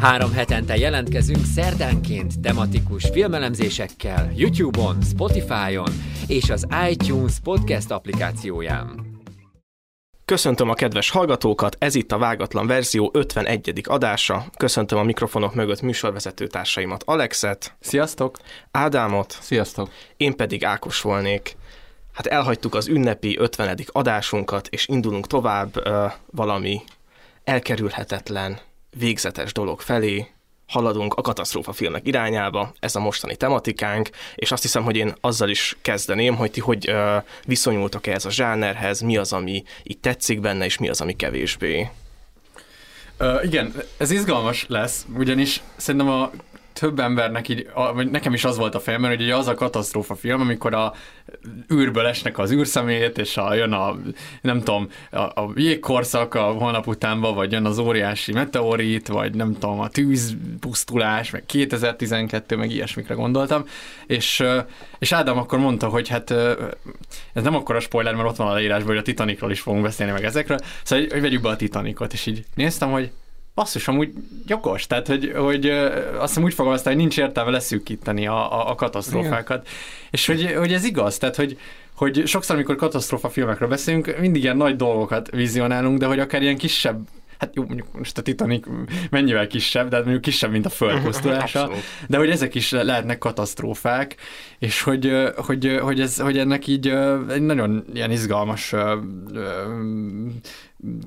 Három 0.00 0.32
hetente 0.32 0.76
jelentkezünk 0.76 1.44
szerdánként 1.44 2.40
tematikus 2.40 3.08
filmelemzésekkel 3.12 4.32
YouTube-on, 4.34 5.02
Spotify-on 5.02 5.92
és 6.26 6.50
az 6.50 6.66
iTunes 6.90 7.32
podcast 7.42 7.90
applikációján. 7.90 9.18
Köszöntöm 10.24 10.68
a 10.68 10.74
kedves 10.74 11.10
hallgatókat, 11.10 11.76
ez 11.78 11.94
itt 11.94 12.12
a 12.12 12.18
Vágatlan 12.18 12.66
Verzió 12.66 13.10
51. 13.12 13.80
adása. 13.84 14.44
Köszöntöm 14.56 14.98
a 14.98 15.02
mikrofonok 15.02 15.54
mögött 15.54 15.82
műsorvezető 15.82 16.46
társaimat, 16.46 17.02
Alexet. 17.06 17.76
Sziasztok! 17.80 18.36
Ádámot. 18.70 19.38
Sziasztok! 19.40 19.90
Én 20.16 20.36
pedig 20.36 20.64
Ákos 20.64 21.00
volnék. 21.00 21.56
Hát 22.12 22.26
elhagytuk 22.26 22.74
az 22.74 22.88
ünnepi 22.88 23.38
50. 23.38 23.78
adásunkat, 23.86 24.68
és 24.70 24.88
indulunk 24.88 25.26
tovább 25.26 25.86
ö, 25.86 26.06
valami 26.30 26.80
elkerülhetetlen, 27.44 28.58
végzetes 28.98 29.52
dolog 29.52 29.80
felé, 29.80 30.26
haladunk 30.70 31.14
a 31.14 31.22
katasztrófa 31.22 31.72
filmek 31.72 32.06
irányába, 32.06 32.72
ez 32.80 32.96
a 32.96 33.00
mostani 33.00 33.36
tematikánk, 33.36 34.10
és 34.34 34.52
azt 34.52 34.62
hiszem, 34.62 34.82
hogy 34.82 34.96
én 34.96 35.14
azzal 35.20 35.48
is 35.48 35.76
kezdeném, 35.82 36.36
hogy 36.36 36.50
ti 36.50 36.60
hogy 36.60 36.88
ö, 36.88 37.16
viszonyultak 37.44 38.06
ehhez 38.06 38.24
a 38.24 38.30
zsánerhez, 38.30 39.00
mi 39.00 39.16
az, 39.16 39.32
ami 39.32 39.62
így 39.82 39.98
tetszik 39.98 40.40
benne, 40.40 40.64
és 40.64 40.78
mi 40.78 40.88
az, 40.88 41.00
ami 41.00 41.16
kevésbé. 41.16 41.90
Uh, 43.20 43.44
igen, 43.44 43.74
ez 43.96 44.10
izgalmas 44.10 44.64
lesz, 44.68 45.06
ugyanis 45.16 45.62
szerintem 45.76 46.08
a 46.08 46.30
több 46.80 47.00
embernek 47.00 47.48
így, 47.48 47.68
vagy 47.94 48.10
nekem 48.10 48.32
is 48.32 48.44
az 48.44 48.56
volt 48.56 48.74
a 48.74 48.80
fejemben, 48.80 49.10
hogy 49.10 49.22
ugye 49.22 49.36
az 49.36 49.46
a 49.48 49.54
katasztrófa 49.54 50.14
film, 50.14 50.40
amikor 50.40 50.74
a 50.74 50.94
űrből 51.72 52.06
esnek 52.06 52.38
az 52.38 52.52
űrszemét, 52.52 53.18
és 53.18 53.36
a, 53.36 53.54
jön 53.54 53.72
a, 53.72 53.96
nem 54.42 54.58
tudom, 54.58 54.88
a, 55.10 55.18
a 55.18 55.52
jégkorszak 55.54 56.34
a 56.34 56.42
holnap 56.42 56.86
utánba, 56.86 57.32
vagy 57.32 57.52
jön 57.52 57.64
az 57.64 57.78
óriási 57.78 58.32
meteorit, 58.32 59.08
vagy 59.08 59.34
nem 59.34 59.52
tudom, 59.52 59.80
a 59.80 59.88
tűzpusztulás, 59.88 61.30
meg 61.30 61.46
2012, 61.46 62.56
meg 62.56 62.70
ilyesmikre 62.70 63.14
gondoltam, 63.14 63.64
és, 64.06 64.44
és 64.98 65.12
Ádám 65.12 65.38
akkor 65.38 65.58
mondta, 65.58 65.88
hogy 65.88 66.08
hát 66.08 66.30
ez 67.32 67.42
nem 67.42 67.54
akkor 67.54 67.76
a 67.76 67.80
spoiler, 67.80 68.14
mert 68.14 68.28
ott 68.28 68.36
van 68.36 68.48
a 68.48 68.52
leírásban, 68.52 68.88
hogy 68.88 68.98
a 68.98 69.02
Titanicról 69.02 69.50
is 69.50 69.60
fogunk 69.60 69.82
beszélni 69.82 70.12
meg 70.12 70.24
ezekről, 70.24 70.58
szóval 70.82 71.04
hogy, 71.04 71.12
hogy 71.12 71.22
vegyük 71.22 71.42
be 71.42 71.48
a 71.48 71.56
Titanicot, 71.56 72.12
és 72.12 72.26
így 72.26 72.44
néztem, 72.54 72.90
hogy 72.90 73.10
basszus, 73.54 73.88
amúgy 73.88 74.12
jogos, 74.46 74.86
tehát 74.86 75.06
hogy, 75.06 75.32
hogy 75.36 75.66
azt 76.18 76.28
hiszem 76.28 76.42
úgy 76.42 76.54
fogalmazta, 76.54 76.88
hogy 76.88 76.98
nincs 76.98 77.18
értelme 77.18 77.50
leszűkíteni 77.50 78.26
a, 78.26 78.60
a, 78.60 78.70
a 78.70 78.74
katasztrófákat. 78.74 79.60
Igen. 79.62 79.74
És 80.10 80.26
hogy, 80.26 80.54
hogy 80.54 80.72
ez 80.72 80.84
igaz, 80.84 81.18
tehát 81.18 81.36
hogy, 81.36 81.58
hogy 81.94 82.22
sokszor, 82.26 82.56
amikor 82.56 82.76
katasztrófa 82.76 83.28
filmekről 83.28 83.68
beszélünk, 83.68 84.18
mindig 84.20 84.42
ilyen 84.42 84.56
nagy 84.56 84.76
dolgokat 84.76 85.30
vizionálunk, 85.30 85.98
de 85.98 86.06
hogy 86.06 86.18
akár 86.18 86.42
ilyen 86.42 86.56
kisebb 86.56 87.08
hát 87.40 87.54
jó, 87.54 87.64
mondjuk 87.64 87.86
most 87.92 88.18
a 88.18 88.22
Titanic 88.22 88.66
mennyivel 89.10 89.46
kisebb, 89.46 89.88
de 89.88 89.94
hát 89.94 90.04
mondjuk 90.04 90.24
kisebb, 90.24 90.50
mint 90.50 90.66
a 90.66 90.68
föld 90.68 91.02
pusztulása, 91.04 91.70
de 92.08 92.18
hogy 92.18 92.30
ezek 92.30 92.54
is 92.54 92.70
lehetnek 92.70 93.18
katasztrófák, 93.18 94.16
és 94.58 94.82
hogy, 94.82 95.12
hogy, 95.36 95.78
hogy, 95.82 96.00
ez, 96.00 96.18
hogy 96.18 96.38
ennek 96.38 96.66
így 96.66 96.86
egy 97.28 97.42
nagyon 97.42 97.84
ilyen 97.94 98.10
izgalmas 98.10 98.74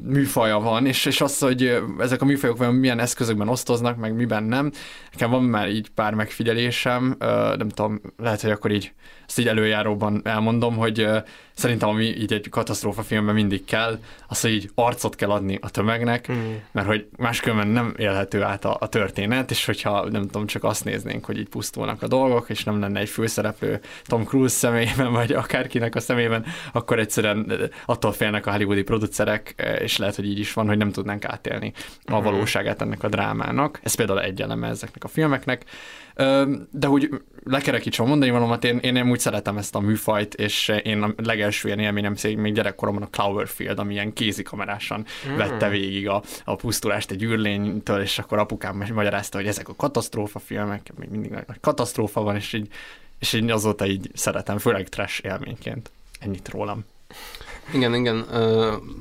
műfaja 0.04 0.60
van, 0.60 0.86
és, 0.86 1.06
és 1.06 1.22
az, 1.22 1.40
hogy 1.40 1.82
ezek 2.00 2.22
a 2.22 2.26
műfajok 2.26 2.72
milyen 2.72 3.00
eszközökben 3.00 3.48
osztoznak, 3.48 3.98
meg 3.98 4.16
miben 4.16 4.44
nem. 4.44 4.72
Nekem 5.12 5.30
van 5.30 5.44
már 5.44 5.70
így 5.70 5.90
pár 5.90 6.14
megfigyelésem, 6.14 7.16
nem 7.58 7.70
tudom, 7.70 8.02
lehet, 8.18 8.42
hogy 8.42 8.52
akkor 8.52 8.72
így 8.72 8.94
ezt 9.28 9.40
így 9.40 9.48
előjáróban 9.48 10.22
elmondom, 10.24 10.76
hogy 10.76 11.08
szerintem 11.54 11.90
ami 11.90 12.04
így 12.04 12.34
egy 12.34 12.50
katasztrófa 12.50 13.02
filmben 13.02 13.36
mindig 13.36 13.66
kell, 13.66 14.00
az, 14.28 14.42
hogy 14.42 14.52
így 14.52 14.70
arcot 14.76 15.16
kell 15.16 15.30
adni 15.30 15.60
a 15.62 15.70
tömegnek, 15.70 16.32
mm. 16.32 16.54
mert 16.72 16.88
hogy 16.88 17.08
máskülönben 17.18 17.68
nem 17.68 17.94
élhető 17.98 18.42
át 18.42 18.66
a, 18.66 18.78
a 18.80 18.88
történet, 18.88 19.52
és 19.52 19.66
hogyha 19.66 20.10
nem 20.10 20.22
tudom, 20.22 20.46
csak 20.46 20.64
azt 20.64 20.86
néznénk, 20.86 21.26
hogy 21.26 21.38
így 21.38 21.50
pusztulnak 21.50 22.02
a 22.02 22.08
dolgok, 22.08 22.50
és 22.50 22.64
nem 22.64 22.80
lenne 22.80 23.00
egy 23.00 23.10
főszereplő 23.10 23.80
Tom 24.06 24.24
Cruise 24.24 24.56
személyében, 24.56 25.12
vagy 25.12 25.32
akárkinek 25.32 25.96
a 25.96 26.00
személyében, 26.00 26.46
akkor 26.72 27.00
egyszerűen 27.00 27.72
attól 27.86 28.12
félnek 28.12 28.46
a 28.46 28.52
hollywoodi 28.52 28.84
producerek, 28.84 29.56
és 29.80 29.98
lehet, 29.98 30.16
hogy 30.16 30.26
így 30.26 30.40
is 30.40 30.54
van, 30.54 30.68
hogy 30.68 30.78
nem 30.78 30.92
tudnánk 30.92 31.26
átélni 31.26 31.74
a 32.06 32.20
mm. 32.20 32.24
valóságát 32.24 32.82
ennek 32.82 33.04
a 33.04 33.10
drámának. 33.10 33.80
Ez 33.84 33.96
például 33.96 34.22
egy 34.22 34.42
eleme 34.42 34.68
ezeknek 34.68 35.04
a 35.04 35.08
filmeknek. 35.08 35.66
De 36.72 36.88
hogy 36.88 37.10
lekerekítsem 37.44 38.08
mondani 38.08 38.32
valamat, 38.32 38.64
én, 38.64 38.78
én 38.78 39.10
úgy 39.10 39.20
szeretem 39.20 39.58
ezt 39.58 39.76
a 39.76 39.80
műfajt, 39.80 40.34
és 40.34 40.72
én 40.84 41.02
a 41.02 41.14
legelső 41.24 41.68
ilyen 41.68 41.80
élményem 41.80 42.16
szerint 42.16 42.42
még 42.42 42.54
gyerekkoromban 42.54 43.04
a 43.04 43.10
Cloverfield, 43.10 43.80
ami 43.80 43.94
ilyen 43.94 44.14
kézikamerásan 44.14 45.06
mm. 45.28 45.36
vette 45.36 45.70
végig 45.70 46.10
a, 46.10 46.24
a 46.46 46.56
pusztulást 46.56 47.12
egy 47.12 47.24
űrlénytől, 47.24 48.02
és 48.02 48.20
akkor 48.20 48.38
apukám 48.38 48.84
magyarázta, 48.94 49.38
hogy 49.38 49.48
ezek 49.48 49.70
a 49.70 49.76
katasztrófa 49.76 50.40
filmek, 50.40 50.92
még 50.98 51.10
mindig 51.10 51.32
nagy 51.32 51.46
katasztrófa 51.62 52.22
van, 52.22 52.36
és 52.36 52.54
így, 52.54 52.68
és 53.20 53.34
így 53.34 53.52
azóta 53.52 53.86
így 53.86 54.10
szeretem, 54.14 54.58
főleg 54.58 54.90
trash 54.90 55.26
élményként. 55.26 55.92
Ennyit 56.20 56.50
rólam. 56.50 56.86
Igen, 57.74 57.96
igen, 57.96 58.26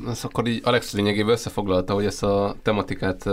ez 0.09 0.25
akkor 0.25 0.47
így 0.47 0.61
Alex 0.65 0.93
lényegében 0.93 1.33
összefoglalta, 1.33 1.95
hogy 1.95 2.07
ezt 2.07 2.23
a 2.23 2.57
tematikát 2.63 3.25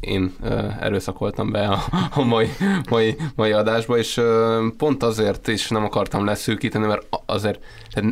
én 0.00 0.34
erőszakoltam 0.80 1.50
be 1.50 1.68
a, 1.68 1.78
a 2.10 2.22
mai, 2.22 2.48
mai, 2.90 3.16
mai 3.34 3.52
adásba, 3.52 3.98
és 3.98 4.20
pont 4.76 5.02
azért 5.02 5.48
is 5.48 5.68
nem 5.68 5.84
akartam 5.84 6.24
leszűkíteni, 6.24 6.86
mert 6.86 7.06
azért 7.26 7.64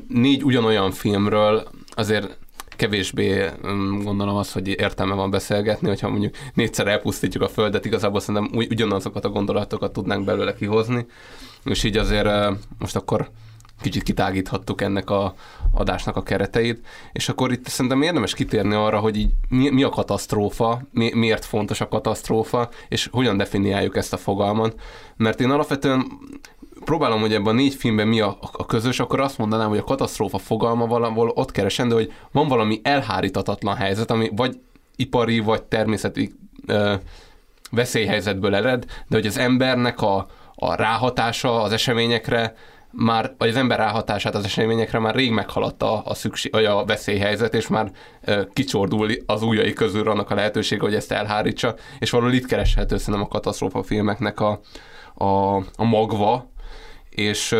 négy 0.09 0.45
ugyanolyan 0.45 0.91
filmről 0.91 1.69
azért 1.91 2.39
kevésbé 2.69 3.51
gondolom 4.03 4.37
azt, 4.37 4.53
hogy 4.53 4.69
értelme 4.69 5.15
van 5.15 5.31
beszélgetni, 5.31 5.89
hogyha 5.89 6.09
mondjuk 6.09 6.35
négyszer 6.55 6.87
elpusztítjuk 6.87 7.43
a 7.43 7.49
Földet, 7.49 7.85
igazából 7.85 8.21
szerintem 8.21 8.59
ugyanazokat 8.71 9.25
a 9.25 9.29
gondolatokat 9.29 9.93
tudnánk 9.93 10.25
belőle 10.25 10.55
kihozni, 10.55 11.07
és 11.65 11.85
így 11.85 11.97
azért 11.97 12.29
most 12.79 12.97
akkor 12.97 13.31
kicsit 13.81 14.03
kitágíthattuk 14.03 14.81
ennek 14.81 15.11
a 15.11 15.35
adásnak 15.73 16.17
a 16.17 16.23
kereteit, 16.23 16.87
és 17.13 17.29
akkor 17.29 17.53
itt 17.53 17.67
szerintem 17.69 18.03
érdemes 18.03 18.35
kitérni 18.35 18.75
arra, 18.75 18.99
hogy 18.99 19.17
így 19.17 19.31
mi, 19.49 19.71
mi 19.71 19.83
a 19.83 19.89
katasztrófa, 19.89 20.83
mi, 20.93 21.11
miért 21.15 21.45
fontos 21.45 21.81
a 21.81 21.89
katasztrófa, 21.89 22.69
és 22.89 23.09
hogyan 23.13 23.37
definiáljuk 23.37 23.97
ezt 23.97 24.13
a 24.13 24.17
fogalmat, 24.17 24.81
mert 25.17 25.41
én 25.41 25.51
alapvetően 25.51 26.07
próbálom, 26.85 27.21
hogy 27.21 27.35
ebben 27.35 27.55
a 27.55 27.57
négy 27.57 27.75
filmben 27.75 28.09
mi 28.09 28.21
a, 28.21 28.39
a 28.53 28.67
közös, 28.67 29.01
akkor 29.01 29.21
azt 29.21 29.39
mondanám, 29.39 29.69
hogy 29.69 29.79
a 29.79 29.85
katasztrófa 29.85 30.39
fogalma 30.39 30.87
valahol 30.87 31.29
ott 31.29 31.51
keresendő, 31.51 31.95
hogy 31.95 32.13
van 32.33 32.49
valami 32.49 32.81
elhárítatatlan 32.83 33.77
helyzet, 33.77 34.11
ami 34.11 34.31
vagy 34.37 34.61
ipari, 34.97 35.39
vagy 35.39 35.63
természeti 35.63 36.33
ö, 36.67 36.95
veszélyhelyzetből 37.71 38.55
ered, 38.55 38.85
de 38.85 39.17
hogy 39.17 39.27
az 39.27 39.39
embernek 39.39 40.01
a, 40.01 40.27
a 40.55 40.75
ráhatása 40.75 41.63
az 41.63 41.73
eseményekre 41.73 42.55
már, 43.01 43.35
vagy 43.39 43.49
az 43.49 43.57
ember 43.57 43.79
ráhatását 43.79 44.35
az 44.35 44.45
eseményekre 44.45 44.99
már 44.99 45.15
rég 45.15 45.31
meghaladta 45.31 46.01
a, 46.01 46.15
szükség, 46.15 46.53
vagy 46.53 46.65
a 46.65 46.85
veszélyhelyzet, 46.85 47.55
és 47.55 47.69
már 47.69 47.91
kicsordul 48.53 49.11
az 49.27 49.43
ujjai 49.43 49.73
közül 49.73 50.11
annak 50.11 50.31
a 50.31 50.35
lehetősége, 50.35 50.83
hogy 50.83 50.95
ezt 50.95 51.13
elhárítsa, 51.13 51.75
és 51.99 52.11
valahol 52.11 52.35
itt 52.35 52.47
kereshető 52.47 52.97
szerintem 52.97 53.23
a 53.23 53.29
katasztrófa 53.29 53.83
filmeknek 53.83 54.41
a, 54.41 54.61
a, 55.15 55.57
a 55.57 55.85
magva, 55.85 56.51
és 57.11 57.55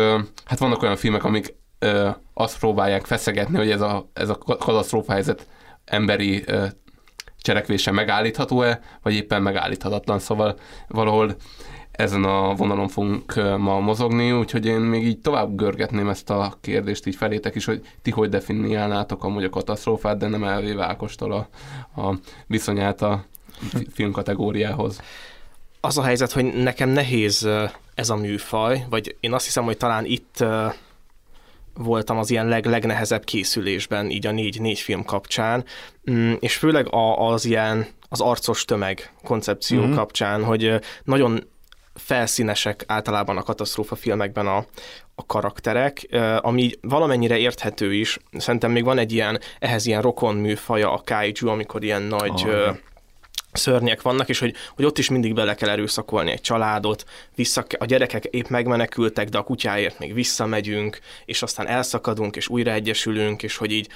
hát 0.45 0.59
vannak 0.59 0.81
olyan 0.81 0.95
filmek, 0.95 1.23
amik 1.23 1.55
e, 1.79 2.19
azt 2.33 2.59
próbálják 2.59 3.05
feszegetni, 3.05 3.57
hogy 3.57 3.71
ez 3.71 3.81
a, 3.81 4.09
ez 4.13 4.29
a 4.29 4.37
katasztrófa 4.37 5.11
helyzet 5.11 5.47
emberi 5.85 6.43
e, 6.47 6.73
cselekvése 7.41 7.91
megállítható-e, 7.91 8.79
vagy 9.01 9.13
éppen 9.13 9.41
megállíthatatlan, 9.41 10.19
szóval 10.19 10.55
valahol 10.87 11.35
ezen 11.99 12.23
a 12.23 12.55
vonalon 12.55 12.87
fogunk 12.87 13.35
ma 13.57 13.79
mozogni, 13.79 14.31
úgyhogy 14.31 14.65
én 14.65 14.79
még 14.79 15.05
így 15.05 15.19
tovább 15.19 15.55
görgetném 15.55 16.09
ezt 16.09 16.29
a 16.29 16.57
kérdést 16.61 17.05
így 17.05 17.15
felétek 17.15 17.55
is, 17.55 17.65
hogy 17.65 17.81
ti 18.01 18.11
hogy 18.11 18.29
definiálnátok 18.29 19.23
amúgy 19.23 19.43
a 19.43 19.49
katasztrófát, 19.49 20.17
de 20.17 20.27
nem 20.27 20.43
elvéve 20.43 20.85
Ákostól 20.85 21.31
a, 21.31 21.47
a 22.01 22.15
viszonyát 22.47 23.01
a 23.01 23.25
film 23.93 24.11
kategóriához. 24.11 25.01
Az 25.81 25.97
a 25.97 26.03
helyzet, 26.03 26.31
hogy 26.31 26.53
nekem 26.53 26.89
nehéz 26.89 27.49
ez 27.95 28.09
a 28.09 28.15
műfaj, 28.15 28.85
vagy 28.89 29.15
én 29.19 29.33
azt 29.33 29.45
hiszem, 29.45 29.63
hogy 29.63 29.77
talán 29.77 30.05
itt 30.05 30.43
voltam 31.73 32.17
az 32.17 32.29
ilyen 32.29 32.47
leg, 32.47 32.65
legnehezebb 32.65 33.23
készülésben, 33.23 34.09
így 34.09 34.27
a 34.27 34.31
négy, 34.31 34.61
négy 34.61 34.79
film 34.79 35.05
kapcsán, 35.05 35.63
mm, 36.11 36.33
és 36.39 36.55
főleg 36.55 36.93
a, 36.93 37.31
az 37.31 37.45
ilyen 37.45 37.87
az 38.09 38.21
arcos 38.21 38.65
tömeg 38.65 39.13
koncepció 39.23 39.81
mm-hmm. 39.81 39.93
kapcsán, 39.93 40.43
hogy 40.43 40.79
nagyon 41.03 41.43
felszínesek 41.99 42.83
általában 42.87 43.37
a 43.37 43.43
katasztrófa 43.43 43.95
filmekben 43.95 44.47
a, 44.47 44.65
a 45.15 45.25
karakterek, 45.25 46.07
ami 46.37 46.71
valamennyire 46.81 47.37
érthető 47.37 47.93
is. 47.93 48.17
Szerintem 48.37 48.71
még 48.71 48.83
van 48.83 48.97
egy 48.97 49.11
ilyen, 49.11 49.39
ehhez 49.59 49.85
ilyen 49.85 50.01
rokon 50.01 50.35
műfaja 50.35 50.93
a 50.93 51.01
kaiju, 51.05 51.47
amikor 51.47 51.83
ilyen 51.83 52.01
nagy 52.01 52.43
oh, 52.45 52.75
szörnyek 53.51 54.01
vannak, 54.01 54.29
és 54.29 54.39
hogy, 54.39 54.53
hogy 54.75 54.85
ott 54.85 54.97
is 54.97 55.09
mindig 55.09 55.33
bele 55.33 55.55
kell 55.55 55.69
erőszakolni 55.69 56.31
egy 56.31 56.41
családot, 56.41 57.05
vissza, 57.35 57.65
a 57.77 57.85
gyerekek 57.85 58.25
épp 58.25 58.47
megmenekültek, 58.47 59.29
de 59.29 59.37
a 59.37 59.43
kutyáért 59.43 59.99
még 59.99 60.13
visszamegyünk, 60.13 60.99
és 61.25 61.41
aztán 61.41 61.67
elszakadunk, 61.67 62.35
és 62.35 62.47
újra 62.47 62.71
egyesülünk, 62.71 63.43
és 63.43 63.57
hogy 63.57 63.71
így 63.71 63.87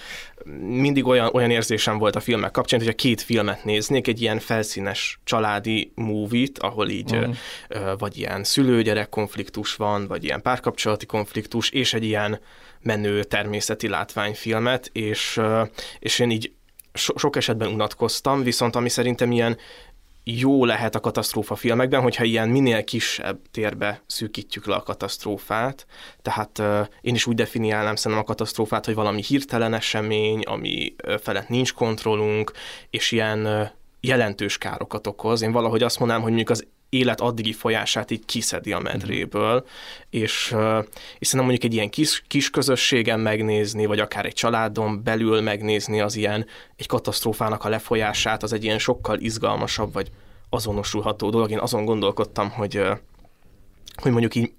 mindig 0.61 1.05
olyan, 1.05 1.29
olyan 1.33 1.49
érzésem 1.49 1.97
volt 1.97 2.15
a 2.15 2.19
filmek 2.19 2.51
kapcsán, 2.51 2.79
hogy 2.79 2.89
a 2.89 2.93
két 2.93 3.21
filmet 3.21 3.63
néznék, 3.63 4.07
egy 4.07 4.21
ilyen 4.21 4.39
felszínes 4.39 5.19
családi 5.23 5.91
movie-t, 5.95 6.59
ahol 6.59 6.89
így 6.89 7.15
uh-huh. 7.15 7.35
vagy 7.97 8.17
ilyen 8.17 8.43
szülő-gyerek 8.43 9.09
konfliktus 9.09 9.75
van, 9.75 10.07
vagy 10.07 10.23
ilyen 10.23 10.41
párkapcsolati 10.41 11.05
konfliktus, 11.05 11.69
és 11.69 11.93
egy 11.93 12.03
ilyen 12.03 12.39
menő 12.81 13.23
természeti 13.23 13.87
látványfilmet, 13.87 14.89
és, 14.93 15.39
és 15.99 16.19
én 16.19 16.31
így 16.31 16.51
so- 16.93 17.17
sok 17.17 17.35
esetben 17.35 17.67
unatkoztam, 17.67 18.43
viszont 18.43 18.75
ami 18.75 18.89
szerintem 18.89 19.31
ilyen 19.31 19.57
jó 20.23 20.65
lehet 20.65 20.95
a 20.95 20.99
katasztrófa 20.99 21.55
filmekben, 21.55 22.01
hogyha 22.01 22.23
ilyen 22.23 22.49
minél 22.49 22.83
kisebb 22.83 23.39
térbe 23.51 24.01
szűkítjük 24.07 24.65
le 24.65 24.75
a 24.75 24.83
katasztrófát. 24.83 25.85
Tehát 26.21 26.59
uh, 26.59 26.87
én 27.01 27.15
is 27.15 27.25
úgy 27.25 27.35
definiálnám 27.35 27.95
szerintem 27.95 28.25
a 28.25 28.27
katasztrófát, 28.27 28.85
hogy 28.85 28.95
valami 28.95 29.23
hirtelen 29.23 29.73
esemény, 29.73 30.41
ami 30.41 30.95
felett 31.21 31.49
nincs 31.49 31.73
kontrollunk, 31.73 32.51
és 32.89 33.11
ilyen 33.11 33.71
jelentős 34.01 34.57
károkat 34.57 35.07
okoz. 35.07 35.41
Én 35.41 35.51
valahogy 35.51 35.83
azt 35.83 35.99
mondanám, 35.99 36.23
hogy 36.23 36.33
mondjuk 36.33 36.57
az 36.57 36.67
élet 36.93 37.21
addigi 37.21 37.53
folyását 37.53 38.11
így 38.11 38.25
kiszedi 38.25 38.71
a 38.71 38.79
medréből, 38.79 39.55
mm. 39.55 39.67
és, 40.09 40.55
és 41.19 41.27
szerintem 41.27 41.39
mondjuk 41.39 41.63
egy 41.63 41.73
ilyen 41.73 41.89
kis, 41.89 42.23
kis 42.27 42.49
közösségen 42.49 43.19
megnézni, 43.19 43.85
vagy 43.85 43.99
akár 43.99 44.25
egy 44.25 44.33
családon 44.33 45.03
belül 45.03 45.41
megnézni 45.41 46.01
az 46.01 46.15
ilyen 46.15 46.45
egy 46.75 46.87
katasztrófának 46.87 47.63
a 47.63 47.69
lefolyását, 47.69 48.43
az 48.43 48.53
egy 48.53 48.63
ilyen 48.63 48.79
sokkal 48.79 49.19
izgalmasabb, 49.19 49.93
vagy 49.93 50.11
azonosulható 50.49 51.29
dolog. 51.29 51.51
Én 51.51 51.59
azon 51.59 51.85
gondolkodtam, 51.85 52.49
hogy, 52.49 52.81
hogy 53.95 54.11
mondjuk 54.11 54.35
így 54.35 54.51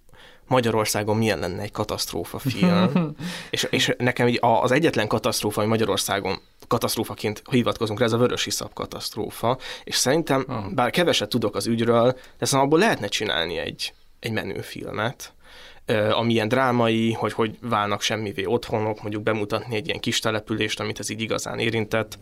Magyarországon 0.47 1.17
milyen 1.17 1.39
lenne 1.39 1.63
egy 1.63 1.73
katasztrófa 1.73 2.39
film. 2.39 3.15
és, 3.51 3.67
és 3.71 3.95
nekem 3.99 4.29
így 4.29 4.39
az 4.41 4.73
egyetlen 4.73 5.09
katasztrófa, 5.09 5.61
ami 5.61 5.71
Magyarországon 5.71 6.39
katasztrófaként 6.67 7.43
hivatkozunk 7.51 7.99
rá, 7.99 8.05
ez 8.05 8.13
a 8.13 8.19
vörös 8.19 8.47
iszap 8.47 8.73
katasztrófa, 8.73 9.59
és 9.85 9.95
szerintem, 9.95 10.45
oh. 10.49 10.73
bár 10.73 10.91
keveset 10.91 11.29
tudok 11.29 11.57
az 11.57 11.67
ügyről, 11.67 12.13
de 12.13 12.45
szerintem 12.45 12.61
abból 12.61 12.79
lehetne 12.79 13.07
csinálni 13.07 13.59
egy, 13.59 13.95
egy 14.21 14.33
menő 14.33 14.61
filmet, 14.61 15.33
ami 16.11 16.33
ilyen 16.33 16.49
drámai, 16.49 17.13
hogy 17.13 17.33
hogy 17.33 17.59
válnak 17.61 18.01
semmivé 18.01 18.45
otthonok, 18.45 19.03
mondjuk 19.03 19.23
bemutatni 19.23 19.77
egy 19.77 19.87
ilyen 19.87 20.01
kis 20.01 20.19
települést, 20.19 20.81
amit 20.81 20.99
ez 20.99 21.11
így 21.11 21.21
igazán 21.21 21.59
érintett. 21.59 22.19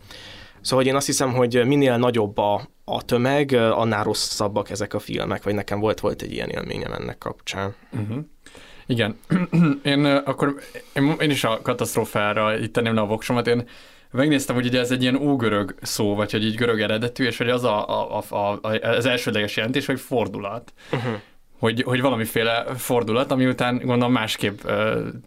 Szóval 0.61 0.85
én 0.85 0.95
azt 0.95 1.05
hiszem, 1.05 1.33
hogy 1.33 1.65
minél 1.65 1.97
nagyobb 1.97 2.37
a, 2.37 2.69
a 2.83 3.03
tömeg, 3.03 3.53
annál 3.53 4.03
rosszabbak 4.03 4.69
ezek 4.69 4.93
a 4.93 4.99
filmek, 4.99 5.43
vagy 5.43 5.53
nekem 5.53 5.79
volt, 5.79 5.99
volt 5.99 6.21
egy 6.21 6.31
ilyen 6.31 6.49
élményem 6.49 6.93
ennek 6.93 7.17
kapcsán. 7.17 7.75
Uh-huh. 7.91 8.17
Igen. 8.85 9.17
én 9.83 10.05
akkor 10.05 10.55
én, 10.93 11.15
én 11.19 11.29
is 11.29 11.43
a 11.43 11.59
katasztrófára 11.61 12.57
itt 12.57 12.73
tenném 12.73 12.93
le 12.93 13.01
a 13.01 13.05
voksomat. 13.05 13.47
Én 13.47 13.67
megnéztem, 14.13 14.55
hogy 14.55 14.65
ugye 14.65 14.79
ez 14.79 14.91
egy 14.91 15.01
ilyen 15.01 15.15
ógörög 15.15 15.75
szó, 15.81 16.15
vagy 16.15 16.31
hogy 16.31 16.45
így 16.45 16.55
görög 16.55 16.81
eredetű, 16.81 17.25
és 17.25 17.37
hogy 17.37 17.49
az 17.49 17.63
a, 17.63 17.87
a, 17.87 18.23
a, 18.29 18.59
a, 18.61 18.87
az 18.87 19.05
elsődleges 19.05 19.55
jelentés, 19.55 19.85
hogy 19.85 19.99
fordulat. 19.99 20.73
Uh-huh 20.91 21.13
hogy, 21.63 21.83
hogy 21.85 22.01
valamiféle 22.01 22.65
fordulat, 22.77 23.31
ami 23.31 23.45
után 23.45 23.77
gondolom 23.77 24.11
másképp 24.11 24.59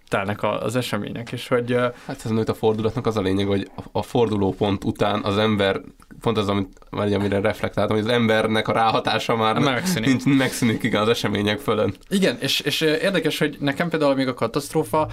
telnek 0.08 0.42
az 0.42 0.76
események, 0.76 1.32
és 1.32 1.48
hogy... 1.48 1.76
Hát 2.06 2.20
ez 2.24 2.48
a 2.48 2.54
fordulatnak 2.54 3.06
az 3.06 3.16
a 3.16 3.20
lényeg, 3.20 3.46
hogy 3.46 3.70
a, 3.92 4.02
fordulópont 4.02 4.84
után 4.84 5.22
az 5.22 5.38
ember, 5.38 5.80
pont 6.20 6.36
az, 6.38 6.48
amit, 6.48 6.68
vagy 6.90 7.12
amire 7.12 7.40
reflektáltam, 7.40 7.96
hogy 7.96 8.04
az 8.06 8.12
embernek 8.12 8.68
a 8.68 8.72
ráhatása 8.72 9.36
már 9.36 9.58
megszűnik. 9.58 10.08
Nincs, 10.08 10.38
megszűnik 10.38 10.82
igen 10.82 11.02
az 11.02 11.08
események 11.08 11.58
fölön. 11.58 11.94
Igen, 12.08 12.36
és, 12.40 12.60
és 12.60 12.80
érdekes, 12.80 13.38
hogy 13.38 13.56
nekem 13.60 13.88
például 13.88 14.14
még 14.14 14.28
a 14.28 14.34
katasztrófa 14.34 15.08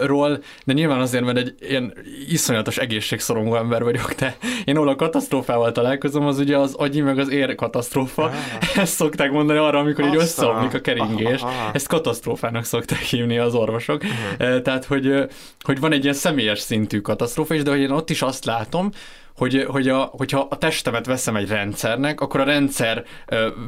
ról, 0.00 0.42
de 0.64 0.72
nyilván 0.72 1.00
azért, 1.00 1.24
mert 1.24 1.36
egy 1.36 1.54
ilyen 1.60 1.92
iszonyatos 2.28 2.76
egészségszorongó 2.76 3.56
ember 3.56 3.82
vagyok, 3.82 4.12
de 4.12 4.36
én 4.64 4.76
ahol 4.76 4.88
a 4.88 4.96
katasztrófával 4.96 5.72
találkozom, 5.72 6.26
az 6.26 6.38
ugye 6.38 6.58
az 6.58 6.74
agyi 6.74 7.00
meg 7.00 7.18
az 7.18 7.30
ér 7.30 7.54
katasztrófa. 7.54 8.22
Ah. 8.22 8.32
Ezt 8.76 8.94
szokták 8.94 9.30
mondani 9.30 9.58
arra, 9.58 9.78
amikor 9.78 10.04
így 10.04 10.16
összeomlik 10.64 10.74
a 10.74 10.80
keringés. 10.80 11.40
Ezt 11.72 11.88
katasztrófának 11.88 12.64
szokták 12.64 12.98
hívni 12.98 13.38
az 13.38 13.54
orvosok. 13.54 14.02
Uh-huh. 14.02 14.62
Tehát, 14.62 14.84
hogy, 14.84 15.28
hogy 15.60 15.80
van 15.80 15.92
egy 15.92 16.02
ilyen 16.02 16.14
személyes 16.14 16.58
szintű 16.58 17.00
katasztrófa 17.00 17.54
is, 17.54 17.62
de 17.62 17.70
hogy 17.70 17.80
én 17.80 17.90
ott 17.90 18.10
is 18.10 18.22
azt 18.22 18.44
látom, 18.44 18.90
hogy, 19.36 19.64
hogy 19.68 19.88
a, 19.88 19.98
hogyha 19.98 20.46
a 20.50 20.58
testemet 20.58 21.06
veszem 21.06 21.36
egy 21.36 21.48
rendszernek, 21.48 22.20
akkor 22.20 22.40
a 22.40 22.44
rendszer 22.44 23.04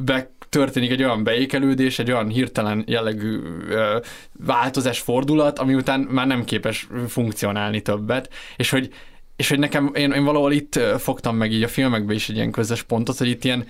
be 0.05 0.31
történik 0.49 0.91
egy 0.91 1.03
olyan 1.03 1.23
beékelődés, 1.23 1.99
egy 1.99 2.11
olyan 2.11 2.27
hirtelen 2.27 2.83
jellegű 2.87 3.39
ö, 3.69 3.97
változás, 4.45 4.99
fordulat, 4.99 5.59
ami 5.59 5.73
után 5.73 5.99
már 5.99 6.27
nem 6.27 6.43
képes 6.43 6.87
funkcionálni 7.07 7.81
többet, 7.81 8.29
és 8.55 8.69
hogy 8.69 8.89
és 9.35 9.49
hogy 9.49 9.59
nekem, 9.59 9.91
én, 9.93 10.11
én 10.11 10.23
valahol 10.23 10.51
itt 10.51 10.79
fogtam 10.97 11.35
meg 11.35 11.51
így 11.51 11.63
a 11.63 11.67
filmekben 11.67 12.15
is 12.15 12.29
egy 12.29 12.35
ilyen 12.35 12.51
közös 12.51 12.83
pontot, 12.83 13.17
hogy 13.17 13.27
itt 13.27 13.43
ilyen 13.43 13.67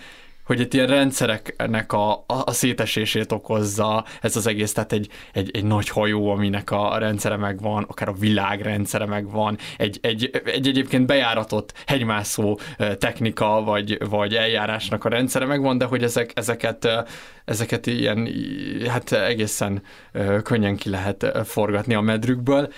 hogy 0.47 0.59
itt 0.59 0.73
ilyen 0.73 0.87
rendszereknek 0.87 1.93
a, 1.93 2.23
a, 2.27 2.51
szétesését 2.51 3.31
okozza 3.31 4.05
ez 4.21 4.35
az 4.35 4.47
egész, 4.47 4.73
tehát 4.73 4.91
egy, 4.91 5.09
egy, 5.33 5.49
egy 5.53 5.63
nagy 5.63 5.89
hajó, 5.89 6.29
aminek 6.29 6.71
a 6.71 6.97
rendszere 6.97 7.35
megvan, 7.35 7.85
akár 7.87 8.09
a 8.09 8.13
világ 8.13 8.61
rendszere 8.61 9.05
megvan, 9.05 9.57
egy, 9.77 9.99
egy, 10.01 10.29
egy 10.45 10.67
egyébként 10.67 11.05
bejáratott 11.05 11.73
hegymászó 11.85 12.59
technika 12.97 13.63
vagy, 13.63 13.97
vagy 14.09 14.35
eljárásnak 14.35 15.05
a 15.05 15.09
rendszere 15.09 15.45
megvan, 15.45 15.77
de 15.77 15.85
hogy 15.85 16.03
ezek, 16.03 16.31
ezeket, 16.35 16.87
ezeket 17.45 17.85
ilyen 17.85 18.29
hát 18.87 19.11
egészen 19.11 19.81
könnyen 20.43 20.75
ki 20.75 20.89
lehet 20.89 21.31
forgatni 21.43 21.93
a 21.93 22.01
medrükből. 22.01 22.73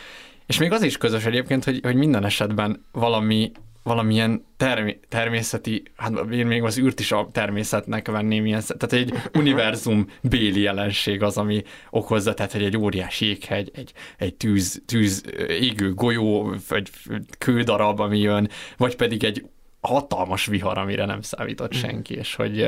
És 0.45 0.57
még 0.57 0.71
az 0.71 0.83
is 0.83 0.97
közös 0.97 1.25
egyébként, 1.25 1.63
hogy, 1.63 1.79
hogy 1.83 1.95
minden 1.95 2.25
esetben 2.25 2.85
valami 2.91 3.51
valamilyen 3.83 4.45
termi- 4.57 4.99
természeti, 5.07 5.83
hát 5.95 6.31
én 6.31 6.45
még 6.45 6.63
az 6.63 6.77
űrt 6.77 6.99
is 6.99 7.11
a 7.11 7.29
természetnek 7.31 8.07
venném 8.07 8.45
ilyen, 8.45 8.61
tehát 8.67 8.93
egy 8.93 9.13
univerzum 9.33 10.07
béli 10.21 10.61
jelenség 10.61 11.23
az, 11.23 11.37
ami 11.37 11.63
okozza, 11.89 12.33
tehát 12.33 12.51
hogy 12.51 12.63
egy 12.63 12.77
óriási 12.77 13.25
jéghegy, 13.25 13.71
egy, 13.73 13.93
egy 14.17 14.35
tűz, 14.35 14.81
tűz 14.85 15.23
égő 15.47 15.93
golyó, 15.93 16.55
vagy 16.67 16.89
kődarab, 17.37 17.99
ami 17.99 18.19
jön, 18.19 18.49
vagy 18.77 18.95
pedig 18.95 19.23
egy 19.23 19.45
hatalmas 19.81 20.45
vihar, 20.45 20.77
amire 20.77 21.05
nem 21.05 21.21
számított 21.21 21.71
mhm. 21.71 21.79
senki, 21.79 22.15
és 22.15 22.35
hogy 22.35 22.67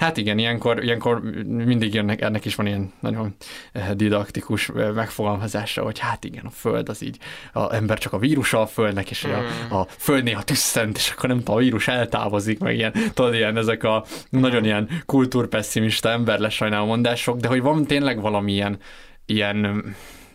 Hát 0.00 0.16
igen, 0.16 0.38
ilyenkor, 0.38 0.84
ilyenkor 0.84 1.20
mindig 1.46 1.94
jönnek, 1.94 2.20
ennek 2.20 2.44
is 2.44 2.54
van 2.54 2.66
ilyen 2.66 2.92
nagyon 3.00 3.34
eh, 3.72 3.90
didaktikus 3.90 4.68
eh, 4.68 4.92
megfogalmazása, 4.92 5.82
hogy 5.82 5.98
hát 5.98 6.24
igen, 6.24 6.44
a 6.44 6.50
Föld 6.50 6.88
az 6.88 7.02
így, 7.02 7.18
a 7.52 7.74
ember 7.74 7.98
csak 7.98 8.12
a 8.12 8.18
vírusa 8.18 8.60
a 8.60 8.66
Földnek, 8.66 9.10
és 9.10 9.26
mm. 9.26 9.30
a, 9.70 9.80
a 9.80 9.86
Föld 9.88 10.24
néha 10.24 10.42
tüsszent, 10.42 10.96
és 10.96 11.10
akkor 11.10 11.28
nem 11.28 11.38
tudom, 11.38 11.54
a 11.54 11.58
vírus 11.58 11.88
eltávozik, 11.88 12.58
meg 12.58 12.74
ilyen, 12.76 12.92
tudod, 13.14 13.34
ilyen 13.34 13.56
ezek 13.56 13.84
a 13.84 14.04
nagyon 14.30 14.64
ilyen 14.64 14.88
kultúrpesszimista 15.06 16.08
ember 16.08 16.38
lesajnáló 16.38 16.86
mondások, 16.86 17.38
de 17.38 17.48
hogy 17.48 17.60
van 17.60 17.86
tényleg 17.86 18.20
valamilyen 18.20 18.78
ilyen 19.26 19.84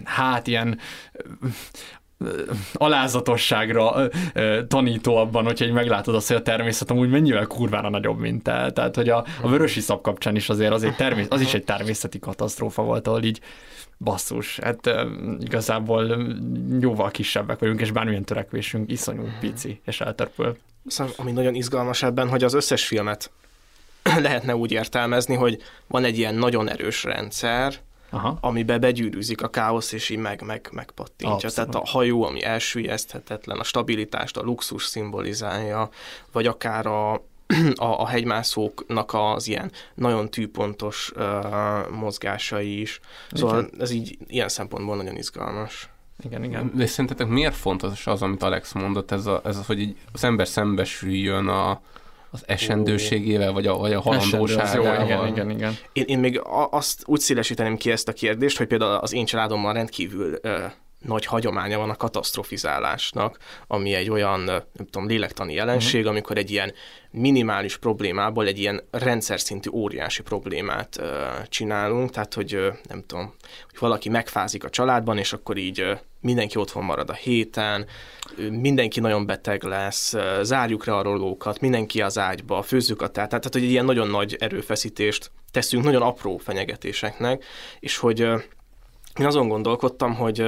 hát 0.03 0.48
ilyen 0.48 0.79
alázatosságra 2.74 4.10
tanító 4.67 5.15
abban, 5.15 5.44
hogyha 5.44 5.74
meglátod 5.74 6.15
azt, 6.15 6.27
hogy 6.27 6.38
a 6.38 6.41
természet 6.41 6.91
amúgy 6.91 7.10
mennyivel 7.10 7.46
kurvára 7.46 7.89
nagyobb, 7.89 8.20
mint 8.20 8.44
te. 8.44 8.72
Tehát, 8.72 8.96
hogy 8.96 9.10
a, 9.10 9.25
a 9.41 9.50
vörösi 9.50 9.79
szap 9.79 10.01
kapcsán 10.01 10.36
is 10.36 10.50
azért 10.50 10.72
az, 10.72 10.84
egy 10.84 10.96
természet, 10.96 11.34
az 11.34 11.41
is 11.41 11.53
egy 11.53 11.63
természeti 11.63 12.20
katasztrófa 12.20 12.82
volt, 12.82 13.08
ahol 13.08 13.24
így 13.24 13.39
basszus, 13.98 14.60
hát 14.60 14.89
igazából 15.39 16.27
jóval 16.79 17.12
kisebbek 17.12 17.60
vagyunk, 17.60 17.82
és 17.82 17.91
bármilyen 17.91 18.24
törekvésünk 18.24 18.91
iszonyú 18.91 19.24
pici, 19.39 19.82
és 19.86 20.01
eltörpül. 20.01 20.58
Szóval, 20.88 21.13
ami 21.17 21.32
nagyon 21.32 21.55
izgalmas 21.55 22.03
ebben, 22.03 22.29
hogy 22.29 22.44
az 22.44 22.53
összes 22.53 22.88
filmet 22.88 23.32
lehetne 24.22 24.55
úgy 24.55 24.72
értelmezni, 24.72 25.36
hogy 25.36 25.62
van 25.88 26.03
egy 26.03 26.17
ilyen 26.17 26.36
nagyon 26.36 26.70
erős 26.70 27.03
rendszer, 27.03 27.74
Aha. 28.09 28.38
amiben 28.41 28.79
begyűrűzik 28.79 29.41
a 29.41 29.50
káosz, 29.50 29.91
és 29.91 30.09
így 30.09 30.17
meg, 30.17 30.41
meg, 30.41 30.69
megpattintja. 30.71 31.47
Abszolút. 31.47 31.55
Tehát 31.55 31.75
a 31.75 31.89
hajó, 31.91 32.24
ami 32.24 32.43
elsüllyeszthetetlen, 32.43 33.59
a 33.59 33.63
stabilitást, 33.63 34.38
a 34.38 34.41
luxus 34.41 34.85
szimbolizálja, 34.85 35.89
vagy 36.31 36.47
akár 36.47 36.85
a, 36.85 37.13
a, 37.75 37.85
a 37.85 38.07
hegymászóknak 38.07 39.13
az 39.13 39.47
ilyen 39.47 39.71
nagyon 39.95 40.29
tűpontos 40.29 41.12
uh, 41.15 41.89
mozgásai 41.89 42.81
is. 42.81 43.00
Szóval 43.31 43.59
igen. 43.59 43.81
ez 43.81 43.91
így 43.91 44.17
ilyen 44.27 44.50
szempontból 44.50 44.95
nagyon 44.95 45.15
izgalmas. 45.15 45.89
Igen, 46.24 46.43
igen. 46.43 46.71
De 46.74 46.85
szerintetek 46.85 47.27
miért 47.27 47.55
fontos 47.55 48.07
az, 48.07 48.21
amit 48.21 48.43
Alex 48.43 48.74
mondott, 48.74 49.12
ez, 49.12 49.25
a, 49.25 49.41
ez 49.43 49.57
az, 49.57 49.65
hogy 49.65 49.79
így 49.79 49.97
az 50.12 50.24
ember 50.24 50.47
szembesüljön 50.47 51.47
a, 51.47 51.81
az 52.36 52.44
esendőségével, 52.48 53.51
vagy 53.51 53.68
a, 53.68 53.77
vagy 53.77 53.92
a 53.92 53.94
jó, 53.94 54.00
halandóságával. 54.00 55.06
igen, 55.06 55.27
igen, 55.27 55.50
igen. 55.50 55.77
Én, 55.94 56.04
én 56.08 56.20
még 56.20 56.42
azt 56.70 57.04
úgy 57.06 57.20
szélesíteném 57.20 57.77
ki 57.77 57.92
ezt 57.92 58.08
a 58.08 58.13
kérdést, 58.13 58.58
hogy 58.58 58.68
például 58.68 58.92
az 58.92 59.13
én 59.13 59.25
családommal 59.25 59.74
rendkívül 59.74 60.39
nagy 61.07 61.25
hagyománya 61.25 61.77
van 61.77 61.89
a 61.89 61.95
katasztrofizálásnak, 61.95 63.38
ami 63.67 63.93
egy 63.93 64.09
olyan, 64.09 64.43
nem 64.43 64.88
tudom, 64.91 65.07
lélektani 65.07 65.53
jelenség, 65.53 66.00
uh-huh. 66.00 66.12
amikor 66.12 66.38
egy 66.38 66.51
ilyen 66.51 66.74
minimális 67.12 67.77
problémából 67.77 68.45
egy 68.47 68.59
ilyen 68.59 68.81
rendszer 68.91 69.39
szintű 69.39 69.69
óriási 69.74 70.21
problémát 70.21 70.97
ö, 71.00 71.25
csinálunk, 71.50 72.12
tehát 72.12 72.33
hogy 72.33 72.53
ö, 72.53 72.69
nem 72.89 73.03
tudom, 73.07 73.33
hogy 73.69 73.79
valaki 73.79 74.09
megfázik 74.09 74.63
a 74.63 74.69
családban, 74.69 75.17
és 75.17 75.33
akkor 75.33 75.57
így 75.57 75.79
ö, 75.79 75.93
mindenki 76.21 76.57
otthon 76.57 76.83
marad 76.83 77.09
a 77.09 77.13
héten, 77.13 77.85
ö, 78.38 78.50
mindenki 78.50 79.00
nagyon 79.00 79.25
beteg 79.25 79.63
lesz, 79.63 80.13
ö, 80.13 80.39
zárjuk 80.43 80.85
le 80.85 80.95
a 80.95 81.01
rolókat, 81.01 81.59
mindenki 81.59 82.01
az 82.01 82.17
ágyba, 82.17 82.62
főzzük 82.62 83.01
a 83.01 83.07
teát, 83.07 83.29
tehát, 83.29 83.53
hogy 83.53 83.63
egy 83.63 83.71
ilyen 83.71 83.85
nagyon 83.85 84.07
nagy 84.07 84.35
erőfeszítést 84.39 85.31
teszünk 85.51 85.83
nagyon 85.83 86.01
apró 86.01 86.38
fenyegetéseknek, 86.38 87.43
és 87.79 87.97
hogy 87.97 88.21
ö, 88.21 88.38
én 89.19 89.25
azon 89.25 89.47
gondolkodtam, 89.47 90.15
hogy 90.15 90.43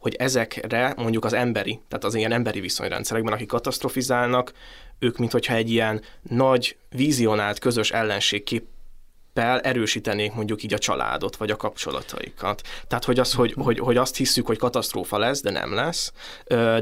hogy 0.00 0.14
ezekre 0.14 0.94
mondjuk 0.96 1.24
az 1.24 1.32
emberi, 1.32 1.80
tehát 1.88 2.04
az 2.04 2.14
ilyen 2.14 2.32
emberi 2.32 2.60
viszonyrendszerekben, 2.60 3.32
akik 3.32 3.48
katasztrofizálnak, 3.48 4.52
ők 4.98 5.18
mintha 5.18 5.54
egy 5.54 5.70
ilyen 5.70 6.02
nagy, 6.22 6.76
vizionált 6.88 7.58
közös 7.58 7.90
ellenség 9.40 9.68
erősítenék 9.70 10.34
mondjuk 10.34 10.62
így 10.62 10.74
a 10.74 10.78
családot, 10.78 11.36
vagy 11.36 11.50
a 11.50 11.56
kapcsolataikat. 11.56 12.62
Tehát, 12.86 13.04
hogy, 13.04 13.18
az, 13.18 13.32
hogy, 13.32 13.54
hogy, 13.58 13.78
hogy 13.78 13.96
azt 13.96 14.16
hiszük, 14.16 14.46
hogy 14.46 14.58
katasztrófa 14.58 15.18
lesz, 15.18 15.42
de 15.42 15.50
nem 15.50 15.74
lesz, 15.74 16.12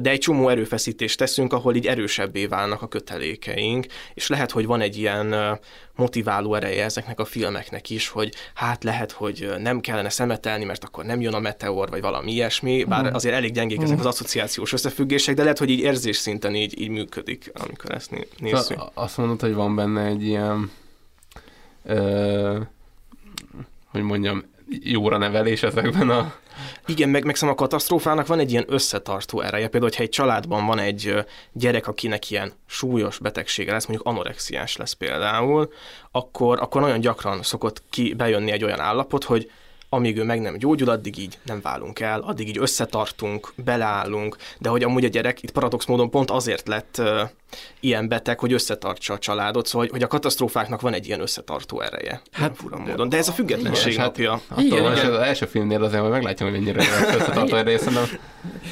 de 0.00 0.10
egy 0.10 0.18
csomó 0.18 0.48
erőfeszítést 0.48 1.18
teszünk, 1.18 1.52
ahol 1.52 1.74
így 1.74 1.86
erősebbé 1.86 2.46
válnak 2.46 2.82
a 2.82 2.88
kötelékeink, 2.88 3.86
és 4.14 4.28
lehet, 4.28 4.50
hogy 4.50 4.66
van 4.66 4.80
egy 4.80 4.96
ilyen 4.96 5.58
motiváló 5.94 6.54
ereje 6.54 6.84
ezeknek 6.84 7.20
a 7.20 7.24
filmeknek 7.24 7.90
is, 7.90 8.08
hogy 8.08 8.34
hát 8.54 8.84
lehet, 8.84 9.12
hogy 9.12 9.50
nem 9.58 9.80
kellene 9.80 10.08
szemetelni, 10.08 10.64
mert 10.64 10.84
akkor 10.84 11.04
nem 11.04 11.20
jön 11.20 11.34
a 11.34 11.38
meteor, 11.38 11.90
vagy 11.90 12.00
valami 12.00 12.32
ilyesmi, 12.32 12.84
bár 12.84 13.14
azért 13.14 13.34
elég 13.34 13.52
gyengék 13.52 13.82
ezek 13.82 13.98
az 13.98 14.06
asszociációs 14.06 14.72
összefüggések, 14.72 15.34
de 15.34 15.42
lehet, 15.42 15.58
hogy 15.58 15.70
így 15.70 15.80
érzés 15.80 16.16
szinten 16.16 16.54
így, 16.54 16.80
így 16.80 16.88
működik, 16.88 17.50
amikor 17.54 17.94
ezt 17.94 18.10
né- 18.10 18.40
nézzük. 18.40 18.58
Szóval 18.58 18.90
azt 18.94 19.16
mondod, 19.16 19.40
hogy 19.40 19.54
van 19.54 19.76
benne 19.76 20.04
egy 20.04 20.22
ilyen, 20.22 20.70
hogy 23.90 24.02
mondjam, 24.02 24.44
jóra 24.68 25.16
nevelés 25.16 25.62
ezekben 25.62 26.10
a... 26.10 26.34
Igen, 26.86 27.08
meg, 27.08 27.24
meg 27.24 27.36
szóval 27.36 27.54
a 27.54 27.58
katasztrófának 27.58 28.26
van 28.26 28.38
egy 28.38 28.50
ilyen 28.50 28.64
összetartó 28.68 29.40
ereje. 29.40 29.68
Például, 29.68 29.90
hogyha 29.90 30.02
egy 30.02 30.08
családban 30.08 30.66
van 30.66 30.78
egy 30.78 31.14
gyerek, 31.52 31.86
akinek 31.86 32.30
ilyen 32.30 32.52
súlyos 32.66 33.18
betegsége 33.18 33.72
lesz, 33.72 33.86
mondjuk 33.86 34.08
anorexiás 34.08 34.76
lesz 34.76 34.92
például, 34.92 35.72
akkor, 36.10 36.60
akkor 36.60 36.80
nagyon 36.80 37.00
gyakran 37.00 37.42
szokott 37.42 37.82
ki 37.90 38.14
bejönni 38.14 38.50
egy 38.50 38.64
olyan 38.64 38.80
állapot, 38.80 39.24
hogy 39.24 39.50
amíg 39.88 40.16
ő 40.16 40.24
meg 40.24 40.40
nem 40.40 40.58
gyógyul, 40.58 40.88
addig 40.88 41.18
így 41.18 41.38
nem 41.42 41.60
válunk 41.62 42.00
el, 42.00 42.20
addig 42.20 42.48
így 42.48 42.58
összetartunk, 42.58 43.52
beleállunk, 43.56 44.36
de 44.58 44.68
hogy 44.68 44.82
amúgy 44.82 45.04
a 45.04 45.08
gyerek 45.08 45.42
itt 45.42 45.50
paradox 45.50 45.86
módon 45.86 46.10
pont 46.10 46.30
azért 46.30 46.68
lett 46.68 47.02
ilyen 47.80 48.08
beteg, 48.08 48.38
hogy 48.38 48.52
összetartsa 48.52 49.14
a 49.14 49.18
családot, 49.18 49.66
szóval 49.66 49.80
hogy, 49.80 49.90
hogy 49.90 50.02
a 50.02 50.06
katasztrófáknak 50.06 50.80
van 50.80 50.92
egy 50.92 51.06
ilyen 51.06 51.20
összetartó 51.20 51.80
ereje. 51.80 52.20
Hát 52.32 52.56
fura 52.56 52.78
módon. 52.78 53.08
De 53.08 53.16
ez 53.16 53.28
a 53.28 53.32
függetlenség 53.32 53.92
Igen, 53.92 54.04
napja. 54.04 54.40
Hát, 54.50 54.60
igen, 54.60 54.78
igen. 54.78 55.12
az 55.12 55.18
első 55.18 55.46
filmnél 55.46 55.82
azért 55.84 56.00
majd 56.00 56.12
meglátjuk, 56.12 56.50
hogy 56.50 56.58
mennyire 56.58 56.82
összetartó 57.16 57.56
erre, 57.56 57.78
szerintem 57.78 58.18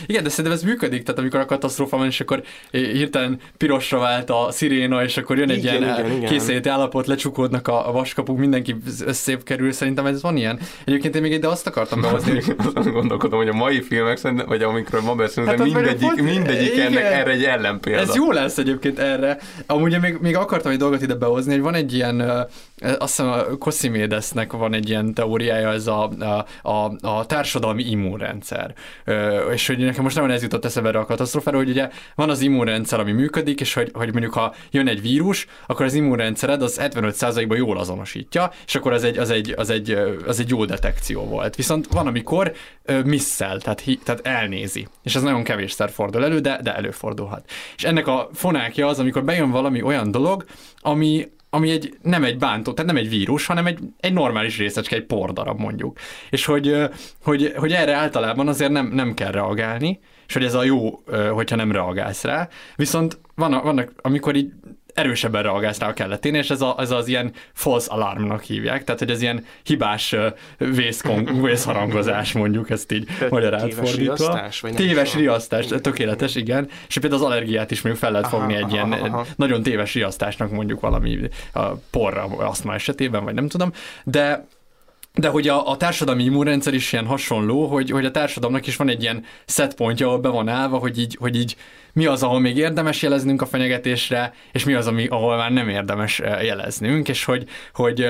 Igen, 0.06 0.22
de 0.22 0.28
szerintem 0.28 0.52
ez 0.52 0.62
működik, 0.62 1.02
tehát 1.02 1.20
amikor 1.20 1.40
a 1.40 1.44
katasztrófa 1.44 1.96
van, 1.96 2.06
és 2.06 2.20
akkor 2.20 2.42
hirtelen 2.70 3.40
pirosra 3.56 3.98
vált 3.98 4.30
a 4.30 4.48
sziréna, 4.50 5.04
és 5.04 5.16
akkor 5.16 5.38
jön 5.38 5.50
egy 5.50 5.58
Igen, 5.58 5.82
ilyen 5.82 5.98
igen, 5.98 6.16
igen. 6.16 6.30
készíti 6.30 6.68
állapot, 6.68 7.06
lecsukódnak 7.06 7.68
a, 7.68 7.88
a 7.88 7.92
vaskapuk, 7.92 8.38
mindenki 8.38 8.76
összép 9.04 9.42
kerül, 9.42 9.72
szerintem 9.72 10.06
ez 10.06 10.22
van 10.22 10.36
ilyen. 10.36 10.58
Egyébként 10.84 11.14
én 11.14 11.22
még 11.22 11.32
ide 11.32 11.48
azt 11.48 11.66
akartam 11.66 12.00
behozni, 12.00 12.30
hogy 12.30 12.56
azon 12.74 12.92
gondolkodom, 12.92 13.38
hogy 13.38 13.48
a 13.48 13.52
mai 13.52 13.82
filmek, 13.82 14.46
vagy 14.46 14.62
amikről 14.62 15.00
ma 15.00 15.14
beszélünk, 15.14 15.56
Hát 15.56 15.64
mindegyik, 15.64 16.22
mindegyik 16.22 16.72
igen. 16.72 16.86
ennek 16.86 17.04
erre 17.04 17.30
egy 17.30 17.44
ellenpélda. 17.44 18.00
Ez 18.00 18.14
jó 18.14 18.32
lesz 18.32 18.58
egyébként 18.66 18.98
erre. 18.98 19.38
Amúgy 19.66 20.00
még, 20.00 20.18
még 20.20 20.36
akartam 20.36 20.72
egy 20.72 20.78
dolgot 20.78 21.02
ide 21.02 21.14
behozni, 21.14 21.52
hogy 21.52 21.62
van 21.62 21.74
egy 21.74 21.92
ilyen, 21.94 22.20
azt 22.80 23.16
hiszem 23.16 23.28
a 23.28 23.42
Cosimédesnek 23.58 24.52
van 24.52 24.74
egy 24.74 24.88
ilyen 24.88 25.14
teóriája, 25.14 25.72
ez 25.72 25.86
a, 25.86 26.08
a, 26.08 26.68
a, 26.70 26.96
a 27.00 27.26
társadalmi 27.26 27.84
immunrendszer. 27.84 28.74
És 29.52 29.66
hogy 29.66 29.78
nekem 29.78 30.02
most 30.02 30.16
nagyon 30.16 30.30
ez 30.30 30.42
jutott 30.42 30.64
eszembe 30.64 30.88
erre 30.88 30.98
a 30.98 31.04
katasztrófára, 31.04 31.56
hogy 31.56 31.68
ugye 31.68 31.88
van 32.14 32.30
az 32.30 32.40
immunrendszer, 32.40 33.00
ami 33.00 33.12
működik, 33.12 33.60
és 33.60 33.74
hogy, 33.74 33.90
hogy 33.92 34.12
mondjuk 34.12 34.32
ha 34.32 34.54
jön 34.70 34.88
egy 34.88 35.00
vírus, 35.00 35.46
akkor 35.66 35.84
az 35.84 35.94
immunrendszered 35.94 36.62
az 36.62 36.80
75%-ban 36.82 37.56
jól 37.56 37.78
azonosítja, 37.78 38.50
és 38.66 38.74
akkor 38.74 38.92
az 38.92 39.04
egy, 39.04 39.18
az 39.18 39.30
egy, 39.30 39.54
az 39.56 39.70
egy, 39.70 39.90
az 40.26 40.40
egy 40.40 40.48
jó 40.48 40.64
detekció 40.64 41.24
volt. 41.24 41.56
Viszont 41.56 41.86
van, 41.86 42.06
amikor 42.06 42.52
misszel, 43.04 43.60
tehát, 43.60 43.84
tehát 44.04 44.26
elnézi. 44.26 44.88
És 45.02 45.14
ez 45.14 45.22
nagyon 45.22 45.42
kevésszer 45.42 45.90
fordul 45.90 46.24
elő, 46.24 46.38
de, 46.38 46.60
de 46.62 46.74
előfordulhat. 46.74 47.50
És 47.76 47.84
ennek 47.84 48.06
a 48.06 48.28
fonákja 48.56 48.86
az, 48.86 48.98
amikor 48.98 49.24
bejön 49.24 49.50
valami 49.50 49.82
olyan 49.82 50.10
dolog, 50.10 50.44
ami, 50.80 51.28
ami 51.50 51.70
egy, 51.70 51.96
nem 52.02 52.24
egy 52.24 52.38
bántó, 52.38 52.72
tehát 52.72 52.92
nem 52.92 53.02
egy 53.02 53.08
vírus, 53.08 53.46
hanem 53.46 53.66
egy, 53.66 53.78
egy 54.00 54.12
normális 54.12 54.58
részecske, 54.58 54.96
egy 54.96 55.04
pordarab 55.04 55.58
mondjuk. 55.58 55.98
És 56.30 56.44
hogy, 56.44 56.88
hogy, 57.22 57.52
hogy 57.56 57.72
erre 57.72 57.94
általában 57.94 58.48
azért 58.48 58.70
nem, 58.70 58.86
nem 58.86 59.14
kell 59.14 59.30
reagálni, 59.30 60.00
és 60.26 60.34
hogy 60.34 60.44
ez 60.44 60.54
a 60.54 60.64
jó, 60.64 61.02
hogyha 61.32 61.56
nem 61.56 61.72
reagálsz 61.72 62.24
rá. 62.24 62.48
Viszont 62.76 63.18
van, 63.34 63.60
vannak, 63.62 63.92
amikor 63.96 64.34
így 64.34 64.52
erősebben 64.96 65.42
reagálsz 65.42 65.78
rá 65.78 65.88
a 65.88 65.92
kelleténél, 65.92 66.40
és 66.40 66.50
ez, 66.50 66.60
a, 66.60 66.74
ez 66.78 66.90
az 66.90 67.08
ilyen 67.08 67.32
false 67.52 67.90
alarmnak 67.90 68.42
hívják, 68.42 68.84
tehát 68.84 69.00
hogy 69.00 69.10
ez 69.10 69.22
ilyen 69.22 69.44
hibás 69.62 70.14
vészkon, 70.58 71.24
vészharangozás 71.42 72.32
mondjuk, 72.32 72.70
ezt 72.70 72.92
így 72.92 73.08
magyarán 73.30 73.68
téves 73.68 73.90
fordítva. 73.90 74.14
riasztás, 74.16 74.60
vagy 74.60 74.74
téves 74.74 75.14
riasztás, 75.14 75.66
tökéletes, 75.66 76.34
igen. 76.34 76.68
És 76.88 76.98
például 76.98 77.22
az 77.22 77.28
allergiát 77.28 77.70
is 77.70 77.82
mondjuk 77.82 78.04
fel 78.04 78.12
lehet 78.12 78.26
Aha, 78.26 78.38
fogni 78.38 78.54
egy 78.54 78.62
aha, 78.62 78.72
ilyen 78.72 78.92
aha. 78.92 79.26
nagyon 79.36 79.62
téves 79.62 79.94
riasztásnak 79.94 80.50
mondjuk 80.50 80.80
valami 80.80 81.18
a 81.52 81.64
porra, 81.90 82.22
asztma 82.24 82.74
esetében, 82.74 83.24
vagy 83.24 83.34
nem 83.34 83.48
tudom, 83.48 83.72
de 84.04 84.46
de 85.20 85.28
hogy 85.28 85.48
a, 85.48 85.70
a 85.70 85.76
társadalmi 85.76 86.24
immunrendszer 86.24 86.74
is 86.74 86.92
ilyen 86.92 87.06
hasonló, 87.06 87.66
hogy, 87.66 87.90
hogy 87.90 88.04
a 88.04 88.10
társadalomnak 88.10 88.66
is 88.66 88.76
van 88.76 88.88
egy 88.88 89.02
ilyen 89.02 89.24
setpontja, 89.46 90.06
ahol 90.06 90.18
be 90.18 90.28
van 90.28 90.48
állva, 90.48 90.78
hogy 90.78 90.98
így, 90.98 91.16
hogy 91.20 91.36
így 91.36 91.56
mi 91.92 92.06
az, 92.06 92.22
ahol 92.22 92.40
még 92.40 92.56
érdemes 92.56 93.02
jeleznünk 93.02 93.42
a 93.42 93.46
fenyegetésre, 93.46 94.32
és 94.52 94.64
mi 94.64 94.74
az, 94.74 94.86
ami, 94.86 95.06
ahol 95.06 95.36
már 95.36 95.52
nem 95.52 95.68
érdemes 95.68 96.18
jeleznünk, 96.42 97.08
és 97.08 97.24
hogy, 97.24 97.44
hogy, 97.74 98.06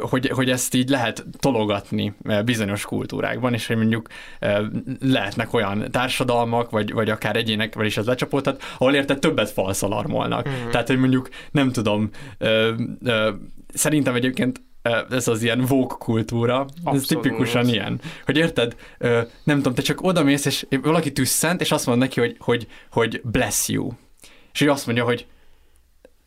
hogy, 0.00 0.28
hogy 0.28 0.50
ezt 0.50 0.74
így 0.74 0.88
lehet 0.88 1.26
tologatni 1.38 2.14
bizonyos 2.44 2.84
kultúrákban, 2.84 3.54
és 3.54 3.66
hogy 3.66 3.76
mondjuk 3.76 4.08
eh, 4.38 4.58
lehetnek 5.00 5.52
olyan 5.52 5.90
társadalmak, 5.90 6.70
vagy, 6.70 6.92
vagy 6.92 7.10
akár 7.10 7.36
egyének, 7.36 7.74
is 7.80 7.96
ez 7.96 8.06
lecsapódhat, 8.06 8.62
ahol 8.78 8.94
érted 8.94 9.18
többet 9.18 9.50
falszalarmolnak. 9.50 10.48
Mm. 10.48 10.70
Tehát, 10.70 10.86
hogy 10.86 10.98
mondjuk 10.98 11.28
nem 11.50 11.72
tudom, 11.72 12.10
szerintem 13.72 14.14
egyébként 14.14 14.60
ez 15.10 15.28
az 15.28 15.42
ilyen 15.42 15.66
woke 15.70 15.94
kultúra, 15.98 16.66
ez 16.68 16.82
Abszolút. 16.84 17.22
tipikusan 17.22 17.68
ilyen. 17.68 18.00
Hogy 18.24 18.36
érted, 18.36 18.76
nem 19.44 19.56
tudom, 19.56 19.74
te 19.74 19.82
csak 19.82 20.02
odamész, 20.02 20.44
és 20.44 20.66
valaki 20.82 21.12
tüsszent, 21.12 21.60
és 21.60 21.72
azt 21.72 21.86
mond 21.86 21.98
neki, 21.98 22.20
hogy, 22.20 22.36
hogy, 22.38 22.66
hogy 22.90 23.20
bless 23.24 23.68
you. 23.68 23.90
És 24.52 24.60
ő 24.60 24.70
azt 24.70 24.86
mondja, 24.86 25.04
hogy 25.04 25.26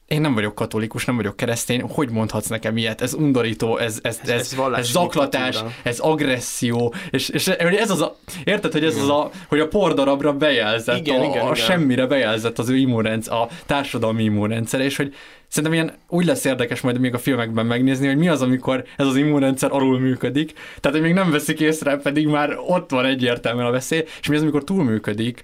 én 0.08 0.22
nem 0.22 0.34
vagyok 0.34 0.56
katolikus, 0.56 1.06
nem 1.06 1.16
vagyok 1.16 1.36
keresztény, 1.36 1.82
hogy 1.82 2.10
mondhatsz 2.10 2.48
nekem 2.48 2.78
ilyet? 2.78 3.02
Ez 3.02 3.14
undorító, 3.14 3.78
ez, 3.78 4.00
ez, 4.02 4.20
ez, 4.24 4.30
Ez 4.30 4.54
ez, 4.54 4.78
ez 4.78 4.88
zaklatás, 4.90 5.50
diktatúra. 5.56 5.74
ez 5.84 6.00
agresszió, 6.00 6.94
és, 7.10 7.30
és 7.30 7.48
ez 7.48 7.90
az 7.90 8.02
a, 8.02 8.16
érted, 8.44 8.72
hogy 8.72 8.84
ez 8.86 8.96
az 8.98 9.10
a, 9.10 9.30
hogy 9.48 9.60
a 9.60 9.68
pordarabra 9.68 10.34
bejelzett, 10.34 10.98
Igen, 10.98 11.22
a, 11.22 11.24
igen, 11.24 11.42
a 11.42 11.44
igen. 11.44 11.56
semmire 11.56 12.06
bejelzett 12.06 12.60
az 12.60 12.70
ő 12.70 12.76
immunrendszer, 12.78 13.34
a 13.34 13.48
társadalmi 13.66 14.24
immunrendszer, 14.24 14.80
és 14.82 14.96
hogy 14.96 15.14
szerintem 15.48 15.74
ilyen 15.74 15.94
úgy 16.08 16.25
lesz 16.25 16.46
érdekes 16.46 16.82
majd 16.82 17.00
még 17.00 17.13
a 17.13 17.18
filmekben 17.18 17.66
megnézni, 17.66 18.08
hogy 18.08 18.18
mi 18.18 18.27
az, 18.27 18.42
amikor 18.42 18.84
ez 18.98 19.06
az 19.06 19.16
immunrendszer 19.16 19.72
alul 19.72 20.00
működik, 20.00 20.54
tehát 20.54 20.98
hogy 20.98 21.06
még 21.06 21.13
nem 21.16 21.32
veszik 21.32 21.60
észre, 21.60 21.98
pedig 21.98 22.27
már 22.27 22.58
ott 22.68 22.89
van 22.92 23.06
egyértelműen 23.06 23.66
a 23.68 23.72
veszély, 23.72 24.04
és 24.22 24.27
mi 24.27 24.36
az, 24.36 24.42
amikor 24.42 24.63
túl 24.63 24.84
működik, 24.84 25.44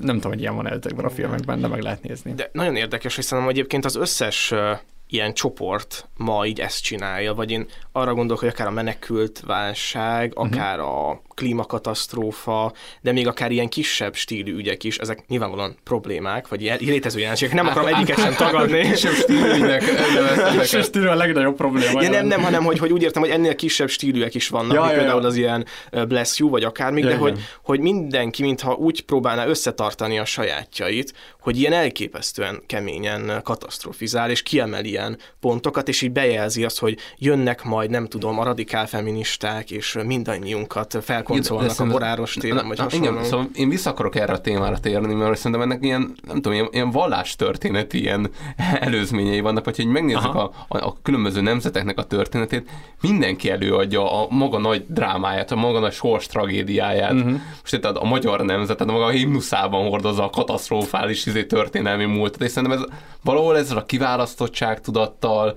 nem 0.00 0.14
tudom, 0.14 0.30
hogy 0.30 0.40
ilyen 0.40 0.56
van 0.56 0.68
ezekben 0.68 1.04
a 1.04 1.10
filmekben, 1.10 1.60
de 1.60 1.66
meg 1.66 1.82
lehet 1.82 2.02
nézni. 2.02 2.32
De 2.34 2.50
nagyon 2.52 2.76
érdekes, 2.76 3.12
szerintem 3.20 3.48
egyébként 3.52 3.84
az 3.84 3.96
összes 3.96 4.54
ilyen 5.08 5.34
csoport 5.34 6.08
ma 6.16 6.46
így 6.46 6.60
ezt 6.60 6.82
csinálja, 6.82 7.34
vagy 7.34 7.50
én 7.50 7.66
arra 7.92 8.14
gondolok, 8.14 8.38
hogy 8.40 8.48
akár 8.48 8.66
a 8.66 8.70
menekült 8.70 9.40
válság, 9.46 10.32
Mhm. 10.34 10.46
akár 10.46 10.78
a 10.78 11.22
klímakatasztrófa, 11.36 12.72
de 13.00 13.12
még 13.12 13.26
akár 13.26 13.50
ilyen 13.50 13.68
kisebb 13.68 14.14
stílű 14.14 14.54
ügyek 14.54 14.84
is, 14.84 14.98
ezek 14.98 15.26
nyilvánvalóan 15.28 15.76
problémák, 15.84 16.48
vagy 16.48 16.62
ilyen 16.62 16.78
létező 16.80 17.18
jelenségek, 17.18 17.54
nem 17.54 17.66
akarom 17.66 17.94
egyiket 17.94 18.18
sem 18.18 18.34
tagadni. 18.34 18.80
Kisebb 18.90 19.12
stílűnek 19.12 19.82
És 20.62 20.78
stílű 20.82 21.06
a 21.06 21.14
legnagyobb 21.14 21.56
probléma. 21.56 22.02
Ja, 22.02 22.10
nem, 22.10 22.26
nem, 22.26 22.42
hanem 22.42 22.64
hogy, 22.64 22.78
hogy 22.78 22.92
úgy 22.92 23.02
értem, 23.02 23.22
hogy 23.22 23.30
ennél 23.30 23.54
kisebb 23.54 23.88
stílűek 23.88 24.34
is 24.34 24.48
vannak, 24.48 24.74
Ja, 24.74 24.80
ja, 24.80 24.86
ja, 24.86 24.92
ja. 24.92 24.98
például 24.98 25.24
az 25.24 25.36
ilyen 25.36 25.66
Bless 26.08 26.38
You, 26.38 26.50
vagy 26.50 26.64
akármik, 26.64 27.04
Ja, 27.04 27.10
de 27.10 27.16
hogy, 27.16 27.32
igen. 27.32 27.44
hogy 27.62 27.80
mindenki, 27.80 28.42
mintha 28.42 28.72
úgy 28.72 29.00
próbálná 29.00 29.46
összetartani 29.46 30.18
a 30.18 30.24
sajátjait, 30.24 31.12
hogy 31.40 31.58
ilyen 31.58 31.72
elképesztően 31.72 32.62
keményen 32.66 33.40
katasztrofizál, 33.42 34.30
és 34.30 34.42
kiemel 34.42 34.84
ilyen 34.84 35.18
pontokat, 35.40 35.88
és 35.88 36.02
így 36.02 36.12
bejelzi 36.12 36.64
azt, 36.64 36.78
hogy 36.78 36.98
jönnek 37.18 37.62
majd, 37.64 37.90
nem 37.90 38.06
tudom, 38.06 38.38
a 38.38 38.44
radikál 38.44 38.86
feministák, 38.86 39.70
és 39.70 39.98
mindannyiunkat 40.04 40.96
felkoncolnak 41.26 41.80
a 41.80 41.86
boráros 41.86 42.34
téren, 42.34 42.68
vagy 42.68 42.78
Na. 42.78 42.86
Igen, 42.90 43.24
szóval 43.24 43.48
én 43.54 43.68
vissza 43.68 43.90
akarok 43.90 44.16
erre 44.16 44.32
a 44.32 44.40
témára 44.40 44.78
térni, 44.78 45.14
mert 45.14 45.36
szerintem 45.36 45.60
ennek 45.60 45.84
ilyen, 45.84 46.14
nem 46.26 46.34
tudom, 46.34 46.52
ilyen, 46.52 46.68
ilyen 46.70 46.90
vallástörténeti 46.90 48.00
ilyen 48.00 48.30
előzményei 48.80 49.40
vannak, 49.40 49.64
vagy 49.64 49.76
hogy 49.76 49.86
megnézzük 49.86 50.34
a, 50.34 50.50
a, 50.68 50.78
a, 50.78 50.96
különböző 51.02 51.40
nemzeteknek 51.40 51.98
a 51.98 52.04
történetét, 52.04 52.70
mindenki 53.00 53.50
előadja 53.50 54.22
a 54.22 54.26
maga 54.30 54.58
nagy 54.58 54.84
drámáját, 54.88 55.50
a 55.50 55.56
maga 55.56 55.78
nagy 55.78 55.92
sors 55.92 56.26
tragédiáját. 56.26 57.12
Uh-huh. 57.12 57.40
Most 57.60 57.74
itt 57.74 57.84
a, 57.84 58.02
a 58.02 58.04
magyar 58.04 58.40
nemzet, 58.40 58.76
tehát 58.76 58.92
maga 58.92 59.04
a 59.04 59.10
himnuszában 59.10 59.88
hordozza 59.88 60.24
a 60.24 60.30
katasztrofális 60.30 61.26
izé, 61.26 61.44
történelmi 61.44 62.04
múltat, 62.04 62.42
és 62.42 62.50
szerintem 62.50 62.78
ez 62.78 62.84
valahol 63.22 63.56
ezzel 63.56 63.76
a 63.76 63.84
kiválasztottság 63.84 64.80
tudattal, 64.80 65.56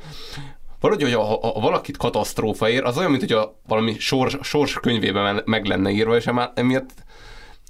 valahogy, 0.79 1.03
hogy 1.03 1.13
ha, 1.13 1.39
ha 1.41 1.59
valakit 1.59 1.97
katasztrófa 1.97 2.69
ér, 2.69 2.83
az 2.83 2.97
olyan, 2.97 3.09
mint 3.09 3.21
hogy 3.21 3.31
a 3.31 3.59
valami 3.67 3.95
sors, 3.99 4.37
sors 4.41 4.73
könyvében 4.73 5.41
meg 5.45 5.65
lenne 5.65 5.89
írva, 5.89 6.15
és 6.15 6.29
emiatt 6.53 6.89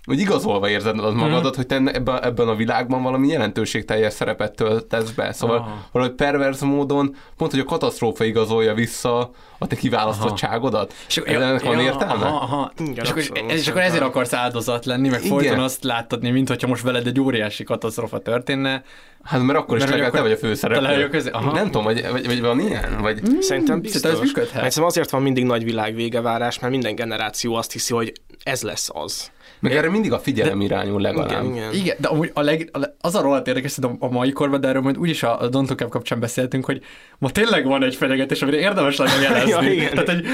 hogy 0.09 0.19
igazolva 0.19 0.69
érzed 0.69 0.99
az 0.99 1.13
magadat, 1.13 1.55
hogy 1.55 1.65
te 1.65 1.75
ebben, 1.75 2.23
ebben 2.23 2.47
a 2.47 2.55
világban 2.55 3.03
valami 3.03 3.27
jelentőségteljes 3.27 4.13
szerepet 4.13 4.55
töltesz 4.55 5.09
be. 5.09 5.31
Szóval 5.31 5.57
Aha. 5.57 5.85
valahogy 5.91 6.15
perverz 6.15 6.61
módon 6.61 7.15
pont, 7.37 7.51
hogy 7.51 7.59
a 7.59 7.63
katasztrófa 7.63 8.23
igazolja 8.23 8.73
vissza 8.73 9.31
a 9.57 9.67
te 9.67 9.75
kiválasztottságodat. 9.75 10.93
És 11.07 11.17
ennek 11.17 11.63
van 11.63 11.79
értelme? 11.79 12.25
Aha, 12.25 12.35
aha. 12.35 12.71
Igen, 12.77 13.03
és, 13.03 13.09
akkor, 13.09 13.23
és 13.47 13.67
akkor 13.67 13.81
ezért 13.81 14.03
akarsz 14.03 14.33
áldozat 14.33 14.85
lenni, 14.85 15.09
meg 15.09 15.19
folyton 15.19 15.59
azt 15.59 15.83
láttatni, 15.83 16.29
mint 16.29 16.47
hogyha 16.47 16.67
most 16.67 16.83
veled 16.83 17.07
egy 17.07 17.19
óriási 17.19 17.63
katasztrofa 17.63 18.19
történne. 18.19 18.83
Hát 19.23 19.41
mert 19.41 19.59
akkor 19.59 19.77
is 19.77 19.83
Mert 19.83 19.95
hogy 19.95 20.01
legalább 20.01 20.11
te 20.11 20.17
akkor 20.17 20.29
vagy 20.29 20.37
a 20.37 20.47
főszereplő. 20.81 21.29
aha. 21.31 21.51
Nem 21.51 21.65
tudom, 21.65 21.83
vagy, 21.83 22.05
vagy, 22.11 22.25
vagy 22.25 22.41
van 22.41 22.59
ilyen? 22.59 22.97
Vagy... 23.01 23.21
Szerintem 23.39 23.81
biztos. 23.81 24.01
Szerintem 24.01 24.11
ez 24.11 24.33
működhet. 24.33 24.61
Mert 24.61 24.77
azért 24.77 25.09
van 25.09 25.21
mindig 25.21 25.43
nagy 25.43 25.63
világvégevárás, 25.63 26.59
mert 26.59 26.73
minden 26.73 26.95
generáció 26.95 27.55
azt 27.55 27.71
hiszi, 27.71 27.93
hogy 27.93 28.13
ez 28.43 28.61
lesz 28.61 28.89
az. 28.93 29.31
Meg 29.59 29.75
erre 29.75 29.89
mindig 29.89 30.13
a 30.13 30.19
figyelem 30.19 30.61
irányul 30.61 31.01
legalább. 31.01 31.43
Igen, 31.43 31.55
igen. 31.55 31.73
Igen, 31.73 31.95
de 31.99 32.07
amúgy 32.07 32.31
a 32.33 32.41
leg, 32.41 32.69
az 33.01 33.15
a 33.15 33.21
rohadt 33.21 33.47
érdekes, 33.47 33.75
hogy 33.75 33.83
a, 33.99 34.05
a 34.05 34.09
mai 34.09 34.31
korban, 34.31 34.61
de 34.61 34.67
erről 34.67 34.81
majd 34.81 34.97
úgyis 34.97 35.23
a, 35.23 35.37
Don't 35.41 35.51
Look 35.67 35.81
Up 35.81 35.89
kapcsán 35.89 36.19
beszéltünk, 36.19 36.65
hogy 36.65 36.81
ma 37.17 37.29
tényleg 37.29 37.65
van 37.65 37.83
egy 37.83 37.95
fenyegetés, 37.95 38.41
amire 38.41 38.57
érdemes 38.57 38.97
lenne 38.97 39.21
jelezni. 39.29 39.49
Ja, 39.49 39.71
igen. 39.71 39.89
Tehát, 39.89 40.09
hogy 40.09 40.25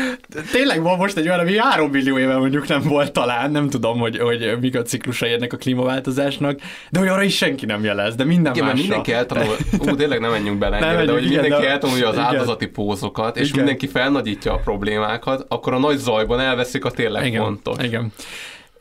tényleg 0.52 0.82
van 0.82 0.98
most 0.98 1.18
egy 1.18 1.28
olyan, 1.28 1.40
ami 1.40 1.58
három 1.58 1.90
millió 1.92 2.18
éve 2.18 2.38
mondjuk 2.38 2.68
nem 2.68 2.82
volt 2.82 3.12
talán, 3.12 3.52
nem 3.52 3.70
tudom, 3.70 4.00
hogy, 4.00 4.18
hogy 4.20 4.58
mik 4.62 4.76
a 4.78 4.82
ciklusai 4.82 5.32
ennek 5.32 5.54
a 5.54 5.58
klímaváltozásnak, 5.58 6.60
de 6.90 7.00
hogy 7.00 7.08
arra 7.08 7.24
is 7.24 7.36
senki 7.36 7.66
nem 7.66 7.84
jelez, 7.84 8.16
de 8.16 8.24
minden 8.24 8.54
Igen, 8.54 8.66
másra. 8.66 8.82
mindenki 8.82 9.12
eltanul, 9.14 9.56
ú, 9.80 9.96
tényleg 9.96 10.20
nem 10.20 10.32
menjünk 10.32 10.58
bele 10.58 10.80
Nem 10.80 10.90
ennyire, 10.90 11.06
de 11.06 11.12
hogy 11.12 11.26
igen, 11.26 11.42
mindenki 11.42 11.66
de- 11.66 11.72
eltanulja 11.72 12.08
az 12.08 12.14
igen. 12.14 12.26
áldozati 12.26 12.66
pózokat, 12.68 13.38
és 13.38 13.48
Igen. 13.48 13.58
mindenki 13.58 13.88
felnagyítja 13.88 14.54
a 14.54 14.58
problémákat, 14.58 15.46
akkor 15.48 15.74
a 15.74 15.80
nagy 15.80 15.98
zajban 15.98 16.40
elveszik 16.40 16.86
a 16.86 16.92
tényleg 16.92 17.26
Igen, 17.26 17.42
fontos. 17.42 17.84
Igen. 17.84 18.12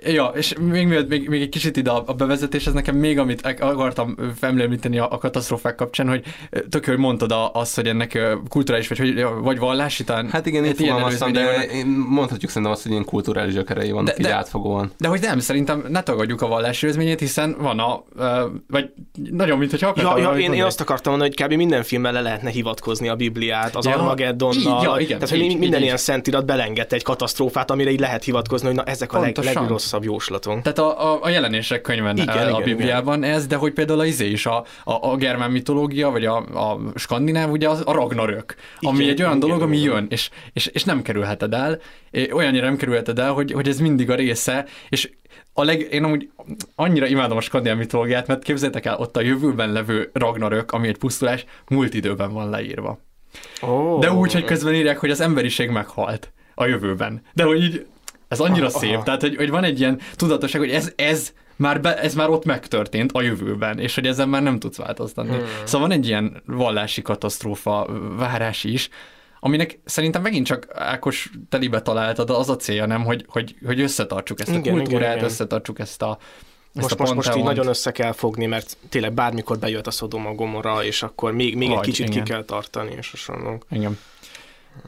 Ja, 0.06 0.26
és 0.34 0.54
még, 0.60 0.86
még, 0.86 1.06
még, 1.08 1.28
még 1.28 1.40
egy 1.42 1.48
kicsit 1.48 1.76
ide 1.76 1.90
a, 1.90 2.02
a 2.06 2.12
bevezetés, 2.12 2.66
ez 2.66 2.72
nekem 2.72 2.96
még, 2.96 3.18
amit 3.18 3.46
ak- 3.46 3.60
akartam 3.60 4.14
említeni 4.40 4.98
a, 4.98 5.08
a 5.10 5.18
katasztrófák 5.18 5.74
kapcsán, 5.74 6.08
hogy 6.08 6.22
tök 6.68 6.84
hogy 6.84 6.98
mondtad 6.98 7.32
a- 7.32 7.50
azt, 7.52 7.74
hogy 7.74 7.86
ennek 7.86 8.18
kulturális, 8.48 8.88
vagy, 8.88 8.98
hogy, 8.98 9.26
vagy 9.40 9.58
vallási, 9.58 10.04
talán 10.04 10.28
Hát 10.30 10.46
igen, 10.46 10.64
itt 10.64 10.78
ilyen 10.80 10.92
fogalmaztam, 10.94 11.32
de 11.32 11.66
én 11.72 11.86
mondhatjuk 12.08 12.50
szerintem 12.50 12.72
azt, 12.72 12.82
hogy 12.82 12.92
ilyen 12.92 13.04
kulturális 13.04 13.54
gyökerei 13.54 13.90
vannak 13.90 14.06
De- 14.14 14.14
így 14.18 14.26
de- 14.26 14.34
átfogóan. 14.34 14.92
De 14.98 15.08
hogy 15.08 15.20
nem, 15.20 15.38
szerintem 15.38 15.84
ne 15.88 16.02
tagadjuk 16.02 16.42
a 16.42 16.46
vallási 16.46 16.86
őzményét, 16.86 17.18
hiszen 17.20 17.56
van 17.58 17.78
a, 17.78 18.02
vagy 18.68 18.90
nagyon, 19.30 19.58
mint 19.58 19.70
hogyha 19.70 19.88
akartam 19.88 20.16
Ja, 20.16 20.22
ja 20.22 20.30
én, 20.30 20.36
én 20.36 20.40
mondani. 20.40 20.60
azt 20.66 20.80
akartam 20.80 21.12
mondani, 21.12 21.34
hogy 21.36 21.46
kb. 21.46 21.52
minden 21.56 21.82
filmmel 21.82 22.12
le 22.12 22.20
lehetne 22.20 22.50
hivatkozni 22.50 23.08
a 23.08 23.14
Bibliát, 23.14 23.76
az 23.76 23.84
Ja, 23.86 23.92
Armageddonnal. 23.94 24.78
így, 24.78 24.82
ja, 24.88 24.96
igen, 24.98 25.18
tehát, 25.18 25.28
hogy 25.34 25.38
így, 25.38 25.44
mi- 25.46 25.52
így, 25.52 25.58
minden 25.58 25.78
így. 25.78 25.84
ilyen 25.84 25.96
szentirat 25.96 26.46
belengedte 26.46 26.96
egy 26.96 27.02
katasztrófát, 27.02 27.70
amire 27.70 27.90
így 27.90 28.00
lehet 28.00 28.24
hivatkozni, 28.24 28.66
hogy 28.66 28.76
na 28.76 28.82
ezek 28.82 29.12
a 29.12 29.20
leg. 29.20 29.32
Legrosszabb 29.94 30.04
jóslatunk. 30.04 30.62
Tehát 30.62 30.78
a, 30.78 31.12
a, 31.12 31.18
a 31.22 31.28
jelenések 31.28 31.80
könyven 31.80 32.16
Igen, 32.16 32.34
igen, 32.34 32.46
a 32.46 32.60
igen, 32.60 32.62
Bibliában 32.62 33.18
igen. 33.18 33.30
ez, 33.30 33.46
de 33.46 33.56
hogy 33.56 33.72
például 33.72 34.00
az 34.00 34.06
izé 34.06 34.30
is, 34.30 34.46
a, 34.46 34.64
a, 34.84 35.10
a 35.10 35.16
germán 35.16 35.50
mitológia, 35.50 36.10
vagy 36.10 36.24
a, 36.24 36.36
a 36.36 36.80
skandináv, 36.94 37.50
ugye 37.50 37.68
az, 37.68 37.82
a 37.84 37.92
Ragnarök, 37.92 38.54
ami 38.80 38.98
Igen, 38.98 39.08
egy 39.08 39.20
olyan 39.20 39.36
igen, 39.36 39.48
dolog, 39.48 39.62
ami 39.62 39.76
igen. 39.76 39.94
jön, 39.94 40.06
és, 40.10 40.30
és, 40.52 40.66
és 40.66 40.84
nem 40.84 41.02
kerülheted 41.02 41.52
el, 41.54 41.80
olyannyira 42.32 42.64
nem 42.64 42.76
kerülheted 42.76 43.18
el, 43.18 43.32
hogy, 43.32 43.52
hogy 43.52 43.68
ez 43.68 43.78
mindig 43.78 44.10
a 44.10 44.14
része, 44.14 44.66
és 44.88 45.10
a 45.52 45.64
leg, 45.64 45.88
én 45.90 46.04
amúgy 46.04 46.30
annyira 46.74 47.06
imádom 47.06 47.36
a 47.36 47.40
skandináv 47.40 47.78
mitológiát, 47.78 48.26
mert 48.26 48.42
képzeljétek 48.42 48.86
el, 48.86 48.96
ott 48.96 49.16
a 49.16 49.20
jövőben 49.20 49.72
levő 49.72 50.10
Ragnarök, 50.12 50.72
ami 50.72 50.88
egy 50.88 50.98
pusztulás, 50.98 51.44
múlt 51.68 51.94
időben 51.94 52.32
van 52.32 52.50
leírva. 52.50 52.98
Oh. 53.60 54.00
De 54.00 54.12
úgy, 54.12 54.32
hogy 54.32 54.44
közben 54.44 54.74
írják, 54.74 54.98
hogy 54.98 55.10
az 55.10 55.20
emberiség 55.20 55.70
meghalt 55.70 56.32
a 56.54 56.66
jövőben. 56.66 57.22
De 57.32 57.44
hogy 57.44 57.62
így, 57.62 57.86
ez 58.40 58.46
annyira 58.46 58.66
Aha. 58.66 58.78
szép, 58.78 59.02
tehát 59.02 59.20
hogy, 59.20 59.36
hogy 59.36 59.50
van 59.50 59.64
egy 59.64 59.80
ilyen 59.80 60.00
tudatosság, 60.14 60.60
hogy 60.60 60.70
ez, 60.70 60.92
ez 60.96 61.32
már, 61.56 61.80
be, 61.80 61.98
ez 61.98 62.14
már 62.14 62.28
ott 62.28 62.44
megtörtént 62.44 63.12
a 63.12 63.22
jövőben, 63.22 63.78
és 63.78 63.94
hogy 63.94 64.06
ezen 64.06 64.28
már 64.28 64.42
nem 64.42 64.58
tudsz 64.58 64.76
változtatni. 64.76 65.36
Hmm. 65.36 65.46
Szóval 65.64 65.88
van 65.88 65.96
egy 65.96 66.06
ilyen 66.06 66.42
vallási 66.46 67.02
katasztrófa 67.02 67.86
várás 68.16 68.64
is, 68.64 68.88
aminek 69.40 69.80
szerintem 69.84 70.22
megint 70.22 70.46
csak 70.46 70.66
Ákos 70.74 71.30
telibe 71.48 71.82
találtad, 71.82 72.30
az 72.30 72.48
a 72.48 72.56
célja, 72.56 72.86
nem, 72.86 73.04
hogy, 73.04 73.24
hogy, 73.28 73.54
hogy 73.66 73.80
összetartsuk 73.80 74.40
ezt 74.40 74.50
a 74.50 74.52
Igen, 74.52 74.74
kultúrát, 74.74 75.00
igen, 75.00 75.12
igen. 75.12 75.24
összetartsuk 75.24 75.78
ezt 75.78 76.02
a 76.02 76.18
ezt 76.74 76.82
Most, 76.82 77.00
a 77.00 77.02
most, 77.02 77.14
most 77.14 77.36
így 77.36 77.44
nagyon 77.44 77.66
össze 77.66 77.90
kell 77.90 78.12
fogni, 78.12 78.46
mert 78.46 78.76
tényleg 78.88 79.12
bármikor 79.12 79.58
bejött 79.58 79.86
a 79.86 79.90
Szodoma 79.90 80.34
Gomora, 80.34 80.84
és 80.84 81.02
akkor 81.02 81.32
még, 81.32 81.56
még 81.56 81.68
egy 81.68 81.74
Vagy, 81.74 81.84
kicsit 81.84 82.08
igen. 82.08 82.24
ki 82.24 82.30
kell 82.30 82.44
tartani, 82.44 82.94
és 82.98 83.10
hasonlók. 83.10 83.66
Igen. 83.70 83.98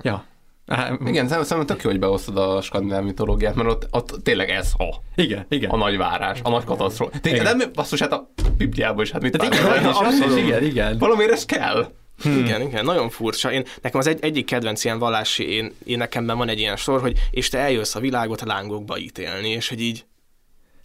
Ja. 0.03 0.25
Á, 0.67 0.99
Igen, 1.07 1.29
szerintem 1.29 1.67
tök 1.67 1.83
jó, 1.83 1.91
hogy 1.91 1.99
beosztod 1.99 2.37
a 2.37 2.61
skandináv 2.61 3.05
mitológiát, 3.05 3.55
mert 3.55 3.69
ott, 3.69 3.87
ott 3.91 4.23
tényleg 4.23 4.51
ez 4.51 4.73
a, 4.79 4.95
Igen, 5.15 5.47
igen. 5.49 5.71
a 5.71 5.77
nagy 5.77 5.97
várás, 5.97 6.41
a 6.43 6.49
nagy 6.51 6.65
katasztrófa. 6.65 7.19
Tényleg, 7.21 7.57
nem, 7.57 7.71
basszus, 7.73 8.01
hát 8.01 8.13
a 8.13 8.31
Bibliában 8.57 9.05
is, 9.05 9.11
hát 9.11 9.23
mit 9.23 9.37
Tehát 9.37 9.55
igen, 9.55 9.67
igen, 9.67 9.85
abszolút, 9.85 10.39
igen, 10.39 10.65
igen. 10.65 10.99
Valamiért 10.99 11.33
ez 11.33 11.45
kell. 11.45 11.91
Hmm. 12.23 12.39
Igen, 12.39 12.61
igen, 12.63 12.85
nagyon 12.85 13.11
furcsa. 13.11 13.53
Én, 13.53 13.65
nekem 13.83 14.01
az 14.01 14.07
egy, 14.07 14.19
egyik 14.21 14.47
kedvenc 14.47 14.85
ilyen 14.85 14.99
vallási, 14.99 15.51
én, 15.51 15.73
én 15.85 15.99
nekemben 15.99 16.39
van 16.39 16.49
egy 16.49 16.59
ilyen 16.59 16.77
sor, 16.77 17.01
hogy 17.01 17.19
és 17.31 17.49
te 17.49 17.59
eljössz 17.59 17.95
a 17.95 18.01
világot 18.01 18.41
a 18.41 18.47
lángokba 18.47 18.99
ítélni, 18.99 19.49
és 19.49 19.69
hogy 19.69 19.81
így 19.81 20.05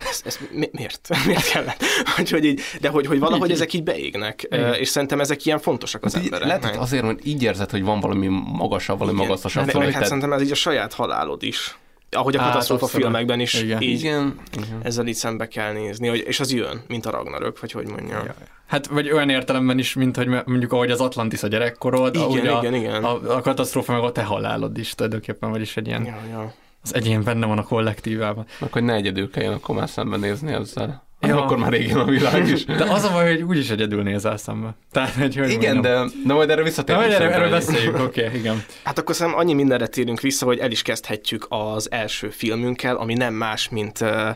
ez, 0.09 0.21
ez 0.25 0.39
mi, 0.51 0.69
miért? 0.71 1.09
miért 1.25 1.51
kellett? 1.51 1.83
Hogy, 2.15 2.29
hogy 2.29 2.45
így, 2.45 2.61
de 2.81 2.89
hogy, 2.89 3.05
hogy 3.05 3.19
valahogy 3.19 3.51
ezek 3.51 3.73
így 3.73 3.83
beégnek, 3.83 4.43
Igen. 4.43 4.73
és 4.73 4.87
szerintem 4.89 5.19
ezek 5.19 5.45
ilyen 5.45 5.59
fontosak 5.59 6.03
az 6.05 6.13
Hát 6.13 6.23
így, 6.23 6.31
embereknek. 6.31 6.61
lehet, 6.61 6.75
hogy 6.75 6.85
azért, 6.85 7.03
mert 7.03 7.25
így 7.25 7.43
érzed, 7.43 7.69
hogy 7.69 7.83
van 7.83 7.99
valami 7.99 8.27
magasabb, 8.45 8.99
valami 8.99 9.17
Igen. 9.23 9.29
meg 9.37 9.41
hát 9.53 9.91
tehát- 9.91 10.03
szerintem 10.05 10.33
ez 10.33 10.41
így 10.41 10.51
a 10.51 10.55
saját 10.55 10.93
halálod 10.93 11.43
is. 11.43 11.77
Ahogy 12.15 12.35
a 12.35 12.39
Hát, 12.39 12.51
katasztrófa 12.51 12.87
filmekben 12.87 13.39
is 13.39 13.53
Igen. 13.53 13.81
így 13.81 13.99
Igen, 13.99 14.39
igen. 14.57 14.79
ezzel 14.83 15.07
így 15.07 15.15
szembe 15.15 15.47
kell 15.47 15.71
nézni, 15.73 16.07
hogy, 16.07 16.23
és 16.27 16.39
az 16.39 16.53
jön, 16.53 16.81
mint 16.87 17.05
a 17.05 17.09
Ragnarök, 17.11 17.59
vagy 17.59 17.71
hogy 17.71 17.87
mondjam. 17.87 18.25
Ja. 18.25 18.35
Hát, 18.67 18.87
vagy 18.87 19.11
olyan 19.11 19.29
értelemben 19.29 19.79
is, 19.79 19.93
mint 19.93 20.15
hogy 20.15 20.27
mondjuk 20.27 20.71
ahogy 20.73 20.91
az 20.91 21.01
Atlantis 21.01 21.43
a 21.43 21.47
gyerekkorod, 21.47 22.15
Igen, 22.15 22.27
ahogy 22.27 22.47
a, 22.47 22.57
igen, 22.59 22.73
igen. 22.73 23.03
A, 23.03 23.35
a 23.35 23.41
katasztrófa 23.41 23.93
meg 23.93 24.03
a 24.03 24.11
te 24.11 24.23
halálod 24.23 24.77
is 24.77 24.95
tulajdonképpen, 24.95 25.49
vagyis 25.49 25.77
egy 25.77 25.87
ilyen, 25.87 26.05
Ja, 26.05 26.17
ja. 26.29 26.53
Az 26.83 26.95
egyén 26.95 27.23
benne 27.23 27.45
van 27.45 27.57
a 27.57 27.63
kollektívában. 27.63 28.45
Hogy 28.71 28.83
ne 28.83 28.93
egyedül 28.93 29.29
kelljen 29.29 29.53
akkor 29.53 29.75
már 29.75 29.89
szembenézni 29.89 30.53
ezzel. 30.53 31.09
Ja. 31.27 31.43
Akkor 31.43 31.57
már 31.57 31.71
régen 31.71 31.97
a 31.97 32.05
világ 32.05 32.47
is. 32.47 32.65
De 32.65 32.83
az 32.83 33.03
a 33.03 33.11
baj, 33.11 33.31
hogy 33.31 33.41
úgyis 33.41 33.69
egyedül 33.69 34.03
nézel 34.03 34.37
szembe. 34.37 34.75
Tehát, 34.91 35.13
hogy, 35.13 35.35
hogy 35.35 35.49
Igen, 35.49 35.73
mondjam. 35.73 36.07
de, 36.07 36.13
de 36.25 36.33
majd 36.33 36.49
erre 36.49 36.63
visszatérünk. 36.63 37.05
majd 37.05 37.21
erről, 37.21 37.31
szerintem 37.31 37.47
erről 37.47 37.59
beszéljünk, 37.59 38.07
oké, 38.07 38.25
okay, 38.25 38.39
igen. 38.39 38.63
Hát 38.83 38.99
akkor 38.99 39.15
szerintem 39.15 39.41
annyi 39.41 39.53
mindenre 39.53 39.87
térünk 39.87 40.19
vissza, 40.19 40.45
hogy 40.45 40.59
el 40.59 40.71
is 40.71 40.81
kezdhetjük 40.81 41.45
az 41.49 41.91
első 41.91 42.29
filmünkkel, 42.29 42.95
ami 42.95 43.13
nem 43.13 43.33
más, 43.33 43.69
mint 43.69 44.01
uh, 44.01 44.29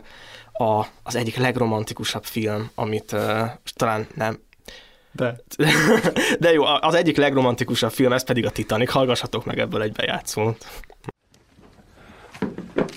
a, 0.52 0.86
az 1.02 1.16
egyik 1.16 1.36
legromantikusabb 1.36 2.24
film, 2.24 2.70
amit 2.74 3.12
uh, 3.12 3.42
talán 3.74 4.06
nem, 4.14 4.38
De. 5.12 5.36
de 6.40 6.52
jó, 6.52 6.64
az 6.64 6.94
egyik 6.94 7.16
legromantikusabb 7.16 7.92
film, 7.92 8.12
ez 8.12 8.24
pedig 8.24 8.46
a 8.46 8.50
Titanic. 8.50 8.90
Hallgassatok 8.90 9.44
meg 9.44 9.58
ebből 9.58 9.82
egy 9.82 9.92
bejátszót. 9.92 10.66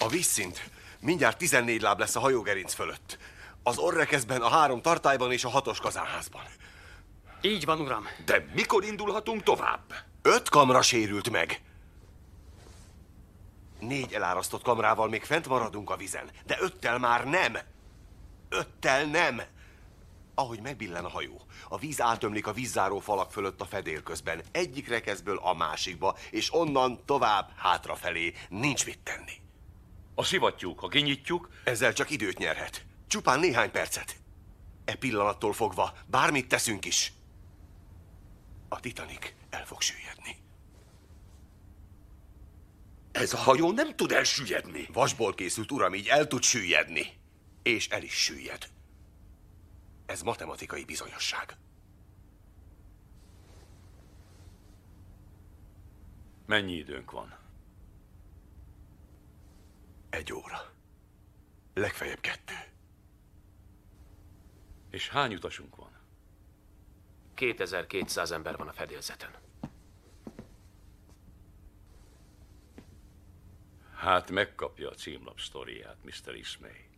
Vízszint 0.10 0.70
mindjárt 1.00 1.38
14 1.38 1.82
láb 1.82 2.00
lesz 2.00 2.16
a 2.16 2.20
hajógerinc 2.20 2.74
fölött. 2.74 3.18
Az 3.64 3.78
orrekeszben, 3.78 4.42
a 4.42 4.50
három 4.50 4.82
tartályban 4.82 5.32
és 5.32 5.44
a 5.44 5.50
hatos 5.50 5.80
kazánházban. 5.80 6.44
Így 7.42 7.66
van, 7.66 7.80
uram. 7.80 8.08
De 8.26 8.46
mikor 8.54 8.84
indulhatunk 8.84 9.44
tovább? 9.44 9.94
Öt 10.22 10.50
kamra 10.50 10.82
sérült 10.82 11.30
meg. 11.30 11.62
Négy 13.80 14.14
elárasztott 14.14 14.62
kamrával 14.62 15.10
még 15.10 15.24
fent 15.24 15.48
maradunk 15.48 15.90
a 15.90 15.96
vizen, 15.96 16.30
de 16.46 16.58
öttel 16.60 17.00
már 17.00 17.26
nem. 17.26 17.58
Öttel 18.50 19.06
nem. 19.06 19.42
Ahogy 20.36 20.62
megbillen 20.62 21.06
a 21.06 21.10
hajó, 21.10 21.42
a 21.70 21.78
víz 21.78 22.02
átömlik 22.02 22.48
a 22.48 22.54
vízzáró 22.54 23.00
falak 23.00 23.32
fölött 23.32 23.62
a 23.62 23.66
fedél 23.66 24.04
közben, 24.04 24.42
egyik 24.52 24.88
rekeszből 24.88 25.38
a 25.38 25.54
másikba, 25.54 26.18
és 26.32 26.54
onnan 26.54 27.06
tovább 27.06 27.52
hátrafelé. 27.56 28.34
Nincs 28.50 28.86
mit 28.86 29.00
tenni. 29.00 29.39
A 30.20 30.24
szivattyúk, 30.24 30.80
ha 30.80 30.88
kinyitjuk, 30.88 31.50
Ezzel 31.64 31.94
csak 31.94 32.10
időt 32.10 32.38
nyerhet. 32.38 32.86
Csupán 33.08 33.40
néhány 33.40 33.72
percet. 33.72 34.16
E 34.86 34.96
pillanattól 34.96 35.54
fogva 35.54 35.98
bármit 36.06 36.48
teszünk 36.48 36.86
is. 36.86 37.14
A 38.70 38.80
Titanic 38.80 39.34
el 39.50 39.66
fog 39.66 39.82
süllyedni. 39.82 40.38
ez 43.12 43.34
a 43.34 43.38
hajó 43.38 43.72
nem 43.72 43.96
tud 43.96 44.12
elsüllyedni. 44.12 44.88
Vasból 44.94 45.34
készült, 45.34 45.72
uram, 45.72 45.94
így 45.94 46.08
el 46.08 46.28
tud 46.28 46.44
süllyedni. 46.44 47.14
És 47.64 47.88
el 47.88 48.04
is 48.04 48.24
süllyed. 48.24 48.70
Ez 50.06 50.22
matematikai 50.22 50.84
bizonyosság. 50.86 51.58
Mennyi 56.46 56.74
időnk 56.74 57.12
van? 57.12 57.39
Egy 60.10 60.34
óra. 60.34 60.74
Legfeljebb 61.74 62.20
kettő. 62.20 62.54
És 64.90 65.10
hány 65.10 65.34
utasunk 65.34 65.76
van? 65.76 65.92
2200 67.34 68.32
ember 68.32 68.58
van 68.58 68.68
a 68.68 68.74
fedélzeten. 68.74 69.32
Hát 73.94 74.32
megkapja 74.32 74.90
a 74.90 74.94
címlap 74.94 75.40
sztoriát, 75.40 75.98
Mr. 76.04 76.36
Ismay. 76.36 76.89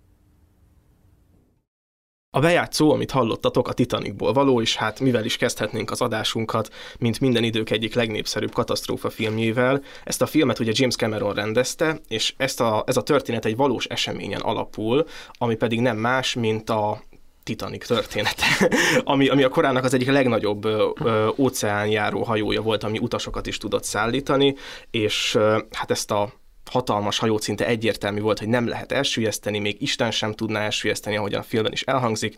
A 2.34 2.40
bejátszó, 2.40 2.92
amit 2.92 3.12
hallottatok, 3.12 3.68
a 3.68 3.74
Titanicból 3.74 4.34
való, 4.34 4.62
és 4.62 4.76
hát 4.76 5.00
mivel 5.00 5.26
is 5.26 5.38
kezdhetnénk 5.38 5.92
az 5.92 6.02
adásunkat, 6.02 6.74
mint 7.00 7.20
minden 7.20 7.44
idők 7.44 7.70
egyik 7.70 7.94
legnépszerűbb 7.94 8.54
katasztrófa 8.54 9.10
filmjével. 9.10 9.82
Ezt 10.04 10.22
a 10.22 10.26
filmet 10.26 10.60
ugye 10.60 10.72
James 10.76 10.96
Cameron 10.96 11.34
rendezte, 11.34 12.00
és 12.08 12.34
ezt 12.38 12.62
a, 12.62 12.84
ez 12.88 12.98
a 12.98 13.04
történet 13.04 13.46
egy 13.46 13.56
valós 13.56 13.86
eseményen 13.86 14.42
alapul, 14.42 15.06
ami 15.32 15.56
pedig 15.56 15.80
nem 15.80 15.98
más, 15.98 16.34
mint 16.34 16.70
a 16.70 17.04
Titanic 17.44 17.88
története, 17.88 18.46
ami, 19.04 19.28
ami 19.28 19.44
a 19.44 19.50
korának 19.50 19.84
az 19.84 19.94
egyik 19.94 20.12
legnagyobb 20.12 20.66
ö, 20.66 21.30
óceánjáró 21.38 22.24
hajója 22.24 22.62
volt, 22.62 22.84
ami 22.84 23.00
utasokat 23.00 23.48
is 23.48 23.58
tudott 23.58 23.84
szállítani, 23.84 24.56
és 24.92 25.36
ö, 25.36 25.60
hát 25.72 25.92
ezt 25.92 26.12
a 26.12 26.34
hatalmas 26.72 27.18
hajót 27.18 27.42
szinte 27.42 27.66
egyértelmű 27.66 28.20
volt, 28.20 28.40
hogy 28.40 28.48
nem 28.48 28.68
lehet 28.68 28.92
elsüllyeszteni, 28.92 29.60
még 29.60 29.82
Isten 29.82 30.12
sem 30.12 30.34
tudná 30.34 30.62
elsüllyeszteni, 30.62 31.16
ahogy 31.16 31.34
a 31.34 31.44
filmben 31.44 31.72
is 31.72 31.82
elhangzik, 31.82 32.38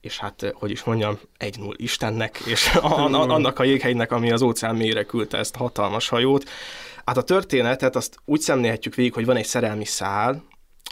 és 0.00 0.18
hát, 0.18 0.52
hogy 0.54 0.70
is 0.70 0.84
mondjam, 0.84 1.18
egy 1.36 1.58
null 1.58 1.74
Istennek, 1.76 2.40
és 2.46 2.66
annak 2.76 3.58
a 3.58 3.64
jéghegynek, 3.64 4.12
ami 4.12 4.30
az 4.30 4.42
óceán 4.42 4.76
mélyre 4.76 5.02
küldte 5.02 5.38
ezt 5.38 5.54
a 5.54 5.58
hatalmas 5.58 6.08
hajót. 6.08 6.48
Hát 7.04 7.16
a 7.16 7.22
történetet 7.22 7.96
azt 7.96 8.16
úgy 8.24 8.40
szemlélhetjük 8.40 8.94
végig, 8.94 9.12
hogy 9.14 9.24
van 9.24 9.36
egy 9.36 9.46
szerelmi 9.46 9.84
szál, 9.84 10.42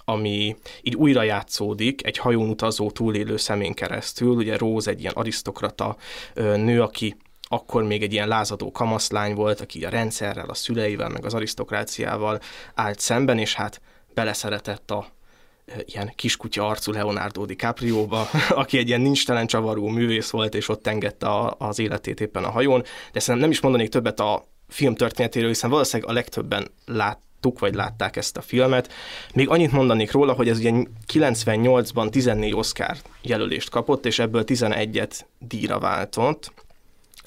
ami 0.05 0.57
így 0.83 0.95
újra 0.95 1.23
játszódik 1.23 2.07
egy 2.07 2.19
hajón 2.19 2.49
utazó 2.49 2.91
túlélő 2.91 3.37
szemén 3.37 3.75
keresztül. 3.75 4.35
Ugye 4.35 4.57
Rose 4.57 4.91
egy 4.91 5.01
ilyen 5.01 5.13
arisztokrata 5.13 5.97
ö, 6.35 6.57
nő, 6.57 6.83
aki 6.83 7.17
akkor 7.49 7.83
még 7.83 8.03
egy 8.03 8.13
ilyen 8.13 8.29
lázadó 8.29 8.71
kamaszlány 8.73 9.35
volt, 9.35 9.61
aki 9.61 9.85
a 9.85 9.89
rendszerrel, 9.89 10.49
a 10.49 10.55
szüleivel, 10.55 11.09
meg 11.09 11.25
az 11.25 11.35
arisztokráciával 11.35 12.41
állt 12.75 13.01
szemben, 13.01 13.39
és 13.39 13.55
hát 13.55 13.81
beleszeretett 14.15 14.91
a 14.91 15.07
ilyen 15.85 16.13
kiskutya 16.17 16.67
arcú 16.67 16.93
Leonardo 16.93 17.45
DiCaprio-ba, 17.45 18.29
aki 18.49 18.79
egy 18.79 18.89
ilyen 18.89 19.01
nincstelen 19.01 19.47
csavaró 19.47 19.89
művész 19.89 20.31
volt, 20.31 20.55
és 20.55 20.69
ott 20.69 20.87
engedte 20.87 21.27
a, 21.27 21.55
az 21.59 21.79
életét 21.79 22.21
éppen 22.21 22.45
a 22.45 22.51
hajón, 22.51 22.83
de 23.13 23.21
szerintem 23.21 23.41
nem 23.41 23.51
is 23.51 23.61
mondanék 23.61 23.89
többet 23.89 24.21
a 24.21 24.45
film 24.69 24.95
történetéről, 24.95 25.49
hiszen 25.49 25.71
valószínűleg 25.71 26.11
a 26.11 26.15
legtöbben 26.15 26.71
láttuk, 26.85 27.59
vagy 27.59 27.75
látták 27.75 28.17
ezt 28.17 28.37
a 28.37 28.41
filmet. 28.41 28.93
Még 29.35 29.49
annyit 29.49 29.73
mondanék 29.73 30.13
róla, 30.13 30.33
hogy 30.33 30.49
ez 30.49 30.59
ugye 30.59 30.73
98-ban 31.13 32.11
14 32.11 32.55
Oscar 32.55 32.97
jelölést 33.23 33.71
kapott, 33.71 34.07
és 34.07 34.19
ebből 34.19 34.45
11-et 34.47 35.21
díjra 35.39 35.79
váltott, 35.79 36.53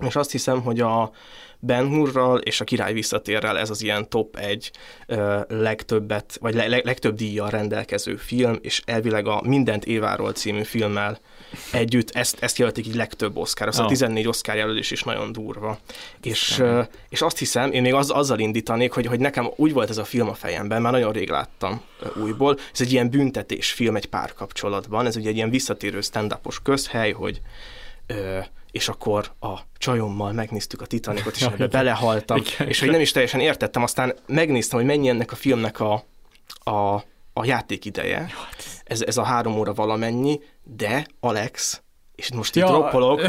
és 0.05 0.15
azt 0.15 0.31
hiszem, 0.31 0.62
hogy 0.62 0.79
a 0.79 1.12
Ben 1.59 1.88
Hurral 1.88 2.38
és 2.38 2.62
a 2.62 2.63
Király 2.63 2.93
visszatérrel 2.93 3.57
ez 3.57 3.69
az 3.69 3.81
ilyen 3.81 4.09
top 4.09 4.35
egy 4.35 4.71
ö, 5.07 5.39
legtöbbet, 5.47 6.38
vagy 6.41 6.53
le, 6.53 6.67
leg, 6.67 6.85
legtöbb 6.85 7.15
díjjal 7.15 7.49
rendelkező 7.49 8.15
film, 8.15 8.57
és 8.62 8.81
elvileg 8.85 9.27
a 9.27 9.41
Mindent 9.43 9.85
Éváról 9.85 10.31
című 10.31 10.63
filmmel 10.63 11.19
együtt 11.71 12.09
ezt, 12.12 12.38
ezt 12.43 12.57
jelölték 12.57 12.88
így 12.88 12.95
legtöbb 12.95 13.38
Oscar, 13.38 13.67
az 13.67 13.79
a 13.79 13.83
Ah. 13.83 13.89
14 13.89 14.27
Oscar 14.27 14.55
jelölés 14.55 14.91
is 14.91 15.03
nagyon 15.03 15.31
durva. 15.31 15.77
És, 16.23 16.59
ö, 16.59 16.81
és 17.09 17.21
azt 17.21 17.38
hiszem, 17.38 17.71
én 17.71 17.81
még 17.81 17.93
az, 17.93 18.09
azzal 18.09 18.39
indítanék, 18.39 18.91
hogy, 18.91 19.05
hogy 19.05 19.19
nekem 19.19 19.49
úgy 19.55 19.73
volt 19.73 19.89
ez 19.89 19.97
a 19.97 20.03
film 20.03 20.29
a 20.29 20.33
fejemben, 20.33 20.81
már 20.81 20.91
nagyon 20.91 21.12
rég 21.12 21.29
láttam 21.29 21.81
újból, 22.23 22.57
ez 22.73 22.81
egy 22.81 22.91
ilyen 22.91 23.09
büntetés 23.09 23.71
film 23.71 23.95
egy 23.95 24.05
párkapcsolatban, 24.05 25.05
ez 25.05 25.15
ugye 25.15 25.29
egy 25.29 25.35
ilyen 25.35 25.49
visszatérő 25.49 26.01
stand 26.01 26.38
közhely, 26.63 27.12
hogy 27.12 27.41
ö, 28.07 28.39
és 28.71 28.89
akkor 28.89 29.32
a 29.39 29.60
csajommal 29.77 30.32
megnéztük 30.32 30.82
a 30.82 30.86
Titanicot, 30.86 31.36
és 31.36 31.41
ebbe 31.41 31.67
belehaltam, 31.67 32.38
Igen. 32.38 32.67
és 32.67 32.79
hogy 32.79 32.89
nem 32.89 33.01
is 33.01 33.12
teljesen 33.12 33.39
értettem, 33.39 33.84
aztán 33.84 34.15
megnéztem, 34.27 34.77
hogy 34.77 34.88
mennyi 34.88 35.10
ennek 35.10 35.32
a 35.32 35.36
filmnek 35.36 35.79
a, 35.79 36.03
a, 36.63 36.93
a 37.34 37.45
játékideje. 37.45 38.29
Ez, 38.84 39.01
ez 39.01 39.17
a 39.17 39.23
három 39.23 39.58
óra 39.58 39.73
valamennyi, 39.73 40.39
de 40.63 41.05
Alex, 41.19 41.82
és 42.19 42.32
most 42.32 42.55
itt 42.55 42.62
Ja. 42.62 42.67
droppolok, 42.69 43.21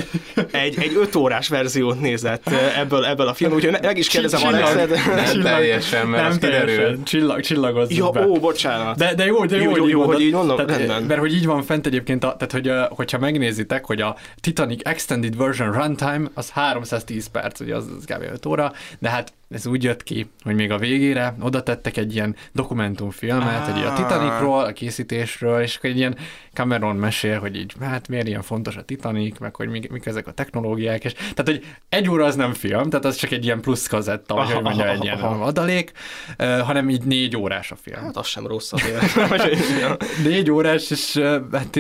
egy, 0.51 0.79
egy 0.79 0.97
öt 0.97 1.15
órás 1.15 1.49
verziót 1.49 2.01
nézett 2.01 2.49
eh, 2.49 2.79
ebből, 2.79 3.05
ebből 3.05 3.27
a 3.29 3.35
film, 3.35 3.53
úgyhogy 3.53 3.79
meg 3.83 3.99
is 3.99 4.09
kérdezem 4.09 4.47
Alexet. 4.47 4.89
Nem 5.07 5.43
teljesen, 5.43 6.07
mert 6.07 6.29
nem 6.29 6.39
teljesen. 6.39 7.05
Csillag, 7.05 7.41
csillagozzuk 7.41 7.97
Ja, 7.99 8.11
be. 8.11 8.27
ó, 8.27 8.35
bocsánat. 8.39 8.97
De, 8.97 9.15
de 9.15 9.25
jó, 9.25 9.45
de 9.45 9.57
jó, 9.57 9.63
Jó, 9.63 9.69
hogy 9.71 9.79
jó, 9.79 9.85
így 9.85 9.91
jó, 9.91 9.99
mondod. 9.99 10.15
hogy 10.17 10.25
így 10.25 10.33
mondom, 10.33 10.57
tehát, 10.57 10.77
rendben. 10.77 11.03
Mert 11.03 11.21
hogy 11.21 11.35
így 11.35 11.47
van 11.47 11.63
fent 11.63 11.87
egyébként, 11.87 12.25
a, 12.25 12.37
tehát 12.37 12.53
hogy, 12.53 12.97
hogyha 12.97 13.19
megnézitek, 13.19 13.85
hogy 13.87 14.01
a 14.01 14.17
Titanic 14.41 14.89
Extended 14.89 15.37
Version 15.37 15.73
Runtime 15.73 16.29
az 16.35 16.51
310 16.51 17.27
perc, 17.27 17.61
ugye 17.61 17.75
az, 17.77 17.85
az 17.99 18.05
kb. 18.05 18.23
5 18.33 18.47
óra, 18.47 18.73
de 18.99 19.09
hát 19.09 19.33
ez 19.51 19.67
úgy 19.67 19.83
jött 19.85 20.03
ki, 20.03 20.31
hogy 20.43 20.55
még 20.55 20.71
a 20.71 20.79
végére 20.79 21.35
oda 21.41 21.63
tettek 21.63 21.97
egy 21.97 22.15
ilyen 22.15 22.37
dokumentumfilmet, 22.53 23.67
hogy 23.67 23.83
a 23.83 23.93
Titanicról, 23.93 24.65
a 24.65 24.73
készítésről, 24.73 25.63
és 25.63 25.77
akkor 25.77 25.91
egy 25.91 25.97
ilyen 25.97 26.17
Cameron 26.53 26.97
mesél, 26.97 27.39
hogy 27.39 27.57
így, 27.57 27.73
hát 27.81 28.09
miért 28.09 28.27
ilyen 28.27 28.43
fontos 28.43 28.77
a 28.77 28.83
Titanic, 28.83 29.39
meg 29.39 29.55
hogy 29.55 29.69
mik, 29.69 29.91
mik 29.91 30.07
ezek 30.07 30.27
a 30.27 30.33
technológiák, 30.33 31.05
és 31.05 31.13
tehát, 31.13 31.45
hogy 31.45 31.65
egy 31.89 32.09
óra 32.09 32.25
az 32.25 32.35
nem 32.35 32.53
film, 32.53 32.91
tehát 32.91 33.05
az 33.05 33.17
csak 33.17 33.31
egy 33.31 33.45
ilyen 33.45 33.61
plusz 33.61 33.87
kazetta, 33.87 34.35
vagy 34.35 34.51
hogy 34.51 34.63
mondja, 34.63 34.89
egy 34.91 35.05
ilyen 35.05 35.19
aha. 35.19 35.45
adalék, 35.45 35.93
hanem 36.39 36.91
így 36.91 37.03
négy 37.03 37.37
órás 37.37 37.71
a 37.71 37.77
film. 37.77 38.01
Hát 38.01 38.17
az 38.17 38.27
sem 38.27 38.47
rossz 38.47 38.73
azért. 38.73 39.29
Vagy- 39.29 39.59
ja. 39.81 39.97
Négy 40.25 40.51
órás, 40.51 40.91
és 40.91 41.17
hát 41.53 41.79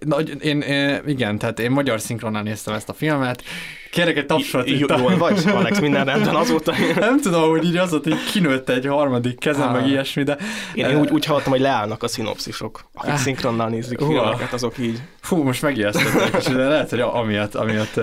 nagy, 0.00 0.44
én, 0.44 0.64
igen, 1.06 1.38
tehát 1.38 1.60
én 1.60 1.70
magyar 1.70 2.00
szinkronnal 2.00 2.42
néztem 2.42 2.74
ezt 2.74 2.88
a 2.88 2.92
filmet. 2.92 3.42
Kérek 3.92 4.16
egy 4.16 4.26
tapsot 4.26 4.68
a- 4.68 4.96
Jól 4.98 5.16
vagy, 5.16 5.42
Alex, 5.54 5.80
minden 5.80 6.04
rendben 6.04 6.34
azóta. 6.34 6.74
Nem 6.98 7.20
tudom, 7.20 7.50
hogy 7.50 7.64
így 7.64 7.76
az 7.76 7.90
volt, 7.90 8.02
hogy 8.04 8.16
kinőtt 8.32 8.68
egy 8.68 8.86
harmadik 8.86 9.38
kezem, 9.38 9.68
Ah. 9.68 9.72
meg 9.72 9.86
ilyesmi, 9.86 10.22
de... 10.22 10.36
Én, 10.74 10.86
én 10.86 10.96
úgy, 11.00 11.10
úgy 11.10 11.24
hallottam, 11.24 11.52
hogy 11.52 11.60
leállnak 11.60 12.02
a 12.02 12.08
szinopszisok. 12.08 12.84
Akik 12.94 13.16
szinkronnal 13.16 13.68
nézik 13.68 13.98
filmeket, 13.98 14.52
azok 14.52 14.78
így. 14.78 15.02
Fú, 15.22 15.42
most 15.42 15.62
megijesztettek, 15.62 16.34
és 16.38 16.44
de 16.44 16.68
lehet, 16.68 16.90
hogy 16.90 17.00
amiatt, 17.00 17.54
amiatt 17.54 18.00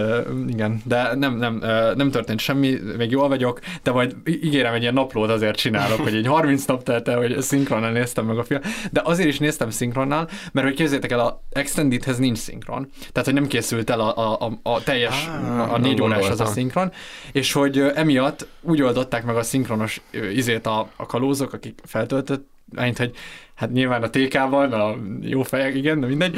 igen, 0.47 0.81
de 0.85 1.15
nem, 1.15 1.37
nem, 1.37 1.63
nem 1.95 2.11
történt 2.11 2.39
semmi, 2.39 2.77
még 2.97 3.11
jól 3.11 3.27
vagyok, 3.27 3.59
de 3.83 3.91
majd 3.91 4.15
ígérem, 4.25 4.73
egy 4.73 4.81
ilyen 4.81 4.93
naplót 4.93 5.29
azért 5.29 5.55
csinálok, 5.55 5.99
hogy 5.99 6.15
egy 6.15 6.27
30 6.27 6.65
nap 6.65 6.83
telt 6.83 7.07
el, 7.07 7.17
hogy 7.17 7.41
szinkronnal 7.41 7.91
néztem 7.91 8.25
meg 8.25 8.37
a 8.37 8.43
film, 8.43 8.59
de 8.91 9.01
azért 9.03 9.29
is 9.29 9.39
néztem 9.39 9.69
szinkronnal, 9.69 10.29
mert 10.51 10.67
hogy 10.67 10.75
képzeljétek 10.75 11.11
el, 11.11 11.19
a 11.19 11.43
Extendedhez 11.51 12.17
nincs 12.17 12.37
szinkron, 12.37 12.89
tehát 13.11 13.27
hogy 13.27 13.33
nem 13.33 13.47
készült 13.47 13.89
el 13.89 13.99
a, 13.99 14.17
a, 14.17 14.45
a, 14.45 14.69
a 14.69 14.83
teljes, 14.83 15.27
a 15.69 15.77
négy 15.77 16.01
órás 16.01 16.29
az 16.29 16.39
a 16.39 16.45
szinkron, 16.45 16.91
és 17.31 17.53
hogy 17.53 17.79
emiatt 17.95 18.47
úgy 18.61 18.81
oldották 18.81 19.25
meg 19.25 19.35
a 19.35 19.43
szinkronos 19.43 20.01
izét 20.33 20.65
a, 20.65 20.89
a 20.95 21.05
kalózok, 21.05 21.53
akik 21.53 21.79
feltöltött, 21.85 22.47
Mint, 22.71 22.97
hogy 22.97 23.11
hát 23.59 23.71
nyilván 23.71 24.03
a 24.03 24.09
TK-ban, 24.09 24.71
a 24.71 24.95
jó 25.21 25.43
fejek, 25.43 25.75
igen, 25.75 25.99
de 25.99 26.07
mindegy, 26.07 26.37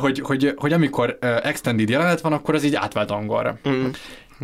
hogy, 0.00 0.20
hogy, 0.20 0.52
hogy 0.56 0.72
amikor 0.72 1.18
extended 1.42 1.88
jelenet 1.88 2.20
van, 2.20 2.32
akkor 2.32 2.54
az 2.54 2.64
így 2.64 2.74
átvált 2.74 3.10
angolra. 3.10 3.58
Mm. 3.68 3.86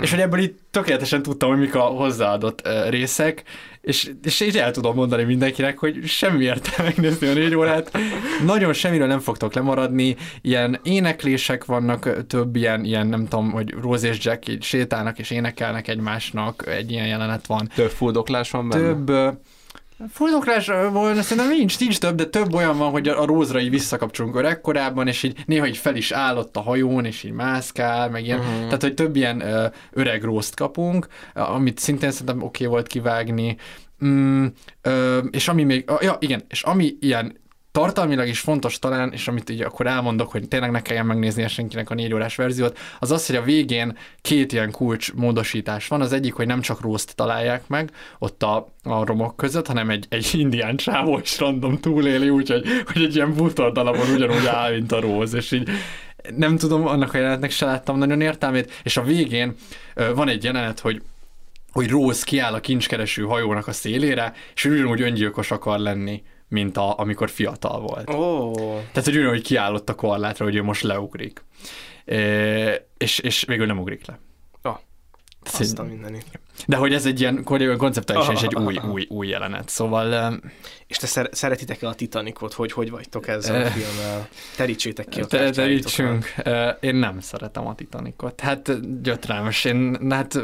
És 0.01 0.11
hogy 0.11 0.21
ebből 0.21 0.41
így 0.41 0.55
tökéletesen 0.71 1.23
tudtam, 1.23 1.49
hogy 1.49 1.59
mik 1.59 1.75
a 1.75 1.81
hozzáadott 1.81 2.69
részek, 2.89 3.43
és, 3.81 4.11
és 4.23 4.41
így 4.41 4.57
el 4.57 4.71
tudom 4.71 4.95
mondani 4.95 5.25
mindenkinek, 5.25 5.79
hogy 5.79 6.05
semmi 6.05 6.45
értelme 6.45 6.93
megnézni 6.97 7.27
a 7.27 7.33
négy 7.33 7.55
órát. 7.55 7.99
Nagyon 8.45 8.73
semmiről 8.73 9.07
nem 9.07 9.21
fogtok 9.21 9.55
lemaradni, 9.55 10.17
ilyen 10.41 10.81
éneklések 10.83 11.65
vannak, 11.65 12.27
több 12.27 12.57
ilyen, 12.57 12.85
ilyen 12.85 13.07
nem 13.07 13.27
tudom, 13.29 13.51
hogy 13.51 13.75
Rose 13.81 14.09
és 14.09 14.25
Jack 14.25 14.49
így 14.49 14.63
sétálnak 14.63 15.19
és 15.19 15.31
énekelnek 15.31 15.89
egymásnak, 15.89 16.67
egy 16.67 16.91
ilyen 16.91 17.07
jelenet 17.07 17.47
van. 17.47 17.69
Több 17.75 17.91
fuldoklás 17.91 18.51
van 18.51 18.69
benne? 18.69 18.85
Több, 18.85 19.39
volna, 20.93 21.23
szerintem 21.23 21.53
nincs, 21.53 21.79
nincs 21.79 21.99
több, 21.99 22.15
de 22.15 22.25
több 22.25 22.55
olyan 22.55 22.79
van, 22.79 22.91
hogy 22.91 23.09
a, 23.09 23.21
a 23.21 23.27
Rózra 23.27 23.61
így 23.61 23.71
visszakapcsolunk 23.71 24.37
öregkorában, 24.37 25.07
és 25.07 25.23
így 25.23 25.43
néha 25.47 25.67
így 25.67 25.77
fel 25.77 25.97
is 25.97 26.11
állott 26.11 26.57
a 26.57 26.61
hajón, 26.61 27.05
és 27.05 27.23
így 27.23 27.33
mászkál, 27.33 28.11
meg 28.11 28.25
ilyen. 28.25 28.39
Uh-huh. 28.39 28.65
Tehát, 28.65 28.83
hogy 28.83 28.95
több 28.95 29.17
ilyen 29.17 29.41
ö, 29.41 29.67
öreg 29.93 30.23
rózt 30.23 30.55
kapunk, 30.55 31.07
amit 31.35 31.79
szintén 31.79 32.11
szerintem 32.11 32.37
oké 32.37 32.47
okay 32.47 32.67
volt 32.67 32.87
kivágni. 32.87 33.57
Mm, 34.05 34.47
ö, 34.83 35.19
és 35.19 35.49
ami 35.49 35.63
még, 35.63 35.91
ja 36.01 36.17
igen, 36.21 36.45
és 36.49 36.63
ami 36.63 36.97
ilyen 37.01 37.37
tartalmilag 37.77 38.29
is 38.29 38.41
fontos 38.41 38.79
talán, 38.79 39.13
és 39.13 39.29
amit 39.29 39.51
így 39.51 39.61
akkor 39.61 39.87
elmondok, 39.87 40.31
hogy 40.31 40.49
tényleg 40.49 40.71
ne 40.71 40.83
kelljen 40.83 41.07
megnézni 41.07 41.49
senkinek 41.49 41.91
a 41.91 41.95
négy 41.95 42.15
órás 42.15 42.37
verziót, 42.37 42.79
az 42.99 43.11
az, 43.11 43.27
hogy 43.27 43.37
a 43.37 43.43
végén 43.43 43.97
két 44.21 44.53
ilyen 44.53 44.71
kulcs 44.71 45.13
módosítás 45.13 45.89
van. 45.89 46.01
Az 46.01 46.13
egyik, 46.13 46.35
hogy 46.35 46.47
nem 46.47 46.61
csak 46.61 46.81
rószt 46.81 47.15
találják 47.15 47.69
meg 47.69 47.91
ott 48.19 48.43
a, 48.43 48.73
a 48.83 49.05
romok 49.05 49.37
között, 49.37 49.67
hanem 49.67 49.91
egy, 49.91 50.07
egy 50.09 50.31
indián 50.33 50.77
csávó 50.77 51.19
is 51.19 51.39
random 51.39 51.79
túléli, 51.79 52.31
úgyhogy 52.31 52.67
hogy 52.93 53.03
egy 53.03 53.15
ilyen 53.15 53.35
bútordalabon 53.35 54.11
ugyanúgy 54.15 54.47
áll, 54.47 54.73
mint 54.73 54.93
a 54.93 55.01
róz, 55.01 55.35
és 55.35 55.53
így 55.53 55.69
nem 56.37 56.57
tudom, 56.57 56.87
annak 56.87 57.15
a 57.15 57.17
jelenetnek 57.17 57.51
se 57.51 57.67
láttam 57.67 57.99
nagyon 57.99 58.21
értelmét, 58.21 58.81
és 58.83 58.97
a 58.97 59.03
végén 59.03 59.55
van 60.15 60.29
egy 60.29 60.45
jelenet, 60.45 60.81
hogy 60.81 61.03
hogy 61.73 61.91
Rose 61.91 62.25
kiáll 62.25 62.55
a 62.55 62.61
kincskereső 62.61 63.23
hajónak 63.23 63.67
a 63.67 63.73
szélére, 63.73 64.33
és 64.55 64.65
ugyanúgy 64.65 65.01
öngyilkos 65.01 65.51
akar 65.51 65.79
lenni 65.79 66.23
mint 66.49 66.77
a, 66.77 66.99
amikor 66.99 67.31
fiatal 67.31 67.81
volt. 67.81 68.11
Oh. 68.11 68.55
Tehát, 68.93 69.05
hogy 69.05 69.17
ugyanúgy 69.17 69.43
kiállott 69.43 69.89
a 69.89 69.95
korlátra, 69.95 70.45
hogy 70.45 70.55
ő 70.55 70.63
most 70.63 70.83
leugrik. 70.83 71.45
E, 72.05 72.87
és, 72.99 73.19
és 73.19 73.45
végül 73.47 73.67
nem 73.67 73.79
ugrik 73.79 74.07
le. 74.07 74.19
Ah, 74.63 74.79
azt 75.53 75.79
a 75.79 75.83
mindenit. 75.83 76.41
De 76.67 76.77
hogy 76.77 76.95
ez 76.95 77.07
egy 77.07 77.21
ilyen 77.21 77.45
konceptuálisan 77.79 78.35
is 78.35 78.43
egy 78.43 78.55
új, 78.55 78.79
új, 78.91 79.07
új 79.09 79.29
jelenet, 79.29 79.69
szóval... 79.69 80.41
És 80.87 80.97
te 80.97 81.07
szer- 81.07 81.35
szeretitek-e 81.35 81.89
a 81.89 81.95
Titanicot, 81.95 82.53
hogy 82.53 82.73
hogy 82.73 82.91
vagytok 82.91 83.29
ezzel 83.29 83.63
a 83.63 83.67
filmmel? 83.67 84.29
Terítsétek 84.57 85.09
ki 85.09 85.21
a 85.21 85.27
te, 85.27 85.51
Terítsünk. 85.51 86.35
Én 86.81 86.95
nem 86.95 87.21
szeretem 87.21 87.67
a 87.67 87.75
Titanicot. 87.75 88.41
Hát 88.41 89.01
gyötrelmes. 89.03 89.65
Én 89.65 90.11
hát 90.11 90.39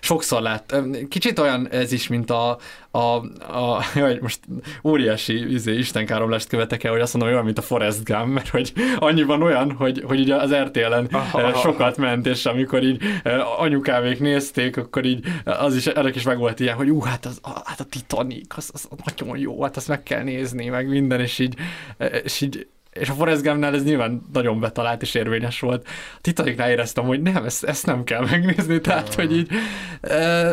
sokszor 0.00 0.42
lát. 0.42 0.74
Kicsit 1.08 1.38
olyan 1.38 1.68
ez 1.68 1.92
is, 1.92 2.08
mint 2.08 2.30
a, 2.30 2.58
a, 2.90 2.98
a 2.98 3.84
jaj, 3.94 4.18
most 4.20 4.40
óriási 4.84 5.52
izé, 5.52 5.78
istenkáromlást 5.78 6.48
követek 6.48 6.84
el, 6.84 6.92
hogy 6.92 7.00
azt 7.00 7.14
mondom, 7.14 7.32
olyan, 7.32 7.44
mint 7.44 7.58
a 7.58 7.62
Forest 7.62 8.04
Gump, 8.04 8.26
mert 8.26 8.48
hogy 8.48 8.72
annyiban 8.98 9.42
olyan, 9.42 9.72
hogy, 9.72 10.02
hogy 10.06 10.20
ugye 10.20 10.34
az 10.34 10.54
RTL-en 10.54 11.08
sokat 11.54 11.96
ment, 11.96 12.26
és 12.26 12.46
amikor 12.46 12.82
így 12.82 13.02
anyukámék 13.58 14.20
nézték, 14.20 14.76
akkor 14.76 15.04
így 15.04 15.24
az 15.44 15.76
is, 15.76 15.86
ennek 15.86 16.14
is 16.14 16.22
meg 16.22 16.38
volt 16.38 16.60
ilyen, 16.60 16.76
hogy 16.76 16.90
ú, 16.90 17.00
hát, 17.00 17.24
az, 17.24 17.40
hát 17.64 17.80
a 17.80 17.84
Titanic, 17.84 18.56
az, 18.56 18.70
az 18.72 18.88
nagyon 19.04 19.38
jó, 19.38 19.62
hát 19.62 19.76
azt 19.76 19.88
meg 19.88 20.02
kell 20.02 20.22
nézni, 20.22 20.68
meg 20.68 20.88
minden, 20.88 21.20
és 21.20 21.38
így, 21.38 21.54
és 22.22 22.40
így 22.40 22.66
és 22.98 23.08
a 23.08 23.12
Forrest 23.12 23.42
Gumpnál 23.42 23.74
ez 23.74 23.84
nyilván 23.84 24.22
nagyon 24.32 24.60
betalált 24.60 25.02
és 25.02 25.14
érvényes 25.14 25.60
volt. 25.60 25.86
A 25.86 26.18
Titanicnál 26.20 26.70
éreztem, 26.70 27.04
hogy 27.04 27.22
nem, 27.22 27.44
ezt, 27.44 27.64
ezt 27.64 27.86
nem 27.86 28.04
kell 28.04 28.24
megnézni, 28.30 28.80
tehát, 28.80 29.14
hogy 29.14 29.36
így 29.36 29.48
e, 30.00 30.52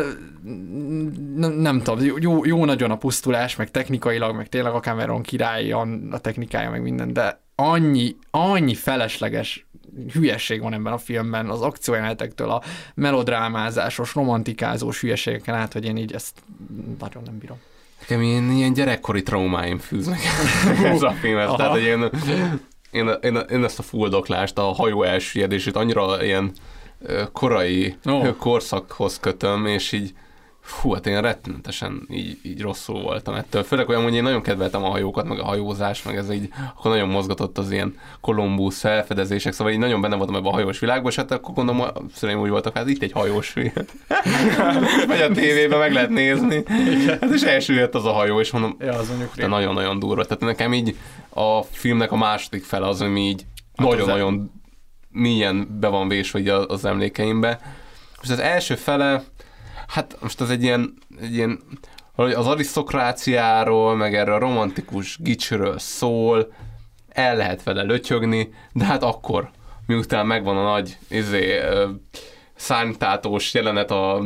nem, 1.34 1.52
nem 1.52 1.82
tudom, 1.82 2.20
jó, 2.20 2.44
jó 2.44 2.64
nagyon 2.64 2.90
a 2.90 2.96
pusztulás, 2.96 3.56
meg 3.56 3.70
technikailag, 3.70 4.36
meg 4.36 4.48
tényleg 4.48 4.72
a 4.72 4.80
Cameron 4.80 5.22
király, 5.22 5.72
a, 5.72 5.86
technikája, 6.20 6.70
meg 6.70 6.82
minden, 6.82 7.12
de 7.12 7.40
annyi, 7.54 8.16
annyi 8.30 8.74
felesleges 8.74 9.66
hülyeség 10.12 10.60
van 10.60 10.72
ebben 10.72 10.92
a 10.92 10.98
filmben, 10.98 11.48
az 11.50 11.60
akciójelenetektől 11.60 12.50
a 12.50 12.62
melodrámázásos, 12.94 14.14
romantikázós 14.14 15.00
hülyeségeken 15.00 15.54
át, 15.54 15.72
hogy 15.72 15.84
én 15.84 15.96
így 15.96 16.12
ezt 16.12 16.42
nagyon 16.98 17.22
nem 17.24 17.38
bírom. 17.38 17.58
Nekem 18.08 18.22
ilyen, 18.22 18.50
ilyen 18.50 18.72
gyerekkori 18.72 19.22
traumáim 19.22 19.78
fűznek 19.78 20.18
ez 20.84 21.02
a 21.02 21.10
filmhez. 21.10 21.50
Tehát, 21.56 21.72
hogy 21.72 21.82
én, 21.82 22.10
én, 22.90 23.10
én, 23.22 23.36
én, 23.50 23.64
ezt 23.64 23.78
a 23.78 23.82
fuldoklást, 23.82 24.58
a 24.58 24.62
hajó 24.62 25.02
elsüllyedését 25.02 25.76
annyira 25.76 26.24
ilyen 26.24 26.52
korai 27.32 27.96
oh. 28.04 28.36
korszakhoz 28.36 29.18
kötöm, 29.20 29.66
és 29.66 29.92
így 29.92 30.14
Fú, 30.66 30.92
hát 30.92 31.06
én 31.06 31.20
rettenetesen 31.20 32.06
így, 32.10 32.38
így 32.42 32.60
rosszul 32.60 33.02
voltam 33.02 33.34
ettől. 33.34 33.62
Főleg 33.62 33.88
olyan, 33.88 34.02
hogy 34.02 34.14
én 34.14 34.22
nagyon 34.22 34.42
kedveltem 34.42 34.84
a 34.84 34.88
hajókat, 34.88 35.28
meg 35.28 35.38
a 35.38 35.44
hajózás, 35.44 36.02
meg 36.02 36.16
ez 36.16 36.30
így, 36.30 36.48
akkor 36.76 36.90
nagyon 36.90 37.08
mozgatott 37.08 37.58
az 37.58 37.70
ilyen 37.70 37.98
Kolumbusz 38.20 38.80
felfedezések, 38.80 39.52
szóval 39.52 39.72
így 39.72 39.78
nagyon 39.78 40.00
benne 40.00 40.16
voltam 40.16 40.34
ebben 40.34 40.46
a 40.46 40.54
hajós 40.54 40.78
világban, 40.78 41.10
és 41.10 41.16
hát 41.16 41.30
akkor 41.30 41.54
gondolom, 41.54 41.80
a 41.80 41.92
szüleim 42.14 42.40
úgy 42.40 42.48
voltak, 42.48 42.76
hát 42.76 42.88
itt 42.88 43.02
egy 43.02 43.12
hajós 43.12 43.52
Vagy 45.06 45.20
a 45.20 45.30
tévében 45.32 45.78
meg 45.78 45.92
lehet 45.92 46.10
nézni. 46.10 46.62
Hát 47.06 47.30
és 47.32 47.42
elsüllyedt 47.42 47.94
az 47.94 48.04
a 48.04 48.12
hajó, 48.12 48.40
és 48.40 48.50
mondom, 48.50 48.76
ja, 48.80 48.92
az 48.92 49.12
de 49.36 49.46
nagyon-nagyon 49.46 49.98
durva. 49.98 50.24
Tehát 50.24 50.42
nekem 50.42 50.72
így 50.72 50.96
a 51.28 51.62
filmnek 51.62 52.12
a 52.12 52.16
második 52.16 52.64
fele 52.64 52.86
az, 52.86 53.00
ami 53.00 53.20
így 53.20 53.46
hát 53.76 53.88
nagyon-nagyon 53.88 54.50
milyen 55.08 55.78
be 55.80 55.88
van 55.88 56.08
vésve 56.08 56.56
az 56.56 56.84
emlékeimbe. 56.84 57.60
És 58.22 58.30
az 58.30 58.38
első 58.38 58.74
fele, 58.74 59.24
hát 59.86 60.16
most 60.20 60.40
az 60.40 60.50
egy 60.50 60.62
ilyen, 60.62 60.94
egy 61.20 61.34
ilyen 61.34 61.60
az 62.16 62.46
arisztokráciáról, 62.46 63.96
meg 63.96 64.14
erre 64.14 64.34
a 64.34 64.38
romantikus 64.38 65.18
gicsről 65.20 65.78
szól, 65.78 66.52
el 67.08 67.36
lehet 67.36 67.62
vele 67.62 67.82
lötyögni, 67.82 68.54
de 68.72 68.84
hát 68.84 69.02
akkor, 69.02 69.50
miután 69.86 70.26
megvan 70.26 70.56
a 70.56 70.70
nagy 70.72 70.98
izé, 71.08 71.60
szárnytátós 72.54 73.54
jelenet 73.54 73.90
a 73.90 74.22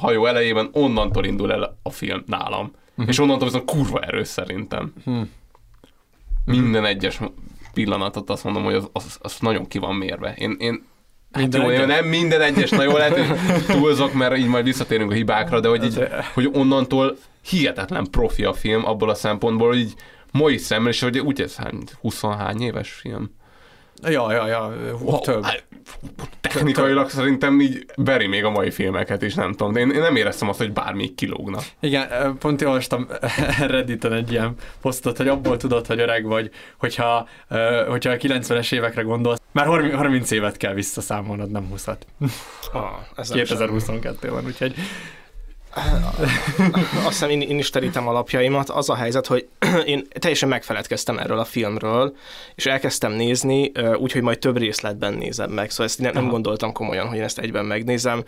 hajó 0.00 0.26
elejében, 0.26 0.68
onnantól 0.72 1.24
indul 1.24 1.52
el 1.52 1.78
a 1.82 1.90
film 1.90 2.22
nálam. 2.26 2.72
Uh-huh. 2.90 3.08
És 3.08 3.18
onnantól 3.18 3.48
viszont 3.48 3.70
kurva 3.70 4.00
erős 4.00 4.28
szerintem. 4.28 4.92
Uh-huh. 4.98 5.26
Minden 6.44 6.84
egyes 6.84 7.20
pillanatot 7.72 8.30
azt 8.30 8.44
mondom, 8.44 8.64
hogy 8.64 8.74
az, 8.74 8.88
az, 8.92 9.18
az 9.20 9.36
nagyon 9.40 9.66
ki 9.66 9.78
van 9.78 9.94
mérve. 9.94 10.34
Én, 10.34 10.56
én 10.58 10.84
Hát 11.32 11.54
jó, 11.54 11.70
jó, 11.70 11.84
nem 11.84 12.04
minden 12.04 12.40
egyes, 12.40 12.70
na 12.70 12.82
jó, 12.82 12.96
lehet, 12.96 13.18
hogy 13.18 13.64
túlzok, 13.66 14.12
mert 14.12 14.36
így 14.36 14.46
majd 14.46 14.64
visszatérünk 14.64 15.10
a 15.10 15.14
hibákra, 15.14 15.60
de 15.60 15.68
hogy, 15.68 15.84
így, 15.84 16.08
hogy 16.34 16.50
onnantól 16.52 17.16
hihetetlen 17.48 18.10
profi 18.10 18.44
a 18.44 18.52
film 18.52 18.86
abból 18.86 19.10
a 19.10 19.14
szempontból, 19.14 19.68
hogy 19.68 19.78
így 19.78 19.94
mai 20.32 20.56
szemmel, 20.56 20.88
és 20.88 21.00
hogy 21.00 21.18
úgy 21.18 21.40
ez 21.40 21.56
hány, 21.56 21.82
20 22.00 22.20
hány 22.20 22.62
éves 22.62 22.90
film. 22.90 23.30
Ja, 24.02 24.32
ja, 24.32 24.46
ja, 24.46 24.72
wow, 25.00 25.20
több. 25.20 25.42
Hát, 25.44 25.64
technikailag 26.40 27.10
szerintem 27.10 27.60
így 27.60 27.86
beri 27.96 28.26
még 28.26 28.44
a 28.44 28.50
mai 28.50 28.70
filmeket 28.70 29.22
is, 29.22 29.34
nem 29.34 29.50
tudom. 29.50 29.72
De 29.72 29.80
én, 29.80 29.90
én 29.90 30.00
nem 30.00 30.16
éreztem 30.16 30.48
azt, 30.48 30.58
hogy 30.58 30.72
bármi 30.72 31.14
kilógna. 31.14 31.58
Igen, 31.80 32.36
pont 32.38 32.62
olvastam 32.62 33.08
Redditen 33.66 34.12
egy 34.12 34.30
ilyen 34.30 34.54
posztot, 34.80 35.16
hogy 35.16 35.28
abból 35.28 35.56
tudod, 35.56 35.86
hogy 35.86 36.00
öreg 36.00 36.24
vagy, 36.24 36.50
hogyha, 36.78 37.28
hogyha 37.88 38.10
a 38.10 38.16
90-es 38.16 38.72
évekre 38.72 39.02
gondolsz, 39.02 39.40
már 39.52 39.66
30, 39.66 39.94
30 39.94 40.30
évet 40.30 40.56
kell 40.56 40.74
visszaszámolnod, 40.74 41.50
nem 41.50 41.68
20-at. 41.74 41.98
Ah, 42.72 43.32
2022 43.32 44.30
van, 44.30 44.44
úgyhogy 44.44 44.74
azt 46.94 47.06
hiszem 47.06 47.30
én, 47.30 47.40
én 47.40 47.58
is 47.58 47.70
terítem 47.70 48.08
alapjaimat. 48.08 48.70
Az 48.70 48.90
a 48.90 48.94
helyzet, 48.94 49.26
hogy 49.26 49.48
én 49.84 50.06
teljesen 50.18 50.48
megfeledkeztem 50.48 51.18
erről 51.18 51.38
a 51.38 51.44
filmről, 51.44 52.16
és 52.54 52.66
elkezdtem 52.66 53.12
nézni, 53.12 53.72
úgyhogy 53.96 54.22
majd 54.22 54.38
több 54.38 54.56
részletben 54.56 55.14
nézem 55.14 55.50
meg. 55.50 55.70
Szóval 55.70 55.86
ezt 55.86 55.98
nem, 55.98 56.12
nem 56.12 56.28
gondoltam 56.28 56.72
komolyan, 56.72 57.08
hogy 57.08 57.16
én 57.16 57.22
ezt 57.22 57.38
egyben 57.38 57.64
megnézem 57.64 58.24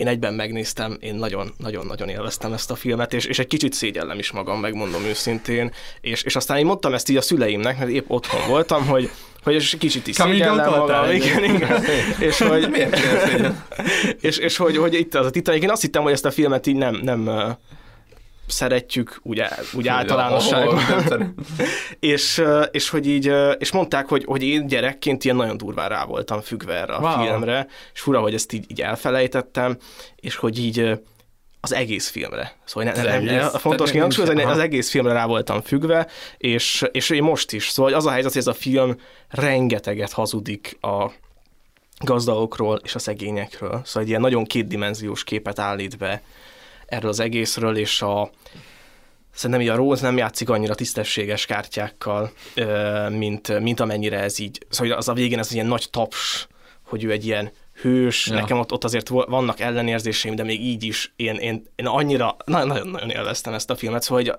én 0.00 0.06
egyben 0.06 0.34
megnéztem, 0.34 0.96
én 1.00 1.14
nagyon-nagyon-nagyon 1.14 2.08
élveztem 2.08 2.52
ezt 2.52 2.70
a 2.70 2.74
filmet, 2.74 3.12
és, 3.12 3.24
és 3.24 3.38
egy 3.38 3.46
kicsit 3.46 3.72
szégyellem 3.72 4.18
is 4.18 4.30
magam, 4.30 4.60
megmondom 4.60 5.04
őszintén, 5.04 5.72
és, 6.00 6.22
és 6.22 6.36
aztán 6.36 6.58
én 6.58 6.66
mondtam 6.66 6.94
ezt 6.94 7.08
így 7.08 7.16
a 7.16 7.20
szüleimnek, 7.20 7.78
mert 7.78 7.90
épp 7.90 8.04
otthon 8.08 8.40
voltam, 8.48 8.86
hogy 8.86 9.10
hogy 9.42 9.54
és 9.54 9.76
kicsit 9.78 10.06
is 10.06 10.14
szégyellem 10.14 10.70
magam, 10.70 11.10
igen, 11.10 11.44
igen, 11.44 11.82
és 12.28 12.38
hogy, 12.38 12.68
és, 14.28 14.36
és 14.36 14.56
hogy, 14.56 14.76
hogy 14.76 14.94
itt 14.94 15.14
az 15.14 15.26
a 15.26 15.30
Titanic, 15.30 15.62
én 15.62 15.70
azt 15.70 15.82
hittem, 15.82 16.02
hogy 16.02 16.12
ezt 16.12 16.24
a 16.24 16.30
filmet 16.30 16.66
így 16.66 16.76
nem, 16.76 17.00
nem 17.02 17.30
szeretjük, 18.50 19.20
úgy, 19.22 19.42
úgy 19.72 19.88
általánosságban. 19.88 21.34
és, 22.00 22.42
és 22.70 22.88
hogy 22.88 23.06
így, 23.06 23.32
és 23.58 23.72
mondták, 23.72 24.08
hogy, 24.08 24.24
hogy 24.24 24.42
én 24.42 24.66
gyerekként 24.66 25.24
ilyen 25.24 25.36
nagyon 25.36 25.56
durván 25.56 25.88
rá 25.88 26.04
voltam 26.04 26.40
függve 26.40 26.74
erre 26.74 26.94
a 26.94 27.00
wow. 27.00 27.24
filmre, 27.24 27.66
és 27.92 28.00
fura, 28.00 28.20
hogy 28.20 28.34
ezt 28.34 28.52
így, 28.52 28.64
így 28.70 28.80
elfelejtettem, 28.80 29.76
és 30.16 30.36
hogy 30.36 30.58
így 30.58 31.00
az 31.60 31.72
egész 31.72 32.08
filmre. 32.08 32.56
Szóval 32.64 32.92
nem, 32.92 33.04
nem, 33.04 33.24
nem, 33.24 33.50
fontos 33.50 33.90
kihangsúlyozni, 33.90 34.42
hogy 34.42 34.52
az 34.52 34.58
egész 34.58 34.90
filmre 34.90 35.12
rá 35.12 35.26
voltam 35.26 35.60
függve, 35.60 36.06
és, 36.38 36.84
és 36.92 37.10
én 37.10 37.22
most 37.22 37.52
is. 37.52 37.68
Szóval 37.68 37.94
az 37.94 38.06
a 38.06 38.10
helyzet, 38.10 38.32
hogy 38.32 38.40
ez 38.40 38.46
a 38.46 38.54
film 38.54 38.96
rengeteget 39.28 40.12
hazudik 40.12 40.78
a 40.80 41.10
gazdagokról 42.04 42.80
és 42.82 42.94
a 42.94 42.98
szegényekről. 42.98 43.80
Szóval 43.84 44.02
egy 44.02 44.08
ilyen 44.08 44.20
nagyon 44.20 44.44
kétdimenziós 44.44 45.24
képet 45.24 45.58
állít 45.58 45.98
be 45.98 46.22
erről 46.90 47.10
az 47.10 47.20
egészről, 47.20 47.76
és 47.76 48.02
a, 48.02 48.30
szerintem 49.34 49.60
így 49.60 49.68
a 49.68 49.76
Rose 49.76 50.02
nem 50.02 50.16
játszik 50.16 50.48
annyira 50.48 50.74
tisztességes 50.74 51.46
kártyákkal, 51.46 52.32
mint, 53.08 53.60
mint 53.60 53.80
amennyire 53.80 54.18
ez 54.18 54.38
így, 54.38 54.66
szóval 54.68 54.92
az 54.96 55.08
a 55.08 55.12
végén 55.12 55.38
ez 55.38 55.52
ilyen 55.52 55.66
nagy 55.66 55.86
taps, 55.90 56.46
hogy 56.82 57.04
ő 57.04 57.10
egy 57.10 57.26
ilyen 57.26 57.50
hős, 57.80 58.26
Ja. 58.26 58.34
nekem 58.34 58.58
ott, 58.58 58.72
ott 58.72 58.84
azért 58.84 59.08
vannak 59.08 59.60
ellenérzéseim, 59.60 60.34
de 60.34 60.42
még 60.42 60.60
így 60.60 60.84
is 60.84 61.12
én, 61.16 61.34
én, 61.34 61.66
én 61.76 61.86
annyira, 61.86 62.36
nagyon-nagyon 62.44 63.10
élveztem 63.10 63.54
ezt 63.54 63.70
a 63.70 63.76
filmet, 63.76 64.02
szóval 64.02 64.22
hogy 64.24 64.38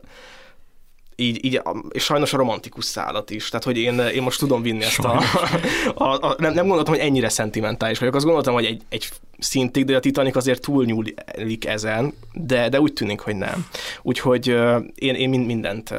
így, 1.16 1.46
így, 1.46 1.62
és 1.90 2.04
sajnos 2.04 2.34
a 2.34 2.38
romantikus 2.38 2.86
szállat 2.86 3.30
is, 3.30 3.50
tehát 3.50 3.66
hogy 3.66 3.78
én, 3.78 4.00
én 4.00 4.22
most 4.22 4.40
tudom 4.40 4.62
vinni 4.62 4.84
ezt 4.84 5.00
a, 5.00 5.22
a, 5.96 6.28
a 6.28 6.36
nem, 6.38 6.54
nem 6.54 6.66
gondoltam, 6.68 6.94
hogy 6.94 7.04
ennyire 7.04 7.30
szentimentális 7.30 8.00
vagyok, 8.00 8.16
azt 8.16 8.26
gondoltam, 8.26 8.54
hogy 8.54 8.66
egy, 8.66 8.82
egy 8.90 9.10
szintig, 9.42 9.86
de 9.86 9.96
a 9.96 10.00
Titanic 10.00 10.36
azért 10.36 10.62
túlnyúlik 10.62 11.66
ezen, 11.66 12.14
de, 12.34 12.70
de 12.70 12.80
úgy 12.80 12.94
tűnik, 12.94 13.20
hogy 13.20 13.36
nem. 13.36 13.66
Úgyhogy 14.02 14.48
én, 14.96 15.16
én 15.16 15.30
mind- 15.30 15.46
mindent 15.46 15.90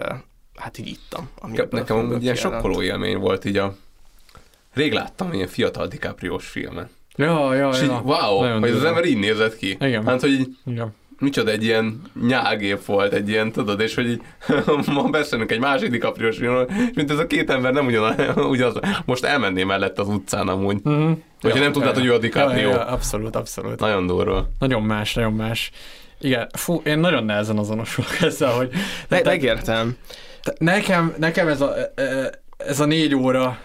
hát 0.57 0.79
így 0.79 0.89
ittam. 0.89 1.29
Nekem 1.71 1.97
amúgy 1.97 2.09
ilyen 2.23 2.35
kijelent. 2.35 2.39
sokkoló 2.39 2.83
élmény 2.83 3.17
volt 3.17 3.45
így 3.45 3.57
a... 3.57 3.77
Rég 4.75 4.93
láttam 4.93 5.33
ilyen 5.33 5.49
fiatal 5.49 5.87
DiCaprio-s 5.87 6.47
filmet. 6.47 6.91
Ja, 7.17 7.55
ja, 7.55 7.69
És 7.69 7.83
így, 7.83 7.87
ja. 7.89 8.01
wow, 8.05 8.41
Nagyon 8.41 8.61
hogy 8.61 8.71
az 8.71 8.85
ember 8.85 9.05
így 9.05 9.19
nézett 9.19 9.57
ki. 9.57 9.69
Igen. 9.81 10.07
Hát, 10.07 10.21
hogy 10.21 10.31
így, 10.33 10.57
Igen. 10.67 10.95
Micsoda 11.23 11.51
egy 11.51 11.65
ilyen 11.65 12.03
nyágép 12.27 12.85
volt, 12.85 13.13
egy 13.13 13.29
ilyen, 13.29 13.53
tudod, 13.53 13.81
és 13.81 13.95
hogy 13.95 14.09
így 14.11 14.21
ma 14.95 15.03
beszélünk 15.03 15.51
egy 15.53 15.61
másik 15.61 15.91
DiCaprio-s 15.91 16.37
filmről, 16.37 16.69
és 16.71 16.95
mint 16.95 17.11
ez 17.11 17.19
a 17.19 17.27
két 17.27 17.51
ember 17.51 17.73
nem 17.73 17.87
ugyanaz, 17.87 18.15
ugyanaz 18.55 18.75
most 19.05 19.25
elmenném 19.25 19.67
mellett 19.67 19.99
az 19.99 20.09
utcán 20.09 20.49
amúgy. 20.49 20.81
Mhm. 20.83 21.11
Hogyha 21.41 21.59
nem 21.59 21.73
tudnád, 21.73 21.95
hogy 21.95 22.07
ő 22.07 22.13
a 22.15 22.19
DiCaprio. 22.19 22.61
Ja, 22.69 22.69
ja, 22.69 22.85
abszolút, 22.87 23.37
abszolút. 23.37 23.81
Nagyon 23.81 24.07
durva. 24.07 24.49
Nagyon 24.59 24.83
más, 24.83 25.15
nagyon 25.15 25.33
más. 25.33 25.71
Igen, 26.21 26.47
fú, 26.57 26.81
én 26.85 26.99
nagyon 26.99 27.25
nehezen 27.25 27.59
azonosulok 27.59 28.21
ezzel, 28.29 28.51
hogy... 28.53 28.69
Me- 28.73 28.83
tehát- 29.09 29.25
megértem. 29.25 29.97
te- 30.43 30.55
Nekem, 30.59 31.15
nekem 31.19 31.49
ez 31.49 31.61
a, 31.61 31.75
ez 32.57 32.81
a 32.81 32.85
négy 32.85 33.15
óra, 33.15 33.59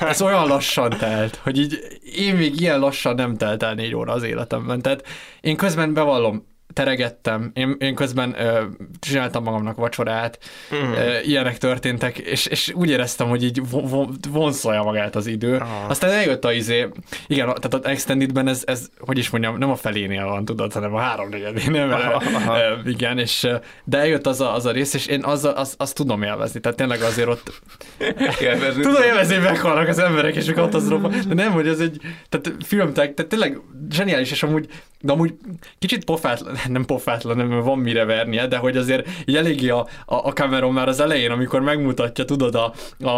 ez 0.00 0.22
olyan 0.22 0.46
lassan 0.46 0.90
telt, 0.98 1.40
hogy 1.42 1.58
így 1.58 1.78
én 2.16 2.34
még 2.36 2.60
ilyen 2.60 2.78
lassan 2.78 3.14
nem 3.14 3.36
telt 3.36 3.62
el 3.62 3.74
négy 3.74 3.94
óra 3.94 4.12
az 4.12 4.22
életemben. 4.22 4.80
Tehát 4.82 5.06
én 5.40 5.56
közben 5.56 5.94
bevallom, 5.94 6.46
teregettem, 6.74 7.50
én, 7.54 7.76
én 7.78 7.94
közben 7.94 8.34
ö, 8.38 8.62
csináltam 9.00 9.42
magamnak 9.42 9.76
vacsorát, 9.76 10.38
Mhm. 10.70 10.92
ö, 10.92 11.18
ilyenek 11.22 11.58
történtek, 11.58 12.18
és, 12.18 12.46
és 12.46 12.72
úgy 12.74 12.90
éreztem, 12.90 13.28
hogy 13.28 13.44
így 13.44 13.68
vo- 13.70 13.90
vo- 13.90 14.26
vonszolja 14.28 14.82
magát 14.82 15.16
az 15.16 15.26
idő. 15.26 15.56
Aha. 15.56 15.86
Aztán 15.88 16.10
eljött 16.10 16.44
a 16.44 16.52
izé, 16.52 16.88
igen, 17.26 17.46
tehát 17.46 17.74
az 17.74 17.84
Extendedben 17.84 18.48
ez, 18.48 18.62
ez, 18.66 18.88
hogy 18.98 19.18
is 19.18 19.30
mondjam, 19.30 19.58
nem 19.58 19.70
a 19.70 19.76
felénél 19.76 20.24
van, 20.24 20.44
tudod, 20.44 20.72
hanem 20.72 20.94
a 20.94 20.98
háromnegyedénél, 21.00 21.86
mert, 21.86 22.12
Aha. 22.24 22.58
ö, 22.58 22.88
igen, 22.88 23.18
és 23.18 23.46
de 23.84 23.98
eljött 23.98 24.26
az 24.26 24.40
a, 24.40 24.54
az 24.54 24.66
a 24.66 24.70
rész, 24.70 24.94
és 24.94 25.06
én 25.06 25.24
az, 25.24 25.44
azt, 25.54 25.74
tudom 25.94 26.22
élvezni, 26.22 26.60
tehát 26.60 26.76
tényleg 26.76 27.02
azért 27.02 27.28
ott 27.28 27.60
Élvezni. 28.40 28.82
Tudom 28.82 29.02
élvezni, 29.02 29.34
hogy 29.34 29.44
meghalnak 29.44 29.88
az 29.88 29.98
emberek, 29.98 30.34
és 30.34 30.48
a 30.48 30.52
katasztrófa, 30.52 31.08
de 31.08 31.34
nem, 31.34 31.52
hogy 31.52 31.68
ez 31.68 31.78
egy 31.80 32.00
tehát 32.28 32.52
film, 32.64 32.92
tehát 32.92 33.12
tehát 33.14 33.30
tényleg 33.30 33.58
zseniális, 33.90 34.30
és 34.30 34.42
amúgy, 34.42 34.66
de 35.00 35.12
amúgy 35.12 35.34
kicsit 35.78 36.04
pofátlan, 36.04 36.56
nem 36.68 36.84
pofátlan, 36.84 37.36
nem 37.36 37.60
van 37.60 37.78
mire 37.78 38.04
vernie, 38.04 38.46
de 38.46 38.56
hogy 38.56 38.76
azért 38.76 39.08
így 39.24 39.36
eléggé 39.36 39.68
a, 39.68 39.86
a, 40.06 40.14
a 40.14 40.32
Cameron 40.32 40.72
már 40.72 40.88
az 40.88 41.00
elején, 41.00 41.30
amikor 41.30 41.60
megmutatja, 41.60 42.24
tudod, 42.24 42.54
a, 42.54 42.72
a, 43.00 43.08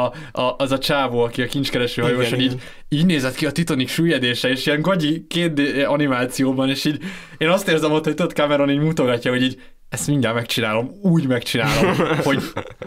a, 0.40 0.54
az 0.58 0.72
a 0.72 0.78
csávó, 0.78 1.20
aki 1.20 1.42
a 1.42 1.46
kincskereső 1.46 2.02
hajós, 2.02 2.18
Igen, 2.26 2.30
hogy 2.30 2.40
így, 2.40 2.52
igen. 2.52 2.64
így 2.88 3.06
nézett 3.06 3.34
ki 3.34 3.46
a 3.46 3.52
Titanic 3.52 3.90
süllyedése, 3.90 4.48
és 4.48 4.66
ilyen 4.66 4.80
gagyi 4.80 5.26
két 5.28 5.60
animációban, 5.86 6.68
és 6.68 6.84
így 6.84 6.98
én 7.38 7.48
azt 7.48 7.68
érzem 7.68 7.92
ott, 7.92 8.04
hogy 8.04 8.14
tudod, 8.14 8.32
Cameron 8.32 8.70
így 8.70 8.78
mutogatja, 8.80 9.30
hogy 9.30 9.42
így 9.42 9.60
ezt 9.88 10.06
mindjárt 10.06 10.34
megcsinálom, 10.34 10.90
úgy 11.02 11.26
megcsinálom, 11.26 11.96
hogy 12.24 12.42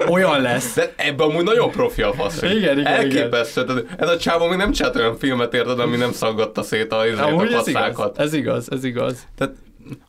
olyan 0.07 0.41
lesz. 0.41 0.75
De 0.75 0.93
ebben 0.95 1.29
amúgy 1.29 1.43
nagyon 1.43 1.71
profi 1.71 2.01
a 2.01 2.13
fasz. 2.13 2.41
Igen, 2.41 2.79
igen, 2.79 2.85
Elképesztő. 2.85 3.63
Tehát 3.63 3.85
Ez 3.97 4.09
a 4.09 4.17
csávó 4.17 4.47
még 4.47 4.57
nem 4.57 4.71
csinált 4.71 4.95
olyan 4.95 5.17
filmet, 5.17 5.53
érted, 5.53 5.79
ami 5.79 5.97
nem 5.97 6.11
szaggatta 6.11 6.63
szét 6.63 6.91
a, 6.91 7.05
izét, 7.05 7.19
a 7.19 7.27
Amúgy 7.27 7.43
ez 7.45 7.49
igaz, 7.49 7.71
passzákat. 7.71 8.19
ez 8.19 8.33
igaz, 8.33 8.71
ez 8.71 8.83
igaz. 8.83 9.27
Tehát 9.37 9.53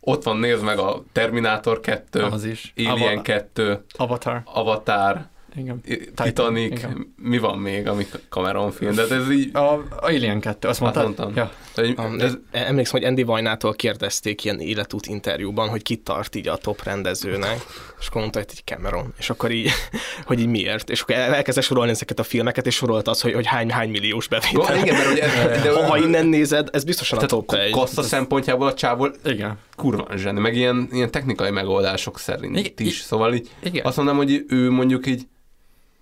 ott 0.01 0.23
van, 0.23 0.37
nézd 0.37 0.63
meg 0.65 0.79
a 0.79 1.03
Terminator 1.13 1.81
2, 1.81 2.23
Az 2.23 2.45
is. 2.45 2.73
Alien 2.77 3.13
Ava- 3.13 3.23
2, 3.23 3.85
Avatar. 3.97 4.43
Avatar, 4.45 5.27
Igen. 5.57 5.81
Titanic, 6.15 6.79
igen. 6.79 7.15
mi 7.17 7.39
van 7.39 7.59
még, 7.59 7.89
ami 7.89 8.07
Cameron 8.29 8.71
film, 8.71 8.95
de 8.95 9.03
ez 9.03 9.31
így... 9.31 9.57
A 9.57 9.83
Alien 10.01 10.41
2, 10.41 10.69
azt 10.69 10.83
Hát 10.83 10.95
mondtad? 10.95 11.05
mondtam. 11.25 11.45
Ja. 11.45 11.53
Tehát 11.75 11.99
Um, 11.99 12.21
ez, 12.21 12.23
ez... 12.51 12.67
Emlékszem, 12.67 13.01
hogy 13.01 13.09
Andy 13.09 13.23
Vajnától 13.23 13.73
kérdezték 13.75 14.45
ilyen 14.45 14.61
életút 14.61 15.07
interjúban, 15.07 15.69
hogy 15.69 15.83
ki 15.83 15.97
tart 15.97 16.35
így 16.35 16.49
a 16.49 16.57
top 16.57 16.83
rendezőnek, 16.85 17.57
és 18.01 18.07
akkor 18.07 18.21
mondta, 18.21 18.39
hogy 18.39 18.49
egy 18.51 18.63
Cameron, 18.65 19.15
és 19.19 19.31
akkor 19.31 19.51
így, 19.51 19.71
hogy 20.27 20.41
így 20.41 20.47
miért, 20.47 20.91
és 20.91 21.01
akkor 21.01 21.15
el- 21.15 21.35
elkezdte 21.35 21.63
sorolni 21.63 21.91
ezeket 21.91 22.19
a 22.19 22.23
filmeket, 22.23 22.67
és 22.67 22.75
sorolta 22.75 23.11
az, 23.11 23.21
hogy, 23.21 23.33
hogy 23.35 23.47
hány, 23.47 23.71
hány 23.71 23.91
milliós 23.91 24.29
bevétel. 24.29 24.77
igen, 24.77 24.95
mert 24.95 25.09
hogy 25.09 25.19
ez, 25.19 25.63
de 25.63 25.85
ha, 25.89 25.97
innen 25.99 26.27
nézed, 26.27 26.69
ez 26.73 26.85
biztosan 26.85 27.19
a 27.19 27.27
top 27.27 27.47
tehát 27.47 27.67
egy. 27.67 27.73
kassza 27.73 28.03
szempontjából 28.03 28.67
a 28.67 28.75
csávó 28.75 29.09
Igen. 29.25 29.59
Kurva 29.81 30.17
zseni, 30.17 30.41
meg 30.41 30.57
ilyen, 30.57 30.89
ilyen 30.93 31.11
technikai 31.11 31.51
megoldások 31.51 32.19
szerint 32.19 32.57
Igen, 32.59 32.73
is. 32.77 32.99
i- 33.01 33.03
Szóval 33.03 33.35
így 33.35 33.51
igen. 33.63 33.85
azt 33.87 33.97
mondom, 33.97 34.17
hogy 34.17 34.45
ő 34.49 34.71
mondjuk 34.71 35.07
így 35.07 35.27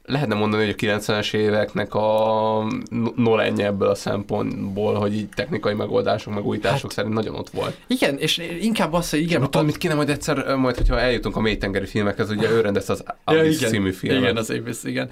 lehetne 0.09 0.35
mondani, 0.35 0.65
hogy 0.65 0.75
a 0.79 0.99
90-es 0.99 1.35
éveknek 1.35 1.95
a 1.95 2.67
no- 2.91 3.17
Nolan 3.17 3.61
ebből 3.61 3.89
a 3.89 3.95
szempontból, 3.95 4.95
hogy 4.95 5.15
így 5.15 5.29
technikai 5.29 5.75
megoldások, 5.75 6.35
meg 6.35 6.47
újítások 6.47 6.83
hát, 6.83 6.93
szerint 6.93 7.15
nagyon 7.15 7.35
ott 7.35 7.51
volt. 7.51 7.77
Igen, 7.87 8.19
és 8.19 8.43
inkább 8.61 8.93
az, 8.93 9.11
hogy 9.11 9.21
igen, 9.21 9.41
Nem 9.41 9.51
tudom, 9.51 9.67
mit 9.67 9.79
kéne 9.79 9.95
majd 9.95 10.09
egyszer, 10.09 10.57
majd, 10.57 10.77
hogyha 10.77 11.01
eljutunk 11.01 11.37
a 11.37 11.41
mélytengeri 11.41 11.87
filmekhez, 11.87 12.31
ugye 12.31 12.51
ő 12.51 12.61
rendezte 12.61 12.93
az 12.93 13.05
Abyss 13.25 13.59
című 13.59 13.93
filmet. 13.93 14.23
Igen, 14.23 14.37
az 14.37 14.51
Abyss, 14.51 14.85
igen. 14.85 15.09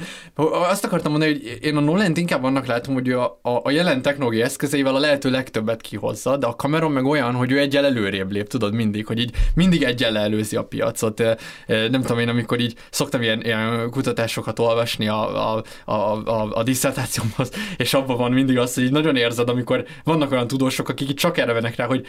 Azt 0.70 0.85
akartam 0.85 1.11
mondani, 1.11 1.32
hogy 1.32 1.59
én 1.61 1.76
a 1.76 1.80
Nolan 1.80 2.12
inkább 2.14 2.44
annak 2.44 2.66
látom, 2.66 2.94
hogy 2.94 3.11
a, 3.11 3.38
a, 3.42 3.61
a 3.62 3.70
jelen 3.70 4.02
technológiai 4.02 4.42
eszközeivel 4.42 4.94
a 4.94 4.98
lehető 4.98 5.30
legtöbbet 5.30 5.80
kihozza, 5.80 6.37
de 6.37 6.46
a 6.46 6.54
Cameron 6.54 6.92
meg 6.92 7.04
olyan, 7.04 7.35
hogy 7.35 7.52
ő 7.52 7.59
egyel 7.59 7.85
előrébb 7.85 8.30
lép, 8.30 8.48
tudod, 8.48 8.74
mindig, 8.74 9.06
hogy 9.06 9.18
így 9.18 9.30
mindig 9.54 9.82
egyel 9.82 10.18
előzi 10.18 10.56
a 10.56 10.64
piacot. 10.64 11.22
Nem 11.66 12.00
tudom 12.00 12.18
én, 12.18 12.28
amikor 12.28 12.61
így 12.61 12.74
szoktam 12.90 13.22
ilyen, 13.22 13.42
ilyen 13.44 13.90
kutatásokat 13.90 14.59
olvasni 14.59 14.86
a, 14.94 15.57
a, 15.57 15.62
a, 15.85 15.92
a, 15.92 16.51
a 16.55 16.62
diszertációmhoz, 16.62 17.51
és 17.77 17.94
abban 17.94 18.16
van 18.16 18.33
mindig 18.33 18.59
az, 18.59 18.75
hogy 18.75 18.90
nagyon 18.90 19.16
érzed, 19.16 19.49
amikor 19.49 19.85
vannak 20.05 20.33
olyan 20.33 20.46
tudósok, 20.46 20.88
akik 20.88 21.14
csak 21.14 21.38
erre 21.38 21.53
vennek 21.53 21.77
rá, 21.77 21.87
hogy 21.87 22.07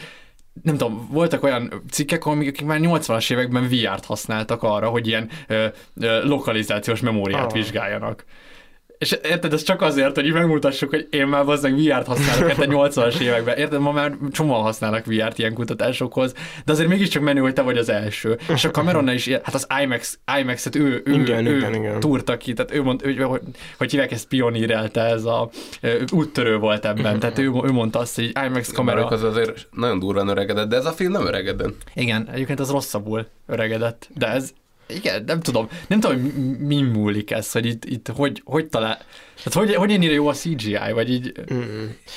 nem 0.62 0.76
tudom, 0.76 1.08
voltak 1.10 1.42
olyan 1.42 1.82
cikkek, 1.90 2.26
amik 2.26 2.64
már 2.64 2.78
80-as 2.82 3.32
években 3.32 3.68
VR-t 3.68 4.04
használtak 4.04 4.62
arra, 4.62 4.88
hogy 4.88 5.06
ilyen 5.06 5.30
ö, 5.46 5.66
ö, 6.00 6.24
lokalizációs 6.26 7.00
memóriát 7.00 7.44
Ah. 7.44 7.52
vizsgáljanak. 7.52 8.24
És 8.98 9.18
érted, 9.22 9.52
ez 9.52 9.62
csak 9.62 9.82
azért, 9.82 10.14
hogy 10.14 10.26
így 10.26 10.32
megmutassuk, 10.32 10.90
hogy 10.90 11.08
én 11.10 11.26
már 11.26 11.44
bazdmeg 11.44 11.74
VR-t 11.74 12.06
használok, 12.06 12.48
érted 12.48 12.68
80-as 12.70 13.20
években. 13.28 13.56
Érted, 13.56 13.80
ma 13.80 13.92
már 13.92 14.16
csomóan 14.30 14.62
használnak 14.62 15.04
VR-t 15.04 15.38
ilyen 15.38 15.54
kutatásokhoz, 15.54 16.34
de 16.64 16.72
azért 16.72 16.88
mégiscsak 16.88 17.22
menő, 17.22 17.40
hogy 17.40 17.52
te 17.52 17.62
vagy 17.62 17.78
az 17.78 17.88
első. 17.88 18.38
És 18.48 18.64
a 18.64 18.70
Cameronnál 18.70 19.14
is, 19.14 19.28
hát 19.28 19.54
az 19.54 19.66
IMAX, 19.82 20.18
IMAX-et 20.40 20.76
ő, 20.76 21.02
ő, 21.04 21.12
Igen, 21.12 21.46
ő 21.46 21.56
igen, 21.56 21.74
igen. 21.74 22.00
túrta 22.00 22.36
ki, 22.36 22.52
tehát 22.52 22.74
ő 22.74 22.82
mond, 22.82 23.00
ő, 23.04 23.14
hogy, 23.14 23.40
hogy 23.78 23.90
hívják 23.90 24.12
ezt 24.12 24.28
pionírelte, 24.28 25.00
ez 25.00 25.24
a 25.24 25.50
úttörő 26.12 26.56
volt 26.56 26.84
ebben, 26.84 27.18
tehát 27.20 27.38
ő, 27.38 27.52
ő 27.64 27.70
mondta 27.70 27.98
azt, 27.98 28.14
hogy 28.14 28.32
IMAX 28.46 28.72
kamera. 28.72 29.02
Kamera. 29.02 29.16
az 29.16 29.36
azért 29.36 29.68
nagyon 29.70 29.98
durván 29.98 30.28
öregedett, 30.28 30.68
de 30.68 30.76
ez 30.76 30.86
a 30.86 30.92
film 30.92 31.12
nem 31.12 31.26
öregedett. 31.26 31.74
Igen, 31.94 32.28
egyébként 32.32 32.60
az 32.60 32.70
rosszabbul 32.70 33.26
öregedett, 33.46 34.08
de 34.14 34.26
ez, 34.26 34.52
igen, 34.88 35.24
nem 35.26 35.40
tudom, 35.40 35.68
nem 35.88 36.00
tudom, 36.00 36.20
hogy 36.22 36.32
mi- 36.58 36.82
múlik 36.82 37.30
ez, 37.30 37.52
hogy 37.52 37.66
itt, 37.66 37.84
itt 37.84 38.08
hogy, 38.16 38.42
hogy 38.44 38.66
talál, 38.66 38.98
tehát 39.44 39.52
hogy, 39.68 39.74
hogy 39.74 39.92
ennyire 39.92 40.12
jó 40.12 40.28
a 40.28 40.32
CGI, 40.32 40.92
vagy 40.94 41.10
így, 41.10 41.32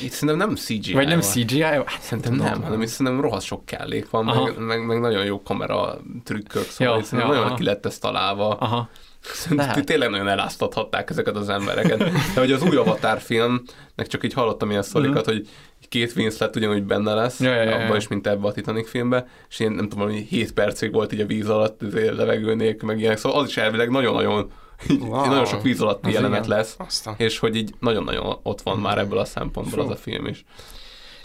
Itt 0.02 0.12
szerintem 0.12 0.38
nem 0.48 0.56
CGI 0.56 0.94
vagy 0.94 1.08
nem. 1.08 1.20
CGI? 1.20 1.62
Hát, 1.62 2.02
Szerintem 2.02 2.34
nem, 2.34 2.62
hanem 2.64 2.82
itt 2.82 2.88
szerintem 2.88 3.22
rohadt 3.22 3.44
sok 3.44 3.66
kellék 3.66 4.10
van, 4.10 4.28
Aha. 4.28 4.44
meg, 4.44 4.58
meg, 4.58 4.86
meg, 4.86 5.00
nagyon 5.00 5.26
jó 5.26 5.42
kamera 5.44 6.02
trükkök, 6.24 6.64
szóval 6.70 6.94
Ja, 6.96 7.00
itt 7.02 7.10
ja, 7.12 7.28
nagyon 7.28 7.44
aha. 7.46 7.56
ki 7.56 7.64
lett 7.64 7.86
ez 7.86 7.98
találva. 7.98 8.50
Aha. 8.56 8.90
Szerintem 9.22 9.82
tényleg 9.84 10.10
nagyon 10.10 10.28
eláztathatták 10.28 11.10
ezeket 11.10 11.36
az 11.36 11.50
embereket. 11.50 11.98
De 12.34 12.40
hogy 12.40 12.52
az 12.52 12.62
új 12.64 12.76
Avatar 12.76 13.20
filmnek 13.20 14.08
csak 14.08 14.24
így 14.24 14.34
hallottam 14.34 14.70
ilyen 14.70 14.84
szorikat, 14.84 15.26
hogy 15.26 15.48
két 15.90 16.14
Winslet 16.16 16.56
ugyanúgy 16.56 16.84
benne 16.84 17.14
lesz, 17.14 17.40
Mhm. 17.40 17.50
Ja, 17.50 17.56
ja, 17.56 17.64
ja, 17.70 17.76
abban 17.76 17.98
is, 17.98 18.08
mint 18.08 18.28
ebbe 18.28 18.48
a 18.48 18.52
Titanic 18.52 18.90
filmbe, 18.90 19.28
és 19.50 19.60
én 19.60 19.72
nem 19.72 19.90
tudom, 19.90 20.06
hogy 20.10 20.16
7 20.16 20.54
percig 20.54 20.92
volt 20.92 21.14
így 21.14 21.20
a 21.20 21.26
víz 21.26 21.50
alatt, 21.50 21.82
levegő 21.92 22.56
nélkül, 22.56 22.88
meg 22.88 23.00
ilyenek, 23.00 23.18
szóval 23.18 23.42
az 23.42 23.48
is 23.50 23.58
elvileg 23.58 23.90
nagyon-nagyon 23.90 24.52
így, 24.90 25.02
Wow. 25.02 25.26
nagyon 25.26 25.46
sok 25.46 25.62
víz 25.62 25.82
alatti 25.82 26.08
Az 26.08 26.14
jelenet 26.14 26.46
igen. 26.46 26.58
lesz, 26.58 26.76
Aztán. 26.78 27.14
és 27.18 27.40
hogy 27.40 27.56
így 27.56 27.74
nagyon-nagyon 27.80 28.40
ott 28.44 28.62
van 28.62 28.78
már 28.80 28.98
ebből 28.98 29.18
a 29.18 29.26
szempontból 29.26 29.80
az 29.80 29.90
a 29.90 29.96
film 29.96 30.26
is. 30.26 30.44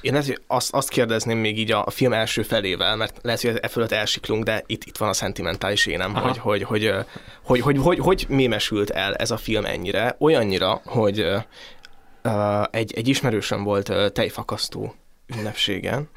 Én 0.01 0.15
ezért 0.15 0.43
azt, 0.47 0.75
azt 0.75 0.89
kérdezném 0.89 1.39
még 1.39 1.59
így 1.59 1.73
a, 1.73 1.85
a 1.87 1.91
film 1.91 2.13
első 2.13 2.43
felével, 2.43 2.97
mert 2.97 3.19
lehet, 3.23 3.41
hogy 3.41 3.59
e 3.63 3.69
fölött 3.69 3.93
elsiklunk, 3.93 4.45
de 4.45 4.63
itt, 4.67 4.85
itt 4.85 4.97
van 4.97 5.09
a 5.09 5.13
szentimentális 5.13 5.87
énem, 5.87 6.15
Aha. 6.15 6.27
hogy 6.27 6.39
hogy, 6.39 6.63
hogy, 6.63 6.95
hogy, 7.43 7.61
hogy, 7.61 7.79
hogy, 7.79 7.99
hogy 7.99 8.27
mémesült 8.29 8.91
el 8.91 9.15
ez 9.15 9.31
a 9.31 9.37
film 9.37 9.65
ennyire, 9.65 10.17
olyannyira, 10.19 10.81
hogy 10.85 11.19
ö, 12.23 12.63
egy, 12.71 12.93
egy 12.95 13.09
ismerősöm 13.09 13.63
volt 13.63 13.89
ö, 13.89 14.09
tejfakasztó 14.09 14.95
ünnepségen, 15.39 16.09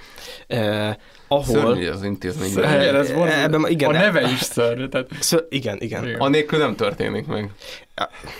eh, 0.47 0.95
ahol... 1.27 1.43
Szörnyű 1.43 1.87
az 1.87 2.03
intézmény. 2.03 2.51
Igen, 2.51 2.95
ez 2.95 3.13
van, 3.13 3.27
Ebben, 3.27 3.65
igen, 3.67 3.89
a 3.89 3.91
neve 3.91 4.21
is 4.21 4.41
szörnyű. 4.41 4.87
Tehát... 4.87 5.07
Ször, 5.19 5.45
igen, 5.49 5.77
igen. 5.79 6.07
Igen. 6.07 6.19
Anélkül 6.19 6.59
nem 6.59 6.75
történik 6.75 7.25
meg. 7.25 7.51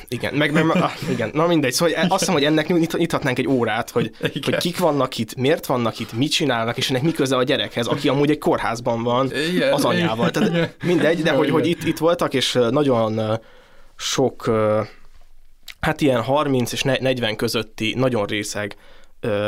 Igen, 0.08 0.34
meg, 0.34 0.52
meg 0.52 0.66
ah, 0.70 0.92
igen, 1.10 1.30
na 1.34 1.48
mindegy, 1.48 1.72
szóval 1.72 1.94
azt 2.08 2.20
hiszem, 2.20 2.34
hogy 2.34 2.44
ennek 2.44 2.68
nyit- 2.68 2.98
nyithatnánk 2.98 3.40
egy 3.40 3.48
órát, 3.48 3.90
hogy, 3.90 4.06
Igen. 4.20 4.42
hogy 4.44 4.58
kik 4.58 4.78
vannak 4.78 5.18
itt, 5.18 5.36
miért 5.36 5.66
vannak 5.66 6.00
itt, 6.00 6.14
mit 6.14 6.32
csinálnak, 6.32 6.78
és 6.78 6.90
ennek 6.90 7.02
mi 7.02 7.12
köze 7.12 7.36
a 7.36 7.44
gyerekhez, 7.44 7.88
aki 7.88 8.10
amúgy 8.10 8.30
egy 8.30 8.38
kórházban 8.38 9.04
van 9.04 9.32
Igen, 9.54 9.74
az 9.74 9.86
anyával. 9.86 10.30
igen. 10.30 10.52
Tehát 10.52 10.76
mindegy, 10.84 11.22
de 11.22 11.32
hogy, 11.32 11.50
hogy 11.50 11.68
itt, 11.68 11.84
itt 11.84 11.98
voltak, 11.98 12.34
és 12.34 12.60
nagyon 12.70 13.40
sok, 13.96 14.52
hát 15.80 16.02
ilyen 16.02 16.22
30 16.22 16.72
és 16.72 16.82
ne- 16.82 16.98
40 17.00 17.36
közötti 17.36 17.94
nagyon 17.98 18.26
részeg 18.26 18.76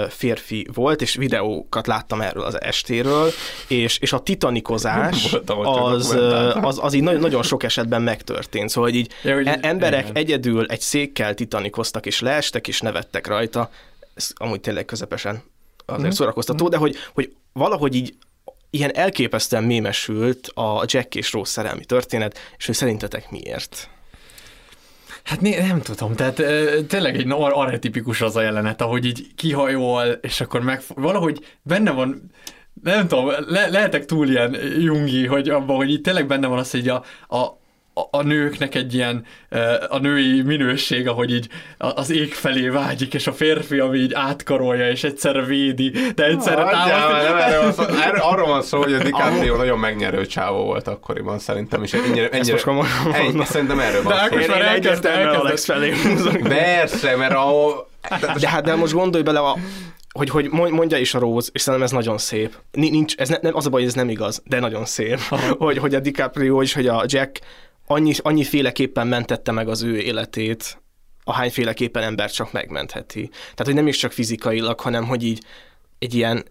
férfi 0.09 0.67
volt, 0.73 1.01
és 1.01 1.15
videókat 1.15 1.87
láttam 1.87 2.21
erről 2.21 2.43
az 2.43 2.61
estéről, 2.61 3.31
és, 3.67 3.97
és 3.97 4.13
a 4.13 4.19
titanikozás 4.19 5.33
az, 5.55 6.17
az, 6.61 6.79
az 6.81 6.93
így 6.93 7.03
nagyon, 7.03 7.19
nagyon 7.19 7.43
sok 7.43 7.63
esetben 7.63 8.01
megtörtént. 8.01 8.69
Szóval 8.69 8.89
hogy 8.89 8.99
így 8.99 9.11
Ja, 9.23 9.35
hogy 9.35 9.47
e- 9.47 9.59
emberek 9.61 10.01
igen. 10.01 10.15
egyedül 10.15 10.65
egy 10.65 10.81
székkel 10.81 11.33
titanikoztak, 11.33 12.05
és 12.05 12.19
leestek, 12.19 12.67
és 12.67 12.79
nevettek 12.81 13.27
rajta. 13.27 13.69
Ez 14.13 14.31
amúgy 14.35 14.59
tényleg 14.61 14.85
közepesen 14.85 15.43
azért 15.85 16.01
Mhm. 16.07 16.11
szórakoztató, 16.15 16.67
de 16.67 16.77
hogy, 16.77 16.95
hogy 17.13 17.33
valahogy 17.53 17.95
így 17.95 18.13
ilyen 18.69 18.95
elképesztően 18.95 19.63
mémesült 19.63 20.47
a 20.47 20.83
Jack 20.85 21.15
és 21.15 21.31
Rose 21.31 21.51
szerelmi 21.51 21.85
történet, 21.85 22.37
és 22.57 22.65
hogy 22.65 22.75
szerintetek 22.75 23.31
miért? 23.31 23.89
Hát 25.23 25.41
né, 25.41 25.59
nem 25.67 25.81
tudom, 25.81 26.15
tehát 26.15 26.39
ö, 26.39 26.81
tényleg 26.87 27.17
egy 27.17 27.31
ar- 27.31 27.53
archetipikus 27.53 28.21
az 28.21 28.35
a 28.35 28.41
jelenet, 28.41 28.81
ahogy 28.81 29.05
így 29.05 29.27
kihajol, 29.35 30.05
és 30.07 30.41
akkor 30.41 30.61
meg 30.61 30.81
valahogy 30.95 31.57
benne 31.61 31.91
van, 31.91 32.31
nem 32.83 33.07
tudom, 33.07 33.31
le, 33.47 33.67
lehetek 33.67 34.05
túl 34.05 34.29
ilyen 34.29 34.55
jungi, 34.79 35.25
hogy 35.25 35.49
abban, 35.49 35.75
hogy 35.75 35.91
itt 35.91 36.03
tényleg 36.03 36.27
benne 36.27 36.47
van 36.47 36.57
az, 36.57 36.71
hogy 36.71 36.87
a, 36.87 37.03
a, 37.27 37.60
a- 38.11 38.21
nőknek 38.23 38.75
egy 38.75 38.93
ilyen, 38.93 39.25
a 39.89 39.97
női 39.97 40.41
minőség, 40.41 41.07
ahogy 41.07 41.33
így 41.33 41.47
az 41.77 42.09
ég 42.11 42.33
felé 42.33 42.67
vágyik, 42.67 43.13
és 43.13 43.27
a 43.27 43.33
férfi, 43.33 43.79
ami 43.79 43.97
így 43.97 44.13
átkarolja, 44.13 44.89
és 44.89 45.03
egyszerre 45.03 45.41
védi, 45.41 45.89
de 46.15 46.25
egyszerre 46.25 46.63
támaszt. 46.63 47.79
Arról 48.31 48.47
van 48.47 48.61
szó, 48.61 48.77
hogy 48.77 48.93
a 48.93 49.03
DiCaprio 49.03 49.55
nagyon 49.55 49.79
megnyerő 49.79 50.25
csávó 50.25 50.63
volt 50.63 50.87
akkoriban 50.87 51.39
szerintem, 51.39 51.83
és 51.83 51.93
ennyire, 51.93 52.29
ennyire, 52.29 52.51
most 52.51 52.63
komolyan 52.63 53.13
ennyi, 53.13 53.45
szerintem 53.45 53.79
erről 53.79 54.03
van 54.03 54.13
De 54.13 54.19
szó. 54.19 54.23
Ákos 54.25 54.47
már 54.47 54.61
elkezdte, 54.61 54.89
egyértelműen 54.89 55.27
elkezdte. 55.27 55.47
Alex 55.47 55.65
felé 55.65 56.13
húzok. 56.13 56.47
Persze, 56.47 57.15
mert 57.15 57.33
a... 57.33 57.55
De 58.39 58.49
hát 58.49 58.63
de 58.63 58.75
most 58.75 58.93
gondolj 58.93 59.23
bele, 59.23 59.39
a, 59.39 59.57
hogy, 60.13 60.29
hogy 60.29 60.47
mond- 60.49 60.71
mondja 60.71 60.97
is 60.97 61.13
a 61.13 61.19
Rose, 61.19 61.49
és 61.53 61.61
szerintem 61.61 61.87
ez 61.87 61.93
nagyon 61.93 62.17
szép. 62.17 62.55
Ni- 62.71 62.89
Nincs, 62.89 63.15
ez 63.15 63.29
ne, 63.29 63.37
nem, 63.41 63.55
az 63.55 63.65
a 63.65 63.69
baj, 63.69 63.79
hogy 63.79 63.89
ez 63.89 63.95
nem 63.95 64.09
igaz, 64.09 64.41
de 64.45 64.59
nagyon 64.59 64.85
szép, 64.85 65.19
hogy, 65.57 65.77
hogy 65.77 65.95
a 65.95 65.99
DiCaprio 65.99 66.61
és 66.61 66.73
hogy 66.73 66.87
a 66.87 67.03
Jack 67.05 67.39
annyi, 67.85 68.13
annyiféleképpen 68.17 69.07
mentette 69.07 69.51
meg 69.51 69.67
az 69.67 69.81
ő 69.81 69.97
életét, 69.97 70.81
ahányféleképpen 71.23 72.03
ember 72.03 72.31
csak 72.31 72.51
megmentheti. 72.51 73.27
Tehát, 73.27 73.65
hogy 73.65 73.73
nem 73.73 73.87
is 73.87 73.97
csak 73.97 74.11
fizikailag, 74.11 74.79
hanem 74.79 75.05
hogy 75.05 75.23
így 75.23 75.43
egy 75.99 76.13
ilyen 76.13 76.45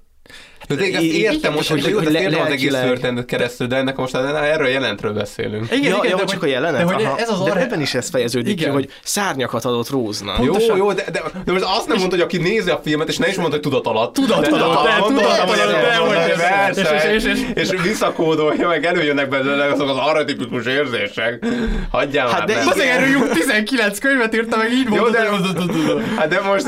De 0.68 0.74
tényleg 0.74 0.94
ezt 0.94 1.02
Igen, 1.02 1.32
értem 1.32 1.52
most, 1.52 1.68
hogy- 1.70 1.92
hogy, 1.92 2.12
le- 2.12 2.20
értem 2.20 2.40
az 2.40 2.50
egész 2.50 2.72
történetet 2.72 3.24
keresztül, 3.26 3.66
de 3.66 3.76
ennek 3.76 3.96
most 3.96 4.14
erről 4.14 4.66
a 4.66 4.70
jelentről 4.70 5.12
beszélünk. 5.12 5.64
Igen, 5.72 5.82
ja, 5.82 5.96
igen, 6.02 6.10
ja, 6.10 6.16
de 6.16 6.24
csak 6.24 6.42
a 6.42 6.46
jelenet. 6.46 6.86
De 6.86 6.92
hogy 6.94 7.04
aha. 7.04 7.16
ez 7.18 7.28
az 7.28 7.42
de 7.42 7.54
ebben 7.60 7.80
is 7.80 7.94
ez 7.94 8.08
fejeződik 8.10 8.52
Igen. 8.52 8.68
ki, 8.68 8.74
hogy 8.74 8.88
szárnyakat 9.02 9.64
adott 9.64 9.88
Róznak. 9.88 10.38
Jó, 10.38 10.44
Pontosan. 10.44 10.76
jó, 10.76 10.92
de, 10.92 11.04
de, 11.12 11.22
de 11.44 11.52
most 11.52 11.64
azt 11.64 11.86
nem 11.86 11.96
mondta, 11.96 12.16
hogy 12.16 12.24
aki 12.24 12.36
nézi 12.36 12.70
a 12.70 12.80
filmet, 12.84 13.08
és 13.08 13.16
ne 13.16 13.28
is 13.28 13.34
mondta, 13.36 13.52
hogy 13.52 13.60
tudat 13.60 13.86
alatt. 13.86 14.14
Tudat 14.14 14.36
alatt, 14.46 14.84
de 14.84 15.02
tudat 15.06 15.38
alatt, 15.38 16.74
de 16.74 17.14
és- 17.54 17.82
visszakódolja, 17.82 18.68
meg 18.68 18.84
előjönnek 18.84 19.28
belőle 19.28 19.64
azok 19.64 19.88
az 19.88 19.96
arretipikus 19.96 20.66
érzések. 20.66 21.44
Hagyjál 21.90 22.28
Hát 22.28 22.44
de. 22.44 22.62
Azért 22.70 22.88
erről 22.88 23.08
Jung 23.08 23.28
19 23.32 23.98
könyvet 23.98 24.34
írta, 24.34 24.56
meg 24.56 24.72
így 24.72 24.86
Jó, 24.88 24.94
mondta, 24.94 25.10
de, 25.10 25.28
hát 26.16 26.28
de 26.28 26.40
most... 26.40 26.64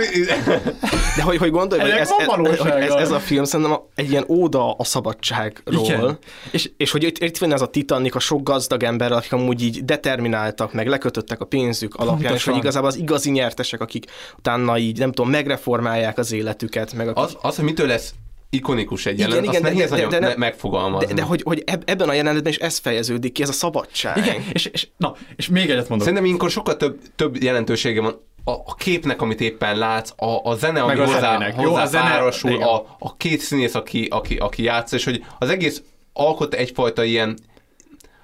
De 1.17 1.23
hogy, 1.23 1.37
hogy 1.37 1.51
gondolj, 1.51 1.91
ez, 1.91 2.11
hogy 2.11 2.71
ez, 2.83 2.93
ez, 2.95 3.11
a 3.11 3.19
film 3.19 3.45
szerintem 3.45 3.77
egy 3.95 4.11
ilyen 4.11 4.25
óda 4.29 4.73
a 4.73 4.85
szabadságról. 4.85 5.85
Igen. 5.85 6.19
És, 6.51 6.71
és 6.77 6.91
hogy 6.91 7.03
itt, 7.03 7.19
itt 7.19 7.39
van 7.39 7.53
ez 7.53 7.61
a 7.61 7.67
Titanic, 7.67 8.15
a 8.15 8.19
sok 8.19 8.43
gazdag 8.43 8.83
ember, 8.83 9.13
akik 9.13 9.33
amúgy 9.33 9.63
így 9.63 9.85
determináltak, 9.85 10.73
meg 10.73 10.89
lekötöttek 10.89 11.41
a 11.41 11.45
pénzük 11.45 11.95
alapján, 11.95 12.19
és 12.21 12.27
Pontosan. 12.27 12.53
hogy 12.53 12.63
igazából 12.63 12.89
az 12.89 12.97
igazi 12.97 13.31
nyertesek, 13.31 13.81
akik 13.81 14.05
utána 14.39 14.79
így, 14.79 14.99
nem 14.99 15.13
tudom, 15.13 15.31
megreformálják 15.31 16.19
az 16.19 16.33
életüket, 16.33 16.93
meg 16.93 17.09
akik 17.09 17.23
Az, 17.25 17.37
az, 17.41 17.57
hogy 17.57 17.65
mitől 17.65 17.87
lesz 17.87 18.15
ikonikus 18.51 19.07
egy 19.07 19.15
Igen, 19.15 19.29
jelenet, 19.29 19.45
igen, 19.51 19.55
azt 19.63 19.65
de- 19.65 19.77
nehéz 19.77 19.91
de- 19.91 19.97
nagyon 19.97 20.11
de 20.21 20.27
me- 20.27 20.37
megfogalmazni. 20.37 21.07
de, 21.07 21.15
de 21.15 21.23
hogy, 21.23 21.43
hogy 21.45 21.63
eb- 21.67 21.91
ebben 21.91 22.09
a 22.09 22.13
jelenetben 22.13 22.53
is 22.53 22.59
ez 22.59 22.79
fejeződik 22.79 23.33
ki, 23.33 23.43
ez 23.43 23.49
a 23.49 23.53
szabadság. 23.53 24.17
Igen, 24.17 24.45
és, 24.53 24.65
és, 24.67 24.89
na, 24.97 25.15
és 25.37 25.49
még 25.49 25.63
egyet 25.71 25.89
mondok. 25.89 26.01
Szerintem 26.01 26.25
ilyenkor 26.25 26.51
sokkal 26.51 26.77
több, 26.77 27.01
több 27.17 27.43
jelentősége 27.43 28.01
van 28.01 28.21
a, 28.45 28.75
képnek, 28.75 29.23
amit 29.23 29.41
éppen 29.41 29.79
látsz, 29.79 30.13
a, 30.17 30.41
a 30.43 30.55
zene, 30.55 30.81
ami 30.83 30.93
Meg 30.95 31.01
a 31.01 31.07
hozzá, 31.07 31.21
zenének. 31.21 31.55
Jó, 31.61 31.71
hozzá 31.71 31.83
a 31.83 31.87
zene- 31.87 32.11
párosul, 32.11 32.63
a, 32.63 32.97
a 32.99 33.17
két 33.17 33.41
színész, 33.41 33.75
aki, 33.75 34.07
aki, 34.11 34.37
aki 34.37 34.63
játsz, 34.63 34.93
és 34.93 35.05
hogy 35.05 35.25
az 35.39 35.51
egész 35.51 35.83
alkot 36.13 36.55
egyfajta 36.55 37.05
ilyen, 37.05 37.39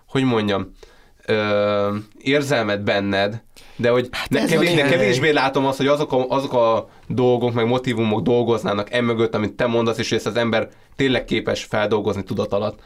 hogy 0.08 0.22
mondjam, 0.22 0.72
ö, 1.26 1.96
érzelmet 2.18 2.82
benned, 2.82 3.42
de 3.76 3.90
hogy 3.90 4.08
ne, 4.28 4.40
ez 4.40 4.44
a 4.44 4.54
kevés, 4.54 4.68
lényeg. 4.68 4.90
kevésbé 4.90 5.30
látom 5.30 5.66
azt, 5.66 5.76
hogy 5.76 5.86
azok 5.86 6.12
a, 6.12 6.28
azok 6.28 6.52
a 6.52 6.88
dolgok, 7.06 7.52
meg 7.52 7.66
motivumok 7.66 8.20
dolgoznának 8.20 8.92
emögött, 8.92 9.34
amit 9.34 9.52
te 9.52 9.66
mondasz, 9.66 9.98
és 9.98 10.08
hogy 10.08 10.18
ezt 10.18 10.26
az 10.26 10.36
ember 10.36 10.68
tényleg 10.96 11.24
képes 11.24 11.64
feldolgozni 11.64 12.22
tudat 12.22 12.52
alatt. 12.52 12.78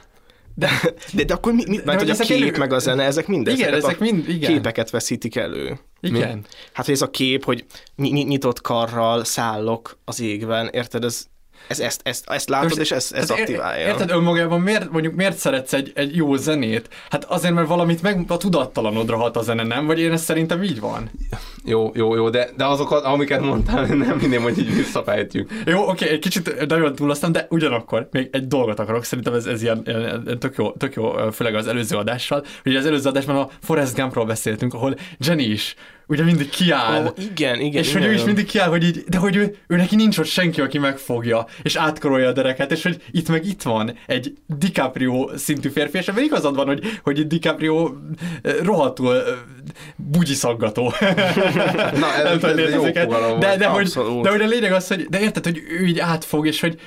De, 0.55 0.68
de, 1.12 1.24
de 1.24 1.34
akkor 1.34 1.53
mi, 1.53 1.64
mi, 1.68 1.78
mert 1.84 1.98
hogy 2.00 2.11
a 2.11 2.14
kép, 2.14 2.30
elő- 2.42 2.59
meg 2.59 2.72
a 2.72 2.78
zene, 2.78 3.03
ezek 3.03 3.26
mind 3.26 3.46
Igen, 3.46 3.74
ezek 3.74 3.98
mind- 3.98 4.28
igen. 4.28 4.53
képeket 4.53 4.90
veszítik 4.90 5.36
elő. 5.36 5.78
Igen. 6.00 6.44
Hát, 6.72 6.84
hogy 6.84 6.94
ez 6.94 7.03
a 7.03 7.11
kép, 7.11 7.44
hogy 7.44 7.64
ny- 7.96 8.12
ny- 8.12 8.26
nyitott 8.26 8.61
karral 8.61 9.24
szállok 9.24 9.98
az 10.05 10.20
égben, 10.20 10.68
érted? 10.72 11.05
Ez, 11.05 11.26
ez 11.73 11.81
ezt, 11.81 12.01
ezt, 12.05 12.31
ezt 12.31 12.49
látod, 12.49 12.68
Most- 12.68 12.81
és 12.81 12.91
ezt, 12.91 13.12
ezt 13.12 13.31
ér- 13.31 13.39
aktiválja. 13.39 13.87
Érted, 13.87 14.11
önmagában 14.11 14.61
miért, 14.61 14.91
mondjuk 14.91 15.14
miért 15.14 15.37
szeretsz 15.37 15.73
egy, 15.73 15.93
egy 15.95 16.16
jó 16.16 16.37
zenét? 16.37 16.89
Hát 17.11 17.25
azért, 17.25 17.55
mert 17.55 17.68
valamit 17.68 18.03
meg 18.03 18.25
a 18.29 18.37
tudattalanodra 18.37 19.16
hat 19.16 19.37
a 19.37 19.43
zene, 19.43 19.62
nem? 19.62 19.87
Vagy 19.87 20.01
én 20.01 20.12
ezt 20.12 20.25
szerintem 20.25 20.62
így 20.62 20.81
van? 20.81 21.11
Jó, 21.64 21.91
jó, 21.95 22.14
jó, 22.14 22.31
de, 22.31 22.49
de 22.57 22.66
azokat, 22.66 23.05
amiket 23.05 23.41
mondtál, 23.41 23.87
nem 23.87 24.16
minném, 24.20 24.43
hogy 24.43 24.59
így 24.59 24.75
visszafejtjük. 24.77 25.51
Jó, 25.66 25.89
oké, 25.89 26.09
egy 26.09 26.18
kicsit 26.18 26.66
nagyon 26.68 26.95
túloztam, 26.95 27.33
de 27.33 27.47
ugyanakkor 27.51 28.09
még 28.11 28.29
egy 28.33 28.47
dolgot 28.47 28.79
akarok, 28.79 29.05
szerintem 29.05 29.35
ez, 29.35 29.47
ez 29.47 29.62
ilyen, 29.62 29.83
ilyen, 29.85 30.01
ilyen 30.01 30.39
tök, 30.39 30.55
jó, 30.57 30.73
tök 30.73 30.95
jó, 30.95 31.12
főleg 31.33 31.55
az 31.55 31.66
előző 31.66 31.97
adással. 31.97 32.45
Ugye 32.64 32.79
az 32.79 32.87
előző 32.87 33.09
adásban 33.09 33.37
a 33.37 33.49
Forrest 33.61 33.95
Gumpról 33.97 34.25
beszéltünk, 34.25 34.75
ahol 34.75 34.95
Jenny 35.18 35.51
is 35.51 35.75
ugye 36.07 36.24
mindig 36.24 36.48
kiáll. 36.48 37.07
Ó, 37.07 37.09
igen, 37.30 37.61
igen. 37.61 37.82
és 37.82 37.92
hogy 37.92 38.03
ő 38.03 38.05
igen. 38.05 38.18
is 38.18 38.24
mindig 38.24 38.46
kiáll, 38.46 38.68
hogy 38.68 38.84
így, 38.84 39.05
de 39.09 39.18
hogy 39.18 39.36
ő, 39.36 39.57
ő 39.66 39.76
neki 39.76 39.96
nincs 39.96 40.18
ott 40.18 40.26
senki, 40.26 40.61
aki 40.61 40.78
megfogja, 40.78 41.46
és 41.62 41.76
átkorolja 41.76 42.28
a 42.28 42.32
dereket, 42.32 42.72
és 42.72 42.82
hogy 42.82 43.03
itt 43.11 43.28
meg 43.28 43.46
itt 43.46 43.62
van 43.62 43.96
egy 44.07 44.34
DiCaprio 44.46 45.30
szintű 45.36 45.68
férfi, 45.68 45.98
és 45.98 46.09
ebben 46.09 46.24
igazad 46.24 46.57
van, 46.57 46.66
hogy, 46.66 46.84
hogy 47.03 47.18
itt 47.18 47.28
DiCaprio 47.28 47.92
rohadtul 48.62 49.22
bugyisaggató. 49.96 50.82
Na, 52.00 52.14
ez, 52.14 52.40
Nem 52.40 52.59
ez, 52.59 52.59
ez 52.59 52.72
jó 52.72 52.82
fogalom 52.82 53.40
de, 53.40 53.57
de, 53.57 53.66
hogy, 53.66 53.88
de 54.22 54.30
hogy 54.30 54.40
a 54.40 54.46
lényeg 54.46 54.72
az, 54.72 54.88
hogy 54.88 55.07
de 55.09 55.20
érted, 55.20 55.44
hogy 55.44 55.62
ő 55.68 55.84
így 55.84 55.98
átfog, 55.98 56.46
és 56.46 56.61
hogy 56.61 56.80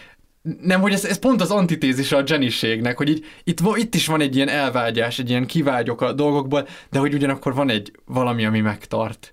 nem, 0.62 0.82
hogy 0.82 0.93
ez, 0.93 1.06
ez 1.06 1.20
pont 1.20 1.41
az 1.41 1.52
antitézis 1.52 2.12
a 2.12 2.24
Jennységnek, 2.26 2.98
hogy 2.98 3.10
így, 3.10 3.26
itt, 3.43 3.60
itt 3.76 3.96
is 3.96 4.08
van 4.08 4.22
egy 4.22 4.36
ilyen 4.36 4.50
elvágyás, 4.50 5.20
egy 5.20 5.30
ilyen 5.30 5.46
kivágyok 5.46 6.02
a 6.02 6.14
dolgokból, 6.14 6.68
de 6.91 7.00
hogy 7.00 7.14
ugyanakkor 7.14 7.54
van 7.54 7.70
egy 7.70 7.91
valami, 8.06 8.46
ami 8.46 8.60
megtart. 8.60 9.32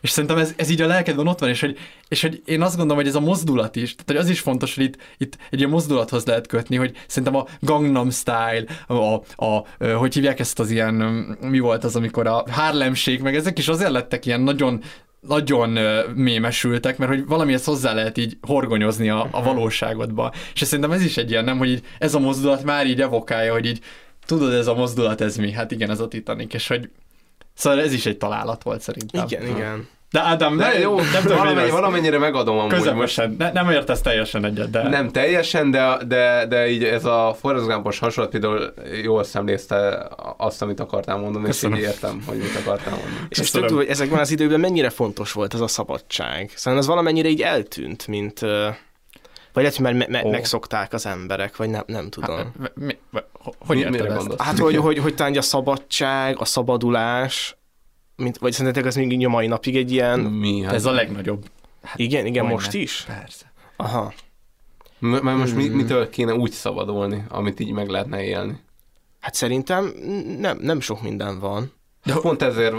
És 0.00 0.10
szerintem 0.10 0.38
ez, 0.38 0.54
ez 0.56 0.70
így 0.70 0.82
a 0.82 0.86
lelkedben 0.86 1.26
ott 1.26 1.38
van, 1.38 1.48
és 1.48 1.60
hogy, 1.60 1.78
és 2.08 2.20
hogy 2.22 2.42
én 2.44 2.62
azt 2.62 2.76
gondolom, 2.76 2.96
hogy 3.02 3.10
ez 3.10 3.14
a 3.14 3.20
mozdulat 3.20 3.76
is, 3.76 3.94
tehát 3.94 4.06
hogy 4.06 4.16
az 4.16 4.28
is 4.28 4.40
fontos, 4.40 4.74
hogy 4.74 4.84
itt, 4.84 4.96
itt 5.18 5.36
egy 5.50 5.58
ilyen 5.58 5.70
mozdulathoz 5.70 6.24
lehet 6.24 6.46
kötni, 6.46 6.76
hogy 6.76 6.96
szerintem 7.06 7.36
a 7.36 7.46
Gangnam 7.60 8.10
Style, 8.10 8.64
a, 8.86 8.94
a, 8.94 9.44
a 9.44 9.64
hogy 9.96 10.14
hívják 10.14 10.38
ezt 10.38 10.60
az 10.60 10.70
ilyen, 10.70 10.94
mi 11.40 11.58
volt 11.58 11.84
az, 11.84 11.96
amikor 11.96 12.26
a 12.26 12.44
Harlemség, 12.50 13.20
meg 13.20 13.34
ezek 13.34 13.58
is 13.58 13.68
azért 13.68 13.90
lettek 13.90 14.26
ilyen 14.26 14.40
nagyon 14.40 14.82
nagyon 15.28 15.78
mémesültek, 16.14 16.98
mert 16.98 17.10
hogy 17.10 17.26
valamihez 17.26 17.64
hozzá 17.64 17.92
lehet 17.92 18.18
így 18.18 18.36
horgonyozni 18.42 19.08
a, 19.08 19.28
a 19.30 19.42
valóságodba. 19.42 20.32
És 20.54 20.62
szerintem 20.62 20.92
ez 20.92 21.02
is 21.02 21.16
egy 21.16 21.30
ilyen, 21.30 21.44
nem, 21.44 21.58
hogy 21.58 21.68
így 21.68 21.82
ez 21.98 22.14
a 22.14 22.18
mozdulat 22.18 22.64
már 22.64 22.86
így 22.86 23.00
evokálja, 23.00 23.52
hogy 23.52 23.66
így 23.66 23.80
tudod, 24.26 24.52
ez 24.52 24.66
a 24.66 24.74
mozdulat, 24.74 25.20
ez 25.20 25.36
mi? 25.36 25.52
Hát 25.52 25.70
igen, 25.70 25.90
ez 25.90 26.00
a 26.00 26.08
Titanic, 26.08 26.54
és 26.54 26.68
hogy 26.68 26.90
Szóval 27.54 27.80
ez 27.80 27.92
is 27.92 28.06
egy 28.06 28.16
találat 28.16 28.62
volt 28.62 28.80
szerintem. 28.80 29.26
Igen, 29.26 29.56
igen. 29.56 29.88
De 30.14 30.20
Ádám, 30.20 30.56
De 30.56 30.66
ne, 30.66 30.78
jó, 30.78 31.00
nem 31.00 31.22
tudom, 31.22 31.36
valamennyi, 31.36 31.60
hogy 31.60 31.70
valamennyire 31.80 32.18
megadom 32.18 32.58
amúgy 32.58 32.70
most. 32.70 32.82
Közepesen. 32.84 33.34
Ne, 33.38 33.52
nem 33.52 33.70
értesz 33.70 34.00
teljesen 34.00 34.44
egyet, 34.44 34.70
de... 34.70 34.88
Nem 34.88 35.10
teljesen, 35.10 35.70
de, 35.70 35.96
de, 36.06 36.46
de 36.48 36.68
így 36.68 36.84
ez 36.84 37.04
a 37.04 37.36
Forrest 37.40 37.66
Gumpos 37.66 37.98
hasonlat 37.98 38.32
például 38.32 38.74
jól 39.02 39.24
szemlézte 39.24 40.08
azt, 40.36 40.62
amit 40.62 40.80
akartál 40.80 41.16
mondani, 41.16 41.44
Köszönöm. 41.44 41.76
és 41.76 41.82
így 41.82 41.88
értem, 41.88 42.22
hogy 42.26 42.36
mit 42.36 42.56
akartál 42.64 42.90
mondani. 42.94 43.26
És 43.28 43.38
Köszönöm. 43.38 43.68
tök, 43.68 43.76
hogy 43.76 43.86
ezekben 43.86 44.18
az 44.20 44.30
időben 44.30 44.60
mennyire 44.60 44.90
fontos 44.90 45.32
volt 45.32 45.54
ez 45.54 45.60
a 45.60 45.66
szabadság. 45.68 46.52
Szerintem 46.54 46.76
ez 46.78 46.86
valamennyire 46.86 47.28
így 47.28 47.42
eltűnt, 47.42 48.06
mint, 48.06 48.40
Vagy 49.52 49.62
lehet, 49.62 49.74
hogy 49.74 49.84
már 49.84 49.94
me- 49.94 50.08
me- 50.08 50.24
Ó. 50.24 50.30
megszokták 50.30 50.92
az 50.92 51.06
emberek, 51.06 51.56
vagy 51.56 51.68
nem, 51.70 51.82
nem 51.86 52.08
tudom. 52.08 52.36
Hát, 52.36 52.72
mi, 52.74 52.96
mi, 53.10 53.20
hogy 53.66 53.76
Mi- 53.76 53.82
érted 53.82 54.16
ezt? 54.16 54.40
Hát, 54.42 54.58
hogy, 54.58 54.76
hogy, 54.76 54.98
hogy 54.98 55.14
talán 55.14 55.32
így 55.32 55.38
a 55.38 55.42
szabadság, 55.42 56.36
a 56.38 56.44
szabadulás, 56.44 57.56
mint, 58.16 58.38
vagy 58.38 58.52
szerintetek 58.52 58.86
ez 58.86 58.96
még 58.96 59.26
a 59.26 59.28
mai 59.28 59.46
napig 59.46 59.76
egy 59.76 59.92
ilyen... 59.92 60.20
Mi? 60.20 60.62
Hát, 60.62 60.74
Ez 60.74 60.84
a 60.84 60.90
legnagyobb. 60.90 61.44
Igen, 61.96 62.26
igen, 62.26 62.44
Majdnem. 62.44 62.52
most 62.64 62.74
is? 62.74 63.04
Persze. 63.06 63.52
Aha. 63.76 64.12
M- 64.98 65.20
Mert 65.22 65.36
most 65.38 65.52
Hmm. 65.52 65.62
mi, 65.62 65.68
mitől 65.68 66.10
kéne 66.10 66.34
úgy 66.34 66.50
szabadulni, 66.50 67.24
amit 67.28 67.60
így 67.60 67.70
meg 67.72 67.88
lehetne 67.88 68.22
élni? 68.24 68.58
Hát 69.20 69.34
szerintem 69.34 69.92
nem, 70.38 70.58
nem 70.60 70.80
sok 70.80 71.02
minden 71.02 71.38
van. 71.40 71.72
De 72.04 72.14
pont 72.14 72.42
ezért, 72.42 72.74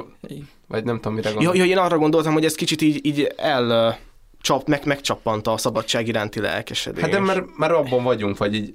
vagy 0.67 0.83
nem 0.83 0.95
tudom, 0.95 1.13
mire 1.13 1.29
Ja, 1.29 1.35
gondolsz. 1.35 1.57
ja, 1.57 1.65
én 1.65 1.77
arra 1.77 1.97
gondoltam, 1.97 2.33
hogy 2.33 2.45
ez 2.45 2.55
kicsit 2.55 2.81
így, 2.81 3.05
így 3.05 3.33
el 3.37 3.97
csap, 4.45 4.67
meg, 4.67 4.85
megcsappanta 4.85 5.51
a 5.53 5.57
szabadság 5.57 6.07
iránti 6.07 6.39
lelkesedés. 6.39 7.01
Hát 7.01 7.11
de 7.11 7.19
mert, 7.19 7.43
mert 7.57 7.73
abban 7.73 8.03
vagyunk, 8.03 8.37
vagy 8.37 8.55
így 8.55 8.73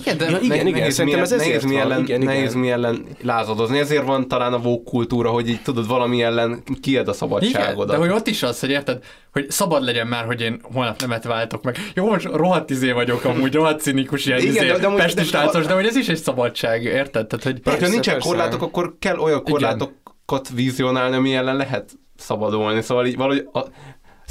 Igen, 0.00 0.16
de 0.16 0.30
Ja, 0.30 0.38
igen, 0.40 0.66
igen, 0.66 0.78
nehéz 0.80 0.94
szerintem 0.94 1.20
ez 1.22 1.32
ezért 1.32 1.48
nehéz 1.48 1.64
mi 1.64 1.72
van. 1.74 1.80
ellen, 1.82 2.00
Igen, 2.02 2.20
igen. 2.22 2.34
nehéz 2.34 2.54
mi 2.54 2.70
ellen 2.70 3.04
lázadozni. 3.20 3.78
Ezért 3.78 4.04
van 4.04 4.28
talán 4.28 4.52
a 4.52 4.56
woke 4.58 4.90
kultúra, 4.90 5.30
hogy 5.30 5.48
így 5.48 5.62
tudod, 5.62 5.86
valami 5.86 6.22
ellen 6.22 6.62
kiad 6.80 6.96
a 6.96 7.00
Igen, 7.02 7.14
szabadságodat. 7.14 7.96
de 7.96 7.96
hogy 7.96 8.10
ott 8.10 8.26
is 8.26 8.42
az, 8.42 8.60
hogy 8.60 8.70
érted, 8.70 9.04
hogy 9.32 9.50
szabad 9.50 9.82
legyen 9.84 10.06
már, 10.06 10.24
hogy 10.24 10.40
én 10.40 10.60
holnap 10.74 11.00
nemet 11.00 11.24
váltok 11.24 11.62
meg. 11.62 11.76
Jó, 11.94 12.06
most 12.08 12.24
rohadt 12.26 12.70
izé 12.70 12.90
vagyok 12.92 13.24
amúgy, 13.24 13.54
rohadt 13.54 13.80
cinikus 13.80 14.26
ilyen 14.26 14.38
Igen, 14.38 14.50
izé, 14.54 14.66
de- 14.66 14.78
de 14.78 14.86
amúgy- 14.86 15.00
pestis 15.00 15.30
de- 15.30 15.38
táncos, 15.38 15.66
de 15.66 15.74
hogy 15.74 15.86
ez 15.86 15.96
is 15.96 16.08
egy 16.08 16.16
szabadság, 16.22 16.82
érted? 16.84 17.26
Tehát, 17.26 17.44
hogy 17.44 17.60
Mert 17.64 17.82
ha 17.82 17.88
nincsen 17.88 18.12
persze. 18.14 18.28
korlátok, 18.28 18.62
akkor 18.62 18.96
kell 18.98 19.18
olyan 19.18 19.42
korlátokat 19.42 20.48
vizionálni, 20.54 21.16
ami 21.16 21.34
ellen 21.34 21.56
lehet 21.56 21.90
szabadulni. 22.16 22.82
Szóval 22.82 23.06
így 23.06 23.16
valahogy 23.16 23.48
a, 23.52 23.60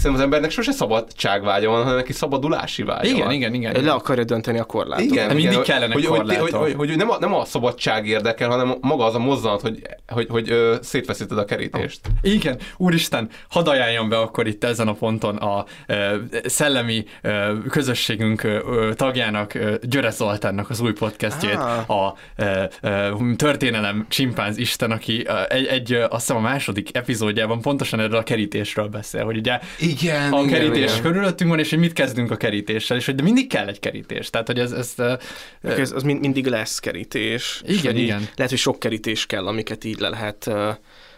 szerintem 0.01 0.13
az 0.13 0.21
embernek 0.21 0.51
sose 0.51 0.71
szabadságvágya 0.71 1.69
van, 1.69 1.81
hanem 1.83 1.95
neki 1.95 2.13
szabadulási 2.13 2.83
vágya 2.83 3.09
igen, 3.09 3.25
van. 3.25 3.31
igen, 3.33 3.53
igen. 3.53 3.83
Le 3.83 3.91
akarja 3.91 4.23
dönteni 4.23 4.59
a 4.59 4.63
korlátokat. 4.63 5.11
Igen, 5.11 5.23
Hát 5.25 5.33
mindig 5.33 5.51
igen, 5.51 5.63
kellenek 5.63 5.93
hogy, 5.93 6.05
hogy, 6.05 6.17
hogy, 6.17 6.27
korlátok. 6.27 6.59
hogy, 6.59 6.73
hogy, 6.73 6.87
hogy, 6.87 6.97
nem, 6.97 7.09
a, 7.09 7.17
nem 7.19 7.33
a 7.33 7.45
szabadság 7.45 8.07
érdekel, 8.07 8.49
hanem 8.49 8.75
maga 8.81 9.05
az 9.05 9.15
a 9.15 9.19
mozzanat, 9.19 9.61
hogy, 9.61 9.81
hogy, 10.07 10.27
hogy 10.29 10.51
ö, 10.51 10.75
szétveszíted 10.81 11.37
a 11.37 11.45
kerítést. 11.45 11.99
Igen, 12.21 12.57
úristen, 12.77 13.29
hadd 13.49 13.67
ajánljam 13.67 14.09
be 14.09 14.17
akkor 14.19 14.47
itt 14.47 14.63
ezen 14.63 14.87
a 14.87 14.93
ponton 14.93 15.35
a 15.35 15.65
ö, 15.87 16.15
szellemi 16.45 17.05
ö, 17.21 17.53
közösségünk 17.69 18.43
ö, 18.43 18.89
tagjának, 18.95 19.53
ö, 19.53 19.75
Györe 19.81 20.09
Zoltánnak 20.09 20.69
az 20.69 20.79
új 20.79 20.91
podcastjét, 20.93 21.55
Ah. 21.55 21.89
a 21.89 22.15
ö, 22.35 22.63
ö, 22.81 23.09
történelem 23.35 24.05
csimpánz 24.09 24.57
isten, 24.57 24.91
aki 24.91 25.23
ö, 25.27 25.33
egy, 25.49 25.65
egy 25.65 25.93
azt 25.93 26.11
hiszem 26.27 26.35
a 26.35 26.39
második 26.39 26.95
epizódjában 26.95 27.61
pontosan 27.61 27.99
erről 27.99 28.17
a 28.17 28.23
kerítésről 28.23 28.87
beszél, 28.87 29.23
hogy 29.25 29.37
ugye 29.37 29.59
Igen, 29.91 30.33
a 30.33 30.45
kerítés 30.45 31.01
körülöttünk 31.01 31.49
van, 31.49 31.59
és 31.59 31.69
hogy 31.69 31.79
mit 31.79 31.93
kezdünk 31.93 32.31
a 32.31 32.35
kerítéssel, 32.35 32.97
és 32.97 33.05
hogy 33.05 33.15
de 33.15 33.23
mindig 33.23 33.47
kell 33.47 33.67
egy 33.67 33.79
kerítés. 33.79 34.29
Tehát, 34.29 34.47
hogy 34.47 34.59
ez, 34.59 34.71
ez 34.71 34.93
ö, 34.95 35.13
Ez, 35.61 35.91
az 35.91 36.03
mind, 36.03 36.19
mindig 36.19 36.45
lesz 36.45 36.79
kerítés. 36.79 37.61
és 37.65 37.77
Igen, 37.77 37.95
így 37.95 38.03
igen. 38.03 38.19
Lehet, 38.35 38.51
hogy 38.51 38.57
sok 38.59 38.79
kerítés 38.79 39.25
kell, 39.25 39.47
amiket 39.47 39.83
így 39.83 39.99
le 39.99 40.09
lehet 40.09 40.45
uh, 40.47 40.69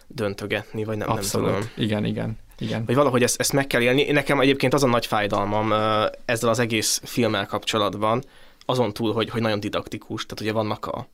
döntögetni, 0.08 0.84
vagy 0.84 0.98
nem, 0.98 1.08
nem 1.08 1.20
tudom. 1.32 1.46
abszolút. 1.46 1.72
Igen, 1.78 2.06
igen. 2.06 2.38
Igen. 2.60 2.86
Vagy 2.86 2.96
valahogy 2.96 3.24
ezt, 3.24 3.40
ezt 3.40 3.54
meg 3.54 3.68
kell 3.68 3.82
élni. 3.82 4.12
Nekem 4.12 4.40
egyébként 4.40 4.74
az 4.74 4.84
a 4.84 4.88
nagy 4.88 5.06
fájdalmam 5.06 5.72
uh, 5.72 6.12
ezzel 6.26 6.50
az 6.50 6.60
egész 6.60 7.02
filmmel 7.04 7.46
kapcsolatban, 7.46 8.24
azon 8.66 8.94
túl, 8.94 9.14
hogy, 9.14 9.30
hogy 9.30 9.42
nagyon 9.42 9.60
didaktikus, 9.60 10.26
tehát 10.26 10.42
ugye 10.42 10.52
vannak 10.52 10.86
a, 10.86 11.08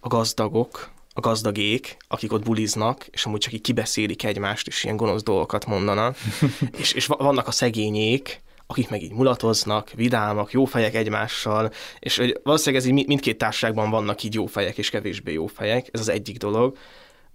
a 0.00 0.08
gazdagok, 0.08 0.90
a 1.24 1.28
gazdagék, 1.28 1.96
akik 2.08 2.32
ott 2.32 2.44
buliznak, 2.44 3.06
és 3.10 3.26
amúgy 3.26 3.40
csak 3.40 3.52
így 3.52 3.60
kibeszélik 3.60 4.24
egymást, 4.24 4.66
és 4.66 4.84
ilyen 4.84 4.96
gonosz 4.96 5.22
dolgokat 5.22 5.66
mondanak, 5.66 6.16
és, 6.80 6.92
és 6.92 7.06
va- 7.06 7.20
vannak 7.20 7.46
a 7.46 7.50
szegényék, 7.50 8.42
akik 8.66 8.90
meg 8.90 9.02
így 9.02 9.12
mulatoznak, 9.12 9.90
vidámak, 9.90 10.52
jó 10.52 10.64
fejek 10.64 10.94
egymással, 10.94 11.72
és 11.98 12.16
hogy 12.16 12.40
valószínűleg 12.42 12.82
ez 12.82 12.88
így 12.88 12.94
mi- 12.94 13.04
mindkét 13.06 13.38
társaságban 13.38 13.90
vannak 13.90 14.22
így 14.22 14.34
jó 14.34 14.46
fejek 14.46 14.78
és 14.78 14.90
kevésbé 14.90 15.32
jó 15.32 15.46
fejek, 15.46 15.88
ez 15.92 16.00
az 16.00 16.08
egyik 16.08 16.36
dolog. 16.36 16.76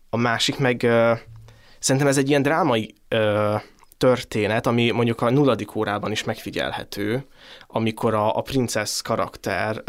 A 0.10 0.18
másik 0.18 0.58
meg 0.58 0.80
szerintem 1.80 2.10
ez 2.10 2.18
egy 2.18 2.30
ilyen 2.30 2.42
drámai 2.42 2.96
történet, 3.98 4.68
ami 4.68 4.92
mondjuk 4.92 5.22
a 5.22 5.30
nulladik 5.30 5.76
órában 5.76 6.12
is 6.12 6.24
megfigyelhető, 6.24 7.26
amikor 7.68 8.14
a, 8.14 8.38
a 8.38 8.42
princesz 8.42 9.02
karakter 9.02 9.82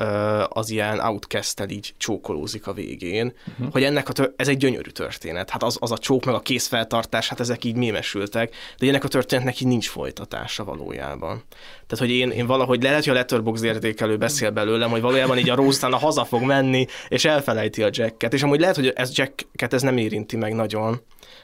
az 0.49 0.71
ilyen 0.71 0.99
outcast 1.01 1.65
így 1.69 1.95
csókolózik 1.97 2.67
a 2.67 2.73
végén, 2.73 3.33
uh-huh. 3.49 3.73
hogy 3.73 3.85
ennek 3.85 4.09
a 4.09 4.13
tör- 4.13 4.33
ez 4.37 4.49
egy 4.49 4.57
gyönyörű 4.57 4.91
történet. 4.91 5.51
Hát 5.51 5.63
az, 5.63 5.77
az 5.81 5.91
a 5.91 5.99
csók 5.99 6.25
meg 6.25 6.35
a 6.35 6.41
kézfeltartás, 6.41 7.29
hát 7.29 7.41
ezek 7.41 7.65
így 7.65 7.77
mémesültek, 7.77 8.55
de 8.79 8.87
ennek 8.87 9.05
a 9.05 9.09
történetnek 9.09 9.61
így 9.61 9.69
nincs 9.69 9.89
folytatása 9.89 10.65
valójában. 10.65 11.43
Tehát, 11.87 12.05
hogy 12.05 12.11
én, 12.11 12.31
én 12.31 12.47
valahogy 12.47 12.83
lehet, 12.83 13.05
hogy 13.05 13.13
a 13.13 13.17
Letterboxd 13.17 13.65
értékelő 13.65 14.17
beszél 14.17 14.51
belőlem, 14.51 14.91
hogy 14.91 15.01
valójában 15.01 15.39
így 15.39 15.51
a 15.51 15.55
Rose 15.55 15.77
utána 15.77 15.97
haza 15.97 16.25
fog 16.25 16.43
menni, 16.43 16.87
és 17.09 17.25
elfelejti 17.25 17.83
a 17.83 17.89
Jacket, 17.93 18.33
és 18.33 18.43
amúgy 18.43 18.61
lehet, 18.61 18.77
hogy 18.77 18.89
ez 18.89 19.17
Jacket 19.17 19.73
ez 19.73 19.83
nem 19.83 19.97
érinti 19.97 20.37
meg 20.37 20.55
nagyon, 20.55 21.01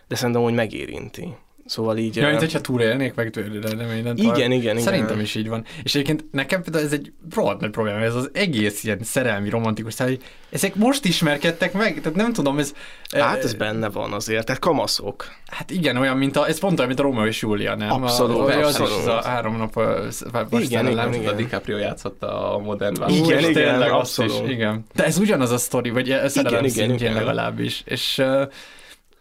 de 0.09 0.15
szerintem 0.15 0.43
hogy 0.43 0.55
megérinti. 0.55 1.35
Szóval 1.65 1.97
így... 1.97 2.17
Ja, 2.17 2.29
mint 2.29 2.39
hogyha 2.39 2.61
túlélnék 2.61 3.15
meg 3.15 3.31
tőle, 3.31 3.73
nem 3.73 3.89
mindent. 3.89 4.19
Igen, 4.19 4.35
igen, 4.35 4.53
igen. 4.53 4.79
Szerintem 4.79 5.21
is 5.21 5.35
így 5.35 5.49
van. 5.49 5.65
És 5.83 5.95
egyébként 5.95 6.25
nekem 6.31 6.63
például 6.63 6.85
ez 6.85 6.93
egy 6.93 7.13
rohadt 7.35 7.61
nagy 7.61 7.71
probléma, 7.71 7.99
ez 7.99 8.15
az 8.15 8.31
egész 8.33 8.85
ilyen 8.85 8.99
szerelmi, 9.03 9.49
romantikus 9.49 9.99
hogy 9.99 10.23
ezek 10.51 10.75
most 10.75 11.05
ismerkedtek 11.05 11.73
meg, 11.73 12.01
tehát 12.01 12.15
nem 12.15 12.33
tudom, 12.33 12.59
ez... 12.59 12.75
Hát 13.11 13.45
ez 13.45 13.55
benne 13.55 13.89
van 13.89 14.13
azért, 14.13 14.47
tehát 14.47 14.61
kamaszok. 14.61 15.33
Hát 15.47 15.71
igen, 15.71 15.97
olyan, 15.97 16.17
mint 16.17 16.37
a, 16.37 16.49
ez 16.49 16.59
pont 16.59 16.79
olyan, 16.79 16.87
mint 16.87 17.01
a 17.01 17.03
Romeo 17.03 17.27
és 17.27 17.43
Júlia, 17.43 17.75
nem? 17.75 17.91
Abszolút, 17.91 18.37
a, 18.37 18.45
az 18.45 18.67
abszolút. 18.67 18.93
is 18.93 18.97
az 18.99 19.07
a 19.07 19.29
három 19.29 19.57
nap 19.57 19.77
a, 19.77 20.07
a 20.33 20.47
Igen, 20.51 20.87
igen, 20.87 21.09
A 21.09 21.15
igen. 21.15 21.37
DiCaprio 21.37 21.77
játszotta 21.77 22.55
a 22.55 22.59
modern 22.59 22.95
Igen, 22.95 23.09
válogatást. 23.09 23.49
igen, 23.49 23.53
tényleg, 23.53 23.91
azt 23.91 24.19
abszolút. 24.19 24.49
Is, 24.49 24.55
igen. 24.55 24.85
De 24.95 25.05
ez 25.05 25.19
ugyanaz 25.19 25.51
a 25.51 25.59
sztori, 25.59 25.91
vagy 25.91 26.11
a 26.11 26.29
szerelem 26.29 26.65
igen, 26.65 26.71
szintjén 26.71 27.11
igen. 27.11 27.15
legalábbis. 27.15 27.83
És 27.85 28.19
uh, 28.19 28.43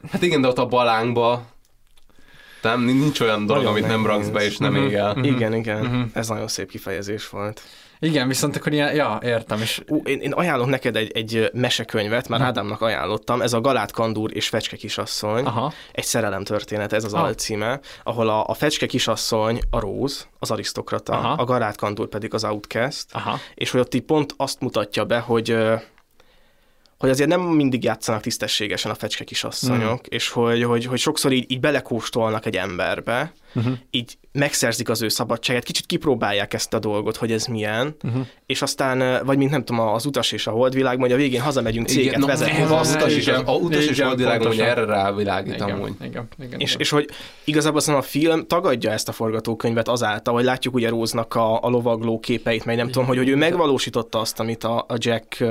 Hát 0.09 0.21
igen, 0.21 0.41
de 0.41 0.47
ott 0.47 0.57
a 0.57 0.65
balánkba 0.65 1.45
nem, 2.61 2.81
nincs 2.81 3.19
olyan 3.19 3.45
dolog, 3.45 3.63
Nagyon 3.63 3.77
amit 3.77 3.87
nem 3.87 4.05
raksz 4.05 4.27
be, 4.27 4.43
és 4.45 4.57
nem 4.57 4.73
Mhm. 4.73 4.83
ég 4.83 4.93
el. 4.93 5.17
Igen, 5.23 5.53
igen. 5.53 5.85
Mhm. 5.85 6.01
Ez 6.13 6.27
nagyon 6.27 6.47
szép 6.47 6.69
kifejezés 6.69 7.29
volt. 7.29 7.61
igen, 8.03 8.27
viszont 8.27 8.55
akkor 8.55 8.73
ilyen, 8.73 8.95
ja, 8.95 9.19
értem, 9.23 9.61
és 9.61 9.81
Ú, 9.87 10.01
én, 10.03 10.19
én 10.19 10.31
ajánlok 10.31 10.67
neked 10.67 10.95
egy, 10.95 11.11
egy 11.11 11.49
mesekönyvet, 11.53 12.27
már 12.27 12.41
Ádámnak 12.41 12.81
ajánlottam, 12.81 13.41
ez 13.41 13.53
a 13.53 13.61
Galát 13.61 13.91
Kandúr 13.91 14.35
és 14.35 14.47
Fecske 14.47 14.75
kisasszony, 14.75 15.45
aha, 15.45 15.73
egy 15.91 16.03
szerelem 16.03 16.43
történet, 16.43 16.93
ez 16.93 17.03
az 17.03 17.13
Ah. 17.13 17.23
alcíme, 17.23 17.79
ahol 18.03 18.29
a, 18.29 18.43
a 18.47 18.53
Fecske 18.53 18.85
kisasszony 18.85 19.59
a 19.69 19.79
Rose, 19.79 20.23
az 20.39 20.51
arisztokrata, 20.51 21.13
Aha. 21.13 21.31
a 21.33 21.43
Galát 21.43 21.77
Kandúr 21.77 22.07
pedig 22.07 22.33
az 22.33 22.43
outcast, 22.43 23.05
aha, 23.11 23.39
és 23.53 23.71
hogy 23.71 23.79
ott 23.79 23.93
így 23.93 24.01
pont 24.03 24.33
azt 24.37 24.61
mutatja 24.61 25.05
be, 25.05 25.19
hogy 25.19 25.57
hogy 27.01 27.09
azért 27.09 27.29
nem 27.29 27.41
mindig 27.41 27.83
játszanak 27.83 28.21
tisztességesen 28.21 28.91
a 28.91 28.95
fecske 28.95 29.23
kisasszonyok, 29.23 30.01
mm. 30.01 30.09
és 30.09 30.29
hogy, 30.29 30.63
hogy, 30.63 30.85
hogy 30.85 30.99
sokszor 30.99 31.31
így, 31.31 31.51
így 31.51 31.59
belekóstolnak 31.59 32.45
egy 32.45 32.55
emberbe, 32.55 33.33
uh-huh. 33.55 33.73
így 33.89 34.17
megszerzik 34.31 34.89
az 34.89 35.01
ő 35.01 35.07
szabadságát, 35.07 35.63
kicsit 35.63 35.85
kipróbálják 35.85 36.53
ezt 36.53 36.73
a 36.73 36.79
dolgot, 36.79 37.17
hogy 37.17 37.31
ez 37.31 37.45
milyen, 37.45 37.95
uh-huh. 38.03 38.25
és 38.45 38.61
aztán, 38.61 39.25
vagy 39.25 39.37
mint 39.37 39.51
nem 39.51 39.63
tudom, 39.63 39.87
az 39.87 40.05
utas 40.05 40.31
és 40.31 40.47
a 40.47 40.51
holdvilág, 40.51 40.99
hogy 40.99 41.11
a 41.11 41.15
végén 41.15 41.41
hazamegyünk 41.41 41.87
céget 41.87 42.17
no, 42.17 42.25
vezetni. 42.25 42.61
ez 42.61 42.71
az 42.71 42.95
utas 42.95 43.15
is, 43.15 43.27
igen, 43.27 43.45
a 43.45 43.53
utas 43.53 43.87
és 43.87 43.97
igen, 43.97 44.09
a 44.09 44.15
világon 44.15 44.47
ugye 44.47 44.63
pontosan. 44.63 44.85
erre 44.85 45.01
rávilágít 45.01 45.53
igen, 45.53 45.69
amúgy. 45.69 45.93
igen, 46.01 46.27
igen, 46.39 46.59
És, 46.59 46.69
igen. 46.69 46.81
és 46.81 46.89
hogy 46.89 47.09
igazából 47.43 47.79
szerintem 47.79 48.07
a 48.07 48.11
film 48.11 48.47
tagadja 48.47 48.91
ezt 48.91 49.07
a 49.07 49.11
forgatókönyvet 49.11 49.87
azáltal, 49.87 50.33
hogy 50.33 50.43
látjuk 50.43 50.73
ugye 50.73 50.89
Róznak 50.89 51.35
a, 51.35 51.63
a 51.63 51.69
lovagló 51.69 52.19
képeit, 52.19 52.65
meg 52.65 52.75
nem 52.75 52.85
tudom, 52.85 53.07
hogy, 53.07 53.17
hogy 53.17 53.29
ő 53.29 53.35
megvalósította 53.35 54.19
azt, 54.19 54.39
amit 54.39 54.63
a, 54.63 54.85
a 54.87 54.95
Jack 54.95 55.43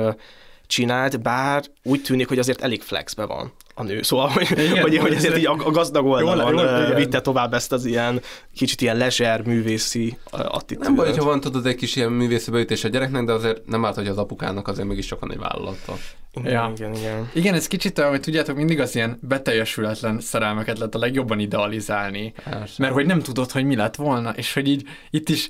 csinált, 0.71 1.21
bár 1.21 1.63
úgy 1.83 2.01
tűnik, 2.01 2.27
hogy 2.27 2.39
azért 2.39 2.61
elég 2.61 2.81
flexbe 2.81 3.25
van 3.25 3.51
a 3.75 3.83
nő. 3.83 4.01
Szóval, 4.01 4.27
hogy, 4.27 4.47
Igen, 4.51 4.81
hogy, 4.81 4.97
hogy 4.97 5.13
ezért 5.13 5.33
ez- 5.33 5.39
így 5.39 5.45
a, 5.45 5.51
a 5.51 5.71
gazdag 5.71 6.05
oldalon 6.05 6.53
Jól- 6.53 6.63
jól, 6.87 6.93
vitte 6.95 7.21
tovább 7.21 7.53
ezt 7.53 7.71
az 7.71 7.85
ilyen 7.85 8.21
kicsit 8.55 8.81
ilyen 8.81 8.97
lezser 8.97 9.41
művészi 9.41 10.17
attitűdöt. 10.31 10.83
Nem 10.83 10.95
baj, 10.95 11.07
hogyha 11.07 11.23
van 11.25 11.39
tudod 11.39 11.65
egy 11.65 11.75
kis 11.75 11.95
ilyen 11.95 12.11
művészi 12.11 12.51
beütés 12.51 12.83
a 12.83 12.87
gyereknek, 12.87 13.23
de 13.25 13.31
azért 13.33 13.65
nem 13.65 13.85
árt, 13.85 13.95
hogy 13.95 14.07
az 14.07 14.17
apukának 14.17 14.67
azért 14.67 14.87
mégis 14.87 15.05
sokan 15.05 15.31
egy 15.31 15.37
vállalata. 15.39 15.93
Igen, 16.33 16.51
Ja. 16.51 16.71
igen, 16.75 16.93
igen. 16.95 17.29
Igen, 17.33 17.53
ez 17.53 17.67
kicsit 17.67 17.97
olyan, 17.97 18.09
hogy 18.09 18.19
tudjátok, 18.19 18.55
mindig 18.55 18.79
az 18.79 18.95
ilyen 18.95 19.17
beteljesületlen 19.21 20.19
szerelmeket 20.19 20.77
lehet 20.77 20.95
a 20.95 20.99
legjobban 20.99 21.39
idealizálni. 21.39 22.33
Persze. 22.43 22.73
Mert 22.77 22.93
hogy 22.93 23.05
nem 23.05 23.21
tudod, 23.21 23.51
hogy 23.51 23.65
mi 23.65 23.75
lett 23.75 23.95
volna, 23.95 24.29
és 24.29 24.53
hogy 24.53 24.67
így 24.67 24.83
itt 25.09 25.29
is 25.29 25.49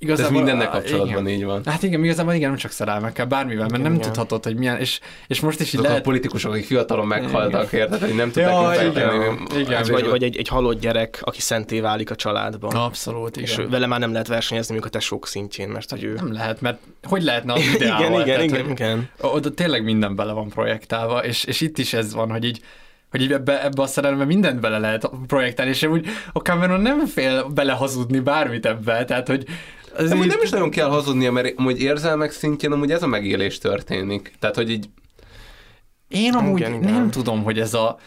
Ez 0.00 0.08
igazából... 0.08 0.36
mindennel 0.36 0.66
á, 0.66 0.70
kapcsolatban 0.70 1.26
igen. 1.26 1.38
így 1.38 1.44
van. 1.44 1.62
Hát 1.64 1.82
igen, 1.82 2.04
igazából 2.04 2.32
igen, 2.32 2.48
nem 2.48 2.58
csak 2.58 2.70
szerelmekkel, 2.70 3.26
bármivel, 3.26 3.68
mert 3.68 3.70
Igen, 3.70 3.82
nem 3.82 3.92
igen. 3.94 4.06
tudhatod, 4.06 4.44
hogy 4.44 4.56
milyen, 4.56 4.78
és, 4.78 5.00
és 5.26 5.40
most 5.40 5.60
is 5.60 5.68
így 5.68 5.74
Azok 5.74 5.84
a 5.84 5.88
lehet... 5.88 6.04
politikusok, 6.04 6.52
akik 6.52 6.64
fiatalon 6.64 7.06
meghaltak, 7.06 7.72
érted, 7.72 8.00
hogy 8.00 8.14
nem 8.14 8.30
tudták 8.30 8.76
Ja, 8.76 8.88
igen. 8.88 9.48
Igen. 9.56 9.84
Vagy, 9.88 10.06
vagy 10.06 10.22
egy, 10.22 10.36
egy 10.36 10.48
halott 10.48 10.80
gyerek, 10.80 11.18
aki 11.22 11.40
szenté 11.40 11.80
válik 11.80 12.10
a 12.10 12.14
családban. 12.14 12.76
Abszolút, 12.76 13.36
igen. 13.36 13.48
és 13.48 13.60
vele 13.70 13.86
már 13.86 14.00
nem 14.00 14.12
lehet 14.12 14.26
versenyezni, 14.26 14.72
mondjuk 14.72 14.94
a 14.94 14.98
tesók 14.98 15.26
szintjén, 15.26 15.68
mert 15.68 15.90
hogy 15.90 16.04
ő... 16.04 16.14
Nem 16.14 16.32
lehet, 16.32 16.60
mert 16.60 16.78
hogy 17.02 17.22
lehetne 17.22 17.52
az 17.52 17.60
Igen, 17.62 17.74
ideál? 17.74 18.00
igen, 18.00 18.24
Tehát, 18.24 18.42
igen, 18.42 18.62
hogy 18.62 18.70
igen. 18.70 19.08
Oda 19.20 19.50
tényleg 19.50 19.84
minden 19.84 20.16
bele 20.16 20.32
van 20.32 20.48
projektálva, 20.48 21.24
és, 21.24 21.44
és 21.44 21.60
itt 21.60 21.78
is 21.78 21.92
ez 21.92 22.14
van, 22.14 22.30
hogy 22.30 22.44
így 22.44 22.60
hogy 23.10 23.22
így 23.22 23.32
ebbe, 23.32 23.64
ebbe 23.64 23.82
a 23.82 23.86
szerelembe 23.86 24.24
mindent 24.24 24.60
bele 24.60 24.78
lehet 24.78 25.10
projektálni, 25.26 25.70
és 25.72 25.82
úgy 25.82 26.06
a 26.32 26.38
Cameron 26.38 26.80
nem 26.80 27.06
fél 27.06 27.44
belehazudni 27.44 28.20
bármit 28.20 28.66
ebbe, 28.66 29.04
tehát 29.04 29.28
hogy 29.28 29.44
Ez 29.96 30.08
De 30.08 30.14
amúgy 30.14 30.24
így- 30.26 30.30
nem 30.32 30.42
is 30.42 30.50
nagyon 30.50 30.70
kell 30.70 30.88
hazudnia, 30.88 31.32
mert 31.32 31.58
amúgy 31.58 31.80
érzelmek 31.80 32.30
szintjén 32.30 32.72
amúgy 32.72 32.90
ez 32.92 33.02
a 33.02 33.06
megélés 33.06 33.58
történik. 33.58 34.32
Tehát, 34.38 34.56
hogy 34.56 34.70
így 34.70 34.88
Én 36.08 36.34
amúgy 36.34 36.60
Igen, 36.60 36.74
igen. 36.74 36.92
nem 36.92 37.10
tudom, 37.10 37.42
hogy 37.42 37.58
ez 37.60 37.74
a, 37.74 37.98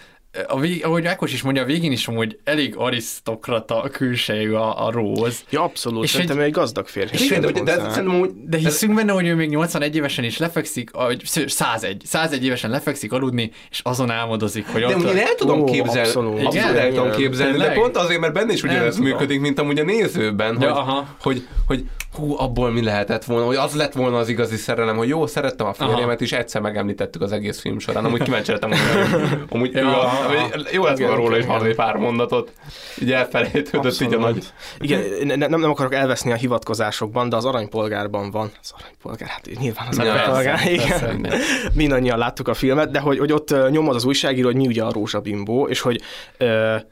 a 0.47 0.59
vég, 0.59 0.85
ahogy 0.85 1.05
Ákos 1.05 1.33
is 1.33 1.41
mondja, 1.41 1.61
a 1.61 1.65
végén 1.65 1.91
is 1.91 2.07
amúgy 2.07 2.39
elég 2.43 2.73
arisztokrata 2.77 3.89
külsejű 3.91 4.51
a, 4.51 4.85
a 4.85 4.91
Rose. 4.91 5.37
Ja, 5.49 5.63
abszolút. 5.63 6.03
És 6.03 6.09
Szerintem 6.09 6.39
ő 6.39 6.41
egy 6.41 6.51
gazdag 6.51 6.87
férfi. 6.87 7.15
És 7.15 7.27
de, 7.27 7.39
de, 7.39 7.61
de 7.61 7.71
szerintem 7.75 8.09
amúgy 8.09 8.31
De 8.47 8.57
hiszünk 8.57 8.93
benne, 8.95 9.11
hogy 9.11 9.27
ő 9.27 9.35
még 9.35 9.49
81 9.49 9.95
évesen 9.95 10.23
is 10.23 10.37
lefekszik, 10.37 10.91
vagy 10.91 11.21
101, 11.47 12.01
101 12.05 12.45
évesen 12.45 12.69
lefekszik 12.69 13.11
aludni, 13.11 13.51
és 13.69 13.79
azon 13.83 14.11
álmodozik, 14.11 14.67
hogy 14.67 14.81
De 14.81 14.95
ott... 14.95 15.03
én 15.03 15.17
el 15.17 15.35
tudom 15.35 15.61
Ó, 15.61 15.63
képzelni, 15.63 15.99
abszolút. 15.99 16.31
abszolút, 16.33 16.53
Igen? 16.53 16.77
el 16.77 16.89
tudom 16.89 17.11
képzelni, 17.11 17.57
de 17.57 17.71
pont 17.71 17.97
azért, 17.97 18.19
mert 18.19 18.33
benne 18.33 18.53
is 18.53 18.63
ugyanez 18.63 18.97
működik, 18.97 19.39
mint 19.39 19.59
amúgy 19.59 19.79
a 19.79 19.83
nézőben, 19.83 20.57
Ja, 20.61 20.69
hogy, 20.71 20.77
aha. 20.79 21.07
hogy, 21.21 21.47
hogy 21.67 21.83
hú, 22.15 22.35
abból 22.37 22.71
mi 22.71 22.83
lehetett 22.83 23.23
volna, 23.23 23.45
hogy 23.45 23.55
az 23.55 23.75
lett 23.75 23.93
volna 23.93 24.17
az 24.17 24.29
igazi 24.29 24.55
szerelem, 24.55 24.97
hogy 24.97 25.07
jó, 25.07 25.27
szerettem 25.27 25.67
a 25.67 25.73
férjemet, 25.73 26.21
és 26.21 26.31
egyszer 26.31 26.61
megemlítettük 26.61 27.21
az 27.21 27.31
egész 27.31 27.59
film 27.59 27.79
során, 27.79 28.05
amúgy 28.05 28.23
kíváncsi 28.23 28.51
lettem, 28.51 28.69
hogy 28.69 28.79
amúgy 29.49 29.75
ő 29.75 29.85
a, 29.87 30.07
hogy 30.07 30.22
jó 30.71 30.83
lett 30.83 30.97
volna 30.97 31.15
róla 31.15 31.37
is 31.37 31.45
hallani 31.45 31.73
pár 31.73 31.95
mondatot, 31.95 32.53
így 33.01 33.11
elfelejtődött 33.11 34.01
így 34.01 34.13
a 34.13 34.19
nagy... 34.19 34.45
Igen, 34.79 35.03
ne- 35.23 35.35
nem, 35.35 35.59
nem 35.59 35.69
akarok 35.69 35.93
elveszni 35.93 36.31
a 36.31 36.35
hivatkozásokban, 36.35 37.29
de 37.29 37.35
az 37.35 37.45
aranypolgárban 37.45 38.31
van. 38.31 38.51
Az 38.61 38.73
aranypolgár, 38.77 39.29
hát 39.29 39.49
nyilván 39.59 39.87
az 39.87 39.99
aranypolgár, 39.99 40.55
persze, 40.55 40.71
igen. 40.71 40.87
persze, 40.87 41.11
minden. 41.13 41.39
Mindannyian 41.73 42.17
láttuk 42.17 42.47
a 42.47 42.53
filmet, 42.53 42.91
de 42.91 42.99
hogy, 42.99 43.19
hogy 43.19 43.31
ott 43.31 43.69
nyomod 43.69 43.95
az 43.95 44.05
újságíró, 44.05 44.47
hogy 44.47 44.55
mi 44.55 44.67
ugye 44.67 44.83
a 44.83 44.91
rózsabimbó, 44.91 45.67
és 45.67 45.79
hogy, 45.79 46.01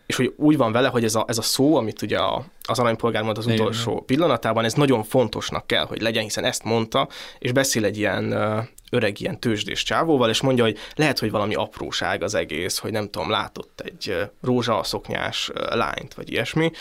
és 0.05 0.15
hogy 0.15 0.33
úgy 0.37 0.57
van 0.57 0.71
vele, 0.71 0.87
hogy 0.87 1.03
ez 1.03 1.15
a, 1.15 1.25
ez 1.27 1.37
a 1.37 1.41
szó, 1.41 1.75
amit 1.75 2.01
ugye 2.01 2.17
a, 2.17 2.43
az 2.67 2.79
aranypolgár 2.79 3.23
mond 3.23 3.37
az 3.37 3.45
Igen. 3.45 3.59
utolsó 3.59 4.03
pillanatában, 4.05 4.63
ez 4.63 4.73
nagyon 4.73 5.03
fontosnak 5.03 5.67
kell, 5.67 5.85
hogy 5.85 6.01
legyen, 6.01 6.23
hiszen 6.23 6.43
ezt 6.43 6.63
mondta, 6.63 7.07
és 7.39 7.51
beszél 7.51 7.85
egy 7.85 7.97
ilyen 7.97 8.33
öreg 8.93 9.19
ilyen 9.19 9.39
tőzsdés 9.39 9.83
csávóval, 9.83 10.29
és 10.29 10.41
mondja, 10.41 10.63
hogy 10.63 10.77
lehet, 10.95 11.19
hogy 11.19 11.31
valami 11.31 11.53
apróság 11.53 12.23
az 12.23 12.33
egész, 12.33 12.77
hogy 12.77 12.91
nem 12.91 13.09
tudom, 13.09 13.29
látott 13.29 13.81
egy 13.81 14.29
rózsaszoknyás 14.41 15.51
lányt, 15.69 16.13
vagy 16.13 16.31
ilyesmi, 16.31 16.71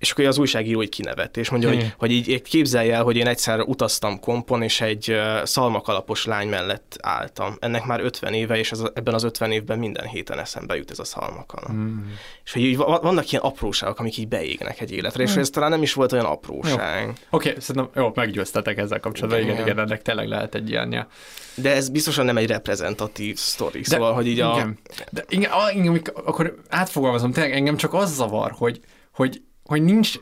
és 0.00 0.10
akkor 0.10 0.24
az 0.24 0.38
újságíró 0.38 0.82
így 0.82 0.88
kinevet, 0.88 1.36
és 1.36 1.50
mondja, 1.50 1.68
hogy, 1.68 1.94
hogy 1.98 2.10
így, 2.10 2.28
így 2.28 2.42
képzelje 2.42 2.94
el, 2.94 3.02
hogy 3.02 3.16
én 3.16 3.26
egyszer 3.26 3.60
utaztam 3.60 4.20
kompon, 4.20 4.62
és 4.62 4.80
egy 4.80 5.16
szalmakalapos 5.44 6.24
lány 6.24 6.48
mellett 6.48 6.98
álltam. 7.00 7.56
Ennek 7.58 7.84
már 7.84 8.00
50 8.00 8.32
éve, 8.32 8.58
és 8.58 8.72
ez, 8.72 8.82
ebben 8.94 9.14
az 9.14 9.22
50 9.22 9.50
évben 9.52 9.78
minden 9.78 10.06
héten 10.06 10.38
eszembe 10.38 10.76
jut 10.76 10.90
ez 10.90 10.98
a 10.98 11.04
szalmakalap. 11.04 11.72
Mm. 11.72 11.98
És 12.44 12.52
hogy 12.52 12.62
így 12.62 12.76
va- 12.76 13.02
vannak 13.02 13.32
ilyen 13.32 13.44
apróságok, 13.44 13.98
amik 13.98 14.16
így 14.16 14.28
beégnek 14.28 14.80
egy 14.80 14.92
életre, 14.92 15.22
és 15.22 15.36
ez 15.36 15.50
talán 15.50 15.70
nem 15.70 15.82
is 15.82 15.92
volt 15.92 16.12
olyan 16.12 16.24
apróság. 16.24 17.08
Oké, 17.30 17.48
okay, 17.48 17.60
szerintem 17.60 18.02
jó, 18.02 18.12
meggyőztetek 18.14 18.78
ezzel 18.78 19.00
kapcsolatban, 19.00 19.40
igen, 19.40 19.52
Igen. 19.52 19.66
igen, 19.66 19.78
ennek 19.78 20.02
tényleg 20.02 20.28
lehet 20.28 20.54
egy 20.54 20.70
ilyenje. 20.70 21.06
De 21.54 21.74
ez 21.74 21.88
biztosan 21.88 22.24
nem 22.24 22.36
egy 22.36 22.46
reprezentatív 22.46 23.36
sztori, 23.36 23.84
szóval, 23.84 24.12
hogy 24.12 24.26
így 24.26 24.40
a... 24.40 24.52
Igen. 24.54 24.78
De 25.10 25.24
igen, 25.28 25.50
igen, 25.74 26.02
akkor 26.14 26.54
átfogalmazom, 26.68 27.32
tényleg 27.32 27.52
engem 27.52 27.76
csak 27.76 27.94
az 27.94 28.14
zavar, 28.14 28.54
hogy, 28.56 28.80
hogy, 29.12 29.42
hogy 29.70 29.82
nincs, 29.82 30.12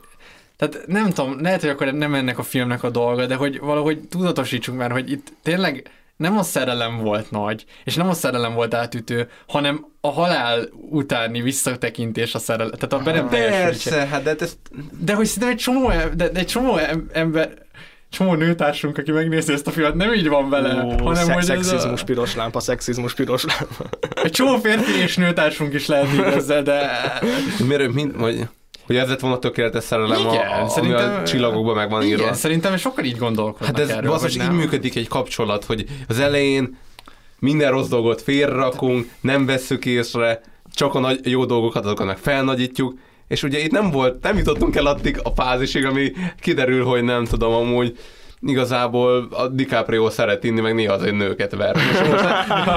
tehát 0.57 0.87
nem 0.87 1.09
tudom, 1.09 1.41
lehet, 1.41 1.61
hogy 1.61 1.69
akkor 1.69 1.87
nem 1.93 2.15
ennek 2.15 2.37
a 2.37 2.43
filmnek 2.43 2.83
a 2.83 2.89
dolga, 2.89 3.25
de 3.25 3.35
hogy 3.35 3.59
valahogy 3.59 3.99
tudatosítsunk 3.99 4.77
már, 4.77 4.91
hogy 4.91 5.11
itt 5.11 5.27
tényleg 5.43 5.91
nem 6.17 6.37
a 6.37 6.43
szerelem 6.43 6.97
volt 6.97 7.31
nagy, 7.31 7.65
és 7.83 7.95
nem 7.95 8.09
a 8.09 8.13
szerelem 8.13 8.53
volt 8.53 8.73
átütő, 8.73 9.29
hanem 9.47 9.85
a 10.01 10.11
halál 10.11 10.69
utáni 10.89 11.41
visszatekintés 11.41 12.35
a 12.35 12.39
szerelem, 12.39 12.71
tehát 12.71 13.07
a 13.07 13.11
be. 13.11 13.23
Persze, 13.23 14.05
hát 14.05 14.23
de 14.23 14.35
ezt 14.39 14.57
De 14.99 15.13
hogy 15.13 15.25
szerintem 15.25 15.49
egy 15.49 15.57
csomó, 15.57 15.87
de, 16.15 16.29
de 16.29 16.39
egy 16.39 16.47
csomó 16.47 16.77
em- 16.77 17.15
ember, 17.15 17.53
csomó 18.09 18.33
nőtársunk, 18.33 18.97
aki 18.97 19.11
megnézi 19.11 19.53
ezt 19.53 19.67
a 19.67 19.71
filmet, 19.71 19.93
nem 19.95 20.13
így 20.13 20.27
van 20.27 20.49
vele, 20.49 20.83
Ó, 20.83 20.89
hanem 20.89 21.13
sze- 21.25 21.33
hogy 21.33 21.37
ez 21.37 21.45
szexizmus, 21.45 22.01
a, 22.01 22.03
piros 22.03 22.35
lámpa, 22.35 22.59
szexizmus, 22.59 23.13
piros 23.13 23.45
lámpa. 23.45 23.89
egy 24.23 24.31
csomó 24.31 24.57
férfi 24.57 25.01
és 25.01 25.15
nőtársunk 25.15 25.73
is 25.73 25.87
lehet 25.87 26.13
így 26.13 26.19
ezzel, 26.19 26.63
de 26.63 26.89
miért, 27.67 27.93
mind, 27.93 28.17
vagy, 28.17 28.47
hogy 28.89 28.97
ez 28.97 29.07
lett 29.09 29.19
volna 29.19 29.39
tökéletes 29.39 29.83
szerelem, 29.83 30.19
Igen, 30.19 30.47
a, 30.61 30.67
szerintem- 30.69 31.19
a 31.21 31.23
csillagokban 31.23 31.75
meg 31.75 31.89
van 31.89 32.03
írva. 32.03 32.21
igen, 32.21 32.33
szerintem 32.33 32.77
sokkal 32.77 33.03
így 33.03 33.17
gondolkodnak 33.17 33.67
Hát 33.67 33.79
ez 33.79 33.89
erről, 33.89 34.17
hogy 34.17 34.35
így 34.35 34.51
működik 34.51 34.95
egy 34.95 35.07
kapcsolat, 35.07 35.63
hogy 35.65 35.85
az 36.07 36.19
elején 36.19 36.77
minden 37.39 37.71
rossz 37.71 37.87
dolgot 37.87 38.21
félrakunk, 38.21 39.09
nem 39.21 39.45
vesszük 39.45 39.85
észre, 39.85 40.41
csak 40.73 40.95
a 40.95 40.99
nagy, 40.99 41.19
jó 41.31 41.45
dolgokat 41.45 41.85
azokat 41.85 42.05
meg 42.05 42.17
felnagyítjuk, 42.17 42.93
és 43.27 43.43
ugye 43.43 43.59
itt 43.59 43.71
nem 43.71 43.91
volt, 43.91 44.23
nem 44.23 44.37
jutottunk 44.37 44.75
el 44.75 44.85
addig 44.85 45.19
a 45.23 45.29
fázisig, 45.35 45.85
ami 45.85 46.11
kiderül, 46.39 46.83
hogy 46.85 47.03
nem 47.03 47.25
tudom, 47.25 47.53
amúgy 47.53 47.97
igazából 48.41 49.27
a 49.31 49.47
DiCaprio 49.47 50.09
szeret 50.09 50.43
inni, 50.43 50.61
meg 50.61 50.73
néha 50.73 50.93
azért 50.93 51.15
nőket 51.15 51.55
ver. 51.55 51.75
Most, 51.75 52.09
most, 52.09 52.23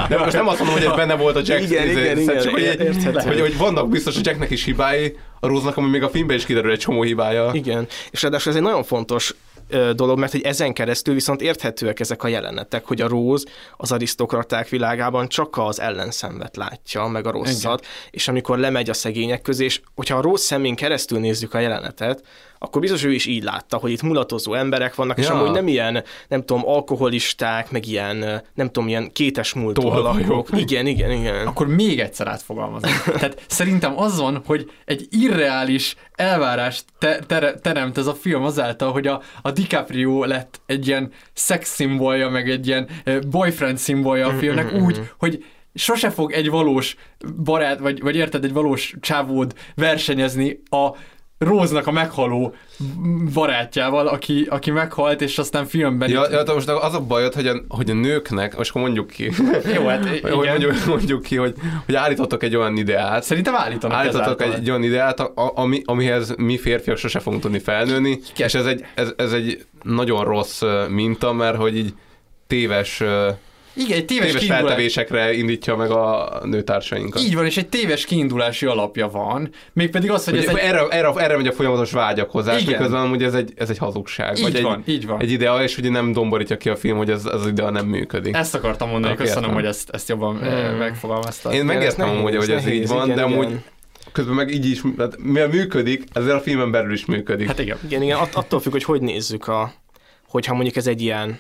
de 0.08 0.18
most 0.18 0.32
nem 0.32 0.48
azt 0.48 0.58
mondom, 0.58 0.76
hogy 0.76 0.86
ez 0.86 0.96
benne 0.96 1.14
volt 1.14 1.36
a 1.36 1.40
Jack, 1.44 1.62
Igen, 1.62 1.88
izé, 1.88 2.00
igen, 2.00 2.26
csak 2.26 2.58
igen, 2.58 2.76
hogy, 2.76 2.80
érthető. 2.80 3.28
hogy, 3.28 3.40
hogy, 3.40 3.56
vannak 3.56 3.88
biztos, 3.88 4.14
hogy 4.14 4.26
Jacknek 4.26 4.50
is 4.50 4.64
hibái, 4.64 5.16
a 5.40 5.46
Róznak, 5.46 5.76
ami 5.76 5.88
még 5.88 6.02
a 6.02 6.08
filmben 6.08 6.36
is 6.36 6.44
kiderül 6.44 6.70
egy 6.70 6.78
csomó 6.78 7.02
hibája. 7.02 7.50
Igen, 7.52 7.86
és 8.10 8.22
ráadásul 8.22 8.50
ez 8.50 8.56
egy 8.56 8.64
nagyon 8.64 8.82
fontos 8.82 9.34
dolog, 9.94 10.18
mert 10.18 10.32
hogy 10.32 10.40
ezen 10.40 10.72
keresztül 10.72 11.14
viszont 11.14 11.40
érthetőek 11.40 12.00
ezek 12.00 12.22
a 12.22 12.28
jelenetek, 12.28 12.84
hogy 12.86 13.00
a 13.00 13.08
Róz 13.08 13.44
az 13.76 13.92
arisztokraták 13.92 14.68
világában 14.68 15.28
csak 15.28 15.58
az 15.58 15.80
ellenszenvet 15.80 16.56
látja, 16.56 17.06
meg 17.06 17.26
a 17.26 17.30
rosszat, 17.30 17.78
Igen. 17.78 17.92
és 18.10 18.28
amikor 18.28 18.58
lemegy 18.58 18.90
a 18.90 18.94
szegények 18.94 19.42
közé, 19.42 19.64
és 19.64 19.80
hogyha 19.94 20.16
a 20.16 20.20
Róz 20.20 20.40
szemén 20.40 20.74
keresztül 20.74 21.18
nézzük 21.18 21.54
a 21.54 21.58
jelenetet, 21.58 22.22
akkor 22.62 22.80
biztos 22.80 23.04
ő 23.04 23.12
is 23.12 23.26
így 23.26 23.42
látta, 23.42 23.76
hogy 23.76 23.90
itt 23.90 24.02
mulatozó 24.02 24.54
emberek 24.54 24.94
vannak, 24.94 25.18
és 25.18 25.26
Ja. 25.26 25.34
amúgy 25.34 25.50
nem 25.50 25.68
ilyen, 25.68 26.04
nem 26.28 26.44
tudom, 26.44 26.68
alkoholisták, 26.68 27.70
meg 27.70 27.86
ilyen, 27.86 28.42
nem 28.54 28.66
tudom, 28.66 28.88
ilyen 28.88 29.12
kétes 29.12 29.52
múltú 29.54 29.86
alakok. 29.86 30.48
Igen, 30.56 30.86
igen, 30.86 31.10
igen. 31.10 31.46
Akkor 31.46 31.66
még 31.66 32.00
egyszer 32.00 32.26
átfogalmazom. 32.26 32.90
Tehát 33.18 33.44
szerintem 33.46 33.98
az 33.98 34.18
van, 34.20 34.42
hogy 34.46 34.70
egy 34.84 35.06
irreális 35.10 35.94
elvárást 36.14 36.84
te- 36.98 37.18
tere- 37.18 37.60
teremt 37.60 37.98
ez 37.98 38.06
a 38.06 38.14
film 38.14 38.42
azáltal, 38.42 38.92
hogy 38.92 39.06
a, 39.06 39.22
a 39.42 39.50
DiCaprio 39.50 40.24
lett 40.24 40.60
egy 40.66 40.86
ilyen 40.86 41.10
szex 41.32 41.74
szimbolja, 41.74 42.28
meg 42.28 42.50
egy 42.50 42.66
ilyen 42.66 42.88
boyfriend 43.30 43.78
szimbolja 43.78 44.26
a 44.26 44.32
filmnek 44.32 44.72
úgy, 44.72 45.00
hogy 45.18 45.44
sose 45.74 46.10
fog 46.10 46.32
egy 46.32 46.50
valós 46.50 46.96
barát, 47.44 47.78
vagy, 47.78 48.00
vagy 48.02 48.16
érted, 48.16 48.44
egy 48.44 48.52
valós 48.52 48.94
csávód 49.00 49.54
versenyezni 49.74 50.60
a 50.70 50.90
Róznak 51.44 51.86
a 51.86 51.90
meghaló 51.90 52.54
barátjával, 53.34 54.06
aki, 54.06 54.46
aki 54.50 54.70
meghalt, 54.70 55.20
és 55.20 55.38
aztán 55.38 55.66
filmben... 55.66 56.10
Ja, 56.10 56.22
itt- 56.22 56.30
ja, 56.32 56.42
de 56.42 56.52
most 56.52 56.68
az 56.68 56.94
a 56.94 57.00
bajod, 57.00 57.34
hogy 57.34 57.46
a, 57.46 57.54
hogy 57.68 57.90
a 57.90 57.94
nőknek, 57.94 58.56
most 58.56 58.70
akkor 58.70 58.82
mondjuk 58.82 59.06
ki, 59.06 59.30
Jó, 59.74 59.86
hát 59.86 60.08
hogy 60.08 60.16
igen. 60.24 60.32
mondjuk, 60.46 60.84
mondjuk 60.86 61.22
ki, 61.22 61.36
hogy, 61.36 61.54
hogy 61.84 61.94
állítottak 61.94 62.42
egy 62.42 62.56
olyan 62.56 62.76
ideát, 62.76 63.22
Szerintem 63.22 63.54
állítanak 63.54 63.96
állítottak 63.96 64.40
ezáltal. 64.40 64.60
egy 64.60 64.70
olyan 64.70 64.82
ideát, 64.82 65.20
a- 65.20 65.52
ami, 65.54 65.82
amihez 65.84 66.34
mi 66.36 66.58
férfiak 66.58 66.96
sose 66.96 67.18
fogunk 67.18 67.42
tudni 67.42 67.58
felnőni, 67.58 68.18
és 68.36 68.54
ez 68.54 68.66
egy, 68.66 68.84
ez, 68.94 69.12
ez 69.16 69.32
egy 69.32 69.64
nagyon 69.82 70.24
rossz 70.24 70.62
minta, 70.88 71.32
mert 71.32 71.56
hogy 71.56 71.76
így 71.76 71.94
téves, 72.46 73.02
Igen, 73.74 73.96
egy 73.98 74.04
téves, 74.04 74.26
téves 74.26 74.40
kiindulás. 74.40 74.62
feltevésekre 74.62 75.32
indítja 75.32 75.76
meg 75.76 75.90
a 75.90 76.40
nőtársainkat. 76.44 77.22
Így 77.22 77.34
van, 77.34 77.44
és 77.44 77.56
egy 77.56 77.68
téves 77.68 78.04
kiindulási 78.04 78.66
alapja 78.66 79.08
van, 79.08 79.50
mégpedig 79.72 80.10
az, 80.10 80.24
hogy 80.24 80.34
Hogy 80.34 80.44
ez 80.44 80.54
egy... 80.54 80.56
erre, 80.56 80.86
erre, 80.88 81.12
erre 81.16 81.36
megy 81.36 81.46
a 81.46 81.52
folyamatos 81.52 81.92
vágyakozás, 81.92 82.60
Igen. 82.60 82.72
miközben 82.72 83.00
amúgy 83.00 83.22
ez 83.22 83.34
egy, 83.34 83.52
ez 83.56 83.70
egy 83.70 83.78
hazugság. 83.78 84.36
Így 84.36 84.42
vagy 84.42 84.62
van, 84.62 84.82
egy, 84.86 84.94
így 84.94 85.06
van. 85.06 85.20
Egy 85.20 85.30
idea, 85.30 85.62
és 85.62 85.78
ugye 85.78 85.90
nem 85.90 86.12
domborítja 86.12 86.56
ki 86.56 86.68
a 86.68 86.76
film, 86.76 86.96
hogy 86.96 87.10
ez, 87.10 87.26
az 87.26 87.46
idea 87.46 87.70
nem 87.70 87.86
működik. 87.86 88.34
Ezt 88.34 88.54
akartam 88.54 88.88
mondani, 88.88 89.12
Akkor 89.12 89.24
köszönöm, 89.24 89.48
értem. 89.48 89.62
hogy 89.62 89.68
ezt, 89.68 89.90
ezt 89.90 90.08
jobban 90.08 90.38
hmm. 90.38 90.76
megfogalmaztad. 90.76 91.52
Én 91.52 91.64
megértem 91.64 92.08
amúgy, 92.08 92.34
hogy 92.36 92.50
ez 92.50 92.64
nehéz, 92.64 92.80
így 92.80 92.88
van, 92.88 93.04
igen, 93.04 93.16
de 93.16 93.22
amúgy 93.22 93.46
igen. 93.46 93.62
közben 94.12 94.34
meg 94.34 94.50
így 94.50 94.70
is, 94.70 94.80
hát 94.98 95.16
mivel 95.18 95.48
működik, 95.48 96.04
ezért 96.12 96.34
a 96.34 96.40
filmen 96.40 96.70
belül 96.70 96.92
is 96.92 97.04
működik. 97.04 97.46
Hát 97.46 97.58
igen. 97.58 97.78
Igen, 97.84 98.02
igen, 98.02 98.18
att- 98.18 98.34
attól 98.34 98.60
függ, 98.60 98.72
hogy 98.72 98.84
hogy 98.84 99.00
nézzük 99.00 99.48
a, 99.48 99.72
hogyha 100.28 100.54
mondjuk 100.54 100.76
ez 100.76 100.86
egy 100.86 101.02
ilyen, 101.02 101.38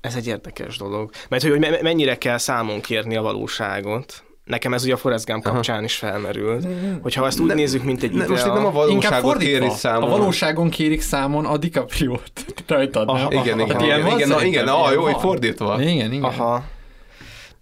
ez 0.00 0.14
egy 0.14 0.26
érdekes 0.26 0.76
dolog. 0.76 1.10
Mert 1.28 1.42
hogy, 1.42 1.50
hogy 1.50 1.60
me- 1.60 1.82
mennyire 1.82 2.18
kell 2.18 2.38
számon 2.38 2.80
kérni 2.80 3.16
a 3.16 3.22
valóságot. 3.22 4.24
Nekem 4.44 4.74
ez 4.74 4.84
ugye 4.84 4.92
a 4.92 4.96
Forrest 4.96 5.26
Gump 5.26 5.42
kapcsán 5.42 5.84
is 5.84 5.94
felmerült, 5.96 6.66
hogyha 7.02 7.26
ezt 7.26 7.40
úgy 7.40 7.46
Ne- 7.46 7.54
nézzük, 7.54 7.82
mint 7.82 8.02
egy 8.02 8.12
ne, 8.12 8.26
most 8.26 8.46
itt 8.46 8.52
nem 8.52 8.64
a 8.66 8.70
idea, 8.70 8.86
Inkább 8.88 9.22
valóságot 9.22 9.38
kéri 9.38 9.52
fordítva. 9.52 9.76
számon. 9.76 10.02
A 10.02 10.16
valóságon 10.16 10.70
kérik 10.70 11.00
számon 11.00 11.44
a 11.46 11.56
DiCaprio-t 11.56 12.44
rajtad, 12.66 13.06
nem? 13.06 13.14
Aha, 13.14 13.32
Igen, 13.32 13.60
igen, 13.60 13.80
ilyen 13.80 13.80
igen, 13.80 14.02
van 14.02 14.16
igen, 14.16 14.28
szerintem, 14.28 14.46
igen, 14.46 14.68
ah, 14.68 14.80
ilyen 14.80 14.92
jó, 14.92 15.02
hogy 15.02 15.16
fordítva. 15.20 15.82
Igen, 15.82 16.12
igen. 16.12 16.22
aha. 16.24 16.64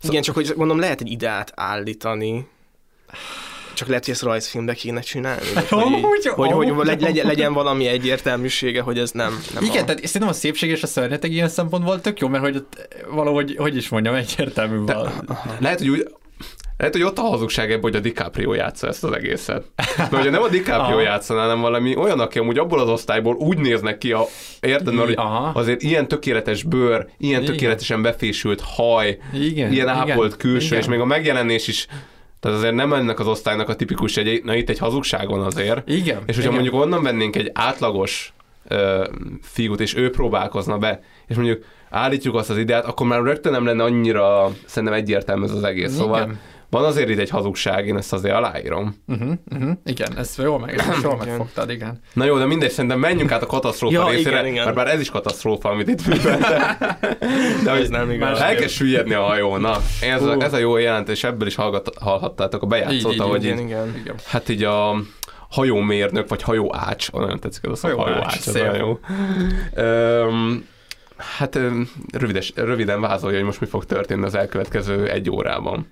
Igen, 0.02 0.22
csak 0.22 0.34
hogy 0.34 0.52
mondom, 0.56 0.78
lehet 0.78 1.00
egy 1.00 1.10
ideát 1.10 1.52
állítani, 1.54 2.46
csak 3.78 3.88
lehet, 3.88 4.04
hogy 4.04 4.14
ezt 4.14 4.22
rajzfilmbe 4.22 4.74
kéne 4.74 5.00
csinálni. 5.00 5.46
Hogy, 5.70 6.26
hogy, 6.26 6.70
hogy, 6.70 6.86
legy- 6.86 7.00
legyen, 7.00 7.26
legyen 7.26 7.52
valami 7.52 7.86
egyértelműsége, 7.86 8.80
hogy 8.80 8.98
ez 8.98 9.10
nem, 9.10 9.42
nem 9.54 9.64
Igen, 9.64 9.82
a... 9.82 9.84
tehát 9.84 10.06
szerintem 10.06 10.28
a 10.28 10.32
szépség 10.32 10.70
és 10.70 10.82
a 10.82 10.86
szörnyeteg 10.86 11.32
ilyen 11.32 11.48
szempontból 11.48 12.00
tök 12.00 12.20
jó, 12.20 12.28
mert 12.28 12.42
hogy 12.42 12.64
valahogy, 13.10 13.54
hogy 13.58 13.76
is 13.76 13.88
mondjam, 13.88 14.14
egyértelmű 14.14 14.84
val. 14.84 15.12
Lehet, 15.58 15.78
hogy 15.78 15.88
úgy, 15.88 16.08
Lehet, 16.76 16.94
hogy 16.94 17.02
ott 17.02 17.18
a 17.18 17.22
hazugság 17.22 17.70
ebben, 17.70 17.82
hogy 17.82 17.96
a 17.96 18.00
DiCaprio 18.00 18.54
játsza 18.54 18.86
ezt 18.86 19.04
az 19.04 19.12
egészet. 19.12 19.64
Mert 19.96 20.14
hogyha 20.14 20.30
nem 20.30 20.42
a 20.42 20.48
DiCaprio 20.48 21.00
játszaná, 21.00 21.40
hanem 21.40 21.60
valami 21.60 21.96
olyan, 21.96 22.20
aki 22.20 22.38
amúgy 22.38 22.58
abból 22.58 22.80
az 22.80 22.88
osztályból 22.88 23.34
úgy 23.34 23.58
néznek 23.58 23.98
ki, 23.98 24.12
a, 24.12 24.24
érted, 24.60 24.94
mert 24.94 25.06
hogy 25.06 25.16
Aha. 25.16 25.50
azért 25.54 25.82
ilyen 25.82 26.08
tökéletes 26.08 26.62
bőr, 26.62 27.06
ilyen 27.18 27.42
Igen. 27.42 27.54
tökéletesen 27.54 28.02
befésült 28.02 28.60
haj, 28.64 29.18
Igen, 29.32 29.72
ilyen 29.72 29.72
igen, 29.72 29.88
ápolt 29.88 30.36
külső, 30.36 30.66
igen. 30.66 30.78
és 30.78 30.86
még 30.86 31.00
a 31.00 31.04
megjelenés 31.04 31.68
is 31.68 31.86
tehát 32.40 32.58
azért 32.58 32.74
nem 32.74 32.92
ennek 32.92 33.18
az 33.18 33.26
osztálynak 33.26 33.68
a 33.68 33.76
tipikus 33.76 34.16
egy, 34.16 34.44
na 34.44 34.54
itt 34.54 34.68
egy 34.68 34.78
hazugságon 34.78 35.40
azért. 35.40 35.88
Igen, 35.88 36.18
És 36.26 36.34
hogyha 36.34 36.40
igen. 36.40 36.52
mondjuk 36.52 36.74
onnan 36.74 37.02
vennénk 37.02 37.36
egy 37.36 37.50
átlagos 37.54 38.32
ö, 38.68 39.08
fiút, 39.42 39.80
és 39.80 39.96
ő 39.96 40.10
próbálkozna 40.10 40.78
be, 40.78 41.00
és 41.26 41.36
mondjuk 41.36 41.64
állítjuk 41.90 42.34
azt 42.34 42.50
az 42.50 42.58
ideát, 42.58 42.84
akkor 42.84 43.06
már 43.06 43.22
rögtön 43.22 43.52
nem 43.52 43.64
lenne 43.64 43.82
annyira 43.82 44.50
szerintem 44.66 44.98
egyértelmű 44.98 45.44
ez 45.44 45.50
az 45.50 45.62
egész. 45.62 45.92
Szóval 45.92 46.22
Igen. 46.22 46.40
Van 46.70 46.84
azért 46.84 47.08
itt 47.08 47.18
egy 47.18 47.30
hazugság, 47.30 47.86
én 47.86 47.96
ezt 47.96 48.12
azért 48.12 48.34
aláírom. 48.34 48.94
Uh-huh, 49.06 49.32
uh-huh. 49.52 49.70
Igen, 49.84 50.16
ezt 50.18 50.38
jól, 50.38 50.58
meg, 50.58 50.78
ezt 50.78 51.02
jól 51.02 51.16
megfogtad, 51.16 51.70
igen. 51.70 52.00
Na 52.12 52.24
jó, 52.24 52.38
de 52.38 52.46
mindegy, 52.46 52.70
szerintem 52.70 52.98
menjünk 52.98 53.32
át 53.32 53.42
a 53.42 53.46
katasztrófa 53.46 53.94
Ja, 53.94 54.08
részére, 54.08 54.30
igen, 54.30 54.46
igen. 54.46 54.64
mert 54.64 54.76
bár 54.76 54.88
ez 54.88 55.00
is 55.00 55.10
katasztrófa, 55.10 55.68
amit 55.68 55.88
itt 55.88 56.06
műveltek. 56.06 56.78
De 57.64 57.70
hogy 57.76 57.90
nem 57.90 58.10
igaz. 58.10 58.40
El 58.40 58.54
kell 58.54 58.68
süllyedni 58.68 59.14
a 59.14 59.22
hajón. 59.22 59.60
Na, 59.60 59.76
ez, 60.00 60.22
a, 60.22 60.34
Hú. 60.34 60.40
ez 60.40 60.52
a 60.52 60.58
jó 60.58 60.76
jelentés, 60.76 61.24
ebből 61.24 61.46
is 61.46 61.54
hallgat, 61.54 61.90
hallhattátok 62.00 62.62
a 62.62 62.66
bejátszót, 62.66 63.12
Így, 63.12 63.44
Igen, 63.44 63.58
így, 63.58 63.64
igen. 63.64 63.94
igen. 64.00 64.14
hát 64.26 64.48
így 64.48 64.62
a 64.64 64.96
hajómérnök, 65.48 66.28
vagy 66.28 66.42
hajóács, 66.42 67.08
olyan 67.12 67.40
tetszik 67.40 67.64
ez 67.64 67.70
a 67.70 67.74
szó, 67.76 67.88
Hajóács, 67.88 68.08
hajóács, 68.08 68.46
ez 68.46 68.54
olyan 68.56 68.76
jó. 68.76 68.98
Öm, 69.74 70.64
hát 71.18 71.58
rövides, 72.12 72.52
röviden 72.56 73.00
vázolja, 73.00 73.36
hogy 73.36 73.46
most 73.46 73.60
mi 73.60 73.66
fog 73.66 73.84
történni 73.84 74.24
az 74.24 74.34
elkövetkező 74.34 75.10
egy 75.10 75.30
órában. 75.30 75.88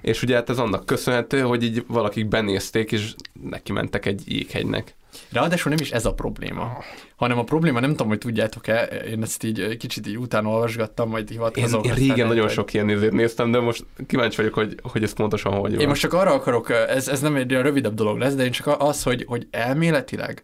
És 0.00 0.22
ugye 0.22 0.34
hát 0.34 0.50
ez 0.50 0.58
annak 0.58 0.86
köszönhető, 0.86 1.40
hogy 1.40 1.62
így 1.62 1.84
valakik 1.86 2.28
benézték, 2.28 2.92
és 2.92 3.14
neki 3.42 3.72
mentek 3.72 4.06
egy 4.06 4.22
jéghegynek. 4.26 4.96
Ráadásul 5.32 5.72
nem 5.72 5.80
is 5.80 5.90
ez 5.90 6.06
a 6.06 6.12
probléma, 6.12 6.78
hanem 7.16 7.38
a 7.38 7.44
probléma, 7.44 7.80
nem 7.80 7.90
tudom, 7.90 8.08
hogy 8.08 8.18
tudjátok-e, 8.18 8.82
én 8.84 9.22
ezt 9.22 9.44
így 9.44 9.76
kicsit 9.76 10.06
így 10.06 10.18
utána 10.18 10.48
olvasgattam, 10.48 11.08
majd 11.08 11.30
Én, 11.30 11.36
hivatkozok. 11.36 11.84
én 11.84 11.90
aztán 11.90 12.06
régen 12.06 12.26
nagyon 12.26 12.48
sok 12.48 12.72
ilyen 12.72 12.86
nézőt 12.86 13.12
néztem, 13.12 13.50
de 13.50 13.60
most 13.60 13.84
kíváncsi 14.06 14.36
vagyok, 14.36 14.54
hogy, 14.54 14.74
hogy 14.82 15.02
ez 15.02 15.12
pontosan 15.12 15.52
hogy 15.52 15.70
van. 15.70 15.80
Én 15.80 15.88
most 15.88 16.00
csak 16.00 16.12
arra 16.12 16.32
akarok, 16.32 16.70
ez, 16.70 17.08
ez 17.08 17.20
nem 17.20 17.36
egy 17.36 17.50
olyan 17.50 17.64
rövidebb 17.64 17.94
dolog 17.94 18.18
lesz, 18.18 18.34
de 18.34 18.44
én 18.44 18.50
csak 18.50 18.76
az, 18.78 19.02
hogy, 19.02 19.24
hogy 19.28 19.46
elméletileg, 19.50 20.42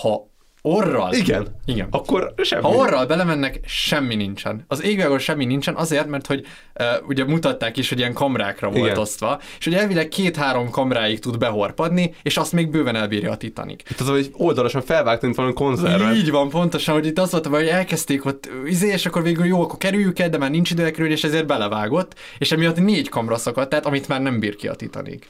ha 0.00 0.32
orral... 0.66 1.12
Igen. 1.12 1.46
Igen. 1.64 1.88
Akkor 1.90 2.34
semmi. 2.42 2.62
Ha 2.62 2.68
orral 2.68 3.06
belemennek, 3.06 3.60
semmi 3.66 4.14
nincsen. 4.14 4.64
Az 4.68 4.82
égvilágon 4.82 5.18
semmi 5.18 5.44
nincsen, 5.44 5.74
azért, 5.74 6.06
mert 6.06 6.26
hogy 6.26 6.46
uh, 6.80 6.86
ugye 7.08 7.24
mutatták 7.24 7.76
is, 7.76 7.88
hogy 7.88 7.98
ilyen 7.98 8.12
kamrákra 8.12 8.70
volt 8.70 8.84
Igen. 8.84 8.98
osztva, 8.98 9.40
és 9.58 9.64
hogy 9.64 9.74
elvileg 9.74 10.08
két-három 10.08 10.70
kamráig 10.70 11.18
tud 11.18 11.38
behorpadni, 11.38 12.14
és 12.22 12.36
azt 12.36 12.52
még 12.52 12.70
bőven 12.70 12.96
elbírja 12.96 13.30
a 13.30 13.36
Titanic. 13.36 13.90
Itt 13.90 14.00
az, 14.00 14.08
hogy 14.08 14.30
oldalasan 14.32 14.82
felvágt, 14.82 15.22
mint 15.22 15.34
valami 15.34 15.54
konzervet. 15.54 16.14
Így 16.14 16.30
van, 16.30 16.48
pontosan, 16.48 16.94
hogy 16.94 17.06
itt 17.06 17.18
az 17.18 17.30
volt, 17.30 17.46
hogy 17.46 17.66
elkezdték 17.66 18.24
ott 18.24 18.48
izé, 18.66 18.88
és 18.88 19.06
akkor 19.06 19.22
végül 19.22 19.46
jó, 19.46 19.62
akkor 19.62 19.78
kerüljük 19.78 20.18
el, 20.18 20.28
de 20.28 20.38
már 20.38 20.50
nincs 20.50 20.70
idő 20.70 20.84
elkerülni, 20.84 21.12
és 21.12 21.24
ezért 21.24 21.46
belevágott, 21.46 22.14
és 22.38 22.52
emiatt 22.52 22.76
négy 22.76 23.08
kamra 23.08 23.36
szakadt, 23.36 23.68
tehát 23.68 23.86
amit 23.86 24.08
már 24.08 24.22
nem 24.22 24.38
bír 24.38 24.56
ki 24.56 24.68
a 24.68 24.74
Titanic. 24.74 25.26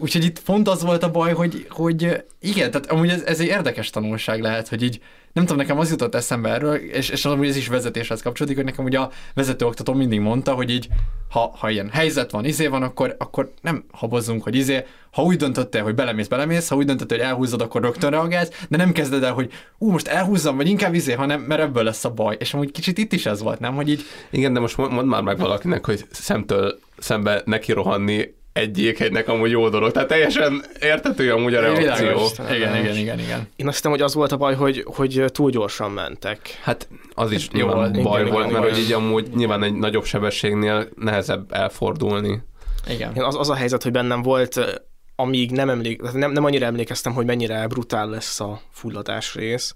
Úgyhogy 0.00 0.24
itt 0.24 0.42
pont 0.42 0.68
az 0.68 0.82
volt 0.82 1.02
a 1.02 1.10
baj, 1.10 1.32
hogy, 1.32 1.66
hogy 1.68 2.24
igen, 2.40 2.70
tehát 2.70 2.90
amúgy 2.90 3.08
ez, 3.08 3.22
ez 3.22 3.40
egy 3.40 3.46
érdekes 3.46 3.90
tanulság 3.90 4.40
lehet, 4.40 4.68
hogy 4.68 4.82
így 4.82 5.00
nem 5.32 5.44
tudom, 5.44 5.58
nekem 5.58 5.78
az 5.78 5.90
jutott 5.90 6.14
eszembe 6.14 6.48
erről, 6.48 6.74
és, 6.74 7.08
és 7.08 7.24
amúgy 7.24 7.48
ez 7.48 7.56
is 7.56 7.68
vezetéshez 7.68 8.22
kapcsolódik, 8.22 8.56
hogy 8.56 8.66
nekem 8.66 8.84
ugye 8.84 8.98
a 8.98 9.10
vezetőoktató 9.34 9.92
mindig 9.92 10.20
mondta, 10.20 10.52
hogy 10.52 10.70
így, 10.70 10.88
ha, 11.30 11.54
ha 11.58 11.70
ilyen 11.70 11.90
helyzet 11.92 12.30
van, 12.30 12.44
izé 12.44 12.66
van, 12.66 12.82
akkor, 12.82 13.14
akkor 13.18 13.52
nem 13.60 13.84
habozzunk, 13.92 14.42
hogy 14.42 14.54
izé, 14.54 14.84
ha 15.10 15.22
úgy 15.22 15.36
döntöttél, 15.36 15.82
hogy 15.82 15.94
belemész, 15.94 16.28
belemész, 16.28 16.68
ha 16.68 16.76
úgy 16.76 16.84
döntöttél, 16.84 17.18
hogy 17.18 17.26
elhúzod, 17.26 17.60
akkor 17.60 17.82
rögtön 17.82 18.10
reagálsz, 18.10 18.64
de 18.68 18.76
nem 18.76 18.92
kezded 18.92 19.22
el, 19.22 19.32
hogy 19.32 19.52
ú, 19.78 19.90
most 19.90 20.08
elhúzzam, 20.08 20.56
vagy 20.56 20.68
inkább 20.68 20.94
izé, 20.94 21.12
hanem 21.12 21.40
mert 21.40 21.60
ebből 21.60 21.82
lesz 21.82 22.04
a 22.04 22.10
baj. 22.10 22.36
És 22.38 22.54
amúgy 22.54 22.70
kicsit 22.70 22.98
itt 22.98 23.12
is 23.12 23.26
ez 23.26 23.42
volt, 23.42 23.60
nem? 23.60 23.74
Hogy 23.74 23.88
így 23.88 24.02
Igen, 24.30 24.52
de 24.52 24.60
most 24.60 24.76
mond 24.76 24.92
mondd 24.92 25.06
már 25.06 25.22
meg 25.22 25.38
valakinek, 25.38 25.86
hogy 25.86 26.04
szemtől 26.10 26.78
szembe 26.98 27.42
neki 27.44 27.72
rohanni 27.72 28.34
egy 28.52 28.78
jéghegynek 28.78 29.28
amúgy 29.28 29.50
jó 29.50 29.68
dolog. 29.68 29.92
Tehát 29.92 30.08
teljesen 30.08 30.64
értető 30.80 31.32
amúgy 31.32 31.54
a 31.54 31.60
reakció. 31.60 31.96
világos. 31.96 32.32
Igen, 32.50 32.76
igen, 32.76 32.96
igen, 32.96 33.18
igen. 33.18 33.48
Én 33.56 33.66
azt 33.66 33.76
hiszem, 33.76 33.90
hogy 33.90 34.00
az 34.00 34.14
volt 34.14 34.32
a 34.32 34.36
baj, 34.36 34.54
hogy, 34.54 34.84
hogy 34.86 35.24
túl 35.26 35.50
gyorsan 35.50 35.90
mentek. 35.90 36.58
Hát 36.62 36.88
az 37.14 37.32
is 37.32 37.48
jó 37.52 37.66
volt. 37.66 38.02
baj 38.02 38.20
Igen, 38.20 38.32
volt, 38.32 38.46
igen, 38.46 38.60
mert 38.60 38.64
igen. 38.64 38.74
hogy 38.74 38.78
így 38.78 38.92
amúgy 38.92 39.28
nyilván 39.34 39.62
egy 39.62 39.74
nagyobb 39.74 40.04
sebességnél 40.04 40.88
nehezebb 40.96 41.52
elfordulni. 41.52 42.42
Igen. 42.88 43.16
Az, 43.16 43.36
az 43.36 43.50
a 43.50 43.54
helyzet, 43.54 43.82
hogy 43.82 43.92
bennem 43.92 44.22
volt, 44.22 44.82
amíg 45.16 45.50
nem, 45.50 45.70
emlék, 45.70 46.00
tehát 46.00 46.16
nem, 46.16 46.32
nem 46.32 46.44
annyira 46.44 46.66
emlékeztem, 46.66 47.12
hogy 47.12 47.26
mennyire 47.26 47.66
brutál 47.66 48.08
lesz 48.08 48.40
a 48.40 48.60
fulladás 48.70 49.34
rész. 49.34 49.74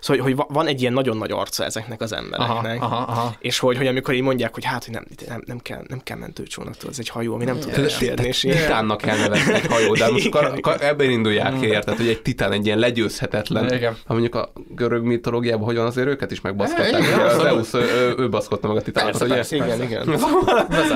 Szóval, 0.00 0.22
hogy 0.22 0.36
va- 0.36 0.48
van 0.50 0.66
egy 0.66 0.80
ilyen 0.80 0.92
nagyon 0.92 1.16
nagy 1.16 1.30
arca 1.32 1.64
ezeknek 1.64 2.00
az 2.00 2.12
Aha, 2.12 2.22
embereknek. 2.22 2.82
aha, 2.82 2.96
aha. 2.96 3.34
És 3.38 3.58
hogy, 3.58 3.76
hogy 3.76 3.86
amikor 3.86 4.14
így 4.14 4.22
mondják, 4.22 4.54
hogy 4.54 4.64
hát, 4.64 4.84
hogy 4.84 4.94
nem, 4.94 5.04
nem, 5.28 5.42
nem, 5.46 5.58
kell, 5.58 5.82
nem 5.88 6.00
kell 6.04 6.16
mentőcsónaktól, 6.16 6.90
ez 6.90 6.98
egy 6.98 7.08
hajó, 7.08 7.34
ami 7.34 7.44
nem 7.44 7.58
tud. 7.58 7.78
És 8.22 8.44
így- 8.44 8.50
Titánnak 8.56 9.00
kell 9.00 9.16
nevezni 9.18 9.52
egy 9.54 9.66
hajó, 9.66 9.94
de 9.94 10.10
most 10.10 10.26
akkor, 10.26 10.44
akkor 10.44 10.76
ebben 10.80 11.10
indulják 11.10 11.58
ki, 11.60 11.66
érted, 11.66 11.96
hogy 11.96 12.08
egy 12.08 12.22
titán 12.22 12.52
egy 12.52 12.66
ilyen 12.66 12.78
legyőzhetetlen. 12.78 13.72
Igen. 13.72 13.96
Ha 14.06 14.12
mondjuk 14.12 14.34
a 14.34 14.52
görög 14.68 15.02
mitológiában 15.04 15.64
hogy 15.64 15.76
van, 15.76 15.86
azért 15.86 16.06
őket 16.06 16.30
is. 16.30 16.40
Igen, 16.42 16.54
Ugye, 17.00 17.22
Az. 17.22 17.40
Zeus, 17.40 17.74
ő, 17.74 18.14
ő 18.18 18.28
meg 18.28 18.76
a 18.76 18.82
titánokat, 18.82 19.18
Persze, 19.18 19.34
persze, 19.34 19.56
igen, 19.56 19.82
igen. 19.82 20.18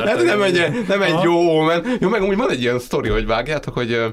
Hát 0.07 0.23
nem 0.23 0.43
egy, 0.43 0.85
nem 0.89 1.03
egy 1.03 1.11
Aha. 1.13 1.25
jó 1.25 1.61
men. 1.61 1.87
Jó, 2.01 2.09
meg 2.09 2.23
úgy 2.23 2.37
van 2.37 2.51
egy 2.51 2.61
ilyen 2.61 2.79
sztori, 2.79 3.09
hogy 3.09 3.27
vágjátok, 3.27 3.75
hogy 3.75 3.93
ö, 3.93 4.07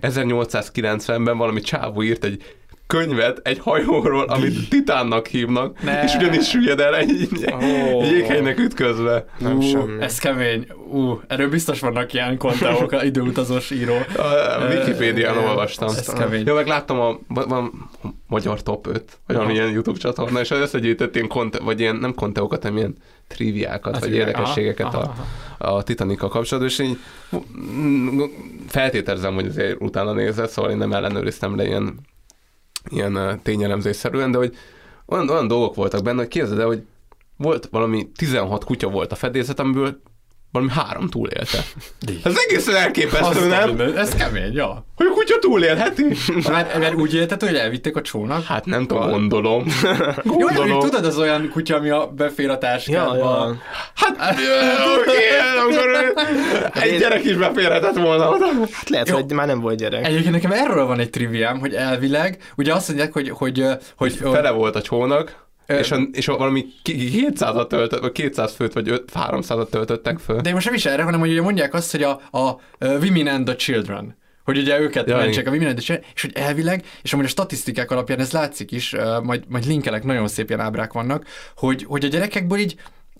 1890-ben 0.00 1.36
valami 1.38 1.60
csávó 1.60 2.02
írt 2.02 2.24
egy 2.24 2.42
könyvet 2.98 3.40
egy 3.42 3.58
hajóról, 3.58 4.24
amit 4.24 4.68
Titánnak 4.68 5.26
hívnak, 5.26 5.82
Ne. 5.82 6.02
és 6.04 6.14
ugyanis 6.14 6.48
süllyed 6.48 6.80
el 6.80 6.96
egy, 6.96 7.10
egy 7.10 8.10
jéghelynek 8.10 8.58
ütközve. 8.58 9.24
Nem 9.38 9.56
Ú, 9.56 9.60
semmi. 9.60 10.02
ez 10.02 10.18
kemény. 10.18 10.66
Ú, 10.92 11.20
erről 11.26 11.48
biztos 11.50 11.80
vannak 11.80 12.12
ilyen 12.12 12.38
konteók, 12.38 12.96
időutazós 13.04 13.70
író. 13.70 13.94
A 14.58 14.66
Wikipédián 14.68 15.36
Ö, 15.36 15.40
olvastam. 15.40 15.88
Ez 15.88 16.06
kemény. 16.12 16.46
Jó, 16.46 16.54
meg 16.54 16.66
láttam 16.66 17.00
a 17.00 17.18
van, 17.28 17.48
van 17.48 17.90
magyar 18.26 18.62
top 18.62 18.86
5, 18.86 18.94
vagy 19.26 19.36
Aha. 19.36 19.44
valamilyen 19.44 19.70
YouTube 19.72 19.98
csatorna, 19.98 20.40
és 20.40 20.50
összegyűjtött 20.50 21.14
ilyen 21.14 21.28
konte, 21.28 21.58
vagy 21.62 21.80
ilyen, 21.80 21.96
nem 21.96 22.14
konteókat, 22.14 22.62
hanem 22.62 22.76
ilyen 22.76 22.94
triviákat, 23.28 23.94
Az 23.94 24.00
vagy 24.00 24.12
ilyen- 24.12 24.26
érdekességeket 24.28 24.86
aha, 24.94 25.14
a, 25.58 25.66
a 25.74 25.82
Titanikkal 25.82 26.28
kapcsolatban, 26.28 26.72
és 26.72 26.78
így 26.78 26.98
feltételezem, 28.68 29.34
hogy 29.34 29.46
azért 29.46 29.80
utána 29.80 30.12
nézett, 30.12 30.50
szóval 30.50 30.70
én 30.70 30.76
nem 30.76 30.92
ellenőriztem 30.92 31.56
le 31.56 31.64
ilyen, 31.66 31.94
ilyen 32.90 33.14
ö, 33.14 33.32
tényelemzésszerűen, 33.42 34.30
de 34.30 34.38
hogy 34.38 34.56
olyan, 35.06 35.28
olyan 35.28 35.48
dolgok 35.48 35.74
voltak 35.74 36.02
benne, 36.02 36.18
hogy 36.18 36.28
képzeld 36.28 36.58
el, 36.58 36.66
hogy 36.66 36.82
volt 37.36 37.68
valami 37.70 38.10
16 38.16 38.64
kutya 38.64 38.88
volt 38.88 39.12
a 39.12 39.14
fedélzet, 39.14 39.60
amiből 39.60 40.00
valami 40.54 40.70
három 40.70 41.08
túlélte. 41.08 41.58
Ez 42.24 42.36
egészen 42.48 42.74
elképesztő, 42.74 43.48
nem? 43.48 43.80
Ez 43.96 44.14
kemény, 44.14 44.54
ja. 44.54 44.86
Hogy 44.96 45.06
a 45.06 45.10
kutya 45.10 45.38
túlélheti? 45.38 46.04
Mert, 46.48 46.78
mert 46.78 46.94
úgy 46.94 47.14
élted, 47.14 47.42
hogy 47.42 47.54
elvitték 47.54 47.96
a 47.96 48.02
csónak? 48.02 48.44
Hát 48.44 48.64
nem 48.64 48.86
tudom, 48.86 49.10
gondolom. 49.10 49.64
Jó, 50.24 50.36
de 50.36 50.44
gondolom. 50.44 50.70
hogy 50.70 50.90
tudod, 50.90 51.04
az 51.04 51.18
olyan 51.18 51.50
kutya, 51.52 51.76
ami 51.76 51.90
a 51.90 52.06
befér 52.06 52.50
a 52.50 52.58
táskádba. 52.58 53.16
Ja, 53.16 53.24
ja. 53.24 53.60
Hát, 53.94 54.16
oké, 55.00 55.14
akkor 55.58 56.82
egy 56.82 56.98
gyerek 56.98 57.24
is 57.24 57.36
beférhetett 57.36 57.96
volna 57.96 58.30
oda. 58.30 58.46
Hát 58.72 58.88
lehet, 58.88 59.08
Jó. 59.08 59.14
hogy 59.14 59.32
már 59.32 59.46
nem 59.46 59.60
volt 59.60 59.78
gyerek. 59.78 60.06
Egyébként 60.06 60.32
nekem 60.32 60.52
erről 60.52 60.86
van 60.86 61.00
egy 61.00 61.10
triviám, 61.10 61.58
hogy 61.58 61.74
elvileg, 61.74 62.38
ugye 62.56 62.74
azt 62.74 62.88
mondják, 62.88 63.12
hogy, 63.12 63.28
hogy, 63.28 63.66
hogy, 63.96 64.18
hogy 64.18 64.30
Fele 64.32 64.50
volt 64.50 64.76
a 64.76 64.82
csónak, 64.82 65.43
és, 65.66 65.90
a, 65.90 65.96
és 66.12 66.28
a 66.28 66.36
valami 66.36 66.66
200-at 66.84 67.66
töltött, 67.66 68.00
vagy 68.00 68.12
200 68.12 68.54
főt, 68.54 68.72
vagy 68.72 68.88
5, 68.88 69.10
300-at 69.14 69.68
töltöttek 69.68 70.18
föl. 70.18 70.40
De 70.40 70.52
most 70.52 70.64
nem 70.64 70.74
is 70.74 70.86
erre, 70.86 71.02
hanem 71.02 71.20
hogy 71.20 71.30
ugye 71.30 71.42
mondják 71.42 71.74
azt, 71.74 71.90
hogy 71.90 72.02
a, 72.02 72.20
a 72.30 72.56
Women 72.80 73.26
and 73.26 73.44
the 73.44 73.56
Children, 73.56 74.16
hogy 74.44 74.58
ugye 74.58 74.80
őket 74.80 75.08
Ja, 75.08 75.16
mentsék 75.16 75.46
a 75.46 75.50
Women 75.50 75.66
and 75.66 75.76
the 75.76 75.84
Children, 75.84 76.10
és 76.14 76.22
hogy 76.22 76.32
elvileg, 76.34 76.84
és 77.02 77.12
amúgy 77.12 77.24
a 77.24 77.28
statisztikák 77.28 77.90
alapján 77.90 78.20
ez 78.20 78.32
látszik 78.32 78.72
is, 78.72 78.94
majd, 79.22 79.44
majd 79.48 79.66
linkelek, 79.66 80.04
nagyon 80.04 80.28
szép 80.28 80.48
ilyen 80.48 80.60
ábrák 80.60 80.92
vannak, 80.92 81.26
hogy, 81.56 81.84
hogy 81.88 82.04
a 82.04 82.08
gyerekekből 82.08 82.58
így 82.58 82.76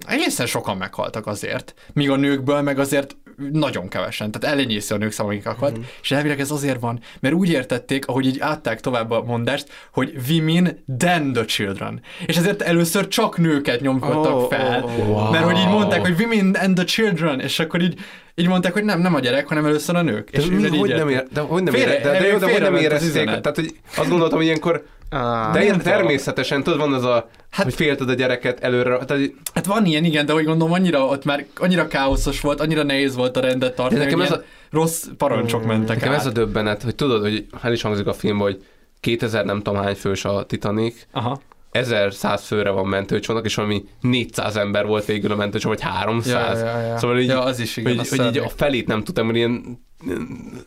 egészen 0.06 0.46
sokan 0.46 0.76
meghaltak 0.76 1.26
azért, 1.26 1.74
míg 1.92 2.10
a 2.10 2.16
nőkből 2.16 2.60
meg 2.60 2.78
azért 2.78 3.16
nagyon 3.52 3.88
kevesen, 3.88 4.30
tehát 4.30 4.56
elenyésző 4.56 4.94
a 4.94 4.98
nők 4.98 5.12
száma, 5.12 5.28
akik 5.30 5.44
meghalt, 5.44 5.72
Mhm. 5.76 5.84
és 6.02 6.10
elvileg 6.10 6.40
ez 6.40 6.50
azért 6.50 6.80
van, 6.80 7.00
mert 7.20 7.34
úgy 7.34 7.50
értették, 7.50 8.06
ahogy 8.06 8.26
így 8.26 8.40
átták 8.40 8.80
tovább 8.80 9.10
a 9.10 9.22
mondást, 9.22 9.68
hogy 9.92 10.14
women 10.30 10.84
then 10.98 11.32
the 11.32 11.44
children. 11.44 12.00
És 12.26 12.36
ezért 12.36 12.62
először 12.62 13.08
csak 13.08 13.38
nőket 13.38 13.80
nyomkodtak 13.80 14.34
Oh, 14.34 14.48
fel, 14.48 14.82
oh, 14.82 15.08
oh. 15.10 15.30
mert 15.30 15.44
hogy 15.44 15.58
így 15.58 15.68
mondták, 15.68 16.00
hogy 16.00 16.20
women 16.20 16.54
and 16.54 16.74
the 16.74 16.84
children, 16.84 17.40
és 17.40 17.58
akkor 17.58 17.82
így 17.82 17.98
így 18.36 18.48
mondták, 18.48 18.72
hogy 18.72 18.84
nem, 18.84 19.00
nem 19.00 19.14
a 19.14 19.20
gyerek, 19.20 19.46
hanem 19.46 19.64
először 19.66 19.96
a 19.96 20.02
nők. 20.02 20.30
De, 20.30 20.38
mi, 20.38 20.44
innen 20.54 20.72
így 20.74 20.78
hogy 20.80 20.94
nem, 20.94 21.08
ér, 21.08 21.24
de, 21.32 21.40
hogy 21.40 21.62
nem 21.62 21.74
Félre- 21.74 21.94
ér, 21.98 22.02
de, 22.02 22.10
de, 22.18 22.26
jó, 22.26 22.38
de 22.38 22.52
hogy 22.52 22.60
nem 22.60 22.74
érezték. 22.76 23.24
Tehát, 23.24 23.54
hogy 23.54 23.74
azt 23.96 24.08
gondoltam, 24.08 24.36
hogy 24.38 24.46
ilyenkor 24.46 24.84
Á, 25.14 25.52
de 25.52 25.62
ilyen 25.62 25.80
természetesen, 25.82 26.62
tudod, 26.62 26.78
van 26.78 26.92
az 26.92 27.04
a, 27.04 27.28
hát, 27.50 27.64
hogy 27.64 27.74
félted 27.74 28.08
a 28.08 28.14
gyereket 28.14 28.60
előre, 28.60 28.98
tehát 28.98 29.30
Hát 29.54 29.66
van 29.66 29.86
ilyen, 29.86 30.04
igen, 30.04 30.26
de 30.26 30.32
hogy 30.32 30.44
gondolom, 30.44 30.72
annyira 30.72 31.04
ott 31.04 31.24
már 31.24 31.46
annyira 31.56 31.86
káoszos 31.86 32.40
volt, 32.40 32.60
annyira 32.60 32.82
nehéz 32.82 33.14
volt 33.16 33.36
a 33.36 33.40
rendet 33.40 33.74
tartani, 33.74 33.98
De 33.98 34.04
nekem 34.04 34.20
ez 34.20 34.28
ilyen 34.28 34.42
rossz 34.70 35.04
parancsok 35.16 35.64
mentek 35.64 35.96
nekem 35.96 36.12
át. 36.12 36.18
ez 36.18 36.26
a 36.26 36.30
döbbenet, 36.30 36.82
hogy 36.82 36.94
tudod, 36.94 37.20
hogy 37.20 37.46
el 37.62 37.72
is 37.72 37.82
hangzik 37.82 38.06
a 38.06 38.12
film, 38.12 38.38
hogy 38.38 38.64
2000 39.00 39.44
nem 39.44 39.62
tudom 39.62 39.82
hány 39.82 39.94
fős 39.94 40.24
a 40.24 40.44
Titanic, 40.44 41.06
Aha. 41.12 41.40
1100 41.70 42.46
főre 42.46 42.70
van 42.70 42.86
mentőcsónak, 42.86 43.44
és 43.44 43.54
valami 43.54 43.84
400 44.00 44.56
ember 44.56 44.86
volt 44.86 45.04
végül 45.04 45.32
a 45.32 45.36
mentőcsónak, 45.36 45.78
vagy 45.82 45.92
300. 45.92 46.60
Ja, 46.60 46.66
ja, 46.66 46.80
ja. 46.80 46.98
Szóval 46.98 47.18
így, 47.18 47.28
Ja, 47.28 47.42
az 47.42 47.60
is 47.60 47.76
igen, 47.76 47.96
hogy, 47.96 48.08
hogy 48.08 48.26
így 48.26 48.38
a 48.38 48.48
felét 48.48 48.86
nem 48.86 49.04
tudtam, 49.04 49.26
hogy 49.26 49.36
ilyen 49.36 49.82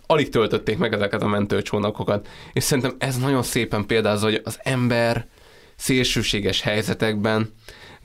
alig 0.07 0.29
töltötték 0.29 0.77
meg 0.77 0.93
ezeket 0.93 1.21
a 1.21 1.27
mentőcsónakokat. 1.27 2.27
És 2.53 2.63
szerintem 2.63 2.95
ez 2.97 3.17
nagyon 3.17 3.43
szépen 3.43 3.85
példázza, 3.85 4.25
hogy 4.25 4.41
az 4.43 4.59
ember 4.63 5.27
szélsőséges 5.75 6.61
helyzetekben, 6.61 7.53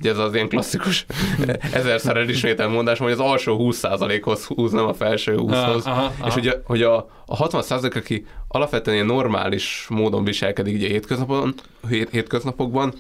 ugye 0.00 0.10
ez 0.10 0.18
az 0.18 0.34
ilyen 0.34 0.48
klasszikus 0.48 1.06
ezerszer 1.72 2.16
elismételt 2.16 2.70
mondás, 2.72 2.98
hogy 2.98 3.12
az 3.12 3.18
alsó 3.20 3.72
20%-hoz 3.72 4.44
húz, 4.44 4.72
nem 4.72 4.86
a 4.86 4.94
felső 4.94 5.34
20-hoz. 5.38 5.84
Aha, 5.84 6.12
aha. 6.18 6.26
És 6.26 6.36
ugye, 6.36 6.54
hogy 6.64 6.82
a, 6.82 6.96
a 7.26 7.48
60% 7.48 7.96
aki 7.96 8.26
alapvetően 8.48 8.96
ilyen 8.96 9.08
normális 9.08 9.86
módon 9.88 10.24
viselkedik 10.24 10.74
ugye 10.74 10.88
hétköznapon, 10.88 11.54
hét, 11.88 12.08
hétköznapokban, 12.10 12.94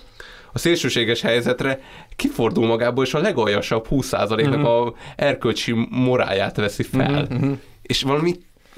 a 0.52 0.58
szélsőséges 0.58 1.20
helyzetre 1.20 1.80
kifordul 2.16 2.66
magából, 2.66 3.04
és 3.04 3.14
a 3.14 3.18
legaljasabb 3.18 3.86
20%-nak 3.90 4.56
Mhm. 4.56 4.64
a 4.64 4.92
erkölcsi 5.16 5.86
moráját 5.90 6.56
veszi 6.56 6.82
fel. 6.82 7.28
És 7.92 8.02
valami 8.02 8.34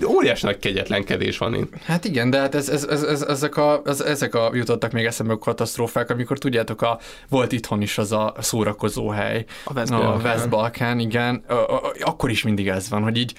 óriási 0.07 0.45
nagy 0.45 0.59
kegyetlenkedés 0.59 1.39
van 1.39 1.55
itt. 1.55 1.73
Hát 1.85 2.05
igen, 2.05 2.31
de 2.31 2.39
hát 2.39 2.55
ez, 2.55 2.69
ez, 2.69 2.85
ez, 2.85 3.03
ez, 3.03 3.23
ezek, 3.23 3.57
a, 3.57 3.83
ez, 3.85 4.01
ezek 4.01 4.35
a 4.35 4.51
jutottak 4.55 4.93
még 4.93 5.05
eszembe 5.05 5.33
a 5.33 5.39
katasztrófák, 5.39 6.11
amikor 6.11 6.39
tudjátok, 6.39 6.83
a, 6.83 6.99
volt 7.29 7.53
itthon 7.53 7.83
is 7.83 7.99
az 7.99 8.13
a 8.13 8.35
szórakozó 8.39 9.09
hely. 9.09 9.45
A 9.65 9.73
West 9.73 9.93
A 9.93 9.99
Balkán. 9.99 10.33
West 10.33 10.49
Balkán, 10.49 10.99
igen. 10.99 11.45
A, 11.49 11.53
a, 11.53 11.75
a, 11.75 11.93
akkor 12.01 12.31
is 12.31 12.43
mindig 12.43 12.69
ez 12.69 12.89
van, 12.89 13.03
hogy 13.03 13.17
így 13.17 13.35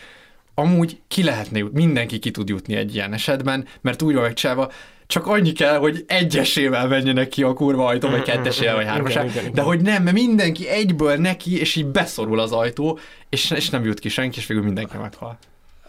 amúgy 0.53 1.01
ki 1.07 1.23
lehetne 1.23 1.57
jut, 1.57 1.73
mindenki 1.73 2.19
ki 2.19 2.31
tud 2.31 2.49
jutni 2.49 2.75
egy 2.75 2.95
ilyen 2.95 3.13
esetben, 3.13 3.67
mert 3.81 4.01
úgy 4.01 4.13
van 4.13 4.23
megcsinálva, 4.23 4.71
csak 5.07 5.27
annyi 5.27 5.51
kell, 5.51 5.77
hogy 5.77 6.03
egyesével 6.07 6.87
menjenek 6.87 7.27
ki 7.27 7.43
a 7.43 7.53
kurva 7.53 7.85
ajtó, 7.85 8.09
vagy 8.09 8.21
kettesével, 8.21 9.01
vagy 9.01 9.11
igen. 9.11 9.53
de 9.53 9.61
hogy 9.61 9.81
nem, 9.81 10.03
mert 10.03 10.15
mindenki 10.15 10.67
egyből 10.67 11.15
neki, 11.15 11.59
és 11.59 11.75
így 11.75 11.85
beszorul 11.85 12.39
az 12.39 12.51
ajtó, 12.51 12.99
és, 13.29 13.51
és 13.51 13.69
nem 13.69 13.85
jut 13.85 13.99
ki 13.99 14.09
senki, 14.09 14.37
és 14.39 14.47
végül 14.47 14.63
mindenki 14.63 14.97
meghal. 14.97 15.37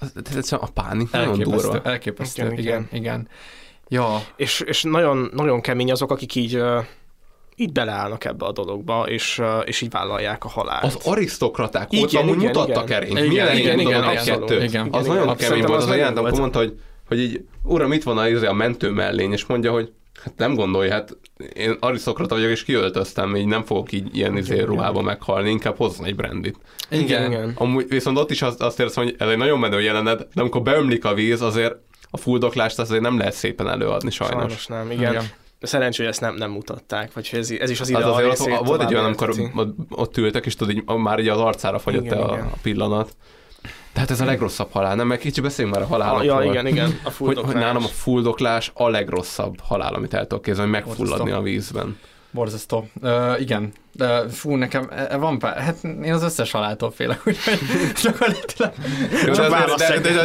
Ez 0.00 0.36
egyszerűen 0.36 0.68
a 0.68 0.72
pánik 0.72 1.10
nagyon 1.10 1.38
durva. 1.38 1.80
elképesztő, 1.82 2.42
Igen, 2.42 2.52
igen, 2.52 2.64
igen. 2.64 2.88
igen. 2.90 3.00
igen. 3.00 3.28
Ja, 3.88 4.22
És, 4.36 4.60
és 4.60 4.82
nagyon, 4.82 5.30
nagyon 5.32 5.60
kemény 5.60 5.90
azok, 5.90 6.10
akik 6.10 6.34
így, 6.34 6.62
így 7.56 7.72
beleállnak 7.72 8.24
ebbe 8.24 8.46
a 8.46 8.52
dologba, 8.52 9.04
és, 9.08 9.42
és 9.64 9.80
így 9.80 9.90
vállalják 9.90 10.44
a 10.44 10.48
halált. 10.48 10.84
Az 10.84 10.98
arisztokraták 11.04 11.92
Igen, 11.92 12.04
ott 12.04 12.14
amúgy 12.14 12.36
igen, 12.36 12.46
mutattak 12.46 12.84
igen. 12.84 13.02
erényt. 13.02 13.18
Igen, 13.18 13.30
igen, 13.30 13.56
igen, 13.56 13.78
igen, 13.78 14.10
igen, 14.10 14.24
kettő. 14.24 14.62
Igen, 14.62 14.88
az 14.90 15.04
igen, 15.04 15.16
nagyon 15.16 15.36
kemény 15.36 15.64
volt, 15.64 15.82
az 15.82 15.88
a 15.88 16.38
mondta, 16.38 16.58
hogy, 16.58 16.80
hogy 17.08 17.20
így, 17.20 17.44
uram, 17.62 17.92
itt 17.92 18.02
van 18.02 18.18
a, 18.18 18.28
izé, 18.28 18.46
a 18.46 18.52
mentő 18.52 18.90
mellény, 18.90 19.32
és 19.32 19.46
mondja, 19.46 19.72
hogy 19.72 19.92
nem 20.36 20.54
gondolj, 20.54 20.88
hát 20.88 21.16
én 21.54 21.76
arisztokrata 21.80 22.34
vagyok, 22.34 22.50
és 22.50 22.64
kiöltöztem, 22.64 23.36
így 23.36 23.46
nem 23.46 23.64
fogok 23.64 23.92
így 23.92 24.16
ilyen 24.16 24.36
izé 24.36 24.60
ruhába 24.60 25.02
meghalni, 25.02 25.50
inkább 25.50 25.76
hozzon 25.76 26.06
egy 26.06 26.16
brandit. 26.16 26.56
igen. 26.90 27.30
igen. 27.30 27.52
Amúgy 27.54 27.88
viszont 27.88 28.18
ott 28.18 28.30
is 28.30 28.42
azt, 28.42 28.62
azt 28.62 28.80
érzem, 28.80 29.04
hogy 29.04 29.14
ez 29.18 29.28
egy 29.28 29.36
nagyon 29.36 29.58
menő 29.58 29.80
jelenet, 29.80 30.28
de 30.34 30.40
amikor 30.40 30.62
beömlik 30.62 31.04
a 31.04 31.14
víz, 31.14 31.42
azért 31.42 31.74
a 32.10 32.16
fuldoklást 32.16 32.78
azért 32.78 33.02
nem 33.02 33.18
lehet 33.18 33.34
szépen 33.34 33.68
előadni 33.68 34.10
sajnos. 34.10 34.36
Sajnos 34.38 34.66
nem, 34.66 34.90
igen. 34.90 35.12
Igen. 35.12 35.24
Szerencsé, 35.60 36.02
hogy 36.02 36.10
ezt 36.10 36.20
nem, 36.20 36.34
nem 36.34 36.50
mutatták, 36.50 37.12
vagy 37.12 37.28
ez, 37.32 37.50
ez 37.50 37.70
is 37.70 37.80
az 37.80 37.86
Az 37.86 37.88
ide 37.88 38.04
azért 38.04 38.28
részét 38.28 38.58
ott, 38.58 38.66
volt 38.66 38.82
egy 38.82 38.94
olyan, 38.94 39.04
amikor 39.04 39.34
ott 39.88 40.16
ültek, 40.16 40.46
és 40.46 40.54
tudod, 40.54 40.76
így, 40.76 40.84
már 40.84 41.18
így 41.18 41.28
az 41.28 41.38
arcára 41.38 41.78
fagyott 41.78 42.04
Igen, 42.04 42.18
a, 42.18 42.32
igen. 42.32 42.46
a 42.46 42.56
pillanat. 42.62 43.16
Tehát 43.96 44.10
ez 44.10 44.20
a 44.20 44.24
legrosszabb 44.24 44.70
halál, 44.72 44.94
nem? 44.94 45.06
Meg 45.06 45.18
kicsit 45.18 45.42
beszéljünk 45.42 45.76
már 45.76 45.84
a 45.86 45.88
halálokról. 45.88 46.44
ja, 46.44 46.50
igen, 46.50 46.66
igen, 46.66 46.86
a 47.02 47.04
Hogy, 47.04 47.12
fuldoklás. 47.12 47.52
hogy 47.52 47.62
nálam 47.62 47.84
a 47.84 47.86
fuldoklás 47.86 48.70
a 48.74 48.88
legrosszabb 48.88 49.60
halál, 49.62 49.94
amit 49.94 50.14
el 50.14 50.26
tudok 50.26 50.44
képzelni, 50.44 50.72
hogy 50.72 50.80
megfulladni 50.86 51.30
a 51.30 51.40
vízben. 51.40 51.98
Borzasztó. 52.30 52.88
Uh, 53.02 53.40
igen, 53.40 53.72
de 53.92 54.28
fú, 54.28 54.54
nekem 54.54 54.88
e- 54.90 55.16
van 55.16 55.38
pár, 55.38 55.58
hát 55.58 55.84
én 55.84 56.12
az 56.12 56.22
összes 56.22 56.50
haláltól 56.50 56.90
félek, 56.90 57.20
úgyhogy 57.26 57.58
gyakorlatilag. 58.02 58.72
Jó, 59.26 59.32
Csak 59.32 59.50
válasz 59.50 59.78
de, 59.78 60.00
de, 60.00 60.12
de, 60.12 60.22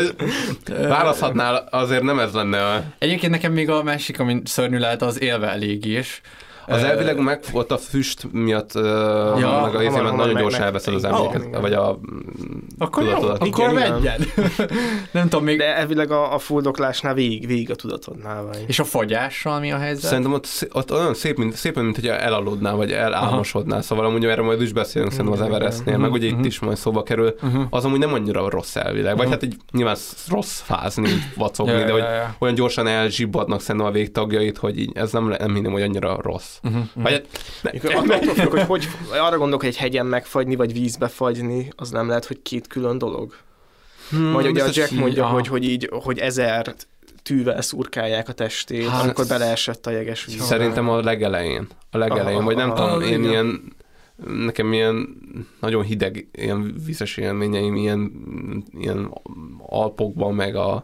de, 0.74 0.88
választhatnál, 0.88 1.68
azért 1.72 2.04
nem 2.04 2.20
ez 2.20 2.34
lenne 2.34 2.66
a... 2.66 2.84
Egyébként 2.98 3.32
nekem 3.32 3.54
még 3.54 3.70
a 3.70 3.84
másik, 3.84 4.20
ami 4.20 4.42
szörnyű 4.46 4.78
lehet, 4.78 5.02
az 5.02 5.22
élve 5.22 5.48
elégés. 5.50 6.22
Az 6.68 6.84
elvileg 6.84 7.20
meg 7.20 7.44
ott 7.54 7.72
a 7.72 7.78
füst 7.78 8.28
miatt, 8.32 8.74
ja, 8.74 9.38
Ja, 9.40 9.70
meg 9.72 9.76
a 9.76 9.92
hamar 9.92 10.16
nagyon 10.16 10.34
meg- 10.34 10.42
gyorsan 10.42 10.62
elveszed 10.62 10.94
az 10.94 11.04
emléket, 11.04 11.60
vagy 11.62 11.74
a 11.74 12.00
Akkor 12.78 13.04
jó, 13.04 13.10
tudatodat. 13.10 13.48
akkor 13.48 13.70
Igen, 13.70 13.76
igen. 13.76 13.94
vegyen. 14.02 14.28
nem 15.12 15.24
tudom, 15.30 15.44
még... 15.46 15.58
De 15.58 15.76
elvileg 15.76 16.12
a, 16.12 16.34
a 16.34 16.38
fuldoklásnál 16.40 17.14
végig, 17.14 17.48
végig 17.48 17.72
a 17.72 17.76
tudatodnál 17.76 18.44
vagy. 18.46 18.64
És 18.68 18.80
a 18.80 18.84
fogyással 18.84 19.60
mi 19.60 19.72
a 19.72 19.78
helyzet? 19.78 20.10
Szerintem 20.10 20.34
ott, 20.34 20.68
ott 20.72 20.92
olyan 20.92 21.14
szép, 21.14 21.38
mint, 21.38 21.54
szépen, 21.56 21.84
mint 21.84 21.96
hogyha 21.96 22.16
elaludnál, 22.18 22.76
vagy 22.76 22.92
elálmosodnál, 22.92 23.82
szóval 23.82 24.06
amúgy 24.06 24.26
erre 24.26 24.42
majd 24.42 24.62
is 24.62 24.72
beszélünk 24.74 25.12
szerintem 25.12 25.34
az 25.42 25.48
Everestnél, 25.48 25.98
meg 25.98 26.12
ugye 26.12 26.28
itt 26.28 26.46
is 26.46 26.60
majd 26.60 26.78
szóba 26.78 27.04
kerül, 27.04 27.36
az 27.70 27.86
amúgy 27.86 28.00
nem 28.00 28.14
annyira 28.14 28.50
rossz 28.50 28.76
elvileg, 28.76 29.18
vagy 29.18 29.30
hát 29.30 29.44
így 29.44 29.56
nyilván 29.72 29.96
rossz 30.30 30.60
fázni, 30.60 31.10
vacogni, 31.36 31.84
de 31.84 31.92
hogy 31.92 32.04
olyan 32.40 32.56
gyorsan 32.56 32.88
elzsibbadnak 32.88 33.62
szerintem 33.62 33.90
a 33.90 33.94
végtagjait, 33.94 34.58
hogy 34.58 34.80
így 34.80 34.92
ez 34.94 35.12
nem, 35.12 35.30
le- 35.30 35.38
nem 35.38 35.54
hinném, 35.54 35.72
hogy 35.72 35.82
annyira 35.82 36.18
rossz. 36.22 36.51
Vagy 36.94 37.12
hát, 37.64 37.74
Mikor 37.74 37.96
attól 37.96 38.34
függ, 38.34 38.52
hogy, 38.52 38.66
hogy 38.66 38.88
arra 39.26 39.38
gondolok, 39.38 39.60
hogy 39.60 39.70
egy 39.70 39.78
hegyen 39.78 40.06
megfagyni, 40.06 40.56
vagy 40.56 40.74
vízbe 40.74 41.08
fagyni, 41.08 41.72
az 41.76 41.90
nem 41.90 42.08
lehet, 42.08 42.26
hogy 42.26 42.42
két 42.42 42.68
külön 42.68 42.98
dolog. 42.98 43.34
hmm, 44.10 44.32
Vagy 44.32 44.48
ugye 44.48 44.64
a 44.64 44.70
Jack 44.72 44.92
mondja, 44.92 45.24
aha. 45.24 45.34
hogy, 45.34 45.48
hogy 45.48 45.64
így, 45.64 45.90
hogy 45.92 46.20
ezer 46.20 46.76
tűvel 47.24 47.62
szurkálják 47.62 48.30
a 48.30 48.34
testét, 48.34 48.88
Hát, 48.88 49.04
amikor 49.04 49.28
beleesett 49.28 49.86
a 49.86 49.90
jeges 49.90 50.26
víz. 50.26 50.42
Szerintem 50.42 50.90
a 50.90 51.02
legelején. 51.02 51.68
A 51.92 51.98
legelején, 51.98 52.38
Aha, 52.38 52.46
vagy 52.46 52.56
nem 52.56 52.72
aha, 52.72 52.86
tudom, 52.88 53.02
én 53.02 53.20
igen. 53.20 53.30
ilyen 53.30 53.74
nekem 54.28 54.74
ilyen 54.74 55.18
nagyon 55.60 55.84
hideg, 55.84 56.28
ilyen 56.32 56.76
vizes 56.86 57.18
élményeim, 57.18 57.76
ilyen, 57.76 58.12
ilyen 58.78 59.14
Alpokban, 59.68 60.36
meg 60.36 60.56
a 60.56 60.84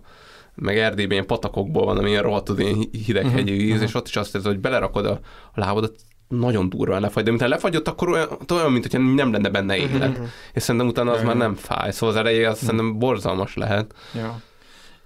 meg 0.61 0.77
Erdélyben 0.77 1.11
ilyen 1.13 1.25
patakokból 1.27 1.85
van, 1.85 1.97
ami 1.97 2.09
ilyen 2.09 2.21
rohadtul 2.21 2.59
ilyen 2.59 2.75
hi- 2.75 2.89
hideghegyi 3.05 3.51
Mhm, 3.51 3.59
víz, 3.63 3.81
és 3.81 3.93
ott 3.93 4.07
is 4.07 4.15
azt 4.15 4.35
érzed, 4.35 4.51
hogy 4.51 4.59
belerakod 4.61 5.05
a, 5.05 5.19
a 5.53 5.59
lábadat, 5.59 5.95
nagyon 6.27 6.69
durván 6.69 7.01
lefagy, 7.01 7.23
de 7.23 7.29
mintha 7.29 7.47
lefagyott, 7.47 7.87
akkor 7.87 8.09
olyan, 8.09 8.27
olyan 8.53 8.71
mint 8.71 8.83
hogyha 8.83 9.07
nem 9.13 9.31
lenne 9.31 9.49
benne 9.49 9.77
Mhm, 9.77 9.95
élet. 9.95 10.19
És 10.53 10.61
szerintem 10.63 10.89
utána 10.89 11.11
az 11.11 11.23
már 11.23 11.35
nem 11.37 11.55
fáj, 11.55 11.91
szóval 11.91 12.09
az 12.15 12.21
elején 12.21 12.47
az 12.47 12.57
szerintem 12.57 12.99
borzalmas 12.99 13.55
lehet. 13.55 13.93
Ja. 14.13 14.41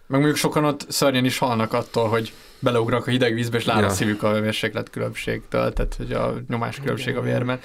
Meg 0.07 0.19
mondjuk 0.19 0.39
sokan 0.39 0.65
ott 0.65 0.85
szörnyen 0.89 1.25
is 1.25 1.37
halnak 1.37 1.73
attól, 1.73 2.07
hogy 2.07 2.33
beleugranak 2.59 3.07
a 3.07 3.11
hideg 3.11 3.33
vízbe, 3.33 3.57
és 3.57 3.65
lát 3.65 3.77
a 3.77 3.81
Ja. 3.81 3.89
szívük 3.89 4.23
a 4.23 4.31
hőmérséklet 4.31 4.89
különbségtől, 4.89 5.73
tehát 5.73 5.93
hogy 5.97 6.11
a 6.11 6.33
nyomás 6.47 6.79
különbség 6.79 7.17
a 7.17 7.21
vérben. 7.21 7.59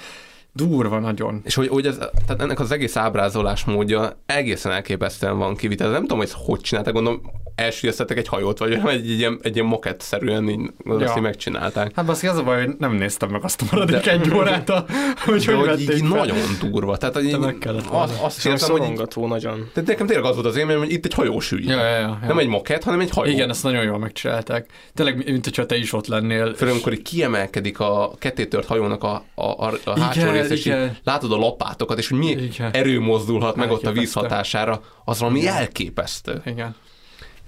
Durva 0.53 0.99
nagyon. 0.99 1.41
És 1.43 1.55
hogy, 1.55 1.67
hogy 1.67 1.85
ez, 1.85 1.97
tehát 1.97 2.41
ennek 2.41 2.59
az 2.59 2.71
egész 2.71 2.95
ábrázolás 2.95 3.65
módja 3.65 4.21
egészen 4.25 4.71
elképesztően 4.71 5.37
van 5.37 5.55
kivitelezve. 5.55 5.97
Nem 5.97 6.07
tudom, 6.07 6.23
hogy 6.23 6.27
ezt 6.33 6.45
hogy 6.45 6.59
csinálták, 6.59 6.93
gondolom 6.93 7.21
elsüllyesztettek 7.57 8.17
egy 8.17 8.27
hajót, 8.27 8.57
vagy 8.57 8.71
egy, 8.71 8.85
egy, 8.87 9.09
ilyen, 9.09 9.39
egy 9.41 9.55
ilyen 9.55 9.67
mokett-szerűen 9.67 10.49
így, 10.49 10.59
ja. 10.85 10.93
azt 10.95 11.15
így 11.15 11.21
megcsinálták. 11.21 11.91
Hát 11.95 12.05
baszki, 12.05 12.27
az 12.27 12.37
a 12.37 12.43
baj, 12.43 12.65
hogy 12.65 12.75
nem 12.79 12.93
néztem 12.93 13.29
meg 13.29 13.43
azt 13.43 13.61
a 13.61 13.65
maradék 13.71 14.03
De- 14.03 14.11
egy 14.11 14.33
órát, 14.33 14.69
a, 14.69 14.85
hogy 15.25 15.45
De 15.45 15.55
hogy 15.55 15.67
hogy 15.67 15.79
így 15.81 15.87
fel. 15.87 16.07
nagyon 16.07 16.37
durva. 16.59 16.97
Tehát, 16.97 17.15
hogy 17.15 17.25
így, 17.25 17.37
volna. 17.37 18.13
azt, 18.21 18.45
érzem, 18.45 18.71
hogy 18.71 18.89
így, 18.91 19.27
nagyon. 19.27 19.69
de 19.73 19.81
nekem 19.85 20.07
tényleg 20.07 20.25
az 20.25 20.33
volt 20.35 20.47
az 20.47 20.55
élmény, 20.55 20.77
hogy 20.77 20.91
itt 20.91 21.05
egy 21.05 21.13
hajó 21.13 21.39
süllyed. 21.39 21.69
Ja, 21.69 21.83
ja, 21.83 21.89
ja, 21.89 21.99
ja. 21.99 22.27
Nem 22.27 22.37
egy 22.37 22.47
mokett, 22.47 22.83
hanem 22.83 22.99
egy 22.99 23.09
hajó. 23.09 23.31
Igen, 23.31 23.49
ezt 23.49 23.63
nagyon 23.63 23.83
jól 23.83 23.97
megcsinálták. 23.97 24.69
Tényleg, 24.93 25.31
mint 25.31 25.43
hogyha 25.43 25.65
te 25.65 25.75
is 25.77 25.93
ott 25.93 26.07
lennél. 26.07 26.53
Főleg, 26.53 26.73
amikor 26.73 26.93
így 26.93 27.01
kiemelkedik 27.01 27.79
a 27.79 28.11
kettétört 28.19 28.67
hajónak 28.67 29.03
a, 29.03 29.23
a, 29.35 29.43
a, 29.43 29.73
a 29.83 29.99
hátsó 29.99 30.19
Igen, 30.19 30.33
rész, 30.33 30.49
és 30.49 30.59
így 30.59 30.65
igen. 30.65 30.97
látod 31.03 31.31
a 31.31 31.37
lapátokat, 31.37 31.97
és 31.97 32.07
hogy 32.09 32.17
mi 32.17 32.29
Igen. 32.29 32.71
erő 32.73 32.99
mozdulhat 32.99 33.55
meg 33.55 33.71
ott 33.71 33.85
a 33.85 33.91
víz 33.91 34.13
hatására, 34.13 34.81
az 35.05 35.19
valami 35.19 35.47
elképesztő. 35.47 36.41
Igen. 36.45 36.75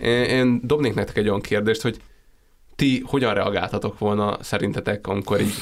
Én, 0.02 0.24
én 0.24 0.60
dobnék 0.64 0.94
nektek 0.94 1.18
egy 1.18 1.28
olyan 1.28 1.42
kérdést, 1.42 1.82
hogy 1.82 1.98
ti 2.76 3.04
hogyan 3.06 3.34
reagáltatok 3.34 4.00
volna 4.00 4.38
szerintetek, 4.42 5.08
amikor 5.08 5.42
így 5.42 5.54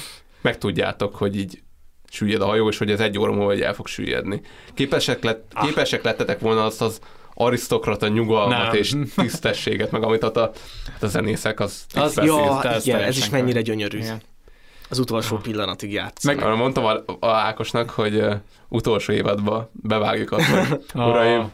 megtudjátok, 0.42 1.16
hogy 1.16 1.38
így 1.38 1.62
süllyed 2.10 2.42
a 2.42 2.46
hajó, 2.46 2.70
és 2.70 2.78
hogy 2.78 2.92
ez 2.92 3.00
egy 3.00 3.20
óra 3.20 3.32
múlva 3.32 3.54
el 3.66 3.74
fog 3.74 3.88
süllyedni. 3.88 4.42
Képesek, 4.74 5.24
lett, 5.24 5.52
Ah. 5.54 5.66
képesek 5.66 6.04
lettetek 6.04 6.40
volna 6.40 6.66
azt 6.66 6.82
az 6.82 7.00
arisztokrata 7.34 8.08
nyugalmat 8.08 8.72
Nem. 8.72 8.74
és 8.76 8.96
tisztességet, 9.16 9.92
meg 9.92 10.04
amit 10.04 10.24
ott 10.24 10.38
a, 10.38 10.52
hát 10.92 11.04
a 11.04 11.08
zenészek, 11.08 11.60
az, 11.60 11.86
Az-. 11.96 12.20
Ja, 12.24 12.64
ez 12.64 12.88
igen, 12.88 13.00
ez 13.00 13.18
is 13.18 13.30
mennyire 13.30 13.62
gyönyörű. 13.62 13.98
Igen. 13.98 14.22
Az 14.90 15.00
utolsó 15.00 15.38
pillanatig 15.38 15.92
játszik. 15.92 16.36
Meg 16.36 16.56
mondtam 16.58 16.86
a, 16.86 17.04
a 17.20 17.28
Ákosnak, 17.28 17.90
hogy 17.90 18.16
uh, 18.16 18.36
utolsó 18.68 19.14
évadba 19.14 19.70
bevágjuk 19.74 20.32
azt, 20.32 20.46
hogy 20.46 20.80
uraim, 21.10 21.52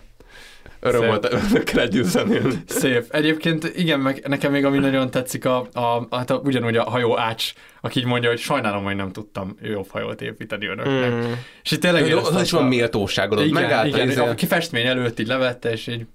öröm 0.83 0.99
Szép. 0.99 1.09
volt 1.09 1.33
önökkel 1.33 1.81
együtt 1.81 2.05
zenélni. 2.05 2.53
Szép. 2.65 3.05
Egyébként 3.09 3.71
igen, 3.75 3.99
meg 3.99 4.23
nekem 4.27 4.51
még 4.51 4.65
ami 4.65 4.77
nagyon 4.77 5.11
tetszik, 5.11 5.45
a, 5.45 5.67
a, 5.73 6.07
hát 6.11 6.29
a, 6.29 6.41
ugyanúgy 6.43 6.77
a 6.77 6.83
hajó 6.83 7.19
ács, 7.19 7.53
aki 7.81 7.99
így 7.99 8.05
mondja, 8.05 8.29
hogy 8.29 8.39
sajnálom, 8.39 8.83
hogy 8.83 8.95
nem 8.95 9.11
tudtam 9.11 9.57
jobb 9.61 9.87
hajót 9.89 10.21
építeni 10.21 10.65
önöknek. 10.65 11.11
Mm. 11.11 11.31
És 11.63 11.71
itt 11.71 11.81
tényleg 11.81 12.07
éreztem 12.07 12.35
az 12.35 12.41
is 12.41 12.51
van 12.51 12.65
méltóságod, 12.65 13.37
ott 13.39 13.45
igen, 13.45 13.61
megállt 13.61 13.87
igen, 13.87 14.09
izé- 14.09 14.19
a 14.19 14.35
kifestmény 14.35 14.85
előtt 14.85 15.19
így 15.19 15.27
levette, 15.27 15.71
és 15.71 15.87
így 15.87 16.05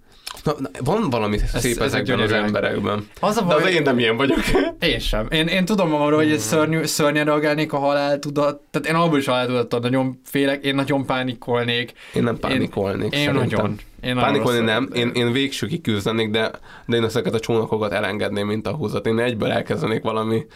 Na, 0.45 0.55
na, 0.59 0.68
van 0.84 1.11
valami 1.11 1.39
Ez- 1.53 1.61
szép 1.61 1.80
ezek 1.80 1.84
ezekben 2.01 2.20
az 2.20 2.32
emberekben. 2.32 3.09
Az 3.20 3.36
a 3.36 3.41
De 3.41 3.47
baj, 3.55 3.62
az 3.62 3.70
én 3.70 3.82
nem 3.82 3.99
ilyen 3.99 4.16
vagyok. 4.16 4.39
Én 4.80 4.99
sem. 4.99 5.26
Én, 5.30 5.47
én 5.47 5.64
tudom 5.64 5.89
magamról, 5.89 6.18
hogy 6.18 6.30
egy 6.32 6.39
szörnyű, 6.39 6.84
szörnyen 6.84 7.24
reagálnék 7.24 7.72
a 7.72 7.78
haláltudat. 7.78 8.61
Tehát 8.70 8.89
én 8.89 8.95
abból 8.95 9.18
is 9.18 9.26
haláltudattól 9.26 9.80
nagyon 9.80 10.20
félek, 10.24 10.64
én 10.64 10.74
nagyon 10.74 11.07
pánikolnék. 11.07 11.93
Én 12.14 12.22
nem 12.22 12.39
pánikolnék 12.39 13.14
Én, 13.14 13.20
én 13.20 13.32
nagyon. 13.32 13.76
Én 14.03 14.14
Pánikolni 14.14 14.64
nem, 14.64 14.89
én, 14.95 15.11
én 15.14 15.32
végsőkig 15.32 15.80
küzdenék, 15.80 16.30
de, 16.30 16.51
de 16.86 16.97
én 16.97 17.05
ezeket 17.05 17.34
a 17.34 17.41
csónakokat 17.41 17.93
elengedném, 17.93 18.47
mint 18.47 18.66
a 18.66 18.72
húzat. 18.72 19.07
Én 19.07 19.18
egyből 19.18 19.51
elkezdenék 19.51 20.03
valami 20.03 20.47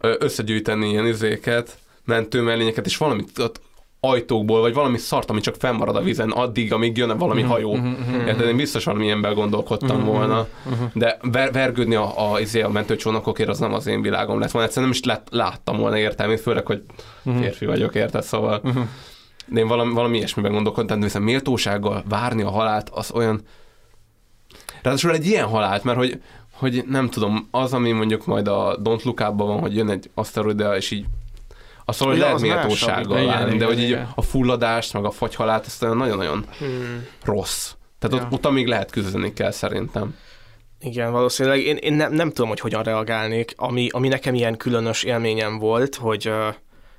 összegyűjteni 0.00 0.88
ilyen 0.88 1.06
izéket, 1.06 1.78
mentőmellényeket, 2.04 2.86
és 2.86 2.96
valamit 2.96 3.38
ott 3.38 3.60
ajtókból, 4.06 4.60
vagy 4.60 4.74
valami 4.74 4.98
szart, 4.98 5.30
ami 5.30 5.40
csak 5.40 5.54
fennmarad 5.58 5.96
a 5.96 6.02
vízen 6.02 6.30
addig, 6.30 6.72
amíg 6.72 6.96
jön 6.96 7.18
valami 7.18 7.42
hajó. 7.42 7.78
Érted? 8.26 8.48
Én 8.48 8.56
biztos 8.56 8.84
valami 8.84 9.04
ilyenben 9.04 9.34
gondolkodtam 9.34 10.04
volna. 10.04 10.46
De 10.92 11.18
ver, 11.22 11.52
vergődni 11.52 11.94
a, 11.94 12.32
a, 12.32 12.40
izé, 12.40 12.60
a 12.60 12.68
mentőcsónakokért 12.68 13.48
az 13.48 13.58
nem 13.58 13.72
az 13.72 13.86
én 13.86 14.02
világom 14.02 14.38
lett 14.38 14.50
volna. 14.50 14.66
Egyszerűen 14.66 14.90
nem 14.90 15.00
is 15.00 15.06
lett, 15.06 15.26
láttam 15.30 15.76
volna 15.76 15.98
értelmét, 15.98 16.40
főleg, 16.40 16.66
hogy 16.66 16.82
férfi 17.38 17.66
vagyok, 17.66 17.94
érted? 17.94 18.22
Szóval 18.22 18.60
de 19.46 19.60
én 19.60 19.66
valami, 19.66 19.92
valami 19.92 20.16
ilyesmiben 20.16 20.52
gondolkodtam, 20.52 20.98
de 20.98 21.04
viszont 21.04 21.24
méltósággal 21.24 22.02
várni 22.08 22.42
a 22.42 22.50
halált, 22.50 22.88
az 22.88 23.10
olyan... 23.14 23.40
Ráadásul 24.82 25.12
egy 25.12 25.26
ilyen 25.26 25.46
halált, 25.46 25.84
mert 25.84 25.98
hogy, 25.98 26.22
hogy 26.52 26.84
nem 26.88 27.08
tudom, 27.08 27.48
az, 27.50 27.72
ami 27.72 27.92
mondjuk 27.92 28.26
majd 28.26 28.48
a 28.48 28.78
Don't 28.82 29.04
Look 29.04 29.18
van, 29.36 29.60
hogy 29.60 29.76
jön 29.76 29.90
egy 29.90 30.10
aszteroida, 30.14 30.76
és 30.76 30.90
így 30.90 31.04
azt 31.84 31.98
valahogy 31.98 32.20
Ja, 32.20 32.24
lehet 32.26 32.40
méltósággal 32.40 33.26
várni, 33.26 33.56
de 33.56 33.64
hogy 33.64 33.78
így 33.78 33.88
igen. 33.88 34.12
a 34.14 34.22
fulladást, 34.22 34.92
meg 34.92 35.04
a 35.04 35.10
fagyhalált, 35.10 35.66
azt 35.66 35.80
nagyon-nagyon 35.80 36.44
Hmm. 36.58 37.06
rossz. 37.24 37.72
Tehát 37.98 38.16
Ja. 38.18 38.24
ott, 38.24 38.32
ott 38.32 38.46
amíg 38.46 38.66
lehet 38.66 38.90
küzdeni 38.90 39.32
kell 39.32 39.50
szerintem. 39.50 40.14
Igen, 40.80 41.12
valószínűleg 41.12 41.60
én, 41.60 41.76
én 41.76 41.92
nem, 41.92 42.12
nem 42.12 42.28
tudom, 42.28 42.48
hogy 42.48 42.60
hogyan 42.60 42.82
reagálnék. 42.82 43.52
Ami, 43.56 43.88
ami 43.90 44.08
nekem 44.08 44.34
ilyen 44.34 44.56
különös 44.56 45.02
élményem 45.02 45.58
volt, 45.58 45.94
hogy 45.94 46.28
uh, 46.28 46.54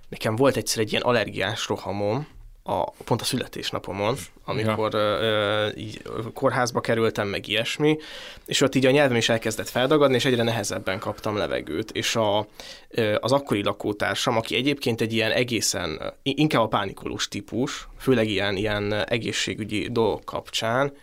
nekem 0.10 0.36
volt 0.36 0.56
egyszer 0.58 0.82
egy 0.82 0.92
ilyen 0.92 1.04
allergiás 1.04 1.68
rohamom, 1.68 2.28
a, 2.64 2.92
pont 2.92 3.22
a 3.22 3.24
születésnapomon, 3.24 4.16
amikor 4.46 4.94
ja. 4.94 5.68
így 5.76 6.02
kórházba 6.34 6.82
kerültem, 6.82 7.28
meg 7.28 7.48
ilyesmi, 7.48 7.98
és 8.46 8.62
ott 8.62 8.76
így 8.76 8.86
a 8.86 8.92
nyelvem 8.92 9.18
is 9.18 9.30
elkezdett 9.30 9.70
feldagadni, 9.70 10.16
és 10.16 10.26
egyre 10.26 10.44
nehezebben 10.44 11.00
kaptam 11.00 11.38
levegőt, 11.38 11.92
és 11.92 12.16
a, 12.16 12.48
ö, 12.90 13.16
az 13.20 13.32
akkori 13.32 13.64
lakótársam, 13.64 14.38
aki 14.38 14.56
egyébként 14.56 15.02
egy 15.02 15.14
ilyen 15.14 15.32
egészen, 15.32 16.14
inkább 16.24 16.62
a 16.62 16.68
pánikolós 16.68 17.28
típus, 17.28 17.88
főleg 18.00 18.30
ilyen, 18.30 18.56
ilyen 18.56 18.94
egészségügyi 18.94 19.90
dolgok 19.92 20.26
kapcsán, 20.26 20.94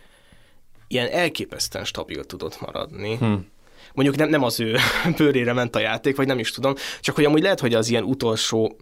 ilyen 0.87 1.07
elképesztően 1.07 1.85
stabil 1.85 2.23
tudott 2.23 2.61
maradni. 2.61 3.15
Hm. 3.15 3.33
Mondjuk 3.93 4.17
nem, 4.17 4.29
nem 4.29 4.43
az 4.43 4.59
ő 4.59 4.77
bőrére 5.17 5.53
ment 5.53 5.75
a 5.75 5.79
játék, 5.79 6.15
vagy 6.15 6.27
nem 6.27 6.39
is 6.39 6.51
tudom, 6.51 6.73
csak 6.99 7.15
hogy 7.15 7.25
amúgy 7.25 7.41
lehet, 7.41 7.59
hogy 7.59 7.73
az 7.73 7.89
ilyen 7.89 8.03
utolsó, 8.03 8.75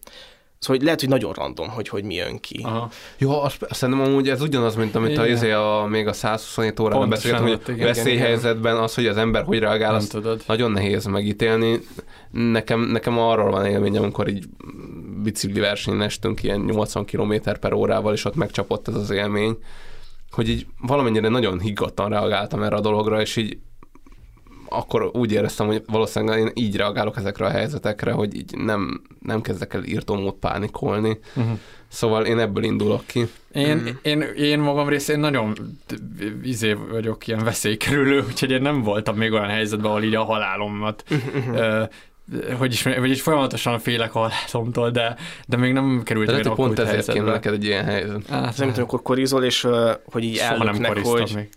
szóval 0.59 0.75
hogy 0.77 0.81
lehet, 0.83 0.99
hogy 0.99 1.09
nagyon 1.09 1.33
random, 1.33 1.69
hogy, 1.69 1.87
hogy 1.87 2.03
mi 2.03 2.13
jön 2.13 2.39
ki. 2.39 2.61
Aha. 2.63 2.89
Jó, 3.17 3.41
azt, 3.41 3.65
szerintem 3.69 4.05
amúgy 4.05 4.29
ez 4.29 4.41
ugyanaz, 4.41 4.75
mint 4.75 4.95
amit 4.95 5.17
a, 5.17 5.23
Igen. 5.23 5.35
izé 5.35 5.51
a, 5.51 5.85
még 5.89 6.07
a 6.07 6.13
127 6.13 6.79
órában 6.79 7.09
beszéltem, 7.09 7.41
hogy 7.41 7.61
igen, 7.67 7.87
veszélyhelyzetben 7.87 8.77
az, 8.77 8.95
hogy 8.95 9.07
az 9.07 9.17
ember 9.17 9.43
hogy 9.43 9.59
reagál, 9.59 9.95
azt 9.95 10.11
tudod. 10.11 10.41
nagyon 10.47 10.71
nehéz 10.71 11.05
megítélni. 11.05 11.79
Nekem, 12.31 12.79
nekem 12.79 13.19
arról 13.19 13.51
van 13.51 13.65
élményem, 13.65 14.01
amikor 14.01 14.27
így 14.27 14.45
bicikli 15.23 15.59
versenyen 15.59 16.01
estünk 16.01 16.43
ilyen 16.43 16.59
80 16.59 17.05
km 17.05 17.33
per 17.59 17.73
órával, 17.73 18.13
és 18.13 18.25
ott 18.25 18.35
megcsapott 18.35 18.87
ez 18.87 18.95
az 18.95 19.09
élmény, 19.09 19.57
hogy 20.31 20.49
így 20.49 20.65
valamennyire 20.81 21.27
nagyon 21.27 21.59
higgadtan 21.59 22.09
reagáltam 22.09 22.63
erre 22.63 22.75
a 22.75 22.81
dologra, 22.81 23.21
és 23.21 23.35
így 23.35 23.57
akkor 24.69 25.09
úgy 25.13 25.31
éreztem, 25.31 25.67
hogy 25.67 25.83
valószínűleg 25.87 26.39
én 26.39 26.51
így 26.53 26.75
reagálok 26.75 27.17
ezekre 27.17 27.45
a 27.45 27.49
helyzetekre, 27.49 28.11
hogy 28.11 28.35
így 28.35 28.57
nem, 28.57 29.01
nem 29.19 29.41
kezdek 29.41 29.73
el 29.73 29.83
írtómód 29.83 30.33
pánikolni. 30.33 31.19
Mhm. 31.33 31.51
Szóval 31.87 32.25
én 32.25 32.39
ebből 32.39 32.63
indulok 32.63 33.05
ki. 33.05 33.27
Én, 33.53 33.99
én, 34.01 34.21
én 34.21 34.59
magam 34.59 34.89
részén 34.89 35.19
nagyon 35.19 35.53
izé 36.43 36.73
vagyok 36.73 37.27
ilyen 37.27 37.43
veszélykerülő, 37.43 38.23
úgyhogy 38.27 38.51
én 38.51 38.61
nem 38.61 38.81
voltam 38.81 39.15
még 39.15 39.31
olyan 39.31 39.49
helyzetben, 39.49 39.89
ahol 39.89 40.03
így 40.03 40.15
a 40.15 40.23
halálomat 40.23 41.03
ö, 41.53 41.83
hogy 42.57 42.73
is, 42.73 42.83
vagy 42.83 43.09
így 43.09 43.19
folyamatosan 43.19 43.79
félek 43.79 44.15
a 44.15 44.19
halálomtól, 44.19 44.89
de, 44.89 45.15
de 45.47 45.57
még 45.57 45.73
nem 45.73 46.01
került 46.03 46.27
De 46.27 46.33
hogy 46.33 46.49
pont 46.49 46.79
ezért 46.79 47.11
kéne 47.11 47.31
neked 47.31 47.53
egy 47.53 47.63
ilyen 47.63 47.85
helyzet. 47.85 48.27
Hát, 48.27 48.41
Nem 48.41 48.51
tudom, 48.51 48.73
amikor 48.73 49.01
korizol, 49.01 49.43
és 49.43 49.67
hogy 50.11 50.23
így 50.23 50.37
soha 50.37 50.77
koriztam 50.81 51.19
hogy 51.19 51.31
még. 51.35 51.49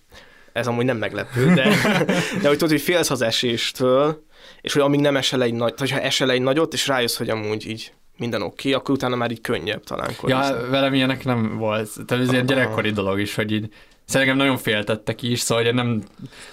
Ez 0.52 0.66
amúgy 0.66 0.84
nem 0.84 0.96
meglepő, 0.96 1.54
de, 1.54 1.62
de 2.42 2.48
hogy 2.48 2.56
tudod, 2.56 2.70
hogy 2.70 2.80
félsz 2.80 3.10
az 3.10 3.22
eséstől, 3.22 4.24
és 4.60 4.72
hogy 4.72 4.82
amíg 4.82 5.00
nem 5.00 5.16
esel 5.16 5.42
egy 5.42 5.54
nagy, 5.54 5.74
vagy 5.76 5.90
ha 5.90 6.00
esel 6.00 6.30
egy 6.30 6.42
nagyot, 6.42 6.72
és 6.72 6.86
rájössz, 6.86 7.16
hogy 7.16 7.30
amúgy 7.30 7.66
így 7.66 7.92
minden 8.16 8.42
oké, 8.42 8.68
okay, 8.68 8.72
akkor 8.72 8.94
utána 8.94 9.16
már 9.16 9.30
így 9.30 9.40
könnyebb 9.40 9.84
talán 9.84 10.10
korizni. 10.16 10.42
Ja, 10.42 10.70
velem 10.70 10.94
ilyenek 10.94 11.24
nem 11.24 11.56
volt. 11.56 11.90
Tehát 12.06 12.24
ez 12.24 12.32
ilyen 12.32 12.46
gyerekkori 12.46 12.90
dolog 12.90 13.20
is, 13.20 13.34
hogy 13.34 13.52
így 13.52 13.68
Szerintem 14.04 14.36
nagyon 14.36 14.56
féltettek 14.56 15.22
is, 15.22 15.40
szóval 15.40 15.64
én 15.64 15.74
nem, 15.74 16.02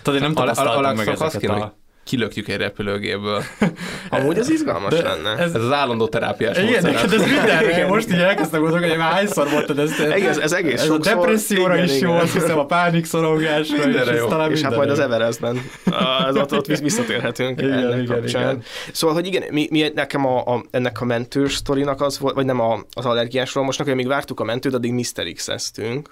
tudod, 0.02 0.22
én 0.22 0.28
nem 0.28 0.38
Al- 0.38 0.48
Al- 0.48 0.56
tapasztaltam 0.56 0.96
meg 0.96 1.08
ezeket 1.08 1.42
kéne, 1.42 1.54
a... 1.54 1.78
kilökjük 2.10 2.48
egy 2.48 2.58
repülőgéből. 2.58 3.44
Amúgy 4.10 4.38
ez 4.38 4.50
izgalmas 4.50 4.94
De 4.94 5.02
lenne. 5.02 5.30
ez- 5.44 5.54
Ez 5.56 5.64
az 5.64 5.72
állandó 5.72 6.08
terápiás 6.08 6.58
Igen, 6.58 6.70
módszer. 6.70 6.92
neked 6.94 7.14
ez 7.14 7.26
mindenre, 7.26 7.88
most 7.88 8.10
így 8.10 8.20
elkezdtem 8.20 8.62
gondolni, 8.62 8.88
hogy 8.88 8.98
már 8.98 9.12
hányszor 9.12 9.50
mondtad 9.50 9.80
ezt. 9.80 10.00
Egész, 10.00 10.38
ez 10.38 10.52
egész 10.52 10.74
Ez 10.74 10.82
a 10.82 10.86
sokszor. 10.94 11.16
depresszióra 11.16 11.74
Igen, 11.74 11.86
is 11.86 11.96
igen. 11.96 12.10
jó, 12.10 12.16
azt 12.16 12.34
hiszem 12.34 12.58
a 12.60 12.66
pánikszorongásra 12.66 13.76
is, 13.78 13.84
Mindenre 13.84 14.12
ez 14.12 14.18
jó. 14.20 14.28
talán 14.28 14.52
És 14.52 14.62
hát 14.62 14.76
majd 14.76 14.88
mindenre 14.88 15.04
az 15.04 15.10
jó. 15.10 15.16
Everestben, 15.16 15.62
az 16.28 16.36
ott, 16.36 16.54
ott 16.54 16.66
visszatérhetünk 16.66 17.62
Igen, 17.62 17.74
ennek 17.74 18.02
igen, 18.02 18.06
kapcsán. 18.06 18.42
igen. 18.42 18.64
Szóval, 18.92 19.16
hogy 19.16 19.26
igen, 19.26 19.44
mi, 19.52 19.68
mi 19.72 19.92
nekem 19.96 20.26
a, 20.26 20.38
a, 20.46 20.64
ennek 20.72 21.02
a 21.02 21.06
mentős 21.06 21.56
sztorinak 21.56 22.02
az 22.02 22.20
volt, 22.20 22.36
vagy 22.36 22.46
nem 22.46 22.60
a, 22.60 22.80
az 22.94 23.06
allergiásról, 23.06 23.64
most 23.64 23.82
hogy 23.82 23.96
még 23.96 24.08
vártuk 24.08 24.40
a 24.40 24.44
mentőt, 24.44 24.74
addig 24.74 24.92
Mr. 24.94 25.32
X-eztünk, 25.34 26.10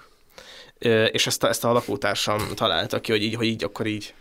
és 1.12 1.26
ezt 1.26 1.44
a, 1.44 1.48
ezt 1.48 1.64
a 1.64 1.72
lakótársam 1.72 2.38
találta 2.54 3.00
ki, 3.00 3.10
hogy 3.12 3.22
így, 3.22 3.34
hogy 3.34 3.46
így 3.46 3.64
akkor 3.64 3.86
így 3.86 4.14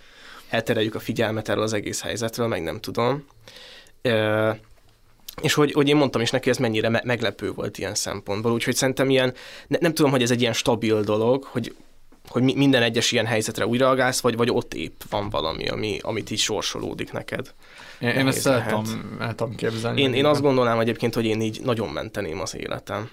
eltereljük 0.49 0.95
a 0.95 0.99
figyelmet 0.99 1.49
erről 1.49 1.63
az 1.63 1.73
egész 1.73 2.01
helyzetről, 2.01 2.47
meg 2.47 2.63
nem 2.63 2.79
tudom. 2.79 3.25
Ö, 4.01 4.51
és 5.41 5.53
hogy, 5.53 5.71
hogy 5.71 5.87
én 5.87 5.95
mondtam 5.95 6.21
is 6.21 6.29
neki, 6.29 6.49
ez 6.49 6.57
mennyire 6.57 6.89
me- 6.89 7.03
meglepő 7.03 7.51
volt 7.51 7.77
ilyen 7.77 7.95
szempontból, 7.95 8.51
úgyhogy 8.51 8.75
szerintem 8.75 9.09
ilyen, 9.09 9.33
ne, 9.67 9.77
nem 9.81 9.93
tudom, 9.93 10.11
hogy 10.11 10.21
ez 10.21 10.31
egy 10.31 10.41
ilyen 10.41 10.53
stabil 10.53 11.01
dolog, 11.01 11.43
hogy 11.43 11.75
hogy 12.29 12.43
mi- 12.43 12.55
minden 12.55 12.81
egyes 12.83 13.11
ilyen 13.11 13.25
helyzetre 13.25 13.67
úgy 13.67 13.79
reagálsz, 13.79 14.19
vagy, 14.19 14.35
vagy 14.37 14.49
ott 14.51 14.73
épp 14.73 15.01
van 15.09 15.29
valami, 15.29 15.67
ami, 15.67 15.99
amit 16.01 16.31
így 16.31 16.39
sorsolódik 16.39 17.11
neked. 17.11 17.53
Én, 17.99 18.09
én 18.09 18.27
ezt 18.27 18.47
el 18.47 18.65
tudom, 18.65 19.17
el 19.19 19.35
tudom 19.35 19.55
képzelni. 19.55 20.01
Én, 20.01 20.13
én 20.13 20.25
azt 20.25 20.41
gondolnám 20.41 20.79
egyébként, 20.79 21.13
hogy 21.13 21.25
én 21.25 21.41
így 21.41 21.61
nagyon 21.63 21.89
menteném 21.89 22.39
az 22.41 22.55
életem. 22.55 23.09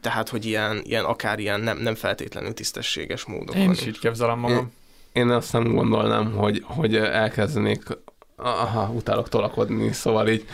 Tehát, 0.00 0.28
hogy 0.28 0.44
ilyen, 0.46 0.80
ilyen 0.84 1.04
akár 1.04 1.38
ilyen 1.38 1.60
nem, 1.60 1.78
nem 1.78 1.94
feltétlenül 1.94 2.54
tisztességes 2.54 3.24
módokon. 3.24 3.60
Én 3.60 3.70
is 3.70 3.86
így 3.86 3.98
képzelem 3.98 4.38
magam. 4.38 4.72
Én 5.12 5.28
azt 5.30 5.52
nem 5.52 5.74
gondolnám, 5.74 6.32
hogy, 6.32 6.62
hogy 6.66 6.96
elkezdenék 6.96 7.82
aha, 8.36 8.92
utálok 8.94 9.28
tolakodni, 9.28 9.92
szóval 9.92 10.28
így 10.28 10.44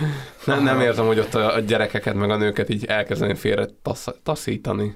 nem, 0.44 0.62
nem 0.62 0.80
érzem, 0.80 1.06
hogy 1.06 1.18
ott 1.18 1.34
a, 1.34 1.60
gyerekeket 1.60 2.14
meg 2.14 2.30
a 2.30 2.36
nőket 2.36 2.68
így 2.68 2.84
elkezdeném 2.84 3.34
félre 3.34 3.66
tasz, 3.82 4.08
taszítani. 4.22 4.94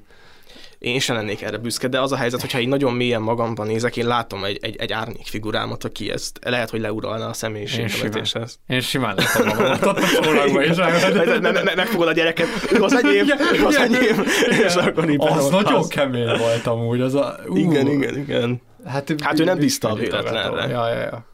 Én 0.78 0.98
sem 0.98 1.16
lennék 1.16 1.42
erre 1.42 1.56
büszke, 1.56 1.88
de 1.88 2.00
az 2.00 2.12
a 2.12 2.16
helyzet, 2.16 2.40
hogyha 2.40 2.58
így 2.61 2.68
nagyon 2.68 2.92
mélyen 2.92 3.22
magamban 3.22 3.66
nézek, 3.66 3.96
én 3.96 4.06
látom 4.06 4.44
egy, 4.44 4.58
egy, 4.62 4.76
egy 4.76 4.92
árnyék 4.92 5.26
figurámat, 5.26 5.84
aki 5.84 6.11
ezt 6.11 6.38
lehet, 6.44 6.70
hogy 6.70 6.80
leuralna 6.80 7.24
a 7.24 7.26
Én 7.26 7.32
személyiségbevetéshez. 7.32 8.58
Én 8.66 8.80
simán 8.80 9.14
lettem 9.14 9.46
magamat 9.46 9.86
ott 9.86 9.98
a 9.98 10.22
csólagba 10.22 10.62
is. 10.64 10.76
Me- 10.76 11.40
me- 11.40 11.64
me- 11.64 11.74
Megfogod 11.74 12.08
a 12.08 12.12
gyereket, 12.12 12.46
ő 12.72 12.82
az 12.82 12.94
enyém, 12.94 13.26
ő 13.54 13.66
az 13.66 13.76
enyém, 13.76 14.24
és 14.66 14.74
akkor 14.74 15.11
így 15.11 15.18
Az 15.20 15.48
nagyon 15.48 15.88
kemény 15.88 16.38
volt 16.38 16.66
amúgy. 16.66 17.00
Az 17.00 17.14
a, 17.14 17.36
Igen, 17.54 17.86
igen, 17.86 18.16
igen. 18.18 18.61
Hát, 18.87 19.14
Hát 19.22 19.41
ő 19.41 19.45
nem 19.45 19.59
bízta 19.59 19.89
a 19.91 19.95
véletlenre. 19.95 20.66
Ja, 20.68 20.89
ja, 20.89 20.99
ja. 21.01 21.24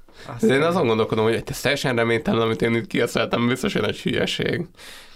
De 0.40 0.55
én 0.55 0.62
azon 0.62 0.86
gondolkodom, 0.86 1.24
hogy 1.24 1.42
ez 1.47 1.61
teljesen 1.61 1.97
reménytelen, 1.97 2.40
amit 2.40 2.62
én 2.62 2.74
itt 2.74 2.86
kieszeltem, 2.86 3.47
biztos, 3.49 3.72
hogy 3.72 3.82
egy 3.84 4.01
hülyeség. 4.01 4.66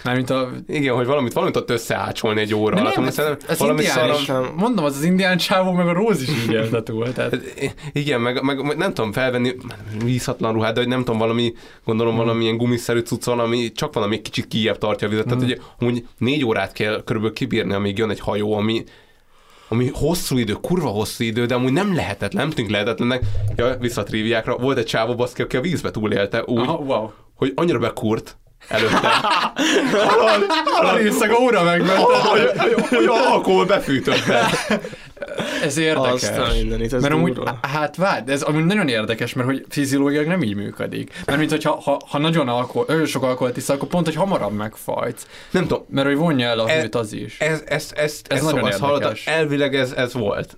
Mármint 0.04 0.30
a... 0.30 0.50
Igen, 0.68 0.94
hogy 0.94 1.06
valamit, 1.06 1.32
valamit 1.32 1.56
ott 1.56 1.70
összeácsolni 1.70 2.40
egy 2.40 2.54
óra 2.54 2.74
De 2.74 2.80
alatt. 2.80 2.94
nem, 2.96 3.04
ez, 3.04 3.18
ez 3.48 3.58
valami 3.58 3.78
indián 3.82 3.96
szarom- 4.16 4.20
is, 4.20 4.60
mondom, 4.62 4.84
az 4.84 4.96
az 4.96 5.02
indián 5.04 5.36
csávó, 5.36 5.72
meg 5.72 5.86
a 5.88 5.92
Róz 5.92 6.22
is 6.22 6.28
így 6.28 6.52
élte 6.52 6.82
túl. 6.82 7.12
Tehát... 7.12 7.36
Igen, 7.92 8.20
meg, 8.20 8.42
meg, 8.42 8.76
nem 8.76 8.94
tudom 8.94 9.12
felvenni 9.12 9.54
vízhatlan 10.04 10.52
ruhát, 10.52 10.74
de 10.74 10.80
hogy 10.80 10.88
nem 10.88 10.98
tudom, 11.04 11.18
valami, 11.18 11.52
gondolom 11.84 12.14
Hmm. 12.14 12.24
valamilyen 12.24 12.56
gumiszerű 12.56 13.00
cucc 13.00 13.24
van, 13.24 13.38
ami 13.38 13.72
csak 13.72 13.94
valami 13.94 14.22
kicsit 14.22 14.48
kijebb 14.48 14.78
tartja 14.78 15.06
a 15.06 15.10
vizet. 15.10 15.24
Tehát, 15.26 15.40
Hmm. 15.42 15.48
hogy 15.50 15.60
amúgy 15.78 16.06
négy 16.18 16.44
órát 16.44 16.72
kell 16.72 17.02
körülbelül 17.04 17.36
kibírni, 17.36 17.72
amíg 17.72 17.98
jön 17.98 18.10
egy 18.10 18.20
hajó, 18.20 18.54
ami, 18.56 18.84
ami 19.72 19.90
hosszú 19.94 20.38
idő, 20.38 20.52
kurva 20.52 20.88
hosszú 20.88 21.24
idő, 21.24 21.46
de 21.46 21.54
amúgy 21.54 21.72
nem 21.72 21.94
lehetetlen, 21.94 22.46
nem 22.46 22.54
tűnik 22.54 22.70
lehetetlennek. 22.70 23.22
Ja, 23.56 23.76
vissza 23.80 24.00
a 24.00 24.04
triviákra, 24.04 24.56
volt 24.56 24.78
egy 24.78 24.84
csávó 24.84 25.14
baszki, 25.14 25.42
aki 25.42 25.56
a 25.56 25.60
vízbe 25.60 25.90
túlélte 25.90 26.42
úgy, 26.46 26.58
Aha, 26.58 26.76
wow. 26.76 27.10
hogy 27.36 27.52
annyira 27.54 27.78
bekurt 27.78 28.36
előtte, 28.68 29.08
A 30.90 30.96
részeg 30.96 31.32
óra 31.32 31.62
megment. 31.62 31.98
hogy, 31.98 32.50
hogy, 32.56 32.88
hogy 32.88 33.06
alkohol 33.06 33.64
befűtötte. 33.64 34.48
Ez 35.62 35.76
érdekes. 35.76 36.12
Aztán 36.12 36.56
mindenit, 36.56 36.92
ez 36.92 37.02
mert 37.02 37.14
amúgy, 37.14 37.32
durva. 37.32 37.58
hát 37.62 37.96
várj, 37.96 38.24
de 38.24 38.32
ez 38.32 38.42
amúgy 38.42 38.64
nagyon 38.64 38.88
érdekes, 38.88 39.32
mert 39.32 39.48
hogy 39.48 39.64
fiziológiailag 39.68 40.28
nem 40.28 40.42
így 40.42 40.54
működik. 40.54 41.12
Mert 41.26 41.38
mint 41.38 41.50
hogyha 41.50 41.80
ha, 41.80 42.00
ha 42.08 42.18
nagyon, 42.18 42.48
alkohol, 42.48 43.04
sok 43.06 43.22
alkoholt 43.22 43.56
iszol, 43.56 43.76
akkor 43.76 43.88
pont, 43.88 44.06
hogy 44.06 44.14
hamarabb 44.14 44.52
megfajtsz. 44.52 45.26
Nem 45.50 45.62
tudom, 45.66 45.84
Mert 45.88 46.06
hogy 46.06 46.16
vonja 46.16 46.48
el 46.48 46.58
a 46.58 46.68
E- 46.70 46.80
hőt 46.80 46.94
az 46.94 47.12
is. 47.12 47.38
ez, 47.38 47.62
ez, 47.66 47.90
ez, 47.94 48.20
Ez 48.28 48.36
ez, 48.36 48.42
nagyon 48.42 48.68
ez 48.68 48.80
érdekes. 48.82 49.26
elvileg 49.26 49.74
ez, 49.74 49.92
ez 49.92 50.12
volt. 50.12 50.56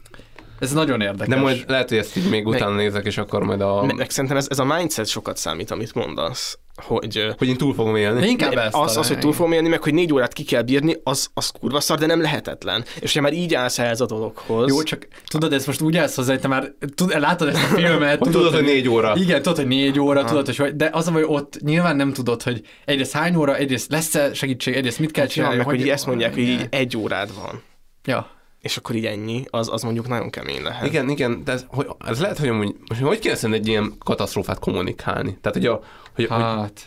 Ez 0.62 0.72
nagyon 0.72 1.00
érdekes. 1.00 1.34
De 1.34 1.40
majd 1.40 1.64
lehet, 1.66 1.88
hogy 1.88 1.98
ezt 1.98 2.16
így 2.16 2.28
még 2.28 2.46
utána 2.46 2.74
nézek, 2.74 3.06
és 3.06 3.18
akkor 3.18 3.42
majd 3.42 3.60
a... 3.60 3.82
Meg, 3.82 3.96
meg 3.96 4.10
szerintem 4.10 4.38
ez, 4.38 4.46
ez 4.50 4.58
a 4.58 4.64
mindset 4.64 5.06
sokat 5.06 5.36
számít, 5.36 5.70
amit 5.70 5.94
mondasz. 5.94 6.58
Hogy, 6.74 7.34
Hogy 7.38 7.48
én 7.48 7.56
túl 7.56 7.74
fogom 7.74 7.96
élni. 7.96 8.26
inkább 8.28 8.52
ezt 8.52 8.74
az, 8.74 8.96
az, 8.96 9.08
hogy 9.08 9.18
túl 9.18 9.32
fogom 9.32 9.52
élni, 9.52 9.68
meg 9.68 9.82
hogy 9.82 9.94
négy 9.94 10.12
órát 10.12 10.32
ki 10.32 10.44
kell 10.44 10.62
bírni, 10.62 10.96
az, 11.04 11.28
az 11.34 11.52
kurva 11.60 11.80
szar, 11.80 11.98
de 11.98 12.06
nem 12.06 12.20
lehetetlen. 12.20 12.84
És 13.00 13.14
ha 13.14 13.20
már 13.20 13.32
így 13.32 13.54
állsz 13.54 13.78
ehhez 13.78 14.00
a 14.00 14.06
dologhoz. 14.06 14.68
Jó, 14.68 14.82
csak 14.82 15.08
tudod, 15.26 15.52
ez 15.52 15.66
most 15.66 15.80
úgy 15.80 15.96
állsz 15.96 16.16
hozzá, 16.16 16.32
hogy 16.32 16.40
te 16.40 16.48
már 16.48 16.72
tud, 16.94 17.18
látod 17.18 17.48
ezt 17.48 17.62
a 17.62 17.74
filmet. 17.74 18.18
Hogy 18.22 18.30
tudod, 18.30 18.54
hogy 18.54 18.64
négy 18.64 18.88
óra. 18.88 19.12
Igen, 19.16 19.42
tudod, 19.42 19.58
hogy 19.58 19.66
négy 19.66 20.00
óra, 20.00 20.24
tudod, 20.24 20.46
hogy 20.46 20.56
hogy, 20.56 20.76
de 20.76 20.90
az, 20.92 21.08
hogy 21.08 21.24
ott 21.26 21.58
nyilván 21.60 21.96
nem 21.96 22.12
tudod, 22.12 22.42
hogy 22.42 22.62
egyrészt 22.84 23.12
hány 23.12 23.36
óra, 23.36 23.56
egyrészt 23.56 23.90
lesz-e 23.90 24.34
segítség, 24.34 24.74
egyrészt 24.74 24.98
mit 24.98 25.10
kell 25.10 25.24
ja, 25.24 25.30
csinálni. 25.30 25.56
meg 25.56 25.66
hogy 25.66 25.80
így 25.80 25.88
ezt 25.88 26.06
mondják, 26.06 26.34
hogy 26.34 26.42
így 26.42 26.66
egy 26.70 26.96
órád 26.96 27.34
van. 27.34 27.62
Ja. 28.04 28.40
És 28.62 28.76
akkor 28.76 28.94
így 28.94 29.06
ennyi, 29.06 29.44
az, 29.50 29.68
az 29.72 29.82
mondjuk 29.82 30.08
nagyon 30.08 30.30
kemény 30.30 30.62
lehet. 30.62 30.86
Igen, 30.86 31.08
igen, 31.08 31.44
de 31.44 31.52
ez, 31.52 31.64
hogy, 31.68 31.86
ez 32.06 32.20
lehet, 32.20 32.38
hogy 32.38 32.48
amúgy, 32.48 32.74
most 32.88 33.00
hogy 33.00 33.18
kéne 33.18 33.34
szerintem 33.34 33.60
egy 33.60 33.68
ilyen 33.68 33.92
katasztrófát 34.04 34.58
kommunikálni? 34.58 35.38
Tehát, 35.40 35.56
hogy, 35.58 35.66
a, 35.66 35.80
hogy, 36.14 36.26
hogy 36.26 36.42
Hát, 36.42 36.86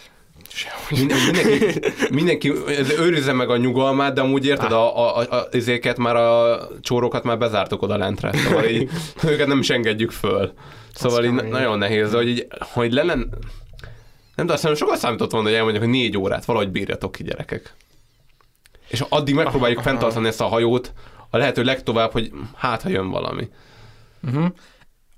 minden- 0.90 1.18
mindenki, 1.26 1.80
mindenki 2.10 2.52
őrizze 3.00 3.34
meg 3.34 3.50
a 3.50 3.58
nyugalmát, 3.58 4.14
de 4.14 4.22
amúgy 4.22 4.46
érted, 4.46 4.72
a, 4.72 4.98
a, 4.98 5.18
a, 5.18 5.36
a 5.36 5.48
izéket 5.52 5.98
már 5.98 6.16
a 6.16 6.60
csórokat 6.82 7.24
már 7.24 7.38
bezártuk 7.38 7.82
oda 7.82 7.98
lentre, 7.98 8.34
szóval 8.34 8.64
így, 8.66 8.90
őket 9.32 9.48
nem 9.48 9.60
is 9.60 9.70
engedjük 9.70 10.12
föl. 10.12 10.54
Szóval 10.94 11.24
így 11.24 11.36
kemény. 11.36 11.52
nagyon 11.52 11.78
nehéz, 11.78 12.12
de 12.12 12.18
hogy, 12.18 12.28
így, 12.28 12.48
hogy 12.60 12.94
lellen, 12.94 13.18
nem 14.36 14.48
tudom, 14.48 14.56
azt 14.64 14.76
sokat 14.78 14.98
számított 14.98 15.32
volna, 15.32 15.48
hogy 15.48 15.56
elmondják, 15.58 15.84
hogy 15.84 15.94
négy 15.94 16.18
órát 16.18 16.46
valahogy 16.46 16.70
bírjatok 16.70 17.12
ki, 17.12 17.24
gyerekek. 17.24 17.74
És 18.88 19.04
addig 19.10 19.36
megpróbáljuk 19.36 19.82
fenntartani 19.82 20.28
ezt 20.28 20.42
a 20.42 20.46
hajót, 20.46 20.94
a 21.30 21.38
lehető 21.38 21.64
legtovább, 21.64 22.12
hogy 22.12 22.32
hát, 22.56 22.82
ha 22.82 22.90
jön 22.90 23.10
valami. 23.10 23.50
uh-huh. 24.24 24.46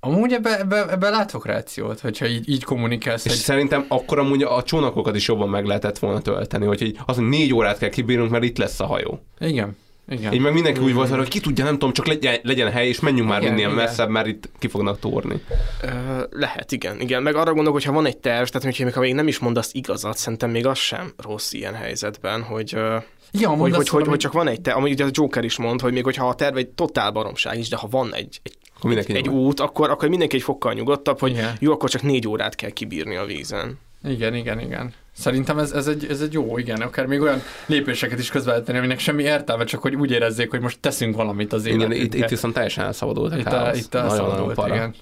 Amúgy 0.00 0.32
ebbe, 0.32 0.58
ebbe, 0.58 0.90
ebbe 0.90 1.10
látok 1.10 1.46
rációt, 1.46 2.00
hogyha 2.00 2.26
így, 2.26 2.48
így 2.48 2.64
kommunikálsz, 2.64 3.24
És 3.24 3.30
hogy 3.30 3.40
szerintem 3.40 3.84
akkor 3.88 4.18
amúgy 4.18 4.42
a 4.42 4.62
csónakokat 4.62 5.16
is 5.16 5.28
jobban 5.28 5.48
meg 5.48 5.64
lehetett 5.64 5.98
volna 5.98 6.20
tölteni, 6.20 6.66
hogy 6.66 6.82
így 6.82 6.98
az, 7.06 7.16
hogy 7.16 7.28
négy 7.28 7.54
órát 7.54 7.78
kell 7.78 7.88
kibírnunk, 7.88 8.30
mert 8.30 8.44
itt 8.44 8.58
lesz 8.58 8.80
a 8.80 8.86
hajó. 8.86 9.20
igen, 9.38 9.76
igen. 10.08 10.32
Így 10.32 10.40
meg 10.40 10.52
mindenki 10.52 10.80
úgy 10.80 10.94
volt, 10.94 11.10
hogy 11.10 11.28
ki 11.28 11.40
tudja, 11.40 11.64
nem 11.64 11.72
tudom, 11.72 11.92
csak 11.92 12.06
legyen, 12.06 12.36
legyen 12.42 12.70
hely, 12.70 12.88
és 12.88 13.00
menjünk 13.00 13.28
már 13.28 13.40
Igen, 13.40 13.52
minél 13.52 13.70
igen. 13.70 13.84
messzebb, 13.84 14.08
mert 14.08 14.26
itt 14.26 14.48
ki 14.58 14.68
fognak 14.68 14.98
tórni. 14.98 15.42
Ö, 15.82 15.88
lehet, 16.30 16.72
igen. 16.72 17.00
igen. 17.00 17.22
Meg 17.22 17.34
arra 17.34 17.44
gondolok, 17.52 17.72
hogy 17.72 17.84
ha 17.84 17.92
van 17.92 18.06
egy 18.06 18.18
terv, 18.18 18.46
tehát 18.46 18.62
hogyha 18.62 18.84
még 18.84 18.94
ha 18.94 19.00
még 19.00 19.14
nem 19.14 19.28
is 19.28 19.38
mondasz 19.38 19.70
igazat, 19.74 20.16
szerintem 20.16 20.50
még 20.50 20.66
az 20.66 20.78
sem 20.78 21.12
rossz 21.16 21.52
ilyen 21.52 21.74
helyzetben, 21.74 22.42
hogy, 22.42 22.72
ja, 22.72 23.48
hogy, 23.48 23.58
hogy, 23.58 23.72
hogy, 23.74 23.88
valami- 23.90 24.08
hogy, 24.08 24.18
csak 24.18 24.32
van 24.32 24.48
egy 24.48 24.60
terv, 24.60 24.76
amit 24.76 24.92
ugye 24.92 25.04
a 25.04 25.08
Joker 25.12 25.44
is 25.44 25.58
mond, 25.58 25.80
hogy 25.80 25.92
még 25.92 26.04
hogyha 26.04 26.28
a 26.28 26.34
terv 26.34 26.56
egy 26.56 26.68
totál 26.68 27.10
baromság 27.10 27.58
is, 27.58 27.68
de 27.68 27.76
ha 27.76 27.88
van 27.90 28.14
egy, 28.14 28.40
egy, 28.42 28.56
Akkor 28.76 28.98
egy 28.98 29.08
nyugodt. 29.08 29.28
út, 29.28 29.60
akkor, 29.60 29.90
akkor 29.90 30.08
mindenki 30.08 30.36
egy 30.36 30.42
fokkal 30.42 30.72
nyugodtabb, 30.72 31.20
hogy 31.20 31.30
Igen. 31.30 31.56
jó, 31.60 31.72
akkor 31.72 31.90
csak 31.90 32.02
négy 32.02 32.28
órát 32.28 32.54
kell 32.54 32.70
kibírni 32.70 33.16
a 33.16 33.24
vízen. 33.24 33.78
Igen, 34.04 34.34
igen, 34.34 34.60
igen. 34.60 34.92
Szerintem 35.12 35.58
ez, 35.58 35.72
ez, 35.72 35.86
egy, 35.86 36.06
ez 36.10 36.20
egy 36.20 36.32
jó, 36.32 36.58
igen, 36.58 36.80
akár 36.80 37.06
még 37.06 37.20
olyan 37.20 37.42
lépéseket 37.66 38.18
is 38.18 38.30
közvetíteni, 38.30 38.78
aminek 38.78 38.98
semmi 38.98 39.22
értelme, 39.22 39.64
csak 39.64 39.80
hogy 39.82 39.94
úgy 39.94 40.10
érezzék, 40.10 40.50
hogy 40.50 40.60
most 40.60 40.80
teszünk 40.80 41.16
valamit 41.16 41.52
az 41.52 41.66
Igen, 41.66 41.80
életünkbe. 41.80 42.16
itt, 42.16 42.22
itt 42.22 42.28
viszont 42.28 42.54
teljesen 42.54 42.84
elszabadult 42.84 43.32
a 43.32 43.36
itt, 43.36 43.44
káosz. 43.44 43.78
itt 43.78 43.94
a 43.94 43.98
Nagyon-nagyon 44.02 44.28
szabadult, 44.34 44.54
para. 44.54 44.74
igen. 44.74 44.94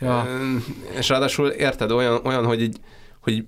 Ja. 0.00 0.26
És 0.98 1.08
ráadásul 1.08 1.48
érted, 1.48 1.90
olyan, 1.90 2.20
olyan 2.24 2.44
hogy, 2.44 2.62
így, 2.62 2.76
hogy 3.20 3.44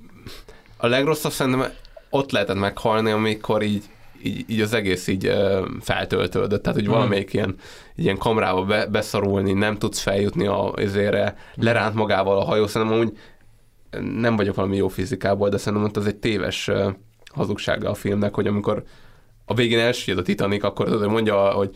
a 0.76 0.86
legrosszabb 0.86 1.32
szerintem 1.32 1.70
ott 2.11 2.30
lehetett 2.32 2.58
meghalni, 2.58 3.11
amikor 3.11 3.62
így, 3.62 3.84
így, 4.22 4.44
így 4.46 4.61
az 4.61 4.74
egész 4.74 5.06
így 5.06 5.32
feltöltődött, 5.80 6.62
tehát 6.62 6.78
hogy 6.78 6.86
Hmm. 6.86 6.94
valamelyik 6.96 7.32
ilyen, 7.32 7.54
ilyen 7.96 8.18
kamrába 8.18 8.64
be, 8.64 8.86
beszorulni, 8.86 9.52
nem 9.52 9.78
tudsz 9.78 10.00
feljutni 10.00 10.46
a 10.46 10.72
izére, 10.76 11.36
leránt 11.54 11.94
magával 11.94 12.38
a 12.38 12.44
hajó, 12.44 12.66
szerintem 12.66 12.96
amúgy 12.96 13.16
nem 14.20 14.36
vagyok 14.36 14.55
valami 14.55 14.76
jó 14.76 14.88
fizikából, 14.88 15.49
de 15.49 15.57
szerintem 15.57 15.88
ott 15.88 15.97
az 15.97 16.07
egy 16.07 16.16
téves 16.16 16.70
hazugsága 17.34 17.91
a 17.91 17.95
filmnek, 17.95 18.34
hogy 18.34 18.47
amikor 18.47 18.82
a 19.45 19.55
végén 19.55 19.78
elsüllyed 19.78 20.20
a 20.20 20.24
Titanic, 20.24 20.64
akkor 20.64 20.88
hogy 20.88 21.09
mondja, 21.09 21.36
hogy 21.36 21.70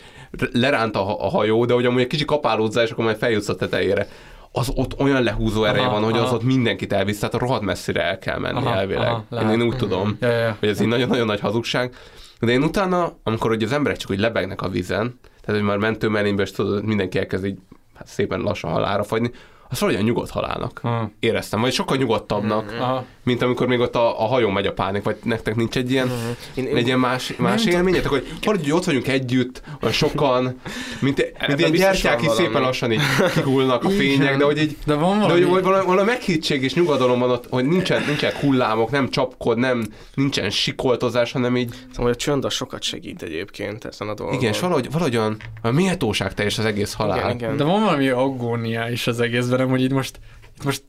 leránt 0.52 0.96
a, 0.96 1.02
hajó, 1.28 1.64
de 1.64 1.74
hogy 1.74 1.86
amúgy 1.86 2.00
egy 2.00 2.06
kicsi 2.06 2.24
kapálódzás, 2.24 2.84
és 2.84 2.90
akkor 2.90 3.04
majd 3.04 3.16
feljutsz 3.16 3.48
a 3.48 3.56
tetejére. 3.56 4.08
Az 4.52 4.72
ott 4.74 5.00
olyan 5.00 5.22
lehúzó 5.22 5.64
ereje 5.64 5.84
Aha, 5.84 5.92
van, 5.92 6.02
hogy 6.02 6.18
az 6.18 6.26
aha. 6.26 6.34
ott 6.34 6.42
mindenkit 6.42 6.92
elvisz, 6.92 7.18
tehát 7.18 7.34
rohadt 7.34 7.62
messzire 7.62 8.02
el 8.02 8.18
kell 8.18 8.38
menni 8.38 8.56
Aha, 8.58 8.74
elvileg. 8.74 9.08
aha, 9.08 9.42
én, 9.42 9.60
én 9.60 9.66
úgy 9.66 9.76
tudom, 9.76 10.16
Ja, 10.20 10.28
ja, 10.30 10.56
hogy 10.60 10.68
ez 10.68 10.80
így 10.80 10.88
nagyon-nagyon 10.88 11.26
nagy 11.26 11.40
hazugság. 11.40 11.94
De 12.40 12.52
én 12.52 12.62
utána, 12.62 13.12
amikor 13.22 13.50
ugye 13.50 13.66
az 13.66 13.72
emberek 13.72 13.96
csak 13.98 14.10
úgy 14.10 14.18
lebegnek 14.18 14.62
a 14.62 14.68
vízen, 14.68 15.18
tehát 15.44 15.60
hogy 15.60 15.68
már 15.68 15.78
mentő 15.78 16.08
mellénybe, 16.08 16.42
és 16.42 16.50
tudod, 16.50 16.84
mindenki 16.84 17.18
elkezd 17.18 17.44
így 17.44 17.58
hát 17.94 18.06
szépen 18.06 18.40
lassan 18.40 18.70
halára 18.70 19.02
fagyni, 19.02 19.30
az 19.74 19.80
valahogy 19.80 20.04
nyugodt 20.04 20.30
halálnak. 20.30 20.78
Ha. 20.82 21.10
Éreztem, 21.20 21.60
vagy 21.60 21.72
sokkal 21.72 21.96
nyugodtabbnak, 21.96 22.74
Aha. 22.80 23.04
mint 23.22 23.42
amikor 23.42 23.66
még 23.66 23.80
ott 23.80 23.94
a, 23.94 24.22
a 24.22 24.26
hajón 24.26 24.52
megy 24.52 24.66
a 24.66 24.72
pánik, 24.72 25.02
vagy 25.02 25.16
nektek 25.22 25.56
nincs 25.56 25.76
egy 25.76 25.90
ilyen, 25.90 26.10
Én- 26.54 26.66
én- 26.66 26.76
egy 26.76 26.86
ilyen 26.86 26.98
más, 26.98 27.36
más 27.36 27.64
élményetek, 27.66 28.10
hogy 28.10 28.26
valahogy 28.44 28.70
ott 28.72 28.84
vagyunk 28.84 29.08
együtt, 29.08 29.62
olyan 29.82 29.94
sokan, 29.94 30.60
mint, 31.00 31.32
mint 31.46 31.58
ilyen 31.58 31.72
gyertyák, 31.72 32.22
így 32.22 32.28
szépen 32.30 32.62
lassan 32.62 32.92
így 32.92 33.00
kigullnak 33.34 33.84
a 33.84 33.88
fények, 33.88 34.36
de 34.36 34.44
hogy 34.44 34.58
így 34.58 34.76
De 34.86 34.94
van 34.94 35.18
de 35.18 35.24
valami... 35.24 35.40
hogy, 35.40 35.50
hogy 35.50 35.62
valami, 35.62 35.84
valami 35.86 36.06
meghittség 36.10 36.62
és 36.62 36.74
nyugodalom 36.74 37.18
van 37.18 37.30
ott, 37.30 37.46
hogy 37.50 37.64
nincsen, 37.64 38.02
nincsen 38.06 38.32
hullámok, 38.40 38.90
nem 38.90 39.10
csapkod, 39.10 39.58
nem, 39.58 39.86
nincsen 40.14 40.50
sikoltozás, 40.50 41.32
hanem 41.32 41.56
így, 41.56 41.74
Szóval 41.94 42.12
a 42.12 42.14
csönd 42.16 42.44
az 42.44 42.52
sokat 42.52 42.82
segít 42.82 43.22
egyébként 43.22 43.84
ezen 43.84 44.08
a 44.08 44.14
dolgon. 44.14 44.34
igen, 44.36 44.52
és 44.52 44.60
valahogy, 44.60 44.90
valahogy 44.90 45.16
olyan, 45.16 45.36
olyan 45.64 45.76
méltóság 45.76 46.34
teljes 46.34 46.58
az 46.58 46.64
egész 46.64 46.92
halál. 46.92 47.18
igen, 47.18 47.30
igen. 47.36 47.56
De 47.56 47.64
van 47.64 47.82
valami 47.82 48.08
aggónia 48.08 48.88
is 48.88 49.06
az 49.06 49.20
egészben, 49.20 49.60
nem, 49.64 49.72
hogy 49.72 49.82
itt 49.82 49.92
most, 49.92 50.18
itt 50.56 50.64
most 50.64 50.82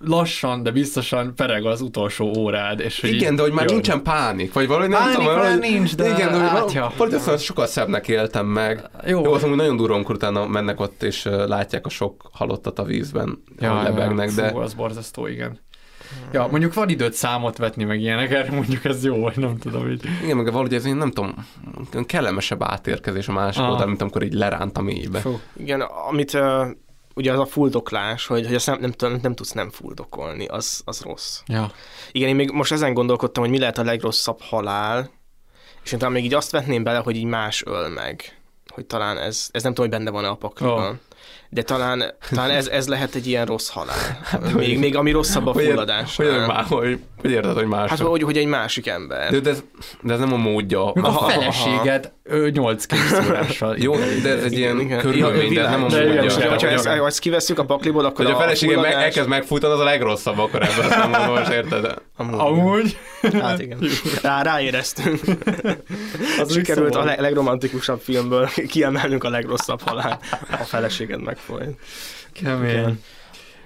lassan, 0.00 0.62
de 0.62 0.70
biztosan 0.70 1.34
pereg 1.34 1.66
az 1.66 1.80
utolsó 1.80 2.32
órád. 2.38 2.80
És 2.80 3.00
hogy 3.00 3.14
Igen, 3.14 3.36
de 3.36 3.42
hogy 3.42 3.52
már 3.52 3.66
jó. 3.68 3.72
nincsen 3.72 4.02
pánik, 4.02 4.52
vagy 4.52 4.66
valahogy 4.66 4.88
nem 4.88 5.00
Pánik 5.00 5.16
tudom, 5.16 5.34
valahogy, 5.34 5.58
nincs, 5.58 5.94
de 5.96 6.08
igen, 6.08 6.32
de 6.32 6.38
hogy 6.38 6.58
átja. 6.62 6.92
valahogy, 6.96 7.20
azt 7.28 7.44
sokkal 7.44 7.66
szebbnek 7.66 8.08
éltem 8.08 8.46
meg. 8.46 8.90
Jó. 9.06 9.22
Jó, 9.24 9.32
az 9.32 9.42
amúgy 9.42 9.56
nagyon 9.56 9.76
durva, 9.76 9.94
amikor 9.94 10.14
utána 10.14 10.46
mennek 10.46 10.80
ott, 10.80 11.02
és 11.02 11.24
látják 11.46 11.86
a 11.86 11.88
sok 11.88 12.30
halottat 12.32 12.78
a 12.78 12.84
vízben, 12.84 13.42
ja, 13.58 13.82
lebegnek, 13.82 14.30
de 14.30 14.50
Fú, 14.50 14.58
az 14.58 14.74
borzasztó, 14.74 15.26
igen. 15.26 15.58
Ja, 16.32 16.48
mondjuk 16.50 16.74
van 16.74 16.88
időt 16.88 17.12
számot 17.12 17.56
vetni, 17.56 17.84
meg 17.84 18.00
ilyenek, 18.00 18.30
erre 18.30 18.50
mondjuk 18.56 18.84
ez 18.84 19.04
jó, 19.04 19.20
vagy 19.20 19.36
nem 19.36 19.56
tudom 19.56 19.90
így. 19.90 20.04
igen, 20.22 20.36
meg 20.36 20.46
valahogy 20.46 20.74
ez 20.74 20.84
én 20.84 20.96
nem 20.96 21.10
tudom, 21.10 21.34
kellemesebb 22.06 22.62
átérkezés 22.62 23.28
a 23.28 23.32
másik 23.32 23.62
oldal, 23.62 23.86
mint 23.86 24.00
amikor 24.00 24.22
így 24.22 24.32
leránt 24.32 24.78
a 24.78 24.82
mélybe. 24.82 25.18
Fú. 25.18 25.40
Igen, 25.56 25.80
amit 25.80 26.34
uh, 26.34 26.66
ugye 27.14 27.32
az 27.32 27.38
a 27.38 27.46
fuldoklás, 27.46 28.26
hogy, 28.26 28.46
hogy 28.46 28.54
azt 28.54 28.66
nem, 28.66 28.78
nem, 28.80 28.92
nem, 28.98 29.18
nem 29.22 29.34
tudsz 29.34 29.52
nem 29.52 29.70
fuldokolni, 29.70 30.46
az, 30.46 30.82
az 30.84 31.00
rossz. 31.00 31.40
Ja. 31.46 31.72
Igen, 32.12 32.28
én 32.28 32.34
még 32.34 32.50
most 32.50 32.72
ezen 32.72 32.94
gondolkodtam, 32.94 33.42
hogy 33.42 33.52
mi 33.52 33.58
lehet 33.58 33.78
a 33.78 33.84
legrosszabb 33.84 34.40
halál, 34.40 35.10
és 35.84 35.92
én 35.92 35.98
talán 35.98 36.14
még 36.14 36.24
így 36.24 36.34
azt 36.34 36.50
vetném 36.50 36.82
bele, 36.82 36.98
hogy 36.98 37.16
így 37.16 37.24
más 37.24 37.62
öl 37.66 37.88
meg. 37.88 38.38
Hogy 38.68 38.86
talán 38.86 39.18
ez, 39.18 39.48
ez 39.52 39.62
nem 39.62 39.74
tudom, 39.74 39.90
hogy 39.90 39.98
benne 39.98 40.10
van-e 40.10 40.28
a 40.28 40.34
pakliban. 40.34 40.88
Oh. 40.88 40.96
De 41.52 41.62
talán, 41.62 42.14
talán 42.30 42.50
ez, 42.50 42.66
ez 42.66 42.88
lehet 42.88 43.14
egy 43.14 43.26
ilyen 43.26 43.46
rossz 43.46 43.68
halál. 43.68 44.20
Még, 44.54 44.78
még 44.78 44.96
ami 44.96 45.10
rosszabb 45.10 45.46
a 45.46 45.52
fulladás. 45.52 46.16
Hogy, 46.16 46.28
hogy, 46.28 46.46
má- 46.46 46.66
hogy, 46.66 47.00
hogy 47.20 47.30
érted, 47.30 47.54
hogy 47.54 47.66
más? 47.66 47.90
Hát 47.90 47.98
hogy, 47.98 48.22
hogy 48.22 48.36
egy 48.36 48.46
másik 48.46 48.86
ember. 48.86 49.30
de, 49.30 49.40
de, 49.40 49.50
ez, 49.50 49.62
de 50.02 50.12
ez 50.12 50.18
nem 50.18 50.32
a 50.32 50.36
módja. 50.36 50.90
Mikor 50.94 51.10
a 51.10 51.28
feleséged 51.28 52.12
ő, 52.30 52.50
nyolc 52.50 52.84
kékszórással. 52.86 53.76
Jó, 53.78 53.94
de 54.22 54.28
ez 54.28 54.42
egy 54.44 54.52
ilyen 54.52 54.80
Igen. 54.80 54.98
körülmény, 54.98 55.52
de 55.54 55.68
nem 55.68 55.84
a 55.84 55.86
igen, 55.86 56.02
igen, 56.08 56.20
hogyha 56.48 56.56
igen. 56.56 56.72
ezt, 56.72 56.86
ha 56.86 57.06
ezt 57.06 57.18
kivesszük 57.18 57.58
a 57.58 57.64
pakliból, 57.64 58.04
akkor 58.04 58.24
Hogy 58.24 58.34
a 58.34 58.38
feleséged 58.38 58.74
meg, 58.76 58.84
fulladás- 58.84 59.04
elkezd 59.06 59.28
megfutani, 59.28 59.72
az 59.72 59.80
a 59.80 59.84
legrosszabb 59.84 60.38
akkor 60.38 60.62
ebben 60.62 60.84
a 60.86 60.88
számomra, 60.88 61.26
most 61.40 61.50
érted? 61.52 61.94
Amúgy. 62.16 62.98
Hát 63.40 63.60
igen. 63.60 63.78
Rá, 64.22 64.42
ráéreztünk. 64.42 65.20
Az 66.40 66.52
Sikerült 66.54 66.88
a 66.88 66.92
szóval. 66.92 67.06
le- 67.06 67.20
legromantikusabb 67.20 68.00
filmből 68.00 68.48
kiemelnünk 68.68 69.24
a 69.24 69.28
legrosszabb 69.30 69.80
halál. 69.80 70.18
A 70.50 70.64
feleséged 70.64 71.22
megfolyt. 71.22 71.78
Kemény. 72.42 73.00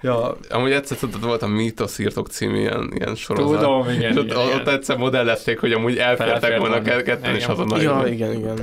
Ja, 0.04 0.36
Amúgy 0.50 0.72
egyszer 0.72 0.96
tudod, 0.96 1.24
volt 1.24 1.42
a 1.42 1.46
Mítoszírtok 1.46 2.28
című 2.28 2.58
ilyen, 2.58 2.92
ilyen 2.94 3.14
sorozat. 3.14 3.58
Tudom, 3.60 3.88
igen, 3.88 4.10
És 4.10 4.16
ott, 4.16 4.24
igen, 4.24 4.36
ott 4.36 4.60
igen. 4.60 4.68
egyszer 4.74 4.96
modellezték, 4.96 5.58
hogy 5.60 5.72
amúgy 5.72 5.96
elfértek 5.98 6.58
volna 6.58 6.82
ketten, 6.82 7.34
és 7.34 7.46
azonnal 7.46 7.82
Ja, 7.82 8.02
igen, 8.06 8.32
igen. 8.32 8.58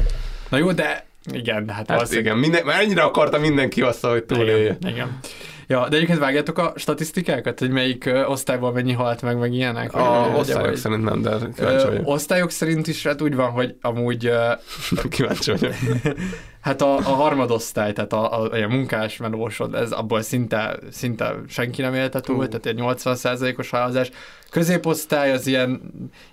na 0.49 0.57
jó, 0.57 0.72
de 0.72 1.05
igen, 1.34 1.68
hát, 1.69 1.77
Hát 1.77 1.88
valószínűleg- 1.88 2.26
igen, 2.26 2.38
minden, 2.38 2.65
mert 2.65 2.81
ennyire 2.81 3.01
akarta 3.01 3.39
mindenki 3.39 3.81
azt, 3.81 4.05
hogy 4.05 4.23
túlélje. 4.23 4.77
Igen, 4.80 4.91
igen. 4.93 5.19
Ja, 5.68 5.88
de 5.89 5.95
egyébként 5.95 6.19
vágjátok 6.19 6.57
a 6.57 6.73
statisztikákat, 6.76 7.59
hogy 7.59 7.69
melyik 7.69 8.05
ö, 8.05 8.23
osztályból 8.26 8.72
mennyi 8.72 8.91
halt 8.93 9.22
meg, 9.22 9.38
meg 9.38 9.53
ilyenek? 9.53 9.93
A 9.93 10.27
Vagy- 10.31 10.39
osztályok 10.39 10.65
vagy- 10.65 10.76
szerint 10.76 11.03
nem, 11.03 11.22
de 11.22 11.38
kíváncsi 11.55 11.85
vagyok. 11.85 12.07
osztályok 12.07 12.49
szerint 12.51 12.88
is 12.88 13.03
hát 13.03 13.22
úgy 13.22 13.35
van, 13.35 13.49
hogy 13.49 13.76
amúgy 13.81 14.26
ö, 14.26 14.51
Kíváncsi 15.09 15.51
vagyok. 15.51 15.73
hát 16.62 16.82
a, 16.82 16.98
a 16.98 17.02
harmadosztály, 17.02 17.94
tehát 17.94 18.14
a, 18.14 18.42
a, 18.42 18.64
a 18.64 18.68
munkás 18.68 19.18
melósod, 19.18 19.76
ez 19.76 19.92
abból 19.92 20.22
szinte, 20.22 20.80
szinte 20.92 21.36
senki 21.48 21.82
nem 21.82 21.94
élte 21.94 22.20
túl, 22.20 22.48
tehát 22.48 22.66
egy 22.66 22.78
80%-os 22.82 23.70
halálozás. 23.70 24.10
Középosztály 24.50 25.32
az 25.32 25.48
ilyen, 25.48 25.82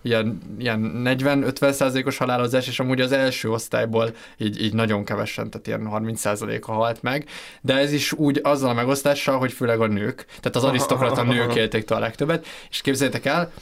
ilyen, 0.02 0.38
ilyen 0.58 1.02
40-50%-os 1.04 2.16
halálozás, 2.16 2.66
és 2.66 2.80
amúgy 2.80 3.00
az 3.00 3.12
első 3.12 3.50
osztályból 3.50 4.10
így, 4.36 4.62
így 4.62 4.74
nagyon 4.74 5.04
kevesen, 5.04 5.50
tehát 5.50 5.66
ilyen 5.66 5.88
30%-a 5.92 6.72
halt 6.72 7.02
meg, 7.02 7.28
de 7.60 7.76
ez 7.76 7.92
is 7.92 8.12
úgy 8.12 8.40
azzal 8.42 8.70
a 8.70 8.74
megosztással, 8.74 9.38
hogy 9.38 9.52
főleg 9.52 9.80
a 9.80 9.86
nők, 9.86 10.24
tehát 10.26 10.56
az 10.56 10.64
arisztokrata 10.64 11.22
nők 11.22 11.54
élték 11.54 11.90
a 11.90 11.98
legtöbbet, 11.98 12.46
és 12.70 12.80
képzeljétek 12.80 13.24
el, 13.24 13.52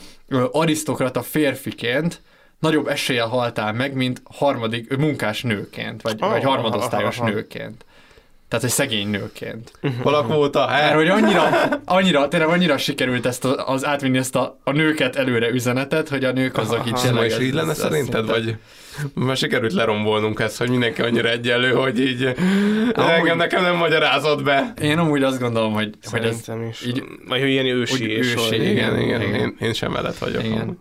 arisztokrata 0.53 1.23
férfiként 1.23 2.23
nagyobb 2.59 2.89
eséllyel 2.89 3.27
haltál 3.27 3.73
meg, 3.73 3.95
mint 3.95 4.23
harmadik 4.25 4.97
munkás 4.97 5.43
nőként, 5.43 6.03
vagy, 6.03 6.19
vagy 6.19 6.43
harmadosztályos 6.45 7.19
nőként. 7.19 7.85
Tehát 8.49 8.65
egy 8.65 8.71
szegény 8.71 9.09
nőként. 9.09 9.73
Valakvóta, 10.03 10.67
Mert 10.67 10.81
hát. 10.83 10.95
hogy 10.95 11.09
annyira, 11.09 11.49
annyira, 11.85 12.29
tényleg 12.29 12.49
annyira 12.49 12.79
sikerült 12.79 13.27
ezt 13.27 13.45
a, 13.45 13.69
az 13.69 13.85
átvinni 13.87 14.19
ezt 14.19 14.37
a, 14.37 14.59
a 14.65 14.71
nőket 14.73 15.17
előre 15.17 15.49
üzenetet, 15.49 16.09
hogy 16.09 16.25
a 16.25 16.33
nők 16.33 16.57
azok 16.57 16.87
így 16.87 16.93
Ma 16.93 17.01
tényleg... 17.01 17.27
is 17.27 17.33
ez- 17.35 17.41
így 17.41 17.53
lenne 17.55 17.75
szerinted, 17.75 18.15
szinte- 18.27 18.31
vagy 18.43 18.57
már 19.15 19.37
sikerült 19.37 19.73
lerombolnunk 19.73 20.41
ezt, 20.41 20.59
hogy 20.59 20.71
mindenki 20.71 21.03
annyira 21.03 21.29
egyenlő, 21.31 21.71
hogy 21.71 22.01
így 22.01 22.35
engem 22.95 23.37
nekem 23.37 23.63
nem 23.63 23.77
magyarázott 23.77 24.43
be. 24.43 24.73
Én 24.83 24.99
amúgy 24.99 25.23
azt 25.23 25.41
gondolom, 25.41 25.73
hogy, 25.73 25.95
hogy 26.11 26.25
ez 26.25 26.45
is. 26.71 26.87
így- 26.87 27.05
Vagy 27.29 27.41
hogy 27.41 27.49
ilyen 27.49 27.67
ősi. 27.67 28.05
úgy 28.05 28.11
és 28.11 28.33
ősi, 28.35 28.49
hogy- 28.49 28.67
Igen, 28.67 28.99
igen, 29.01 29.23
igen. 29.23 29.35
Én, 29.41 29.57
én 29.61 29.73
sem 29.73 29.93
mellett 29.93 30.19
vagyok. 30.19 30.45
Igen. 30.45 30.61
amúgy. 30.61 30.77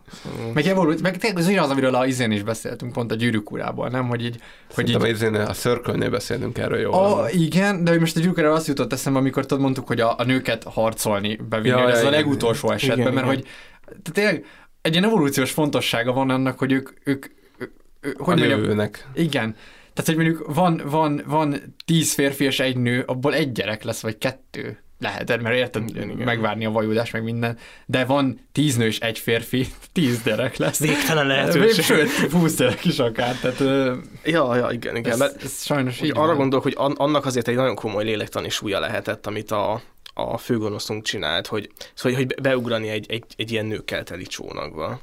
Meg 0.54 0.66
evolút, 0.66 1.02
meg 1.02 1.18
tényleg 1.18 1.40
az 1.40 1.48
ugyanaz, 1.48 1.70
amiről 1.70 1.96
a 1.96 2.06
izén 2.06 2.32
is 2.32 2.44
beszéltünk, 2.44 2.92
pont 2.92 3.12
a 3.12 3.16
gyűrűk 3.16 3.52
urából, 3.52 3.90
nem? 3.90 4.08
Hogy 4.08 4.26
így, 4.26 4.36
hogy 4.76 4.90
így 4.90 5.00
Szerintem 5.16 5.42
így... 5.42 5.48
a 5.50 5.54
Circle-nél 5.54 6.10
beszélünk 6.10 6.58
erről 6.58 6.80
jól. 6.80 6.94
A, 6.94 7.30
igen, 7.32 7.84
de 7.84 7.92
hogy 7.92 8.00
most 8.00 8.16
a 8.16 8.20
gyűrűkről 8.20 8.52
azt 8.54 8.68
jutott 8.68 8.94
eszembe, 8.94 9.20
amikor 9.20 9.46
tudod, 9.46 9.64
mondtuk, 9.64 9.88
hogy 9.88 10.00
a, 10.00 10.16
a 10.18 10.24
nőket 10.24 10.64
harcolni 10.64 11.40
bevinni, 11.50 11.80
Ja, 11.82 11.90
ez 11.90 12.00
ja, 12.02 12.06
a 12.06 12.10
igen. 12.10 12.12
legutolsó 12.12 12.72
esetben, 12.72 13.00
Igen, 13.00 13.14
mert 13.14 13.26
igen. 13.26 13.36
hogy 13.36 13.46
tehát 13.88 14.12
tényleg 14.14 14.46
egy 14.82 14.92
ilyen 14.92 15.04
evolúciós 15.04 15.52
fontossága 15.52 16.14
van 16.14 16.30
annak, 16.30 16.60
hogy 16.60 16.72
ők, 16.72 16.90
ők, 17.04 17.26
ők 18.06 18.20
a 18.20 18.24
hogy 18.24 18.38
mondjam, 18.38 18.60
jövőnek. 18.60 19.08
igen, 19.14 19.56
tehát 19.94 20.06
hogy 20.06 20.16
mondjuk 20.16 20.54
van, 20.56 20.82
van, 20.86 21.22
van 21.26 21.76
tíz 21.86 22.14
férfi 22.14 22.44
és 22.44 22.60
egy 22.60 22.78
nő, 22.78 23.04
abból 23.08 23.34
egy 23.34 23.52
gyerek 23.52 23.84
lesz, 23.84 24.02
vagy 24.02 24.18
kettő. 24.18 24.80
Lehet, 25.00 25.42
mert 25.42 25.56
érted, 25.56 25.90
Igen, 25.90 26.10
igen. 26.10 26.26
megvárni 26.26 26.66
a 26.66 26.72
vajódást, 26.72 27.14
meg 27.14 27.24
minden, 27.24 27.58
de 27.86 28.06
van 28.06 28.40
tíz 28.52 28.76
nő 28.76 28.86
és 28.86 29.00
egy 29.00 29.20
férfi, 29.20 29.68
tíz 29.94 30.22
gyerek 30.24 30.58
lesz. 30.58 30.80
Végtelen 30.80 31.28
lehetőség. 31.28 31.84
Sőt, 31.84 32.10
húsz 32.32 32.56
gyerek 32.56 32.86
is 32.86 33.00
akár, 33.00 33.36
tehát 33.36 33.60
Ja, 34.24 34.56
ja, 34.56 34.70
igen, 34.72 34.96
igen. 34.96 35.12
ez, 35.12 35.20
Mert 35.20 35.44
ez 35.44 35.64
sajnos 35.64 36.02
Úgy 36.02 36.06
így 36.08 36.12
arra 36.16 36.26
van. 36.26 36.36
gondolok, 36.38 36.64
hogy 36.64 36.74
an- 36.78 36.98
annak 37.00 37.26
azért 37.26 37.48
egy 37.48 37.56
nagyon 37.56 37.76
komoly 37.76 38.04
lélektani 38.04 38.50
súlya 38.50 38.80
lehetett, 38.80 39.28
amit 39.28 39.52
a, 39.52 39.82
a 40.14 40.38
főgonoszunk 40.38 41.04
csinált, 41.04 41.48
hogy, 41.48 41.70
szóval, 41.94 42.18
hogy 42.18 42.42
beugrani 42.42 42.88
egy, 42.90 43.06
egy, 43.12 43.24
egy 43.38 43.52
ilyen 43.52 43.66
nőkkel 43.66 44.04
teli 44.04 44.26
csónakba. 44.26 45.00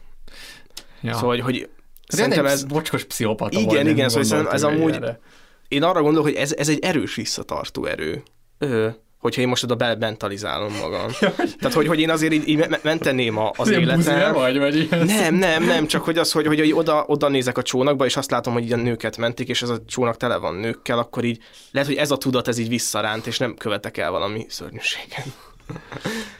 Ja. 1.01 1.13
Szóval, 1.15 1.29
hogy, 1.29 1.41
hogy 1.41 1.69
Szerintem 2.17 2.45
szerintem 2.45 2.47
ez 2.47 2.65
bocskos 2.65 3.05
pszichopata 3.05 3.59
Igen, 3.59 3.85
nem 3.85 3.93
igen, 3.93 4.09
szóval 4.09 4.25
gondoltunk 4.29 4.55
ez 4.55 4.63
amúgy- 4.63 4.95
erre. 4.95 5.21
én 5.69 5.83
arra 5.83 6.03
gondolok, 6.03 6.27
hogy 6.27 6.37
ez, 6.37 6.53
ez 6.53 6.69
egy 6.69 6.79
erős 6.83 7.15
visszatartó 7.15 7.85
erő. 7.87 8.23
Ö, 8.59 8.89
hogyha 9.19 9.41
én 9.41 9.49
most 9.49 9.63
oda 9.65 9.75
bementalizálom 9.75 10.73
magam. 10.81 11.11
Tehát, 11.61 11.73
hogy, 11.73 11.87
hogy 11.87 12.01
én 12.01 12.11
azért 12.11 12.33
így, 12.33 12.49
így 12.49 12.57
me- 12.57 12.83
menteném 12.83 13.39
a, 13.39 13.51
az 13.57 13.71
életem. 13.71 14.33
vagy, 14.33 14.59
vagy 14.59 14.77
ilyen? 14.77 15.05
Nem, 15.07 15.35
nem, 15.35 15.65
nem, 15.65 15.87
csak 15.87 16.05
hogy 16.05 16.19
az, 16.19 16.33
hogy, 16.33 16.47
hogy, 16.47 16.59
hogy 16.59 16.73
oda, 16.73 17.05
oda 17.07 17.29
nézek 17.29 17.59
a 17.59 17.63
csónakba, 17.63 18.05
és 18.05 18.17
azt 18.17 18.31
látom, 18.31 18.53
hogy 18.53 18.65
ilyen 18.67 18.79
nőket 18.81 19.17
mentik, 19.17 19.49
és 19.49 19.63
ez 19.63 19.69
a 19.69 19.79
csónak 19.87 20.17
tele 20.17 20.37
van 20.37 20.55
nőkkel, 20.55 20.99
akkor 20.99 21.25
így 21.25 21.39
lehet, 21.71 21.89
hogy 21.89 21.97
ez 21.99 22.11
a 22.11 22.17
tudat, 22.17 22.49
ez 22.49 22.59
így 22.59 22.69
visszaránt, 22.69 23.27
és 23.27 23.39
nem 23.39 23.55
követek 23.55 23.97
el 23.97 24.11
valami 24.11 24.47
szörnyűséget. 24.49 25.27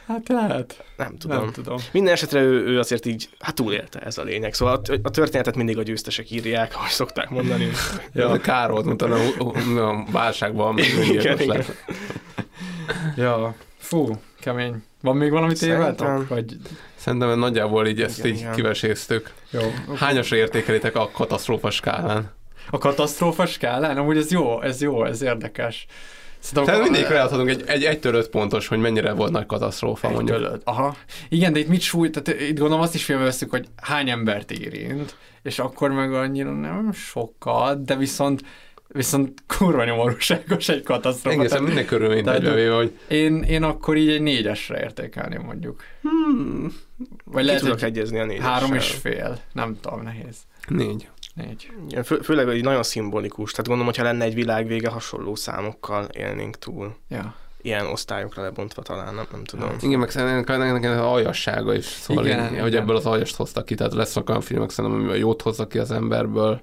Hát 0.07 0.27
lehet. 0.27 0.83
Nem 0.97 1.17
tudom. 1.17 1.37
Nem 1.37 1.51
tudom. 1.51 1.77
Minden 1.91 2.13
esetre 2.13 2.41
ő, 2.41 2.65
ő 2.65 2.79
azért 2.79 3.05
így, 3.05 3.29
hát 3.39 3.55
túlélte 3.55 3.99
ez 3.99 4.17
a 4.17 4.23
lényeg. 4.23 4.53
Szóval 4.53 4.81
a, 4.85 4.93
a 5.03 5.09
történetet 5.09 5.55
mindig 5.55 5.77
a 5.77 5.83
győztesek 5.83 6.31
írják, 6.31 6.75
ahogy 6.75 6.89
szokták 6.89 7.29
mondani. 7.29 7.69
Ja. 8.13 8.37
Kár 8.37 8.69
volt, 8.71 8.85
mint 8.85 9.01
a, 9.01 9.15
a 9.75 10.05
válságban, 10.11 10.77
Igen, 10.77 11.39
igen. 11.39 11.63
Ja, 13.15 13.55
fú, 13.77 14.21
kemény. 14.39 14.83
Van 15.01 15.17
még 15.17 15.31
valamit 15.31 15.61
éveltek? 15.61 16.27
Vagy... 16.27 16.57
Szerintem 16.95 17.39
nagyjából 17.39 17.87
így 17.87 18.01
ezt 18.01 18.19
Igen, 18.19 18.31
így 18.31 18.39
igen. 18.39 18.53
kiveséztük. 18.53 19.33
Jó. 19.49 19.61
Hányasra 19.95 20.35
értékelitek 20.35 20.95
a 20.95 21.09
katasztrófa 21.13 21.69
skálán? 21.69 22.31
A 22.69 22.77
katasztrófa 22.77 23.45
skálán? 23.45 23.97
Amúgy 23.97 24.17
ez 24.17 24.31
jó, 24.31 24.61
ez 24.61 24.81
jó, 24.81 25.05
ez 25.05 25.21
érdekes. 25.21 25.85
Szerintem 26.43 26.73
Tehát 26.73 26.87
a- 26.89 26.91
mindig 26.91 27.09
leadhatunk 27.11 27.49
egy, 27.49 27.63
egy, 27.65 27.83
egy 27.83 27.99
törött 27.99 28.29
pontos, 28.29 28.67
hogy 28.67 28.79
mennyire 28.79 29.11
volt 29.13 29.31
nagy 29.31 29.45
katasztrófa, 29.45 30.07
Egy 30.07 30.13
mondjuk. 30.13 30.37
tölöd. 30.37 30.61
Aha. 30.63 30.95
Igen, 31.29 31.53
de 31.53 31.59
itt 31.59 31.67
mit 31.67 31.81
sújt, 31.81 32.21
tehát 32.23 32.41
itt 32.41 32.57
gondolom 32.59 32.81
azt 32.83 32.95
is 32.95 33.03
filmbe 33.03 33.25
veszük, 33.25 33.49
hogy 33.49 33.67
hány 33.81 34.09
embert 34.09 34.51
érint, 34.51 35.15
és 35.43 35.59
akkor 35.59 35.91
meg 35.91 36.13
annyira 36.13 36.51
nem 36.51 36.91
sokat, 36.91 37.83
de 37.85 37.95
viszont 37.95 38.41
viszont 38.87 39.43
kurva 39.57 39.83
nyomorúságos 39.85 40.69
egy 40.69 40.83
katasztrófa. 40.83 41.29
Egészen 41.37 41.49
Tehát 41.49 41.65
minden 41.73 41.85
körülményt 41.85 42.27
egybevéve, 42.27 42.75
hogy 42.75 42.97
Én, 43.07 43.41
én 43.41 43.63
akkor 43.63 43.97
így 43.97 44.09
egy 44.09 44.21
négyesre 44.21 44.79
értékelném 44.79 45.41
mondjuk. 45.41 45.83
Hmm. 46.01 46.73
Vagy 47.25 47.41
Ki 47.41 47.45
lehet, 47.47 47.61
tudok 47.61 47.79
hogy 47.79 47.89
egyezni 47.89 48.19
a 48.19 48.25
négyessel. 48.25 48.51
három 48.51 48.73
és 48.73 48.87
fél. 48.91 49.37
Nem 49.53 49.77
tudom, 49.81 50.01
nehéz. 50.03 50.37
négy. 50.67 51.07
Négy. 51.33 51.71
Igen, 51.89 52.03
fő, 52.03 52.15
főleg, 52.17 52.45
hogy 52.45 52.63
nagyon 52.63 52.83
szimbolikus. 52.83 53.51
Tehát 53.51 53.67
gondolom, 53.67 53.85
hogyha 53.93 54.03
lenne 54.03 54.23
egy 54.23 54.33
világvége, 54.33 54.89
hasonló 54.89 55.35
számokkal 55.35 56.03
élnénk 56.03 56.57
túl. 56.57 56.95
Ja. 57.09 57.35
Ilyen 57.61 57.85
osztályokra 57.85 58.41
lebontva 58.41 58.81
talán, 58.81 59.15
nem, 59.15 59.25
nem 59.31 59.43
tudom. 59.43 59.69
Igen, 59.81 59.99
meg 59.99 60.09
szerintem 60.09 60.61
ennek, 60.61 60.91
az 60.91 60.97
aljassága 60.97 61.73
is, 61.73 61.85
szóval 61.85 62.25
Igen, 62.25 62.39
igen, 62.39 62.53
így, 62.53 62.59
hogy 62.59 62.67
igen. 62.71 62.81
ebből 62.81 62.95
az 62.95 63.05
aljast 63.05 63.35
hoztak 63.35 63.65
ki, 63.65 63.75
tehát 63.75 63.93
lesznek 63.93 64.29
olyan 64.29 64.41
filmek 64.41 64.69
szerintem, 64.69 64.99
ami 64.99 65.09
a 65.09 65.15
jót 65.15 65.41
hozza 65.41 65.67
ki 65.67 65.77
az 65.77 65.91
emberből, 65.91 66.61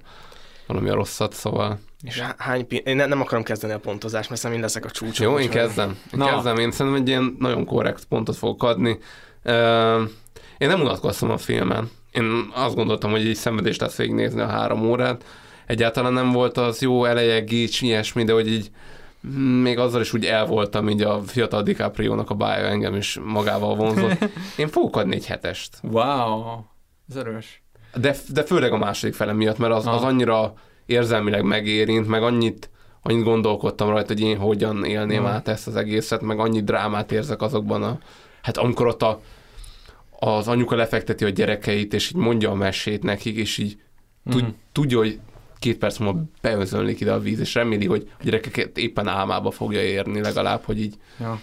valami 0.67 0.89
a 0.89 0.93
rosszat, 0.93 1.33
szóval. 1.33 1.79
És 2.01 2.19
há- 2.19 2.41
hány 2.41 2.67
pi- 2.67 2.83
Én 2.85 2.95
ne, 2.95 3.05
nem 3.05 3.21
akarom 3.21 3.43
kezdeni 3.43 3.73
a 3.73 3.79
pontozást, 3.79 4.29
mert 4.29 4.41
szerintem 4.41 4.53
én 4.53 4.61
leszek 4.61 4.85
a 4.85 4.91
csúcson. 4.91 5.27
Jó, 5.31 5.39
én 5.39 5.49
kezdem. 5.49 5.89
Én 5.89 6.19
Na. 6.19 6.33
kezdem, 6.33 6.57
én 6.57 6.71
szerintem 6.71 7.01
egy 7.01 7.07
ilyen 7.07 7.35
nagyon 7.39 7.65
korrekt 7.65 8.05
pontot 8.05 8.35
fogok 8.35 8.63
adni. 8.63 8.99
Én 10.57 10.67
nem 10.67 10.81
unatkoztam 10.81 11.29
a 11.31 11.37
filmen. 11.37 11.89
Én 12.11 12.51
azt 12.53 12.75
gondoltam, 12.75 13.11
hogy 13.11 13.25
így 13.25 13.35
szenvedés 13.35 13.77
lesz 13.77 13.95
végignézni 13.95 14.41
a 14.41 14.47
három 14.47 14.89
órát. 14.89 15.25
Egyáltalán 15.65 16.13
nem 16.13 16.31
volt 16.31 16.57
az 16.57 16.81
jó 16.81 17.05
eleje, 17.05 17.39
gics, 17.39 17.81
ilyesmi, 17.81 18.23
de 18.23 18.33
hogy 18.33 18.47
így 18.47 18.71
még 19.61 19.77
azzal 19.77 20.01
is 20.01 20.13
úgy 20.13 20.25
el 20.25 20.45
voltam, 20.45 20.89
így 20.89 21.01
a 21.01 21.21
fiatal 21.25 21.63
DiCaprio-nak 21.63 22.29
a 22.29 22.33
bája 22.33 22.65
engem 22.65 22.95
is 22.95 23.19
magával 23.23 23.75
vonzott. 23.75 24.29
Én 24.57 24.67
fogok 24.67 24.95
adni 24.95 25.15
egy 25.15 25.25
hetest. 25.25 25.77
Wow. 25.83 26.43
Ez 27.09 27.15
erős. 27.15 27.63
De, 27.95 28.15
de 28.27 28.43
főleg 28.43 28.71
a 28.71 28.77
második 28.77 29.13
fele 29.15 29.33
miatt, 29.33 29.57
mert 29.57 29.73
az, 29.73 29.87
az 29.87 30.03
annyira 30.03 30.53
érzelmileg 30.85 31.43
megérint, 31.43 32.07
meg 32.07 32.23
annyit, 32.23 32.69
annyit 33.01 33.23
gondolkodtam 33.23 33.89
rajta, 33.89 34.13
hogy 34.13 34.21
én 34.21 34.37
hogyan 34.37 34.83
élném 34.85 35.23
Aha. 35.25 35.33
át 35.33 35.47
ezt 35.47 35.67
az 35.67 35.75
egészet, 35.75 36.21
meg 36.21 36.39
annyi 36.39 36.61
drámát 36.61 37.11
érzek 37.11 37.41
azokban 37.41 37.83
a... 37.83 37.99
Hát 38.41 38.57
amikor 38.57 38.87
ott 38.87 39.01
a, 39.01 39.21
az 40.23 40.47
anyuka 40.47 40.75
lefekteti 40.75 41.23
a 41.25 41.29
gyerekeit, 41.29 41.93
és 41.93 42.09
így 42.09 42.15
mondja 42.15 42.49
a 42.49 42.53
mesét 42.55 43.03
nekik, 43.03 43.35
és 43.37 43.57
így 43.57 43.77
tud, 44.29 44.41
Mhm. 44.41 44.51
tudja, 44.71 44.97
hogy 44.97 45.19
két 45.59 45.77
perc 45.77 45.97
múlva 45.97 46.23
beözönlik 46.41 46.99
ide 46.99 47.11
a 47.13 47.19
víz, 47.19 47.39
és 47.39 47.53
reméli, 47.53 47.85
hogy 47.85 48.09
a 48.19 48.23
gyerekeket 48.23 48.77
éppen 48.77 49.07
álmába 49.07 49.51
fogja 49.51 49.81
érni 49.83 50.21
legalább, 50.21 50.63
hogy 50.63 50.81
így 50.81 50.95
Ja. 51.19 51.39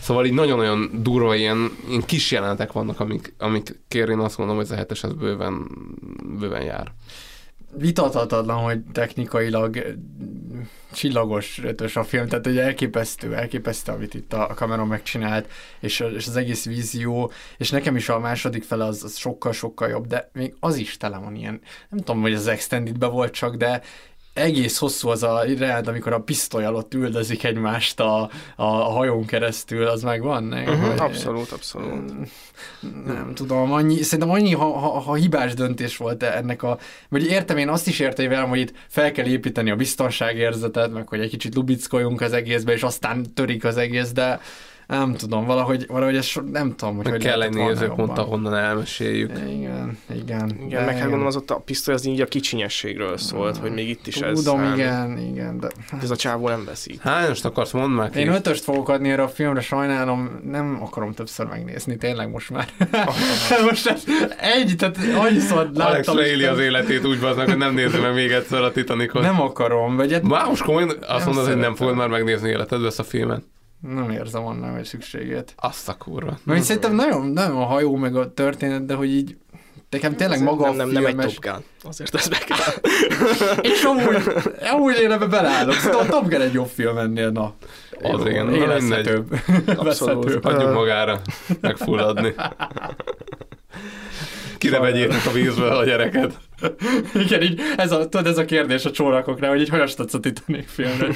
Szóval 0.00 0.26
így 0.26 0.32
nagyon-nagyon 0.32 0.90
durva 1.02 1.34
ilyen, 1.34 1.70
ilyen 1.88 2.04
kis 2.04 2.30
jelenetek 2.30 2.72
vannak, 2.72 3.00
amik, 3.00 3.34
amik 3.38 3.80
kérén 3.88 4.18
azt 4.18 4.38
mondom, 4.38 4.56
hogy 4.56 4.64
ez 4.64 4.70
a 4.70 4.74
hetes 4.74 5.04
ez 5.04 5.12
bőven, 5.12 5.66
bőven 6.38 6.62
jár. 6.62 6.92
Vitathatatlan, 7.78 8.62
hogy 8.62 8.80
technikailag 8.92 9.76
eh, 9.76 9.84
csillagos 10.92 11.60
ötös 11.64 11.96
a 11.96 12.04
film, 12.04 12.28
tehát 12.28 12.44
hogy 12.44 12.58
elképesztő, 12.58 13.34
elképesztő, 13.34 13.92
amit 13.92 14.14
itt 14.14 14.32
a 14.32 14.54
kamera 14.54 14.84
megcsinált, 14.84 15.48
és, 15.80 16.00
és 16.00 16.26
az 16.26 16.36
egész 16.36 16.64
vízió, 16.64 17.32
és 17.56 17.70
nekem 17.70 17.96
is 17.96 18.08
a 18.08 18.18
második 18.18 18.64
fele 18.64 18.84
az, 18.84 19.04
az 19.04 19.16
sokkal-sokkal 19.16 19.88
jobb, 19.88 20.06
de 20.06 20.30
még 20.32 20.54
az 20.60 20.76
is 20.76 20.96
tele 20.96 21.18
van 21.18 21.34
ilyen, 21.34 21.60
nem 21.88 21.98
tudom, 21.98 22.20
hogy 22.20 22.34
az 22.34 22.46
extended 22.46 23.04
volt 23.04 23.32
csak, 23.32 23.56
de 23.56 23.82
egész 24.36 24.78
hosszú 24.78 25.08
az 25.08 25.22
a 25.22 25.44
reált, 25.58 25.88
amikor 25.88 26.12
a 26.12 26.20
pisztoly 26.20 26.64
alatt 26.64 26.94
üldözik 26.94 27.44
egymást 27.44 28.00
a, 28.00 28.22
a, 28.22 28.30
a 28.64 28.90
hajón 28.90 29.24
keresztül, 29.24 29.86
az 29.86 30.02
meg 30.02 30.22
van? 30.22 30.44
Ne? 30.44 30.60
Uh-huh, 30.60 30.88
Vagy- 30.88 30.98
abszolút, 30.98 31.50
abszolút. 31.52 32.12
nem 33.06 33.32
tudom, 33.34 33.72
annyi, 33.72 34.02
szerintem 34.02 34.34
annyi, 34.34 34.52
ha, 34.52 34.78
ha, 34.78 34.88
ha 34.88 35.14
hibás 35.14 35.54
döntés 35.54 35.96
volt 35.96 36.22
ennek 36.22 36.62
a... 36.62 36.78
Vagy 37.08 37.26
értem, 37.26 37.56
én 37.56 37.68
azt 37.68 37.88
is 37.88 37.98
értem 37.98 38.28
velem, 38.28 38.48
hogy 38.48 38.58
itt 38.58 38.72
fel 38.88 39.12
kell 39.12 39.26
építeni 39.26 39.70
a 39.70 39.76
biztonságérzetet, 39.76 40.92
meg 40.92 41.08
hogy 41.08 41.20
egy 41.20 41.30
kicsit 41.30 41.54
lubickoljunk 41.54 42.20
az 42.20 42.32
egészbe, 42.32 42.72
és 42.72 42.82
aztán 42.82 43.34
törik 43.34 43.64
az 43.64 43.76
egész, 43.76 44.12
de 44.12 44.40
nem 44.86 45.14
tudom, 45.14 45.44
valahogy, 45.44 45.86
valahogy 45.88 46.16
ez 46.16 46.24
so, 46.24 46.40
nem 46.40 46.74
tudom, 46.76 46.96
hogy 46.96 47.04
Meg 47.04 47.12
hogy 47.12 47.22
kell 47.22 47.36
volna 47.36 47.66
nézőpont, 47.66 48.18
ahonnan 48.18 48.54
elmeséljük. 48.54 49.30
Igen, 49.30 49.98
igen. 50.14 50.58
Igen, 50.66 50.84
meg 50.84 50.94
hát 50.94 51.02
gondolom 51.02 51.26
az 51.26 51.36
ott 51.36 51.50
a 51.50 51.56
pisztoly 51.56 51.94
az 51.94 52.06
így 52.06 52.20
a 52.20 52.26
kicsinyességről 52.26 53.16
szólt, 53.16 53.56
hogy 53.56 53.72
még 53.72 53.88
itt 53.88 54.06
is 54.06 54.16
ez 54.16 54.42
Tudom, 54.42 54.72
igen, 54.72 55.18
igen, 55.18 55.60
de... 55.60 55.68
Ez 56.02 56.10
a 56.10 56.16
csávó 56.16 56.48
nem 56.48 56.64
veszi. 56.64 56.98
Hányost 57.02 57.44
akarsz, 57.44 57.70
mondd 57.70 57.90
már 57.90 58.10
ki. 58.10 58.18
Én 58.18 58.28
ötöst 58.28 58.62
fogok 58.62 58.88
adni 58.88 59.10
erre 59.10 59.22
a 59.22 59.28
filmre, 59.28 59.60
sajnálom, 59.60 60.40
nem 60.50 60.78
akarom 60.82 61.12
többször 61.12 61.46
megnézni, 61.46 61.96
tényleg 61.96 62.30
most 62.30 62.50
már. 62.50 62.68
most 63.68 63.86
ez 63.86 64.04
egy, 64.36 64.74
tehát 64.78 64.98
annyiszor 65.16 65.70
láttam. 65.74 65.86
Alex 65.86 66.06
leéli 66.12 66.44
az 66.44 66.58
életét 66.58 67.06
úgy 67.06 67.20
baznak, 67.20 67.48
hogy 67.48 67.56
nem 67.56 67.74
nézi 67.74 67.98
meg 67.98 68.14
még 68.14 68.30
egyszer 68.30 68.62
a 68.62 68.72
Titanicot. 68.72 69.22
Nem 69.22 69.40
akarom, 69.40 69.96
vagy 69.96 70.22
Már 70.22 70.46
most 70.46 70.62
komolyan 70.62 70.96
azt 71.06 71.26
mondod, 71.26 71.46
hogy 71.46 71.56
nem 71.56 71.74
fogod 71.74 71.94
már 71.94 72.08
megnézni 72.08 72.48
életedbe 72.48 72.86
ezt 72.86 72.98
a 72.98 73.04
filmet? 73.04 73.42
Nem 73.80 74.10
érzem 74.10 74.46
annak, 74.46 74.74
hogy 74.74 74.84
szükségét. 74.84 75.54
Azt 75.56 75.88
a 75.88 75.94
kurva. 75.94 76.38
Mert 76.44 76.62
szerintem 76.62 76.94
nagyon, 76.94 77.26
nagyon 77.26 77.56
a 77.56 77.64
hajó 77.64 77.96
meg 77.96 78.16
a 78.16 78.32
történet, 78.34 78.86
de 78.86 78.94
hogy 78.94 79.14
így 79.14 79.36
nekem 79.90 80.16
tényleg 80.16 80.42
maga 80.42 80.72
nem, 80.72 80.88
nem, 80.88 81.02
nem 81.02 81.18
egy 81.18 81.26
Top 81.26 81.44
Gun. 81.44 81.64
Azért 81.82 82.14
ez 82.14 82.28
meg 82.28 82.38
kell. 82.38 82.74
És 83.72 83.82
amúgy, 83.82 84.22
amúgy 84.72 84.96
én 85.00 85.10
ebbe 85.10 85.26
beleállok. 85.26 85.74
Szóval 85.74 86.00
a 86.00 86.06
Top 86.06 86.28
Gun 86.28 86.40
egy 86.40 86.52
jobb 86.52 86.68
film 86.68 86.98
ennél, 86.98 87.30
na. 87.30 87.54
Az 88.02 88.20
Jó, 88.20 88.26
igen, 88.26 88.54
élvezhetőbb. 88.54 89.40
Abszolút. 89.76 90.44
Hagyjuk 90.44 90.72
magára 90.72 91.20
megfulladni. 91.60 92.34
Kire 94.58 94.78
vegyétek 94.78 95.26
a 95.26 95.30
vízből 95.30 95.76
a 95.76 95.84
gyereket? 95.84 96.38
Igen, 97.14 97.42
így 97.42 97.60
ez 97.76 97.92
a, 97.92 98.08
tudod, 98.08 98.26
ez 98.26 98.38
a 98.38 98.44
kérdés 98.44 98.84
a 98.84 98.90
csórakokra, 98.90 99.48
hogy 99.48 99.60
így 99.60 99.68
hogyan 99.68 99.88
tudsz 99.96 100.14
a 100.14 100.20
Titanic 100.20 100.72
filmre, 100.72 101.08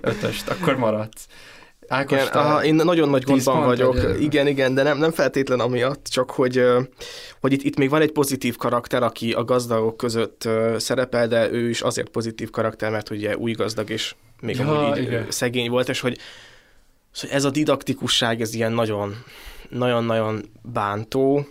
ötöst, 0.00 0.48
akkor 0.48 0.76
maradsz. 0.76 1.26
Ákos, 1.88 2.20
Igen, 2.22 2.32
aha, 2.32 2.64
én 2.64 2.74
nagyon 2.74 3.08
nagy 3.08 3.22
gondban 3.22 3.64
vagyok. 3.64 4.02
vagy- 4.02 4.22
Igen, 4.22 4.46
igen, 4.46 4.74
de 4.74 4.82
nem, 4.82 4.98
nem 4.98 5.10
feltétlen 5.10 5.60
amiatt, 5.60 6.06
csak 6.06 6.30
hogy, 6.30 6.62
hogy 7.40 7.52
itt, 7.52 7.62
itt 7.62 7.76
még 7.76 7.90
van 7.90 8.00
egy 8.00 8.12
pozitív 8.12 8.56
karakter, 8.56 9.02
aki 9.02 9.32
a 9.32 9.44
gazdagok 9.44 9.96
között 9.96 10.48
szerepel, 10.76 11.28
de 11.28 11.50
ő 11.50 11.68
is 11.68 11.80
azért 11.80 12.08
pozitív 12.08 12.50
karakter, 12.50 12.90
mert 12.90 13.10
ugye 13.10 13.36
új 13.36 13.52
gazdag, 13.52 13.90
és 13.90 14.14
még 14.40 14.56
Ja, 14.56 14.80
amúgy 14.80 14.98
így 14.98 15.02
igen. 15.06 15.26
szegény 15.28 15.70
volt, 15.70 15.88
és 15.88 16.00
hogy 16.00 16.18
ez 17.30 17.44
a 17.44 17.50
didaktikusság, 17.50 18.40
ez 18.40 18.54
ilyen 18.54 18.72
nagyon, 18.72 19.14
nagyon-nagyon 19.68 20.44
bántó, 20.62 21.46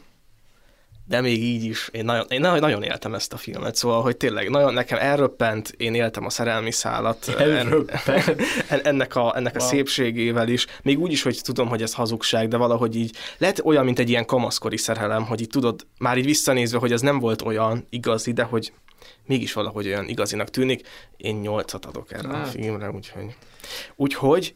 de 1.08 1.22
még 1.22 1.44
így 1.44 1.64
is, 1.64 1.90
én 1.92 2.06
nagyon, 2.06 2.26
én 2.30 2.40
nagyon 2.40 2.84
éltem 2.84 3.14
ezt 3.14 3.34
a 3.34 3.38
filmet, 3.38 3.76
szóval, 3.76 4.02
hogy 4.02 4.18
tényleg 4.18 4.50
nagyon 4.50 4.74
nekem 4.74 4.98
elröppent, 5.02 5.74
én 5.78 5.94
éltem 5.96 6.26
a 6.26 6.30
szerelmi 6.30 6.72
szállat 6.72 7.28
en- 7.28 7.52
Elröppent. 7.52 8.36
en- 8.70 8.86
ennek 8.86 9.16
a, 9.16 9.36
ennek 9.36 9.56
a 9.56 9.60
Wow. 9.60 9.68
szépségével 9.70 10.48
is, 10.48 10.66
még 10.82 11.00
úgy 11.00 11.12
is, 11.12 11.22
hogy 11.22 11.40
tudom, 11.44 11.68
hogy 11.68 11.82
ez 11.82 11.94
hazugság, 11.94 12.48
de 12.48 12.58
valahogy 12.58 12.96
így 12.96 13.16
lehet 13.38 13.62
olyan, 13.64 13.86
mint 13.86 14.00
egy 14.00 14.10
ilyen 14.10 14.26
kamaszkori 14.26 14.78
szerelem, 14.78 15.26
hogy 15.26 15.42
így 15.42 15.50
tudod, 15.50 15.88
már 16.00 16.18
így 16.18 16.26
visszanézve, 16.26 16.78
hogy 16.78 16.92
ez 16.92 17.02
nem 17.02 17.20
volt 17.20 17.42
olyan 17.42 17.86
igazi, 17.90 18.32
de 18.34 18.44
hogy 18.44 18.74
mégis 19.26 19.54
valahogy 19.54 19.88
olyan 19.88 20.08
igazinak 20.08 20.50
tűnik. 20.50 20.88
Én 21.18 21.36
nyolcat 21.36 21.86
adok 21.86 22.12
erre 22.14 22.30
a 22.30 22.36
Hát. 22.36 22.50
filmre, 22.50 22.90
úgyhogy... 22.92 23.36
Úgyhogy 23.96 24.56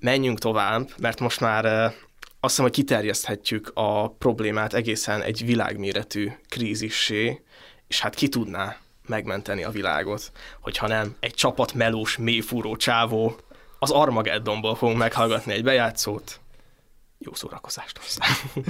menjünk 0.00 0.38
tovább, 0.38 0.88
mert 0.98 1.20
most 1.20 1.40
már 1.40 1.64
eh, 1.64 1.92
azt 2.40 2.50
hiszem, 2.50 2.64
hogy 2.64 2.74
kiterjeszthetjük 2.74 3.70
a 3.74 4.10
problémát 4.10 4.74
egészen 4.74 5.22
egy 5.22 5.44
világméretű 5.44 6.30
krízissé, 6.48 7.42
és 7.86 8.00
hát 8.00 8.14
ki 8.14 8.28
tudná 8.28 8.76
megmenteni 9.06 9.64
a 9.64 9.70
világot, 9.70 10.32
hogyha 10.60 10.86
nem 10.86 11.16
egy 11.20 11.34
csapat 11.34 11.74
melós, 11.74 12.16
mélyfúró 12.16 12.76
csávó, 12.76 13.36
az 13.78 13.90
Armageddonból 13.90 14.74
fogunk 14.74 14.98
meghallgatni 14.98 15.52
egy 15.52 15.64
bejátszót. 15.64 16.40
Jó 17.18 17.34
szórakozást 17.34 17.98
hozzá. 17.98 18.26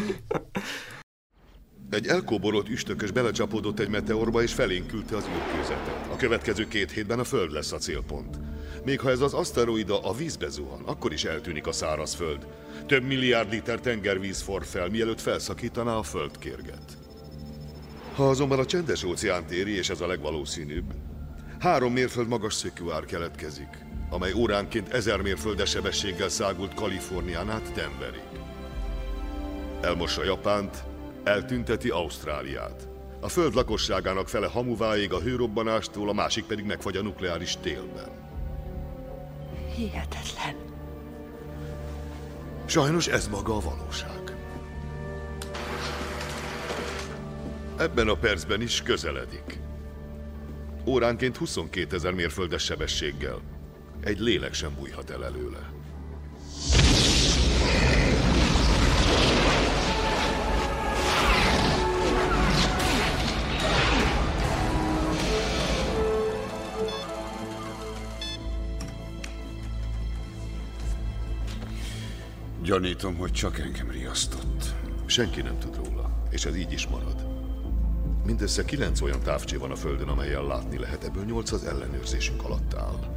Egy 1.91 2.07
elkóborolt 2.07 2.69
üstökös 2.69 3.11
belecsapódott 3.11 3.79
egy 3.79 3.89
meteorba 3.89 4.43
és 4.43 4.53
felénk 4.53 4.93
az 4.93 5.29
űrkőzetet. 5.29 6.07
A 6.13 6.17
következő 6.17 6.69
két 6.69 6.91
hétben 6.91 7.19
a 7.19 7.25
Föld 7.25 7.53
lesz 7.53 7.73
a 7.73 7.79
célpont. 7.79 8.39
Még 8.85 9.01
ha 9.01 9.11
ez 9.11 9.21
az 9.21 9.35
aszteroida 9.35 10.01
a 10.01 10.13
vízbe 10.13 10.49
zuhan, 10.49 10.83
akkor 10.85 11.13
is 11.13 11.25
eltűnik 11.25 11.67
a 11.67 11.73
szárazföld. 11.73 12.47
Több 12.87 13.03
milliárd 13.03 13.51
liter 13.51 13.81
tengervíz 13.81 14.41
for 14.41 14.65
fel, 14.65 14.89
mielőtt 14.89 15.21
felszakítaná 15.21 15.95
a 15.95 16.03
földkérget. 16.03 16.99
Ha 18.15 18.29
azonban 18.29 18.59
a 18.59 18.67
csendes 18.67 19.05
óceánt 19.05 19.51
éri, 19.51 19.77
és 19.77 19.91
ez 19.91 20.01
a 20.01 20.07
legvalószínűbb, 20.07 20.95
három 21.59 21.93
mérföld 21.93 22.29
magas 22.29 22.55
szökőár 22.55 23.05
keletkezik, 23.05 23.87
amely 24.11 24.33
óránként 24.33 24.89
ezer 24.89 25.21
mérföldes 25.21 25.71
sebességgel 25.71 26.29
szágult 26.29 26.75
Kalifornián 26.75 27.51
át 27.51 27.73
Denverig. 27.73 28.23
Elmossa 29.81 30.25
Japánt, 30.25 30.85
eltünteti 31.25 31.89
Ausztráliát. 31.89 32.89
A 33.21 33.29
föld 33.29 33.55
lakosságának 33.55 34.29
fele 34.29 34.47
hamuvá 34.47 34.97
ég 34.97 35.13
a 35.13 35.21
hőrobbanástól, 35.21 36.09
a 36.09 36.13
másik 36.13 36.45
pedig 36.45 36.65
megfagy 36.65 36.97
a 36.97 37.03
nukleáris 37.03 37.57
télben. 37.63 38.28
Hihetetlen. 39.79 40.55
Sajnos 42.67 43.07
ez 43.07 43.29
maga 43.29 43.57
a 43.57 43.61
valóság. 43.61 44.37
Ebben 47.77 48.09
a 48.09 48.15
percben 48.15 48.61
is 48.61 48.83
közeledik. 48.83 49.61
Óránként 50.87 51.37
22 51.37 51.97
ezer 51.97 52.13
mérföldes 52.13 52.63
sebességgel. 52.63 53.41
Egy 54.01 54.19
lélek 54.19 54.55
sem 54.55 54.75
bújhat 54.75 55.11
el 55.11 55.25
előle. 55.25 55.78
Gyanítom, 72.69 73.17
hogy 73.17 73.33
csak 73.33 73.59
engem 73.59 73.91
riasztott. 73.91 74.75
Senki 75.07 75.43
nem 75.43 75.59
tud 75.59 75.77
róla, 75.77 76.23
és 76.31 76.45
ez 76.45 76.57
így 76.57 76.73
is 76.73 76.87
marad. 76.87 77.27
Mindössze 78.25 78.65
kilenc 78.65 79.01
olyan 79.01 79.21
távcső 79.21 79.59
van 79.59 79.71
a 79.71 79.77
Földön, 79.77 80.09
amelyen 80.09 80.47
látni 80.47 80.79
lehet, 80.79 81.05
ebből 81.05 81.25
nyolc 81.25 81.53
az 81.53 81.65
ellenőrzésünk 81.65 82.45
alatt 82.45 82.75
áll. 82.75 83.15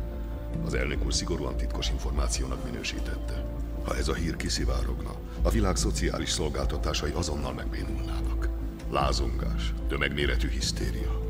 Az 0.66 0.74
elnök 0.74 1.06
úr 1.06 1.14
szigorúan 1.14 1.58
titkos 1.58 1.90
információnak 1.90 2.64
minősítette. 2.64 3.46
Ha 3.84 3.96
ez 3.98 4.08
a 4.08 4.14
hír 4.14 4.36
kiszivárogna, 4.36 5.16
a 5.42 5.50
világ 5.50 5.76
szociális 5.76 6.30
szolgáltatásai 6.30 7.12
azonnal 7.12 7.54
megbénulnának. 7.54 8.50
Lázongás, 8.92 9.74
tömegméretű 9.88 10.50
hisztéria, 10.50 11.22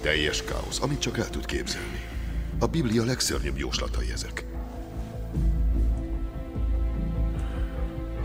teljes 0.00 0.44
káosz, 0.44 0.80
amit 0.80 1.00
csak 1.00 1.18
el 1.18 1.30
tud 1.30 1.46
képzelni. 1.46 2.00
A 2.58 2.66
Biblia 2.66 3.04
legszörnyűbb 3.04 3.58
jóslatai 3.58 4.10
ezek. 4.12 4.47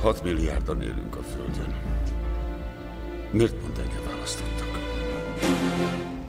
6 0.04 0.24
milliárdan 0.24 0.82
élünk 0.82 1.16
a 1.16 1.24
Földön. 1.36 1.76
Miért 3.32 3.54
pont 3.54 3.78
engem 3.78 4.04
választottak? 4.12 4.68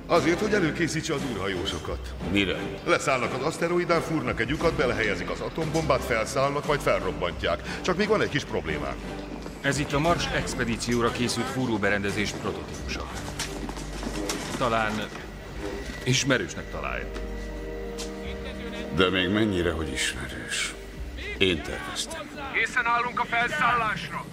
Azért, 0.07 0.41
hogy 0.41 0.53
előkészítse 0.53 1.15
az 1.15 1.21
űrhajósokat. 1.33 2.15
Mire? 2.33 2.57
Leszállnak 2.85 3.33
az 3.33 3.43
aszteroidán, 3.43 4.01
fúrnak 4.01 4.41
egy 4.41 4.49
lyukat, 4.49 4.73
belehelyezik 4.73 5.31
az 5.31 5.41
atombombát, 5.41 6.05
felszállnak, 6.05 6.67
majd 6.67 6.81
felrobbantják. 6.81 7.81
Csak 7.83 7.97
még 7.97 8.09
van 8.09 8.21
egy 8.21 8.29
kis 8.29 8.45
problémánk. 8.45 8.99
Ez 9.61 9.79
itt 9.79 9.93
a 9.93 9.99
Mars 9.99 10.27
expedícióra 10.27 11.11
készült 11.11 11.47
fúróberendezés 11.47 12.31
prototípusa. 12.31 13.11
Talán 14.59 14.93
Ismerősnek 16.05 16.71
találja. 16.71 17.07
De 18.97 19.11
még 19.11 19.29
mennyire, 19.29 19.71
hogy 19.71 19.93
ismerős. 19.93 20.75
Én 21.39 21.63
terveztem. 21.63 22.21
Készen 22.53 22.87
állunk 22.87 23.21
a 23.21 23.25
felszállásra. 23.25 24.25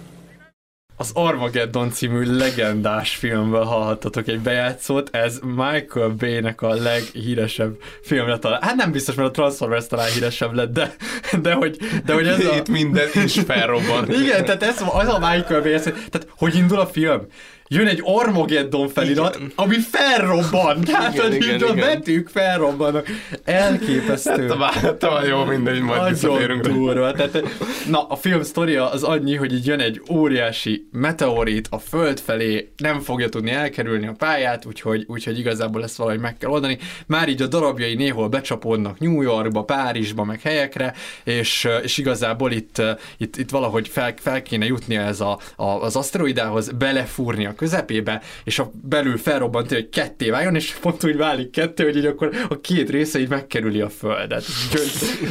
Az 0.96 1.10
Armageddon 1.14 1.90
című 1.90 2.36
legendás 2.36 3.16
filmből 3.16 3.64
hallhattatok 3.64 4.28
egy 4.28 4.40
bejátszót, 4.40 5.16
ez 5.16 5.38
Michael 5.42 6.08
Bay-nek 6.08 6.62
a 6.62 6.74
leghíresebb 6.74 7.76
filmre 8.02 8.38
talán. 8.38 8.62
Hát 8.62 8.74
nem 8.74 8.92
biztos, 8.92 9.14
mert 9.14 9.28
a 9.28 9.30
Transformers 9.30 9.86
talán 9.86 10.10
híresebb 10.10 10.52
lett, 10.52 10.72
de, 10.72 10.94
de 11.42 11.52
hogy, 11.52 11.76
de 12.04 12.12
hogy 12.12 12.26
ez 12.26 12.44
a... 12.44 12.56
Itt 12.56 12.68
minden 12.68 13.08
is 13.24 13.38
felrobban. 13.46 14.10
Igen, 14.10 14.44
tehát 14.44 14.62
ez, 14.62 14.80
az 14.92 15.08
a 15.08 15.18
Michael 15.18 15.62
Bay, 15.62 15.72
ez, 15.72 15.82
tehát 15.82 16.26
hogy 16.36 16.54
indul 16.54 16.78
a 16.78 16.86
film? 16.86 17.26
Jön 17.72 17.86
egy 17.86 18.00
Armageddon 18.04 18.88
felirat, 18.88 19.36
igen. 19.36 19.52
ami 19.54 19.76
felrobban. 19.90 20.80
Tehát, 20.80 21.14
igen, 21.14 21.26
hogy 21.26 21.34
igen, 21.34 21.62
a 21.62 21.74
betűk 21.74 22.28
felrobbannak. 22.28 23.06
Elképesztő. 23.44 24.48
Hát, 24.58 25.04
hát, 25.04 25.26
jó, 25.26 25.44
mindegy, 25.44 25.80
majd 25.80 26.08
visszatérünk. 26.08 26.66
durva. 26.66 27.12
Tehát, 27.12 27.42
na, 27.88 28.02
a 28.02 28.16
film 28.16 28.42
sztoria 28.42 28.90
az 28.90 29.02
annyi, 29.02 29.34
hogy 29.34 29.52
így 29.52 29.66
jön 29.66 29.80
egy 29.80 30.02
óriási 30.10 30.88
meteorit 30.92 31.66
a 31.70 31.78
föld 31.78 32.20
felé, 32.20 32.72
nem 32.76 33.00
fogja 33.00 33.28
tudni 33.28 33.50
elkerülni 33.50 34.06
a 34.06 34.14
pályát, 34.18 34.64
úgyhogy, 34.64 35.04
úgyhogy 35.08 35.38
igazából 35.38 35.82
ezt 35.82 35.96
valahogy 35.96 36.20
meg 36.20 36.38
kell 36.38 36.50
oldani. 36.50 36.78
Már 37.06 37.28
így 37.28 37.42
a 37.42 37.46
darabjai 37.46 37.94
néhol 37.94 38.28
becsapódnak 38.28 38.98
New 38.98 39.22
Yorkba, 39.22 39.64
Párizsba, 39.64 40.24
meg 40.24 40.40
helyekre, 40.40 40.94
és, 41.24 41.68
és 41.82 41.98
igazából 41.98 42.52
itt, 42.52 42.82
itt, 43.16 43.36
itt 43.36 43.50
valahogy 43.50 43.88
fel, 43.88 44.14
fel 44.18 44.42
kéne 44.42 44.64
jutnia 44.64 45.00
ez 45.00 45.20
a, 45.20 45.38
a, 45.56 45.64
az 45.64 45.96
aszteroidához, 45.96 46.68
belefúrni 46.68 47.46
a 47.46 47.54
közepébe, 47.62 48.22
és 48.44 48.58
a 48.58 48.70
belül 48.82 49.18
felrobbant, 49.18 49.68
hogy 49.68 49.88
ketté 49.88 50.30
váljon, 50.30 50.54
és 50.54 50.74
pont 50.80 51.04
úgy 51.04 51.16
válik 51.16 51.50
ketté, 51.50 51.84
hogy 51.84 51.96
így 51.96 52.06
akkor 52.06 52.30
a 52.48 52.60
két 52.60 52.90
része 52.90 53.18
így 53.18 53.28
megkerüli 53.28 53.80
a 53.80 53.88
földet. 53.88 54.44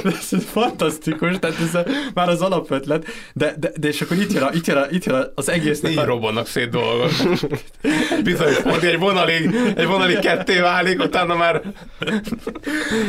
Ez, 0.04 0.44
fantasztikus, 0.46 1.40
tehát 1.40 1.60
ez 1.60 1.76
a, 1.76 1.86
már 2.14 2.30
az 2.30 2.42
alapötlet, 2.42 3.06
de, 3.34 3.56
de, 3.60 3.72
de, 3.76 3.88
és 3.88 4.02
akkor 4.02 4.18
itt 4.18 4.34
jön, 4.34 4.44
a, 4.44 4.50
itt 4.54 4.66
jön, 4.66 4.78
a, 4.78 4.86
itt 4.92 5.04
jön 5.04 5.32
az 5.36 5.50
egész... 5.50 5.84
Így 5.84 5.98
a... 5.98 6.06
robbannak 6.06 6.48
szét 6.48 6.70
dolgok. 6.70 7.12
Bizony, 8.24 8.54
hogy 8.64 8.86
egy 8.86 9.00
vonalig, 9.00 9.56
egy 9.76 9.86
vonalig 9.88 10.20
ketté 10.20 10.60
válik, 10.60 11.04
utána 11.04 11.36
már... 11.36 11.62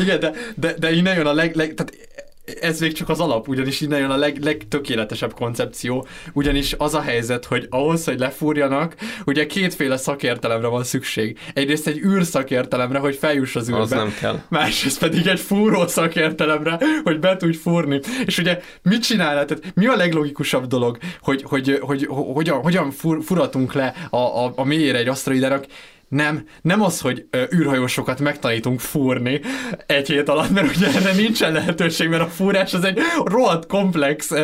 Igen, 0.00 0.20
de, 0.20 0.32
de, 0.56 0.74
de 0.78 0.92
innen 0.92 1.16
jön 1.16 1.26
a 1.26 1.32
leg, 1.32 1.54
leg 1.54 1.74
tehát 1.74 2.11
ez 2.60 2.80
még 2.80 2.92
csak 2.92 3.08
az 3.08 3.20
alap, 3.20 3.48
ugyanis 3.48 3.80
innen 3.80 4.00
jön 4.00 4.10
a 4.10 4.16
leg, 4.16 4.42
legtökéletesebb 4.42 5.34
koncepció, 5.34 6.06
ugyanis 6.32 6.74
az 6.78 6.94
a 6.94 7.00
helyzet, 7.00 7.44
hogy 7.44 7.66
ahhoz, 7.70 8.04
hogy 8.04 8.18
lefúrjanak, 8.18 8.94
ugye 9.24 9.46
kétféle 9.46 9.96
szakértelemre 9.96 10.66
van 10.66 10.84
szükség. 10.84 11.38
Egyrészt 11.54 11.86
egy 11.86 11.98
űrszakértelemre, 11.98 12.98
hogy 12.98 13.16
feljuss 13.16 13.56
az 13.56 13.68
űrbe. 13.68 13.80
Az 13.80 13.90
nem 13.90 14.14
kell. 14.20 14.40
Másrészt 14.48 14.98
pedig 14.98 15.26
egy 15.26 15.40
fúró 15.40 15.86
szakértelemre, 15.86 16.78
hogy 17.04 17.18
be 17.18 17.36
tudj 17.36 17.56
fúrni. 17.56 18.00
És 18.24 18.38
ugye 18.38 18.60
mit 18.82 19.02
csinál? 19.02 19.44
Tehát 19.44 19.72
mi 19.74 19.86
a 19.86 19.96
leglogikusabb 19.96 20.66
dolog, 20.66 20.98
hogy, 21.20 21.42
hogy, 21.42 21.78
hogy, 21.80 22.06
hogy 22.06 22.42
hogyan, 22.42 22.60
hogyan 22.60 22.90
fur, 22.90 23.24
furatunk 23.24 23.72
le 23.72 23.94
a, 24.10 24.16
a, 24.16 24.52
a 24.56 24.64
mélyére 24.64 24.98
egy 24.98 25.08
aszteroidának? 25.08 25.66
Nem, 26.12 26.44
nem 26.62 26.82
az, 26.82 27.00
hogy 27.00 27.26
ö, 27.30 27.42
űrhajósokat 27.54 28.20
megtanítunk 28.20 28.80
fúrni 28.80 29.40
egy 29.86 30.08
hét 30.08 30.28
alatt, 30.28 30.50
mert 30.50 30.76
ugye 30.76 30.86
erre 30.86 31.12
nincsen 31.12 31.52
lehetőség, 31.52 32.08
mert 32.08 32.22
a 32.22 32.26
fúrás 32.26 32.74
az 32.74 32.84
egy 32.84 32.98
rohadt 33.24 33.66
komplex 33.66 34.30
ö, 34.30 34.42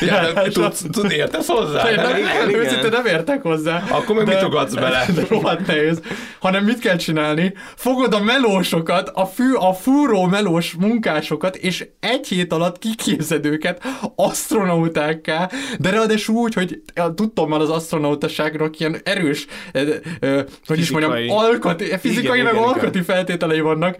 ja, 0.00 0.32
tudsz, 0.52 0.84
tud, 0.92 1.10
értesz 1.10 1.46
hozzá? 1.46 1.82
De, 1.82 1.96
nem, 1.96 2.16
igen, 2.16 2.54
őszintén 2.54 2.90
nem 2.90 3.06
értek 3.06 3.42
hozzá. 3.42 3.84
Akkor 3.90 4.16
meg 4.16 4.24
de, 4.24 4.34
mit 4.34 4.42
ugatsz 4.42 4.74
bele? 4.74 5.06
De 5.14 5.22
rohadt 5.28 5.66
nehéz. 5.66 6.00
Hanem 6.38 6.64
mit 6.64 6.78
kell 6.78 6.96
csinálni? 6.96 7.54
Fogod 7.76 8.14
a 8.14 8.22
melósokat, 8.22 9.08
a, 9.08 9.26
fű, 9.26 9.52
a 9.52 9.72
fúró 9.72 10.24
melós 10.24 10.74
munkásokat, 10.78 11.56
és 11.56 11.86
egy 12.00 12.26
hét 12.26 12.52
alatt 12.52 12.78
kiképzed 12.78 13.44
őket 13.44 13.84
astronautákká, 14.16 15.50
de 15.78 15.90
ráadásul 15.90 16.34
úgy, 16.34 16.54
hogy 16.54 16.82
tudtam 17.14 17.48
már 17.48 17.60
az 17.60 17.70
astronautaságnak 17.70 18.78
ilyen 18.80 18.96
erős, 19.04 19.46
ö, 19.72 19.94
ö, 20.20 20.40
hogy 20.66 20.88
is 20.90 21.06
mondjam, 21.06 21.38
alkati, 21.38 21.84
fizikai 21.98 22.38
igen, 22.38 22.44
meg 22.44 22.54
igen, 22.54 22.66
alkati 22.66 22.86
igen. 22.86 23.04
feltételei 23.04 23.60
vannak. 23.60 23.96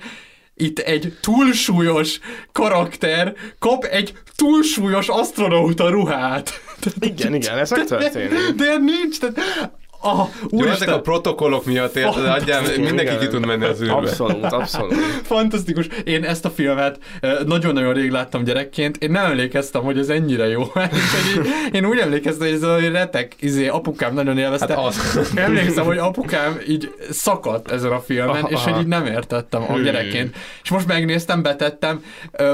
Itt 0.54 0.78
egy 0.78 1.12
túlsúlyos 1.20 2.18
karakter 2.52 3.34
kap 3.58 3.84
egy 3.84 4.12
túlsúlyos 4.36 5.08
astronauta 5.08 5.88
ruhát. 5.88 6.60
Igen, 7.00 7.34
igen, 7.34 7.58
ez 7.58 7.70
megtörténik. 7.70 8.28
De, 8.28 8.64
de 8.64 8.76
nincs, 8.76 9.18
tehát 9.18 9.70
Ah, 10.02 10.28
Jó, 10.50 10.66
ezek 10.66 10.88
a 10.88 11.00
protokollok 11.00 11.64
miatt 11.64 11.96
érted, 11.96 12.24
adjál, 12.24 12.62
mindenki 12.76 13.16
ki 13.18 13.28
tud 13.28 13.46
menni 13.46 13.64
az 13.64 13.80
űrbe. 13.80 13.92
Abszolút, 13.92 14.44
abszolút. 14.44 14.94
Fantasztikus. 15.22 15.86
Én 16.04 16.24
ezt 16.24 16.44
a 16.44 16.50
filmet 16.50 16.98
nagyon-nagyon 17.46 17.92
rég 17.92 18.10
láttam 18.10 18.44
gyerekként, 18.44 18.96
én 18.96 19.10
nem 19.10 19.24
emlékeztem, 19.24 19.82
hogy 19.82 19.98
ez 19.98 20.08
ennyire 20.08 20.48
jó. 20.48 20.62
én 21.72 21.84
úgy 21.84 21.98
emlékeztem, 21.98 22.46
hogy 22.46 22.56
ez 22.56 22.62
a 22.62 22.78
retek, 22.78 23.34
izé, 23.40 23.66
apukám 23.66 24.14
nagyon 24.14 24.38
élvezte. 24.38 24.74
Hát 24.74 24.84
az. 24.84 25.30
Emlékszem, 25.34 25.84
hogy 25.84 25.98
apukám 25.98 26.58
így 26.68 26.94
szakadt 27.10 27.70
ezen 27.70 27.92
a 27.92 28.00
filmen, 28.00 28.28
Aha. 28.42 28.48
és 28.48 28.64
hogy 28.64 28.80
így 28.80 28.86
nem 28.86 29.06
értettem 29.06 29.62
a 29.68 29.78
gyerekként. 29.78 30.36
És 30.62 30.70
most 30.70 30.86
megnéztem, 30.86 31.42
betettem, 31.42 32.04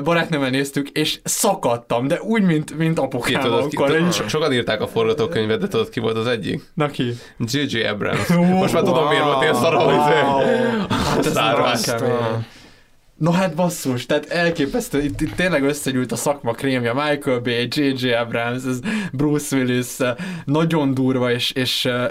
barátnőmmel 0.04 0.50
néztük, 0.50 0.88
és 0.88 1.18
szakadtam, 1.24 2.08
de 2.08 2.20
úgy, 2.22 2.42
mint, 2.42 2.76
mint 2.78 2.98
apukám. 2.98 3.40
Tudod, 3.40 3.68
akkor, 3.72 4.08
ki, 4.08 4.28
sokan 4.28 4.52
írták 4.52 4.80
a 4.80 4.86
forgatókönyvet, 4.86 5.60
de 5.60 5.68
tudod, 5.68 5.88
ki 5.88 6.00
volt 6.00 6.16
az 6.16 6.26
egyik? 6.26 6.62
Na 6.74 6.88
ki? 6.88 7.14
J.J. 7.38 7.82
Abrams. 7.86 8.28
Most 8.28 8.72
már 8.72 8.82
tudom, 8.82 9.08
miért 9.08 9.24
volt 9.24 9.42
ilyen 9.42 9.54
szara, 9.54 9.78
hogy 9.78 9.96
hát 10.88 11.24
No 13.16 13.30
hát 13.30 13.54
basszus, 13.54 14.06
tehát 14.06 14.30
elképesztő, 14.30 15.02
itt, 15.02 15.20
itt 15.20 15.34
tényleg 15.34 15.62
összegyűlt 15.62 16.12
a 16.12 16.16
szakma 16.16 16.52
krémja, 16.52 16.94
Michael 16.94 17.38
Bay, 17.38 17.68
J.J. 17.70 18.12
Abrams, 18.12 18.64
ez 18.64 18.80
Bruce 19.12 19.56
Willis, 19.56 19.96
nagyon 20.44 20.94
durva, 20.94 21.30
és, 21.32 21.50
és 21.50 21.84
uh, 21.84 22.10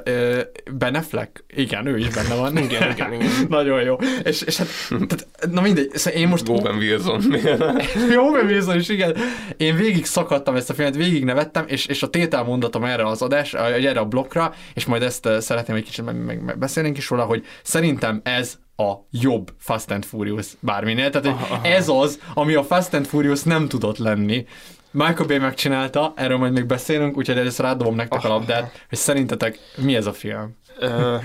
Ben 0.72 0.96
Affleck, 0.96 1.44
igen, 1.56 1.86
ő 1.86 1.98
is 1.98 2.08
benne 2.08 2.36
van. 2.36 2.58
igen, 2.58 2.92
igen, 2.92 3.14
igen. 3.14 3.30
nagyon 3.50 3.82
jó. 3.82 3.96
És, 4.24 4.42
és 4.42 4.58
hát, 4.58 4.68
tehát, 4.90 5.28
na 5.52 5.62
mindegy, 5.62 5.92
szóval 5.94 6.20
én 6.20 6.28
most... 6.28 6.50
Owen 6.50 6.76
Wilson. 6.76 7.24
Owen 8.28 8.46
Wilson 8.46 8.80
is, 8.80 8.90
igen. 8.90 9.18
Én 9.58 9.76
végig 9.76 10.06
szakadtam 10.06 10.56
ezt 10.56 10.70
a 10.70 10.74
filmet, 10.74 10.96
végig 10.96 11.24
nevettem, 11.24 11.64
és, 11.68 11.86
és 11.86 12.04
a 12.04 12.10
tételmondatom 12.10 12.84
erre 12.84 13.08
az 13.08 13.22
adás, 13.22 13.54
erre 13.54 14.00
a 14.00 14.06
blokkra, 14.06 14.54
és 14.74 14.86
majd 14.86 15.02
ezt 15.02 15.30
szeretném 15.40 15.76
egy 15.76 15.84
kicsit 15.84 16.06
meg, 16.06 16.24
meg, 16.24 16.44
meg 16.44 16.58
beszélnénk 16.58 16.98
is 16.98 17.10
róla, 17.10 17.24
hogy 17.24 17.44
szerintem 17.64 18.22
ez 18.24 18.58
a 18.78 18.94
jobb 19.12 19.52
Fast 19.58 19.92
and 19.92 20.06
Furious 20.06 20.48
bárminél. 20.60 21.10
Tehát 21.10 21.28
aha, 21.28 21.68
ez 21.68 21.90
az, 21.90 22.20
ami 22.34 22.54
a 22.54 22.64
Fast 22.64 22.94
and 22.94 23.06
Furious 23.06 23.44
nem 23.44 23.68
tudott 23.68 23.98
lenni. 23.98 24.46
Michael 24.92 25.28
Bay 25.28 25.38
megcsinálta, 25.38 26.14
erről 26.16 26.38
majd 26.38 26.54
még 26.54 26.66
beszélünk, 26.66 27.18
úgyhogy 27.18 27.38
először 27.38 27.66
rádobom 27.66 27.96
nektek 27.96 28.20
aha. 28.20 28.28
a 28.28 28.32
labdát, 28.32 28.86
hogy 28.90 28.98
szerintetek 28.98 29.60
mi 29.78 29.96
ez 29.96 30.06
a 30.06 30.14
film? 30.14 30.58
Ö, 30.80 31.18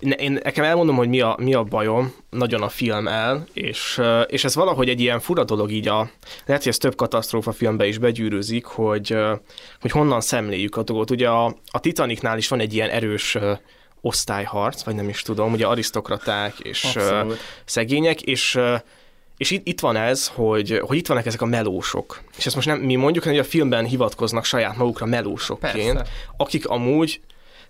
én 0.00 0.38
nekem 0.42 0.64
elmondom, 0.64 0.96
hogy 0.96 1.08
mi 1.08 1.20
a, 1.20 1.36
mi 1.40 1.54
a 1.54 1.62
bajom 1.62 2.14
nagyon 2.30 2.62
a 2.62 2.68
film 2.68 3.08
el, 3.08 3.46
és, 3.52 4.00
és 4.26 4.44
ez 4.44 4.54
valahogy 4.54 4.88
egy 4.88 5.00
ilyen 5.00 5.20
fura 5.20 5.44
dolog 5.44 5.70
így 5.70 5.88
a, 5.88 6.10
lehet, 6.46 6.62
hogy 6.62 6.72
ez 6.72 6.78
több 6.78 6.94
katasztrófa 6.94 7.52
filmbe 7.52 7.86
is 7.86 7.98
begyűrűzik, 7.98 8.64
hogy, 8.64 9.16
hogy 9.80 9.90
honnan 9.90 10.20
szemléljük 10.20 10.76
a 10.76 10.82
dolgot. 10.82 11.10
Ugye 11.10 11.28
a, 11.28 11.56
a 11.70 11.80
Titanicnál 11.80 12.38
is 12.38 12.48
van 12.48 12.60
egy 12.60 12.74
ilyen 12.74 12.90
erős 12.90 13.38
osztályharc, 14.00 14.82
vagy 14.82 14.94
nem 14.94 15.08
is 15.08 15.22
tudom, 15.22 15.52
ugye 15.52 15.66
arisztokraták 15.66 16.58
és 16.58 16.84
Abszolút. 16.84 17.38
szegények, 17.64 18.22
és 18.22 18.58
és 19.36 19.50
itt, 19.50 19.66
itt 19.66 19.80
van 19.80 19.96
ez, 19.96 20.28
hogy, 20.28 20.80
hogy 20.86 20.96
itt 20.96 21.06
vannak 21.06 21.26
ezek 21.26 21.42
a 21.42 21.46
melósok. 21.46 22.20
És 22.36 22.46
ezt 22.46 22.54
most 22.54 22.66
nem 22.66 22.78
mi 22.78 22.94
mondjuk, 22.94 23.24
hanem 23.24 23.38
hogy 23.38 23.46
a 23.46 23.50
filmben 23.50 23.84
hivatkoznak 23.84 24.44
saját 24.44 24.76
magukra 24.76 25.06
melósokként, 25.06 25.96
Persze. 25.96 26.12
akik 26.36 26.68
amúgy 26.68 27.20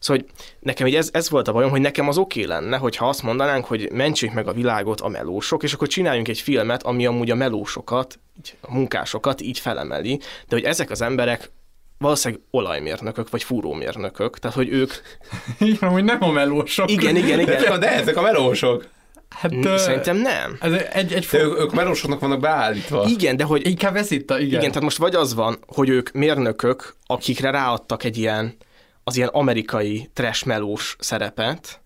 Szóval 0.01 0.23
hogy 0.23 0.32
nekem 0.61 0.86
így 0.86 0.94
ez, 0.94 1.09
ez 1.12 1.31
volt 1.31 1.48
a 1.48 1.52
bajom, 1.52 1.70
hogy 1.70 1.81
nekem 1.81 2.09
az 2.09 2.19
oké 2.19 2.44
okay 2.44 2.57
lenne, 2.57 2.77
hogyha 2.77 3.09
azt 3.09 3.23
mondanánk, 3.23 3.65
hogy 3.65 3.90
mentsék 3.93 4.32
meg 4.32 4.48
a 4.48 4.52
világot 4.52 5.01
a 5.01 5.09
melósok, 5.09 5.62
és 5.62 5.73
akkor 5.73 5.89
csináljunk 5.89 6.28
egy 6.28 6.40
filmet, 6.40 6.82
ami 6.82 7.07
amúgy 7.07 7.31
a 7.31 7.35
melósokat, 7.35 8.19
a 8.61 8.73
munkásokat 8.73 9.40
így 9.40 9.59
felemeli, 9.59 10.16
de 10.48 10.57
hogy 10.57 10.65
ezek 10.65 10.90
az 10.90 11.02
emberek 11.02 11.51
valószínűleg 12.01 12.43
olajmérnökök, 12.51 13.31
vagy 13.31 13.43
fúrómérnökök, 13.43 14.39
tehát 14.39 14.56
hogy 14.56 14.68
ők... 14.68 14.93
Igen, 15.59 15.90
hogy 15.90 16.05
nem 16.05 16.22
a 16.22 16.31
melósok. 16.31 16.90
Igen, 16.90 17.16
igen, 17.16 17.40
igen. 17.40 17.81
De 17.81 17.93
ezek 17.93 18.16
a 18.16 18.22
melósok. 18.22 18.86
Hát, 19.28 19.55
uh, 19.55 19.77
Szerintem 19.77 20.16
nem. 20.16 20.56
Ez 20.60 20.72
egy, 20.72 21.12
egy 21.12 21.27
de 21.31 21.39
ők, 21.39 21.59
ők 21.59 21.72
melósoknak 21.74 22.20
vannak 22.20 22.40
beállítva. 22.40 23.05
Igen, 23.09 23.36
de 23.36 23.44
hogy... 23.44 23.66
Inkább 23.66 23.97
ez 23.97 24.10
itt 24.10 24.31
a, 24.31 24.39
igen. 24.39 24.48
Igen, 24.48 24.68
tehát 24.68 24.82
most 24.82 24.97
vagy 24.97 25.14
az 25.14 25.35
van, 25.35 25.59
hogy 25.66 25.89
ők 25.89 26.10
mérnökök, 26.10 26.94
akikre 27.06 27.51
ráadtak 27.51 28.05
egy 28.05 28.18
ilyen, 28.18 28.56
az 29.05 29.16
ilyen 29.16 29.28
amerikai 29.28 30.10
trash 30.12 30.47
melós 30.47 30.97
szerepet, 30.98 31.81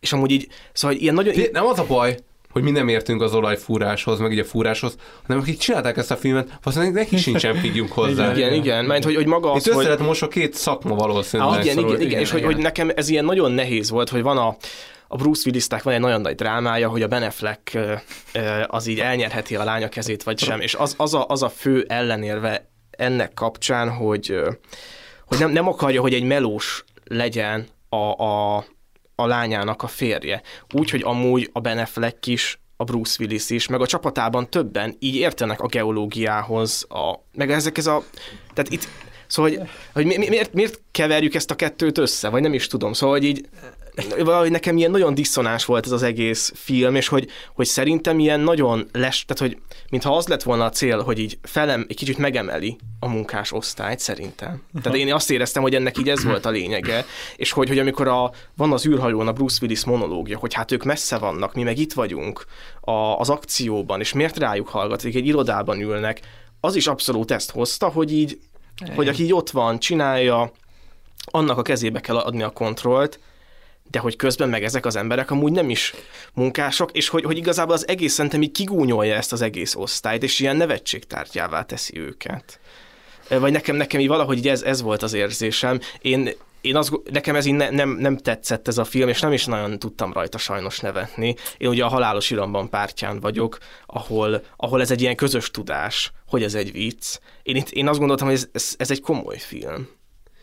és 0.00 0.12
amúgy 0.12 0.30
így, 0.30 0.48
szóval 0.72 0.96
ilyen 0.96 1.14
nagyon... 1.14 1.34
Nem 1.52 1.66
az 1.66 1.78
a 1.78 1.86
baj, 1.86 2.16
hogy 2.52 2.62
mi 2.62 2.70
nem 2.70 2.88
értünk 2.88 3.22
az 3.22 3.34
olajfúráshoz, 3.34 4.18
meg 4.18 4.32
így 4.32 4.38
a 4.38 4.44
fúráshoz, 4.44 4.96
hanem 5.26 5.42
akik 5.42 5.58
csinálták 5.58 5.96
ezt 5.96 6.10
a 6.10 6.16
filmet, 6.16 6.58
valószínűleg 6.62 7.02
neki 7.02 7.16
sincsen 7.16 7.54
figyünk 7.56 7.92
hozzá. 7.98 8.32
igen, 8.32 8.52
igen, 8.52 8.84
mert 8.84 9.04
hogy, 9.04 9.14
hogy 9.14 9.26
maga 9.26 9.52
az, 9.52 9.66
Itt 9.66 9.72
hogy... 9.72 9.98
most 9.98 10.22
a 10.22 10.28
két 10.28 10.54
szakma 10.54 10.94
valószínűleg. 10.94 11.52
Ah, 11.52 11.64
igen, 11.64 11.78
igen, 11.78 11.88
igen, 11.88 12.00
igen, 12.00 12.20
és 12.20 12.28
igen. 12.28 12.44
Hogy, 12.44 12.54
hogy 12.54 12.62
nekem 12.62 12.90
ez 12.94 13.08
ilyen 13.08 13.24
nagyon 13.24 13.52
nehéz 13.52 13.90
volt, 13.90 14.08
hogy 14.08 14.22
van 14.22 14.38
a, 14.38 14.56
a 15.08 15.16
Bruce 15.16 15.42
Willisnek 15.46 15.82
van 15.82 15.94
egy 15.94 16.00
nagyon 16.00 16.20
nagy 16.20 16.34
drámája, 16.34 16.88
hogy 16.88 17.02
a 17.02 17.08
Ben 17.08 17.22
Affleck 17.22 17.74
ö, 17.74 17.92
ö, 18.32 18.62
az 18.66 18.86
így 18.86 19.00
elnyerheti 19.00 19.56
a 19.56 19.64
lánya 19.64 19.88
kezét, 19.88 20.22
vagy 20.22 20.38
sem, 20.38 20.60
és 20.60 20.74
az, 20.74 20.94
az, 20.96 21.14
a, 21.14 21.24
az 21.28 21.42
a 21.42 21.48
fő 21.48 21.84
ellenérve 21.88 22.70
ennek 22.90 23.34
kapcsán, 23.34 23.90
hogy, 23.90 24.40
hogy 25.26 25.38
nem, 25.38 25.50
nem 25.50 25.68
akarja, 25.68 26.00
hogy 26.00 26.14
egy 26.14 26.22
melós 26.22 26.84
legyen 27.04 27.66
a, 27.88 28.22
a, 28.24 28.64
a 29.14 29.26
lányának 29.26 29.82
a 29.82 29.86
férje. 29.86 30.42
Úgy, 30.74 30.90
hogy 30.90 31.02
amúgy 31.04 31.50
a 31.52 31.60
Ben 31.60 31.78
Affleck 31.78 32.26
is 32.26 32.60
a 32.76 32.84
Bruce 32.84 33.16
Willis 33.20 33.50
is, 33.50 33.68
meg 33.68 33.80
a 33.80 33.86
csapatában 33.86 34.50
többen 34.50 34.96
így 34.98 35.14
értenek 35.14 35.60
a 35.60 35.66
geológiához, 35.66 36.86
a, 36.88 37.24
meg 37.32 37.50
ezek 37.50 37.78
ez 37.78 37.86
a... 37.86 38.04
Tehát 38.54 38.70
itt, 38.72 38.88
szóval, 39.26 39.50
hogy, 39.50 39.68
hogy 39.92 40.06
mi, 40.06 40.16
mi, 40.16 40.28
miért, 40.28 40.52
miért 40.52 40.80
keverjük 40.90 41.34
ezt 41.34 41.50
a 41.50 41.54
kettőt 41.54 41.98
össze, 41.98 42.28
vagy 42.28 42.42
nem 42.42 42.54
is 42.54 42.66
tudom. 42.66 42.92
Szóval, 42.92 43.18
hogy 43.18 43.24
így 43.24 43.48
valahogy 44.18 44.50
nekem 44.50 44.76
ilyen 44.76 44.90
nagyon 44.90 45.14
diszonás 45.14 45.64
volt 45.64 45.86
ez 45.86 45.92
az 45.92 46.02
egész 46.02 46.52
film, 46.54 46.94
és 46.94 47.08
hogy, 47.08 47.28
hogy 47.54 47.66
szerintem 47.66 48.18
ilyen 48.18 48.40
nagyon 48.40 48.88
les, 48.92 49.24
tehát 49.24 49.52
hogy 49.52 49.62
mintha 49.90 50.16
az 50.16 50.26
lett 50.26 50.42
volna 50.42 50.64
a 50.64 50.70
cél, 50.70 51.02
hogy 51.02 51.18
így 51.18 51.38
felem, 51.42 51.86
egy 51.88 51.96
kicsit 51.96 52.18
megemeli 52.18 52.76
a 53.00 53.08
munkás 53.08 53.52
osztályt, 53.52 53.98
szerintem. 53.98 54.62
Tehát 54.82 54.98
én 54.98 55.14
azt 55.14 55.30
éreztem, 55.30 55.62
hogy 55.62 55.74
ennek 55.74 55.98
így 55.98 56.08
ez 56.08 56.24
volt 56.24 56.46
a 56.46 56.50
lényege, 56.50 57.04
és 57.36 57.52
hogy, 57.52 57.68
hogy 57.68 57.78
amikor 57.78 58.08
a, 58.08 58.32
van 58.56 58.72
az 58.72 58.86
űrhajón 58.86 59.28
a 59.28 59.32
Bruce 59.32 59.58
Willis 59.62 59.84
monológia, 59.84 60.38
hogy 60.38 60.54
hát 60.54 60.72
ők 60.72 60.84
messze 60.84 61.18
vannak, 61.18 61.54
mi 61.54 61.62
meg 61.62 61.78
itt 61.78 61.92
vagyunk 61.92 62.44
a, 62.80 62.92
az 62.92 63.30
akcióban, 63.30 64.00
és 64.00 64.12
miért 64.12 64.38
rájuk 64.38 64.68
hallgatik, 64.68 65.14
egy 65.14 65.26
irodában 65.26 65.80
ülnek, 65.80 66.20
az 66.60 66.74
is 66.74 66.86
abszolút 66.86 67.30
ezt 67.30 67.50
hozta, 67.50 67.88
hogy 67.88 68.12
így, 68.12 68.38
hogy 68.94 69.08
aki 69.08 69.22
így 69.22 69.32
ott 69.32 69.50
van, 69.50 69.78
csinálja, 69.78 70.52
annak 71.24 71.58
a 71.58 71.62
kezébe 71.62 72.00
kell 72.00 72.16
adni 72.16 72.42
a 72.42 72.50
kontrollt, 72.50 73.20
de 73.92 73.98
hogy 73.98 74.16
közben 74.16 74.48
meg 74.48 74.64
ezek 74.64 74.86
az 74.86 74.96
emberek 74.96 75.30
amúgy 75.30 75.52
nem 75.52 75.70
is 75.70 75.94
munkások, 76.34 76.90
és 76.92 77.08
hogy, 77.08 77.24
hogy 77.24 77.36
igazából 77.36 77.74
az 77.74 77.88
egész 77.88 78.12
szerintem 78.12 78.42
így 78.42 78.50
kigúnyolja 78.50 79.14
ezt 79.14 79.32
az 79.32 79.42
egész 79.42 79.74
osztályt, 79.74 80.22
és 80.22 80.38
ilyen 80.40 80.56
nevetségtárgyává 80.56 81.62
teszi 81.62 81.98
őket. 81.98 82.60
Vagy 83.28 83.52
nekem, 83.52 83.76
nekem 83.76 84.00
így 84.00 84.08
valahogy 84.08 84.36
így 84.36 84.48
ez, 84.48 84.62
ez 84.62 84.82
volt 84.82 85.02
az 85.02 85.12
érzésem. 85.12 85.80
Én, 86.00 86.30
én 86.60 86.76
az, 86.76 86.90
nekem 87.10 87.36
ez 87.36 87.46
így 87.46 87.54
ne, 87.54 87.70
nem, 87.70 87.90
nem 87.90 88.16
tetszett 88.16 88.68
ez 88.68 88.78
a 88.78 88.84
film, 88.84 89.08
és 89.08 89.20
nem 89.20 89.32
is 89.32 89.44
nagyon 89.44 89.78
tudtam 89.78 90.12
rajta 90.12 90.38
sajnos 90.38 90.80
nevetni. 90.80 91.34
Én 91.56 91.68
ugye 91.68 91.84
a 91.84 91.88
Halálos 91.88 92.30
Iramban 92.30 92.68
pártján 92.68 93.20
vagyok, 93.20 93.58
ahol, 93.86 94.42
ahol 94.56 94.80
ez 94.80 94.90
egy 94.90 95.00
ilyen 95.00 95.16
közös 95.16 95.50
tudás, 95.50 96.12
hogy 96.26 96.42
ez 96.42 96.54
egy 96.54 96.72
vicc. 96.72 97.18
Én, 97.42 97.56
itt, 97.56 97.70
én 97.70 97.88
azt 97.88 97.98
gondoltam, 97.98 98.26
hogy 98.26 98.36
ez, 98.36 98.48
ez, 98.52 98.74
ez 98.78 98.90
egy 98.90 99.00
komoly 99.00 99.38
film. 99.38 99.88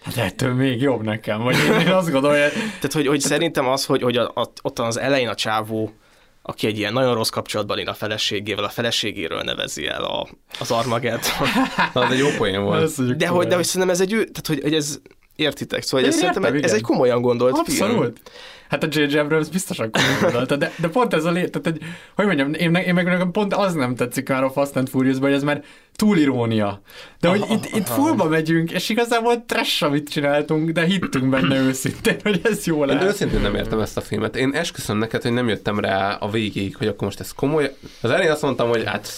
Hát 0.01 0.17
ettől 0.17 0.53
még 0.53 0.81
jobb 0.81 1.01
nekem, 1.01 1.41
vagy 1.41 1.55
én, 1.57 1.79
én 1.79 1.91
azt 1.91 2.11
gondolom, 2.11 2.41
hogy... 2.41 2.51
Tehát, 2.51 2.93
hogy, 2.93 3.07
hogy 3.07 3.19
szerintem 3.19 3.67
az, 3.67 3.85
hogy, 3.85 4.01
hogy 4.01 4.17
a, 4.17 4.31
a, 4.35 4.51
ott 4.61 4.79
az 4.79 4.97
elején 4.97 5.27
a 5.27 5.35
csávó, 5.35 5.93
aki 6.41 6.67
egy 6.67 6.77
ilyen 6.77 6.93
nagyon 6.93 7.13
rossz 7.13 7.29
kapcsolatban 7.29 7.77
él 7.77 7.87
a 7.87 7.93
feleségével, 7.93 8.63
a 8.63 8.69
feleségéről 8.69 9.41
nevezi 9.41 9.87
el 9.87 10.03
a, 10.03 10.27
az 10.59 10.71
Armageddon. 10.71 11.47
Az 11.93 12.11
egy 12.11 12.17
jó 12.17 12.27
poén 12.37 12.63
volt. 12.63 13.15
De 13.17 13.27
hogy, 13.27 13.47
de 13.47 13.55
hogy 13.55 13.63
szerintem 13.63 13.89
ez 13.89 14.01
egy, 14.01 14.09
tehát, 14.09 14.47
hogy, 14.47 14.59
hogy 14.61 14.73
ez, 14.73 14.99
értitek, 15.39 15.81
szóval 15.81 16.05
Én 16.05 16.11
ez, 16.11 16.15
szerintem 16.15 16.43
értem, 16.43 16.57
ez 16.57 16.63
igen. 16.63 16.75
egy 16.75 16.81
komolyan 16.81 17.21
gondolt 17.21 17.61
film. 17.65 17.89
Abszolút. 17.89 18.21
Hát 18.69 18.83
a 18.83 18.87
J.J. 18.89 19.17
Abrams 19.17 19.49
biztosan 19.49 19.91
komolyan 19.91 20.21
gondolta, 20.21 20.55
de, 20.55 20.71
de 20.77 20.87
pont 20.87 21.13
ez 21.13 21.25
a 21.25 21.31
lé... 21.31 21.47
Tehát, 21.47 21.67
egy, 21.67 21.83
hogy 22.15 22.25
mondjam, 22.25 22.53
én, 22.53 22.75
én 22.75 22.93
meg 22.93 23.05
nekem 23.05 23.31
pont 23.31 23.53
az 23.53 23.73
nem 23.73 23.95
tetszik 23.95 24.29
már 24.29 24.43
a 24.43 24.49
Fast 24.49 24.75
and 24.75 24.89
furious 24.89 25.17
hogy 25.17 25.31
ez 25.31 25.43
már 25.43 25.63
túl 25.95 26.17
irónia. 26.17 26.81
De 27.19 27.27
hogy 27.27 27.41
Aha, 27.41 27.53
itt, 27.53 27.75
itt 27.75 27.87
fullba 27.87 28.25
megyünk, 28.25 28.71
és 28.71 28.89
igazából 28.89 29.45
trash, 29.45 29.83
amit 29.83 30.09
csináltunk, 30.09 30.69
de 30.69 30.83
hittünk 30.83 31.29
benne 31.29 31.59
őszintén, 31.59 32.15
hogy 32.23 32.41
ez 32.43 32.65
jó 32.65 32.81
Én 32.81 32.87
lehet. 32.87 33.03
őszintén 33.03 33.41
nem 33.41 33.55
értem 33.55 33.79
ezt 33.79 33.97
a 33.97 34.01
filmet. 34.01 34.35
Én 34.35 34.53
esküszöm 34.53 34.97
neked, 34.97 35.21
hogy 35.21 35.33
nem 35.33 35.47
jöttem 35.47 35.79
rá 35.79 36.13
a 36.13 36.29
végéig, 36.29 36.75
hogy 36.75 36.87
akkor 36.87 37.03
most 37.03 37.19
ez 37.19 37.31
komoly. 37.31 37.75
Az 38.01 38.09
elején 38.09 38.31
azt 38.31 38.41
mondtam, 38.41 38.69
hogy 38.69 38.83
hát 38.85 39.09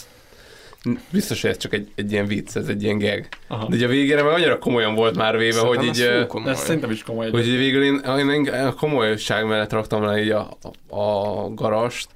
biztos, 1.09 1.41
hogy 1.41 1.49
ez 1.49 1.57
csak 1.57 1.73
egy, 1.73 1.91
egy 1.95 2.11
ilyen 2.11 2.25
vicc, 2.25 2.55
ez 2.55 2.67
egy 2.67 2.83
ilyen 2.83 2.97
gag. 2.97 3.27
Aha. 3.47 3.67
De 3.67 3.75
ugye 3.75 3.85
a 3.85 3.89
végére 3.89 4.23
meg 4.23 4.33
annyira 4.33 4.59
komolyan 4.59 4.95
volt 4.95 5.15
már 5.15 5.37
véve, 5.37 5.51
Szerintem 5.51 5.77
hogy 5.77 5.89
ez 5.89 5.99
így... 5.99 6.05
ö, 6.05 6.25
komoly. 6.27 6.51
Ez 6.51 6.59
szerintem 6.59 6.91
is 6.91 7.03
komoly. 7.03 7.29
Hogy 7.29 7.47
így 7.47 7.57
végül 7.57 7.83
én, 7.83 8.01
én, 8.17 8.29
én 8.29 8.47
a 8.47 8.73
komolyság 8.73 9.47
mellett 9.47 9.71
raktam 9.71 10.03
le 10.03 10.21
így 10.21 10.29
a, 10.29 10.57
a, 10.87 10.99
a 10.99 11.49
garast. 11.53 12.09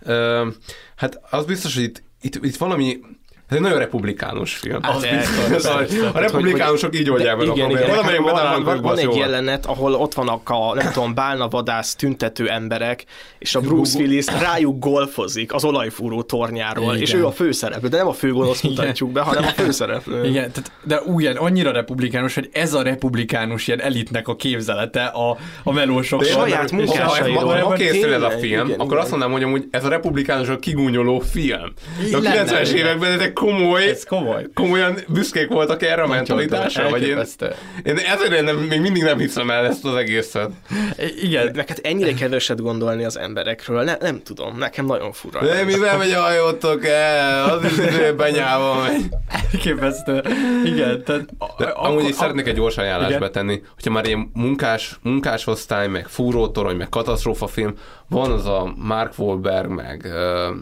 Ö, 0.00 0.48
hát 0.96 1.20
az 1.30 1.44
biztos, 1.44 1.74
hogy 1.74 1.84
itt, 1.84 2.02
itt, 2.20 2.44
itt 2.44 2.56
valami 2.56 3.00
ez 3.52 3.58
egy 3.58 3.64
nagyon 3.64 3.78
republikánus 3.78 4.54
film. 4.54 4.82
Hát 4.82 4.94
Az 4.94 5.06
biztos. 5.06 5.62
Tehát, 5.62 6.14
A 6.14 6.18
republikánusok 6.18 6.98
így 6.98 7.10
oldják 7.10 7.36
meg 7.36 7.48
a 7.48 7.52
igen, 7.54 7.68
Valamelyik 7.68 8.20
van, 8.20 8.64
van, 8.64 8.80
van, 8.80 8.98
egy 8.98 9.16
jelenet, 9.16 9.66
ahol 9.66 9.94
ott 9.94 10.14
vannak 10.14 10.50
a, 10.50 10.74
nem 10.74 10.92
tudom, 10.92 11.14
bálna 11.14 11.48
vadász 11.48 11.94
tüntető 11.94 12.48
emberek, 12.48 13.04
és 13.38 13.54
a 13.54 13.60
Bruce 13.60 13.98
Willis 13.98 14.26
rájuk 14.26 14.78
golfozik 14.78 15.54
az 15.54 15.64
olajfúró 15.64 16.22
tornyáról, 16.22 16.84
Igen. 16.84 17.00
és 17.00 17.14
ő 17.14 17.26
a 17.26 17.30
főszereplő, 17.32 17.88
de 17.88 17.96
nem 17.96 18.08
a 18.08 18.12
főgonosz 18.12 18.60
mutatjuk 18.62 19.12
be, 19.12 19.20
hanem 19.20 19.44
a 19.44 19.60
főszereplő. 19.62 20.24
Igen, 20.24 20.52
tehát, 20.52 20.72
de 20.84 21.00
ugyan 21.00 21.36
annyira 21.36 21.72
republikánus, 21.72 22.34
hogy 22.34 22.48
ez 22.52 22.74
a 22.74 22.82
republikánus 22.82 23.66
ilyen 23.66 23.80
elitnek 23.80 24.28
a 24.28 24.36
képzelete 24.36 25.04
a, 25.04 25.36
a 25.62 25.72
melósok. 25.72 26.24
Saját 26.24 26.70
munkásairól. 26.70 27.56
Ha, 27.56 27.72
készül 27.72 28.14
ez 28.14 28.22
a 28.22 28.30
film, 28.30 28.66
igen, 28.66 28.80
akkor 28.80 28.86
igen. 28.86 28.98
azt 28.98 29.10
mondanám, 29.10 29.34
hogy 29.34 29.42
amúgy 29.42 29.64
ez 29.70 29.84
a 29.84 29.88
republikánusok 29.88 30.60
kigúnyoló 30.60 31.18
film. 31.18 31.72
De 32.10 32.16
a 32.16 32.20
Lenne, 32.20 32.44
90-es 32.44 32.68
igen. 32.72 32.76
években 32.76 33.12
ezek 33.12 33.32
komoly, 33.42 33.88
Ez 33.88 34.04
komoly. 34.04 34.46
komolyan 34.54 34.98
büszkék 35.08 35.48
voltak 35.48 35.82
erre 35.82 36.02
a 36.02 36.06
mentalitásra, 36.06 36.88
vagy 36.88 37.02
én, 37.02 37.18
én 37.84 37.96
ezért 37.96 38.32
én 38.32 38.44
nem, 38.44 38.56
még 38.56 38.80
mindig 38.80 39.02
nem 39.02 39.18
hiszem 39.18 39.50
el 39.50 39.66
ezt 39.66 39.84
az 39.84 39.94
egészet. 39.94 40.50
Igen, 41.22 41.50
Meg 41.54 41.68
hát 41.68 41.80
ennyire 41.82 42.12
keveset 42.14 42.60
gondolni 42.60 43.04
az 43.04 43.18
emberekről, 43.18 43.82
ne, 43.82 43.96
nem 44.00 44.22
tudom, 44.22 44.58
nekem 44.58 44.86
nagyon 44.86 45.12
fura. 45.12 45.40
De 45.44 45.64
mivel 45.64 45.96
megy 45.96 46.12
a 46.12 46.20
hajótok 46.20 46.86
el? 46.86 47.50
Az 47.50 47.64
is 47.64 47.70
izé 47.70 48.10
benyával 48.16 48.82
megy. 48.82 49.04
elképesztő. 49.52 50.22
Igen, 50.64 51.04
tehát... 51.04 51.24
De 51.58 51.64
amúgy 51.64 52.08
is 52.08 52.14
szeretnék 52.14 52.46
egy 52.46 52.54
gyors 52.54 52.76
ajánlást 52.76 53.18
betenni, 53.18 53.62
hogyha 53.74 53.90
már 53.90 54.06
ilyen 54.06 54.30
munkás, 54.34 54.98
munkásosztály, 55.02 55.88
meg 55.88 56.06
fúrótorony, 56.08 56.76
meg 56.76 56.88
katasztrófafilm, 56.88 57.74
van 58.12 58.30
az 58.30 58.46
a 58.46 58.74
Mark 58.76 59.18
Wahlberg, 59.18 59.70
meg 59.70 60.02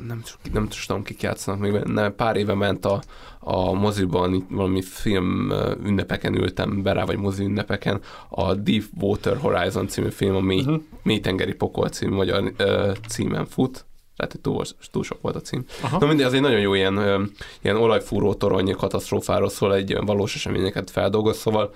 nem, 0.07 0.23
nem 0.53 0.69
tudom, 0.87 1.03
kik 1.03 1.23
játszanak 1.23 1.61
még 1.61 1.73
benne, 1.73 2.11
pár 2.11 2.37
éve 2.37 2.55
ment 2.55 2.85
a, 2.85 3.01
a 3.39 3.73
moziban, 3.73 4.47
valami 4.51 4.83
film 4.83 5.53
ünnepeken 5.85 6.35
ültem 6.35 6.83
be 6.83 6.93
rá, 6.93 7.05
vagy 7.05 7.17
mozi 7.17 7.45
ünnepeken, 7.45 8.01
a 8.29 8.55
Deep 8.55 8.85
Water 9.01 9.37
Horizon 9.37 9.89
című 9.89 10.09
film, 10.09 10.35
a 10.35 10.41
mély, 10.41 10.61
uh-huh. 10.61 10.83
mélytengeri 11.03 11.55
pokol 11.55 11.89
című 11.89 12.15
magyar 12.15 12.53
ö, 12.57 12.93
címen 13.09 13.47
fut, 13.47 13.85
lehet, 14.17 14.33
hogy 14.33 14.41
túl, 14.41 14.65
túl 14.91 15.03
sok 15.03 15.21
volt 15.21 15.37
a 15.37 15.41
cím. 15.41 15.65
Aha. 15.83 15.99
Na 15.99 16.07
mindegy, 16.07 16.27
az 16.27 16.33
egy 16.33 16.41
nagyon 16.41 16.61
jó 16.61 16.75
ilyen, 16.75 17.31
ilyen 17.63 17.77
olajfúró 17.77 18.35
torony 18.35 18.75
katasztrófáról 18.75 19.49
szól, 19.49 19.75
egy 19.75 19.93
olyan 19.93 20.05
valós 20.05 20.35
eseményeket 20.35 20.91
feldolgoz, 20.91 21.37
szóval 21.37 21.75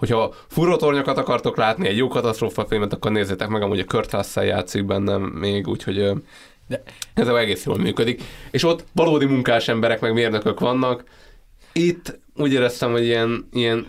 hogyha 0.00 0.34
fúrótornyokat 0.48 1.18
akartok 1.18 1.56
látni, 1.56 1.88
egy 1.88 1.96
jó 1.96 2.08
katasztrófa 2.08 2.66
filmet, 2.66 2.92
akkor 2.92 3.10
nézzétek 3.10 3.48
meg, 3.48 3.62
amúgy 3.62 3.78
a 3.78 3.84
Kurt 3.84 4.12
Russell 4.12 4.44
játszik 4.44 4.84
benne 4.84 5.16
még, 5.16 5.68
úgyhogy 5.68 6.12
De- 6.68 6.82
ez 7.14 7.28
egész 7.28 7.64
jól 7.64 7.78
működik. 7.78 8.22
És 8.50 8.64
ott 8.64 8.84
valódi 8.92 9.24
munkás 9.24 9.68
emberek, 9.68 10.00
meg 10.00 10.12
mérnökök 10.12 10.60
vannak. 10.60 11.04
Itt 11.72 12.18
úgy 12.36 12.52
éreztem, 12.52 12.90
hogy 12.90 13.04
ilyen, 13.04 13.48
ilyen 13.52 13.86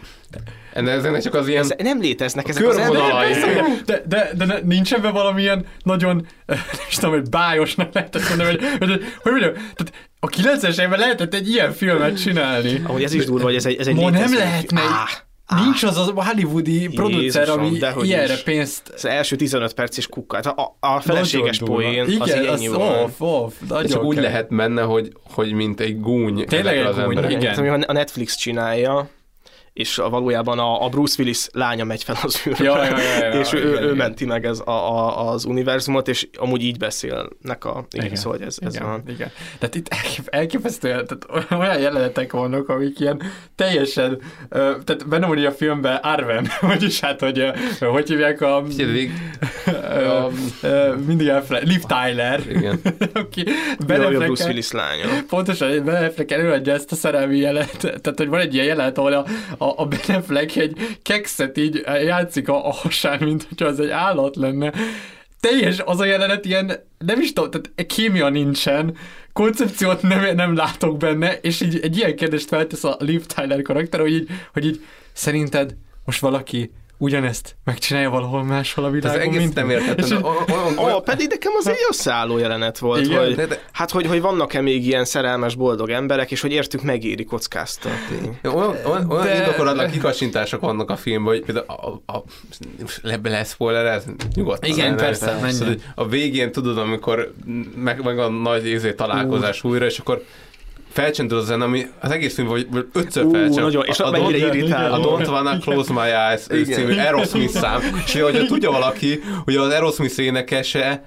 de 0.74 0.92
ezeknek 0.92 1.22
csak 1.22 1.34
az 1.34 1.48
ilyen 1.48 1.62
Ez, 1.62 1.74
nem 1.78 2.02
léteznek 2.02 2.48
ezek 2.48 2.68
az 2.68 2.78
emberek. 2.78 3.84
De, 3.86 4.04
de, 4.08 4.32
de, 4.36 4.46
de 4.46 4.60
nincs 4.64 4.94
ebben 4.94 5.14
valamilyen 5.14 5.66
nagyon, 5.84 6.28
nem 6.46 6.58
is 6.90 6.96
tudom, 6.96 7.12
hogy 7.12 7.30
bájosnak 7.30 7.94
lehet 7.94 8.16
ezt 8.16 8.30
mondani, 8.30 8.50
hogy, 8.50 8.62
hogy, 8.80 9.04
hogy, 9.22 9.32
mondjam, 9.32 9.54
tehát 9.54 10.10
a 10.20 10.28
90-es 10.28 10.82
évben 10.82 11.00
lehetett 11.00 11.34
egy 11.34 11.50
ilyen 11.50 11.72
filmet 11.72 12.22
csinálni. 12.22 12.82
Ahogy 12.86 13.04
ez 13.04 13.14
is 13.14 13.26
durva, 13.26 13.44
hogy 13.44 13.56
ez 13.56 13.66
egy, 13.66 13.80
ez 13.80 13.88
egy 13.88 13.96
Ma 13.96 14.10
nem 14.10 14.34
lehetne. 14.34 14.80
film. 14.80 14.94
Á, 15.54 15.64
Nincs 15.64 15.84
az 15.84 15.98
a 15.98 16.24
hollywoodi 16.24 16.88
producer, 16.88 17.50
ami 17.50 17.80
ilyenre 18.02 18.34
is. 18.34 18.44
pénzt 18.44 18.92
az 18.96 19.06
első 19.06 19.36
15 19.36 19.74
perc 19.74 19.98
is 19.98 20.08
kukkát. 20.08 20.46
A, 20.46 20.78
a 20.80 21.00
feleséges 21.00 21.58
poén, 21.58 22.06
Igen, 22.10 22.48
az 22.48 22.62
az 22.62 22.68
off, 22.74 23.12
off, 23.22 23.54
csak 23.90 24.04
úgy 24.04 24.14
kell. 24.16 24.24
lehet 24.24 24.50
menne, 24.50 24.82
hogy, 24.82 25.12
hogy 25.34 25.52
mint 25.54 25.80
egy 25.80 26.00
gúny. 26.00 26.46
Tényleg 26.46 26.78
egy 26.78 26.86
az 26.86 26.96
gúny, 26.96 27.04
emberekre. 27.04 27.38
igen. 27.38 27.70
Hogy 27.72 27.84
a 27.88 27.92
Netflix 27.94 28.36
csinálja, 28.36 29.10
és 29.74 29.98
a, 29.98 30.10
valójában 30.10 30.60
a, 30.60 30.86
a 30.86 30.90
Bruce 30.90 31.16
Willis 31.20 31.48
lánya 31.52 31.84
megy 31.84 32.04
fel 32.04 32.16
az 32.24 32.42
űrbe, 32.48 32.64
Ja, 32.64 32.84
ja, 32.84 32.98
ja, 32.98 33.26
ja, 33.26 33.40
és 33.42 33.54
ő, 33.54 33.58
igen, 33.58 33.84
ő 33.84 33.86
igen. 33.86 33.96
menti 33.96 34.26
meg 34.26 34.46
ez 34.46 34.60
a, 34.60 34.72
a, 34.72 35.30
az 35.30 35.46
univerzumot, 35.46 36.08
és 36.08 36.28
amúgy 36.38 36.64
így 36.64 36.78
beszélnek 36.78 37.66
a... 37.66 37.86
Igen, 37.92 38.06
igen 38.06 38.18
szóval 38.18 38.40
ez, 38.40 38.58
ez 38.62 38.76
igen, 38.76 38.88
van. 38.88 39.04
Igen. 39.08 39.32
Tehát 39.60 39.76
itt 39.76 39.88
elkép- 39.88 40.28
elképesztően, 40.30 41.08
tehát 41.08 41.52
olyan 41.62 41.80
jelenetek 41.80 42.32
vannak, 42.32 42.70
amik 42.70 43.00
ilyen 43.00 43.22
teljesen, 43.56 44.22
tehát 44.50 45.08
benne 45.08 45.26
van 45.26 45.46
a 45.46 45.52
filmben 45.52 45.96
Arven, 45.96 46.48
vagyis 46.62 47.00
hát, 47.00 47.20
hogy 47.20 47.52
hogy 47.80 48.08
hívják 48.08 48.42
a... 48.42 48.64
Figyelj, 48.70 49.10
ö, 50.62 50.96
mindig 51.06 51.28
elfele, 51.28 51.60
Liv 51.60 51.82
Tyler. 51.82 52.42
Igen. 52.50 52.82
Aki 53.14 53.46
Ben 53.88 54.02
a 54.02 54.10
Bruce 54.10 54.46
Willis 54.46 54.72
lánya. 54.72 55.06
Pontosan, 55.28 55.84
Ben 55.84 56.04
Affleck 56.04 56.32
előadja 56.32 56.74
ezt 56.74 56.92
a 56.92 56.96
szerelmi 56.96 57.38
jelenet, 57.38 57.78
tehát 57.80 58.14
hogy 58.18 58.28
van 58.28 58.40
egy 58.40 58.54
ilyen 58.54 58.66
jelenet, 58.66 58.98
ahol 58.98 59.14
a, 59.14 59.26
a, 59.62 59.74
a 59.76 59.86
Ben 59.86 60.16
Affleck 60.16 60.56
egy 60.56 60.98
kekszet 61.02 61.58
így 61.58 61.82
játszik 61.86 62.50
a, 62.50 62.68
a 62.68 62.72
hasán, 62.72 63.24
mint 63.24 63.46
hogyha 63.50 63.66
az 63.66 63.80
egy 63.80 63.90
állat 63.90 64.36
lenne. 64.36 64.74
teljes 65.40 65.80
az 65.80 66.00
a 66.00 66.06
jelenet 66.06 66.46
ilyen, 66.46 66.72
nem 66.98 67.20
is 67.20 67.34
tudom, 67.34 67.52
tehát 67.52 67.86
kémia 67.88 68.30
nincsen, 68.30 68.98
koncepciót 69.34 70.02
nem, 70.02 70.36
nem 70.36 70.56
látok 70.56 70.98
benne, 70.98 71.34
és 71.34 71.62
így 71.62 71.80
egy 71.80 71.98
ilyen 71.98 72.16
kérdést 72.16 72.48
feltesz 72.48 72.84
a 72.84 72.96
Liv 73.00 73.26
Tyler 73.26 73.62
karakter, 73.62 74.00
hogy 74.00 74.14
így, 74.14 74.30
hogy 74.54 74.66
így 74.66 74.86
szerinted 75.14 75.76
most 76.06 76.20
valaki 76.20 76.72
ugyanezt 77.02 77.56
megcsinálja 77.64 78.10
valahol 78.10 78.44
máshol 78.44 78.86
a 78.86 78.90
világon. 78.90 79.20
Ez 79.20 79.26
egész 79.28 79.40
mint 79.40 79.54
nem 79.54 79.70
értettem. 79.70 80.24
Ó, 80.78 81.00
pedig 81.00 81.28
nekem 81.30 81.52
az 81.58 81.68
egy 81.68 81.86
összeálló 81.90 82.38
jelenet 82.38 82.78
volt, 82.78 83.06
Igen, 83.06 83.26
hogy, 83.26 83.36
de- 83.36 83.46
de- 83.46 83.62
hát 83.72 83.92
hogy, 83.92 84.06
hogy 84.06 84.22
vannak-e 84.22 84.62
még 84.62 84.86
ilyen 84.88 85.06
szerelmes, 85.06 85.56
boldog 85.56 85.90
emberek, 85.90 86.32
és 86.32 86.42
hogy 86.42 86.52
értük 86.52 86.82
megéri 86.82 87.24
kockáztatni. 87.24 88.40
Olyan, 88.44 88.76
olyan, 88.86 89.12
olyan 89.12 89.24
De- 89.24 89.36
indokolatlan 89.36 89.92
kikacsintások 89.92 90.62
vannak 90.62 90.90
a 90.90 90.96
filmben, 90.96 91.34
hogy 91.34 91.44
például 91.46 91.66
a, 92.06 92.14
a, 92.14 92.24
le, 93.02 93.20
lesz 93.24 93.52
spoiler, 93.52 94.02
nyugodtan. 94.36 94.70
Igen, 94.70 94.86
ne- 94.86 94.96
ne- 94.96 95.02
persze. 95.02 95.38
Szóval, 95.50 95.68
hogy 95.68 95.82
a 95.96 96.08
végén 96.08 96.52
tudod, 96.52 96.78
amikor 96.78 97.34
meg, 97.76 98.04
meg 98.04 98.20
a 98.20 98.30
nagy 98.30 98.68
izé, 98.68 98.94
találkozás 98.94 99.64
újra, 99.64 99.86
és 99.86 100.00
akkor 100.00 100.24
felcsendül 100.92 101.38
a 101.38 101.42
zene, 101.42 101.64
ami 101.64 101.88
az 102.00 102.12
egész 102.12 102.34
film, 102.34 102.48
vagy 102.48 102.68
vagy 102.72 102.88
ötször 102.94 103.26
felcsendül. 103.32 103.64
nagyon, 103.64 103.86
és 103.86 104.00
a, 104.00 104.08
a, 104.08 104.12
mennyire 104.12 104.38
irritáló. 104.38 104.94
a 104.94 105.18
Don't 105.18 105.28
Wanna 105.28 105.58
Close 105.58 105.94
My 105.94 106.00
Eyes 106.00 106.42
című 106.76 106.98
Aerosmith 106.98 107.54
szám, 107.54 107.82
és 108.06 108.22
hogyha 108.22 108.46
tudja 108.46 108.72
valaki, 108.72 109.22
hogy 109.44 109.56
az 109.56 109.72
Aerosmith 109.72 110.20
énekese 110.20 111.06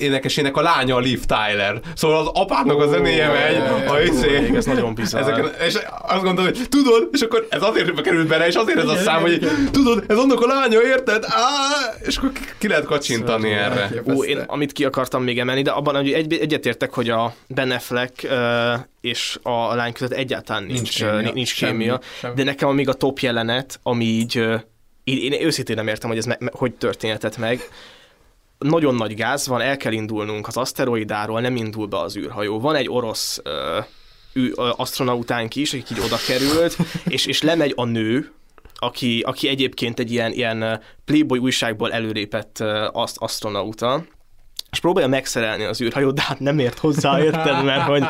énekesének 0.00 0.56
a 0.56 0.60
lánya 0.62 0.96
a 0.96 0.98
Liv 0.98 1.20
Tyler. 1.24 1.80
Szóval 1.94 2.18
az 2.18 2.26
apádnak 2.34 2.80
a 2.80 2.86
zenéje 2.88 3.28
megy, 3.28 3.56
a 3.88 3.98
izé, 4.00 4.50
Ez 4.54 4.64
nagyon 4.64 4.94
bizarr. 4.94 5.20
Ezeken, 5.20 5.50
és 5.66 5.74
azt 6.02 6.22
gondolom, 6.22 6.52
hogy 6.52 6.68
tudod, 6.68 7.08
és 7.12 7.20
akkor 7.20 7.46
ez 7.50 7.62
azért 7.62 8.00
került 8.00 8.26
bele, 8.28 8.46
és 8.46 8.54
azért 8.54 8.78
ez 8.78 8.88
a 8.88 8.96
szám, 8.96 9.20
hogy 9.20 9.46
tudod, 9.70 10.04
ez 10.08 10.16
annak 10.16 10.40
a 10.40 10.46
lánya, 10.46 10.82
érted? 10.82 11.24
Á, 11.28 11.46
és 12.06 12.16
akkor 12.16 12.32
ki- 12.58 12.68
lehet 12.68 12.84
kacsintani 12.84 13.50
erre. 13.52 13.90
Ó, 14.14 14.24
én 14.24 14.38
amit 14.46 14.72
ki 14.72 14.84
akartam 14.84 15.22
még 15.22 15.38
emelni, 15.38 15.62
de 15.62 15.70
abban 15.70 15.94
hogy 15.96 16.12
egy, 16.12 16.32
egyetértek, 16.32 16.92
hogy 16.94 17.10
a 17.10 17.34
Ben 17.46 17.70
Affleck 17.70 18.12
uh, 18.24 18.30
és 19.00 19.38
a 19.42 19.74
lány 19.74 19.92
között 19.92 20.12
egyáltalán 20.12 20.62
nincs, 20.62 20.78
Nincs 20.80 20.98
nincs 21.00 21.12
kémia. 21.12 21.32
nincs 21.32 21.54
Semmi, 21.54 21.72
kémia 21.78 22.00
semmi. 22.20 22.34
de 22.34 22.44
nekem 22.44 22.68
még 22.74 22.88
a 22.88 22.92
top 22.92 23.18
jelenet, 23.18 23.80
ami 23.82 24.04
így, 24.04 24.38
uh, 24.38 24.60
én, 25.04 25.32
én 25.32 25.44
őszintén 25.46 25.76
nem 25.76 25.88
értem, 25.88 26.08
hogy 26.08 26.18
ez 26.18 26.24
me, 26.24 26.36
me, 26.40 26.50
hogy 26.52 26.72
történhetett 26.72 27.36
meg. 27.38 27.60
Nagyon 28.68 28.94
nagy 28.94 29.14
gáz 29.14 29.46
van, 29.46 29.60
el 29.60 29.76
kell 29.76 29.92
indulnunk 29.92 30.46
az 30.46 30.56
aszteroidáról, 30.56 31.40
nem 31.40 31.56
indul 31.56 31.86
be 31.86 31.98
az 31.98 32.16
űrhajó. 32.16 32.60
Van 32.60 32.74
egy 32.74 32.88
orosz 32.88 33.42
uh, 33.44 33.84
astronautánk 34.76 35.56
is, 35.56 35.72
aki 35.74 35.94
így 35.94 36.00
oda 36.04 36.16
került, 36.26 36.76
és, 37.14 37.26
és 37.26 37.42
lemegy 37.42 37.72
a 37.76 37.84
nő, 37.84 38.32
aki, 38.74 39.20
aki 39.20 39.48
egyébként 39.48 39.98
egy 39.98 40.12
ilyen, 40.12 40.32
ilyen 40.32 40.80
Playboy 41.04 41.38
újságból 41.38 41.92
előrépett 41.92 42.60
aszt, 42.92 43.16
astronauta, 43.18 44.04
és 44.70 44.80
próbálja 44.80 45.08
megszerelni 45.08 45.64
az 45.64 45.80
űrhajót, 45.80 46.14
de 46.14 46.22
hát 46.22 46.40
nem 46.40 46.58
ért 46.58 46.78
hozzá, 46.78 47.22
érted, 47.22 47.64
mert 47.64 47.82
hogy 47.82 48.04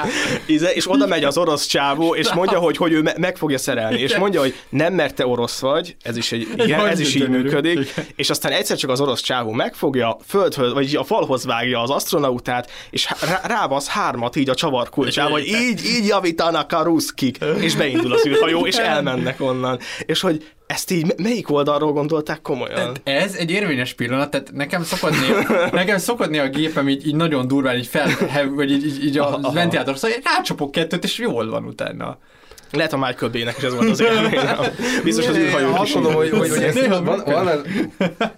és 0.75 0.91
oda 0.91 1.07
megy 1.07 1.25
az 1.25 1.39
orosz 1.39 1.67
csávó, 1.67 2.15
és 2.15 2.33
mondja, 2.33 2.59
hogy, 2.59 2.77
hogy 2.77 2.93
ő 2.93 3.03
me- 3.03 3.19
meg 3.19 3.37
fogja 3.37 3.59
szerelni, 3.59 3.99
és 3.99 4.17
mondja, 4.17 4.41
hogy 4.41 4.55
nem, 4.69 4.95
mert 4.95 5.15
te 5.15 5.27
orosz 5.27 5.61
vagy, 5.61 5.97
ez 6.03 6.17
is, 6.17 6.33
egy, 6.33 6.49
igen, 6.57 6.87
ez 6.87 7.01
is 7.01 7.15
így 7.15 7.29
működik, 7.29 7.95
és 8.17 8.31
aztán 8.31 8.53
egyszer 8.53 8.77
csak 8.77 8.91
az 8.91 9.01
orosz 9.01 9.21
csávó 9.21 9.51
megfogja, 9.51 10.17
földhöz, 10.27 10.73
vagy 10.73 10.97
a 10.97 11.05
falhoz 11.05 11.45
vágja 11.45 11.83
az 11.83 11.91
astronautát, 11.91 12.71
és 12.91 13.09
rá, 13.21 13.41
rábasz 13.47 13.89
hármat 13.89 14.37
így 14.37 14.49
a 14.49 14.55
csavarkulcsába, 14.55 15.31
hogy 15.31 15.47
így, 15.47 15.85
így 15.85 16.07
javítanak 16.07 16.73
a 16.73 16.83
ruszkik, 16.83 17.39
és 17.61 17.77
beindul 17.77 18.13
az 18.13 18.27
űrhajó, 18.27 18.67
és 18.67 18.77
elmennek 18.77 19.41
onnan. 19.41 19.79
És 20.07 20.21
hogy 20.21 20.45
ezt 20.71 20.91
így 20.91 21.15
melyik 21.17 21.51
oldalról 21.51 21.93
gondolták 21.93 22.43
komolyan? 22.43 22.75
Tehát 22.75 23.01
ez 23.05 23.35
egy 23.35 23.51
érvényes 23.51 23.93
pillanat, 23.93 24.31
tehát 24.31 24.53
nekem 24.53 24.83
szokott 24.83 25.11
néha, 25.11 25.67
nekem 25.73 25.99
szokott 25.99 26.31
néha 26.31 26.45
a 26.45 26.49
gépem 26.49 26.89
így, 26.89 27.07
így 27.07 27.15
nagyon 27.15 27.49
durván 27.49 27.77
így 27.77 27.87
fel, 27.87 28.09
vagy 28.55 28.71
így, 28.71 28.87
így, 28.87 29.05
így 29.05 29.19
a 29.19 29.51
ventilátor, 29.53 29.97
szóval 29.97 30.17
én 30.17 30.23
rácsapok 30.25 30.71
kettőt, 30.71 31.05
és 31.05 31.19
jól 31.19 31.51
van 31.51 31.65
utána. 31.65 32.19
Lehet 32.73 32.93
a 32.93 32.97
Michael 32.97 33.31
Bay-nek 33.33 33.57
is 33.57 33.63
ez 33.63 33.75
volt 33.75 33.91
az 33.91 34.01
élmény. 34.01 34.41
Biztos 35.05 35.27
az 35.27 35.37
űrhajók 35.37 35.79
Azt 35.79 35.95
mondom, 35.95 36.15
hogy, 36.15 36.31
hogy, 36.31 36.49
hogy 36.49 36.63
ez, 36.63 36.89
van, 36.89 37.23
van 37.25 37.49
ez, 37.49 37.61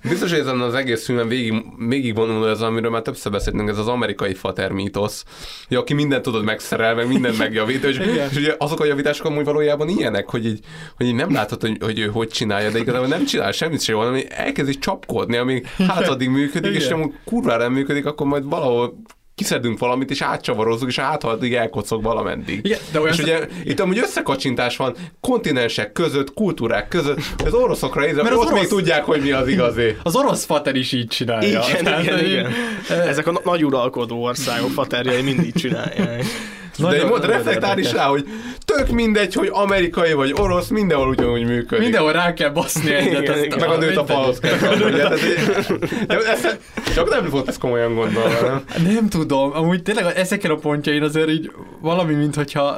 biztos, 0.09 0.31
hogy 0.31 0.39
ezen 0.39 0.61
az 0.61 0.75
egész 0.75 1.05
filmen 1.05 1.29
végig, 1.29 1.65
végig 1.89 2.15
vonul 2.15 2.49
ez, 2.49 2.61
amiről 2.61 2.91
már 2.91 3.03
többször 3.03 3.33
beszéltünk, 3.33 3.69
ez 3.69 3.79
az 3.79 3.89
amerikai 3.89 4.35
fater 4.35 4.71
mítosz, 4.71 5.25
hogy 5.69 5.77
aki 5.77 5.95
mindent 5.95 6.23
tudod 6.23 6.45
megszerel, 6.45 6.95
meg 6.95 7.09
mindent 7.09 7.39
megjavít, 7.39 7.85
és, 7.85 7.99
és 8.31 8.37
ugye 8.37 8.55
azok 8.59 8.81
a 8.81 8.85
javítások 8.85 9.27
amúgy 9.27 9.45
valójában 9.45 9.89
ilyenek, 9.89 10.31
hogy 10.31 10.47
így, 10.47 10.61
hogy 10.97 11.07
így 11.07 11.15
nem 11.15 11.33
látod, 11.33 11.61
hogy, 11.61 11.77
hogy 11.81 11.99
ő 11.99 12.07
hogy 12.07 12.29
csinálja, 12.29 12.71
de 12.71 12.79
igazából 12.79 13.09
nem 13.09 13.25
csinál 13.25 13.53
semmit 13.53 13.83
sem, 13.83 13.97
hanem 13.97 14.21
elkezdi 14.29 14.79
csapkodni, 14.79 15.37
amíg 15.37 15.67
hát 15.89 16.09
addig 16.09 16.29
működik, 16.29 16.75
és 16.75 16.89
nem 16.89 17.15
kurvára 17.25 17.63
nem 17.63 17.73
működik, 17.73 18.07
akkor 18.07 18.27
majd 18.27 18.49
valahol 18.49 19.03
kiszedünk 19.35 19.79
valamit, 19.79 20.11
és 20.11 20.21
átcsavarozzuk, 20.23 20.89
és 20.89 20.97
ha 20.97 21.03
addig 21.21 21.55
elkocog 21.55 22.03
valameddig. 22.03 22.61
Igen, 22.63 22.79
de 22.93 23.01
olyan 23.01 23.13
és 23.13 23.19
ugye 23.19 23.47
itt 23.65 23.81
amúgy 23.81 23.99
összekacsintás 23.99 24.77
van 24.77 24.95
kontinensek 25.21 25.93
között, 25.93 26.35
kultúrák 26.35 26.89
között, 26.89 27.19
az 27.45 27.55
oroszokra 27.55 28.01
nézve, 28.01 28.23
Mert 28.23 28.35
az 28.35 28.41
ott 28.41 28.47
még 28.49 28.57
orosz- 28.57 28.69
tudják, 28.69 29.05
hogy 29.05 29.21
mi 29.23 29.31
az 29.31 29.49
igazi. 29.49 29.97
Az 30.03 30.17
orosz 30.17 30.45
fater 30.45 30.75
is 30.75 30.93
így 30.93 31.07
csinálja. 31.07 31.49
Igen, 31.69 31.85
Tehát, 31.85 32.03
igen, 32.03 32.25
igen. 32.25 32.53
Ezek 32.89 33.27
a 33.27 33.33
na- 33.33 33.41
nagy 33.45 33.65
uralkodó 33.65 34.23
országok 34.23 34.71
faterjai 34.71 35.23
mindig 35.23 35.55
csinálják. 35.55 36.25
De 36.77 36.83
Nagyon- 36.85 37.01
én 37.01 37.07
mond, 37.07 37.25
reflektál 37.25 37.79
is 37.79 37.93
rá, 37.93 38.05
hogy 38.05 38.27
tök 38.65 38.89
mindegy, 38.89 39.35
hogy 39.35 39.49
amerikai 39.53 40.13
vagy 40.13 40.33
orosz, 40.41 40.69
mindenhol 40.69 41.09
ugyanúgy 41.09 41.45
működik. 41.45 41.83
Mindenhol 41.85 42.13
rá 42.13 42.33
kell 42.33 42.51
baszni 42.51 42.95
egyet. 42.95 43.59
Meg 43.59 43.69
a 43.69 43.77
nőt 43.77 43.97
a 43.97 44.03
mindegy. 44.03 44.07
falhoz 44.07 44.39
kell 44.39 44.57
de 46.07 46.19
Csak 46.95 47.11
nem 47.11 47.29
volt 47.31 47.49
ez 47.49 47.59
komolyan 47.59 47.95
gondolva, 47.95 48.41
nem? 48.43 48.65
Nem 48.93 49.09
tudom, 49.09 49.53
amúgy 49.55 49.83
tényleg 49.83 50.17
ezeken 50.17 50.51
a 50.51 50.55
pontjain 50.57 51.03
azért 51.03 51.29
így 51.29 51.51
valami, 51.81 52.15
mint 52.15 52.35
hogyha 52.35 52.77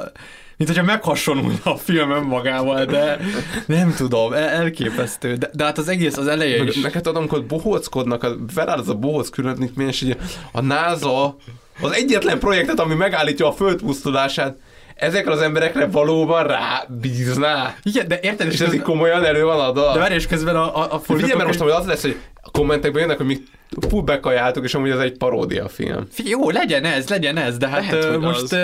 mint 0.57 0.69
hogyha 0.69 0.83
meghasonulna 0.85 1.57
a 1.63 1.75
film 1.75 2.11
önmagával, 2.11 2.85
de 2.85 3.19
nem 3.65 3.93
tudom, 3.97 4.33
el- 4.33 4.49
elképesztő. 4.49 5.35
De, 5.35 5.49
de 5.53 5.63
hát 5.63 5.77
az 5.77 5.87
egész 5.87 6.17
az 6.17 6.27
eleje 6.27 6.57
Meg 6.57 6.67
is. 6.67 6.81
neked 6.81 7.07
adom, 7.07 7.17
amikor 7.21 7.45
bohóckodnak, 7.45 8.23
a- 8.23 8.35
feláll 8.53 8.77
az 8.77 8.89
a 8.89 8.93
bohóc 8.95 9.29
különítmény, 9.29 9.87
és 9.87 10.01
így 10.01 10.17
a 10.51 10.61
NASA 10.61 11.35
az 11.81 11.91
egyetlen 11.91 12.39
projektet, 12.39 12.79
ami 12.79 12.93
megállítja 12.93 13.47
a 13.47 13.51
föld 13.53 13.81
pusztulását, 13.81 14.57
ezekre 14.95 15.31
az 15.31 15.41
emberekre 15.41 15.85
valóban 15.85 16.47
rá 16.47 16.85
bízná. 17.01 17.75
Igen, 17.83 18.07
de 18.07 18.19
érted, 18.21 18.51
És 18.51 18.59
ez 18.59 18.73
így 18.73 18.81
komolyan 18.81 19.23
elő 19.25 19.43
van 19.43 19.59
adva. 19.59 19.93
de 19.93 19.99
várj, 19.99 20.13
és 20.13 20.27
közben 20.27 20.55
a, 20.55 20.77
a, 20.81 20.93
a 20.93 20.99
Figyelj, 20.99 21.33
mert 21.33 21.47
most 21.47 21.59
amúgy 21.59 21.73
az 21.73 21.85
lesz, 21.85 22.01
hogy 22.01 22.15
a 22.41 22.51
kommentekben 22.51 23.01
jönnek, 23.01 23.17
hogy 23.17 23.25
mi 23.25 23.43
full 23.89 24.01
bekajáltuk, 24.01 24.63
és 24.63 24.73
amúgy 24.73 24.89
ez 24.89 24.99
egy 24.99 25.17
paródia 25.17 25.67
film. 25.69 26.07
Jó, 26.23 26.49
legyen 26.49 26.83
ez, 26.83 27.09
legyen 27.09 27.37
ez, 27.37 27.57
de 27.57 27.67
hát 27.67 27.91
Lehet, 27.91 28.05
hogy 28.05 28.19
most... 28.19 28.41
az. 28.41 28.57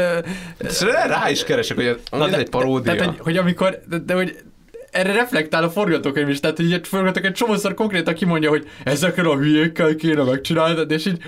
És 0.58 0.82
rá, 0.82 1.30
is 1.30 1.44
keresek, 1.44 1.76
hogy 1.78 2.00
Na, 2.12 2.26
ez 2.26 2.32
de- 2.32 2.38
egy 2.38 2.50
paródia. 2.50 2.92
De, 2.92 2.98
tehát, 2.98 3.16
hogy, 3.16 3.24
hogy 3.24 3.38
amikor, 3.38 3.80
de, 3.90 3.98
de 3.98 4.14
hogy 4.14 4.36
erre 4.92 5.14
reflektál 5.14 5.64
a 5.64 5.70
forgatókönyv 5.70 6.30
is, 6.30 6.40
tehát 6.40 6.58
hogy 6.58 6.74
egy 6.74 6.88
forgatókönyv 6.88 7.26
egy 7.26 7.34
csomószor 7.34 7.74
konkrétan 7.74 8.14
kimondja, 8.14 8.50
hogy 8.50 8.68
ezekkel 8.84 9.26
a 9.26 9.36
hülyékkel 9.36 9.96
kéne 9.96 10.24
megcsinálni, 10.24 10.94
és 10.94 11.06
így 11.06 11.22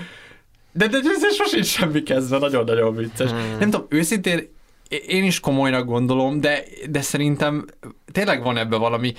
de, 0.72 0.86
de, 0.86 0.98
de 1.00 1.08
ez 1.22 1.34
sosincs 1.34 1.66
semmi 1.66 2.02
kezdve, 2.02 2.38
nagyon-nagyon 2.38 2.94
vicces. 2.96 3.30
Hmm. 3.30 3.56
Nem 3.58 3.70
tudom, 3.70 3.86
őszintén 3.88 4.53
én 5.06 5.24
is 5.24 5.40
komolynak 5.40 5.84
gondolom, 5.84 6.40
de, 6.40 6.62
de 6.90 7.00
szerintem 7.00 7.64
tényleg 8.12 8.42
van 8.42 8.56
ebbe 8.56 8.76
valami. 8.76 9.14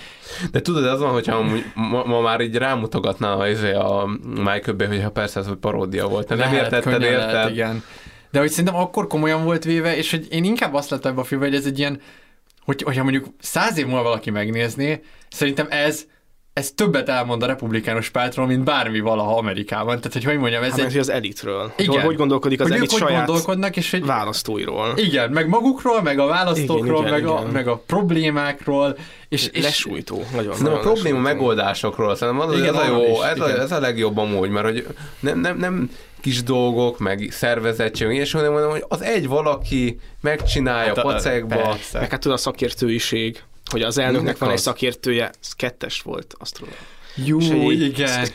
De 0.52 0.62
tudod, 0.62 0.86
ez 0.86 1.00
van, 1.00 1.12
hogyha 1.12 1.44
ma, 1.74 2.04
ma 2.04 2.22
már 2.22 2.42
így 2.42 2.56
rámutogatná 2.56 3.34
a, 3.34 3.48
izé 3.50 3.74
a 3.74 4.20
Michael 4.24 4.76
Bay, 4.78 4.88
hogyha 4.88 5.12
persze 5.12 5.40
ez 5.40 5.48
hogy 5.48 5.58
paródia 5.58 6.08
volt. 6.08 6.30
Nem 6.30 6.38
Lehet, 6.38 6.56
értetted, 6.56 6.94
könnyen 6.94 7.12
érted? 7.12 7.32
Lehet, 7.32 7.50
igen. 7.50 7.84
De 8.32 8.40
hogy 8.40 8.50
szerintem 8.50 8.76
akkor 8.76 9.08
komolyan 9.08 9.44
volt 9.44 9.64
véve, 9.64 9.98
és 9.98 10.12
hogy 10.12 10.28
én 10.30 10.44
inkább 10.44 10.74
azt 10.74 10.90
láttam 10.90 11.12
ebbe 11.12 11.22
a 11.22 11.24
filmben, 11.24 11.50
hogy 11.50 11.60
ez 11.60 11.66
egy 11.66 11.80
ilyen, 11.80 12.02
hogy, 12.66 12.82
hogyha 12.82 13.04
mondjuk 13.04 13.26
száz 13.40 13.78
év 13.78 13.86
múlva 13.86 14.04
valaki 14.04 14.30
megnézné, 14.30 15.02
szerintem 15.30 15.68
ez 15.70 16.06
ez 16.56 16.72
többet 16.76 17.10
elmond 17.10 17.44
a 17.44 17.46
republikánus 17.46 18.10
pártról, 18.10 18.46
mint 18.46 18.64
bármi 18.64 19.00
valaha 19.00 19.38
Amerikában. 19.38 19.96
Tehát, 19.98 20.14
hogy 20.14 20.24
hogy 20.24 20.38
mondjam, 20.38 20.64
ez 20.64 20.72
Hát, 20.72 20.80
egy... 20.80 20.98
az 20.98 21.10
elitről. 21.10 21.72
Hogy, 21.76 21.86
Igen. 21.86 22.02
hogy 22.02 22.16
gondolkodik 22.16 22.60
az 22.60 22.68
hogy 22.68 22.76
elit 22.78 22.92
ők 22.92 23.00
hogy 23.00 23.08
saját 23.08 23.26
gondolkodnak, 23.26 23.76
és 23.78 23.92
hogy... 23.92 24.06
választóiról. 24.06 24.94
Igen, 24.96 25.32
meg 25.32 25.48
magukról, 25.48 26.02
meg 26.02 26.20
a 26.20 26.26
választókról, 26.26 27.00
Igen, 27.00 27.12
meg, 27.12 27.22
igen, 27.22 27.34
a, 27.34 27.40
igen. 27.40 27.52
meg 27.52 27.68
a 27.68 27.84
problémákról, 27.86 28.98
és, 29.30 29.48
és 29.48 29.64
Lesújtó. 29.64 30.16
Nagyon, 30.16 30.28
Szerintem 30.34 30.66
a 30.66 30.70
nagyon 30.70 30.82
probléma 30.82 31.18
lesújtó. 31.18 31.20
megoldásokról, 31.20 32.16
szerintem 32.16 32.48
az, 32.48 32.58
Igen, 32.58 32.76
ez, 32.76 32.82
a 32.82 32.88
jó, 32.88 33.02
is, 33.02 33.20
ez, 33.20 33.40
a, 33.40 33.60
ez 33.60 33.72
a 33.72 33.80
legjobb 33.80 34.18
amúgy, 34.18 34.50
mert 34.50 34.66
hogy 34.66 34.88
nem, 35.20 35.40
nem, 35.40 35.58
nem 35.58 35.90
kis 36.22 36.44
dolgok, 36.44 37.00
meg 37.00 37.28
szervezettség, 37.32 38.10
és 38.18 38.32
hanem 38.32 38.52
mondom, 38.52 38.70
hogy 38.72 38.86
az 38.88 39.02
egy 39.02 39.28
valaki 39.28 40.00
megcsinálja 40.22 40.88
Hát 40.88 40.98
a- 40.98 41.02
pacekba. 41.02 41.56
persze. 41.56 42.00
Meg 42.00 42.10
hát 42.10 42.20
tudod 42.20 42.38
a 42.38 42.42
szakértőiség, 42.42 43.44
hogy 43.76 43.84
az 43.84 43.98
elnöknek 43.98 44.22
Minek 44.22 44.38
van 44.38 44.50
egy 44.52 44.58
szakértője, 44.58 45.32
ez 45.42 45.54
kettes 45.54 46.02
volt, 46.02 46.36
asztronóm. 46.38 46.76
Jó, 47.16 47.40
És 47.40 47.50
hogy 47.50 47.82
igen. 47.82 48.28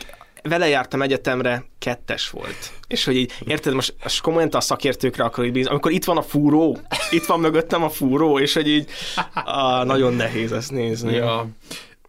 Vele 0.43 0.67
jártam 0.67 1.01
egyetemre, 1.01 1.65
kettes 1.79 2.29
volt. 2.29 2.71
És 2.87 3.05
hogy 3.05 3.15
így, 3.15 3.33
érted, 3.45 3.73
most, 3.73 3.93
most 4.03 4.21
komolyan 4.21 4.49
a 4.49 4.61
szakértőkre 4.61 5.31
így 5.43 5.51
bízni, 5.51 5.71
amikor 5.71 5.91
itt 5.91 6.03
van 6.03 6.17
a 6.17 6.21
fúró, 6.21 6.77
itt 7.11 7.25
van 7.25 7.39
mögöttem 7.39 7.83
a 7.83 7.89
fúró, 7.89 8.39
és 8.39 8.53
hogy 8.53 8.67
így 8.67 8.89
á, 9.33 9.83
nagyon 9.83 10.13
nehéz 10.13 10.51
ezt 10.51 10.71
nézni. 10.71 11.13
Ja. 11.13 11.47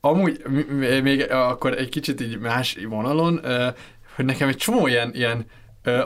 Amúgy 0.01 0.43
még 1.03 1.31
akkor 1.31 1.79
egy 1.79 1.89
kicsit 1.89 2.21
így 2.21 2.39
más 2.39 2.79
vonalon, 2.89 3.41
hogy 4.15 4.25
nekem 4.25 4.49
egy 4.49 4.57
csomó 4.57 4.87
ilyen, 4.87 5.11
ilyen 5.15 5.47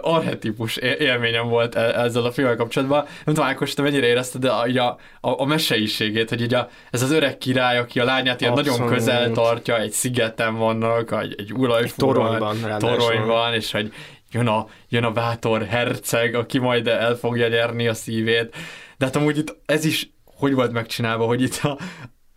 arhetipus 0.01 0.77
élményem 0.77 1.49
volt 1.49 1.75
e- 1.75 2.01
ezzel 2.01 2.25
a 2.25 2.33
filmmel 2.33 2.57
kapcsolatban. 2.57 3.05
Nem 3.05 3.35
tudom, 3.35 3.45
Ákos, 3.45 3.75
te 3.75 3.83
mennyire 3.83 4.07
érezted 4.07 4.41
de 4.41 4.51
a, 4.51 4.99
a, 5.21 5.41
a, 5.41 5.45
meseiségét, 5.45 6.29
hogy 6.29 6.41
így 6.41 6.55
a, 6.55 6.69
ez 6.91 7.03
az 7.03 7.11
öreg 7.11 7.39
király, 7.39 7.79
aki 7.79 8.01
a 8.01 8.05
lányát 8.05 8.41
ilyen 8.41 8.53
Abszolút. 8.53 8.79
nagyon 8.79 8.97
közel 8.97 9.31
tartja, 9.31 9.81
egy 9.81 9.91
szigeten 9.93 10.57
vannak, 10.57 11.13
egy, 11.23 11.35
egy 11.39 11.53
olajfúron, 11.57 12.15
toronyban, 12.79 13.55
és 13.55 13.73
hogy 13.73 13.93
jön 14.31 14.47
a, 14.47 14.67
jön 14.89 15.05
a 15.05 15.11
bátor 15.11 15.67
herceg, 15.67 16.35
aki 16.35 16.59
majd 16.59 16.87
el 16.87 17.15
fogja 17.15 17.49
nyerni 17.49 17.89
a 17.89 17.95
szívét. 17.95 18.57
De 18.99 19.05
hát 19.05 19.17
amúgy 19.17 19.39
itt 19.39 19.57
ez 19.67 19.85
is 19.85 20.15
hogy 20.37 20.55
volt 20.55 20.73
megcsinálva, 20.73 21.25
hogy 21.25 21.43
itt 21.43 21.61
a, 21.63 21.79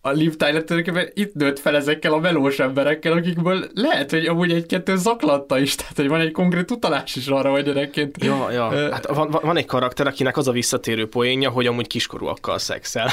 a 0.02 0.10
Liv 0.10 0.36
Tyler 0.36 0.62
tulajdonképpen 0.62 1.10
itt 1.14 1.34
nőtt 1.34 1.58
fel 1.58 1.76
ezekkel 1.76 2.12
a 2.12 2.18
melós 2.18 2.58
emberekkel, 2.58 3.12
akikből 3.12 3.70
lehet, 3.74 4.10
hogy 4.10 4.26
amúgy 4.26 4.52
egy-kettő 4.52 4.96
zaklatta 4.96 5.58
is, 5.58 5.74
tehát 5.74 5.96
hogy 5.96 6.08
van 6.08 6.20
egy 6.20 6.32
konkrét 6.32 6.70
utalás 6.70 7.16
is 7.16 7.26
arra, 7.26 7.50
hogy 7.50 7.64
gyerekként... 7.64 8.24
Ja, 8.24 8.50
ja. 8.50 8.66
Uh, 8.66 8.90
hát 8.90 9.06
van, 9.06 9.30
van, 9.30 9.56
egy 9.56 9.64
karakter, 9.64 10.06
akinek 10.06 10.36
az 10.36 10.48
a 10.48 10.52
visszatérő 10.52 11.08
poénja, 11.08 11.50
hogy 11.50 11.66
amúgy 11.66 11.86
kiskorúakkal 11.86 12.58
szexel. 12.58 13.10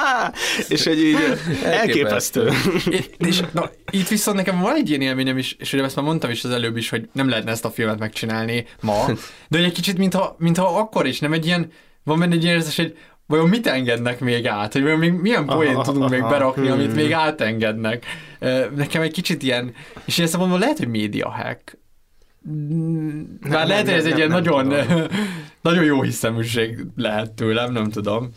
és 0.68 0.86
egy 0.86 0.98
így 0.98 1.18
elképesztő. 1.64 2.50
és 3.18 3.40
na, 3.52 3.70
itt 3.90 4.08
viszont 4.08 4.36
nekem 4.36 4.60
van 4.60 4.74
egy 4.74 4.88
ilyen 4.88 5.00
élményem 5.00 5.38
is, 5.38 5.56
és 5.58 5.72
ugye 5.72 5.82
ezt 5.82 5.96
már 5.96 6.04
mondtam 6.04 6.30
is 6.30 6.44
az 6.44 6.50
előbb 6.50 6.76
is, 6.76 6.88
hogy 6.88 7.08
nem 7.12 7.28
lehetne 7.28 7.50
ezt 7.50 7.64
a 7.64 7.70
filmet 7.70 7.98
megcsinálni 7.98 8.66
ma, 8.80 9.04
de 9.48 9.56
hogy 9.56 9.66
egy 9.66 9.72
kicsit, 9.72 9.98
mintha, 9.98 10.36
mintha 10.38 10.78
akkor 10.78 11.06
is, 11.06 11.18
nem 11.18 11.32
egy 11.32 11.46
ilyen, 11.46 11.72
van 12.04 12.18
benne 12.18 12.34
egy 12.34 12.44
érzés, 12.44 12.76
hogy 12.76 12.96
vajon 13.26 13.48
mit 13.48 13.66
engednek 13.66 14.20
még 14.20 14.46
át, 14.46 14.72
hogy 14.72 14.82
vajon 14.82 14.98
még 14.98 15.12
milyen 15.12 15.46
poént 15.46 15.82
tudunk 15.82 16.10
még 16.10 16.22
berakni, 16.22 16.68
amit 16.68 16.94
még 16.94 17.12
átengednek. 17.12 18.04
Nekem 18.76 19.02
egy 19.02 19.12
kicsit 19.12 19.42
ilyen, 19.42 19.74
és 20.04 20.18
én 20.18 20.24
ezt 20.24 20.36
mondom, 20.36 20.58
lehet, 20.58 20.78
hogy 20.78 20.88
média 20.88 21.30
hack, 21.30 21.78
már 23.48 23.66
lehet, 23.66 23.84
hogy 23.84 23.94
ez 23.94 24.04
egy 24.04 24.16
ilyen 24.16 24.28
nagyon, 24.30 24.74
nagyon 25.60 25.84
jó 25.84 26.02
hiszeműség 26.02 26.86
lehet 26.96 27.32
tőlem, 27.32 27.72
nem 27.72 27.90
tudom. 27.90 28.30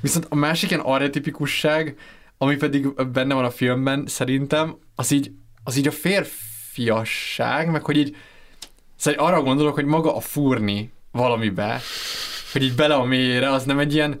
Viszont 0.00 0.26
a 0.28 0.34
másik 0.34 0.70
ilyen 0.70 0.82
arretipikusság, 0.82 1.96
ami 2.38 2.56
pedig 2.56 3.10
benne 3.12 3.34
van 3.34 3.44
a 3.44 3.50
filmben, 3.50 4.06
szerintem, 4.06 4.76
az 4.94 5.10
így, 5.10 5.32
az 5.64 5.76
így 5.76 5.86
a 5.86 5.90
férfiasság, 5.90 7.70
meg 7.70 7.84
hogy 7.84 7.96
így 7.96 8.16
szóval 8.96 9.26
arra 9.26 9.42
gondolok, 9.42 9.74
hogy 9.74 9.84
maga 9.84 10.16
a 10.16 10.20
fúrni 10.20 10.92
valamibe, 11.10 11.80
hogy 12.52 12.62
így 12.62 12.74
bele 12.74 12.94
a 12.94 13.04
mélyére, 13.04 13.50
az 13.50 13.64
nem 13.64 13.78
egy 13.78 13.94
ilyen... 13.94 14.20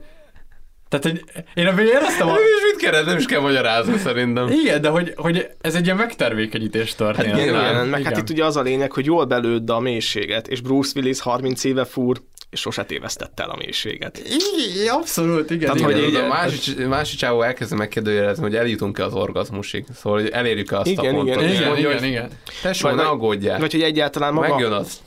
Tehát, 0.88 1.04
hogy 1.04 1.42
én 1.54 1.66
a 1.66 1.80
éreztem 1.80 2.28
a... 2.28 2.32
Nem 2.32 2.40
is 2.42 2.72
mit 2.72 2.90
kell, 2.90 3.04
nem 3.04 3.16
is 3.16 3.26
kell 3.26 3.40
magyarázni 3.40 3.98
szerintem. 3.98 4.48
Igen, 4.48 4.80
de 4.80 4.88
hogy, 4.88 5.12
hogy 5.16 5.48
ez 5.60 5.74
egy 5.74 5.84
ilyen 5.84 5.96
megtermékenyítés 5.96 6.94
történet. 6.94 7.30
Hát, 7.30 7.40
igen, 7.40 7.54
igen, 7.54 7.86
meg 7.86 8.00
igen. 8.00 8.12
hát 8.12 8.22
itt 8.22 8.30
ugye 8.30 8.44
az 8.44 8.56
a 8.56 8.62
lényeg, 8.62 8.92
hogy 8.92 9.04
jól 9.04 9.24
belőd 9.24 9.70
a 9.70 9.80
mélységet, 9.80 10.48
és 10.48 10.60
Bruce 10.60 10.92
Willis 10.94 11.20
30 11.20 11.64
éve 11.64 11.84
fúr, 11.84 12.20
és 12.52 12.60
sose 12.60 12.84
tévesztette 12.84 13.42
el 13.42 13.50
a 13.50 13.56
mélységet. 13.56 14.18
Igen, 14.18 14.94
abszolút, 14.94 15.50
igen. 15.50 15.60
Tehát, 15.60 15.90
igen, 15.90 15.92
hogy 15.92 16.08
így, 16.08 16.14
a 16.14 16.26
másik, 16.26 16.86
másik 16.86 17.18
csávó 17.18 17.42
elkezdve 17.42 17.76
megkérdőjelezni, 17.76 18.42
hogy 18.42 18.56
eljutunk-e 18.56 19.04
az 19.04 19.14
orgazmusig. 19.14 19.84
Szóval, 19.94 20.20
hogy 20.20 20.30
elérjük-e 20.30 20.78
azt 20.78 20.86
igen, 20.86 21.14
a 21.14 21.16
pontot. 21.16 21.36
Igen, 21.36 21.50
igen, 21.50 21.76
igen, 21.76 21.90
igen, 21.90 22.04
igen. 22.04 22.30
Tesó, 22.62 22.90
ne 22.90 23.02
aggódjál. 23.02 23.58
Vagy 23.58 23.72
hogy 23.72 23.82
egyáltalán 23.82 24.32
maga... 24.32 24.48
Megjön 24.48 24.72
az. 24.72 25.00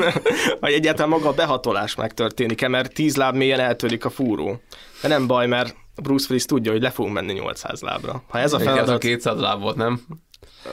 vagy 0.60 0.72
egyáltalán 0.72 1.08
maga 1.08 1.28
a 1.28 1.32
behatolás 1.32 1.94
megtörténik-e, 1.94 2.68
mert 2.68 2.94
tíz 2.94 3.16
láb 3.16 3.34
mélyen 3.34 3.60
eltörik 3.60 4.04
a 4.04 4.10
fúró. 4.10 4.60
De 5.02 5.08
nem 5.08 5.26
baj, 5.26 5.46
mert 5.46 5.76
Bruce 6.02 6.26
Willis 6.28 6.44
tudja, 6.44 6.72
hogy 6.72 6.82
le 6.82 6.90
fogunk 6.90 7.14
menni 7.14 7.32
800 7.32 7.80
lábra. 7.80 8.22
Ha 8.28 8.38
ez 8.38 8.52
a 8.52 8.58
feladat... 8.58 8.82
Ez 8.82 8.88
a 8.88 8.98
200 8.98 9.40
láb 9.40 9.60
volt, 9.60 9.76
nem? 9.76 10.00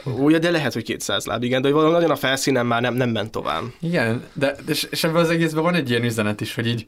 Úgy, 0.04 0.40
de 0.40 0.52
lehet, 0.52 0.74
hogy 0.74 0.84
200 0.84 1.26
láb, 1.26 1.44
igen, 1.44 1.62
de 1.62 1.68
hogy 1.68 1.76
valami 1.76 1.94
nagyon 1.94 2.12
a 2.12 2.16
felszínen 2.16 2.66
már 2.66 2.82
nem, 2.82 2.94
nem 2.94 3.10
ment 3.10 3.32
tovább. 3.32 3.64
Igen, 3.80 4.24
de 4.34 4.56
és, 4.68 4.88
és 4.90 5.04
ebben 5.04 5.22
az 5.22 5.30
egészben 5.30 5.64
van 5.64 5.76
egy 5.76 5.90
ilyen 5.90 6.04
üzenet 6.04 6.42
is, 6.42 6.56
hogy 6.56 6.68
így 6.68 6.86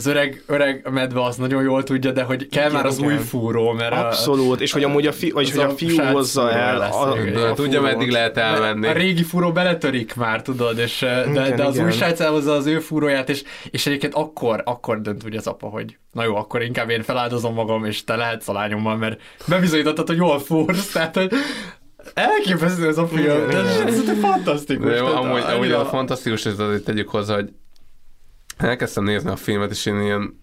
az 0.00 0.06
öreg, 0.06 0.42
öreg 0.46 0.88
medve 0.90 1.24
az 1.24 1.36
nagyon 1.36 1.62
jól 1.62 1.82
tudja, 1.82 2.10
de 2.10 2.22
hogy 2.22 2.48
kell 2.48 2.62
igen, 2.62 2.74
már 2.74 2.86
az 2.86 2.98
igen. 2.98 3.10
új 3.10 3.16
fúró, 3.16 3.72
mert 3.72 3.92
Abszolút, 3.92 4.60
a, 4.60 4.62
és 4.62 4.72
hogy 4.72 4.84
amúgy 4.84 5.06
a, 5.06 5.12
fi, 5.12 5.30
vagy 5.30 5.50
hogy 5.50 5.60
a 5.60 5.70
fiú 5.70 6.02
hozza 6.02 6.50
el. 6.50 6.78
Lesz, 6.78 6.94
a, 6.94 7.12
a, 7.12 7.50
a 7.50 7.54
tudja, 7.54 7.80
meddig 7.80 8.10
lehet 8.10 8.36
elmenni. 8.36 8.86
A 8.86 8.92
régi 8.92 9.22
fúró 9.22 9.52
beletörik 9.52 10.14
már, 10.14 10.42
tudod, 10.42 10.78
és, 10.78 10.98
de, 10.98 11.26
igen, 11.30 11.56
de 11.56 11.64
az 11.64 11.74
igen. 11.74 11.86
új 11.86 11.92
srác 11.92 12.20
elhozza 12.20 12.52
az 12.52 12.66
ő 12.66 12.78
fúróját, 12.78 13.28
és, 13.28 13.42
és 13.70 13.86
egyébként 13.86 14.14
akkor, 14.14 14.62
akkor 14.64 15.00
dönt 15.00 15.22
ugye 15.24 15.38
az 15.38 15.46
apa, 15.46 15.66
hogy 15.66 15.96
na 16.12 16.24
jó, 16.24 16.36
akkor 16.36 16.62
inkább 16.62 16.90
én 16.90 17.02
feláldozom 17.02 17.54
magam, 17.54 17.84
és 17.84 18.04
te 18.04 18.16
lehetsz 18.16 18.48
a 18.48 18.52
lányommal, 18.52 18.96
mert 18.96 19.20
bebizonyítottad, 19.46 20.06
hogy 20.06 20.16
jól 20.16 20.38
fúrsz, 20.38 20.92
tehát 20.92 21.16
hogy 21.16 21.32
elképesztő 22.20 22.86
ez 22.86 22.98
a 22.98 23.06
film, 23.06 23.46
de 23.48 23.56
ez, 23.56 24.18
fantasztikus. 24.20 24.86
De 24.86 24.96
jó, 24.96 25.06
amúgy, 25.06 25.42
amúgy 25.42 25.72
a 25.72 25.84
fantasztikus, 25.84 26.46
ez 26.46 26.58
azért 26.58 26.84
tegyük 26.84 27.08
hozzá, 27.08 27.34
hogy 27.34 27.52
elkezdtem 28.56 29.04
nézni 29.04 29.30
a 29.30 29.36
filmet, 29.36 29.70
és 29.70 29.86
én 29.86 30.00
ilyen, 30.00 30.40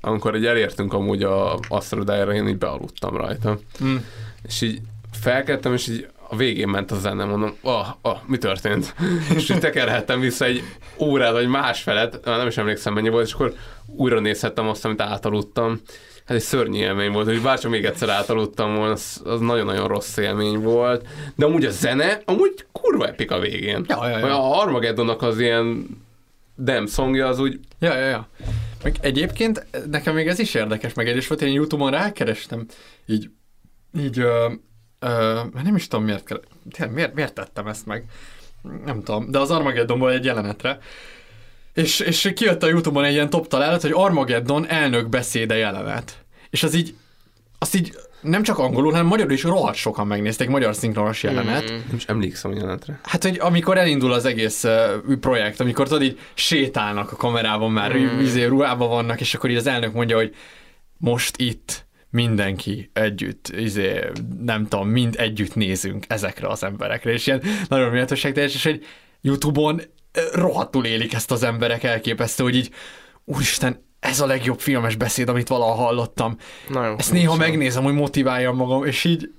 amikor 0.00 0.34
egy 0.34 0.46
elértünk 0.46 0.92
amúgy 0.92 1.22
a 1.22 1.58
asztrodájára, 1.68 2.34
én 2.34 2.48
így 2.48 2.58
bealudtam 2.58 3.16
rajta. 3.16 3.58
Mm. 3.84 3.96
És 4.42 4.60
így 4.60 4.80
felkeltem, 5.20 5.72
és 5.72 5.88
így 5.88 6.08
a 6.28 6.36
végén 6.36 6.68
ment 6.68 6.90
a 6.90 6.98
zene, 6.98 7.24
mondom, 7.24 7.56
ah, 7.62 7.86
ah 8.00 8.18
mi 8.26 8.38
történt? 8.38 8.94
és 9.36 9.50
így 9.50 9.58
tekerhettem 9.58 10.20
vissza 10.20 10.44
egy 10.44 10.62
órát, 10.98 11.32
vagy 11.32 11.48
másfelet, 11.48 12.24
nem 12.24 12.46
is 12.46 12.56
emlékszem 12.56 12.94
mennyi 12.94 13.08
volt, 13.08 13.26
és 13.26 13.32
akkor 13.32 13.54
újra 13.86 14.20
nézhettem 14.20 14.68
azt, 14.68 14.84
amit 14.84 15.00
átaludtam. 15.00 15.80
Hát 16.26 16.36
egy 16.36 16.42
szörnyű 16.42 16.78
élmény 16.78 17.12
volt, 17.12 17.26
hogy 17.26 17.42
bárcsak 17.42 17.70
még 17.70 17.84
egyszer 17.84 18.08
átaludtam 18.08 18.74
volna, 18.74 18.92
az, 18.92 19.22
az 19.24 19.40
nagyon-nagyon 19.40 19.88
rossz 19.88 20.16
élmény 20.16 20.58
volt. 20.58 21.06
De 21.36 21.44
amúgy 21.44 21.64
a 21.64 21.70
zene, 21.70 22.22
amúgy 22.24 22.66
kurva 22.72 23.06
epik 23.06 23.30
a 23.30 23.38
végén. 23.38 23.84
Ja, 23.88 24.08
ja, 24.08 24.18
ja. 24.18 24.26
A 24.26 24.60
Armageddonnak 24.60 25.22
az 25.22 25.40
ilyen 25.40 25.86
Dem 26.54 26.86
szongja 26.86 27.26
az 27.26 27.38
úgy... 27.38 27.58
Ja, 27.78 27.94
ja, 27.94 28.06
ja. 28.06 28.28
Meg 28.82 28.96
egyébként 29.00 29.66
nekem 29.90 30.14
még 30.14 30.28
ez 30.28 30.38
is 30.38 30.54
érdekes, 30.54 30.94
meg 30.94 31.16
is 31.16 31.26
volt, 31.26 31.42
én 31.42 31.52
Youtube-on 31.52 31.90
rákerestem, 31.90 32.66
így, 33.06 33.30
így, 33.98 34.18
ö, 34.18 34.52
ö, 34.98 35.40
nem 35.62 35.76
is 35.76 35.88
tudom 35.88 36.04
miért, 36.04 36.40
miért, 36.90 37.14
miért 37.14 37.34
tettem 37.34 37.66
ezt 37.66 37.86
meg, 37.86 38.04
nem 38.84 39.02
tudom, 39.02 39.30
de 39.30 39.38
az 39.38 39.50
Armageddonból 39.50 40.12
egy 40.12 40.24
jelenetre, 40.24 40.78
és, 41.80 42.00
és 42.00 42.30
kijött 42.34 42.62
a 42.62 42.68
Youtube-on 42.68 43.04
egy 43.04 43.12
ilyen 43.12 43.30
top 43.30 43.48
találat, 43.48 43.82
hogy 43.82 43.92
Armageddon 43.94 44.68
elnök 44.68 45.08
beszéde 45.08 45.56
jelenet. 45.56 46.24
És 46.50 46.62
az 46.62 46.74
így, 46.74 46.94
azt 47.58 47.74
így 47.74 47.94
nem 48.20 48.42
csak 48.42 48.58
angolul, 48.58 48.90
hanem 48.90 49.06
magyarul 49.06 49.32
is 49.32 49.42
rohadt 49.42 49.76
sokan 49.76 50.06
megnézték 50.06 50.48
magyar 50.48 50.74
szinkronos 50.74 51.22
jelenet. 51.22 51.72
Mm, 51.72 51.74
nem 51.74 51.96
is 51.96 52.04
emlékszem 52.04 52.52
jelenetre. 52.52 53.00
Hát, 53.02 53.22
hogy 53.22 53.38
amikor 53.40 53.78
elindul 53.78 54.12
az 54.12 54.24
egész 54.24 54.64
uh, 54.64 55.16
projekt, 55.20 55.60
amikor 55.60 55.88
tudod, 55.88 56.02
így 56.02 56.18
sétálnak 56.34 57.12
a 57.12 57.16
kamerában, 57.16 57.70
már 57.70 57.96
mm. 57.96 58.20
izé, 58.20 58.44
ruhában 58.44 58.88
vannak, 58.88 59.20
és 59.20 59.34
akkor 59.34 59.50
így 59.50 59.56
az 59.56 59.66
elnök 59.66 59.92
mondja, 59.92 60.16
hogy 60.16 60.34
most 60.96 61.36
itt 61.36 61.88
mindenki 62.10 62.90
együtt, 62.92 63.48
izé, 63.56 64.00
nem 64.40 64.66
tudom, 64.66 64.88
mind 64.88 65.14
együtt 65.18 65.54
nézünk 65.54 66.04
ezekre 66.08 66.48
az 66.48 66.64
emberekre, 66.64 67.12
és 67.12 67.26
ilyen 67.26 67.42
nagyon 67.68 67.90
méltóság 67.90 68.32
teljes, 68.32 68.54
és 68.54 68.64
hogy 68.64 68.84
Youtube-on 69.20 69.80
rohadtul 70.32 70.84
élik 70.84 71.14
ezt 71.14 71.30
az 71.30 71.42
emberek 71.42 71.82
elképesztő, 71.82 72.42
hogy 72.42 72.56
így 72.56 72.70
úristen, 73.24 73.88
ez 74.00 74.20
a 74.20 74.26
legjobb 74.26 74.60
filmes 74.60 74.96
beszéd, 74.96 75.28
amit 75.28 75.48
valaha 75.48 75.74
hallottam. 75.74 76.36
Nagyon 76.68 76.98
Ezt 76.98 77.12
néha 77.12 77.36
megnézem, 77.36 77.82
hogy 77.82 77.94
motiváljam 77.94 78.56
magam, 78.56 78.84
és 78.84 79.04
így 79.04 79.30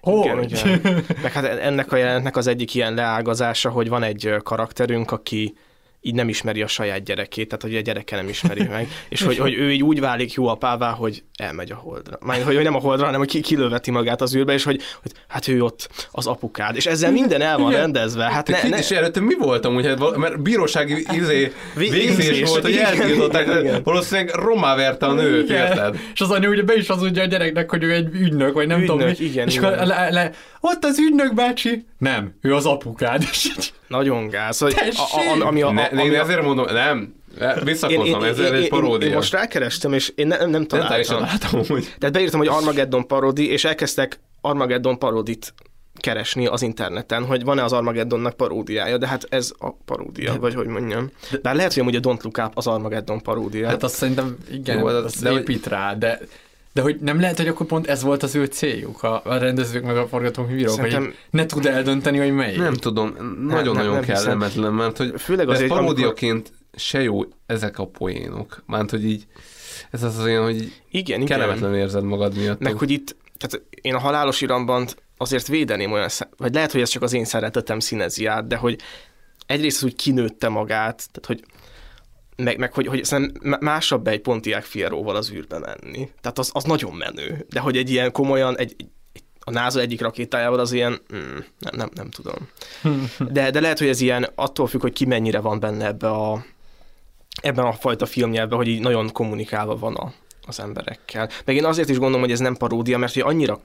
hogy? 0.00 0.24
Igen, 0.24 0.42
igen. 0.42 1.04
Meg 1.22 1.32
hát 1.32 1.44
ennek 1.44 1.92
a 1.92 1.96
jelentnek 1.96 2.36
az 2.36 2.46
egyik 2.46 2.74
ilyen 2.74 2.94
leágazása, 2.94 3.70
hogy 3.70 3.88
van 3.88 4.02
egy 4.02 4.34
karakterünk, 4.42 5.10
aki 5.10 5.56
így 6.02 6.14
nem 6.14 6.28
ismeri 6.28 6.62
a 6.62 6.66
saját 6.66 7.04
gyerekét, 7.04 7.48
tehát 7.48 7.62
hogy 7.62 7.76
a 7.76 7.80
gyereke 7.80 8.16
nem 8.16 8.28
ismeri 8.28 8.66
meg, 8.76 8.88
és 9.08 9.22
hogy, 9.22 9.38
hogy 9.38 9.54
ő 9.54 9.72
így 9.72 9.82
úgy 9.82 10.00
válik 10.00 10.32
jó 10.32 10.46
apává, 10.46 10.90
hogy 10.90 11.22
elmegy 11.36 11.70
a 11.70 11.74
holdra. 11.74 12.18
Már, 12.20 12.42
hogy, 12.42 12.54
hogy 12.54 12.64
nem 12.64 12.74
a 12.74 12.78
holdra, 12.78 13.04
hanem 13.04 13.20
hogy 13.20 13.40
kilöveti 13.40 13.90
magát 13.90 14.20
az 14.20 14.36
űrbe, 14.36 14.52
és 14.52 14.64
hogy, 14.64 14.82
hogy 15.02 15.12
hát 15.28 15.48
ő 15.48 15.62
ott 15.62 15.88
az 16.10 16.26
apukád, 16.26 16.76
és 16.76 16.86
ezzel 16.86 17.10
minden 17.10 17.40
el 17.40 17.58
van 17.58 17.72
rendezve. 17.72 18.24
Hát 18.24 18.48
ne, 18.48 18.68
ne... 18.68 18.78
És 18.78 18.90
előtte 18.90 19.20
mi 19.20 19.34
voltam, 19.34 19.74
úgy, 19.74 19.86
hát, 19.86 20.16
mert 20.16 20.42
bírósági 20.42 21.06
izé, 21.12 21.52
végzés 21.74 22.48
volt, 22.48 22.62
hogy 22.62 22.76
eltiltották, 22.76 23.84
valószínűleg 23.84 24.34
romá 24.34 24.76
verte 24.76 25.06
a 25.06 25.12
nőt, 25.12 25.50
érted? 25.50 25.98
És 26.14 26.20
az 26.20 26.30
anya 26.30 26.48
ugye 26.48 26.62
be 26.62 26.74
is 26.74 26.86
hazudja 26.86 27.22
a 27.22 27.26
gyereknek, 27.26 27.70
hogy 27.70 27.82
ő 27.82 27.92
egy 27.92 28.14
ügynök, 28.14 28.52
vagy 28.52 28.66
nem 28.66 28.80
ügynök, 28.80 28.96
tudom 28.96 29.08
mi. 29.08 29.24
Igen, 29.24 29.46
és 29.46 29.54
igen. 29.54 29.86
Le, 29.86 30.10
le, 30.10 30.32
ott 30.60 30.84
az 30.84 30.98
ügynök 30.98 31.34
bácsi, 31.34 31.86
nem, 31.98 32.34
ő 32.40 32.54
az 32.54 32.66
apukád. 32.66 33.24
Nagyon 33.90 34.28
gáz. 34.28 34.58
Hogy 34.58 34.74
a, 34.76 35.42
a, 35.42 35.46
ami 35.46 35.62
a, 35.62 35.70
ne, 35.70 35.82
ami 35.82 36.02
én 36.02 36.14
ezért 36.14 36.42
mondom, 36.42 36.66
nem, 36.72 37.14
Visszakozom, 37.64 38.22
ez 38.22 38.38
egy 38.38 38.68
paródia. 38.68 39.06
Én, 39.06 39.10
én 39.10 39.14
most 39.14 39.32
rákerestem, 39.32 39.92
és 39.92 40.12
én 40.14 40.26
nem, 40.26 40.50
nem 40.50 40.66
találtam. 40.66 41.20
Nem 41.20 41.28
látom, 41.40 41.66
hogy... 41.66 41.94
Tehát 41.98 42.14
beírtam, 42.14 42.38
hogy 42.38 42.48
Armageddon 42.48 43.06
parodi, 43.06 43.50
és 43.50 43.64
elkezdtek 43.64 44.20
Armageddon 44.40 44.98
parodit 44.98 45.54
keresni 46.00 46.46
az 46.46 46.62
interneten, 46.62 47.24
hogy 47.24 47.44
van-e 47.44 47.64
az 47.64 47.72
Armageddonnak 47.72 48.36
paródiája, 48.36 48.98
de 48.98 49.06
hát 49.06 49.26
ez 49.28 49.52
a 49.58 49.70
paródia, 49.84 50.32
de, 50.32 50.38
vagy 50.38 50.54
hogy 50.54 50.66
mondjam. 50.66 51.10
Bár 51.42 51.54
lehet, 51.54 51.72
hogy 51.72 51.82
amúgy 51.82 51.96
a 51.96 52.00
Don't 52.00 52.22
Look 52.22 52.38
Up 52.38 52.50
az 52.54 52.66
Armageddon 52.66 53.22
paródia. 53.22 53.68
Hát 53.68 53.82
azt 53.82 53.94
szerintem 53.94 54.36
igen, 54.50 54.78
Jó, 54.78 54.86
az 54.86 55.20
de 55.20 55.32
épít 55.32 55.66
rá, 55.66 55.94
de 55.94 56.20
De 56.72 56.80
hogy 56.80 56.96
nem 57.00 57.20
lehet, 57.20 57.36
hogy 57.36 57.48
akkor 57.48 57.66
pont 57.66 57.86
ez 57.86 58.02
volt 58.02 58.22
az 58.22 58.34
ő 58.34 58.44
céljuk, 58.44 59.02
a, 59.02 59.20
a 59.24 59.36
rendezők 59.36 59.84
meg 59.84 59.96
a 59.96 60.06
forgatókönyvírók, 60.08 60.74
Szerintem- 60.74 61.02
hogy 61.02 61.14
ne 61.30 61.46
tud 61.46 61.66
eldönteni, 61.66 62.18
hogy 62.18 62.32
melyik. 62.32 62.58
Nem 62.58 62.74
tudom, 62.74 63.14
nagyon-nagyon 63.46 64.00
kellemetlen, 64.00 64.72
mert 64.72 64.96
hogy 64.96 65.12
Főleg 65.16 65.48
ez 65.48 65.54
azért, 65.54 65.68
paródiaként 65.70 66.52
se 66.76 67.02
jó 67.02 67.22
ezek 67.46 67.78
a 67.78 67.86
poénok. 67.86 68.62
Mert 68.66 68.90
hogy 68.90 69.04
így, 69.04 69.26
ez 69.90 70.02
az 70.02 70.18
olyan, 70.20 70.42
hogy 70.42 70.56
Igen, 70.90 71.20
igen. 71.20 71.24
kellemetlen 71.24 71.74
érzed 71.74 72.02
magad 72.04 72.36
miatt. 72.36 72.60
Meg 72.60 72.76
hogy 72.76 72.90
itt, 72.90 73.16
tehát 73.38 73.66
én 73.70 73.94
a 73.94 73.98
halálos 73.98 74.40
iramban 74.40 74.86
azért 75.16 75.46
védeném 75.48 75.92
olyan, 75.92 76.08
szem- 76.08 76.30
vagy 76.36 76.54
lehet, 76.54 76.72
hogy 76.72 76.80
ez 76.80 76.88
csak 76.88 77.02
az 77.02 77.12
én 77.12 77.24
szeretetem 77.24 77.78
színezi 77.80 78.26
át, 78.26 78.46
de 78.46 78.56
hogy 78.56 78.78
egyrészt 79.46 79.76
az 79.76 79.84
úgy 79.84 79.96
kinőtte 79.96 80.48
magát, 80.48 80.96
tehát 81.12 81.26
hogy 81.26 81.42
meg, 82.42 82.58
meg 82.58 82.72
hogy, 82.72 82.86
hogy 82.86 83.04
szerintem 83.04 83.56
másabb 83.60 84.06
egy 84.06 84.20
Pontiac 84.20 84.66
Fieróval 84.66 85.16
az 85.16 85.30
űrbe 85.32 85.58
menni. 85.58 86.10
Tehát 86.20 86.38
az, 86.38 86.50
az 86.52 86.64
nagyon 86.64 86.92
menő. 86.92 87.46
De 87.48 87.60
hogy 87.60 87.76
egy 87.76 87.90
ilyen 87.90 88.12
komolyan, 88.12 88.58
egy, 88.58 88.74
egy 88.78 88.88
a 89.44 89.50
NASA 89.50 89.80
egyik 89.80 90.00
rakétájával 90.00 90.58
az 90.58 90.72
ilyen, 90.72 90.92
mm, 91.14 91.38
nem, 91.58 91.76
nem, 91.76 91.88
nem 91.94 92.10
tudom. 92.10 92.48
De, 93.34 93.50
de 93.50 93.60
lehet, 93.60 93.78
hogy 93.78 93.88
ez 93.88 94.00
ilyen 94.00 94.28
attól 94.34 94.66
függ, 94.66 94.80
hogy 94.80 94.92
ki 94.92 95.04
mennyire 95.04 95.40
van 95.40 95.60
benne 95.60 95.86
ebbe 95.86 96.10
a, 96.10 96.44
ebben 97.42 97.64
a 97.64 97.72
fajta 97.72 98.06
filmnyelvben, 98.06 98.58
hogy 98.58 98.68
így 98.68 98.80
nagyon 98.80 99.12
kommunikálva 99.12 99.76
van 99.76 99.94
a, 99.94 100.12
az 100.46 100.60
emberekkel. 100.60 101.28
Meg 101.44 101.56
én 101.56 101.64
azért 101.64 101.88
is 101.88 101.98
gondolom, 101.98 102.20
hogy 102.20 102.32
ez 102.32 102.38
nem 102.38 102.56
paródia, 102.56 102.98
mert 102.98 103.12
hogy 103.12 103.22
annyira 103.22 103.60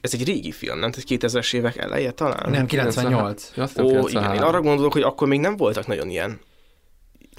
ez 0.00 0.14
egy 0.14 0.24
régi 0.24 0.52
film, 0.52 0.78
nem? 0.78 0.90
Tehát 0.90 1.32
2000-es 1.32 1.54
évek 1.54 1.76
eleje 1.76 2.10
talán? 2.10 2.50
Nem, 2.50 2.66
98. 2.66 3.50
Ja, 3.54 3.62
azt 3.62 3.72
hiszem, 3.72 3.84
Ó, 3.84 3.88
93. 3.88 4.22
igen, 4.22 4.34
én 4.34 4.48
arra 4.48 4.60
gondolok, 4.60 4.92
hogy 4.92 5.02
akkor 5.02 5.28
még 5.28 5.40
nem 5.40 5.56
voltak 5.56 5.86
nagyon 5.86 6.08
ilyen 6.08 6.40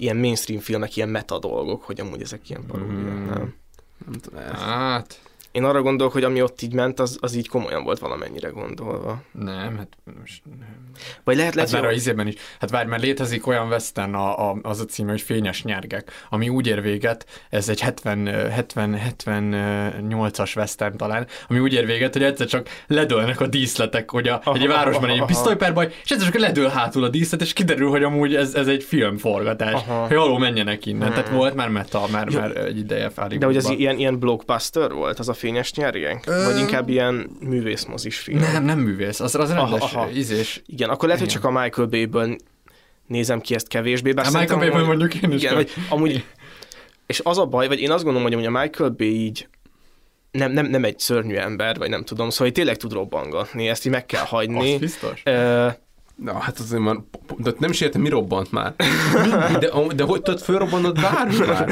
ilyen 0.02 0.18
mainstream 0.18 0.62
filmek, 0.62 0.96
ilyen 0.96 1.10
meta 1.10 1.40
dolgok, 1.40 1.84
hogy 1.84 2.00
amúgy 2.00 2.22
ezek 2.22 2.50
ilyen 2.50 2.66
paródiák, 2.68 3.00
Hmm. 3.02 3.26
nem? 3.26 3.54
Nem 4.06 4.14
tudom, 4.20 4.40
ez- 4.40 4.60
Hát, 4.60 5.22
Én 5.52 5.64
arra 5.64 5.82
gondolok, 5.82 6.14
hogy 6.14 6.24
ami 6.24 6.42
ott 6.42 6.62
így 6.62 6.74
ment, 6.74 7.00
az, 7.00 7.18
az 7.22 7.36
így 7.36 7.48
komolyan 7.48 7.84
volt 7.84 8.00
valamennyire 8.00 8.50
gondolva. 8.50 9.22
nem, 9.32 9.78
hát 9.78 9.98
most 10.20 10.42
Vagy 11.24 11.36
lehet, 11.36 11.56
Hát 11.56 11.70
lehet, 11.70 11.84
már 11.84 11.92
a 11.92 11.96
izében 11.96 12.28
is. 12.28 12.36
Hát 12.60 12.70
várj, 12.70 12.88
mert 12.90 13.02
létezik 13.02 13.48
olyan 13.48 13.68
western, 13.68 14.14
a, 14.14 14.50
a, 14.50 14.60
az 14.62 14.80
a 14.80 14.86
címe, 14.86 15.12
hogy 15.12 15.22
Fényes 15.22 15.64
nyergek, 15.64 16.12
ami 16.30 16.50
úgy 16.50 16.68
ér 16.68 16.82
véget, 16.82 17.26
ez 17.50 17.70
egy 17.70 17.80
70, 17.80 18.26
70, 18.50 19.00
78-as 19.20 20.56
western 20.58 20.98
talán, 20.98 21.28
ami 21.48 21.60
úgy 21.60 21.74
ér 21.74 21.86
véget, 21.86 22.14
hogy 22.14 22.24
egyszer 22.24 22.48
csak 22.48 22.70
ledőlnek 22.88 23.40
a 23.40 23.48
díszletek, 23.48 24.12
hogy 24.12 24.28
a, 24.28 24.42
egy 24.54 24.68
városban 24.68 25.10
egy 25.10 25.26
pisztolyperbaj, 25.26 25.94
és 26.04 26.10
egyszer 26.10 26.30
csak 26.30 26.42
ledől 26.42 26.68
hátul 26.68 27.04
a 27.04 27.10
díszlet, 27.10 27.42
és 27.42 27.54
kiderül, 27.54 27.90
hogy 27.90 28.04
amúgy 28.04 28.36
ez, 28.36 28.54
ez 28.54 28.68
egy 28.68 28.84
filmforgatás. 28.84 29.74
Aha. 29.74 30.08
Hogy 30.08 30.16
alul 30.16 30.40
menjenek 30.40 30.86
innen. 30.86 31.10
Tehát 31.10 31.30
volt 31.30 31.56
már 31.56 31.70
meta, 31.70 32.06
már, 32.12 32.28
Jó. 32.30 32.40
már 32.40 32.58
egy 32.58 32.78
ideje 32.78 33.12
de 33.38 33.46
hogy 33.46 33.56
ez 33.56 33.70
ilyen, 33.70 33.98
ilyen 33.98 34.20
blockbuster 34.20 34.92
volt, 34.92 35.20
az 35.20 35.30
a 35.30 35.34
fényes 35.40 35.74
nyergénk? 35.74 36.26
Vagy 36.26 36.58
inkább 36.58 36.90
ilyen 36.90 37.30
művészmozis 37.40 38.18
film? 38.18 38.40
Nem, 38.40 38.64
nem 38.64 38.80
művész, 38.80 39.20
az, 39.20 39.36
az 39.36 39.52
rendes 39.52 39.82
Aha, 39.82 40.00
aha. 40.00 40.10
ízés. 40.12 40.62
Igen, 40.66 40.90
akkor 40.90 41.08
lehet, 41.08 41.22
hogy 41.24 41.32
csak 41.32 41.44
a 41.44 41.52
Michael 41.52 41.88
Bay-ből 41.88 42.36
nézem 43.08 43.42
ki 43.42 43.54
ezt 43.56 43.68
kevésbé. 43.68 44.12
Bár 44.12 44.26
A 44.26 44.40
Michael 44.40 44.60
Bay-ből 44.60 44.86
mondjuk 44.86 45.16
én 45.16 45.32
is 45.32 45.42
Igen, 45.42 45.56
vagy. 45.56 45.72
amúgy, 45.90 46.26
és 47.06 47.22
az 47.24 47.38
a 47.38 47.46
baj, 47.46 47.68
vagy 47.68 47.80
én 47.80 47.92
azt 47.92 48.04
gondolom, 48.04 48.32
hogy 48.32 48.46
a 48.46 48.60
Michael 48.62 48.90
Bay 48.90 49.24
így 49.24 49.48
nem, 50.32 50.52
nem, 50.52 50.66
nem 50.66 50.84
egy 50.84 51.00
szörnyű 51.00 51.36
ember, 51.36 51.78
vagy 51.78 51.90
nem 51.90 52.04
tudom, 52.04 52.30
szóval 52.30 52.46
hogy 52.48 52.56
tényleg 52.56 52.78
tud 52.78 52.94
robbangatni, 52.94 53.68
ezt 53.68 53.86
így 53.86 53.92
meg 53.92 54.06
kell 54.06 54.24
hagyni. 54.24 54.74
Az 54.74 54.80
biztos. 54.80 55.22
Ö, 55.26 55.68
Na, 56.22 56.40
hát 56.40 56.60
azért 56.60 56.82
már, 56.82 56.96
de 57.38 57.54
nem 57.58 57.70
is 57.70 57.82
értem, 57.82 58.02
mi 58.02 58.10
robbant 58.10 58.52
már. 58.52 58.76
De, 59.60 59.72
de 59.96 60.04
hogy 60.04 60.22
tudod, 60.22 60.42
fölrobbantod 60.42 61.02
bármi 61.02 61.38
már? 61.48 61.70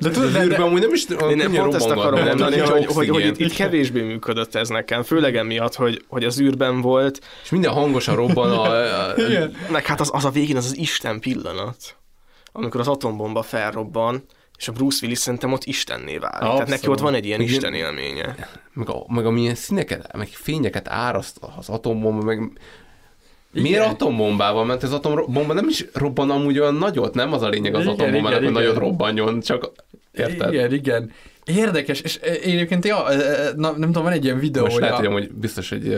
De 0.00 0.10
tudod, 0.10 0.34
az 0.34 0.44
űrben 0.44 0.60
amúgy 0.60 0.80
nem 0.80 0.92
is 0.92 1.06
Én 1.30 1.36
nem 1.36 1.52
pont 1.52 1.74
ezt 1.74 1.90
akarom 1.90 2.10
robbangat, 2.10 2.38
mondani, 2.38 2.58
hogy, 2.58 2.86
hogy, 2.86 3.08
hogy 3.08 3.26
itt, 3.26 3.38
itt 3.38 3.52
kevésbé 3.52 4.02
működött 4.02 4.54
ez 4.54 4.68
nekem, 4.68 5.02
főleg 5.02 5.36
emiatt, 5.36 5.74
hogy, 5.74 6.04
hogy 6.08 6.24
az 6.24 6.40
űrben 6.40 6.80
volt. 6.80 7.20
És 7.42 7.50
minden 7.50 7.72
hangosan 7.72 8.16
robban 8.16 8.50
a... 8.50 8.62
a 8.62 9.14
Meg 9.70 9.86
hát 9.86 10.00
az, 10.00 10.10
az 10.12 10.24
a 10.24 10.30
végén 10.30 10.56
az 10.56 10.64
az 10.64 10.76
Isten 10.76 11.20
pillanat, 11.20 11.96
amikor 12.52 12.80
az 12.80 12.88
atombomba 12.88 13.42
felrobban, 13.42 14.24
és 14.58 14.68
a 14.68 14.72
Bruce 14.72 14.98
Willis 15.02 15.18
szerintem 15.18 15.52
ott 15.52 15.64
istenné 15.64 16.16
válik. 16.18 16.38
Tehát 16.38 16.58
neki 16.58 16.72
Abszolút. 16.72 16.96
ott 16.96 17.04
van 17.04 17.14
egy 17.14 17.24
ilyen 17.24 17.40
Igen. 17.40 17.52
isten 17.52 17.74
élménye. 17.74 18.36
meg, 18.72 18.88
a, 18.88 19.04
meg 19.08 19.26
amilyen 19.26 19.54
színeket, 19.54 20.16
meg 20.16 20.28
fényeket 20.28 20.88
áraszt 20.88 21.38
az 21.56 21.68
atombomba, 21.68 22.24
meg 22.24 22.52
Miért 23.52 23.68
Igen. 23.68 23.88
atombombával? 23.88 24.64
Mert 24.64 24.82
az 24.82 24.92
atombomba 24.92 25.52
nem 25.52 25.68
is 25.68 25.84
robban 25.92 26.30
amúgy 26.30 26.58
olyan 26.58 26.74
nagyot, 26.74 27.14
nem 27.14 27.32
az 27.32 27.42
a 27.42 27.48
lényeg 27.48 27.74
az 27.74 27.80
Igen, 27.82 27.92
atombombának, 27.92 28.40
igen, 28.40 28.52
hogy 28.52 28.62
igen. 28.62 28.62
nagyot 28.62 28.88
robbanjon, 28.88 29.40
csak 29.40 29.72
érted? 30.12 30.52
Igen, 30.52 30.72
igen. 30.72 31.12
Érdekes, 31.44 32.00
és 32.00 32.18
eh, 32.22 32.34
egyébként, 32.42 32.84
ja, 32.84 33.10
eh, 33.10 33.52
na, 33.56 33.70
nem 33.70 33.86
tudom, 33.86 34.02
van 34.02 34.12
egy 34.12 34.24
ilyen 34.24 34.38
videó, 34.38 34.62
Most 34.62 34.74
hogy 34.74 34.82
lehet, 34.82 34.96
a... 34.96 34.98
hogy 34.98 35.08
amúgy 35.08 35.30
biztos, 35.32 35.68
hogy 35.68 35.96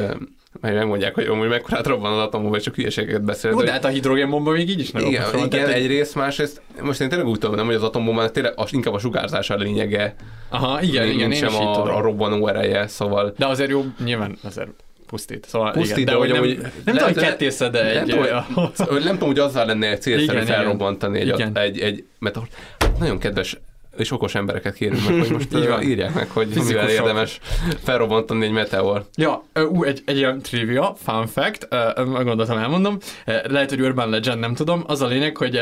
majd 0.60 0.74
megmondják, 0.74 1.14
hogy 1.14 1.26
amúgy 1.26 1.48
mekkorát 1.48 1.86
robban 1.86 2.12
az 2.12 2.18
atombomba, 2.18 2.60
csak 2.60 2.74
hülyeségeket 2.74 3.22
beszél. 3.22 3.50
Jó, 3.50 3.62
de- 3.62 3.70
hát 3.70 3.84
a 3.84 3.88
hidrogénbomba 3.88 4.50
még 4.50 4.68
így 4.68 4.80
is 4.80 4.90
nem 4.90 5.04
igen, 5.04 5.22
robban, 5.22 5.46
igen, 5.46 5.60
tehát, 5.60 5.74
egyrészt, 5.74 6.14
másrészt, 6.14 6.60
most 6.82 7.00
én 7.00 7.08
tényleg 7.08 7.28
úgy 7.28 7.38
tudom, 7.38 7.56
nem, 7.56 7.66
hogy 7.66 7.74
az 7.74 7.82
atombomba 7.82 8.30
tényleg 8.30 8.52
az, 8.56 8.72
inkább 8.72 8.94
a 8.94 8.98
sugárzása 8.98 9.54
a 9.54 9.56
lényege, 9.56 10.14
Aha, 10.48 10.82
igen, 10.82 11.08
igen, 11.08 11.32
én 11.32 11.38
sem 11.38 11.54
a, 11.54 11.96
a 11.96 12.00
robbanó 12.00 12.48
ereje, 12.48 12.86
szóval 12.86 13.34
De 13.38 13.46
azért 13.46 13.70
jó, 13.70 13.84
nyilván 14.04 14.38
azért 14.42 14.83
pusztít. 15.14 15.46
Szóval 15.48 15.72
Pusztít, 15.72 15.96
igen, 15.96 16.04
de, 16.04 16.12
de 16.12 16.18
hogy 16.18 16.28
nem, 16.28 16.42
amúgy- 16.42 16.60
nem 16.60 16.94
tudom, 16.96 17.02
hogy 17.12 17.22
kettészed 17.22 17.72
de 17.72 17.82
nem 17.82 18.02
egy... 18.02 18.08
tudom, 18.08 18.22
eh, 18.24 18.44
hogy- 18.76 19.04
nem 19.04 19.12
tudom, 19.12 19.28
hogy 19.28 19.38
azzal 19.38 19.66
lenne 19.66 19.98
célszerű 19.98 20.32
Igen, 20.32 20.46
felrobbantani 20.46 21.20
egy, 21.20 21.26
igen. 21.26 21.58
egy, 21.58 21.80
egy, 21.80 22.04
mert 22.18 22.38
nagyon 22.98 23.18
kedves 23.18 23.56
és 23.96 24.10
okos 24.10 24.34
embereket 24.34 24.74
kérünk 24.74 25.08
meg, 25.08 25.18
hogy 25.18 25.30
most 25.30 25.54
Így 25.56 25.68
van. 25.68 25.82
írják 25.82 26.14
meg, 26.14 26.30
hogy 26.30 26.46
mivel 26.46 26.62
Fizikusok. 26.62 26.90
érdemes 26.90 27.40
felrobbantani 27.82 28.44
egy 28.44 28.50
meteor. 28.52 29.04
Ja, 29.16 29.44
ú, 29.70 29.84
egy, 29.84 30.02
egy 30.06 30.16
ilyen 30.16 30.40
trivia, 30.42 30.94
fun 31.04 31.26
fact, 31.26 31.66
ö, 31.70 31.90
ö, 31.94 32.04
gondoltam 32.04 32.58
elmondom, 32.58 32.98
lehet, 33.44 33.70
hogy 33.70 33.80
Urban 33.80 34.08
Legend, 34.10 34.40
nem 34.40 34.54
tudom, 34.54 34.84
az 34.86 35.02
a 35.02 35.06
lényeg, 35.06 35.36
hogy 35.36 35.60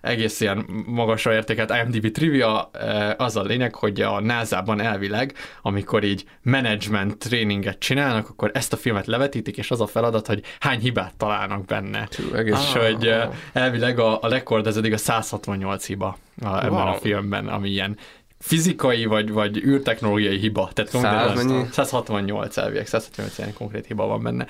egész 0.00 0.40
ilyen 0.40 0.64
magasra 0.86 1.32
értékelt 1.32 1.72
IMDb 1.82 2.10
trivia, 2.10 2.70
az 3.16 3.36
a 3.36 3.42
lényeg, 3.42 3.74
hogy 3.74 4.00
a 4.00 4.20
NASA-ban 4.20 4.80
elvileg, 4.80 5.34
amikor 5.62 6.04
így 6.04 6.24
management 6.42 7.18
tréninget 7.18 7.78
csinálnak, 7.78 8.28
akkor 8.28 8.50
ezt 8.54 8.72
a 8.72 8.76
filmet 8.76 9.06
levetítik, 9.06 9.56
és 9.56 9.70
az 9.70 9.80
a 9.80 9.86
feladat, 9.86 10.26
hogy 10.26 10.42
hány 10.60 10.78
hibát 10.80 11.14
találnak 11.16 11.64
benne. 11.64 12.08
Hú, 12.16 12.34
egész- 12.36 12.58
És 12.58 12.72
hogy 12.72 13.06
ö, 13.06 13.22
elvileg 13.52 13.98
a, 13.98 14.18
a 14.22 14.28
rekord 14.28 14.66
ez 14.66 14.76
eddig 14.76 14.92
a 14.92 14.96
168 14.96 15.86
hiba 15.86 16.18
a, 16.40 16.56
ebben 16.58 16.70
Wow. 16.70 16.86
a 16.86 16.94
filmben, 16.94 17.48
ami 17.48 17.68
ilyen 17.68 17.96
fizikai 18.38 19.04
vagy, 19.04 19.30
vagy 19.30 19.56
űrtechnológiai 19.56 20.38
hiba. 20.38 20.70
Tehát 20.72 20.90
konkrétan 20.90 21.18
Száz 21.18 21.38
az- 21.38 21.44
mennyi? 21.44 21.64
168 21.70 22.56
elvileg, 22.56 22.86
168 22.86 23.38
ilyen 23.38 23.52
konkrét 23.52 23.86
hiba 23.86 24.06
van 24.06 24.22
benne. 24.22 24.46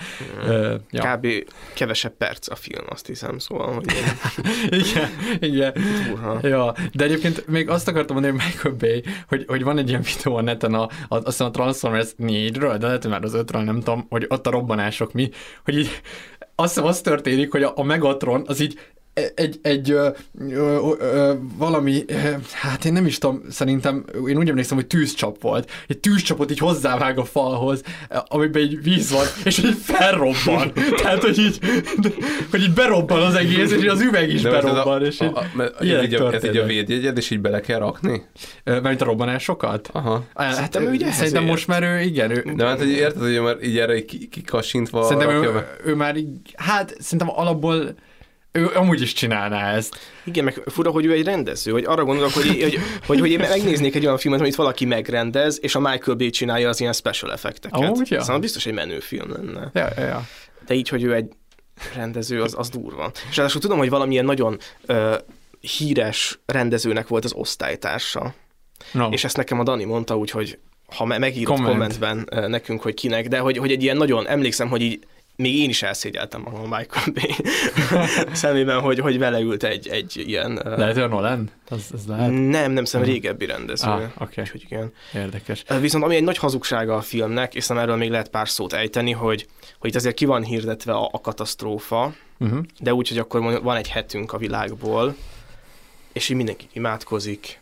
Ö, 0.47 0.75
ja. 0.91 1.17
Kb. 1.17 1.27
kevesebb 1.75 2.13
perc 2.17 2.51
a 2.51 2.55
film, 2.55 2.85
azt 2.89 3.07
hiszem, 3.07 3.39
szóval, 3.39 3.73
hogy 3.75 3.85
én 3.93 4.03
igen, 4.81 5.09
igen. 5.41 5.75
Ja, 6.43 6.75
de 6.93 7.05
egyébként 7.05 7.47
még 7.47 7.69
azt 7.69 7.89
akartam 7.89 8.15
mondani, 8.17 8.39
hogy 8.39 8.47
Michael 8.47 8.75
Bay, 8.75 9.05
hogy, 9.29 9.45
hogy 9.49 9.63
van 9.63 9.79
egy 9.79 9.89
ilyen 9.89 10.03
videó 10.17 10.37
a 10.37 10.43
neten, 10.43 10.75
a, 10.75 10.83
a, 10.83 10.89
azt 11.09 11.25
hiszem 11.27 11.47
a 11.47 11.51
Transformers 11.51 12.09
4-ről, 12.19 12.77
de 12.79 12.87
lehet, 12.87 13.03
hogy 13.03 13.11
már 13.11 13.25
az 13.25 13.35
5-ről, 13.37 13.65
nem 13.65 13.77
tudom, 13.79 14.07
hogy 14.09 14.25
ott 14.29 14.47
a 14.47 14.51
robbanások 14.51 15.13
mi, 15.13 15.31
hogy 15.65 15.79
így 15.79 16.01
azt 16.55 16.75
hiszem 16.75 16.89
az 16.89 17.01
történik, 17.01 17.51
hogy 17.51 17.63
a, 17.63 17.73
a 17.77 17.83
Megatron 17.83 18.45
az 18.47 18.61
így 18.61 18.79
egy, 19.35 19.59
egy 19.63 19.91
ö, 19.91 20.09
ö, 20.51 20.93
ö, 20.99 21.33
valami, 21.57 22.05
ö, 22.07 22.15
hát 22.53 22.85
én 22.85 22.93
nem 22.93 23.07
is 23.07 23.19
tudom, 23.19 23.43
szerintem, 23.51 24.05
én 24.29 24.37
úgy 24.37 24.49
emlékszem, 24.49 24.77
hogy 24.77 24.87
tűzcsap 24.87 25.41
volt. 25.41 25.71
Egy 25.89 25.99
tűzcsapot 25.99 26.51
így 26.51 26.59
hozzávág 26.59 27.19
a 27.19 27.25
falhoz, 27.25 27.83
amiben 28.09 28.63
egy 28.63 28.83
víz 28.83 29.11
van, 29.11 29.27
és 29.45 29.59
így 29.59 29.77
felrobban. 29.83 30.73
Tehát, 31.03 31.23
hogy 31.23 31.39
így, 31.39 31.59
hogy 32.51 32.63
így 32.63 32.73
berobban 32.73 33.23
az 33.23 33.35
egész, 33.35 33.73
és 33.73 33.87
az 33.87 34.01
üveg 34.01 34.31
is 34.31 34.43
De 34.43 34.49
a, 34.49 34.61
berobban, 34.61 35.05
és 35.05 35.21
így, 35.21 35.31
a, 35.35 35.63
a, 35.63 35.85
ilyenek 35.85 36.05
így 36.07 36.15
a, 36.15 36.33
ez 36.33 36.45
így 36.45 36.57
a 36.57 36.65
védjegyed, 36.65 37.17
és 37.17 37.31
így 37.31 37.41
bele 37.41 37.61
kell 37.61 37.79
rakni? 37.79 38.23
Mert 38.65 39.01
a 39.01 39.05
robbanásokat? 39.05 39.89
Aha. 39.93 40.25
Hát, 40.35 40.55
Szerintem 40.55 40.87
ugye 40.87 41.11
szerintem 41.11 41.45
most 41.45 41.67
már 41.67 41.83
ő, 41.83 42.01
igen, 42.01 42.31
ő, 42.31 42.45
De 42.57 42.67
hát, 42.67 42.79
hogy 42.79 42.91
érted, 42.91 43.23
hogy 43.23 43.41
már 43.41 43.57
így 43.63 43.79
erre 43.79 43.97
így 43.97 44.05
ki- 44.05 44.29
kikassintva 44.29 45.03
szerintem 45.03 45.31
ő, 45.31 45.67
ő, 45.85 45.95
már 45.95 46.17
így, 46.17 46.55
hát 46.57 46.95
szerintem 46.99 47.29
alapból 47.31 47.95
ő 48.53 48.71
amúgy 48.75 49.01
is 49.01 49.13
csinálná 49.13 49.73
ezt. 49.75 49.99
Igen, 50.25 50.45
meg 50.45 50.63
fura, 50.67 50.91
hogy 50.91 51.05
ő 51.05 51.13
egy 51.13 51.25
rendező, 51.25 51.73
hogy 51.73 51.85
arra 51.85 52.05
gondolok, 52.05 52.33
hogy, 52.33 52.47
hogy, 52.63 52.79
hogy, 53.07 53.21
hogy 53.21 53.31
én 53.31 53.39
megnéznék 53.39 53.95
egy 53.95 54.05
olyan 54.05 54.19
filmet, 54.19 54.41
amit 54.41 54.55
valaki 54.55 54.85
megrendez, 54.85 55.59
és 55.63 55.75
a 55.75 55.81
Michael 55.81 56.17
Bay 56.17 56.31
csinálja 56.31 56.69
az 56.69 56.81
ilyen 56.81 56.93
special 56.93 57.33
effekteket. 57.33 57.81
Amúgy, 57.81 58.11
ja. 58.11 58.21
Szóval 58.21 58.41
biztos 58.41 58.67
egy 58.67 58.73
menő 58.73 59.01
film 59.01 59.31
lenne. 59.31 59.71
Ja, 59.75 59.89
ja, 59.97 60.05
ja. 60.05 60.27
De 60.67 60.75
így, 60.75 60.89
hogy 60.89 61.03
ő 61.03 61.15
egy 61.15 61.33
rendező, 61.95 62.43
az, 62.43 62.55
az 62.59 62.69
durva. 62.69 63.11
És 63.31 63.37
ráadásul 63.37 63.61
tudom, 63.61 63.79
hogy 63.79 63.89
valamilyen 63.89 64.25
nagyon 64.25 64.59
ö, 64.87 65.17
híres 65.61 66.39
rendezőnek 66.47 67.09
volt 67.09 67.25
az 67.25 67.33
osztálytársa. 67.33 68.35
No. 68.93 69.09
És 69.09 69.25
ezt 69.25 69.37
nekem 69.37 69.61
a 69.61 69.63
Dani 69.63 69.85
mondta, 69.85 70.17
úgyhogy 70.17 70.59
ha 70.97 71.05
me- 71.05 71.19
megírod 71.19 71.55
Komment. 71.55 71.71
kommentben 71.71 72.51
nekünk, 72.51 72.83
hogy 72.83 72.95
kinek, 72.95 73.29
de 73.29 73.39
hogy, 73.39 73.59
hogy 73.59 73.71
egy 73.71 73.83
ilyen 73.83 73.97
nagyon, 73.97 74.29
emlékszem, 74.29 74.69
hogy 74.69 74.83
így 74.83 75.07
még 75.37 75.57
én 75.59 75.69
is 75.69 75.83
elszégyeltem 75.83 76.41
magam 76.41 76.61
Michael 76.61 77.07
Bay 77.15 77.35
szemében, 78.33 78.81
hogy, 78.81 78.99
hogy 78.99 79.19
vele 79.19 79.41
ült 79.41 79.63
egy, 79.63 79.89
egy 79.89 80.23
ilyen... 80.27 80.61
Lehet, 80.65 80.95
hogy 80.95 81.03
a 81.03 81.07
Nolan? 81.07 81.51
Az, 81.69 81.87
az 81.93 82.07
lehet? 82.07 82.31
Nem, 82.31 82.73
nem, 82.73 82.85
szerintem 82.85 83.15
régebbi 83.15 83.47
rendező. 83.47 83.89
Ah, 83.89 84.03
oké. 84.19 84.41
Úgyhogy 84.41 84.63
igen. 84.63 84.93
Érdekes. 85.15 85.65
Viszont 85.81 86.05
ami 86.05 86.17
egy 86.17 86.23
nagy 86.23 86.39
hazugsága 86.39 86.97
a 86.97 87.01
filmnek, 87.01 87.55
és 87.55 87.71
erről 87.71 87.97
még 87.97 88.11
lehet 88.11 88.29
pár 88.29 88.49
szót 88.49 88.73
ejteni, 88.73 89.11
hogy, 89.11 89.47
hogy 89.79 89.91
itt 89.91 89.97
azért 89.97 90.15
ki 90.15 90.25
van 90.25 90.45
hirdetve 90.45 90.93
a, 90.93 91.09
a 91.13 91.21
katasztrófa, 91.21 92.15
Uh-huh. 92.39 92.65
de 92.81 92.95
úgy, 92.95 93.09
hogy 93.09 93.19
akkor 93.19 93.63
van 93.63 93.77
egy 93.77 93.89
hetünk 93.89 94.33
a 94.33 94.39
világból, 94.39 95.15
és 96.13 96.29
így 96.29 96.37
mindenki 96.37 96.67
imádkozik, 96.73 97.61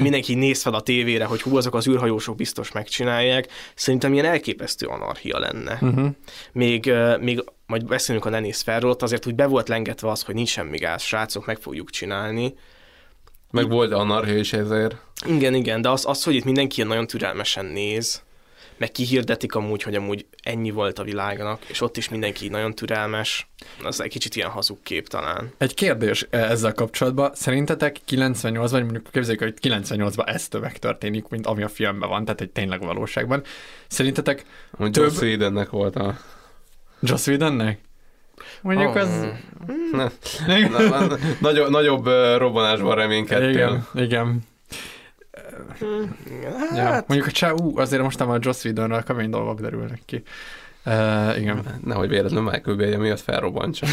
mindenki 0.00 0.34
néz 0.34 0.62
fel 0.62 0.74
a 0.74 0.80
tévére, 0.80 1.24
hogy 1.24 1.42
hú, 1.42 1.56
azok 1.56 1.74
az 1.74 1.88
űrhajósok 1.88 2.36
biztos 2.36 2.72
megcsinálják. 2.72 3.48
Szerintem 3.74 4.12
ilyen 4.12 4.24
elképesztő 4.24 4.86
anarchia 4.86 5.38
lenne. 5.38 5.78
Uh-huh. 5.80 6.08
Még, 6.52 6.92
még 7.20 7.44
majd 7.66 7.86
beszélünk 7.86 8.24
a 8.24 8.28
Nenész 8.28 8.62
Ferről, 8.62 8.90
ott 8.90 9.02
azért 9.02 9.26
úgy 9.26 9.34
be 9.34 9.46
volt 9.46 9.68
lengetve 9.68 10.10
az, 10.10 10.22
hogy 10.22 10.34
nincs 10.34 10.48
semmi 10.48 10.76
gáz, 10.76 11.02
srácok, 11.02 11.46
meg 11.46 11.58
fogjuk 11.58 11.90
csinálni. 11.90 12.54
Meg 13.50 13.68
volt 13.68 13.92
anarchia 13.92 14.38
is 14.38 14.52
ezért. 14.52 14.96
Igen, 15.26 15.54
igen, 15.54 15.82
de 15.82 15.88
az, 15.88 16.06
az 16.06 16.24
hogy 16.24 16.34
itt 16.34 16.44
mindenki 16.44 16.82
nagyon 16.82 17.06
türelmesen 17.06 17.64
néz, 17.64 18.22
meg 18.80 18.90
kihirdetik 18.90 19.54
amúgy, 19.54 19.82
hogy 19.82 19.94
amúgy 19.94 20.26
ennyi 20.42 20.70
volt 20.70 20.98
a 20.98 21.02
világnak, 21.02 21.64
és 21.68 21.80
ott 21.80 21.96
is 21.96 22.08
mindenki 22.08 22.48
nagyon 22.48 22.74
türelmes, 22.74 23.48
az 23.82 24.00
egy 24.00 24.10
kicsit 24.10 24.36
ilyen 24.36 24.48
hazug 24.48 24.78
kép 24.82 25.08
talán. 25.08 25.52
Egy 25.58 25.74
kérdés 25.74 26.26
eh, 26.30 26.50
ezzel 26.50 26.72
kapcsolatban. 26.72 27.30
Szerintetek 27.34 27.96
98 28.04 28.70
vagy 28.70 28.82
mondjuk 28.82 29.08
képzeljük, 29.12 29.42
hogy 29.42 29.54
98-ban 29.62 30.28
ez 30.28 30.48
többek 30.48 30.78
történik, 30.78 31.28
mint 31.28 31.46
ami 31.46 31.62
a 31.62 31.68
filmben 31.68 32.08
van, 32.08 32.24
tehát 32.24 32.40
egy 32.40 32.50
tényleg 32.50 32.80
valóságban. 32.80 33.42
Szerintetek 33.88 34.44
Hogy 34.70 34.90
több... 34.90 35.04
Joss 35.04 35.20
Whedonnek 35.20 35.70
volt 35.70 35.96
a... 35.96 36.18
Joss 37.00 37.26
Whedonnek? 37.26 37.78
Mondjuk 38.62 38.94
az... 38.94 39.26
Ne, 39.92 40.08
na, 40.68 41.06
na, 41.06 41.16
nagyobb, 41.40 41.70
nagyobb 41.70 42.06
ö, 42.06 42.36
robbanásban 42.36 42.94
reménykedtél. 42.94 43.48
Igen, 43.48 43.86
igen. 43.94 44.48
Ja, 46.74 46.82
Hát, 46.82 47.08
mondjuk 47.08 47.28
a 47.28 47.32
csá, 47.32 47.52
ú, 47.52 47.78
azért 47.78 48.02
most 48.02 48.18
már 48.18 48.28
a 48.28 48.38
Joss 48.40 48.64
Whedonral 48.64 49.02
kemény 49.02 49.30
dolgok 49.30 49.60
derülnek 49.60 50.00
ki. 50.06 50.22
Uh, 50.86 51.40
igen. 51.40 51.62
Nehogy 51.84 52.08
véletlenül 52.08 52.50
Michael 52.50 52.76
Bay 52.76 52.96
miatt 52.96 53.20
felrobbantsa. 53.20 53.86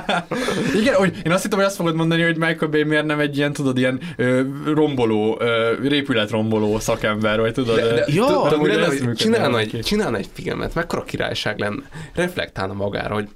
Igen, 0.80 0.94
hogy 0.94 1.20
én 1.24 1.32
azt 1.32 1.42
hittem, 1.42 1.58
hogy 1.58 1.66
azt 1.66 1.76
fogod 1.76 1.94
mondani, 1.94 2.22
hogy 2.22 2.36
Michael 2.36 2.70
Bay 2.70 2.82
miért 2.82 3.04
nem 3.04 3.20
egy 3.20 3.36
ilyen, 3.36 3.52
tudod, 3.52 3.78
ilyen 3.78 4.00
ö, 4.16 4.42
romboló, 4.74 5.36
ö, 5.40 5.74
répületromboló 5.82 6.78
szakember, 6.78 7.40
vagy 7.40 7.52
tudod. 7.52 7.76
De, 7.76 7.82
de, 7.82 8.04
Ja, 8.06 8.48
ja, 8.50 8.66
lenne, 8.66 8.86
hogy 8.86 9.00
működne 9.00 9.14
csinálna, 9.14 9.58
egy, 9.58 9.78
csinálna 9.82 10.16
egy 10.16 10.28
filmet, 10.32 10.74
mekkora 10.74 11.04
királyság 11.04 11.58
lenne, 11.58 11.82
reflektálna 12.14 12.72
magára, 12.72 13.14
hogy, 13.14 13.28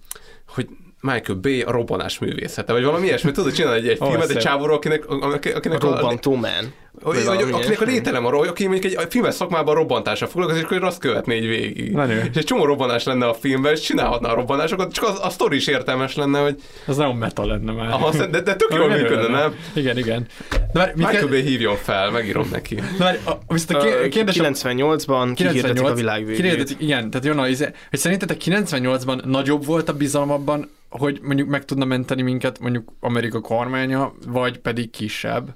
hogy 0.47 0.69
Michael 1.01 1.39
Bay 1.39 1.62
a 1.62 1.70
robbanás 1.70 2.19
művészete, 2.19 2.73
vagy 2.73 2.85
valami 2.85 3.07
ilyesmi, 3.07 3.31
tudod, 3.31 3.53
csinálni 3.53 3.78
egy, 3.78 3.89
egy 3.89 3.99
filmet 4.01 4.31
egy 4.31 4.36
csávóról, 4.36 4.77
akinek, 4.77 5.09
akinek, 5.09 5.55
a 5.55 5.57
akinek 5.57 5.85
a, 5.85 5.86
robbantó 5.86 6.35
man. 6.35 6.73
Hogy, 7.03 7.27
hogy, 7.27 7.53
akinek 7.53 7.81
a 7.81 7.85
lételem 7.85 8.27
arról, 8.27 8.39
hogy 8.39 8.49
aki 8.49 8.66
mondjuk 8.66 8.93
egy 8.93 9.07
filmes 9.09 9.35
szakmában 9.35 9.74
robbantásra 9.74 10.27
foglalkozik, 10.27 10.62
és 10.62 10.70
akkor 10.70 10.85
azt 10.85 10.99
követné 10.99 11.37
egy 11.37 11.47
végig. 11.47 11.93
Menő. 11.93 12.29
És 12.31 12.37
egy 12.37 12.45
csomó 12.45 12.65
robbanás 12.65 13.05
lenne 13.05 13.27
a 13.27 13.35
filmben, 13.35 13.73
és 13.73 13.81
csinálhatna 13.81 14.29
a 14.29 14.35
robbanásokat, 14.35 14.93
csak 14.93 15.05
az, 15.05 15.19
a 15.23 15.31
sztori 15.31 15.57
is 15.57 15.66
értelmes 15.66 16.15
lenne, 16.15 16.39
hogy 16.39 16.57
Az 16.87 16.97
nagyon 16.97 17.16
meta 17.16 17.47
lenne 17.47 17.73
már. 17.73 17.89
Aha, 17.91 18.27
de, 18.27 18.41
de 18.41 18.57
tök 18.57 18.74
jól 18.74 18.89
működne, 18.89 19.29
nem? 19.29 19.55
Igen, 19.74 19.99
igen. 19.99 20.27
De 20.51 20.79
már, 20.79 20.93
Michael 20.95 21.29
Bay 21.29 21.43
hívjon 21.43 21.77
fel, 21.77 22.11
megírom 22.11 22.49
neki. 22.53 22.74
de 22.74 22.83
már, 22.99 23.19
a, 23.24 23.53
viszont 23.53 23.83
a 23.83 24.09
kérdés, 24.09 24.37
98-ban 24.39 25.33
kihirdetik 25.35 25.83
a 25.85 25.95
világ 25.95 26.24
végét. 26.24 26.41
Kihirdetik, 26.41 26.81
igen, 26.81 27.11
tehát 27.11 27.27
jön 27.27 27.39
a, 27.39 27.49
izé- 27.49 27.77
hogy 27.91 27.99
szerintetek 27.99 28.37
98-ban 28.45 29.24
nagyobb 29.24 29.65
volt 29.65 29.89
a 29.89 29.93
bizalom 29.93 30.31
abban, 30.31 30.70
hogy 30.89 31.20
mondjuk 31.23 31.49
meg 31.49 31.65
tudna 31.65 31.85
menteni 31.85 32.23
minket 32.23 32.59
mondjuk 32.61 32.93
Amerika 33.01 33.41
kormánya, 33.41 34.12
vagy 34.27 34.59
pedig 34.59 34.91
kisebb? 34.91 35.55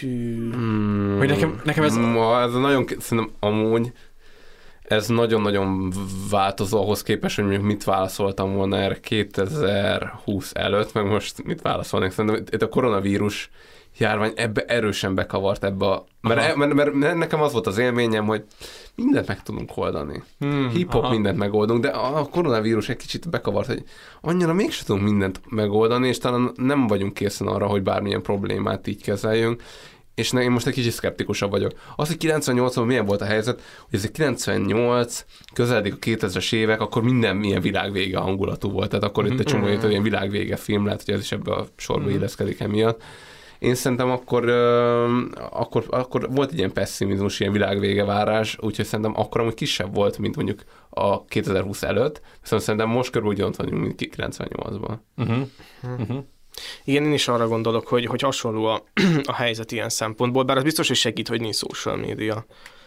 Hmm, 0.00 1.14
Hogy 1.18 1.28
nekem- 1.28 1.60
nekem 1.64 1.84
ez- 1.84 1.96
Ma, 1.96 2.40
ez 2.40 2.52
nagyon, 2.52 2.86
szerintem 2.98 3.32
amúgy 3.40 3.92
ez 4.82 5.06
nagyon-nagyon 5.08 5.92
változó 6.30 6.80
ahhoz 6.82 7.02
képest, 7.02 7.34
hogy 7.36 7.44
mondjuk 7.44 7.64
mit 7.66 7.84
válaszoltam 7.84 8.54
volna 8.54 8.76
erre 8.76 9.00
2020 9.00 10.50
előtt, 10.54 10.92
meg 10.92 11.04
most 11.06 11.44
mit 11.44 11.62
válaszolnék. 11.62 12.10
Szerintem 12.10 12.44
itt 12.50 12.62
a 12.62 12.68
koronavírus 12.68 13.50
járvány 13.98 14.32
ebbe 14.36 14.64
erősen 14.64 15.14
bekavart 15.14 15.64
ebbe 15.64 15.86
a... 15.86 16.04
Mert, 16.20 16.40
e- 16.40 16.56
mert, 16.56 16.72
mert, 16.74 16.92
mert 16.92 17.16
nekem 17.16 17.42
az 17.42 17.52
volt 17.52 17.66
az 17.66 17.78
élményem, 17.78 18.24
hogy 18.26 18.44
mindent 18.96 19.26
meg 19.26 19.42
tudunk 19.42 19.76
oldani. 19.76 20.22
Hmm, 20.38 20.68
Hip-hop 20.68 21.02
aha. 21.02 21.12
mindent 21.12 21.38
megoldunk, 21.38 21.82
de 21.82 21.88
a 21.88 22.28
koronavírus 22.28 22.88
egy 22.88 22.96
kicsit 22.96 23.30
bekavart, 23.30 23.66
hogy 23.66 23.82
annyira 24.20 24.52
mégsem 24.52 24.86
tudunk 24.86 25.08
mindent 25.08 25.40
megoldani, 25.48 26.08
és 26.08 26.18
talán 26.18 26.52
nem 26.54 26.86
vagyunk 26.86 27.14
készen 27.14 27.46
arra, 27.46 27.66
hogy 27.66 27.82
bármilyen 27.82 28.22
problémát 28.22 28.86
így 28.86 29.02
kezeljünk, 29.02 29.62
és 30.16 30.32
én 30.32 30.50
most 30.50 30.66
egy 30.66 30.74
kicsit 30.74 30.92
szkeptikusabb 30.92 31.50
vagyok. 31.50 31.72
Az, 31.96 32.08
hogy 32.08 32.16
98-ban 32.20 32.86
milyen 32.86 33.04
volt 33.04 33.20
a 33.20 33.24
helyzet, 33.24 33.62
hogy 33.90 33.98
ez 33.98 34.10
98, 34.10 35.24
közeledik 35.54 35.94
a 35.94 35.96
2000-es 35.96 36.52
évek, 36.52 36.80
akkor 36.80 37.02
minden 37.02 37.36
milyen 37.36 37.60
világvége 37.60 38.18
hangulatú 38.18 38.70
volt, 38.70 38.88
tehát 38.88 39.04
akkor 39.04 39.26
itt 39.26 39.38
egy 39.38 39.46
csomó 39.46 39.66
mm 39.66 39.90
ilyen 39.90 40.02
világvége 40.02 40.56
film, 40.56 40.84
lehet, 40.84 41.02
hogy 41.04 41.14
ez 41.14 41.20
is 41.20 41.32
ebbe 41.32 41.52
a 41.52 41.66
sorba 41.76 42.10
illeszkedik 42.10 42.60
emiatt. 42.60 43.02
Én 43.58 43.74
szerintem 43.74 44.10
akkor, 44.10 44.48
akkor, 45.50 45.84
akkor 45.90 46.28
volt 46.30 46.50
egy 46.50 46.58
ilyen 46.58 46.72
pessimizmus, 46.72 47.40
ilyen 47.40 47.52
világvége 47.52 48.04
várás, 48.04 48.56
úgyhogy 48.60 48.84
szerintem 48.84 49.20
akkor 49.20 49.40
amúgy 49.40 49.54
kisebb 49.54 49.94
volt, 49.94 50.18
mint 50.18 50.36
mondjuk 50.36 50.64
a 50.90 51.24
2020 51.24 51.82
előtt, 51.82 52.20
viszont 52.42 52.62
szerintem 52.62 52.88
most 52.88 53.10
körülbelül 53.10 53.38
ugyanott 53.38 53.56
vagyunk, 53.56 53.82
mint 53.82 54.14
98-ban. 54.16 54.96
Uh-huh. 55.16 55.46
Uh-huh. 55.82 56.24
Igen, 56.84 57.04
én 57.04 57.12
is 57.12 57.28
arra 57.28 57.48
gondolok, 57.48 57.86
hogy, 57.86 58.06
hogy 58.06 58.20
hasonló 58.20 58.64
a, 58.64 58.82
a 59.24 59.32
helyzet 59.32 59.72
ilyen 59.72 59.88
szempontból, 59.88 60.42
bár 60.42 60.56
az 60.56 60.62
biztos, 60.62 60.88
hogy 60.88 60.96
segít, 60.96 61.28
hogy 61.28 61.40
nincs 61.40 61.56
social 61.56 61.96
média. 61.96 62.46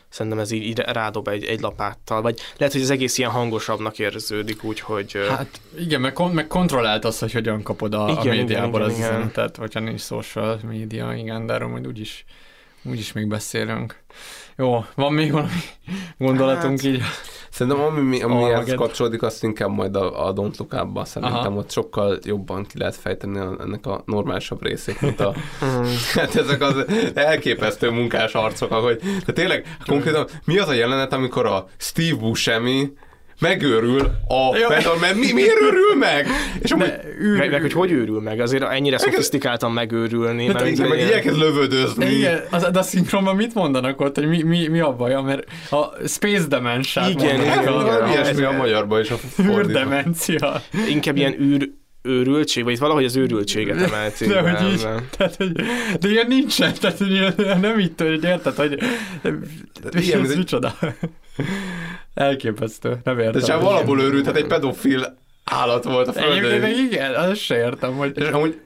Szerintem 0.10 0.40
ez 0.40 0.52
így, 0.52 0.64
így 0.64 0.80
rádob 0.80 1.28
egy, 1.28 1.44
egy 1.44 1.60
lapáttal, 1.62 2.22
vagy 2.22 2.40
lehet, 2.58 2.74
hogy 2.74 2.84
az 2.84 2.90
egész 2.90 3.18
ilyen 3.18 3.32
hangosabbnak 3.32 4.00
érződik, 4.00 4.64
úgyhogy... 4.64 5.18
Hát 5.30 5.62
igen, 5.80 6.02
meg, 6.02 6.14
kon- 6.14 6.34
meg 6.34 6.48
kontrollált 6.48 7.06
az, 7.06 7.20
hogy 7.20 7.32
hogyan 7.32 7.64
kapod 7.64 7.94
a, 7.94 8.08
Igen, 8.10 8.34
a 8.34 8.36
médiából 8.36 8.80
igen, 8.80 8.92
az 8.92 8.98
igen. 8.98 9.10
üzenetet, 9.10 9.56
hogyha 9.56 9.80
nincs 9.80 10.02
social 10.02 10.60
média, 10.68 11.14
igen, 11.14 11.46
de 11.46 11.54
erről 11.54 11.68
majd 11.68 11.88
úgyis, 11.88 12.26
úgyis 12.84 13.12
még 13.12 13.28
beszélünk. 13.28 14.00
Jó, 14.58 14.86
van 14.96 15.14
még 15.14 15.32
valami 15.32 15.62
gondolatunk 16.18 16.82
Hát, 16.82 16.90
így? 16.90 17.02
Szerintem 17.50 17.82
ami, 17.82 18.22
ami 18.22 18.44
ehhez 18.44 18.74
kapcsolódik, 18.76 19.22
azt 19.22 19.44
inkább 19.44 19.70
majd 19.70 19.96
a, 19.96 20.28
a 20.28 20.34
Don't 20.34 20.58
Look 20.58 20.74
Up-ban 20.74 21.06
szerintem 21.06 21.52
Aha. 21.52 21.58
ott 21.58 21.72
sokkal 21.72 22.20
jobban 22.24 22.66
ki 22.66 22.78
lehet 22.78 22.96
fejteni 22.96 23.38
ennek 23.38 23.86
a 23.86 24.04
normálisabb 24.06 24.64
részét, 24.64 25.02
mint 25.02 25.20
a... 25.20 25.34
hát 26.16 26.36
ezek 26.36 26.62
az 26.62 26.86
elképesztő 27.14 27.90
munkás 27.90 28.34
arcok, 28.34 28.72
ahogy... 28.72 29.02
De 29.26 29.34
tényleg, 29.34 29.78
konkrétan 29.86 30.28
mi 30.46 30.58
az 30.58 30.68
a 30.68 30.74
jelenet, 30.74 31.14
amikor 31.14 31.46
a 31.46 31.66
Steve 31.78 32.18
Buscemi 32.18 32.92
megőrül 33.40 34.00
a... 34.28 34.58
Jó. 34.58 34.68
Mert, 34.70 35.00
mert 35.00 35.16
mi, 35.16 35.32
miért 35.32 35.62
őrül 35.62 35.96
meg? 36.00 36.28
És 36.62 36.72
amúgy, 36.72 36.94
meg, 37.38 37.52
meg, 37.52 37.62
hogy 37.62 37.74
hogy 37.74 37.92
őrül 37.92 38.22
meg, 38.22 38.40
azért 38.40 38.64
ennyire 38.64 38.98
szofisztikáltan 38.98 39.72
megőrülni. 39.72 40.46
meg, 40.46 40.54
mert 40.54 40.64
meg 40.64 40.72
így 40.72 40.80
ilyen- 40.98 41.14
elkezd 41.14 41.38
lövöldözni. 41.38 42.06
Igen, 42.06 42.42
az, 42.50 42.68
de 42.72 42.80
a 42.80 42.84
szinkronban 42.84 43.36
mit 43.36 43.54
mondanak 43.54 44.02
ott, 44.02 44.16
hogy 44.16 44.28
mi, 44.28 44.42
mi, 44.44 44.68
mi 44.68 44.80
a 44.80 44.96
baj, 44.96 45.22
mert 45.22 45.44
a 45.70 46.08
space 46.08 46.48
dementia 46.48 47.08
Igen, 47.10 47.40
Hát, 47.46 47.62
igen, 47.64 47.82
igen. 47.82 48.08
ilyesmi 48.10 48.44
a 48.44 48.52
magyarban 48.52 49.02
is 49.02 49.10
a 49.12 49.16
űrdemencia. 49.42 50.62
Inkább 50.90 51.18
ilyen 51.18 51.42
űr, 51.42 51.70
őrültség, 52.02 52.64
vagy 52.64 52.74
itt 52.74 52.80
valahogy 52.80 53.06
az 53.06 53.16
őrültséget 53.16 53.82
emelték. 53.82 54.28
De 54.28 54.42
be, 54.42 54.52
hogy 54.52 54.72
így, 54.74 54.84
nem? 54.84 55.08
tehát, 55.18 55.36
hogy, 55.36 55.52
de 56.00 56.10
ilyen 56.10 56.28
nincsen, 56.28 56.74
tehát 56.80 56.98
hogy 56.98 57.12
ilyen, 57.12 57.34
nem 57.62 57.80
így 57.80 57.92
hogy 57.98 58.24
érted, 58.24 58.56
hogy 58.56 58.78
ilyen, 59.24 59.48
ilyen, 60.00 60.22
ez 60.26 60.36
micsoda. 60.36 60.76
Elképesztő, 62.20 62.98
nem 63.04 63.20
értem. 63.20 63.42
De 63.42 63.48
csak 63.48 63.62
valahol 63.62 64.02
őrült, 64.02 64.24
tehát 64.24 64.38
egy 64.40 64.48
pedofil 64.48 65.18
állat 65.44 65.84
volt 65.84 66.08
a 66.08 66.12
Egyébként 66.16 66.40
földön. 66.42 66.60
meg 66.60 66.78
igen, 66.78 67.14
azt 67.16 67.40
se 67.40 67.56
értem, 67.58 67.94
hogy... 67.96 68.12
És 68.18 68.28
amúgy 68.28 68.60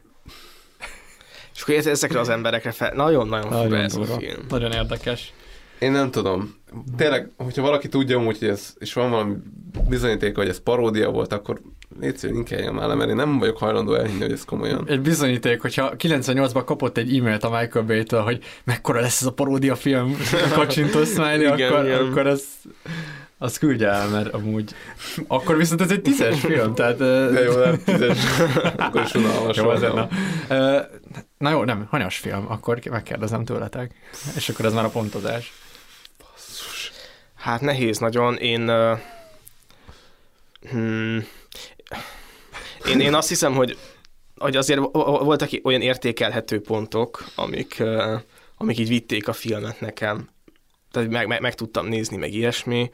És 1.56 1.62
akkor 1.62 1.76
ez- 1.76 1.88
ezekre 1.88 2.20
az 2.20 2.30
emberekre 2.30 2.72
fel... 2.72 2.92
Nagyon-nagyon 2.96 3.52
fura 3.52 3.64
Nagyon, 3.64 3.80
ez 3.80 3.96
a 3.96 4.04
film. 4.04 4.46
nagyon 4.50 4.72
érdekes. 4.72 5.34
Én 5.80 5.92
nem 5.92 6.12
tudom. 6.12 6.56
Tényleg, 6.98 7.32
hogyha 7.38 7.62
valaki 7.62 7.88
tudja 7.88 8.18
amúgy, 8.18 8.38
hogy 8.40 8.48
ez, 8.48 8.74
és 8.80 8.94
van 8.94 9.10
valami 9.10 9.34
bizonyítéka, 9.90 10.40
hogy 10.40 10.50
ez 10.50 10.60
paródia 10.64 11.10
volt, 11.10 11.34
akkor 11.34 11.62
légy 12.00 12.18
szíves, 12.18 12.36
inkább 12.36 12.78
el, 12.78 12.96
mert 12.96 13.10
én 13.10 13.16
nem 13.16 13.40
vagyok 13.40 13.58
hajlandó 13.58 13.94
elhinni, 13.94 14.22
hogy 14.22 14.32
ez 14.32 14.46
komolyan. 14.46 14.86
Egy 14.88 15.02
bizonyíték, 15.02 15.62
hogyha 15.62 15.94
98-ban 15.98 16.62
kapott 16.66 16.98
egy 16.98 17.18
e-mailt 17.18 17.44
a 17.44 17.50
Michael 17.60 17.86
Bay-től, 17.86 18.22
hogy 18.22 18.44
mekkora 18.64 19.00
lesz 19.00 19.22
ez 19.22 19.28
a 19.28 19.32
paródia 19.34 19.76
film, 19.76 20.18
kacsintó 20.54 21.04
smiley, 21.04 21.46
akkor, 21.52 21.86
igen. 21.86 22.06
akkor 22.06 22.28
az, 22.28 22.44
az 23.44 23.58
küldje 23.58 23.88
el, 23.88 24.08
mert 24.08 24.34
amúgy... 24.34 24.74
Akkor 25.28 25.58
viszont 25.58 25.82
ez 25.82 25.92
egy 25.92 26.02
tízes 26.02 26.40
film, 26.40 26.76
tehát... 26.76 26.98
De 26.98 27.44
jó, 27.44 27.56
nem 27.56 27.84
tízes. 27.84 28.18
Akkor 28.78 29.02
is 29.02 29.14
unalmas 29.14 29.58
Jó, 29.58 29.70
azért 29.70 29.94
na. 29.94 30.08
Na 31.38 31.50
jó, 31.50 31.64
nem, 31.64 31.88
hanyas 31.90 32.18
film, 32.18 32.46
akkor 32.52 32.80
megkérdezem 32.90 33.46
tőletek. 33.46 33.96
És 34.36 34.50
akkor 34.50 34.66
ez 34.66 34.74
már 34.74 34.86
a 34.86 34.90
pontozás. 34.90 35.54
Hát 37.36 37.62
nehéz 37.62 37.98
nagyon. 37.98 38.38
Én... 38.38 38.68
ö, 38.68 38.94
Hmm. 40.70 41.26
Én, 42.90 43.00
én 43.00 43.14
azt 43.14 43.30
hiszem, 43.30 43.54
hogy, 43.54 43.78
hogy 44.38 44.56
azért 44.56 44.80
voltak 44.92 45.50
olyan 45.64 45.82
értékelhető 45.82 46.62
pontok, 46.62 47.24
amik, 47.36 47.76
uh, 47.80 48.20
amik 48.58 48.80
így 48.80 48.88
vitték 48.88 49.28
a 49.28 49.34
filmet 49.34 49.80
nekem. 49.80 50.30
Tehát 50.92 51.10
meg, 51.10 51.28
meg, 51.28 51.42
meg 51.42 51.56
tudtam 51.56 51.88
nézni, 51.88 52.18
meg 52.18 52.34
ilyesmi. 52.34 52.90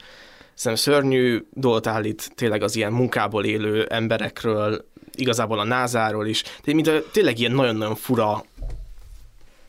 Szerintem 0.60 0.92
szörnyű 0.92 1.46
dolgot 1.52 1.86
állít 1.86 2.30
tényleg 2.34 2.62
az 2.62 2.76
ilyen 2.76 2.92
munkából 2.92 3.44
élő 3.44 3.84
emberekről, 3.84 4.84
igazából 5.14 5.58
a 5.58 5.64
názáról 5.64 6.26
is. 6.26 6.42
De 6.64 6.74
mint 6.74 6.86
a, 6.86 7.02
tényleg 7.12 7.38
ilyen 7.38 7.52
nagyon-nagyon 7.52 7.94
fura 7.94 8.44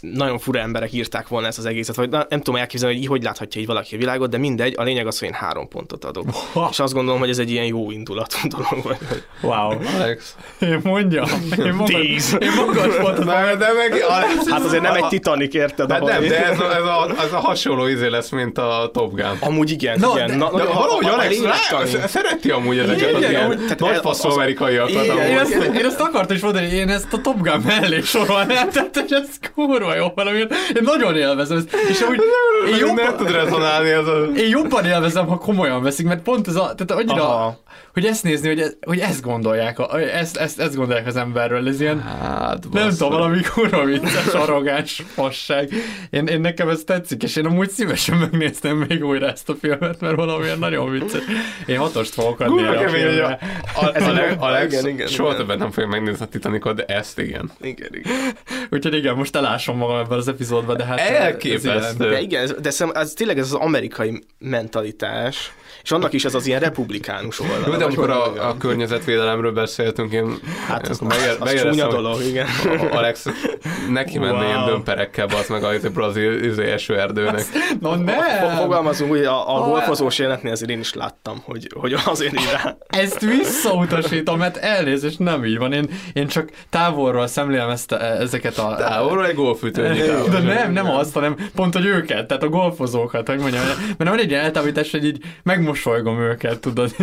nagyon 0.01 0.39
fura 0.39 0.59
emberek 0.59 0.93
írták 0.93 1.27
volna 1.27 1.47
ezt 1.47 1.57
az 1.57 1.65
egészet, 1.65 1.95
vagy 1.95 2.09
nem 2.09 2.25
tudom 2.29 2.55
elképzelni, 2.55 2.93
hogy 2.95 3.03
így 3.03 3.09
hogy 3.09 3.23
láthatja 3.23 3.61
így 3.61 3.67
valaki 3.67 3.95
a 3.95 3.97
világot, 3.97 4.29
de 4.29 4.37
mindegy, 4.37 4.73
a 4.77 4.83
lényeg 4.83 5.07
az, 5.07 5.19
hogy 5.19 5.27
én 5.27 5.33
három 5.33 5.67
pontot 5.67 6.05
adok. 6.05 6.25
És 6.71 6.79
azt 6.79 6.93
gondolom, 6.93 7.19
hogy 7.19 7.29
ez 7.29 7.37
egy 7.37 7.51
ilyen 7.51 7.65
jó 7.65 7.91
indulatú 7.91 8.37
dolog. 8.47 8.83
Vagy. 8.83 8.97
Wow. 9.41 9.77
Alex. 9.95 10.35
Én 10.59 10.79
mondja. 10.83 11.23
Én 11.57 11.73
magad, 11.73 11.85
Tíz. 12.01 12.37
Én 12.39 12.51
magas 12.55 12.95
pontot. 12.95 13.25
De, 13.25 13.55
de 13.55 13.67
meg 13.73 14.03
Alex, 14.09 14.49
Hát 14.49 14.63
azért 14.63 14.81
nem 14.83 14.93
egy 14.93 15.07
Titanic, 15.07 15.53
érted? 15.53 15.91
Hát 15.91 16.01
ahol- 16.01 16.11
nem, 16.13 16.27
de 16.27 16.45
ez 16.45 16.59
a, 16.59 16.75
ez, 16.75 16.83
a, 16.83 17.09
ez 17.25 17.33
a 17.33 17.39
hasonló 17.39 17.87
izé 17.87 18.07
lesz, 18.07 18.29
mint 18.29 18.57
a 18.57 18.89
Top 18.93 19.11
Gun. 19.15 19.37
Amúgy 19.39 19.71
igen, 19.71 19.99
No, 19.99 20.11
igen. 20.15 20.27
de- 20.27 20.35
Na, 20.35 20.45
De 20.51 20.57
nagyon- 20.57 20.73
valahogy 20.75 21.05
a- 21.05 21.09
a 21.09 21.13
Alex 21.13 21.41
rá, 21.41 22.05
szereti 22.07 22.49
amúgy 22.49 22.77
ezeket 22.77 23.11
az 23.13 23.17
Igen, 23.19 23.29
ilyen 23.31 23.43
amúgy- 23.43 23.57
tehát 23.61 23.79
nagy 23.79 23.95
az- 23.95 24.01
faszú 24.01 24.27
az- 24.27 24.33
amerikaiakat. 24.33 25.05
Én 25.77 25.85
ezt, 25.85 25.99
akartam 25.99 26.35
is 26.35 26.41
mondani, 26.41 26.67
én 26.67 26.89
ezt 26.89 27.13
a 27.13 27.21
Top 27.21 27.41
Gun 27.41 27.61
mellé 27.65 28.01
sorolnám, 28.01 28.69
tehát 28.69 29.05
ez 29.09 29.27
kurva 29.55 29.90
jó 29.95 30.07
valami. 30.15 30.39
Én 30.39 30.47
nagyon 30.81 31.15
élvezem 31.17 31.57
ezt. 31.57 31.75
És 31.89 32.01
amúgy 32.01 32.19
én 32.67 32.73
Én 32.73 32.79
nem 32.85 32.97
jobban, 32.97 33.17
tud 33.17 33.31
rezonálni 33.31 33.89
ez 33.89 34.07
a... 34.07 34.23
én 34.35 34.49
jobban 34.49 34.85
élvezem, 34.85 35.27
ha 35.27 35.37
komolyan 35.37 35.83
veszik, 35.83 36.05
mert 36.05 36.21
pont 36.21 36.47
ez 36.47 36.55
a, 36.55 36.73
tehát 36.75 36.91
annyira, 37.03 37.23
Aha. 37.29 37.59
hogy 37.93 38.05
ezt 38.05 38.23
nézni, 38.23 38.47
hogy, 38.47 38.59
ez, 38.59 38.75
hogy 38.81 38.99
ezt 38.99 39.21
gondolják, 39.21 39.79
a- 39.79 39.99
ezt, 39.99 40.37
ezt, 40.37 40.59
ezt 40.59 40.75
gondolják 40.75 41.07
az 41.07 41.15
emberről, 41.15 41.67
ez 41.67 41.81
ilyen, 41.81 42.01
Hát, 42.01 42.65
nem 42.71 42.89
tudom, 42.89 43.09
valami 43.11 43.41
kurva 43.53 43.83
vicces, 43.85 44.25
arrogáns 44.33 45.03
fasság. 45.13 45.69
Én, 46.09 46.27
én 46.27 46.41
nekem 46.41 46.69
ez 46.69 46.81
tetszik, 46.85 47.23
és 47.23 47.35
én 47.35 47.45
amúgy 47.45 47.69
szívesen 47.69 48.17
megnéztem 48.17 48.77
még 48.89 49.05
újra 49.05 49.27
ezt 49.27 49.49
a 49.49 49.53
filmet, 49.61 49.99
mert 50.01 50.15
valamilyen 50.15 50.59
nagyon 50.59 50.91
vicces. 50.91 51.21
Én 51.65 51.77
hatost 51.77 52.13
fogok 52.13 52.39
adni 52.39 52.53
Kurva 52.53 52.67
erre 52.73 52.79
a 52.79 52.91
kemény, 52.91 53.19
a, 53.19 53.37
a, 53.85 53.91
Ez 53.95 54.01
egy 54.03 54.09
Alex, 54.09 54.33
jó- 54.33 54.41
Alex 54.41 54.73
igen, 54.73 54.87
igen, 54.87 55.07
soha 55.07 55.27
igen. 55.29 55.39
többet 55.41 55.57
nem 55.59 55.71
fogja 55.71 55.89
megnézni 55.89 56.25
a 56.25 56.27
Titanicot, 56.27 56.75
de 56.75 56.83
ezt 56.85 57.19
igen. 57.19 57.51
Igen, 57.61 57.89
igen. 57.91 58.11
Úgyhogy 58.69 58.93
igen, 58.95 59.15
most 59.15 59.35
elásom 59.35 59.77
magam 59.81 59.97
ebben 59.99 60.17
az 60.17 60.27
epizódban, 60.27 60.77
de 60.77 60.85
hát... 60.85 60.99
ez 60.99 61.09
Elképesztő. 61.09 62.09
De 62.09 62.21
igen, 62.21 62.41
ez- 62.41 62.55
de 62.61 62.69
szerintem 62.69 63.01
ez 63.01 63.13
tényleg 63.13 63.37
ez 63.37 63.45
az 63.45 63.53
amerikai 63.53 64.23
mentalitás, 64.39 65.51
és 65.83 65.91
annak 65.91 66.13
is 66.13 66.25
ez 66.25 66.35
az 66.35 66.47
ilyen 66.47 66.59
republikánus 66.59 67.39
oldal. 67.39 67.63
Jó, 67.67 67.75
de 67.75 67.83
amikor 67.83 68.09
a, 68.09 68.49
a 68.49 68.57
környezetvédelemről 68.57 69.51
beszéltünk, 69.51 70.11
én 70.11 70.39
Hát 70.67 70.87
az, 70.87 70.99
akkor 71.01 71.07
megér- 71.17 71.37
az 71.39 71.61
csúnya 71.61 71.85
hogy 71.85 71.93
dolog, 71.95 72.21
igen. 72.23 72.47
Alex 72.91 73.25
neki 73.89 74.19
menne 74.19 74.31
Wow. 74.31 74.43
ilyen 74.43 74.65
dömperekkel, 74.65 75.27
az 75.41 75.47
meg 75.49 75.63
a 75.63 75.89
brazil 75.93 76.43
izé 76.43 76.71
esőerdőnek. 76.71 77.43
Na 77.79 77.95
nem! 77.95 78.15
Fo- 78.21 78.57
Fogalmazunk 78.57 79.11
úgy, 79.11 79.19
a, 79.23 79.49
a 79.55 79.59
Ah. 79.61 79.67
golfozós 79.67 80.17
jelenetnél 80.17 80.51
azért 80.51 80.71
én 80.71 80.79
is 80.79 80.93
láttam, 80.93 81.41
hogy, 81.45 81.67
hogy 81.79 81.95
azért 82.05 82.33
így 82.33 82.49
rá. 82.51 82.75
Ezt 82.87 83.19
visszautasítom, 83.19 84.37
mert 84.37 84.57
elnézést 84.57 85.19
nem 85.19 85.45
így 85.45 85.57
van. 85.57 85.73
Én, 85.73 85.89
én 86.13 86.27
csak 86.27 86.49
távolról 86.69 87.27
szemlélem 87.27 87.69
ezt, 87.69 87.91
ezeket 87.91 88.57
a... 88.57 88.75
Távolról 88.77 89.25
egy 89.27 89.35
golfütő. 89.35 89.81
De 90.31 90.39
nem, 90.39 90.71
nem 90.71 90.89
azt, 90.89 91.13
hanem 91.13 91.35
pont, 91.55 91.73
hogy 91.73 91.85
őket, 91.85 92.27
tehát 92.27 92.43
a 92.43 92.49
golfozókat, 92.49 93.27
hogy 93.27 93.39
mondjam, 93.39 93.63
mert 93.97 94.09
van 94.09 94.19
egy 94.19 94.29
ilyen 94.29 94.43
eltávolítás, 94.43 94.91
hogy 94.91 95.05
így 95.05 95.23
megmosolygom 95.71 96.19
őket, 96.19 96.59
tudod. 96.59 96.95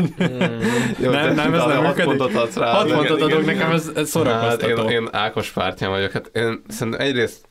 Jó, 0.99 1.11
nem, 1.11 1.35
nem, 1.35 1.55
ez 1.55 1.65
nem 1.65 1.83
működik. 1.83 2.05
pontot 2.05 2.35
adsz 2.35 2.57
rá. 2.57 2.73
Hat 2.73 2.93
pontot 2.93 3.21
adok, 3.23 3.43
igen. 3.43 3.45
nekem 3.45 3.71
ez, 3.71 3.87
ez 3.89 3.95
Hát 3.95 4.07
szórakoztató. 4.07 4.83
én, 4.83 4.89
én 5.01 5.09
Ákos 5.13 5.51
pártján 5.51 5.91
vagyok. 5.91 6.13
Hát 6.13 6.31
én 6.35 6.63
szerintem 6.69 7.01
egyrészt 7.07 7.49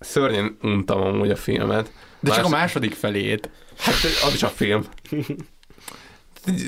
szörnyen 0.00 0.56
untam 0.62 1.00
amúgy 1.02 1.30
a 1.30 1.36
filmet. 1.36 1.90
De 2.20 2.30
csak 2.30 2.44
a 2.44 2.48
Más- 2.48 2.60
második 2.60 2.94
felét. 2.94 3.50
Hát 3.78 3.94
az 4.26 4.34
is 4.34 4.42
a 4.42 4.48
film. 4.48 4.84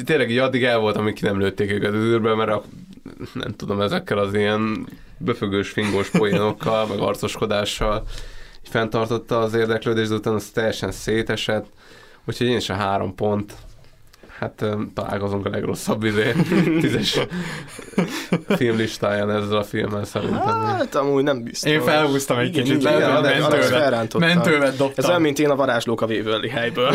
Tényleg 0.04 0.30
így 0.30 0.38
addig 0.38 0.64
el 0.64 0.78
volt, 0.78 0.96
amíg 0.96 1.14
ki 1.14 1.24
nem 1.24 1.38
lőtték 1.40 1.70
őket 1.70 1.92
az 1.94 2.02
űrbe, 2.02 2.34
mert 2.34 2.50
a, 2.50 2.62
nem 3.32 3.56
tudom, 3.56 3.80
ezekkel 3.80 4.18
az 4.18 4.34
ilyen 4.34 4.86
böfögős, 5.18 5.70
fingós 5.70 6.08
poénokkal, 6.10 6.86
meg 6.86 6.98
arcoskodással 6.98 8.02
fenntartotta 8.62 9.38
az 9.38 9.54
érdeklődést, 9.54 10.08
de 10.08 10.14
utána 10.14 10.36
az 10.36 10.50
teljesen 10.50 10.92
szétesett. 10.92 11.66
Úgyhogy 12.24 12.46
én 12.46 12.56
is 12.56 12.68
a 12.70 12.74
három 12.74 13.14
pont. 13.14 13.52
Hát 14.38 14.64
találkozunk 14.94 15.46
a 15.46 15.48
legrosszabb 15.48 16.04
izé, 16.04 16.32
tízes 16.80 17.18
filmlistáján 18.48 19.30
ezzel 19.30 19.56
a 19.56 19.62
filmmel 19.62 20.04
szerintem. 20.04 20.60
Hát 20.64 20.94
amúgy 20.94 21.22
nem 21.22 21.42
biztos. 21.42 21.70
Én 21.70 21.80
felhúztam 21.80 22.38
egy 22.38 22.48
Igen, 22.48 22.62
kicsit, 22.62 22.80
igen, 22.80 23.02
Alex 23.10 24.14
mentővet, 24.18 24.76
dobtam. 24.76 24.94
Ez 24.96 25.08
olyan, 25.08 25.20
mint 25.20 25.38
én 25.38 25.50
a 25.50 25.56
varázslók 25.56 26.00
a 26.00 26.06
Waverly 26.06 26.48
helyből. 26.48 26.92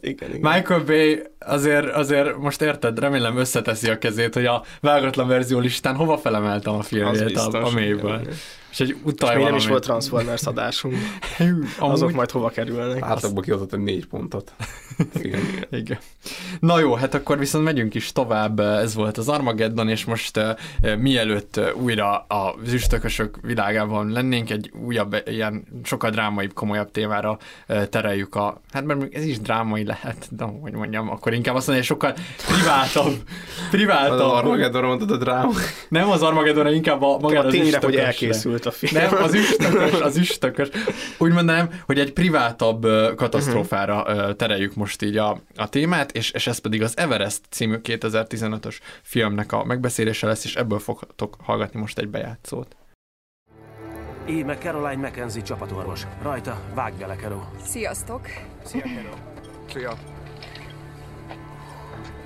igen, 0.00 0.34
igen. 0.34 0.52
Michael 0.52 0.80
Bay 0.86 1.22
azért, 1.38 1.86
azért 1.86 2.36
most 2.36 2.62
érted, 2.62 2.98
remélem 2.98 3.36
összeteszi 3.36 3.90
a 3.90 3.98
kezét, 3.98 4.34
hogy 4.34 4.46
a 4.46 4.62
vágatlan 4.80 5.28
verzió 5.28 5.58
listán 5.58 5.94
hova 5.94 6.18
felemeltem 6.18 6.74
a 6.74 6.82
filmjét 6.82 7.36
a, 7.36 7.64
a 7.64 7.70
mélyből. 7.70 8.20
igen. 8.20 8.34
És 8.72 8.80
egy 8.80 8.96
utalj 9.02 9.36
még 9.36 9.44
nem 9.44 9.54
is 9.54 9.66
volt 9.66 9.82
Transformers 9.82 10.42
adásunk. 10.42 10.94
Hű, 11.36 11.62
Azok 11.78 12.02
amúgy- 12.02 12.14
majd 12.14 12.30
hova 12.30 12.48
kerülnek. 12.48 13.02
Átlagban 13.02 13.42
kihozott 13.42 13.72
egy 13.72 13.80
négy 13.80 14.06
pontot. 14.06 14.52
Igen. 15.22 15.40
Igen. 15.70 15.98
Na 16.60 16.78
jó, 16.78 16.94
hát 16.94 17.14
akkor 17.14 17.38
viszont 17.38 17.64
megyünk 17.64 17.94
is 17.94 18.12
tovább, 18.12 18.60
ez 18.60 18.94
volt 18.94 19.18
az 19.18 19.28
Armageddon, 19.28 19.88
és 19.88 20.04
most 20.04 20.36
uh, 20.36 20.96
mielőtt 20.96 21.56
uh, 21.56 21.82
újra 21.82 22.16
a 22.18 22.54
üstökösök 22.72 23.38
világában 23.42 24.10
lennénk, 24.10 24.50
egy 24.50 24.70
újabb, 24.86 25.22
ilyen 25.26 25.64
sokkal 25.84 26.10
drámaibb, 26.10 26.52
komolyabb 26.52 26.90
témára 26.90 27.38
uh, 27.68 27.84
tereljük 27.84 28.34
a, 28.34 28.60
hát 28.72 28.84
mert 28.84 29.14
ez 29.14 29.24
is 29.24 29.40
drámai 29.40 29.84
lehet, 29.84 30.28
de 30.30 30.44
hogy 30.44 30.72
mondjam, 30.72 31.10
akkor 31.10 31.32
inkább 31.32 31.54
azt 31.54 31.66
mondja, 31.66 31.84
hogy 31.86 31.98
sokkal 31.98 32.14
privátabb, 32.56 33.06
Az 33.06 33.68
privátabb. 33.70 34.30
Armageddon 34.30 34.84
mondtad 34.84 35.10
a 35.10 35.16
dráma. 35.16 35.50
Nem 35.88 36.10
az 36.10 36.22
Armageddonra, 36.22 36.70
inkább 36.70 37.02
a 37.02 37.18
magára 37.18 37.42
A 37.42 37.46
az 37.46 37.52
tényre, 37.52 37.78
hogy 37.82 37.94
üstökösre. 37.94 38.26
Elkészült 38.66 38.66
a 38.66 38.70
film. 38.70 39.10
Nem, 39.10 39.22
az 39.22 39.34
üstökös, 39.34 40.00
az 40.00 40.16
üstökös. 40.16 40.68
Úgy 41.18 41.32
mondanám, 41.32 41.70
hogy 41.86 41.98
egy 41.98 42.12
privátabb 42.12 42.86
katasztrófára 43.16 44.04
ö, 44.06 44.34
tereljük 44.34 44.74
most 44.74 45.02
így 45.02 45.16
a, 45.16 45.40
a 45.56 45.68
témát, 45.68 46.12
és, 46.12 46.30
és 46.30 46.46
ez 46.46 46.58
pedig 46.58 46.82
az 46.82 46.98
Everest 46.98 47.40
című 47.50 47.76
2015-ös 47.82 48.76
filmnek 49.02 49.52
a 49.52 49.64
megbeszélése 49.64 50.26
lesz, 50.26 50.44
és 50.44 50.56
ebből 50.56 50.78
fogtok 50.78 51.36
hallgatni 51.42 51.80
most 51.80 51.98
egy 51.98 52.08
bejátszót. 52.08 52.76
Íme 54.28 54.56
Caroline 54.58 55.08
McKenzie 55.08 55.42
csapatorvos. 55.42 56.02
Rajta, 56.22 56.60
vágj 56.74 56.96
bele, 56.98 57.16
Kero. 57.16 57.40
Sziasztok! 57.64 58.26
Szia, 58.64 58.82
Kero. 58.82 59.14
Szia. 59.72 59.92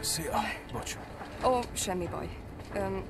Szia. 0.01 0.41
Bocs. 0.73 0.97
Ó, 1.45 1.59
semmi 1.73 2.09
baj. 2.11 2.29
Öm, 2.75 3.03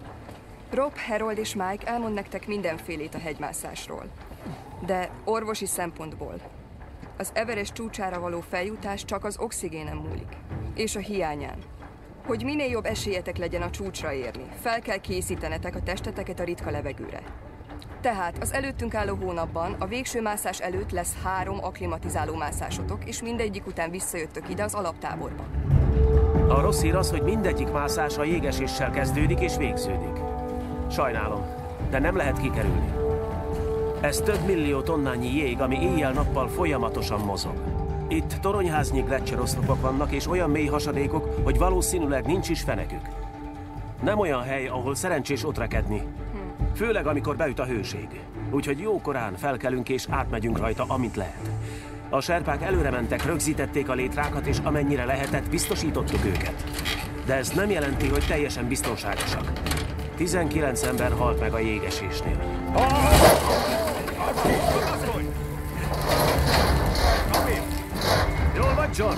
Rob, 0.71 0.99
Harold 1.09 1.39
és 1.39 1.55
Mike 1.55 1.87
elmond 1.87 2.15
nektek 2.15 2.47
mindenfélét 2.47 3.15
a 3.15 3.19
hegymászásról. 3.19 4.05
De 4.87 5.11
orvosi 5.25 5.67
szempontból. 5.67 6.35
Az 7.19 7.31
Everest 7.35 7.75
csúcsára 7.75 8.21
való 8.21 8.41
feljutás 8.41 9.05
csak 9.05 9.25
az 9.25 9.39
oxigénen 9.39 9.97
múlik. 9.97 10.37
És 10.75 10.97
a 10.97 11.01
hiányán. 11.01 11.59
Hogy 12.27 12.45
minél 12.45 12.71
jobb 12.71 12.85
esélyetek 12.85 13.37
legyen 13.37 13.63
a 13.63 13.71
csúcsra 13.71 14.13
érni, 14.13 14.45
fel 14.61 14.81
kell 14.81 14.97
készítenetek 14.97 15.75
a 15.75 15.83
testeteket 15.83 16.41
a 16.41 16.45
ritka 16.45 16.71
levegőre. 16.71 17.23
Tehát 18.01 18.39
az 18.41 18.53
előttünk 18.53 18.95
álló 18.95 19.15
hónapban 19.15 19.77
a 19.79 19.87
végső 19.87 20.23
mászás 20.23 20.61
előtt 20.61 20.91
lesz 20.91 21.15
három 21.23 21.65
aklimatizáló 21.65 22.35
mászásotok, 22.35 23.05
és 23.05 23.23
mindegyik 23.23 23.67
után 23.67 23.91
visszajöttök 23.91 24.49
ide 24.49 24.63
az 24.63 24.75
alaptáborba. 24.75 25.45
A 26.49 26.61
rossz 26.61 26.83
hír 26.83 26.95
az, 26.95 27.11
hogy 27.11 27.23
mindegyik 27.23 27.73
mászás 27.73 28.19
a 28.19 28.25
jégeséssel 28.25 28.91
kezdődik 28.91 29.41
és 29.41 29.57
végződik. 29.57 30.26
Sajnálom, 30.91 31.45
de 31.91 31.99
nem 31.99 32.17
lehet 32.17 32.41
kikerülni. 32.41 32.93
Ez 34.01 34.17
több 34.17 34.47
millió 34.47 34.81
tonnányi 34.81 35.37
jég, 35.37 35.61
ami 35.61 35.77
éjjel-nappal 35.83 36.49
folyamatosan 36.49 37.21
mozog. 37.21 37.55
Itt 38.09 38.37
toronyháznyi 38.41 39.01
gletszeroszlopok 39.01 39.81
vannak, 39.81 40.13
és 40.13 40.27
olyan 40.27 40.51
mély 40.51 40.67
hasadékok, 40.67 41.41
hogy 41.45 41.59
valószínűleg 41.59 42.27
nincs 42.27 42.49
is 42.49 42.63
fenekük. 42.63 43.09
Nem 44.03 44.19
olyan 44.19 44.43
hely, 44.43 44.67
ahol 44.67 44.95
szerencsés 44.95 45.45
ott 45.45 45.59
rekedni. 45.59 46.03
Főleg, 46.75 47.07
amikor 47.07 47.37
beüt 47.37 47.59
a 47.59 47.65
hőség. 47.65 48.09
Úgyhogy 48.51 48.79
jó 48.79 49.01
korán 49.01 49.37
felkelünk 49.37 49.89
és 49.89 50.07
átmegyünk 50.11 50.59
rajta, 50.59 50.85
amint 50.89 51.17
lehet. 51.17 51.51
A 52.09 52.21
serpák 52.21 52.63
előre 52.63 52.91
mentek, 52.91 53.25
rögzítették 53.25 53.89
a 53.89 53.95
létrákat, 53.95 54.47
és 54.47 54.59
amennyire 54.63 55.05
lehetett, 55.05 55.51
biztosítottuk 55.51 56.25
őket. 56.25 56.65
De 57.27 57.35
ez 57.35 57.51
nem 57.51 57.71
jelenti, 57.71 58.09
hogy 58.09 58.25
teljesen 58.29 58.69
biztonságosak. 58.69 59.53
19 60.17 60.83
ember 60.83 61.13
halt 61.13 61.41
meg 61.41 61.53
a 61.53 61.59
jégesésnél. 61.59 62.37
Jól 68.57 68.75
vagy, 68.75 68.97
John? 68.97 69.15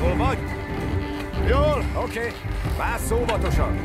Hol 0.00 0.16
vagy? 0.16 0.38
Jól, 1.48 1.84
oké. 1.94 2.18
Okay. 2.18 2.32
Vász 2.78 3.10
óvatosan. 3.10 3.84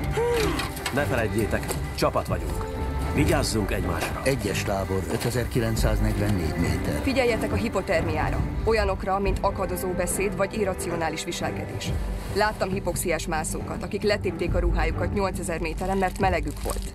Ne 0.94 1.04
feledjétek, 1.04 1.66
csapat 1.96 2.28
vagyunk. 2.28 2.75
Vigyázzunk 3.16 3.72
egymásra. 3.72 4.22
Egyes 4.24 4.64
tábor, 4.64 5.04
5944 5.12 6.56
méter. 6.58 7.02
Figyeljetek 7.02 7.52
a 7.52 7.56
hipotermiára. 7.56 8.40
Olyanokra, 8.64 9.20
mint 9.20 9.38
akadozó 9.42 9.88
beszéd 9.88 10.36
vagy 10.36 10.58
irracionális 10.58 11.24
viselkedés. 11.24 11.92
Láttam 12.34 12.70
hipoxiás 12.70 13.28
mászókat, 13.28 13.84
akik 13.84 14.02
letépték 14.02 14.56
a 14.56 14.60
ruhájukat 14.60 15.14
8000 15.14 15.60
méteren, 15.60 15.98
mert 15.98 16.20
melegük 16.20 16.62
volt. 16.64 16.94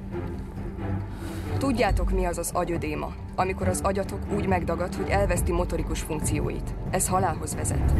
Tudjátok, 1.58 2.10
mi 2.10 2.24
az 2.24 2.38
az 2.38 2.50
agyödéma, 2.52 3.14
amikor 3.34 3.68
az 3.68 3.80
agyatok 3.82 4.20
úgy 4.34 4.46
megdagad, 4.46 4.94
hogy 4.94 5.08
elveszti 5.08 5.52
motorikus 5.52 6.00
funkcióit. 6.00 6.74
Ez 6.90 7.08
halálhoz 7.08 7.54
vezet. 7.54 7.92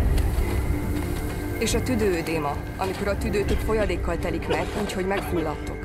És 1.58 1.74
a 1.74 1.82
tüdőödéma, 1.82 2.56
amikor 2.76 3.08
a 3.08 3.18
tüdőtök 3.18 3.58
folyadékkal 3.58 4.18
telik 4.18 4.48
meg, 4.48 4.66
úgyhogy 4.82 5.06
megfulladtok. 5.06 5.76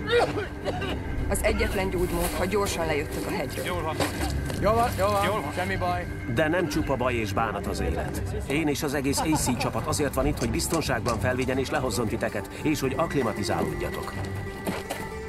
Az 1.30 1.44
egyetlen 1.44 1.90
gyógymód, 1.90 2.30
ha 2.38 2.46
gyorsan 2.46 2.86
lejöttök 2.86 3.26
a 3.26 3.30
hegyről. 3.30 3.66
Jól 3.66 3.82
van. 3.82 3.96
Jól 4.62 4.74
van, 4.74 4.90
jól 4.98 5.12
van, 5.12 5.26
jól 5.26 5.42
van. 5.42 5.52
semmi 5.54 5.76
baj. 5.76 6.06
De 6.36 6.48
nem 6.48 6.68
csupa 6.68 6.96
baj 6.96 7.14
és 7.14 7.34
bánat 7.34 7.68
az 7.68 7.80
élet. 7.80 8.22
Én 8.48 8.68
és 8.68 8.84
az 8.84 8.94
egész 8.94 9.20
AC 9.20 9.58
csapat 9.58 9.88
azért 9.88 10.14
van 10.14 10.26
itt, 10.26 10.40
hogy 10.40 10.50
biztonságban 10.50 11.20
felvigyen 11.20 11.58
és 11.58 11.70
lehozzon 11.70 12.08
titeket, 12.08 12.50
és 12.62 12.80
hogy 12.80 12.94
aklimatizálódjatok. 12.98 14.14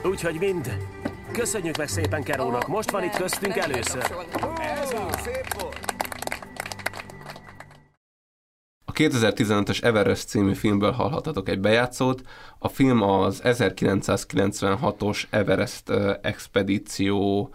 Úgyhogy 0.05 0.37
mind. 0.39 0.77
Köszönjük 1.33 1.77
meg 1.77 1.89
szépen 1.89 2.23
Kerónak, 2.23 2.67
most 2.67 2.91
van 2.91 3.05
itt 3.05 3.17
köztünk 3.17 3.57
először. 3.57 4.03
Ez 4.83 4.91
a 4.91 5.09
szép 5.25 5.61
volt. 5.61 5.79
A 8.85 8.86
2015-ös 8.97 9.83
Everest 9.83 10.29
című 10.29 10.55
filmből 10.55 10.91
hallhatatok 10.91 11.49
egy 11.49 11.61
bejátszót. 11.61 12.23
A 12.59 12.69
film 12.69 13.03
az 13.03 13.41
1996-os 13.45 15.23
Everest 15.31 15.91
expedíció 16.23 17.51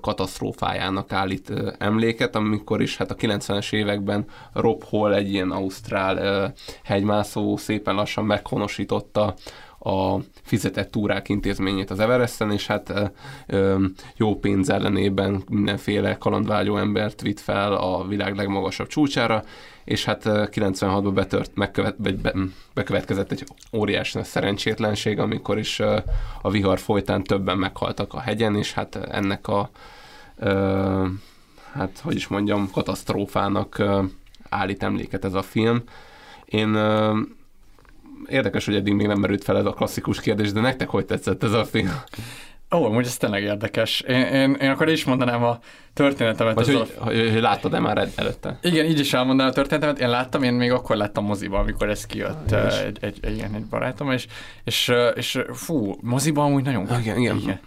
katasztrófájának 0.00 1.12
állít 1.12 1.52
emléket, 1.78 2.36
amikor 2.36 2.82
is 2.82 2.96
hát 2.96 3.10
a 3.10 3.14
90-es 3.14 3.72
években 3.72 4.24
Rob 4.52 4.84
Hall, 4.84 5.14
egy 5.14 5.32
ilyen 5.32 5.50
ausztrál 5.50 6.52
hegymászó 6.82 7.56
szépen 7.56 7.94
lassan 7.94 8.24
meghonosította 8.24 9.34
a 9.78 10.16
fizetett 10.42 10.90
túrák 10.90 11.28
intézményét 11.28 11.90
az 11.90 12.00
Everesten, 12.00 12.52
és 12.52 12.66
hát 12.66 13.12
jó 14.16 14.36
pénz 14.36 14.70
ellenében 14.70 15.42
mindenféle 15.48 16.16
kalandvágyó 16.18 16.76
embert 16.76 17.20
vitt 17.20 17.40
fel 17.40 17.72
a 17.72 18.06
világ 18.06 18.36
legmagasabb 18.36 18.86
csúcsára, 18.86 19.44
és 19.90 20.04
hát 20.04 20.22
96-ban 20.26 21.10
betört, 21.14 21.50
megkövet, 21.54 22.00
be, 22.00 22.12
be, 22.12 22.34
bekövetkezett 22.74 23.32
egy 23.32 23.44
óriási 23.72 24.18
szerencsétlenség, 24.22 25.18
amikor 25.18 25.58
is 25.58 25.80
a 26.42 26.50
vihar 26.50 26.78
folytán 26.78 27.22
többen 27.22 27.58
meghaltak 27.58 28.14
a 28.14 28.20
hegyen, 28.20 28.56
és 28.56 28.72
hát 28.72 28.96
ennek 28.96 29.48
a 29.48 29.70
hát 31.72 32.00
hogy 32.02 32.14
is 32.14 32.28
mondjam, 32.28 32.70
katasztrófának 32.70 33.82
állít 34.48 34.82
emléket 34.82 35.24
ez 35.24 35.34
a 35.34 35.42
film. 35.42 35.82
Én 36.44 36.78
érdekes, 38.26 38.64
hogy 38.64 38.74
eddig 38.74 38.94
még 38.94 39.06
nem 39.06 39.20
merült 39.20 39.44
fel 39.44 39.56
ez 39.56 39.66
a 39.66 39.72
klasszikus 39.72 40.20
kérdés, 40.20 40.52
de 40.52 40.60
nektek 40.60 40.88
hogy 40.88 41.06
tetszett 41.06 41.42
ez 41.42 41.52
a 41.52 41.64
film? 41.64 41.92
Ó, 42.74 42.84
amúgy 42.84 43.04
ez 43.04 43.16
tényleg 43.16 43.42
érdekes. 43.42 44.00
Én, 44.00 44.20
én, 44.20 44.56
én 44.60 44.70
akkor 44.70 44.88
is 44.88 45.04
mondanám 45.04 45.44
a 45.44 45.58
történetemet. 45.94 46.54
Vagy 46.54 46.66
hogy, 46.66 46.94
a... 46.98 47.04
hogy, 47.04 47.30
hogy 47.32 47.40
láttad-e 47.40 47.78
már 47.78 48.10
előtte? 48.16 48.58
Igen, 48.62 48.84
így 48.84 48.98
is 48.98 49.12
elmondanám 49.12 49.50
a 49.50 49.54
történetemet. 49.54 50.00
Én 50.00 50.08
láttam, 50.08 50.42
én 50.42 50.52
még 50.52 50.72
akkor 50.72 50.96
láttam 50.96 51.24
moziban, 51.24 51.60
amikor 51.60 51.88
ez 51.88 52.06
kijött 52.06 52.52
ah, 52.52 52.78
egy, 52.78 52.84
egy, 52.84 52.98
egy, 53.00 53.18
egy, 53.22 53.46
egy 53.54 53.64
barátom, 53.64 54.10
és, 54.10 54.26
és, 54.64 54.92
és 55.14 55.38
fú, 55.52 55.96
moziban 56.00 56.44
amúgy 56.44 56.64
nagyon... 56.64 57.00
Igen, 57.00 57.18
igen. 57.18 57.36
igen 57.36 57.60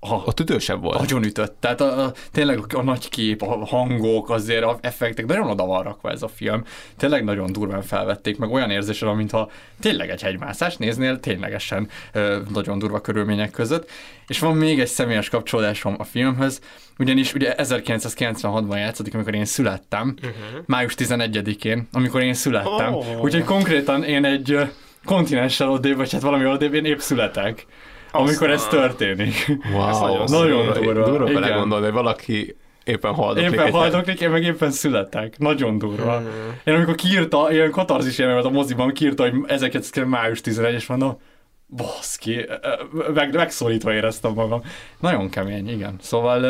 a, 0.00 0.14
ott 0.14 0.40
ütősebb 0.40 0.82
volt. 0.82 0.98
Nagyon 0.98 1.24
ütött. 1.24 1.56
Tehát 1.60 1.80
a, 1.80 2.04
a, 2.04 2.12
tényleg 2.32 2.58
a, 2.58 2.78
a 2.78 2.82
nagy 2.82 3.08
kép, 3.08 3.42
a 3.42 3.66
hangok, 3.66 4.30
azért 4.30 4.64
a 4.64 4.78
effektek, 4.80 5.26
nagyon 5.26 5.50
oda 5.50 5.64
van 5.64 5.82
rakva 5.82 6.10
ez 6.10 6.22
a 6.22 6.28
film. 6.28 6.64
Tényleg 6.96 7.24
nagyon 7.24 7.52
durván 7.52 7.82
felvették, 7.82 8.38
meg 8.38 8.50
olyan 8.50 8.70
érzésre, 8.70 9.14
mintha 9.14 9.50
tényleg 9.80 10.10
egy 10.10 10.22
hegymászás 10.22 10.76
néznél, 10.76 11.20
ténylegesen 11.20 11.88
ö, 12.12 12.38
nagyon 12.52 12.78
durva 12.78 13.00
körülmények 13.00 13.50
között. 13.50 13.90
És 14.26 14.38
van 14.38 14.56
még 14.56 14.80
egy 14.80 14.86
személyes 14.88 15.28
kapcsolódásom 15.28 15.94
a 15.98 16.04
filmhöz, 16.04 16.60
ugyanis 16.98 17.34
ugye 17.34 17.54
1996-ban 17.56 18.76
játszódik, 18.76 19.14
amikor 19.14 19.34
én 19.34 19.44
születtem, 19.44 20.14
uh-huh. 20.16 20.62
május 20.66 20.94
11-én, 20.96 21.88
amikor 21.92 22.22
én 22.22 22.34
születtem. 22.34 22.94
Oh. 22.94 23.22
Úgyhogy 23.22 23.44
konkrétan 23.44 24.04
én 24.04 24.24
egy 24.24 24.58
kontinenssel 25.04 25.70
odébb, 25.70 25.96
vagy 25.96 26.12
hát 26.12 26.20
valami 26.20 26.46
odébb, 26.46 26.74
én 26.74 26.84
épp 26.84 26.98
születek 26.98 27.66
amikor 28.12 28.50
ez 28.50 28.66
történik. 28.66 29.58
Wow, 29.72 29.88
ez 29.88 29.98
nagyon, 30.30 30.64
nagyon 30.64 30.72
durva. 30.82 31.04
Durva 31.04 31.24
belegondolni, 31.24 31.84
hogy 31.84 31.94
valaki 31.94 32.56
éppen 32.84 33.14
haldoklik. 33.14 33.52
Éppen 33.52 33.70
haldoklik, 33.70 34.20
én 34.20 34.30
meg 34.30 34.42
éppen 34.42 34.70
születek. 34.70 35.38
Nagyon 35.38 35.78
durva. 35.78 36.16
Hmm. 36.16 36.28
Én 36.64 36.74
amikor 36.74 36.94
kiírta, 36.94 37.52
ilyen 37.52 37.70
katarzis 37.70 38.18
élményt 38.18 38.44
a 38.44 38.50
moziban, 38.50 38.92
kiírta, 38.92 39.22
hogy 39.22 39.34
ezeket 39.46 40.04
május 40.04 40.40
11, 40.40 40.74
és 40.74 40.86
mondom, 40.86 41.18
baszki, 41.76 42.46
meg, 43.14 43.34
megszólítva 43.34 43.92
éreztem 43.92 44.32
magam. 44.32 44.62
Nagyon 45.00 45.28
kemény, 45.28 45.68
igen. 45.68 45.96
Szóval, 46.00 46.40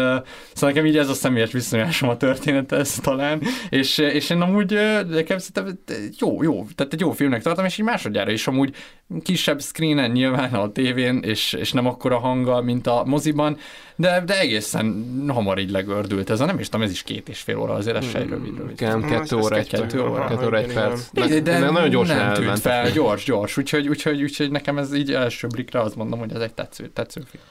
szóval 0.52 0.70
nekem 0.70 0.86
így 0.86 0.96
ez 0.96 1.08
a 1.08 1.14
személyes 1.14 1.52
viszonyásom 1.52 2.08
a 2.08 2.16
történethez 2.16 2.98
talán, 3.02 3.42
és, 3.68 3.98
és 3.98 4.30
én 4.30 4.40
amúgy 4.40 4.78
nekem 5.08 5.38
szerintem 5.38 5.78
jó, 6.18 6.42
jó, 6.42 6.66
tehát 6.74 6.92
egy 6.92 7.00
jó 7.00 7.10
filmnek 7.10 7.42
tartom, 7.42 7.64
és 7.64 7.78
így 7.78 7.84
másodjára 7.84 8.30
is 8.30 8.46
amúgy 8.46 8.74
kisebb 9.22 9.60
screenen 9.60 10.10
nyilván 10.10 10.54
a 10.54 10.72
tévén, 10.72 11.18
és, 11.22 11.52
és 11.52 11.72
nem 11.72 11.86
akkora 11.86 12.18
hanggal, 12.18 12.62
mint 12.62 12.86
a 12.86 13.02
moziban, 13.06 13.56
de, 13.96 14.22
de 14.26 14.40
egészen 14.40 15.04
hamar 15.28 15.58
így 15.58 15.70
legördült 15.70 16.30
ez 16.30 16.40
a, 16.40 16.44
nem 16.44 16.58
is 16.58 16.68
tudom, 16.68 16.86
ez 16.86 16.90
is 16.90 17.02
két 17.02 17.28
és 17.28 17.40
fél 17.40 17.58
óra, 17.58 17.72
azért 17.72 17.96
ez 17.96 18.10
se 18.10 18.18
egy 18.18 18.28
rövid, 18.28 18.56
rövid. 18.56 18.80
Igen, 18.80 19.02
kettő 19.02 19.36
óra, 19.36 19.56
egy, 19.56 19.68
kettő 19.68 20.00
óra, 20.02 20.26
kettő 20.26 20.46
óra, 20.46 20.58
egy 20.58 20.72
perc. 20.72 21.10
De, 21.12 21.40
de 21.40 21.58
nagyon 21.58 21.90
gyorsan 21.90 22.16
nem 22.16 22.34
tűnt 22.34 22.58
fel, 22.58 22.90
gyors, 22.90 23.24
gyors, 23.24 23.56
úgyhogy, 23.56 23.88
úgyhogy, 23.88 24.22
úgyhogy 24.22 24.50
nekem 24.50 24.78
ez 24.78 24.94
így 24.94 25.09
első 25.12 25.46
blikre 25.46 25.80
azt 25.80 25.96
mondom, 25.96 26.18
hogy 26.18 26.32
ez 26.32 26.40
egy 26.40 26.54
tetsző, 26.54 26.88
tetsző 26.88 27.22
film. 27.30 27.42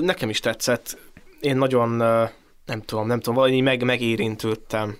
Nekem 0.00 0.28
is 0.28 0.40
tetszett. 0.40 0.98
Én 1.40 1.56
nagyon, 1.56 1.88
nem 2.64 2.82
tudom, 2.84 3.06
nem 3.06 3.20
tudom, 3.20 3.34
valahogy 3.34 3.62
meg, 3.62 3.82
megérintődtem 3.82 4.98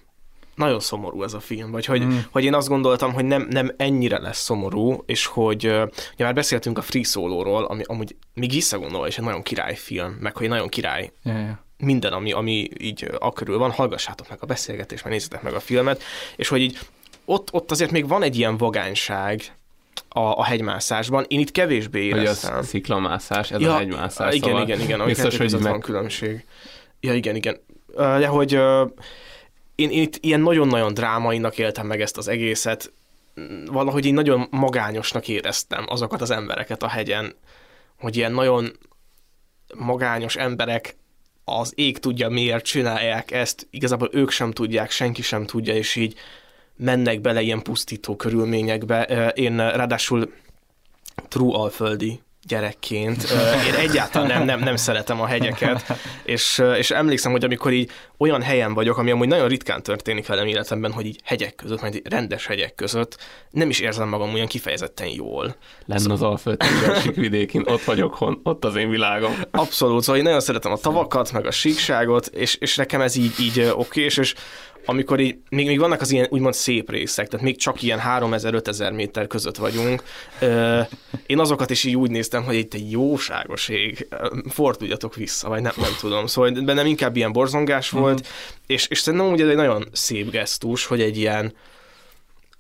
nagyon 0.55 0.81
szomorú 0.81 1.23
ez 1.23 1.33
a 1.33 1.41
film, 1.41 1.71
vagy 1.71 1.85
hogy, 1.85 2.05
mm. 2.05 2.17
hogy 2.31 2.45
én 2.45 2.55
azt 2.55 2.69
gondoltam, 2.69 3.13
hogy 3.13 3.25
nem, 3.25 3.47
nem 3.51 3.75
ennyire 3.77 4.19
lesz 4.19 4.39
szomorú, 4.39 5.03
és 5.07 5.27
hogy 5.27 5.65
ugye 6.15 6.25
már 6.25 6.35
beszéltünk 6.35 6.79
a 6.79 6.83
Free 6.83 7.03
Solo-ról, 7.03 7.65
ami 7.65 7.83
amúgy 7.87 8.17
még 8.35 8.51
visszagondolva 8.51 9.07
is 9.07 9.19
egy 9.19 9.25
nagyon 9.25 9.43
király 9.43 9.77
film, 9.77 10.17
meg 10.21 10.37
hogy 10.37 10.49
nagyon 10.49 10.69
király 10.69 11.13
yeah, 11.23 11.39
yeah. 11.39 11.57
minden, 11.77 12.13
ami, 12.13 12.33
ami 12.33 12.69
így 12.79 13.11
akörül 13.19 13.59
van, 13.59 13.71
hallgassátok 13.71 14.29
meg 14.29 14.39
a 14.41 14.47
beszélgetést, 14.47 15.05
meg 15.05 15.13
nézzétek 15.13 15.43
meg 15.43 15.55
a 15.55 15.61
filmet, 15.61 16.03
és 16.37 16.49
hogy 16.49 16.61
így 16.61 16.79
ott, 17.25 17.53
ott 17.53 17.71
azért 17.71 17.91
még 17.91 18.09
van 18.09 18.23
egy 18.23 18.39
ilyen 18.39 18.57
vagányság, 18.57 19.43
a, 20.17 20.21
a 20.21 20.45
hegymászásban. 20.45 21.25
Én 21.29 21.41
itt 21.41 21.51
kevésbé 21.51 22.05
éreztem. 22.05 22.51
Hogy 22.53 22.61
a 22.61 22.67
sziklamászás, 22.67 23.51
ez 23.51 23.61
ja, 23.61 23.75
a 23.75 23.77
hegymászás. 23.77 24.35
Igen, 24.35 24.49
szóval 24.49 24.63
igen, 24.63 24.81
igen, 24.81 24.97
igen. 24.97 25.07
Biztos, 25.07 25.37
hogy 25.37 25.53
meg... 25.53 25.63
van 25.63 25.81
különbség. 25.81 26.45
Ja, 27.01 27.15
igen, 27.15 27.37
igen. 27.37 27.61
De 27.97 28.27
hogy 28.27 28.53
én, 29.75 29.91
én 29.91 30.03
itt 30.03 30.17
ilyen 30.21 30.41
nagyon-nagyon 30.41 30.95
drámainak 30.95 31.59
éltem 31.59 31.87
meg 31.87 32.01
ezt 32.01 32.17
az 32.17 32.29
egészet, 32.29 32.93
valahogy 33.71 34.07
én 34.07 34.15
nagyon 34.15 34.47
magányosnak 34.51 35.29
éreztem 35.29 35.85
azokat 35.89 36.21
az 36.21 36.31
embereket 36.31 36.83
a 36.83 36.89
hegyen, 36.89 37.35
hogy 37.99 38.17
ilyen 38.17 38.33
nagyon 38.33 38.73
magányos 39.75 40.37
emberek 40.37 40.97
az 41.45 41.73
ég 41.75 41.99
tudja 41.99 42.29
miért 42.29 42.65
csinálják 42.65 43.31
ezt, 43.31 43.67
igazából 43.71 44.09
ők 44.13 44.31
sem 44.31 44.51
tudják, 44.51 44.91
senki 44.91 45.23
sem 45.23 45.47
tudja, 45.47 45.75
és 45.75 45.97
így 45.97 46.15
mennek 46.77 47.21
bele 47.21 47.41
ilyen 47.41 47.63
pusztító 47.63 48.17
körülményekbe. 48.17 49.03
Én 49.35 49.57
ráadásul 49.57 50.33
true 51.29 51.59
alföldi 51.59 52.21
gyerekként. 52.47 53.23
Én 53.67 53.75
egyáltalán 53.75 54.29
nem, 54.29 54.45
nem, 54.45 54.61
nem 54.61 54.77
szeretem 54.77 55.21
a 55.21 55.27
hegyeket, 55.27 55.99
és, 56.25 56.63
és 56.77 56.91
emlékszem, 56.91 57.33
hogy 57.33 57.45
amikor 57.45 57.73
így 57.73 57.91
olyan 58.19 58.43
helyen 58.43 58.75
vagyok, 58.75 58.99
ami 58.99 59.11
amúgy 59.11 59.29
nagyon 59.29 59.49
ritkán 59.49 59.83
történik 59.83 60.27
velem 60.27 60.47
életemben, 60.47 60.93
hogy 60.93 61.07
így 61.07 61.21
hegyek 61.25 61.55
között, 61.55 61.81
majd 61.81 62.01
rendes 62.05 62.47
hegyek 62.47 62.75
között, 62.75 63.19
nem 63.51 63.71
is 63.71 63.81
érzem 63.81 64.09
magam 64.09 64.35
olyan 64.35 64.47
kifejezetten 64.47 65.09
jól. 65.09 65.57
Lenne 65.87 66.13
az 66.13 66.23
Alföld 66.23 66.63
vidékén, 67.15 67.63
ott 67.67 67.85
vagyok, 67.85 68.15
hon, 68.15 68.41
ott 68.43 68.65
az 68.65 68.77
én 68.77 68.91
világom. 68.91 69.35
Abszolút, 69.51 70.03
szóval 70.03 70.17
én 70.17 70.25
nagyon 70.25 70.41
szeretem 70.41 70.73
a 70.73 70.77
tavakat, 70.77 71.33
meg 71.33 71.47
a 71.47 71.51
síkságot, 71.51 72.27
és, 72.27 72.55
és 72.55 72.77
nekem 72.77 73.01
ez 73.01 73.17
így, 73.17 73.41
így 73.41 73.73
oké, 73.75 74.03
és, 74.03 74.17
és 74.17 74.35
amikor 74.85 75.21
így, 75.21 75.37
még, 75.51 75.67
még 75.67 75.79
vannak 75.79 76.01
az 76.01 76.11
ilyen 76.11 76.27
úgymond 76.31 76.55
szép 76.55 76.91
részek, 76.91 77.29
tehát 77.29 77.45
még 77.45 77.59
csak 77.59 77.83
ilyen 77.83 78.01
3000-5000 78.07 78.95
méter 78.95 79.27
között 79.27 79.57
vagyunk, 79.57 80.03
én 81.27 81.39
azokat 81.39 81.71
is 81.71 81.85
így 81.85 81.97
úgy 81.97 82.11
néztem, 82.11 82.43
hogy 82.43 82.55
itt 82.55 82.75
egy 82.75 82.91
jóságos 82.91 83.69
ég, 83.69 84.09
forduljatok 84.49 85.15
vissza, 85.15 85.49
vagy 85.49 85.63
nem, 85.63 85.73
nem 85.77 85.93
tudom. 86.01 86.27
Szóval 86.27 86.51
bennem 86.51 86.87
inkább 86.87 87.17
ilyen 87.17 87.33
borzongás 87.33 87.91
volt, 87.91 88.21
uh-huh. 88.21 88.35
és, 88.67 88.87
és 88.89 88.99
szerintem 88.99 89.33
ugye 89.33 89.49
egy 89.49 89.57
nagyon 89.57 89.89
szép 89.93 90.31
gesztus, 90.31 90.87
hogy 90.87 91.01
egy 91.01 91.17
ilyen 91.17 91.55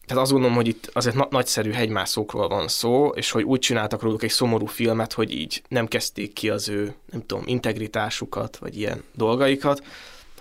tehát 0.07 0.23
azt 0.23 0.33
gondolom, 0.33 0.57
hogy 0.57 0.69
itt 0.69 0.91
azért 0.93 1.15
na- 1.15 1.29
nagyszerű 1.31 1.71
hegymászókról 1.71 2.49
van 2.49 2.69
szó, 2.69 3.09
és 3.09 3.31
hogy 3.31 3.43
úgy 3.43 3.59
csináltak 3.59 4.03
róluk 4.03 4.23
egy 4.23 4.31
szomorú 4.31 4.67
filmet, 4.67 5.13
hogy 5.13 5.33
így 5.33 5.63
nem 5.69 5.87
kezdték 5.87 6.33
ki 6.33 6.51
az 6.51 6.69
ő, 6.69 6.95
nem 7.11 7.27
tudom, 7.27 7.43
integritásukat, 7.47 8.57
vagy 8.57 8.79
ilyen 8.79 9.03
dolgaikat, 9.13 9.83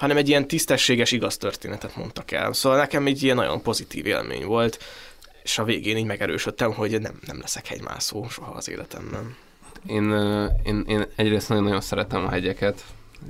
hanem 0.04 0.18
egy 0.18 0.30
ilyen 0.30 0.48
tisztességes, 0.48 1.12
igaz 1.12 1.38
történetet 1.38 1.96
mondtak 1.96 2.32
el. 2.32 2.54
Szóval 2.54 2.78
nekem 2.78 3.06
egy 3.06 3.24
ilyen 3.24 3.36
nagyon 3.36 3.62
pozitív 3.62 4.06
élmény 4.06 4.46
volt, 4.46 4.84
és 5.44 5.58
a 5.58 5.64
végén 5.64 5.98
így 5.98 6.06
megerősödtem, 6.06 6.74
hogy 6.74 7.02
nem, 7.02 7.20
nem 7.26 7.40
leszek 7.40 7.68
hegymászó 7.68 8.28
soha 8.30 8.52
az 8.52 8.70
életemben. 8.70 9.36
Én, 9.88 10.12
én, 10.64 10.84
én 10.88 11.06
egyrészt 11.16 11.50
nagyon-nagyon 11.50 11.82
szeretem 11.82 12.26
a 12.26 12.30
hegyeket, 12.30 12.84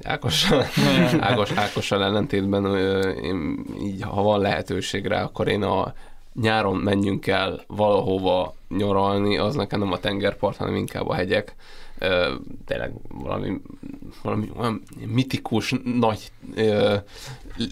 Ákossal, 0.03 0.65
Ákos, 1.19 1.51
Ákossal 1.51 2.03
ellentétben 2.03 2.77
én 3.23 3.65
így, 3.81 4.01
ha 4.01 4.21
van 4.21 4.39
lehetőség 4.39 5.05
rá, 5.05 5.23
akkor 5.23 5.47
én 5.47 5.63
a 5.63 5.93
nyáron 6.41 6.77
menjünk 6.77 7.27
el 7.27 7.63
valahova 7.67 8.55
nyaralni, 8.69 9.37
az 9.37 9.55
nekem 9.55 9.79
nem 9.79 9.91
a 9.91 9.99
tengerpart, 9.99 10.57
hanem 10.57 10.75
inkább 10.75 11.07
a 11.07 11.13
hegyek. 11.13 11.55
Ö, 12.03 12.33
tényleg 12.65 12.91
valami, 13.07 13.61
valami 14.21 14.51
olyan 14.57 14.81
mitikus, 15.05 15.73
nagy 15.83 16.31
ö, 16.55 16.95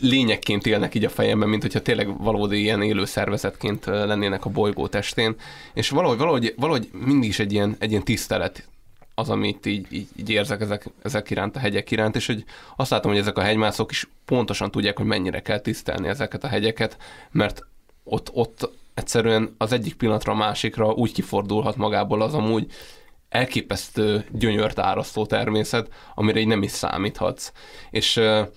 lényekként 0.01 0.65
élnek 0.65 0.95
így 0.95 1.05
a 1.05 1.09
fejemben, 1.09 1.49
mint 1.49 1.61
hogyha 1.61 1.81
tényleg 1.81 2.23
valódi 2.23 2.59
ilyen 2.61 2.81
élő 2.81 3.05
szervezetként 3.05 3.85
lennének 3.85 4.45
a 4.45 4.49
bolygó 4.49 4.87
testén, 4.87 5.35
és 5.73 5.89
valahogy, 5.89 6.17
valahogy, 6.17 6.53
valahogy 6.57 6.89
mindig 7.05 7.29
is 7.29 7.39
egy 7.39 7.53
ilyen, 7.53 7.75
egy 7.79 7.89
ilyen 7.89 8.03
tisztelet 8.03 8.67
az, 9.15 9.29
amit 9.29 9.65
így, 9.65 9.87
így, 9.89 10.07
így 10.15 10.29
érzek 10.29 10.61
ezek, 10.61 10.89
ezek 11.01 11.29
iránt, 11.29 11.55
a 11.55 11.59
hegyek 11.59 11.91
iránt, 11.91 12.15
és 12.15 12.25
hogy 12.25 12.43
azt 12.75 12.91
látom, 12.91 13.11
hogy 13.11 13.19
ezek 13.19 13.37
a 13.37 13.41
hegymászók 13.41 13.91
is 13.91 14.07
pontosan 14.25 14.71
tudják, 14.71 14.97
hogy 14.97 15.05
mennyire 15.05 15.41
kell 15.41 15.59
tisztelni 15.59 16.07
ezeket 16.07 16.43
a 16.43 16.47
hegyeket, 16.47 16.97
mert 17.31 17.65
ott, 18.03 18.29
ott 18.33 18.71
egyszerűen 18.93 19.55
az 19.57 19.71
egyik 19.71 19.93
pillanatra 19.95 20.33
a 20.33 20.35
másikra 20.35 20.91
úgy 20.91 21.13
kifordulhat 21.13 21.75
magából 21.75 22.21
az 22.21 22.33
amúgy 22.33 22.71
elképesztő 23.31 24.25
gyönyört 24.31 24.79
árasztó 24.79 25.25
természet, 25.25 25.89
amire 26.15 26.39
így 26.39 26.47
nem 26.47 26.63
is 26.63 26.71
számíthatsz. 26.71 27.51
És 27.89 28.17
uh, 28.17 28.47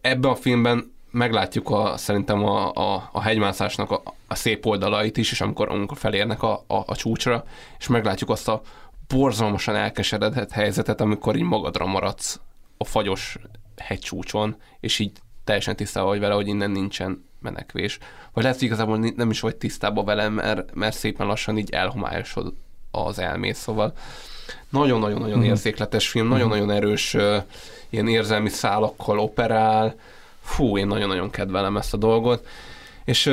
ebben 0.00 0.30
a 0.30 0.34
filmben 0.34 0.92
meglátjuk 1.10 1.70
a, 1.70 1.96
szerintem 1.96 2.44
a, 2.44 2.72
a, 2.72 3.08
a 3.12 3.20
hegymászásnak 3.20 3.90
a, 3.90 4.02
a 4.28 4.34
szép 4.34 4.66
oldalait 4.66 5.16
is, 5.16 5.32
és 5.32 5.40
amikor, 5.40 5.68
amikor 5.68 5.98
felérnek 5.98 6.42
a, 6.42 6.64
a, 6.66 6.74
a 6.86 6.96
csúcsra, 6.96 7.44
és 7.78 7.86
meglátjuk 7.86 8.30
azt 8.30 8.48
a 8.48 8.62
borzalmasan 9.08 9.76
elkeseredett 9.76 10.50
helyzetet, 10.50 11.00
amikor 11.00 11.36
így 11.36 11.42
magadra 11.42 11.86
maradsz 11.86 12.40
a 12.76 12.84
fagyos 12.84 13.38
hegycsúcson, 13.76 14.56
és 14.80 14.98
így 14.98 15.12
teljesen 15.44 15.76
tisztában 15.76 16.08
vagy 16.08 16.20
vele, 16.20 16.34
hogy 16.34 16.48
innen 16.48 16.70
nincsen 16.70 17.24
menekvés. 17.40 17.98
Vagy 18.32 18.42
lehet, 18.42 18.58
hogy 18.58 18.66
igazából 18.66 18.98
nem 19.16 19.30
is 19.30 19.40
vagy 19.40 19.56
tisztában 19.56 20.04
vele, 20.04 20.28
mert, 20.28 20.74
mert 20.74 20.96
szépen 20.96 21.26
lassan 21.26 21.58
így 21.58 21.70
elhomályosod 21.70 22.54
az 22.92 23.18
elmész, 23.18 23.58
szóval 23.58 23.92
nagyon-nagyon-nagyon 24.70 25.38
Mhm. 25.38 25.46
érzékletes 25.46 26.08
film, 26.08 26.28
nagyon-nagyon 26.28 26.70
erős 26.70 27.16
ilyen 27.90 28.08
érzelmi 28.08 28.48
szálakkal 28.48 29.18
operál, 29.18 29.94
fú, 30.42 30.78
én 30.78 30.86
nagyon-nagyon 30.86 31.30
kedvelem 31.30 31.76
ezt 31.76 31.94
a 31.94 31.96
dolgot, 31.96 32.46
és 33.04 33.26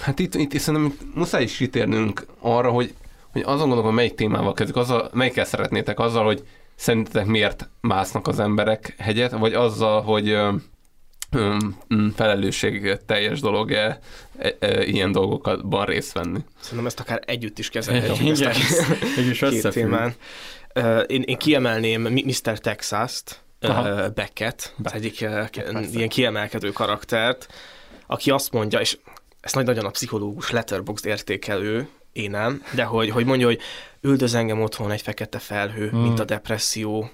hát 0.00 0.18
itt, 0.18 0.34
itt 0.34 0.58
szerintem 0.58 0.98
muszáj 1.14 1.42
is 1.42 1.56
kitérnünk 1.56 2.26
arra, 2.40 2.70
hogy, 2.70 2.94
hogy 3.32 3.42
azon 3.42 3.68
gondolom, 3.68 3.94
melyik 3.94 4.14
témával 4.14 4.52
kezdjük, 4.52 4.76
azzal, 4.76 5.10
melyikkel 5.12 5.44
szeretnétek? 5.44 5.98
Azzal, 5.98 6.24
hogy 6.24 6.46
szerintetek 6.74 7.26
miért 7.26 7.68
másznak 7.80 8.26
az 8.26 8.38
emberek 8.38 8.94
hegyet, 8.98 9.30
vagy 9.32 9.54
azzal, 9.54 10.02
hogy 10.02 10.38
felelősség 12.14 12.96
teljes 13.06 13.40
dolog 13.40 13.72
-e, 13.72 13.98
e, 14.38 14.56
e, 14.58 14.84
ilyen 14.84 15.12
dolgokban 15.12 15.84
részt 15.86 16.12
venni. 16.12 16.38
Szerintem 16.60 16.86
ezt 16.86 17.00
akár 17.00 17.22
együtt 17.26 17.58
is 17.58 17.68
kezelhetjük. 17.70 18.38
Igen, 18.38 18.54
mégis 19.16 19.42
összefügg. 19.42 19.94
Én, 21.06 21.22
én 21.22 21.36
kiemelném 21.38 22.02
Mr. 22.02 22.58
Texas-t, 22.58 23.42
Aha. 23.60 24.08
Becket, 24.08 24.74
az 24.82 24.92
egyik 24.92 25.16
ke- 25.16 25.66
ilyen 25.92 26.08
kiemelkedő 26.08 26.70
karaktert, 26.70 27.46
aki 28.06 28.30
azt 28.30 28.52
mondja, 28.52 28.80
és 28.80 28.98
ezt 29.40 29.54
nagy 29.54 29.64
nagyon 29.64 29.84
a 29.84 29.90
pszichológus 29.90 30.50
Letterboxd 30.50 31.06
értékelő, 31.06 31.88
én 32.12 32.30
nem, 32.30 32.62
de 32.74 32.84
hogy, 32.84 33.10
hogy 33.10 33.24
mondja, 33.24 33.46
hogy 33.46 33.60
üldöz 34.00 34.34
engem 34.34 34.62
otthon 34.62 34.90
egy 34.90 35.02
fekete 35.02 35.38
felhő, 35.38 35.88
Hmm. 35.88 36.00
mint 36.00 36.20
a 36.20 36.24
depresszió, 36.24 37.10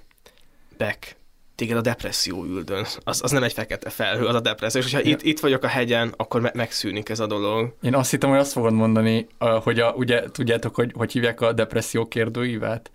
Beck, 0.77 1.16
téged 1.55 1.76
a 1.76 1.81
depresszió 1.81 2.44
üldön. 2.44 2.86
Az, 3.05 3.20
az 3.22 3.31
nem 3.31 3.43
egy 3.43 3.52
fekete 3.52 3.90
felhő, 3.90 4.26
az 4.26 4.35
a 4.35 4.40
depresszió. 4.40 4.81
És 4.82 4.93
hogyha 4.93 5.09
itt, 5.10 5.22
itt 5.22 5.40
vagyok 5.40 5.62
a 5.62 5.66
hegyen, 5.68 6.14
akkor 6.16 6.40
me- 6.40 6.55
megszűnik 6.55 7.09
ez 7.09 7.20
a 7.20 7.26
dolog. 7.26 7.74
Én 7.82 7.94
azt 7.94 8.10
hittem, 8.10 8.31
hogy 8.31 8.39
azt 8.39 8.52
fogod 8.52 8.72
mondani, 8.72 9.26
hogy 9.39 9.81
a, 9.81 9.93
ugye 9.97 10.22
tudjátok, 10.32 10.74
hogy 10.74 10.93
hogy 10.94 11.12
hívják 11.12 11.40
a 11.40 11.52
depresszió 11.52 12.06
kérdőívet? 12.09 12.90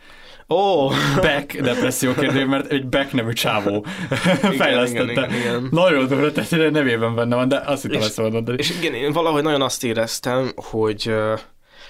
Ó! 0.50 0.56
Oh. 0.86 0.94
Beck 1.22 1.62
depresszió 1.62 2.14
kérdőív, 2.14 2.48
mert 2.48 2.72
egy 2.72 2.86
Beck 2.86 3.12
nevű 3.14 3.34
csávó 3.34 3.86
fejlesztette. 4.60 5.12
igen, 5.12 5.34
igen. 5.34 5.68
Nagyon 5.72 6.08
durva, 6.08 6.32
tehát 6.32 6.50
hogy 6.50 6.60
a 6.62 6.70
nevében 6.70 7.16
benne 7.16 7.36
van, 7.36 7.48
de 7.48 7.58
azt 7.66 7.82
hittem, 7.82 8.00
És- 8.00 8.06
ezt 8.06 8.14
fogod 8.16 8.32
mondani. 8.32 8.58
És 8.58 8.70
igen, 8.82 8.94
én 8.94 9.12
valahogy 9.12 9.44
nagyon 9.44 9.62
azt 9.62 9.84
éreztem, 9.84 10.52
hogy, 10.56 11.14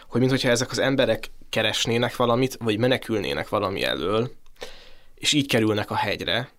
hogy 0.07 0.21
mintha 0.21 0.49
ezek 0.49 0.71
az 0.71 0.79
emberek 0.79 1.31
keresnének 1.49 2.15
valamit, 2.15 2.57
vagy 2.63 2.77
menekülnének 2.77 3.49
valami 3.49 3.83
elől, 3.83 4.31
és 5.15 5.33
így 5.33 5.47
kerülnek 5.47 5.91
a 5.91 5.95
hegyre, 5.95 6.49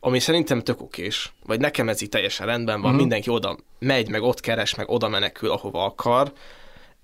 ami 0.00 0.18
szerintem 0.18 0.62
tök 0.62 0.80
okés, 0.80 1.32
vagy 1.46 1.60
nekem 1.60 1.88
ez 1.88 2.02
így 2.02 2.08
teljesen 2.08 2.46
rendben 2.46 2.66
van, 2.66 2.78
Mhm. 2.78 2.84
uh-huh. 2.88 3.00
mindenki 3.00 3.30
oda 3.30 3.56
megy, 3.78 4.08
meg 4.08 4.22
ott 4.22 4.40
keres, 4.40 4.74
meg 4.74 4.88
oda 4.88 5.08
menekül, 5.08 5.50
ahova 5.50 5.84
akar. 5.84 6.32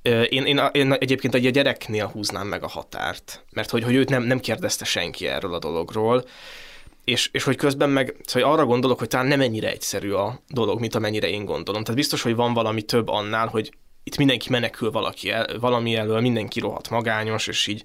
Én, 0.03 0.45
én, 0.45 0.61
én 0.73 0.93
egyébként 0.93 1.35
egy 1.35 1.51
gyereknél 1.51 2.07
húznám 2.07 2.47
meg 2.47 2.63
a 2.63 2.69
határt, 2.69 3.45
mert 3.53 3.71
hogy, 3.71 3.83
hogy 3.83 3.95
őt 3.95 4.09
nem, 4.09 4.23
nem 4.23 4.41
kérdezte 4.41 4.85
senki 4.85 5.27
erről 5.27 5.55
a 5.55 5.59
dologról, 5.59 6.25
és, 7.05 7.29
és 7.33 7.43
hogy 7.45 7.57
közben 7.57 7.91
meg, 7.91 8.15
szóval 8.25 8.53
arra 8.53 8.65
gondolok, 8.65 8.99
hogy 8.99 9.09
talán 9.09 9.27
nem 9.27 9.41
ennyire 9.41 9.71
egyszerű 9.71 10.11
a 10.13 10.41
dolog, 10.49 10.81
mint 10.81 10.95
amennyire 10.95 11.29
én 11.29 11.45
gondolom. 11.45 11.83
Tehát 11.83 11.97
biztos, 11.97 12.23
hogy 12.23 12.35
van 12.35 12.55
valami 12.55 12.83
több 12.83 13.09
annál, 13.09 13.47
hogy 13.47 13.71
itt 14.05 14.17
mindenki 14.17 14.51
menekül 14.51 14.91
valaki 14.91 15.31
el, 15.31 15.47
valami 15.61 15.95
elől, 15.95 16.21
mindenki 16.21 16.61
rohadt 16.61 16.91
magányos, 16.91 17.47
és 17.47 17.67
így 17.67 17.85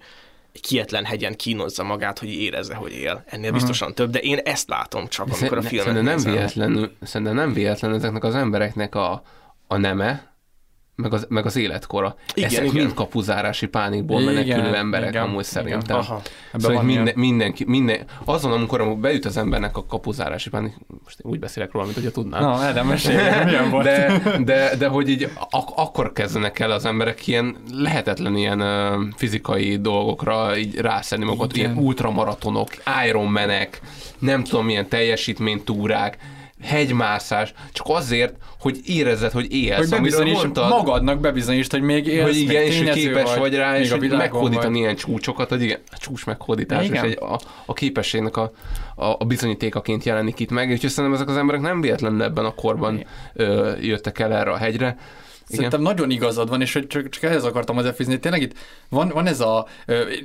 kietlen 0.60 1.06
hegyen 1.06 1.36
kínozza 1.36 1.84
magát, 1.84 2.20
hogy 2.20 2.30
érezze, 2.30 2.76
hogy 2.76 2.92
él. 2.92 3.24
Ennél 3.26 3.52
biztosan 3.52 3.94
több, 3.94 4.10
de 4.12 4.20
én 4.20 4.38
ezt 4.38 4.70
látom 4.70 5.08
csak, 5.08 5.28
amikor 5.28 5.58
a 5.58 5.62
filmet 5.62 5.88
Szerintem 5.88 6.20
nem 6.20 6.34
véletlenül, 6.34 6.92
szerintem 7.02 7.36
nem 7.36 7.54
véletlen 7.54 7.94
ezeknek 7.94 8.24
az 8.24 8.36
embereknek 8.36 8.96
a, 8.96 9.24
a 9.68 9.78
neme, 9.78 10.31
meg 11.02 11.14
az, 11.14 11.26
meg 11.30 11.46
az 11.46 11.56
életkora. 11.56 12.16
Igen, 12.34 12.50
Ezek 12.50 12.64
igen. 12.64 12.76
mind 12.76 12.94
kapuzárási 12.94 13.68
pánikból 13.68 14.22
Igen, 14.22 14.34
menekülő 14.34 14.76
emberek 14.76 15.10
igen, 15.10 15.24
amúgy 15.24 15.44
szerintem. 15.44 15.98
Aha. 15.98 16.22
Szóval 16.54 16.76
van 16.76 16.86
minden, 16.86 17.14
mindenki, 17.16 17.64
minden, 17.68 18.06
azon, 18.26 18.52
amikor 18.52 18.82
amúgy 18.82 18.98
beüt 18.98 19.26
az 19.26 19.38
embernek 19.38 19.78
a 19.78 19.86
kapuzárási 19.86 20.50
pánik, 20.50 20.74
most 21.04 21.20
én 21.26 21.32
úgy 21.32 21.40
beszélek 21.40 21.72
róla, 21.72 21.86
mint 21.86 21.98
hogyha 21.98 22.12
tudnám. 22.12 22.42
Na, 22.42 22.54
Ádám, 22.54 22.88
mesélj, 22.88 23.18
milyen 23.46 23.70
volt? 23.70 23.84
De, 23.84 24.22
de, 24.44 24.76
de 24.78 24.88
hogy 24.88 25.10
így 25.10 25.30
ak- 25.50 25.74
akkor 25.76 26.12
kezdenek 26.14 26.60
el 26.60 26.72
az 26.72 26.86
emberek 26.86 27.28
ilyen 27.28 27.56
lehetetlen 27.74 28.36
ilyen 28.36 28.60
ö, 28.60 29.04
fizikai 29.16 29.78
dolgokra 29.78 30.58
így 30.58 30.76
rászedni 30.76 31.26
magukat, 31.26 31.56
ilyen 31.56 31.78
ultramaratonog, 31.78 32.68
Ironmanek, 33.08 33.82
nem 34.20 34.44
tudom 34.44 34.66
milyen 34.66 34.88
teljesítménytúrák, 34.90 36.18
hegymászás, 36.62 37.54
csak 37.72 37.86
azért, 37.90 38.34
hogy 38.60 38.80
érezzed, 38.86 39.32
hogy 39.32 39.54
élsz. 39.54 39.90
hogy 39.90 39.98
amiről 39.98 40.26
mondtad, 40.26 40.70
magadnak 40.70 41.20
bebizonyítsd, 41.20 41.72
hogy 41.72 41.82
még 41.82 42.08
élsz, 42.08 42.26
hogy 42.26 42.38
igen, 42.38 42.64
és 42.64 42.78
hogy 42.78 42.90
képes 42.90 43.36
vagy, 43.36 43.56
rá, 43.56 43.72
még 43.72 43.82
és 43.82 43.92
hogy 43.92 44.10
meghódítani 44.10 44.68
vagy. 44.68 44.82
ilyen 44.82 44.96
csúcsokat, 44.96 45.50
hogy 45.50 45.62
igen, 45.62 45.80
a 45.92 45.98
csúcs 45.98 46.26
meghódítás, 46.26 46.88
és 46.90 47.00
egy, 47.00 47.18
a, 47.22 47.40
a 47.66 47.74
képességnek 47.74 48.38
a, 48.38 48.52
a, 48.96 49.06
a 49.06 49.26
bizonyítékaként 49.26 50.04
jelenik 50.04 50.40
itt 50.40 50.52
meg, 50.52 50.70
és 50.70 50.80
szerintem 50.80 51.14
ezek 51.14 51.30
az 51.30 51.38
emberek 51.38 51.62
nem 51.62 51.82
véletlenül 51.82 52.24
ebben 52.24 52.46
a 52.46 52.56
korban 52.56 53.06
ö, 53.34 53.72
jöttek 53.82 54.20
el 54.20 54.34
erre 54.34 54.52
a 54.52 54.58
hegyre. 54.58 54.98
Igen. 55.48 55.56
Szerintem 55.56 55.82
nagyon 55.82 56.10
igazad 56.10 56.50
van, 56.50 56.62
és 56.62 56.74
hogy 56.74 56.88
csak, 56.88 57.10
csak 57.10 57.24
ehhez 57.24 57.44
akartam 57.44 57.76
hozzáfűzni, 57.76 58.12
hogy 58.12 58.22
tényleg 58.22 58.42
itt 58.42 58.54
van, 58.90 59.10
van 59.10 59.28
ez 59.28 59.40
a, 59.40 59.68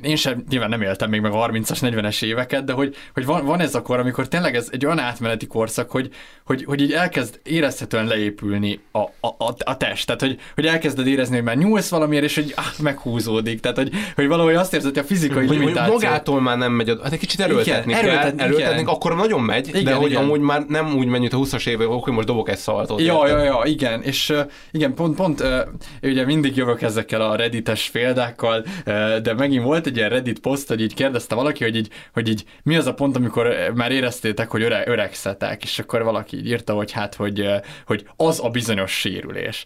én 0.02 0.16
sem 0.16 0.44
nyilván 0.48 0.68
nem 0.68 0.82
éltem 0.82 1.10
még 1.10 1.20
meg 1.20 1.32
a 1.32 1.48
30-as, 1.48 1.78
40-es 1.80 2.24
éveket, 2.24 2.64
de 2.64 2.72
hogy, 2.72 2.96
hogy 3.14 3.24
van, 3.24 3.44
van 3.44 3.60
ez 3.60 3.74
a 3.74 3.82
kor, 3.82 3.98
amikor 3.98 4.28
tényleg 4.28 4.54
ez 4.54 4.68
egy 4.72 4.86
olyan 4.86 4.98
átmeneti 4.98 5.46
korszak, 5.46 5.90
hogy, 5.90 6.10
hogy, 6.44 6.64
hogy 6.64 6.80
így 6.80 6.92
elkezd 6.92 7.40
érezhetően 7.42 8.06
leépülni 8.06 8.80
a, 8.92 8.98
a, 8.98 9.26
a, 9.38 9.54
a 9.64 9.76
test, 9.76 10.06
tehát 10.06 10.20
hogy, 10.20 10.38
hogy 10.54 10.66
elkezded 10.66 11.06
érezni, 11.06 11.34
hogy 11.34 11.44
már 11.44 11.56
nyúlsz 11.56 11.88
valamiért, 11.88 12.24
és 12.24 12.34
hogy 12.34 12.52
ah, 12.56 12.64
meghúzódik, 12.78 13.60
tehát 13.60 13.76
hogy, 13.76 13.90
hogy 14.14 14.26
valahogy 14.26 14.54
azt 14.54 14.74
érzed, 14.74 14.94
hogy 14.94 15.02
a 15.02 15.06
fizikai 15.06 15.36
hogy, 15.36 15.48
hogy 15.48 15.58
limitáció. 15.58 15.92
magától 15.92 16.40
már 16.40 16.56
nem 16.58 16.72
megy, 16.72 16.98
hát 17.02 17.12
egy 17.12 17.18
kicsit 17.18 17.40
erőltetni 17.40 17.90
Igen, 17.92 18.04
kell, 18.04 18.10
erőltetni 18.10 18.42
erőltetni, 18.42 18.82
akkor 18.86 19.14
nagyon 19.16 19.40
megy, 19.40 19.70
de 19.70 19.78
Igen, 19.78 19.96
hogy 19.96 20.10
igen. 20.10 20.22
amúgy 20.22 20.40
már 20.40 20.64
nem 20.68 20.96
úgy 20.96 21.06
megy, 21.06 21.20
mint 21.20 21.32
a 21.32 21.36
20-as 21.38 21.68
évek, 21.68 21.86
hogy 21.86 22.12
most 22.12 22.26
dobok 22.26 22.48
egy 22.48 22.58
szaltot. 22.58 23.00
Ja, 23.00 23.28
ja, 23.28 23.42
ja, 23.42 23.60
igen, 23.64 24.02
és 24.02 24.34
igen, 24.70 24.94
pont, 24.94 25.15
pont 25.16 25.40
uh, 25.40 25.60
ugye 26.02 26.24
mindig 26.24 26.56
jövök 26.56 26.82
ezekkel 26.82 27.20
a 27.20 27.36
reddites 27.36 27.90
példákkal, 27.90 28.64
uh, 28.86 29.16
de 29.16 29.34
megint 29.34 29.64
volt 29.64 29.86
egy 29.86 29.96
ilyen 29.96 30.08
reddit 30.08 30.40
poszt, 30.40 30.68
hogy 30.68 30.80
így 30.80 30.94
kérdezte 30.94 31.34
valaki, 31.34 31.64
hogy 31.64 31.76
így, 31.76 31.88
hogy 32.12 32.28
így 32.28 32.44
mi 32.62 32.76
az 32.76 32.86
a 32.86 32.94
pont, 32.94 33.16
amikor 33.16 33.72
már 33.74 33.92
éreztétek, 33.92 34.50
hogy 34.50 34.62
öre, 34.62 34.82
öregszetek, 34.86 35.62
és 35.62 35.78
akkor 35.78 36.02
valaki 36.02 36.36
így 36.36 36.46
írta, 36.46 36.72
hogy 36.72 36.92
hát, 36.92 37.14
hogy, 37.14 37.46
hogy 37.86 38.08
az 38.16 38.40
a 38.42 38.48
bizonyos 38.48 38.92
sérülés. 38.92 39.64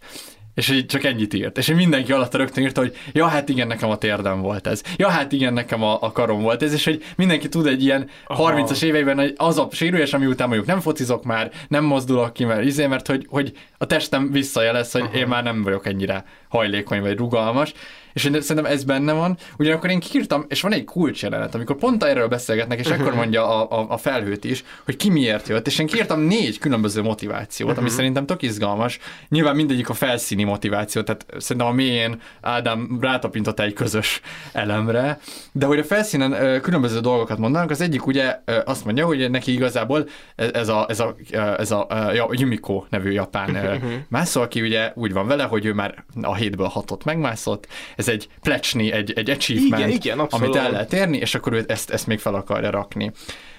És 0.55 0.69
így 0.71 0.87
csak 0.87 1.05
ennyit 1.05 1.35
írt. 1.35 1.59
És 1.59 1.67
mindenki 1.67 2.13
alatt 2.13 2.35
rögtön 2.35 2.65
írta, 2.65 2.81
hogy 2.81 2.97
ja, 3.13 3.27
hát 3.27 3.49
igen, 3.49 3.67
nekem 3.67 3.91
a 3.91 3.97
térdem 3.97 4.41
volt 4.41 4.67
ez. 4.67 4.83
Ja, 4.97 5.09
hát 5.09 5.33
igen, 5.33 5.53
nekem 5.53 5.83
a, 5.83 5.99
a 6.03 6.13
karom 6.13 6.43
volt 6.43 6.63
ez. 6.63 6.73
És 6.73 6.85
hogy 6.85 7.05
mindenki 7.17 7.49
tud 7.49 7.67
egy 7.67 7.83
ilyen 7.85 8.09
Aha. 8.27 8.53
30-as 8.55 8.83
éveiben, 8.83 9.19
hogy 9.19 9.35
az 9.37 9.59
a 9.59 9.69
sérülés, 9.73 10.13
ami 10.13 10.27
után 10.27 10.47
mondjuk 10.49 10.69
nem 10.69 10.81
focizok 10.81 11.25
már, 11.25 11.51
nem 11.69 11.85
mozdulok 11.85 12.33
ki, 12.33 12.45
mert 12.45 12.65
izé, 12.65 12.87
mert 12.87 13.07
hogy, 13.07 13.27
hogy 13.29 13.53
a 13.79 13.87
testem 13.87 14.31
visszajelez, 14.31 14.93
hogy 14.93 15.09
én 15.15 15.27
már 15.27 15.43
nem 15.43 15.63
vagyok 15.63 15.87
ennyire 15.87 16.25
hajlékony 16.49 17.01
vagy 17.01 17.17
rugalmas. 17.17 17.73
És 18.13 18.25
én 18.25 18.41
szerintem 18.41 18.73
ez 18.73 18.85
benne 18.85 19.13
van. 19.13 19.37
Ugyanakkor 19.59 19.91
én 19.91 20.01
kiírtam, 20.01 20.45
és 20.49 20.61
van 20.61 20.73
egy 20.73 20.85
kulcsjelenet, 20.85 21.55
amikor 21.55 21.77
pont 21.77 22.05
erről 22.05 22.29
beszélgetnek, 22.29 22.79
és 22.79 22.87
akkor 22.91 23.15
mondja 23.15 23.69
a, 23.69 23.79
a, 23.81 23.87
a 23.89 23.97
felhőt 23.97 24.45
is, 24.45 24.65
hogy 24.85 24.97
ki 24.97 25.11
miért 25.11 25.49
jött, 25.49 25.67
és 25.67 25.79
én 25.79 25.87
kiírtam 25.87 26.21
négy 26.21 26.59
különböző 26.59 27.03
motivációt, 27.03 27.77
ami 27.79 27.87
Mhm. 27.87 27.97
szerintem 27.97 28.27
tök 28.27 28.43
izgalmas. 28.43 28.99
Nyilván 29.29 29.57
mindegyik 29.57 29.89
a 29.89 29.95
felszíni 29.95 30.45
motiváció, 30.45 31.03
tehát 31.03 31.27
szerintem 31.39 31.67
a 31.67 31.73
mélyén 31.73 32.21
Ádám 32.41 32.99
rátapintott 33.01 33.61
egy 33.61 33.73
közös 33.73 34.21
elemre, 34.53 35.19
de 35.53 35.67
hogy 35.67 35.79
a 35.79 35.85
felszínen 35.85 36.61
különböző 36.61 37.01
dolgokat 37.01 37.39
mondanak, 37.39 37.71
az 37.71 37.81
egyik 37.81 38.07
ugye 38.07 38.39
azt 38.65 38.85
mondja, 38.85 39.07
hogy 39.07 39.31
neki 39.31 39.53
igazából 39.53 40.09
ez 40.37 40.49
ez 40.61 40.69
a, 40.69 40.87
ez 40.89 41.01
a, 41.01 41.15
ö, 41.31 41.55
ez 41.59 41.71
a, 41.71 41.87
ö, 41.91 42.13
ja, 42.13 42.27
Yumiko 42.31 42.85
nevű 42.91 43.11
japán 43.11 43.51
Mhm. 43.51 43.93
mászó, 44.09 44.41
aki 44.41 44.61
ugye 44.61 44.93
úgy 44.95 45.13
van 45.13 45.27
vele, 45.27 45.43
hogy 45.45 45.65
ő 45.65 45.73
már 45.73 46.05
a 46.23 46.35
hétből 46.35 46.67
hatot 46.67 47.05
megmászott, 47.05 47.67
ez 48.01 48.09
egy 48.09 48.29
plecsni, 48.41 48.93
egy, 48.93 49.13
egy 49.13 49.31
achievement, 49.31 49.79
Igen, 49.79 49.91
igen, 49.91 50.19
abszolút. 50.19 50.47
amit 50.47 50.61
el 50.61 50.71
lehet 50.71 50.93
érni, 50.93 51.17
és 51.17 51.35
akkor 51.35 51.53
ő 51.53 51.65
ezt, 51.69 51.91
ezt 51.91 52.07
még 52.07 52.19
fel 52.19 52.35
akarja 52.35 52.71
rakni. 52.71 53.13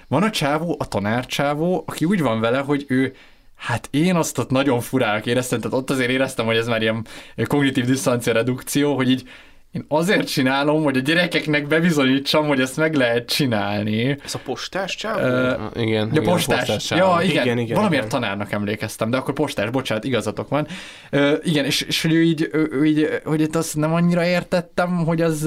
Van 0.08 0.22
a 0.22 0.30
csávó, 0.30 0.76
a 0.78 0.88
tanárcsávó, 0.88 1.84
aki 1.86 2.04
úgy 2.04 2.20
van 2.20 2.40
vele, 2.40 2.58
hogy 2.58 2.84
ő 2.88 3.14
Hát 3.56 3.88
én 3.90 4.16
azt 4.16 4.38
ott 4.38 4.50
nagyon 4.50 4.80
furának 4.80 5.26
éreztem, 5.26 5.60
tehát 5.60 5.78
ott 5.78 5.90
azért 5.90 6.10
éreztem, 6.10 6.46
hogy 6.46 6.56
ez 6.56 6.66
már 6.66 6.82
ilyen 6.82 7.06
kognitív 7.46 7.84
diszonancia 7.84 8.32
redukció, 8.32 8.94
hogy 8.94 9.10
így 9.10 9.28
én 9.72 9.84
azért 9.88 10.28
csinálom, 10.28 10.82
hogy 10.82 10.96
a 10.96 11.00
gyerekeknek 11.00 11.66
bebizonyítsam, 11.66 12.46
hogy 12.46 12.60
ezt 12.60 12.76
meg 12.76 12.94
lehet 12.94 13.28
csinálni. 13.28 14.18
Ez 14.24 14.34
a 14.34 14.38
postás 14.44 14.94
csávó? 14.96 15.18
Ö, 15.20 15.52
igen, 15.74 15.88
ja, 16.06 16.08
igen, 16.12 16.22
postás. 16.24 16.66
postás 16.66 16.98
ja, 16.98 17.18
igen, 17.22 17.44
Igen, 17.44 17.58
igen, 17.58 17.76
valamiért 17.76 18.06
igen. 18.06 18.20
tanárnak 18.20 18.52
emlékeztem, 18.52 19.10
de 19.10 19.16
akkor 19.16 19.34
postás, 19.34 19.70
bocsánat, 19.70 20.04
igazatok 20.04 20.48
van. 20.48 20.66
Ö, 21.10 21.34
igen, 21.42 21.64
és, 21.64 21.80
és 21.80 22.02
hogy 22.02 22.12
ő 22.12 22.22
így, 22.22 22.48
ő, 22.52 22.84
így, 22.84 23.20
hogy 23.24 23.40
itt 23.40 23.56
azt 23.56 23.76
nem 23.76 23.94
annyira 23.94 24.24
értettem, 24.24 25.04
hogy 25.04 25.20
az 25.20 25.42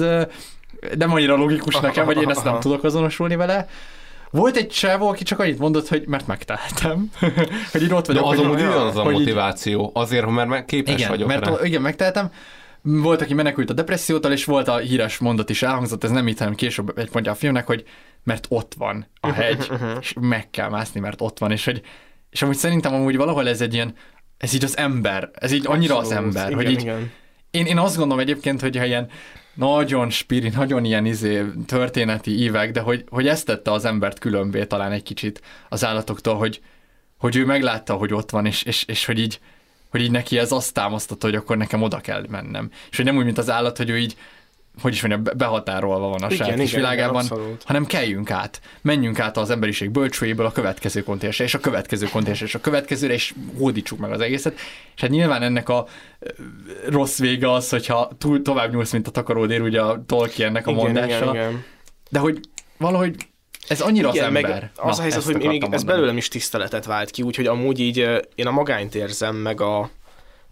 nem 0.98 1.12
annyira 1.12 1.36
logikus 1.36 1.80
nekem, 1.80 2.04
hogy 2.04 2.20
én 2.20 2.30
ezt 2.30 2.44
nem 2.44 2.60
tudok 2.60 2.84
azonosulni 2.84 3.36
vele. 3.36 3.68
Volt 4.30 4.56
egy 4.56 4.68
csávó, 4.68 5.08
aki 5.08 5.24
csak 5.24 5.38
annyit 5.38 5.58
mondott, 5.58 5.88
hogy 5.88 6.04
mert 6.06 6.26
megteltem. 6.26 7.10
hogy 7.72 7.82
így 7.82 7.92
ott 7.92 8.06
De 8.06 8.12
vagyok. 8.12 8.30
az 8.30 8.36
hogy- 8.36 8.44
amúgy 8.46 8.60
ugyanaz 8.60 8.96
a 8.96 9.02
hogy 9.02 9.12
így- 9.12 9.18
motiváció, 9.18 9.90
azért, 9.94 10.26
mert 10.26 10.64
képes 10.64 10.94
igen, 10.94 11.08
vagyok 11.08 11.28
mert 11.28 11.46
rá. 11.46 11.52
igen, 11.62 11.80
megteltem. 11.82 12.30
Volt, 12.88 13.20
aki 13.20 13.34
menekült 13.34 13.70
a 13.70 13.72
depressziótól, 13.72 14.32
és 14.32 14.44
volt 14.44 14.68
a 14.68 14.76
híres 14.76 15.18
mondat 15.18 15.50
is 15.50 15.62
elhangzott, 15.62 16.04
ez 16.04 16.10
nem 16.10 16.26
itt, 16.26 16.38
hanem 16.38 16.54
később 16.54 16.98
egy 16.98 17.10
pontja 17.10 17.32
a 17.32 17.34
filmnek, 17.34 17.66
hogy 17.66 17.84
mert 18.24 18.46
ott 18.48 18.74
van 18.78 19.06
a 19.20 19.32
hegy, 19.32 19.70
és 20.00 20.14
meg 20.20 20.50
kell 20.50 20.68
mászni, 20.68 21.00
mert 21.00 21.20
ott 21.20 21.38
van, 21.38 21.50
és 21.50 21.64
hogy 21.64 21.82
és 22.30 22.42
amúgy 22.42 22.56
szerintem 22.56 22.94
amúgy 22.94 23.16
valahol 23.16 23.48
ez 23.48 23.60
egy 23.60 23.74
ilyen, 23.74 23.94
ez 24.36 24.54
így 24.54 24.64
az 24.64 24.76
ember, 24.76 25.30
ez 25.32 25.52
így 25.52 25.66
annyira 25.66 25.96
az 25.96 26.10
Abszolút, 26.10 26.36
ember, 26.36 26.50
igen, 26.50 26.64
hogy 26.64 26.70
így, 26.70 26.80
igen. 26.80 27.10
én, 27.50 27.66
én 27.66 27.78
azt 27.78 27.96
gondolom 27.96 28.22
egyébként, 28.22 28.60
hogy 28.60 28.76
ha 28.76 28.84
ilyen 28.84 29.08
nagyon 29.54 30.10
spiri, 30.10 30.48
nagyon 30.48 30.84
ilyen 30.84 31.06
izé, 31.06 31.44
történeti 31.66 32.42
ívek, 32.42 32.70
de 32.70 32.80
hogy, 32.80 33.04
hogy 33.08 33.28
ezt 33.28 33.46
tette 33.46 33.72
az 33.72 33.84
embert 33.84 34.18
különbé 34.18 34.64
talán 34.64 34.92
egy 34.92 35.02
kicsit 35.02 35.40
az 35.68 35.84
állatoktól, 35.84 36.34
hogy, 36.34 36.60
hogy 37.18 37.36
ő 37.36 37.44
meglátta, 37.44 37.94
hogy 37.94 38.12
ott 38.12 38.30
van, 38.30 38.46
és, 38.46 38.62
és, 38.62 38.84
és 38.84 39.04
hogy 39.04 39.18
így 39.18 39.40
hogy 39.90 40.00
így 40.00 40.10
neki 40.10 40.38
ez 40.38 40.52
azt 40.52 40.72
támasztotta, 40.72 41.26
hogy 41.26 41.36
akkor 41.36 41.56
nekem 41.56 41.82
oda 41.82 42.00
kell 42.00 42.24
mennem. 42.28 42.70
És 42.90 42.96
hogy 42.96 43.04
nem 43.04 43.16
úgy, 43.16 43.24
mint 43.24 43.38
az 43.38 43.50
állat, 43.50 43.76
hogy 43.76 43.90
ő 43.90 43.98
így 43.98 44.16
hogy 44.82 44.92
is 44.92 45.02
mondja, 45.02 45.20
be- 45.20 45.32
behatárolva 45.32 46.08
van 46.08 46.22
a 46.22 46.26
kis 46.26 46.72
világában, 46.74 47.24
igen, 47.24 47.58
hanem 47.64 47.86
keljünk 47.86 48.30
át, 48.30 48.60
menjünk 48.82 49.18
át 49.18 49.36
az 49.36 49.50
emberiség 49.50 49.90
bölcsőjéből 49.90 50.46
a 50.46 50.52
következő 50.52 51.02
kontinensre, 51.02 51.44
és 51.44 51.54
a 51.54 51.60
következő 51.60 52.06
kontinensre, 52.06 52.46
és 52.46 52.54
a 52.54 52.60
következőre, 52.60 53.12
és 53.12 53.34
hódítsuk 53.58 53.98
meg 53.98 54.12
az 54.12 54.20
egészet. 54.20 54.54
És 54.94 55.00
hát 55.00 55.10
nyilván 55.10 55.42
ennek 55.42 55.68
a 55.68 55.86
rossz 56.88 57.18
vége 57.18 57.52
az, 57.52 57.68
hogyha 57.68 58.10
túl, 58.18 58.42
tovább 58.42 58.72
nyúlsz, 58.72 58.92
mint 58.92 59.06
a 59.06 59.10
takaródér, 59.10 59.60
ugye 59.60 59.80
a 59.80 60.04
Tolkiennek 60.06 60.66
a 60.66 60.70
Igen, 60.70 60.82
mondása. 60.82 61.16
igen, 61.16 61.34
igen. 61.34 61.64
De 62.10 62.18
hogy 62.18 62.40
valahogy 62.78 63.14
ez 63.68 63.80
annyira 63.80 64.08
Igen, 64.08 64.24
az 64.26 64.32
meg 64.32 64.44
ember. 64.44 64.70
Az 64.76 64.98
a 64.98 65.02
helyzet, 65.02 65.22
hogy 65.22 65.36
még 65.36 65.66
ez 65.70 65.82
belőlem 65.84 66.16
is 66.16 66.28
tiszteletet 66.28 66.84
vált 66.84 67.10
ki, 67.10 67.22
úgyhogy 67.22 67.46
amúgy 67.46 67.80
így 67.80 67.96
én 68.34 68.46
a 68.46 68.50
magányt 68.50 68.94
érzem, 68.94 69.36
meg 69.36 69.60
a, 69.60 69.90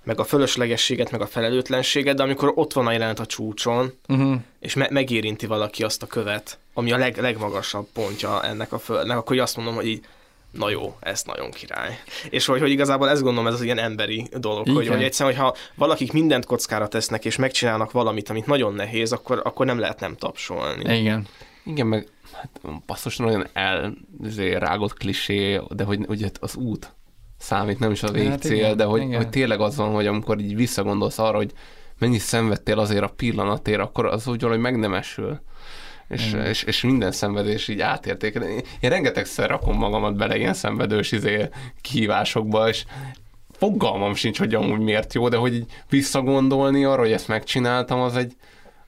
meg 0.05 0.21
a 0.21 0.25
fölöslegességet, 0.25 1.11
meg 1.11 1.21
a 1.21 1.27
felelőtlenséget, 1.27 2.17
de 2.17 2.23
amikor 2.23 2.53
ott 2.55 2.73
van 2.73 2.87
a 2.87 2.93
jelenet 2.93 3.21
a 3.21 3.27
csúcson, 3.27 3.93
Uh-huh. 4.09 4.35
és 4.61 4.75
me- 4.75 4.91
megérinti 4.91 5.47
valaki 5.47 5.83
azt 5.83 6.03
a 6.03 6.07
követ, 6.07 6.59
ami 6.75 6.93
a 6.93 6.97
leg- 6.97 7.21
legmagasabb 7.21 7.87
pontja 7.93 8.43
ennek 8.43 8.73
a 8.73 8.79
földnek, 8.79 9.17
akkor 9.17 9.39
azt 9.39 9.57
mondom, 9.57 9.75
hogy 9.75 9.87
így, 9.87 10.05
na 10.51 10.71
jó, 10.71 10.97
ez 11.01 11.23
nagyon 11.23 11.51
király. 11.51 11.99
És 12.31 12.47
hogy, 12.47 12.61
hogy 12.61 12.71
igazából 12.71 13.09
ezt 13.11 13.23
gondolom, 13.23 13.47
ez 13.47 13.55
az 13.55 13.63
ilyen 13.63 13.79
emberi 13.79 14.29
dolog, 14.37 14.69
hogy, 14.69 14.83
Igen. 14.85 14.97
hogy 14.97 15.05
egyszerűen, 15.05 15.35
hogyha 15.37 15.57
valakik 15.75 16.13
mindent 16.13 16.45
kockára 16.47 16.89
tesznek, 16.89 17.25
és 17.25 17.37
megcsinálnak 17.37 17.91
valamit, 17.91 18.29
amit 18.29 18.47
nagyon 18.47 18.75
nehéz, 18.75 19.13
akkor, 19.13 19.41
akkor 19.45 19.67
nem 19.67 19.79
lehet 19.79 20.01
nem 20.01 20.17
tapsolni. 20.17 20.99
Igen. 20.99 21.27
Igen, 21.65 21.87
meg 21.87 22.07
hát 22.35 22.61
basszus 22.87 23.17
nagyon 23.17 23.47
elrágott 23.53 24.95
klisé, 24.95 25.61
de 25.71 25.85
hogy 25.85 26.05
ugye 26.09 26.31
az 26.41 26.57
út 26.57 26.95
számít, 27.39 27.79
nem 27.79 27.91
is 27.91 28.03
a 28.03 28.11
végcél, 28.11 28.31
Hát 28.31 28.45
igen, 28.45 28.77
de 28.77 28.85
hogy, 28.85 29.03
igen. 29.03 29.17
hogy 29.17 29.29
tényleg 29.29 29.61
az 29.61 29.77
van, 29.77 29.93
hogy 29.93 30.07
amikor 30.07 30.39
így 30.41 30.57
visszagondolsz 30.57 31.19
arra, 31.19 31.37
hogy 31.37 31.53
mennyit 31.99 32.21
szenvedtél 32.21 32.79
azért 32.79 33.03
a 33.03 33.13
pillanatért, 33.17 33.81
akkor 33.81 34.07
az 34.07 34.27
úgy 34.27 34.41
valahogy 34.41 34.63
meg 34.63 34.79
nem 34.79 34.95
esül. 34.95 35.41
És, 36.09 36.33
és, 36.33 36.63
és 36.63 36.83
minden 36.83 37.13
szenvedés 37.13 37.69
így 37.69 37.81
átértékel. 37.81 38.43
Én, 38.43 38.61
én 38.81 38.91
rengetegszer 38.91 39.49
rakom 39.49 39.77
magamat 39.77 40.17
bele 40.17 40.37
ilyen 40.37 40.55
szenvedős 40.55 41.13
izé, 41.13 41.49
kihívásokba, 41.81 42.69
és 42.69 42.85
fogalmam 43.51 44.15
sincs, 44.15 44.39
hogy 44.39 44.55
amúgy 44.55 44.81
miért 44.81 45.15
jó, 45.15 45.29
de 45.29 45.37
hogy 45.37 45.55
így 45.55 45.67
visszagondolni 45.89 46.85
arra, 46.85 47.01
hogy 47.01 47.13
ezt 47.13 47.29
megcsináltam, 47.29 48.01
az 48.01 48.17
egy 48.17 48.33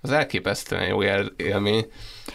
az 0.01 0.11
elképesztően 0.11 0.87
jó 0.87 1.03
él- 1.03 1.33
élmény. 1.37 1.87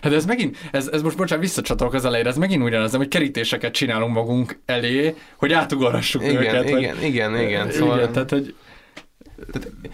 Hát 0.01 0.13
ez 0.13 0.26
megint, 0.26 0.57
ez, 0.72 0.88
ez 0.88 1.01
most 1.01 1.18
bocsánat, 1.18 1.43
visszacsatolok 1.43 1.93
az 1.93 2.05
elejére, 2.05 2.30
ez 2.30 2.38
megint 2.38 2.63
ugyanaz, 2.63 2.95
hogy 2.95 3.07
kerítéseket 3.07 3.73
csinálunk 3.73 4.13
magunk 4.13 4.59
elé, 4.65 5.15
hogy 5.38 5.53
átugorhassuk 5.53 6.22
Igen, 6.23 6.35
őket. 6.35 6.69
igen, 6.69 6.95
vagy- 6.95 7.03
igen, 7.03 7.39
igen, 7.39 7.72
szóval- 7.72 7.97
igen, 7.97 8.11
tehát, 8.11 8.30
hogy 8.30 8.55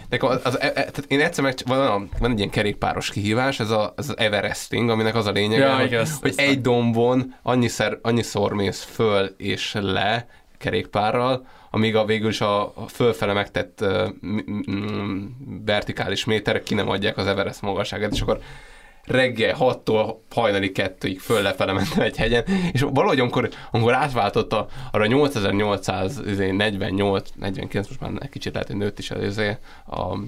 Nekem 0.08 0.28
az, 0.28 0.40
az, 0.42 0.54
az, 0.54 0.58
tehát 0.60 1.04
én 1.08 1.20
egyszer 1.20 1.44
meg, 1.44 1.54
van, 1.66 2.08
van 2.18 2.30
egy 2.30 2.38
ilyen 2.38 2.50
kerékpáros 2.50 3.10
kihívás, 3.10 3.60
ez, 3.60 3.70
a, 3.70 3.92
az 3.96 4.14
Everesting, 4.18 4.90
aminek 4.90 5.14
az 5.14 5.26
a 5.26 5.30
lényege, 5.30 5.64
Ja, 5.64 5.76
hogy, 5.76 5.94
ezt- 5.94 6.20
hogy 6.22 6.32
egy 6.36 6.60
dombon 6.60 7.34
annyiszer, 7.42 7.98
annyiszor 8.02 8.52
mész 8.52 8.82
föl 8.82 9.34
és 9.36 9.76
le 9.80 10.26
kerékpárral, 10.58 11.46
amíg 11.70 11.96
a 11.96 12.04
végül 12.04 12.28
is 12.28 12.40
a, 12.40 12.62
a 12.62 12.84
fölfele 12.88 13.32
megtett 13.32 13.78
uh, 13.80 14.08
m- 14.20 14.46
m- 14.66 15.30
vertikális 15.64 16.24
méterek 16.24 16.62
ki 16.62 16.74
nem 16.74 16.88
adják 16.88 17.16
az 17.16 17.26
Everest 17.26 17.62
magasságát, 17.62 18.12
és 18.12 18.20
akkor 18.20 18.40
reggel 19.08 19.56
6-tól 19.58 20.14
hajnali 20.30 20.72
2-ig 20.74 21.16
föl 21.20 21.42
lefele 21.42 21.72
mentem 21.72 22.02
egy 22.02 22.16
hegyen, 22.16 22.44
és 22.72 22.80
valahogy 22.80 23.20
amikor, 23.20 23.48
amikor 23.70 23.94
átváltott 23.94 24.52
a, 24.52 24.68
arra 24.92 25.06
8848, 25.06 27.30
49, 27.34 27.88
most 27.88 28.00
már 28.00 28.10
egy 28.20 28.28
kicsit 28.28 28.52
lehet, 28.52 28.68
hogy 28.68 28.76
nőtt 28.76 28.98
is 28.98 29.10
előző 29.10 29.58
a, 29.86 30.18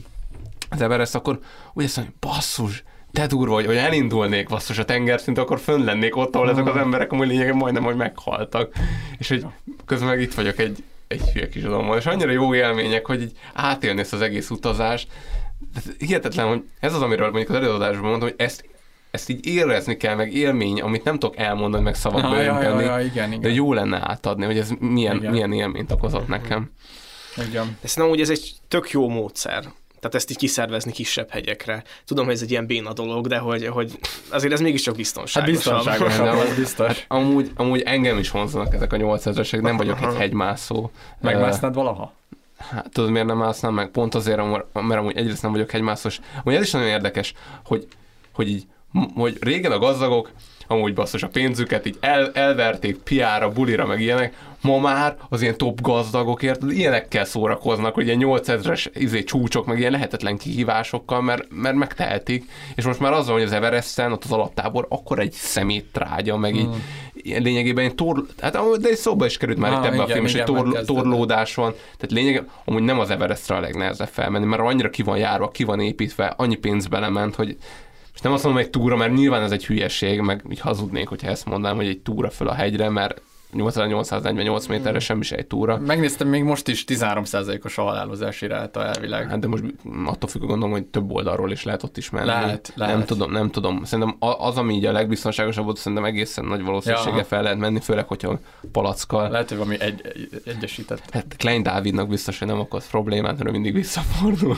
az 0.70 0.80
Everest, 0.80 1.14
akkor 1.14 1.38
úgy 1.72 1.84
azt 1.84 1.96
hogy 1.96 2.08
basszus, 2.20 2.84
de 3.10 3.26
durva, 3.26 3.54
hogy, 3.54 3.66
hogy 3.66 3.76
elindulnék 3.76 4.48
basszus 4.48 4.78
a 4.78 4.84
tengerszint, 4.84 5.38
akkor 5.38 5.58
fönn 5.58 5.84
lennék 5.84 6.16
ott, 6.16 6.34
ahol 6.34 6.50
ezek 6.50 6.66
az 6.66 6.76
emberek 6.76 7.12
amúgy 7.12 7.26
lényegében 7.26 7.56
majdnem, 7.56 7.82
hogy 7.82 7.96
meghaltak. 7.96 8.74
És 9.18 9.28
hogy 9.28 9.46
közben 9.86 10.08
meg 10.08 10.20
itt 10.20 10.34
vagyok 10.34 10.58
egy, 10.58 10.84
egy 11.08 11.22
hülye 11.32 11.48
kis 11.48 11.62
adommal, 11.62 11.98
és 11.98 12.06
annyira 12.06 12.30
jó 12.30 12.54
élmények, 12.54 13.06
hogy 13.06 13.22
így 13.22 13.32
átélni 13.54 14.00
ezt 14.00 14.12
az 14.12 14.20
egész 14.20 14.50
utazást. 14.50 15.08
Ez 15.76 15.82
hihetetlen, 15.98 16.46
hogy 16.46 16.64
ez 16.80 16.94
az, 16.94 17.02
amiről 17.02 17.30
mondjuk 17.30 17.48
az 17.48 17.56
előadásban 17.56 18.08
mondtam, 18.08 18.28
hogy 18.28 18.38
ezt 18.38 18.64
ezt 19.10 19.28
így 19.28 19.46
érezni 19.46 19.96
kell, 19.96 20.14
meg 20.14 20.34
élmény, 20.34 20.80
amit 20.80 21.04
nem 21.04 21.18
tudok 21.18 21.36
elmondani, 21.36 21.82
meg 21.82 21.94
szavakba 21.94 22.36
Ja, 22.36 22.42
ja, 22.42 22.54
önteni, 22.54 22.84
ja, 22.84 22.98
ja, 22.98 23.04
igen, 23.04 23.28
igen. 23.28 23.40
de 23.40 23.48
jó 23.48 23.72
lenne 23.72 24.00
átadni, 24.02 24.44
hogy 24.44 24.58
ez 24.58 24.70
milyen, 24.78 25.16
Igen. 25.16 25.30
milyen 25.30 25.52
élményt 25.52 25.92
okozott 25.92 26.28
nekem. 26.28 26.70
Igen. 27.36 27.76
De 27.80 27.88
szerintem 27.88 28.18
úgy 28.18 28.20
ez 28.20 28.30
egy 28.30 28.52
tök 28.68 28.90
jó 28.90 29.08
módszer. 29.08 29.64
Tehát 30.00 30.14
ezt 30.14 30.30
így 30.30 30.36
kiszervezni 30.36 30.92
kisebb 30.92 31.30
hegyekre. 31.30 31.82
Tudom, 32.04 32.24
hogy 32.24 32.34
ez 32.34 32.42
egy 32.42 32.50
ilyen 32.50 32.66
béna 32.66 32.92
dolog, 32.92 33.26
de 33.26 33.38
hogy, 33.38 33.66
hogy 33.66 33.98
azért 34.28 34.52
ez 34.52 34.60
mégiscsak 34.60 34.94
biztonságosabb. 34.94 36.24
De 36.24 36.30
az 36.30 36.54
biztos. 36.56 36.86
Hát 36.86 37.04
amúgy, 37.08 37.50
amúgy 37.56 37.80
engem 37.80 38.18
is 38.18 38.30
vonzanak 38.30 38.74
ezek 38.74 38.92
a 38.92 38.96
800-esek, 38.96 39.60
nem 39.60 39.76
vagyok 39.76 39.98
egy 40.02 40.14
hegymászó. 40.14 40.90
Megmásznád 41.20 41.74
valaha? 41.74 42.12
Hát 42.58 42.90
tudod, 42.92 43.10
miért 43.10 43.26
nem 43.26 43.36
másznám 43.36 43.74
meg? 43.74 43.88
Pont 43.88 44.14
azért, 44.14 44.36
mert 44.72 44.98
amúgy 44.98 45.16
egyrészt 45.16 45.42
nem 45.42 45.52
vagyok 45.52 45.70
hegymászós. 45.70 46.20
Amúgy 46.44 46.54
ez 46.58 46.62
is 46.62 46.70
nagyon 46.70 46.88
érdekes, 46.88 47.34
hogy, 47.64 47.86
hogy 48.32 48.48
így 48.48 48.66
hogy 49.14 49.36
régen 49.40 49.72
a 49.72 49.78
gazdagok 49.78 50.30
amúgy 50.70 50.94
basszus 50.94 51.22
a 51.22 51.28
pénzüket 51.28 51.86
így 51.86 51.96
el, 52.00 52.30
elverték 52.32 52.96
piára, 52.96 53.52
bulira, 53.52 53.86
meg 53.86 54.00
ilyenek, 54.00 54.34
ma 54.60 54.78
már 54.78 55.16
az 55.28 55.42
ilyen 55.42 55.56
top 55.56 55.80
gazdagokért 55.80 56.62
ilyenekkel 56.68 57.24
szórakoznak, 57.24 57.94
hogy 57.94 58.06
ilyen 58.06 58.20
8000-es 58.22 58.86
izé, 58.94 59.24
csúcsok, 59.24 59.66
meg 59.66 59.78
ilyen 59.78 59.92
lehetetlen 59.92 60.36
kihívásokkal, 60.36 61.22
mert, 61.22 61.46
mert 61.50 61.74
megtehetik, 61.74 62.50
és 62.74 62.84
most 62.84 63.00
már 63.00 63.12
az 63.12 63.26
van, 63.26 63.34
hogy 63.34 63.44
az 63.44 63.52
Everesten, 63.52 64.12
ott 64.12 64.24
az 64.24 64.32
alaptábor, 64.32 64.86
akkor 64.88 65.18
egy 65.18 65.32
szemét 65.32 65.86
trágya, 65.92 66.36
meg 66.36 66.56
így, 66.56 66.68
ilyen 67.12 67.42
lényegében 67.42 67.84
egy 67.84 67.94
tor, 67.94 68.24
hát 68.40 68.80
de 68.80 68.88
egy 68.88 68.96
szóba 68.96 69.26
is 69.26 69.36
került 69.36 69.58
már 69.58 69.70
Na, 69.70 69.78
itt 69.78 69.84
ebben 69.84 70.00
a 70.00 70.06
film, 70.06 70.24
és 70.24 70.34
egy 70.34 70.34
igen, 70.34 70.54
tor, 70.54 70.64
megkezdődött. 70.64 71.02
torlódás 71.02 71.54
van, 71.54 71.72
tehát 71.72 72.10
lényegében 72.10 72.48
amúgy 72.64 72.82
nem 72.82 72.98
az 72.98 73.10
Everestre 73.10 73.56
a 73.56 73.60
legnehezebb 73.60 74.08
felmenni, 74.08 74.46
mert 74.46 74.62
annyira 74.62 74.90
ki 74.90 75.02
van 75.02 75.18
járva, 75.18 75.48
ki 75.48 75.64
van 75.64 75.80
építve, 75.80 76.34
annyi 76.36 76.56
pénz 76.56 76.86
belement, 76.86 77.34
hogy 77.34 77.56
és 78.20 78.26
nem 78.26 78.34
azt 78.34 78.44
mondom, 78.44 78.62
hogy 78.62 78.72
egy 78.72 78.80
túra, 78.80 78.96
mert 78.96 79.12
nyilván 79.14 79.42
ez 79.42 79.50
egy 79.50 79.66
hülyeség, 79.66 80.20
meg 80.20 80.44
így 80.50 80.60
hazudnék, 80.60 81.08
hogyha 81.08 81.28
ezt 81.28 81.44
mondanám, 81.46 81.76
hogy 81.76 81.86
egy 81.86 81.98
túra 81.98 82.30
föl 82.30 82.48
a 82.48 82.54
hegyre, 82.54 82.88
mert 82.88 83.22
8848 83.52 84.66
méterre 84.66 84.98
semmi 84.98 85.22
se 85.22 85.36
egy 85.36 85.46
túra. 85.46 85.78
Megnéztem, 85.78 86.28
még 86.28 86.42
most 86.42 86.68
is 86.68 86.84
13%-os 86.88 87.78
a 87.78 87.82
halálozási 87.82 88.46
ráta 88.46 88.84
elvileg. 88.84 89.28
Hát 89.28 89.38
de 89.38 89.46
most 89.46 89.62
attól 90.04 90.28
függ, 90.28 90.40
gondolom, 90.40 90.70
hogy 90.70 90.84
több 90.84 91.10
oldalról 91.10 91.50
is 91.50 91.64
lehet 91.64 91.82
ott 91.82 91.96
is 91.96 92.10
menni. 92.10 92.26
Lehet, 92.26 92.72
Nem 92.74 92.88
lehet. 92.88 93.06
tudom, 93.06 93.32
nem 93.32 93.50
tudom. 93.50 93.84
Szerintem 93.84 94.16
az, 94.18 94.56
ami 94.56 94.74
így 94.74 94.84
a 94.84 94.92
legbiztonságosabb 94.92 95.64
volt, 95.64 95.76
szerintem 95.76 96.04
egészen 96.06 96.44
nagy 96.44 96.62
valószínűséggel 96.62 97.16
Ja. 97.18 97.24
fel 97.24 97.42
lehet 97.42 97.58
menni, 97.58 97.80
főleg, 97.80 98.08
hogyha 98.08 98.38
palackkal. 98.72 99.30
Lehet, 99.30 99.48
hogy 99.48 99.58
valami 99.58 99.80
egy, 99.80 100.00
egy, 100.14 100.42
egyesített. 100.44 101.02
Hát 101.10 101.36
Klein 101.36 101.62
Dávidnak 101.62 102.08
biztos, 102.08 102.38
hogy 102.38 102.48
nem 102.48 102.58
okoz 102.58 102.90
problémát, 102.90 103.44
ő 103.44 103.50
mindig 103.50 103.74
visszafordul. 103.74 104.56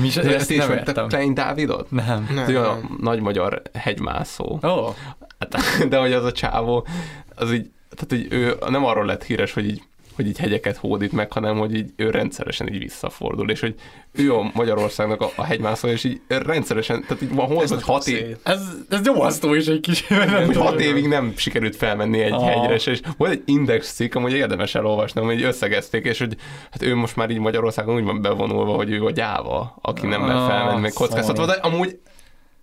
Mi 0.00 0.06
is, 0.06 0.16
ezt 0.16 0.48
nem 0.48 0.58
ismertek. 0.58 1.06
Klein 1.06 1.34
Dávidot? 1.34 1.90
Nem. 1.90 2.28
Ez 2.38 2.48
egy 2.48 2.56
olyan 2.56 2.98
nagy 3.00 3.20
magyar 3.20 3.62
hegymászó. 3.72 4.58
Ó. 4.62 4.94
Hát, 5.38 5.88
de 5.88 5.98
hogy 5.98 6.12
az 6.12 6.24
a 6.24 6.32
csávó, 6.32 6.86
az 7.34 7.52
így, 7.52 7.70
tehát 7.90 8.24
így 8.24 8.32
ő 8.32 8.56
nem 8.68 8.84
arról 8.84 9.04
lett 9.04 9.24
híres, 9.24 9.52
hogy 9.52 9.66
így 9.66 9.82
hogy 10.14 10.26
így 10.26 10.38
hegyeket 10.38 10.76
hódít 10.76 11.12
meg, 11.12 11.32
hanem 11.32 11.58
hogy 11.58 11.74
így 11.74 11.90
ő 11.96 12.10
rendszeresen 12.10 12.68
így 12.72 12.78
visszafordul, 12.78 13.50
és 13.50 13.60
hogy 13.60 13.74
ő 14.12 14.34
a 14.34 14.50
Magyarországnak 14.54 15.20
a, 15.20 15.30
a 15.36 15.42
hegymászó, 15.42 15.88
és 15.88 16.04
így 16.04 16.20
rendszeresen, 16.28 17.00
tehát 17.00 17.22
így 17.22 17.34
van 17.34 17.46
hol, 17.46 17.56
hogy 17.56 17.82
hat 17.82 18.06
év, 18.06 18.36
Ez, 18.42 18.60
ez 18.88 19.00
nyomasztó 19.02 19.54
is 19.54 19.66
egy 19.66 19.80
kicsit. 19.80 20.06
hogy 20.46 20.56
hat 20.56 20.80
évig 20.80 21.08
nem 21.08 21.32
sikerült 21.36 21.76
felmenni 21.76 22.20
egy 22.20 22.32
Aha. 22.32 22.46
hegyre, 22.46 22.74
és 22.74 23.00
volt 23.16 23.30
egy 23.32 23.42
index 23.44 23.92
cikk, 23.92 24.14
amúgy 24.14 24.32
érdemes 24.32 24.74
elolvasni, 24.74 25.20
hogy 25.20 25.34
így 25.38 25.42
összegezték, 25.42 26.04
és 26.04 26.18
hogy 26.18 26.36
hát 26.70 26.82
ő 26.82 26.94
most 26.94 27.16
már 27.16 27.30
így 27.30 27.38
Magyarországon 27.38 27.94
úgy 27.96 28.04
van 28.04 28.22
bevonulva, 28.22 28.74
hogy 28.74 28.90
ő 28.90 29.04
a 29.04 29.10
gyáva, 29.10 29.78
aki 29.82 30.06
nem 30.06 30.20
mer 30.20 30.36
Ah, 30.36 30.48
felmenni, 30.48 30.80
meg 30.80 30.92
kockáztatva, 30.92 31.46
de 31.46 31.52
amúgy 31.52 31.98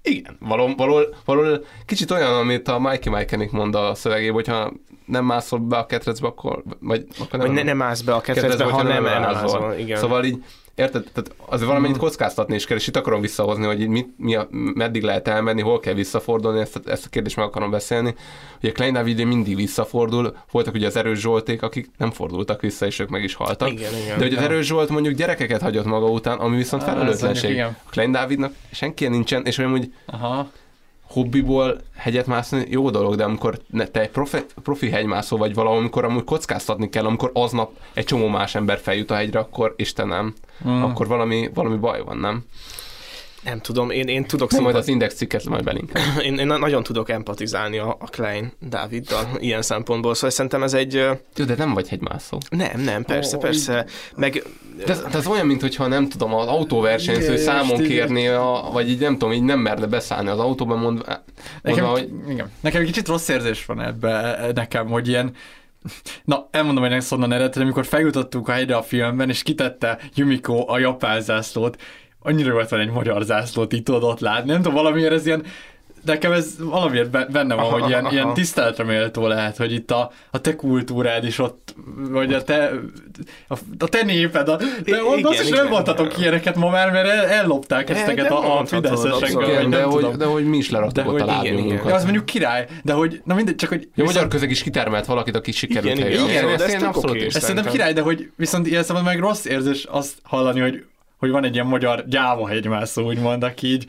igen, 0.03 0.37
való, 0.39 0.73
való, 0.77 0.99
való, 1.25 1.57
kicsit 1.85 2.11
olyan, 2.11 2.33
amit 2.33 2.67
a 2.67 2.79
Mikey 2.79 3.13
Mikenik 3.13 3.51
mond 3.51 3.75
a 3.75 3.95
szövegében, 3.95 4.33
hogyha 4.33 4.71
nem 5.05 5.25
mászol 5.25 5.59
be 5.59 5.77
a 5.77 5.85
ketrecbe, 5.85 6.27
akkor, 6.27 6.63
vagy, 6.79 7.05
akkor 7.19 7.39
Vagy 7.39 7.51
ne- 7.51 7.63
nem 7.63 7.81
állsz 7.81 8.01
be 8.01 8.13
a 8.13 8.21
ketrecbe, 8.21 8.63
ha 8.63 8.71
hogyha 8.71 8.87
nem 8.87 9.05
elmázol, 9.05 9.73
igen. 9.73 9.97
Szóval 9.97 10.23
így, 10.23 10.43
érted, 10.75 11.03
tehát 11.13 11.33
azért 11.45 11.67
valamennyit 11.67 11.97
kockáztatni 11.97 12.55
is 12.55 12.65
kell, 12.65 12.77
és 12.77 12.87
itt 12.87 12.95
akarom 12.95 13.21
visszahozni, 13.21 13.65
hogy 13.65 13.87
mit, 13.87 14.07
mi 14.17 14.35
a, 14.35 14.47
meddig 14.51 15.03
lehet 15.03 15.27
elmenni, 15.27 15.61
hol 15.61 15.79
kell 15.79 15.93
visszafordulni, 15.93 16.59
ezt, 16.59 16.75
a- 16.75 16.91
ezt 16.91 17.05
a 17.05 17.09
kérdést 17.09 17.35
meg 17.35 17.45
akarom 17.45 17.69
beszélni. 17.71 18.15
Ugye 18.61 18.71
Klein 18.71 18.95
ugye 18.97 19.25
mindig 19.25 19.55
visszafordul, 19.55 20.37
voltak 20.51 20.73
ugye 20.73 20.87
az 20.87 20.95
erős 20.95 21.19
Zsolték, 21.19 21.61
akik 21.61 21.89
nem 21.97 22.11
fordultak 22.11 22.61
vissza, 22.61 22.85
és 22.85 22.99
ők 22.99 23.09
meg 23.09 23.23
is 23.23 23.33
haltak. 23.33 23.71
Igen, 23.71 23.93
igen. 24.03 24.17
De 24.17 24.23
hogy 24.23 24.33
az 24.33 24.43
erős 24.43 24.65
Zsolt 24.65 24.89
mondjuk 24.89 25.15
gyerekeket 25.15 25.61
hagyott 25.61 25.85
maga 25.85 26.05
után, 26.09 26.37
ami 26.37 26.55
viszont 26.57 26.83
felelőtlenség. 26.83 27.59
A 27.59 27.89
Klein 27.89 28.11
Dávidnak 28.11 28.53
senki 28.71 29.07
nincsen, 29.07 29.45
és 29.45 29.55
hogy 29.55 29.89
Aha. 30.05 30.51
Hobbiból 31.11 31.81
hegyet 31.95 32.25
mászni 32.25 32.65
jó 32.69 32.89
dolog, 32.89 33.15
de 33.15 33.23
amikor 33.23 33.59
te 33.91 34.01
egy 34.01 34.09
profi, 34.09 34.37
profi 34.63 34.89
hegymászó 34.89 35.37
vagy 35.37 35.53
valahol, 35.53 35.77
amikor 35.77 36.05
amúgy 36.05 36.23
kockáztatni 36.23 36.89
kell, 36.89 37.05
amikor 37.05 37.31
aznap 37.33 37.71
egy 37.93 38.05
csomó 38.05 38.27
más 38.27 38.55
ember 38.55 38.79
feljut 38.79 39.11
a 39.11 39.15
hegyre, 39.15 39.39
akkor 39.39 39.73
Istenem, 39.77 40.33
mm. 40.67 40.83
akkor 40.83 41.07
valami, 41.07 41.49
valami 41.53 41.77
baj 41.77 42.03
van, 42.03 42.17
nem? 42.17 42.45
Nem 43.43 43.59
tudom, 43.59 43.89
én, 43.89 44.07
én 44.07 44.25
tudok 44.25 44.51
Nem, 44.51 44.63
majd 44.63 44.75
az 44.75 44.87
index 44.87 45.15
cikket 45.15 45.45
majd 45.45 45.63
belinkem. 45.63 46.03
én, 46.25 46.37
én 46.37 46.47
na- 46.47 46.57
nagyon 46.57 46.83
tudok 46.83 47.09
empatizálni 47.09 47.77
a, 47.77 47.95
a 47.99 48.05
Klein 48.05 48.51
Dáviddal 48.59 49.27
ilyen 49.39 49.61
szempontból, 49.61 50.13
szóval 50.13 50.29
szerintem 50.29 50.63
ez 50.63 50.73
egy... 50.73 50.93
Jó, 51.35 51.45
de 51.45 51.55
nem 51.57 51.73
vagy 51.73 51.89
hegymászó. 51.89 52.37
Nem, 52.49 52.81
nem, 52.81 53.03
persze, 53.03 53.37
Ó, 53.37 53.39
persze. 53.39 53.85
Meg 54.15 54.43
De 54.85 54.91
ez, 54.91 55.01
de 55.01 55.17
ez 55.17 55.27
olyan, 55.27 55.45
mintha 55.45 55.87
nem 55.87 56.09
tudom, 56.09 56.33
az 56.33 56.47
autóversenyző 56.47 57.37
számon 57.37 57.81
kérné, 57.81 58.27
a, 58.27 58.69
vagy 58.71 58.89
így 58.89 58.99
nem 58.99 59.13
tudom, 59.13 59.33
így 59.33 59.43
nem 59.43 59.59
merne 59.59 59.85
beszállni 59.85 60.29
az 60.29 60.39
autóba, 60.39 60.75
mondva, 60.75 61.03
Nekem, 61.61 61.83
mondva 61.83 61.87
hogy 61.87 62.09
igen. 62.29 62.51
nekem 62.59 62.81
egy 62.81 62.87
kicsit 62.87 63.07
rossz 63.07 63.27
érzés 63.27 63.65
van 63.65 63.81
ebbe 63.81 64.37
nekem, 64.53 64.87
hogy 64.87 65.07
ilyen 65.07 65.33
Na, 66.23 66.47
elmondom, 66.51 66.83
hogy 66.83 66.93
ezt 66.93 67.11
onnan 67.11 67.31
eredet, 67.31 67.57
amikor 67.57 67.85
feljutottunk 67.85 68.47
a 68.47 68.51
helyre 68.51 68.75
a 68.75 68.81
filmben, 68.83 69.29
és 69.29 69.43
kitette 69.43 69.99
Yumiko 70.15 70.65
a 70.67 70.79
japán 70.79 71.21
zászlót, 71.21 71.81
annyira 72.23 72.51
volt 72.51 72.69
van 72.69 72.79
egy 72.79 72.91
magyar 72.91 73.23
zászlót 73.23 73.73
itt 73.73 73.85
tudod 73.85 74.03
ott 74.03 74.19
látni. 74.19 74.51
Nem 74.51 74.61
tudom, 74.61 74.73
valamiért 74.73 75.11
ez 75.13 75.25
ilyen, 75.25 75.43
nekem 76.05 76.31
ez 76.31 76.55
valamiért 76.59 77.09
be- 77.09 77.27
benne 77.31 77.55
van, 77.55 77.63
Aha, 77.65 77.79
hogy 77.79 77.89
ilyen, 77.89 78.03
aha. 78.05 78.13
ilyen 78.13 78.33
tiszteletre 78.33 78.83
méltó 78.83 79.27
lehet, 79.27 79.57
hogy 79.57 79.73
itt 79.73 79.91
a, 79.91 80.11
a 80.31 80.41
te 80.41 80.55
kultúrád 80.55 81.23
is 81.25 81.39
ott, 81.39 81.75
vagy 82.09 82.33
a 82.33 82.43
te, 82.43 82.71
a, 83.47 83.57
a 83.79 83.87
te 83.87 84.03
néped, 84.03 84.49
a, 84.49 84.55
de 84.55 84.65
I- 84.85 84.93
ott 85.01 85.17
igen, 85.17 85.31
azt 85.31 85.41
is 85.41 85.47
igen. 85.47 85.63
nem 85.63 85.71
mondhatok 85.71 86.17
ilyeneket 86.19 86.55
ma 86.55 86.69
már, 86.69 86.91
mert 86.91 87.07
el, 87.09 87.25
ellopták 87.25 87.87
De- 87.87 87.93
ezteket 87.95 88.27
de 88.27 88.33
a, 88.33 88.37
a 88.37 88.53
mondhatod, 88.53 88.85
fideszesek, 88.85 89.13
abszolút. 89.13 89.33
vagy 89.45 89.47
igen, 89.49 89.69
de, 89.69 89.77
nem 89.77 89.89
hogy, 89.89 90.01
tudom. 90.01 90.17
de 90.17 90.25
hogy 90.25 90.45
mi 90.45 90.57
is 90.57 90.69
leraktuk 90.69 91.07
ott 91.07 91.19
a 91.19 91.25
lábnyugunkat. 91.25 91.87
Ja, 91.87 91.95
az 91.95 92.03
mondjuk 92.03 92.25
király, 92.25 92.67
de 92.83 92.93
hogy, 92.93 93.21
na 93.25 93.35
mindegy, 93.35 93.55
csak 93.55 93.69
hogy... 93.69 93.89
Jó, 93.95 94.05
magyarközeg 94.05 94.49
is 94.49 94.63
kitermelt 94.63 95.05
valakit, 95.05 95.35
aki 95.35 95.51
sikerült 95.51 95.97
Igen, 95.97 96.07
helyre. 96.07 96.23
igen, 96.31 96.57
de 96.57 96.63
ez 96.65 96.71
tök 96.73 96.87
abszolút 96.87 97.21
Ez 97.21 97.39
szerintem 97.43 97.71
király, 97.71 97.93
de 97.93 98.01
hogy 98.01 98.31
viszont 98.35 98.67
ilyen 98.67 98.83
szemben 98.83 99.03
meg 99.03 99.19
rossz 99.19 99.45
érzés 99.45 99.83
azt 99.83 100.13
hallani, 100.23 100.59
hogy, 100.59 100.83
hogy 101.21 101.29
van 101.29 101.43
egy 101.43 101.53
ilyen 101.53 101.65
magyar 101.65 102.07
gyáva 102.07 102.47
hegymászó, 102.47 103.05
úgymond, 103.05 103.43
aki 103.43 103.67
így, 103.67 103.85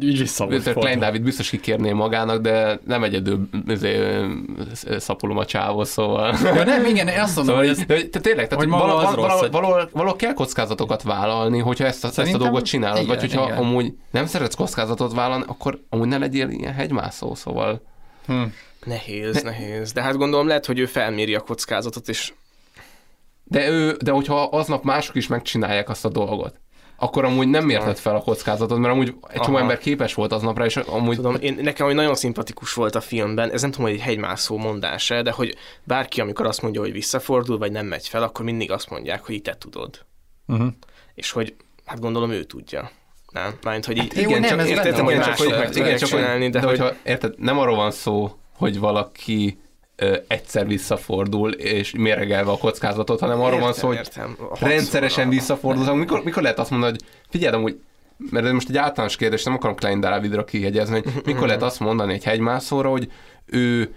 így 0.00 0.18
vissza 0.18 0.46
volt 0.46 0.72
Klein. 0.72 0.98
Dávid 0.98 1.22
biztos 1.22 1.50
kikérné 1.50 1.92
magának, 1.92 2.40
de 2.40 2.80
nem 2.86 3.02
egyedül 3.02 3.48
izé, 3.66 3.98
szapulom 4.98 5.36
a 5.36 5.44
csávó, 5.44 5.84
szóval... 5.84 6.36
Ja, 6.42 6.64
nem, 6.64 6.84
igen, 6.84 7.08
én 7.08 7.20
azt 7.20 7.36
mondom, 7.36 7.54
Szóval, 7.54 7.68
hogy 7.68 7.68
ez, 7.68 7.84
de, 7.86 8.08
de 8.10 8.20
tényleg, 8.20 8.48
tehát 8.48 8.64
hogy 8.64 8.72
valahol, 8.72 9.06
az 9.06 9.14
rossz, 9.14 9.14
valahol, 9.14 9.40
hogy- 9.40 9.50
valahol, 9.50 9.88
valahol 9.92 10.16
kell 10.16 10.32
kockázatokat 10.32 11.02
vállalni, 11.02 11.58
hogyha 11.58 11.84
ezt 11.84 12.04
a, 12.04 12.06
ezt 12.06 12.18
a 12.18 12.20
Szerintem 12.22 12.42
dolgot 12.42 12.64
csinálod, 12.64 12.96
igen, 12.96 13.08
vagy 13.08 13.20
hogyha 13.20 13.44
igen. 13.44 13.56
amúgy 13.56 13.92
nem 14.10 14.26
szeretsz 14.26 14.54
kockázatot 14.54 15.14
vállalni, 15.14 15.44
akkor 15.46 15.80
amúgy 15.88 16.08
ne 16.08 16.18
legyél 16.18 16.48
ilyen 16.48 16.74
hegymászó, 16.74 17.34
szóval... 17.34 17.82
hm. 18.26 18.42
nehéz, 18.84 19.42
nehéz. 19.42 19.92
De 19.92 20.02
hát 20.02 20.16
gondolom 20.16 20.46
lehet, 20.46 20.66
hogy 20.66 20.78
ő 20.78 20.86
felméri 20.86 21.34
a 21.34 21.40
kockázatot, 21.40 22.08
és 22.08 22.32
De, 23.50 23.68
ő, 23.68 23.96
de 24.04 24.10
hogyha 24.10 24.42
aznap 24.42 24.84
mások 24.84 25.14
is 25.14 25.26
megcsinálják 25.26 25.88
azt 25.88 26.04
a 26.04 26.08
dolgot, 26.08 26.60
akkor 26.96 27.24
amúgy 27.24 27.48
nem 27.48 27.64
mérted 27.64 27.98
fel 27.98 28.14
a 28.14 28.20
kockázatot, 28.20 28.78
mert 28.78 28.92
amúgy 28.94 29.14
egy 29.28 29.40
csomó 29.40 29.54
Aha. 29.54 29.62
ember 29.62 29.78
képes 29.78 30.14
volt 30.14 30.32
aznapra, 30.32 30.64
és 30.64 30.76
amúgy... 30.76 31.16
tudom, 31.16 31.36
én, 31.40 31.58
nekem 31.62 31.86
hogy 31.86 31.94
nagyon 31.94 32.14
szimpatikus 32.14 32.72
volt 32.72 32.94
a 32.94 33.00
filmben, 33.00 33.50
ez 33.50 33.60
nem 33.60 33.70
tudom, 33.70 33.86
hogy 33.86 33.94
egy 33.94 34.02
hegymászó 34.02 34.56
mondása, 34.56 35.22
de 35.22 35.30
hogy 35.30 35.56
bárki, 35.84 36.20
amikor 36.20 36.46
azt 36.46 36.62
mondja, 36.62 36.80
hogy 36.80 36.92
visszafordul, 36.92 37.58
vagy 37.58 37.72
nem 37.72 37.86
megy 37.86 38.08
fel, 38.08 38.22
akkor 38.22 38.44
mindig 38.44 38.70
azt 38.70 38.90
mondják, 38.90 39.26
hogy 39.26 39.42
te 39.42 39.56
tudod. 39.58 40.06
Uh-huh. 40.46 40.68
És 41.14 41.30
hogy, 41.30 41.54
hát 41.84 42.00
gondolom 42.00 42.30
ő 42.30 42.44
tudja. 42.44 42.90
Nem? 43.32 43.58
Mármint, 43.62 43.86
hogy 43.86 43.96
így, 43.96 44.14
Hát 44.14 44.30
jó, 44.30 44.38
nem, 44.38 44.58
ez 44.58 44.68
értettem, 44.68 45.04
hogy 45.04 45.14
csak 45.14 45.26
mások 45.26 45.46
hogy, 45.46 45.48
meg 45.48 45.58
igen, 45.58 45.72
tudják 45.72 45.98
csak 45.98 46.08
hogy, 46.08 46.18
csinálni, 46.18 46.48
de, 46.48 46.60
de 46.60 46.66
hogy 46.66 46.78
hogyha, 46.78 46.94
érted, 47.04 47.34
nem 47.38 47.58
arról 47.58 47.76
van 47.76 47.90
szó, 47.90 48.38
hogy 48.56 48.78
valaki 48.78 49.60
egyszer 50.26 50.66
visszafordul, 50.66 51.52
és 51.52 51.92
méregelve 51.96 52.50
a 52.50 52.58
kockázatot, 52.58 53.20
hanem 53.20 53.40
arról 53.40 53.60
van 53.60 53.72
szó, 53.72 53.86
hogy 53.86 53.96
értem. 53.96 54.36
rendszeresen 54.60 55.28
visszafordul. 55.28 55.94
Mikor, 55.94 56.24
mikor 56.24 56.42
lehet 56.42 56.58
azt 56.58 56.70
mondani, 56.70 56.92
hogy 56.92 57.04
figyelj, 57.28 57.54
amúgy, 57.54 57.80
mert 58.30 58.46
ez 58.46 58.52
most 58.52 58.68
egy 58.68 58.76
általános 58.76 59.16
kérdés, 59.16 59.42
nem 59.42 59.54
akarom 59.54 59.76
Klein 59.76 60.00
Dávidra 60.00 60.44
kihegyezni, 60.44 61.00
hogy 61.00 61.12
mikor 61.24 61.46
lehet 61.46 61.62
azt 61.70 61.80
mondani 61.80 62.12
egy 62.12 62.24
hegymászóra, 62.24 62.90
hogy 62.90 63.12
ő 63.46 63.94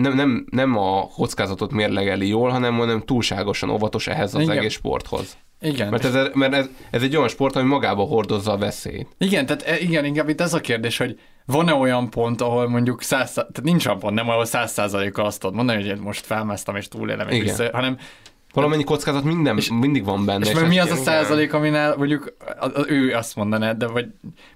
nem, 0.00 0.14
nem, 0.14 0.46
nem 0.50 0.76
a 0.76 1.06
kockázatot 1.06 1.72
mérlegeli 1.72 2.28
jól, 2.28 2.50
hanem, 2.50 2.76
hanem 2.76 3.00
túlságosan 3.00 3.70
óvatos 3.70 4.06
ehhez 4.06 4.34
az 4.34 4.42
Igen. 4.42 4.56
egész 4.56 4.72
sporthoz. 4.72 5.36
Igen. 5.60 5.88
Mert, 5.88 6.04
ez, 6.04 6.28
mert 6.34 6.54
ez, 6.54 6.68
ez 6.90 7.02
egy 7.02 7.16
olyan 7.16 7.28
sport, 7.28 7.56
ami 7.56 7.68
magába 7.68 8.02
hordozza 8.02 8.52
a 8.52 8.56
veszélyt. 8.56 9.08
Igen, 9.18 9.46
tehát 9.46 9.62
e, 9.62 9.78
igen, 9.78 10.04
inkább 10.04 10.28
itt 10.28 10.40
ez 10.40 10.54
a 10.54 10.60
kérdés, 10.60 10.96
hogy 10.96 11.18
van-e 11.46 11.74
olyan 11.74 12.10
pont, 12.10 12.40
ahol 12.40 12.68
mondjuk 12.68 13.02
száz, 13.02 13.32
tehát 13.32 13.62
nincs 13.62 13.86
olyan 13.86 13.98
pont, 13.98 14.14
nem 14.14 14.28
ahol 14.28 14.44
száz 14.44 14.72
százalékkal 14.72 15.24
azt 15.24 15.40
tudod 15.40 15.56
mondani, 15.56 15.88
hogy 15.88 15.98
most 15.98 16.26
felmásztam 16.26 16.76
és 16.76 16.88
túlélem, 16.88 17.28
és 17.28 17.34
Igen. 17.34 17.46
vissza, 17.46 17.68
hanem 17.72 17.98
Valamennyi 18.56 18.84
kockázat 18.84 19.24
minden, 19.24 19.56
és, 19.56 19.70
mindig 19.70 20.04
van 20.04 20.24
benne. 20.24 20.46
és 20.46 20.54
meg 20.54 20.68
mi 20.68 20.78
az 20.78 20.90
a 20.90 20.94
százalék, 20.96 21.52
aminál 21.52 21.96
mondjuk 21.96 22.34
a, 22.60 22.64
a, 22.64 22.84
ő 22.88 23.14
azt 23.14 23.36
mondaná, 23.36 23.72
de 23.72 23.86
vagy 23.86 24.06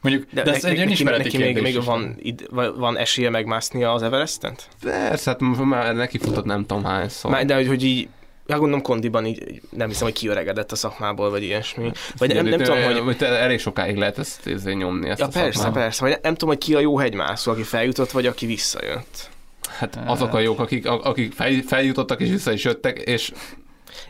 mondjuk, 0.01 0.27
de, 0.33 0.43
de 0.43 0.55
ez 0.55 0.65
egy 0.65 0.81
önismereti 0.81 1.23
neki 1.23 1.37
még, 1.37 1.63
még 1.63 1.85
van, 1.85 2.17
id, 2.19 2.47
van 2.77 2.97
esélye 2.99 3.31
megmásznia 3.31 3.93
az 3.93 4.03
Everestent? 4.03 4.69
Persze, 4.83 5.31
hát 5.31 5.41
most 5.41 5.65
már 5.65 5.95
neki 5.95 6.19
futott 6.19 6.45
nem 6.45 6.67
tudom 6.67 6.85
hányszor. 6.85 7.31
Már, 7.31 7.45
de 7.45 7.55
hogy, 7.55 7.67
hogy 7.67 7.85
így 7.85 8.09
Ja, 8.47 8.59
gondolom 8.59 8.83
kondiban 8.83 9.27
így 9.27 9.61
nem 9.71 9.89
hiszem, 9.89 10.05
hogy 10.05 10.15
kiöregedett 10.17 10.73
a 10.73 10.77
szakmából, 10.77 11.31
vagy 11.31 11.43
ilyesmi. 11.43 11.91
Vagy 12.17 12.35
nem, 12.35 12.47
nem 12.47 12.61
tudom, 12.61 12.83
hogy... 12.83 12.99
hogy 12.99 13.23
elég 13.23 13.59
sokáig 13.61 13.97
lehet 13.97 14.19
ezt, 14.19 14.47
ezt 14.47 14.75
nyomni. 14.75 15.09
Ezt 15.09 15.19
Ja, 15.19 15.27
a 15.27 15.29
persze, 15.29 15.59
szakmát. 15.59 15.83
persze. 15.83 16.05
Vagy 16.05 16.19
nem 16.23 16.33
tudom, 16.33 16.49
hogy 16.49 16.59
ki 16.59 16.75
a 16.75 16.81
jó 16.81 16.99
hegymászó, 16.99 17.53
aki 17.53 17.63
feljutott, 17.63 18.11
vagy 18.11 18.27
aki 18.27 18.47
visszajött. 18.47 19.31
Hát 19.79 19.99
azok 20.07 20.35
a 20.35 20.39
jók, 20.39 20.61
akik, 20.61 20.87
akik 20.87 21.33
fel, 21.33 21.53
feljutottak 21.67 22.21
és 22.21 22.29
vissza 22.29 22.53
is 22.53 22.65
jöttek, 22.65 22.99
és 22.99 23.33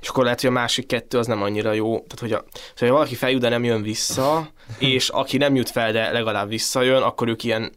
És 0.00 0.08
akkor 0.08 0.24
lehet, 0.24 0.40
hogy 0.40 0.50
a 0.50 0.52
másik 0.52 0.86
kettő 0.86 1.18
az 1.18 1.26
nem 1.26 1.42
annyira 1.42 1.72
jó. 1.72 1.88
Tehát, 1.88 2.18
hogy 2.20 2.32
a, 2.32 2.44
szóval, 2.74 2.88
ha 2.88 3.00
valaki 3.00 3.14
feljut, 3.14 3.40
de 3.40 3.48
nem 3.48 3.64
jön 3.64 3.82
vissza, 3.82 4.50
és 4.78 5.08
aki 5.08 5.36
nem 5.36 5.54
jut 5.54 5.70
fel, 5.70 5.92
de 5.92 6.10
legalább 6.10 6.48
visszajön, 6.48 7.02
akkor 7.02 7.28
ők 7.28 7.44
ilyen 7.44 7.72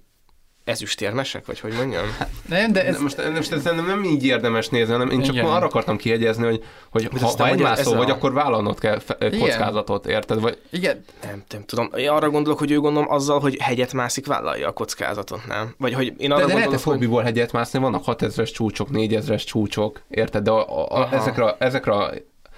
ezüstérmesek, 0.63 1.45
vagy 1.45 1.59
hogy 1.59 1.73
mondjam? 1.73 2.03
Nem, 2.49 2.71
de 2.71 2.85
ez... 2.85 2.99
most, 2.99 3.29
most 3.35 3.51
ez 3.51 3.63
nem, 3.63 3.85
nem 3.85 4.03
így 4.03 4.25
érdemes 4.25 4.69
nézni, 4.69 4.91
hanem 4.91 5.09
én 5.09 5.21
csak 5.21 5.35
Igen. 5.35 5.45
arra 5.45 5.65
akartam 5.65 5.97
kiegyezni, 5.97 6.45
hogy, 6.45 6.63
hogy 6.89 7.09
Mit 7.11 7.21
ha, 7.21 7.27
mondja, 7.37 7.45
egymászó 7.45 7.79
ez 7.79 7.87
a- 7.87 7.95
vagy, 7.95 8.09
akkor 8.09 8.33
vállalnod 8.33 8.79
kell 8.79 8.99
fe- 8.99 9.37
kockázatot, 9.39 10.05
érted? 10.05 10.39
Vagy, 10.39 10.57
Igen. 10.69 11.03
Nem, 11.23 11.43
nem 11.49 11.63
tudom. 11.65 11.89
Én 11.95 12.09
arra 12.09 12.29
gondolok, 12.29 12.59
hogy 12.59 12.71
ő 12.71 12.79
gondolom 12.79 13.11
azzal, 13.11 13.39
hogy 13.39 13.57
hegyet 13.59 13.93
mászik, 13.93 14.25
vállalja 14.25 14.67
a 14.67 14.71
kockázatot, 14.71 15.47
nem? 15.47 15.75
Vagy 15.77 15.93
hogy 15.93 16.13
én 16.17 16.29
de, 16.29 16.35
arra 16.35 16.45
de 16.45 16.53
lehet 16.53 16.53
gondolok, 16.53 16.73
ez 16.73 16.83
hobbiból 16.83 17.23
hegyet 17.23 17.51
mászni, 17.51 17.79
vannak 17.79 18.03
6000-es 18.05 18.53
csúcsok, 18.53 18.87
4000-es 18.91 19.45
csúcsok, 19.45 20.01
érted? 20.09 20.43
De 20.43 20.51
a, 20.51 20.85
a, 20.85 21.01
a, 21.01 21.13
ezekre, 21.13 21.55
ezekre 21.59 21.91
a 21.91 22.13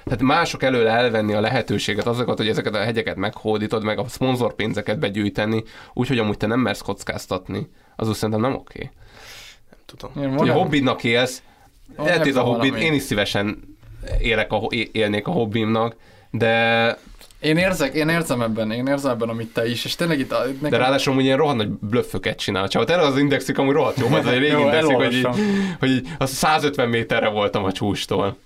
tehát 0.06 0.22
mások 0.22 0.64
elől 0.64 0.88
elvenni 0.88 1.34
a 1.34 1.40
lehetőséget, 1.40 2.06
azokat, 2.07 2.38
hogy 2.38 2.48
ezeket 2.48 2.76
a 2.76 2.77
hegyeket 2.77 3.15
meghódítod, 3.15 3.84
meg 3.84 3.99
a 3.99 4.07
szponzorpénzeket 4.07 4.99
begyűjteni, 4.99 5.64
úgyhogy 5.94 6.19
amúgy 6.19 6.38
te 6.38 6.48
nem 6.48 6.60
mersz 6.60 6.82
kockáztatni, 6.82 7.69
az 7.95 8.07
úgy 8.07 8.15
szerintem 8.15 8.41
nem 8.41 8.53
oké. 8.53 8.91
Nem 9.69 9.80
tudom. 9.85 10.23
Én 10.23 10.35
van- 10.35 10.49
hobbidnak 10.49 11.03
élsz, 11.03 11.41
lehet 11.97 12.27
ez 12.27 12.35
a 12.35 12.43
valami. 12.43 12.80
én 12.80 12.93
is 12.93 13.01
szívesen 13.01 13.77
élek 14.19 14.51
a, 14.51 14.67
élnék 14.91 15.27
a 15.27 15.31
hobbimnak, 15.31 15.95
de, 16.31 16.97
Én 17.39 17.57
érzek, 17.57 17.93
én 17.93 18.09
érzem 18.09 18.41
ebben, 18.41 18.72
én 18.72 18.88
érzem 18.88 19.11
ebben, 19.11 19.30
amit 19.30 19.53
te 19.53 19.69
is, 19.69 19.85
és 19.85 19.95
tényleg 19.95 20.19
itt 20.19 20.31
a, 20.31 20.45
nekem... 20.45 20.69
de 20.69 20.77
ráadásul 20.77 21.11
amúgy 21.11 21.23
ilyen 21.26 21.38
rohadt 21.38 21.57
nagy 21.57 21.69
blöfföket 21.69 22.38
csinál 22.38 22.63
a 22.63 22.67
csapat. 22.67 22.89
Erre 22.89 23.01
az 23.01 23.17
indexük 23.17 23.57
amúgy 23.57 23.73
rohadt 23.73 23.99
jó, 23.99 24.07
az 24.07 24.26
egy 24.26 24.39
régi 24.47 24.61
indexük, 24.61 24.95
hogy 24.95 25.13
így, 25.13 25.27
hogy 25.80 25.89
így 25.89 26.07
az 26.17 26.30
150 26.30 26.89
méterre 26.89 27.27
voltam 27.30 27.63
a 27.63 27.72
csústól. 27.72 28.38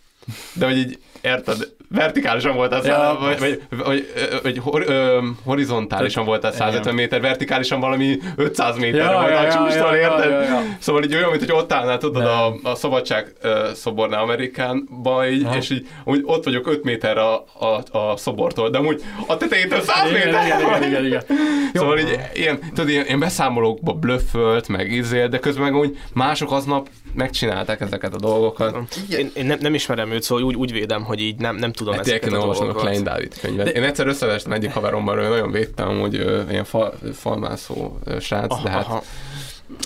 De 0.53 0.65
hogy 0.65 0.77
így, 0.77 0.99
érted, 1.21 1.73
vertikálisan 1.89 2.55
volt 2.55 2.73
az, 2.73 2.85
Ja, 2.85 3.17
vagy, 3.19 3.39
vagy, 3.39 3.61
vagy, 3.85 4.07
vagy 4.43 4.57
hor, 4.63 4.83
ö, 4.87 5.19
horizontálisan 5.43 6.25
volt 6.25 6.43
az 6.43 6.55
150 6.55 6.93
méter, 6.93 7.21
vertikálisan 7.21 7.79
valami 7.79 8.17
500 8.35 8.77
méterre 8.77 9.03
Ja, 9.11 9.19
volt 9.19 9.29
ja, 9.29 9.39
a 9.39 9.43
ja, 9.43 9.51
csústól, 9.51 9.95
ja, 9.95 10.01
érted? 10.01 10.31
ja, 10.31 10.41
ja. 10.41 10.61
Szóval 10.79 11.03
így 11.03 11.15
olyan, 11.15 11.29
mint 11.29 11.41
hogy 11.45 11.51
ott 11.51 11.73
állnál, 11.73 11.97
tudod, 11.97 12.25
a, 12.25 12.55
a 12.63 12.75
szabadság 12.75 13.33
ö, 13.41 13.69
szobornál 13.73 14.21
Amerikánban, 14.21 15.27
így, 15.27 15.47
és 15.55 15.69
így 15.69 15.87
úgy 16.03 16.21
ott 16.25 16.43
vagyok 16.43 16.67
5 16.67 16.83
méterre 16.83 17.21
a, 17.21 17.45
a, 17.59 17.97
a 17.97 18.17
szobortól, 18.17 18.69
de 18.69 18.77
amúgy 18.77 19.01
a 19.27 19.37
tetejétől 19.37 19.81
100 19.81 20.09
Igen, 20.09 20.25
méter. 20.25 20.45
igen, 20.45 20.59
igen, 20.61 20.83
igen, 20.83 21.05
igen. 21.05 21.23
Szóval 21.73 21.99
így, 21.99 22.19
ilyen, 22.33 22.59
tudod, 22.73 22.89
ilyen, 22.89 23.05
ilyen 23.05 23.19
beszámolókba 23.19 23.93
blöffölt, 23.93 24.67
meg 24.67 24.91
izél, 24.91 25.27
de 25.27 25.39
közben 25.39 25.63
meg 25.63 25.75
úgy 25.81 25.97
mások 26.13 26.51
aznap 26.51 26.89
megcsinálták 27.13 27.81
ezeket 27.81 28.13
a 28.13 28.17
dolgokat. 28.17 28.77
Én, 29.09 29.31
én 29.33 29.45
nem, 29.45 29.57
nem 29.61 29.73
ismerem 29.73 30.11
őt, 30.11 30.23
szóval 30.23 30.43
úgy, 30.43 30.55
úgy 30.55 30.71
védem, 30.71 31.03
hogy 31.03 31.19
így 31.19 31.39
nem, 31.39 31.55
nem 31.55 31.71
tudom 31.71 31.93
Hát 31.93 32.07
ezeket 32.07 32.33
a 32.33 32.37
olvasnom 32.37 32.69
a 32.69 32.71
dolgokat. 32.71 32.89
Klein 32.89 33.03
Dávid 33.03 33.39
könyvet. 33.39 33.67
Én 33.67 33.83
egyszer 33.83 34.07
összevestem 34.07 34.51
egyik 34.51 34.73
haverommal, 34.73 35.19
ő 35.19 35.27
nagyon 35.27 35.51
védtem, 35.51 35.99
hogy 35.99 36.15
ö, 36.15 36.41
ilyen 36.49 36.63
fal, 36.63 36.93
falmászó 37.13 37.99
srác, 38.19 38.51
Aha, 38.51 38.63
de 38.63 38.69
hát 38.69 38.85
aha. 38.85 39.03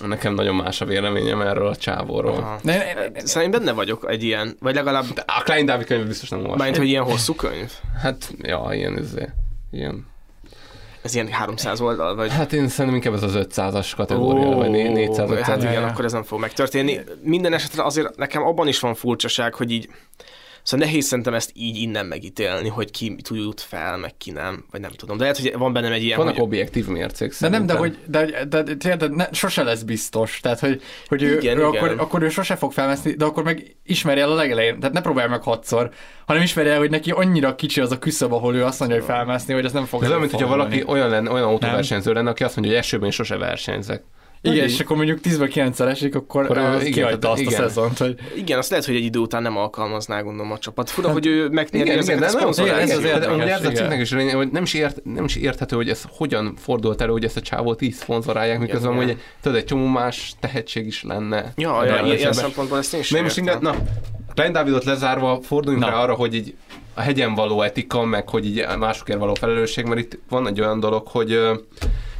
nekem 0.08 0.34
nagyon 0.34 0.56
más 0.56 0.82
a 0.82 0.86
véleményem 0.86 1.42
erről 1.42 1.68
a 1.68 1.76
csávóról. 1.76 2.38
Aha. 2.38 2.60
Szóval 3.16 3.44
én 3.44 3.52
benne 3.52 3.72
vagyok 3.72 4.06
egy 4.10 4.24
ilyen, 4.24 4.56
vagy 4.60 4.76
legalább... 4.76 5.06
A 5.26 5.42
Klein 5.44 5.66
Dávid 5.66 5.86
könyvet 5.86 6.08
biztos 6.08 6.30
nem 6.30 6.40
olvastam. 6.40 6.66
Mármint, 6.66 6.84
hogy 6.84 6.92
ilyen 6.92 7.12
hosszú 7.12 7.34
könyv? 7.36 7.72
Hát, 8.02 8.34
ja, 8.42 8.68
ilyen, 8.72 8.98
izé, 8.98 9.30
ilyen. 9.72 10.12
Ez 11.04 11.14
ilyen 11.16 11.28
300 11.28 11.82
oldal, 11.82 12.16
vagy? 12.16 12.32
Hát 12.32 12.54
én 12.54 12.68
szerintem 12.68 12.96
inkább 12.96 13.14
ez 13.14 13.24
az 13.24 13.48
500-as 13.50 13.92
kategória, 13.96 14.48
Ó, 14.48 14.54
vagy 14.56 14.70
400 14.70 15.40
Hát 15.40 15.64
igen, 15.64 15.84
akkor 15.84 16.06
ez 16.06 16.12
nem 16.12 16.24
fog 16.24 16.40
megtörténni. 16.40 17.00
Minden 17.22 17.54
esetre 17.54 17.84
azért 17.84 18.16
nekem 18.16 18.44
abban 18.44 18.68
is 18.68 18.80
van 18.80 18.96
furcsaság, 18.96 19.54
hogy 19.54 19.72
így 19.72 19.90
Szóval 20.64 20.86
nehéz 20.86 21.06
szerintem 21.06 21.34
ezt 21.34 21.52
így 21.54 21.78
innen 21.78 22.06
megítélni, 22.06 22.70
hogy 22.70 22.92
ki 22.92 23.16
jut 23.30 23.62
fel, 23.62 23.98
meg 23.98 24.18
ki 24.18 24.32
nem, 24.32 24.66
vagy 24.72 24.82
nem 24.82 24.92
tudom. 24.92 25.18
De 25.18 25.24
lehet, 25.24 25.40
hogy 25.40 25.54
van 25.58 25.74
bennem 25.74 25.92
egy 25.92 26.04
ilyen, 26.04 26.18
Vannak 26.18 26.34
hogy... 26.34 26.44
objektív 26.44 26.88
mércék 26.88 27.34
De 27.40 27.50
nem, 27.50 27.66
de 27.66 27.74
hogy 27.74 27.98
de, 28.06 28.26
de, 28.26 28.64
de, 28.64 28.74
de, 28.74 28.96
de 28.96 29.08
ne, 29.08 29.28
sose 29.32 29.64
lesz 29.64 29.82
biztos. 29.82 30.40
Tehát, 30.40 30.60
hogy, 30.60 30.82
hogy 31.08 31.24
ő, 31.24 31.38
Igen, 31.38 31.58
ő 31.58 31.68
igen. 31.68 31.84
Akkor, 31.84 31.96
akkor 32.00 32.22
ő 32.22 32.30
sose 32.30 32.56
fog 32.56 32.72
felmeszni, 32.72 33.12
de 33.12 33.26
akkor 33.26 33.44
meg 33.44 33.76
ismeri 33.84 34.20
el 34.20 34.32
a 34.32 34.36
legelején. 34.36 34.80
Tehát 34.80 34.94
ne 34.94 35.02
próbálj 35.02 35.30
meg 35.30 35.42
hatszor, 35.42 35.92
hanem 36.26 36.42
ismeri 36.42 36.70
el, 36.70 36.78
hogy 36.78 36.90
neki 36.90 37.12
annyira 37.12 37.56
kicsi 37.56 37.82
az 37.82 37.92
a 37.92 38.00
küszöb, 38.00 38.34
ahol 38.34 38.56
ő 38.56 38.64
azt 38.64 38.80
mondja, 38.80 38.98
hogy 38.98 39.08
felmeszni, 39.08 39.54
hogy 39.54 39.66
ez 39.66 39.72
nem 39.72 39.86
fog 39.86 40.02
Ez 40.04 40.08
olyan, 40.08 40.20
mint 40.20 40.32
hogyha 40.32 40.48
valaki 40.48 40.84
olyan, 40.88 41.10
lenne, 41.10 41.32
olyan 41.32 41.48
autóversenyző 41.48 42.14
lenne, 42.14 42.30
aki 42.30 42.44
azt 42.44 42.56
mondja, 42.56 42.74
hogy 42.74 42.84
esőben 42.84 43.12
sose 43.12 43.38
versenyzek. 43.38 44.04
Igen, 44.52 44.64
és 44.64 44.80
akkor 44.80 44.96
mondjuk 44.96 45.20
10-ből 45.24 45.52
9-szer 45.56 45.88
esik, 45.88 46.16
akkor, 46.16 46.44
Akkor, 46.44 46.58
akkor 46.58 46.82
igen, 46.82 46.92
kihagyta 46.92 47.32
azt 47.32 47.40
a 47.40 47.44
igen. 47.44 47.62
szezont. 47.62 47.98
Hogy... 47.98 48.16
Igen, 48.36 48.58
azt 48.58 48.70
lehet, 48.70 48.86
hogy 48.86 48.96
egy 48.96 49.04
idő 49.04 49.20
után 49.20 49.42
nem 49.42 49.58
alkalmazná, 49.58 50.22
gondolom 50.22 50.52
a 50.52 50.58
csapat. 50.58 50.90
Fura, 50.90 51.10
hogy 51.10 51.26
ő 51.26 51.50
megnyeri 51.50 51.78
Igen, 51.78 51.86
igen, 51.86 51.98
ezeket 51.98 52.20
de 52.20 52.26
a 52.26 52.28
az 52.28 52.36
szponzorákat. 52.36 52.82
ez 52.82 52.98
az 52.98 53.04
érdekes, 53.04 53.30
a 53.30 53.60
igen. 53.60 53.74
cikknek 53.74 54.00
is 54.00 54.12
a 54.12 54.16
lényeg, 54.16 54.36
hogy 54.36 54.50
nem 54.52 54.64
is, 54.64 54.74
ért, 54.74 55.04
nem 55.04 55.24
is 55.24 55.36
érthető, 55.36 55.76
hogy 55.76 55.90
ez 55.90 56.04
hogyan 56.10 56.54
fordult 56.58 57.02
elő, 57.02 57.12
hogy 57.12 57.24
ezt 57.24 57.38
a 57.38 57.42
csávót 57.42 57.82
így 57.82 57.94
szponzorálják, 57.94 58.60
miközben 58.60 58.94
igen. 58.94 59.06
hogy 59.06 59.18
tudod, 59.42 59.58
egy 59.58 59.66
csomó 59.66 59.86
más 59.86 60.34
tehetség 60.40 60.86
is 60.86 61.04
lenne. 61.04 61.54
Ja, 61.56 61.86
ja, 61.86 62.02
a 62.02 62.14
ilyen, 62.14 62.34
szempontból 62.34 62.78
ezt 62.78 62.94
én 62.94 63.00
is 63.00 63.12
Na, 63.12 63.20
inkább, 63.36 63.76
Klein 64.34 64.52
Dávidot 64.52 64.84
lezárva 64.84 65.40
forduljunk 65.42 65.86
rá 65.86 65.94
arra, 65.94 66.14
hogy 66.14 66.36
így 66.36 66.56
a 66.94 67.02
hegyen 67.02 67.34
való 67.34 67.62
etika, 67.62 68.04
meg 68.04 68.30
hogy 68.30 68.46
így 68.46 68.66
másokért 68.80 69.20
való 69.20 69.34
felelősség, 69.34 69.86
mert 69.86 70.00
itt 70.00 70.20
van 70.30 70.48
egy 70.48 70.62
olyan 70.62 70.80
dolog, 70.80 71.08
hogy 71.08 71.40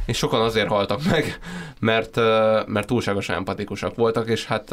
és 0.06 0.16
sokan 0.16 0.40
azért 0.40 0.68
haltak 0.68 1.04
meg, 1.04 1.38
mert, 1.80 2.16
mert 2.66 2.86
túlságosan 2.86 3.36
empatikusak 3.36 3.94
voltak, 3.94 4.28
és 4.28 4.44
hát 4.44 4.72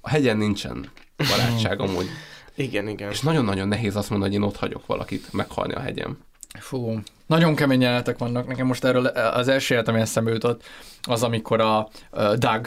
a 0.00 0.08
hegyen 0.08 0.36
nincsen 0.36 0.90
barátság 1.16 1.80
amúgy. 1.80 2.06
Igen, 2.54 2.88
igen. 2.88 3.10
És 3.10 3.20
nagyon-nagyon 3.20 3.68
nehéz 3.68 3.96
azt 3.96 4.10
mondani, 4.10 4.32
hogy 4.32 4.42
én 4.42 4.48
ott 4.48 4.56
hagyok 4.56 4.86
valakit 4.86 5.32
meghalni 5.32 5.72
a 5.72 5.80
hegyen. 5.80 6.18
Fú, 6.58 7.00
nagyon 7.26 7.54
kemény 7.54 7.80
jelenetek 7.80 8.18
vannak. 8.18 8.46
Nekem 8.46 8.66
most 8.66 8.84
erről 8.84 9.06
az 9.06 9.48
első 9.48 9.74
jelenet, 9.74 9.94
ami 9.94 10.02
eszembe 10.02 10.30
jutott, 10.30 10.62
az, 11.08 11.22
amikor 11.22 11.60
a 11.60 11.88
Doug 12.36 12.66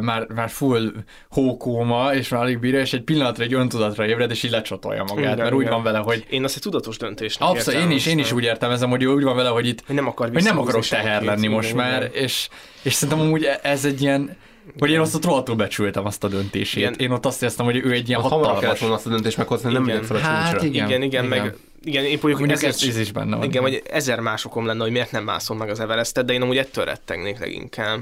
már, 0.00 0.26
már 0.34 0.48
full 0.48 0.92
hókóma, 1.30 2.14
és 2.14 2.28
már 2.28 2.42
alig 2.42 2.58
bírja, 2.58 2.80
és 2.80 2.92
egy 2.92 3.02
pillanatra 3.02 3.44
egy 3.44 3.54
öntudatra 3.54 4.06
ébred, 4.06 4.30
és 4.30 4.42
így 4.42 4.50
lecsatolja 4.50 5.02
magát, 5.02 5.18
Igen, 5.24 5.36
mert 5.36 5.52
úgy 5.54 5.60
igen. 5.60 5.72
van 5.72 5.82
vele, 5.82 5.98
hogy 5.98 6.26
Én 6.30 6.44
azt 6.44 6.56
egy 6.56 6.62
tudatos 6.62 6.96
döntésnek 6.96 7.48
Abszolút, 7.48 7.80
én 7.80 7.90
is, 7.90 8.06
én 8.06 8.18
is 8.18 8.32
úgy 8.32 8.44
értelmezem, 8.44 8.90
hogy 8.90 9.02
ő 9.02 9.06
úgy 9.06 9.22
van 9.22 9.36
vele, 9.36 9.48
hogy 9.48 9.66
itt 9.66 9.82
Hogy 9.86 9.94
nem 9.94 10.06
akar 10.06 10.30
hogy 10.32 10.42
nem 10.42 10.58
akarok 10.58 10.84
teher 10.84 11.22
lenni 11.22 11.46
most 11.46 11.70
Igen, 11.70 11.84
már, 11.84 12.02
igen. 12.02 12.22
és, 12.22 12.48
és 12.82 12.92
szerintem 12.92 13.26
amúgy 13.26 13.48
ez 13.62 13.84
egy 13.84 14.02
ilyen, 14.02 14.36
hogy 14.78 14.90
én 14.90 15.00
azt 15.00 15.14
ott 15.14 15.24
rohadtul 15.24 15.54
becsültem 15.54 16.06
azt 16.06 16.24
a 16.24 16.28
döntését. 16.28 16.76
Igen. 16.82 16.94
Én 16.98 17.10
ott 17.10 17.26
azt 17.26 17.42
éreztem, 17.42 17.64
hogy 17.64 17.76
ő 17.76 17.92
egy 17.92 18.08
ilyen 18.08 18.20
Ott 18.20 18.30
hamarabb 18.30 18.58
kellett 18.60 18.60
hatalmas... 18.60 18.80
volna 18.80 18.94
azt 18.94 19.06
a 19.06 19.10
döntést 19.10 19.36
meghozni, 19.36 19.72
nem 19.72 19.82
Igen. 19.82 19.94
megyek 19.94 20.08
fel 20.08 20.16
a 20.16 20.20
Hát 20.20 20.50
csúcsra. 20.50 20.66
igen. 20.66 20.86
Igen, 20.86 21.02
igen, 21.02 21.24
igen. 21.24 21.42
meg 21.42 21.54
igen, 21.84 22.04
én 22.04 22.10
mondjuk, 22.10 22.38
Mondjuk 22.38 22.62
ezer, 22.62 22.88
ez, 22.88 22.98
is 22.98 23.12
benne 23.12 23.36
van. 23.36 23.44
igen, 23.44 23.62
vagy 23.62 23.82
ezer 23.90 24.20
más 24.20 24.44
okom 24.44 24.66
lenne, 24.66 24.82
hogy 24.82 24.92
miért 24.92 25.10
nem 25.10 25.24
mászom 25.24 25.58
meg 25.58 25.68
az 25.68 25.80
Everestet, 25.80 26.24
de 26.24 26.32
én 26.32 26.42
amúgy 26.42 26.56
ettől 26.56 26.84
rettegnék 26.84 27.38
leginkább, 27.38 28.00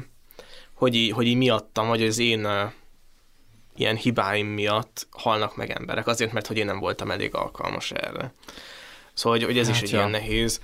hogy 0.75 0.95
így, 0.95 1.11
hogy 1.13 1.27
így 1.27 1.37
miattam, 1.37 1.89
vagy 1.89 2.03
az 2.03 2.19
én 2.19 2.45
uh, 2.45 2.71
ilyen 3.77 3.97
hibáim 3.97 4.47
miatt 4.47 5.07
halnak 5.11 5.57
meg 5.57 5.71
emberek, 5.71 6.07
azért, 6.07 6.33
mert 6.33 6.47
hogy 6.47 6.57
én 6.57 6.67
nem 6.67 6.79
voltam 6.79 7.11
elég 7.11 7.35
alkalmas 7.35 7.91
erre. 7.91 8.33
Szóval, 9.15 9.39
hogy, 9.39 9.47
hogy 9.47 9.59
ez 9.59 9.67
Hát 9.67 9.77
is 9.77 9.83
egy 9.83 9.91
ja. 9.91 9.99
ilyen 9.99 10.11
nehéz. 10.11 10.61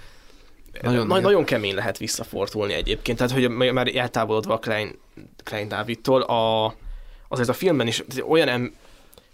Nagyon 0.83 1.07
nehéz. 1.07 1.23
nagyon 1.23 1.45
kemény 1.45 1.75
lehet 1.75 1.99
visszafordulni 1.99 2.73
egyébként, 2.73 3.19
tehát 3.19 3.33
hogy 3.33 3.49
már 3.49 3.97
eltávolodva 3.97 4.55
a 4.55 4.59
Klein, 4.59 4.99
Klein 5.45 5.69
Dávidtól, 5.69 6.21
a, 6.21 6.75
azért 7.29 7.49
a 7.49 7.53
filmben 7.53 7.87
is 7.87 8.05
olyan 8.29 8.49
em, 8.49 8.75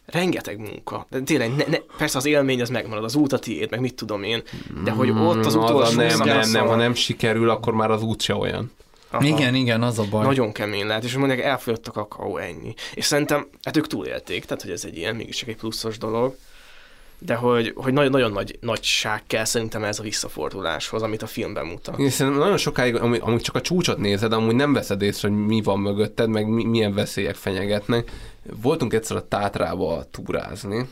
rengeteg 0.07 0.59
munka. 0.59 1.07
De 1.11 1.21
tényleg, 1.21 1.51
ne, 1.57 1.65
ne, 1.69 1.77
persze 1.99 2.19
az 2.19 2.27
élmény 2.27 2.61
az 2.61 2.69
megmarad, 2.69 3.05
az 3.05 3.15
út 3.15 3.33
a 3.33 3.39
tiéd, 3.39 3.71
meg 3.71 3.81
mit 3.81 3.95
tudom 3.95 4.23
én, 4.23 4.43
de 4.85 4.91
hogy 4.91 5.11
ott 5.11 5.45
az 5.45 5.57
Mm, 5.57 5.61
utolsó 5.61 5.97
nem, 5.97 6.07
nem, 6.07 6.17
szakasz- 6.17 6.53
nem, 6.53 6.67
ha 6.67 6.77
nem 6.77 6.95
sikerül, 6.95 7.51
akkor 7.51 7.75
már 7.75 7.91
az 7.91 8.03
út 8.03 8.21
se 8.23 8.35
olyan. 8.35 8.73
Aha. 9.11 9.25
Igen, 9.25 9.55
igen, 9.55 9.83
az 9.83 9.99
a 9.99 10.05
baj. 10.11 10.25
Nagyon 10.25 10.53
kemény 10.53 10.87
lehet, 10.87 11.05
és 11.05 11.17
mondják, 11.17 11.41
elfogyott 11.41 11.87
a 11.87 11.91
kakaó, 11.91 12.37
ennyi. 12.37 12.75
És 12.95 13.05
szerintem, 13.05 13.47
hát 13.63 13.77
ők 13.77 13.87
túlélték, 13.87 14.45
tehát 14.45 14.63
hogy 14.63 14.71
ez 14.71 14.85
egy 14.85 14.97
ilyen, 14.97 15.17
mégiscsak 15.17 15.49
egy 15.49 15.57
pluszos 15.57 15.99
dolog. 15.99 16.37
De 17.19 17.35
hogy, 17.35 17.73
hogy 17.77 17.93
nagyon, 17.93 18.11
nagyon 18.11 18.33
nagy 18.33 18.59
nagyság 18.61 19.23
kell 19.27 19.45
szerintem 19.45 19.85
ez 19.85 19.99
a 19.99 20.03
visszaforduláshoz, 20.03 21.03
amit 21.03 21.23
a 21.23 21.27
filmben 21.27 21.67
mutat. 21.67 21.99
Én 21.99 22.11
szerintem 22.11 22.43
nagyon 22.43 22.57
sokáig, 22.57 22.95
amúgy, 22.95 23.21
amúgy 23.23 23.41
csak 23.41 23.55
a 23.55 23.61
csúcsot 23.61 23.99
nézed, 23.99 24.33
amúgy 24.33 24.55
nem 24.55 24.73
veszed 24.73 25.03
észre, 25.03 25.29
hogy 25.29 25.47
mi 25.47 25.63
van 25.63 25.79
mögötted, 25.79 26.29
meg 26.29 26.49
mi, 26.49 26.65
milyen 26.65 26.95
veszélyek 26.95 27.35
fenyegetnek. 27.35 28.11
Voltunk 28.63 28.93
egyszer 28.93 29.17
a 29.17 29.29
Tátrába 29.29 30.05
túrázni, 30.11 30.89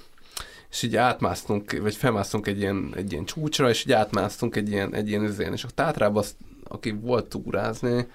és 0.70 0.82
így 0.82 0.96
átmásztunk, 0.96 1.78
vagy 1.82 1.94
felmásztunk 1.94 2.46
egy 2.46 2.58
ilyen, 2.60 2.92
egy 2.96 3.12
ilyen 3.12 3.24
csúcsra, 3.24 3.68
és 3.68 3.84
így 3.84 3.92
átmásztunk 3.92 4.56
egy 4.56 4.70
ilyen, 4.70 4.94
egy 4.94 5.08
ilyen 5.08 5.24
üzén, 5.24 5.52
és 5.52 5.64
a 5.64 5.70
Tátrába, 5.74 6.18
azt, 6.18 6.34
aki 6.64 6.90
volt 6.90 7.26
túrázni, 7.26 8.06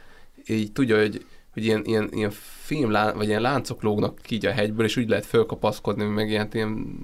így 0.45 0.71
tudja, 0.71 0.99
hogy, 0.99 1.25
hogy 1.57 1.65
ilyen, 1.65 1.81
ilyen, 1.85 2.09
ilyen 2.11 2.31
fémlán, 2.63 3.17
vagy 3.17 3.27
ilyen 3.27 3.41
láncok 3.41 3.81
lógnak 3.81 4.19
ki 4.21 4.37
a 4.37 4.51
hegyből, 4.51 4.85
és 4.85 4.97
úgy 4.97 5.09
lehet 5.09 5.25
fölkapaszkodni, 5.25 6.03
meg 6.03 6.29
ilyen, 6.29 6.47
ilyen 6.51 6.99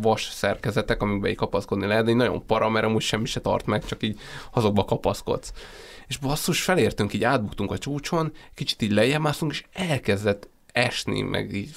vas 0.00 0.28
szerkezetek, 0.32 1.02
amikbe 1.02 1.28
így 1.28 1.36
kapaszkodni 1.36 1.86
lehet, 1.86 2.04
de 2.04 2.10
így 2.10 2.16
nagyon 2.16 2.46
para, 2.46 2.68
mert 2.68 2.84
amúgy 2.84 3.02
semmi 3.02 3.26
se 3.26 3.40
tart 3.40 3.66
meg, 3.66 3.84
csak 3.84 4.02
így 4.02 4.18
azokba 4.52 4.84
kapaszkodsz. 4.84 5.52
És 6.06 6.16
basszus, 6.16 6.62
felértünk, 6.62 7.12
így 7.12 7.24
átbuktunk 7.24 7.70
a 7.70 7.78
csúcson, 7.78 8.32
kicsit 8.54 8.82
így 8.82 8.92
lejjebb 8.92 9.28
és 9.48 9.64
elkezdett 9.72 10.48
esni, 10.72 11.20
meg 11.20 11.54
így 11.54 11.70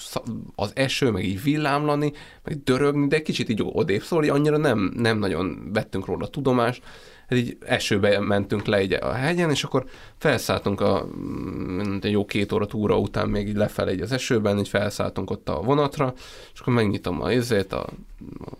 az 0.56 0.72
eső, 0.76 1.12
meg 1.12 1.26
így 1.26 1.44
villámlani, 1.44 2.12
meg 2.44 2.64
dörögni, 2.64 3.08
de 3.08 3.22
kicsit 3.22 3.50
így 3.50 3.62
odébb 3.64 4.02
szól, 4.02 4.30
annyira 4.30 4.58
nem, 4.58 4.92
nem 4.96 5.18
nagyon 5.18 5.70
vettünk 5.74 6.06
róla 6.06 6.28
tudomást, 6.28 6.84
hát 7.32 7.40
így 7.40 7.58
esőbe 7.66 8.20
mentünk 8.20 8.66
le 8.66 8.82
így 8.82 8.94
a 8.94 9.12
hegyen, 9.12 9.50
és 9.50 9.64
akkor 9.64 9.86
felszálltunk 10.18 10.82
a 10.82 11.08
mm, 11.18 11.98
jó 12.02 12.26
két 12.26 12.52
óra 12.52 12.66
túra 12.66 12.98
után 12.98 13.30
még 13.30 13.48
így 13.48 13.56
lefelé 13.56 13.94
így 13.94 14.02
az 14.02 14.12
esőben, 14.12 14.60
így 14.60 14.68
felszálltunk 14.68 15.30
ott 15.30 15.50
a 15.50 15.62
vonatra, 15.62 16.14
és 16.54 16.60
akkor 16.60 16.74
megnyitom 16.74 17.22
a 17.22 17.32
izét, 17.32 17.74
a, 17.74 17.86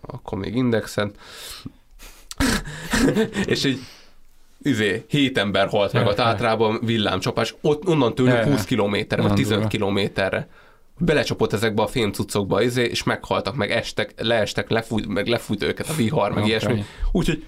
akkor 0.00 0.38
még 0.38 0.56
indexet, 0.56 1.18
és 3.44 3.64
így 3.64 3.78
izé, 4.62 5.04
hét 5.08 5.38
ember 5.38 5.68
halt 5.68 5.92
meg 5.92 6.06
a 6.06 6.14
Tátrában 6.14 6.80
villámcsapás, 6.82 7.54
ott 7.60 7.88
onnan 7.88 8.14
tőlük 8.14 8.42
20 8.42 8.64
kilométerre, 8.64 9.22
vagy 9.22 9.32
15 9.32 9.66
kilométerre. 9.66 10.48
Belecsapott 10.98 11.52
ezekbe 11.52 11.82
a 11.82 11.86
fémcucokba, 11.86 12.62
izé, 12.62 12.84
és 12.84 13.02
meghaltak, 13.02 13.54
meg 13.54 13.70
estek, 13.70 14.12
leestek, 14.16 14.70
lefújt, 14.70 15.06
meg 15.06 15.26
lefújt 15.26 15.62
őket 15.62 15.88
a 15.88 15.94
vihar, 15.94 16.28
meg 16.28 16.38
okay. 16.38 16.48
ilyesmi. 16.48 16.84
Úgyhogy 17.12 17.44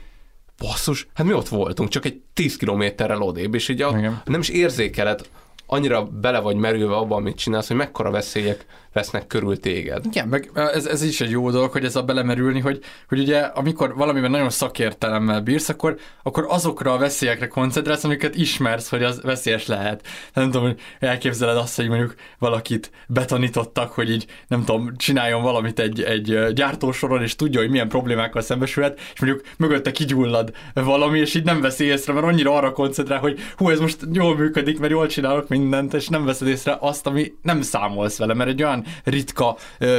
basszus, 0.67 1.07
hát 1.15 1.27
mi 1.27 1.33
ott 1.33 1.49
voltunk, 1.49 1.89
csak 1.89 2.05
egy 2.05 2.21
10 2.35 2.57
kilométerrel 2.57 3.23
odébb, 3.23 3.55
és 3.55 3.69
így 3.69 3.83
a, 3.83 4.23
nem 4.25 4.41
is 4.41 4.49
érzékeled, 4.49 5.29
annyira 5.67 6.05
bele 6.05 6.41
vagy 6.41 6.57
merülve 6.57 6.95
abban, 6.95 7.19
amit 7.19 7.37
csinálsz, 7.37 7.69
hogy 7.69 7.77
mekkora 7.77 8.11
veszélyek 8.11 8.67
vesznek 8.95 9.27
körül 9.27 9.61
téged. 9.61 10.05
Igen, 10.07 10.29
meg 10.29 10.51
ez, 10.55 10.87
ez 10.87 11.03
is 11.03 11.21
egy 11.21 11.31
jó 11.31 11.51
dolog, 11.51 11.71
hogy 11.73 11.85
ez 11.85 11.97
a 11.97 12.03
belemerülni, 12.03 12.61
hogy, 12.61 12.81
hogy 13.09 13.19
ugye 13.19 13.41
amikor 13.41 13.95
valamiben 13.95 14.31
nagyon 14.31 14.51
szakértelemmel 14.51 15.41
bírsz, 15.41 15.69
akkor, 15.69 15.97
akkor 16.23 16.47
azokra 16.49 16.93
a 16.93 16.99
veszélyekre 16.99 17.47
koncentrálsz, 17.49 18.05
amiket 18.05 18.35
ismersz, 18.35 18.89
hogy 18.89 19.03
az 19.03 19.23
veszélyes 19.23 19.67
lehet. 19.67 20.07
Nem 20.35 20.45
tudom, 20.45 20.63
hogy 20.63 20.81
elképzeled 20.99 21.57
azt, 21.57 21.77
hogy 21.77 21.89
mondjuk 21.89 22.15
valakit 22.39 22.91
betanítottak, 23.07 23.93
hogy 23.93 24.11
így 24.11 24.27
nem 24.49 24.65
tudom, 24.65 24.97
csináljon 24.97 25.43
valamit 25.43 25.79
egy, 25.79 26.03
egy 26.03 26.53
gyártósoron, 26.53 27.23
és 27.23 27.37
tudja, 27.37 27.61
hogy 27.61 27.71
milyen 27.71 27.89
problémákkal 27.89 28.43
szembesülhet, 28.43 29.01
és 29.15 29.21
mondjuk 29.21 29.45
mögötte 29.59 29.91
kigyullad 29.91 30.53
valami, 30.75 31.19
és 31.19 31.35
így 31.35 31.45
nem 31.45 31.61
veszi 31.61 31.85
észre, 31.85 32.13
mert 32.13 32.27
annyira 32.27 32.57
arra 32.57 32.73
koncentrál, 32.73 33.19
hogy 33.19 33.39
hú, 33.57 33.71
ez 33.71 33.81
most 33.81 33.99
jól 34.13 34.37
működik, 34.37 34.79
mert 34.79 34.93
jól 34.93 35.07
csinálok 35.07 35.49
mindent, 35.59 35.95
és 35.95 36.09
nem 36.09 36.25
veszed 36.25 36.49
észre 36.49 36.77
azt, 36.81 37.07
ami 37.07 37.33
nem 37.43 37.63
számolsz 37.63 38.19
vele, 38.19 38.35
mert 38.35 38.51
egy 38.51 38.63
olyan 38.63 38.85
ritka 39.05 39.57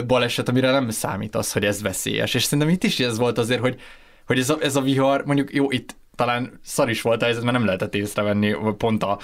baleset, 0.07 0.49
amire 0.49 0.71
nem 0.71 0.89
számít 0.89 1.35
az, 1.35 1.51
hogy 1.51 1.65
ez 1.65 1.81
veszélyes. 1.81 2.33
És 2.33 2.43
szerintem 2.43 2.73
itt 2.73 2.83
is 2.83 2.99
ez 2.99 3.17
volt 3.17 3.37
azért, 3.37 3.59
hogy, 3.59 3.79
hogy 4.25 4.39
ez, 4.39 4.49
a, 4.49 4.57
ez 4.61 4.75
a 4.75 4.81
vihar, 4.81 5.25
mondjuk 5.25 5.53
jó, 5.53 5.71
itt 5.71 5.95
talán 6.15 6.59
szar 6.63 6.89
is 6.89 7.01
volt 7.01 7.21
a 7.21 7.25
helyzet, 7.25 7.43
mert 7.43 7.57
nem 7.57 7.65
lehetett 7.65 7.95
észrevenni, 7.95 8.55
pont 8.77 9.03
a, 9.03 9.19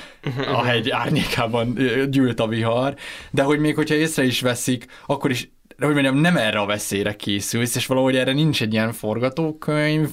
a 0.53 0.63
hegy 0.63 0.89
árnyékában 0.89 1.77
gyűlt 2.09 2.39
a 2.39 2.47
vihar, 2.47 2.95
de 3.31 3.43
hogy 3.43 3.59
még 3.59 3.75
hogyha 3.75 3.95
észre 3.95 4.23
is 4.23 4.41
veszik, 4.41 4.85
akkor 5.05 5.29
is, 5.31 5.49
hogy 5.77 5.93
mondjam, 5.93 6.17
nem 6.17 6.37
erre 6.37 6.59
a 6.59 6.65
veszélyre 6.65 7.15
készülsz, 7.15 7.75
és 7.75 7.85
valahogy 7.85 8.15
erre 8.15 8.33
nincs 8.33 8.61
egy 8.61 8.73
ilyen 8.73 8.91
forgatókönyv, 8.91 10.09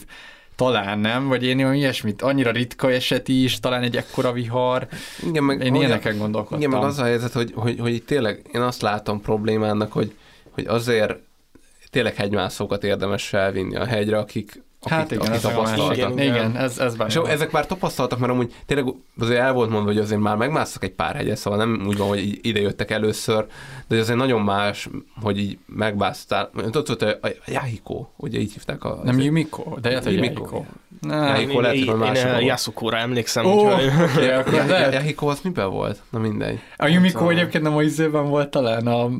talán 0.58 0.98
nem, 0.98 1.28
vagy 1.28 1.44
én 1.44 1.58
olyan 1.58 1.74
ilyesmit, 1.74 2.22
annyira 2.22 2.50
ritka 2.50 2.90
eset 2.90 3.28
is, 3.28 3.60
talán 3.60 3.82
egy 3.82 3.96
ekkora 3.96 4.32
vihar. 4.32 4.88
Igen, 5.26 5.44
meg, 5.44 5.64
én 5.64 5.74
ilyeneken 5.74 6.18
gondolkodtam. 6.18 6.58
Igen, 6.58 6.70
meg 6.70 6.82
az 6.82 6.98
a 6.98 7.04
helyzet, 7.04 7.32
hogy, 7.32 7.52
hogy, 7.54 7.78
hogy 7.78 8.02
tényleg 8.02 8.46
én 8.52 8.60
azt 8.60 8.82
látom 8.82 9.20
problémának, 9.20 9.92
hogy, 9.92 10.14
hogy 10.50 10.66
azért 10.66 11.16
tényleg 11.90 12.14
hegymászókat 12.14 12.84
érdemes 12.84 13.28
felvinni 13.28 13.76
a 13.76 13.84
hegyre, 13.84 14.18
akik, 14.18 14.62
Hát 14.88 15.10
igen, 15.10 15.26
akik 15.26 15.40
tapasztaltak. 15.40 15.96
Igen, 15.96 16.18
igen, 16.18 16.56
ez, 16.56 16.78
ez 16.78 16.96
És 17.06 17.14
ezek 17.14 17.50
már 17.50 17.66
tapasztaltak, 17.66 18.18
mert 18.18 18.32
amúgy 18.32 18.54
tényleg 18.66 18.94
azért 19.18 19.40
el 19.40 19.52
volt 19.52 19.70
mondva, 19.70 19.90
hogy 19.90 19.98
azért 20.00 20.20
már 20.20 20.36
megmásztak 20.36 20.84
egy 20.84 20.92
pár 20.92 21.14
hegyet, 21.14 21.36
szóval 21.36 21.58
nem 21.58 21.84
úgy 21.86 21.96
van, 21.96 22.08
hogy 22.08 22.38
ide 22.42 22.60
jöttek 22.60 22.90
először, 22.90 23.46
de 23.88 23.98
azért 23.98 24.18
nagyon 24.18 24.40
más, 24.40 24.88
hogy 25.22 25.38
így 25.38 25.58
megbásztál. 25.66 26.50
Ott 26.74 26.86
volt 26.86 27.02
a, 27.02 27.28
Yahiko, 27.46 28.06
ugye 28.16 28.38
így 28.38 28.52
hívták 28.52 28.84
a... 28.84 29.00
Nem 29.02 29.20
Yumiko, 29.20 29.74
de 29.80 29.88
lehet, 29.88 30.04
hogy 30.04 30.14
Yahiko. 30.14 30.64
Yahiko 31.02 31.60
lehet, 31.60 31.84
hogy 31.84 31.98
másik 31.98 32.26
Én 32.40 32.46
Yasukóra 32.46 32.96
emlékszem. 32.96 33.46
Akkor 33.46 33.80
Yahiko 34.92 35.26
az 35.26 35.40
miben 35.40 35.70
volt? 35.70 36.02
Na 36.10 36.18
mindegy. 36.18 36.58
A 36.76 36.86
Yumiko 36.86 37.28
egyébként 37.28 37.62
nem 37.62 37.76
a 37.76 37.82
izében 37.82 38.28
volt 38.28 38.48
talán 38.48 38.86
a... 38.86 39.10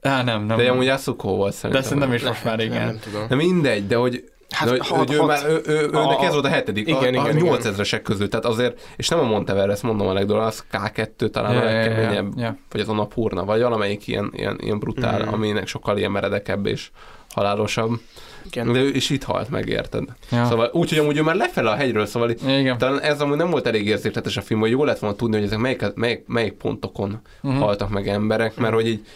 Á, 0.00 0.22
nem, 0.22 0.42
nem. 0.44 0.56
De 0.56 0.70
amúgy 0.70 0.84
Yasuko 0.84 1.28
volt 1.28 1.54
szerintem. 1.54 1.80
De 1.82 1.88
szerintem 1.88 2.12
is 2.12 2.22
most 2.22 2.44
már 2.44 2.60
igen. 2.60 2.76
Nem, 2.76 2.86
nem 2.86 2.98
tudom. 2.98 3.28
De 3.28 3.34
mindegy, 3.34 3.86
de 3.86 3.96
hogy 3.96 4.24
Hát, 4.50 4.68
de, 4.68 4.84
hat, 4.84 5.10
ő, 5.10 5.16
hat, 5.16 5.26
már, 5.26 5.46
ő, 5.46 5.60
ő, 5.66 5.90
a, 5.92 5.98
őnek 5.98 6.22
ez 6.22 6.32
volt 6.32 6.44
a 6.44 6.48
hetedik, 6.48 6.88
igen, 6.88 7.02
a, 7.02 7.28
igen, 7.28 7.46
a 7.48 7.56
8000-esek 7.56 8.00
közül, 8.04 8.28
tehát 8.28 8.44
azért, 8.44 8.80
és 8.96 9.08
nem 9.08 9.18
a 9.18 9.22
Monteverest 9.22 9.82
mondom 9.82 10.06
a 10.06 10.12
legdolgosabb, 10.12 10.48
az 10.48 10.64
K2 10.72 11.30
talán 11.30 11.52
yeah, 11.52 11.62
a 11.62 11.66
legkeményebb, 11.66 12.24
yeah, 12.24 12.36
yeah. 12.36 12.54
vagy 12.70 12.80
az 12.80 12.88
a 12.88 12.92
Napurna, 12.94 13.44
vagy 13.44 13.60
valamelyik 13.60 14.06
ilyen, 14.06 14.30
ilyen, 14.32 14.58
ilyen 14.60 14.78
brutál, 14.78 15.24
mm. 15.24 15.32
aminek 15.32 15.66
sokkal 15.66 15.98
ilyen 15.98 16.10
meredekebb 16.10 16.66
és 16.66 16.90
halálosabb. 17.34 18.00
Igen. 18.46 18.72
De 18.72 18.78
ő 18.78 18.88
is 18.88 19.10
itt 19.10 19.22
halt 19.22 19.50
meg, 19.50 19.68
érted? 19.68 20.04
Ja. 20.30 20.44
Szóval 20.44 20.70
úgy, 20.72 20.88
hogy 20.88 20.98
amúgy 20.98 21.16
ő 21.16 21.22
már 21.22 21.34
lefele 21.34 21.70
a 21.70 21.74
hegyről, 21.74 22.06
szóval 22.06 22.30
Igen. 22.30 22.78
talán 22.78 23.00
ez 23.00 23.20
amúgy 23.20 23.36
nem 23.36 23.50
volt 23.50 23.66
elég 23.66 23.86
érzékletes 23.86 24.36
a 24.36 24.42
film, 24.42 24.60
hogy 24.60 24.70
jó 24.70 24.84
lett 24.84 24.98
volna 24.98 25.16
tudni, 25.16 25.36
hogy 25.36 25.44
ezek 25.44 25.58
melyik, 25.58 25.94
melyik, 25.94 26.26
melyik 26.26 26.52
pontokon 26.52 27.20
uh-huh. 27.42 27.60
haltak 27.60 27.88
meg 27.88 28.08
emberek, 28.08 28.56
mert 28.56 28.74
hogy 28.74 28.86
így, 28.86 29.06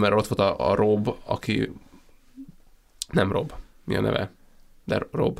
mert 0.00 0.12
ott 0.12 0.26
volt 0.26 0.50
a, 0.50 0.70
a 0.70 0.74
Rob, 0.74 1.14
aki 1.24 1.72
nem 3.12 3.32
Rob, 3.32 3.52
mi 3.88 3.96
a 3.96 4.00
neve? 4.00 4.32
De 4.84 5.00
Rob. 5.12 5.38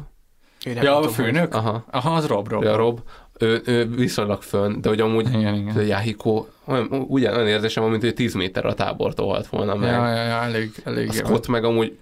Ja, 0.65 0.99
a 0.99 1.09
főnök? 1.09 1.55
Aha. 1.55 1.85
Aha, 1.91 2.15
az 2.15 2.27
Rob, 2.27 2.49
Rob. 2.49 2.63
Ja, 2.63 2.77
Rob. 2.77 3.01
Ő, 3.39 3.63
ő 3.65 3.87
viszonylag 3.89 4.43
fönn, 4.43 4.81
de 4.81 4.89
hogy 4.89 5.01
amúgy 5.01 5.29
igen, 5.29 5.55
igen. 5.55 5.87
Yahiko, 5.87 6.47
olyan, 6.65 6.87
ugyan 7.09 7.35
olyan 7.35 7.47
érzésem, 7.47 7.85
mint 7.85 8.03
hogy 8.03 8.15
10 8.15 8.35
méter 8.35 8.67
a 8.67 8.75
tábortól 8.75 9.29
halt 9.29 9.47
volna 9.47 9.75
meg. 9.75 9.91
Ja, 9.91 10.09
ja, 10.09 10.23
ja, 10.25 10.43
elég, 10.43 10.71
elég. 10.85 11.09
A 11.09 11.13
Scott 11.13 11.49
meg 11.49 11.65
amúgy 11.65 11.99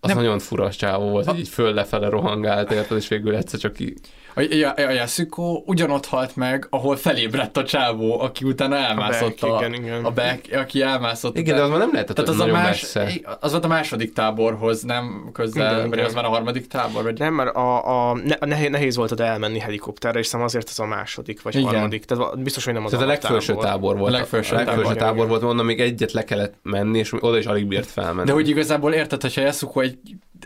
az 0.00 0.08
nem. 0.08 0.18
nagyon 0.18 0.38
furas 0.38 0.76
csávó 0.76 1.08
volt, 1.08 1.26
hogy 1.26 1.38
így 1.38 1.48
föl 1.48 1.72
lefele 1.72 2.08
rohangált, 2.08 2.70
érted, 2.70 2.96
és 2.96 3.08
végül 3.08 3.34
egyszer 3.34 3.58
csak 3.58 3.80
így 3.80 3.98
a, 4.38 4.80
a, 4.80 4.86
a 4.86 4.90
Yasuko 4.90 5.62
ugyanott 5.66 6.06
halt 6.06 6.36
meg, 6.36 6.66
ahol 6.70 6.96
felébredt 6.96 7.56
a 7.56 7.64
csávó, 7.64 8.20
aki 8.20 8.44
utána 8.44 8.76
elmászott 8.76 9.42
a, 9.42 9.46
back, 9.46 9.62
a, 9.62 9.66
igen, 9.66 9.82
igen. 9.82 10.04
a 10.04 10.10
back, 10.10 10.52
aki 10.52 10.82
elmászott. 10.82 11.36
Igen, 11.36 11.56
de 11.56 11.62
az 11.62 11.70
már 11.70 11.78
nem 11.78 11.90
lehetett 11.92 12.16
Tehát 12.16 12.30
az 12.30 12.40
a 12.40 12.46
más, 12.46 12.80
messze. 12.80 13.12
Az 13.40 13.50
volt 13.50 13.64
a 13.64 13.68
második 13.68 14.12
táborhoz, 14.12 14.82
nem 14.82 15.30
közel, 15.32 15.72
igen, 15.72 15.88
vagy 15.88 15.98
igen. 15.98 16.04
az 16.04 16.14
már 16.14 16.24
a 16.24 16.28
harmadik 16.28 16.66
tábor? 16.66 17.02
Vagy... 17.02 17.18
Nem, 17.18 17.34
mert 17.34 17.54
a, 17.54 17.86
a, 17.86 18.10
a 18.38 18.46
nehéz, 18.46 18.70
nehéz 18.70 18.96
volt 18.96 19.12
oda 19.12 19.24
elmenni 19.24 19.58
helikopterre, 19.58 20.18
és 20.18 20.26
szerintem 20.26 20.48
azért 20.48 20.68
az 20.68 20.80
a 20.80 20.86
második, 20.86 21.42
vagy 21.42 21.54
igen. 21.54 21.66
harmadik. 21.68 22.04
Tehát 22.04 22.42
biztos, 22.42 22.64
hogy 22.64 22.74
nem 22.74 22.84
az 22.84 22.90
Tehát 22.90 23.06
a 23.06 23.08
legfelső 23.08 23.52
tábor, 23.52 23.64
tábor 23.64 23.96
volt. 23.98 24.14
A 24.14 24.16
legfelső, 24.16 24.54
a 24.54 24.58
legfelső 24.58 24.82
tábor, 24.82 24.96
tábor 24.96 25.28
volt, 25.28 25.42
mondom, 25.42 25.66
még 25.66 25.80
egyet 25.80 26.12
le 26.12 26.24
kellett 26.24 26.54
menni, 26.62 26.98
és 26.98 27.12
oda 27.20 27.38
is 27.38 27.46
alig 27.46 27.66
bírt 27.66 27.90
felmenni. 27.90 28.26
De 28.26 28.32
hogy 28.32 28.48
igazából 28.48 28.92
érted, 28.92 29.22
hogyha 29.22 29.40
Yasuko 29.40 29.80
egy 29.80 29.98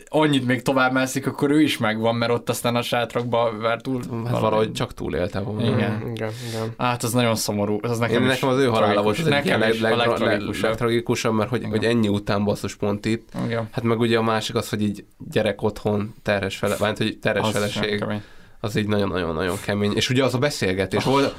annyit 0.08 0.46
még 0.46 0.62
tovább 0.62 0.92
mászik, 0.92 1.26
akkor 1.26 1.50
ő 1.50 1.60
is 1.60 1.78
megvan, 1.78 2.14
mert 2.14 2.32
ott 2.32 2.48
aztán 2.48 2.76
a 2.76 2.82
sátrakba 2.82 3.52
vár 3.60 3.80
túl. 3.80 4.02
Hát 4.24 4.38
valahogy 4.38 4.72
csak 4.72 4.94
túlélte 4.94 5.40
volna. 5.40 5.62
Igen. 5.62 6.02
Mm, 6.04 6.14
igen, 6.14 6.30
igen. 6.48 6.74
Hát 6.78 7.02
az 7.02 7.12
nagyon 7.12 7.34
szomorú. 7.34 7.78
Az 7.82 7.98
nekem, 7.98 8.22
Én, 8.22 8.28
nekem 8.28 8.48
az 8.48 8.58
ő 8.58 8.66
halála 8.66 9.02
volt 9.02 9.24
nekem 9.28 9.60
leg, 9.60 9.80
leg, 9.80 9.96
leg, 9.96 10.40
legtragikusabb, 10.60 11.34
mert 11.34 11.48
hogy, 11.48 11.64
hogy 11.70 11.84
ennyi 11.84 12.08
után 12.08 12.44
basszus 12.44 12.74
pont 12.74 13.06
itt. 13.06 13.28
Igen. 13.44 13.68
Hát 13.70 13.84
meg 13.84 14.00
ugye 14.00 14.18
a 14.18 14.22
másik 14.22 14.54
az, 14.54 14.68
hogy 14.68 14.82
így 14.82 15.04
gyerek 15.30 15.62
otthon, 15.62 16.14
terhes 16.22 16.56
fele, 16.56 16.76
vagy 16.76 16.98
hogy 16.98 17.18
terhes 17.18 17.46
az 17.46 17.52
feleség. 17.52 18.04
Az 18.60 18.76
így 18.76 18.86
nagyon-nagyon-nagyon 18.86 19.56
kemény. 19.64 19.92
És 19.94 20.10
ugye 20.10 20.24
az 20.24 20.34
a 20.34 20.38
beszélgetés 20.38 21.06
oh. 21.06 21.12
volt, 21.12 21.34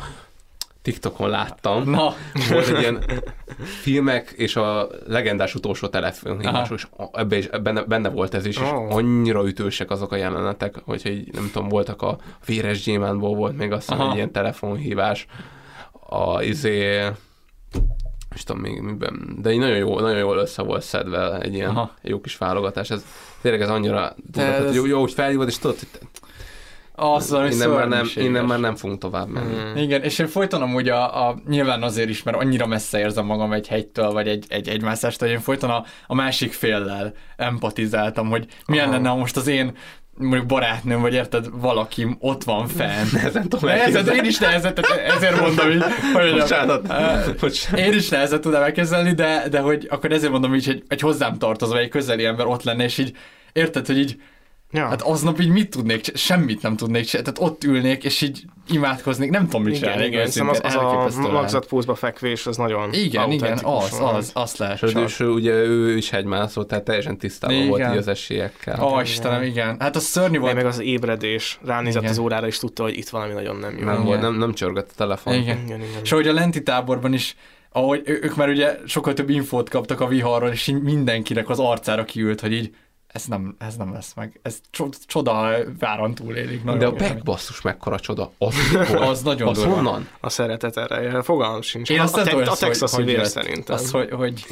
TikTokon 0.84 1.30
láttam. 1.30 1.90
Na. 1.90 2.14
Volt 2.50 2.68
egy 2.68 2.80
ilyen 2.80 3.04
filmek 3.82 4.34
és 4.38 4.56
a 4.56 4.88
legendás 5.08 5.56
utolsó 5.56 5.88
telefonhívás, 5.88 6.70
és 6.70 6.88
ebbe 7.12 7.38
is, 7.38 7.50
benne, 7.64 7.84
benne 7.84 8.10
volt 8.10 8.34
ez 8.34 8.46
is, 8.46 8.58
oh. 8.58 8.64
és 8.64 8.70
annyira 8.96 9.48
ütősek 9.48 9.92
azok 9.92 10.12
a 10.12 10.16
jelenetek, 10.16 10.76
így, 11.04 11.34
nem 11.34 11.50
tudom, 11.54 11.68
voltak 11.68 12.02
a 12.02 12.18
Véres 12.46 12.82
Gyémántból 12.82 13.36
volt 13.36 13.58
még 13.58 13.72
azt 13.72 13.92
egy 13.92 14.16
ilyen 14.16 14.32
telefonhívás, 14.32 15.28
a 16.10 16.42
izé, 16.42 17.10
és 18.36 18.44
tudom 18.44 18.62
még 18.62 18.82
miben, 18.82 19.38
de 19.42 19.52
így 19.52 19.60
nagyon 19.60 19.78
jó, 19.78 20.00
nagyon 20.00 20.18
jól 20.18 20.38
össze 20.38 20.62
volt 20.62 20.84
szedve 20.84 21.40
egy 21.40 21.54
ilyen 21.54 21.70
Aha. 21.70 21.94
jó 22.02 22.22
kis 22.22 22.38
válogatás. 22.38 22.90
Ez 22.90 23.06
tényleg 23.42 23.62
ez 23.62 23.70
annyira, 23.70 24.16
tudod, 24.32 24.50
ez... 24.50 24.76
jó, 24.76 24.86
jó, 24.86 25.00
hogy 25.00 25.14
felhívod, 25.14 25.48
és 25.48 25.58
tudod, 25.58 25.78
hogy 25.80 25.88
az 26.96 27.30
valami 27.30 27.54
innen, 27.54 27.70
már 27.70 27.88
nem, 27.88 28.06
innen 28.16 28.46
már 28.46 28.60
nem 28.60 28.76
fogunk 28.76 29.00
tovább 29.00 29.28
menni. 29.28 29.56
Mm. 29.56 29.76
Igen, 29.76 30.02
és 30.02 30.20
én 30.20 30.28
folyton 30.28 30.74
ugye 30.74 30.94
a, 30.94 31.28
a, 31.28 31.36
nyilván 31.48 31.84
azért 31.84 32.10
is, 32.10 32.24
mert 32.24 32.38
annyira 32.38 32.66
messze 32.66 33.00
érzem 33.00 33.26
magam 33.26 33.52
egy 33.52 33.68
hegytől, 33.68 34.12
vagy 34.12 34.28
egy, 34.28 34.46
egy 34.50 34.68
egymászástól, 34.68 35.28
hogy 35.28 35.38
én 35.38 35.44
folyton 35.44 35.70
a, 35.70 35.84
a 36.08 36.16
másik 36.16 36.54
féllel 36.54 37.14
empatizáltam, 37.36 38.30
hogy 38.30 38.46
milyen 38.66 38.86
Aha. 38.86 38.94
lenne, 38.94 39.10
ha 39.10 39.16
most 39.16 39.38
az 39.38 39.48
én 39.48 39.78
mondjuk 40.18 40.46
barátnőm, 40.46 41.02
vagy 41.02 41.14
érted, 41.14 41.46
valaki 41.52 42.08
ott 42.20 42.44
van 42.44 42.68
fenn. 42.68 43.06
Nehezen 43.14 43.50
tudom 43.50 43.70
elképzelni. 43.70 44.16
én 44.16 44.26
is 44.26 44.38
nehezen, 44.38 44.74
ezért 45.16 45.40
mondom 45.40 45.72
így, 45.72 45.84
hogy 46.14 46.32
Bocsánat. 46.32 46.92
Eh, 46.92 47.34
Bocsánat. 47.40 47.86
Én 47.86 47.94
is 47.94 48.10
nehezen 48.10 48.42
tudom 48.42 48.62
elképzelni, 48.62 49.14
de, 49.14 49.48
de 49.50 49.60
hogy 49.60 49.88
akkor 49.90 50.12
ezért 50.12 50.32
mondom 50.32 50.56
így, 50.56 50.66
hogy 50.66 50.84
egy 50.88 51.02
hozzám 51.02 51.38
tartozó, 51.38 51.76
egy 51.76 51.90
közeli 51.90 52.26
ember 52.26 52.46
ott 52.46 52.64
lenne, 52.64 52.84
és 52.84 52.98
így 52.98 53.16
érted, 53.54 53.86
hogy 53.86 53.98
így 53.98 54.22
Ja. 54.74 54.88
Hát 54.88 55.02
aznap 55.02 55.40
így 55.40 55.50
mit 55.50 55.70
tudnék, 55.70 56.18
semmit 56.18 56.62
nem 56.62 56.76
tudnék 56.76 57.06
csinálni, 57.06 57.32
tehát 57.32 57.52
ott 57.52 57.64
ülnék, 57.64 58.04
és 58.04 58.22
így 58.22 58.46
imádkoznék, 58.68 59.30
nem 59.30 59.44
tudom 59.44 59.64
mit 59.64 59.76
Igen, 59.76 59.90
csinálni. 59.92 60.06
igen, 60.06 60.28
szerintem 60.28 60.70
az, 60.72 61.06
az 61.06 61.18
a 61.18 61.32
magzatpózba 61.32 61.96
fekvés, 61.96 62.46
az 62.48 62.58
nagyon 62.58 62.94
Igen, 62.94 63.32
igen, 63.32 63.60
az, 63.64 64.00
az, 64.02 64.32
azt 64.34 64.58
lehet 64.58 64.82
És 64.82 65.20
ugye 65.20 65.52
ő 65.52 65.98
is 65.98 66.10
hegymászó, 66.10 66.64
tehát 66.64 66.84
teljesen 66.84 67.18
tisztában 67.18 67.68
volt 67.68 67.80
Igen. 67.80 67.92
így 67.92 67.98
az 67.98 68.08
esélyekkel. 68.08 68.84
Ó, 68.84 69.00
Istenem, 69.02 69.44
igen. 69.44 69.76
Hát 69.80 69.96
az 69.96 70.04
szörnyű 70.04 70.32
Meg, 70.32 70.42
volt. 70.42 70.56
meg 70.56 70.66
az 70.66 70.80
ébredés, 70.82 71.60
ránézett 71.66 72.02
Igen. 72.02 72.14
az 72.14 72.18
órára, 72.18 72.48
és 72.48 72.58
tudta, 72.58 72.84
hogy 72.84 72.98
itt 72.98 73.10
valami 73.10 73.34
nagyon 73.34 73.56
nem 73.56 73.78
jó. 73.78 73.86
Nem, 73.86 74.04
volt, 74.04 74.22
nem, 74.22 74.36
nem 74.38 74.54
csörgött 74.54 74.90
a 74.90 74.96
telefon. 74.96 75.34
Igen. 75.34 75.58
Igen, 75.66 75.80
igen. 75.80 76.02
És 76.04 76.12
ahogy 76.12 76.28
a 76.28 76.34
lenti 76.34 76.64
táborban 76.64 77.14
is, 77.14 77.36
ahogy 77.72 78.02
ők 78.06 78.36
már 78.36 78.50
ugye 78.50 78.78
sokkal 78.86 79.14
több 79.14 79.30
infót 79.30 79.70
kaptak 79.70 80.00
a 80.00 80.08
viharról, 80.08 80.50
és 80.50 80.68
így 80.68 80.82
mindenkinek 80.82 81.50
az 81.50 81.60
arcára 81.60 82.04
kiült, 82.04 82.42
hogy 82.42 82.54
így 82.54 82.76
ez 83.14 83.26
nem, 83.26 83.56
ez 83.60 83.76
nem 83.76 83.94
lesz 83.94 84.14
meg. 84.16 84.40
Ez 84.42 84.58
cso- 84.72 84.98
csoda, 85.06 85.58
váron 85.80 86.16
túlélik. 86.16 86.64
De 86.64 86.86
a. 86.86 86.92
Beck 86.92 87.24
basszus 87.24 87.62
mekkora 87.62 88.00
csoda. 88.00 88.32
Az, 88.38 88.56
Az 89.10 89.22
nagyon 89.22 89.48
az 89.48 89.58
durva. 89.58 89.74
honnan? 89.74 90.08
A 90.20 90.30
szeretet 90.30 90.78
erre, 90.78 91.22
fogalmam 91.22 91.62
sincs. 91.62 91.90
Én 91.90 92.00
azt 92.00 92.18
a, 92.18 92.24
te, 92.24 92.32
a 92.32 92.34
hogy- 92.34 92.50
texasi 92.60 92.96
hogy 92.96 93.06
vér 93.06 93.26
szerintem. 93.26 93.76
Az, 93.76 93.92
hogy, 93.92 94.10
hogy 94.12 94.46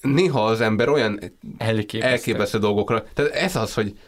Néha 0.00 0.44
az 0.44 0.60
ember 0.60 0.88
olyan 0.88 1.18
elképesztő. 1.58 2.12
elképesztő 2.12 2.58
dolgokra. 2.58 3.04
Tehát 3.14 3.30
ez 3.32 3.56
az, 3.56 3.74
hogy 3.74 3.98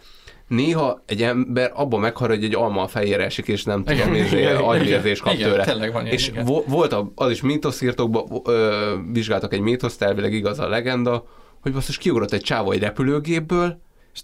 néha 0.49 1.02
egy 1.07 1.23
ember 1.23 1.70
abban 1.74 2.00
meghal, 2.00 2.28
hogy 2.28 2.44
egy 2.44 2.55
alma 2.55 2.82
a 2.82 2.86
fejére 2.86 3.24
esik, 3.24 3.49
és 3.49 3.65
nem 3.65 3.84
tudom, 3.84 4.12
Igen, 4.15 4.24
izé, 4.24 4.39
igen, 4.39 4.57
agyvérzés 4.57 5.20
kap 5.20 5.32
igen, 5.32 5.50
tőle. 5.50 5.65
tényleg 5.65 5.92
van 5.92 6.02
ilyen, 6.02 6.15
és 6.15 6.28
igen. 6.28 6.44
vo- 6.44 6.65
volt 6.68 6.92
a, 6.92 7.12
az 7.15 7.31
is 7.31 7.41
mítoszírtókban, 7.42 8.41
ö, 8.44 8.94
vizsgáltak 9.12 9.52
egy 9.52 9.60
mítoszt, 9.60 10.02
elvileg 10.02 10.32
igaz 10.32 10.58
a 10.58 10.68
legenda, 10.68 11.26
hogy 11.62 11.73
basszus 11.73 11.99
kiugrott 11.99 12.32
egy 12.32 12.41
csávó 12.41 12.70
egy 12.70 12.81
repülőgépből, 12.81 13.81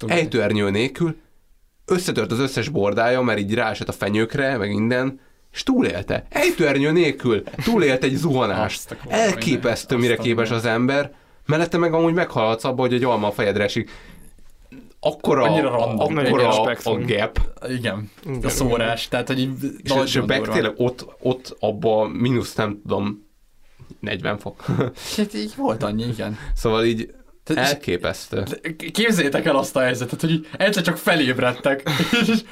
ejtőernyő 0.07 0.71
nélkül, 0.71 1.17
összetört 1.85 2.33
az 2.33 2.39
összes 2.39 2.69
bordája, 2.69 3.21
mert 3.21 3.39
így 3.39 3.55
ráesett 3.55 3.89
a 3.89 3.93
fenyőkre, 3.93 4.57
meg 4.57 4.69
minden, 4.69 5.21
és 5.53 5.63
túlélte. 5.63 6.27
Ejtőernyő 6.29 6.91
nélkül 6.91 7.43
túlélt 7.65 8.05
egy 8.05 8.15
zuhanást. 8.15 8.97
Elképesztő, 9.09 9.97
mire 9.97 10.17
képes 10.17 10.51
az 10.51 10.65
ember. 10.65 11.15
Mellette 11.47 11.79
meg 11.79 11.93
amúgy 11.93 12.15
meghalhatsz 12.15 12.65
abba, 12.65 12.81
hogy 12.81 12.95
egy 12.95 13.05
alma 13.05 13.27
a 13.27 13.33
fejedre 13.33 13.65
esik. 13.65 13.91
Akkora, 15.01 15.43
Annyira 15.43 15.71
random. 15.71 16.17
Akkora 16.17 16.63
a, 16.63 16.77
a 16.85 16.99
gap. 16.99 17.41
Igen, 17.69 18.11
Igen, 18.25 18.45
a 18.45 18.49
szórás, 18.49 19.09
tehát 19.09 19.27
hogy 19.27 19.41
így 19.41 19.51
És, 19.83 19.93
és 20.05 20.17
a 20.17 20.25
Beck 20.25 20.49
tényleg 20.49 20.73
ott, 20.77 21.07
ott 21.21 21.57
abba 21.61 22.09
mínusz 22.09 22.55
nem 22.55 22.81
tudom, 22.83 23.27
40 24.01 24.39
fok. 24.39 24.65
Hát 25.17 25.35
így 25.35 25.53
volt 25.57 25.83
annyi, 25.83 26.05
igen. 26.07 26.39
szóval 26.55 26.85
így 26.85 27.15
elképesztő. 27.57 28.45
Képzeljétek 28.93 29.45
el 29.47 29.57
azt 29.57 29.77
a 29.77 29.81
helyzetet, 29.81 30.21
hogy 30.21 30.31
így 30.31 30.49
egyszer 30.57 30.83
csak 30.83 30.97
felébredtek. 30.97 31.83
És 32.21 32.43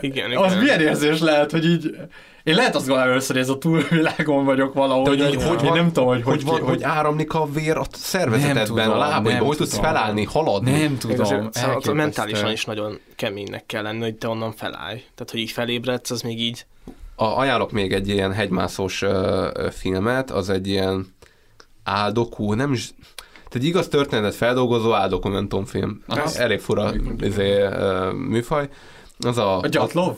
Igen, 0.00 0.30
igen. 0.30 0.42
az 0.42 0.54
milyen 0.54 0.80
érzés 0.80 1.20
lehet, 1.20 1.50
hogy 1.50 1.64
így... 1.64 1.96
Én 2.42 2.54
lehet 2.54 2.74
azt 2.74 2.86
gondolom 2.86 3.10
először, 3.10 3.30
hogy 3.36 3.44
ez 3.44 3.50
a 3.50 3.58
túlvilágon 3.58 4.44
vagyok 4.44 4.74
valahol. 4.74 5.02
De 5.02 5.10
hogy, 5.10 5.34
így, 5.34 5.42
hogy, 5.42 5.62
én 5.62 5.68
van, 5.68 5.76
nem 5.76 5.86
tudom, 5.86 6.08
hogy 6.08 6.22
hogy, 6.22 6.44
van, 6.44 6.54
ki- 6.54 6.62
hogy 6.62 6.82
áramlik 6.82 7.34
a 7.34 7.46
vér 7.52 7.76
a 7.76 7.84
szervezetedben, 7.92 8.90
a 8.90 8.96
lábaidban, 8.96 9.46
hogy 9.46 9.56
tudsz 9.56 9.78
felállni, 9.78 10.24
haladni. 10.24 10.70
Nem 10.70 10.98
tudom, 10.98 11.20
azért 11.20 11.52
szóval 11.52 11.52
elképesztő. 11.54 11.92
mentálisan 11.92 12.50
is 12.50 12.64
nagyon 12.64 12.98
keménynek 13.16 13.66
kell 13.66 13.82
lenni, 13.82 14.02
hogy 14.02 14.14
te 14.14 14.28
onnan 14.28 14.52
felállj. 14.52 14.98
Tehát, 15.14 15.30
hogy 15.30 15.40
így 15.40 15.50
felébredsz, 15.50 16.10
az 16.10 16.22
még 16.22 16.40
így... 16.40 16.66
A, 17.14 17.24
ajánlok 17.24 17.72
még 17.72 17.92
egy 17.92 18.08
ilyen 18.08 18.32
hegymászós 18.32 19.02
ö, 19.02 19.48
ö, 19.54 19.68
filmet, 19.70 20.30
az 20.30 20.50
egy 20.50 20.68
ilyen 20.68 21.14
áldokú, 21.84 22.52
nem 22.52 22.72
is, 22.72 22.90
egy 23.54 23.64
igaz 23.64 23.88
történetet 23.88 24.34
feldolgozó 24.34 24.92
áldokumentumfilm. 24.92 26.02
Aha. 26.06 26.30
Elég 26.36 26.60
fura 26.60 26.92
izé, 27.20 27.68
műfaj. 28.12 28.68
Az 29.18 29.38
a... 29.38 29.58
A 29.58 29.66
gyatlov? 29.66 30.16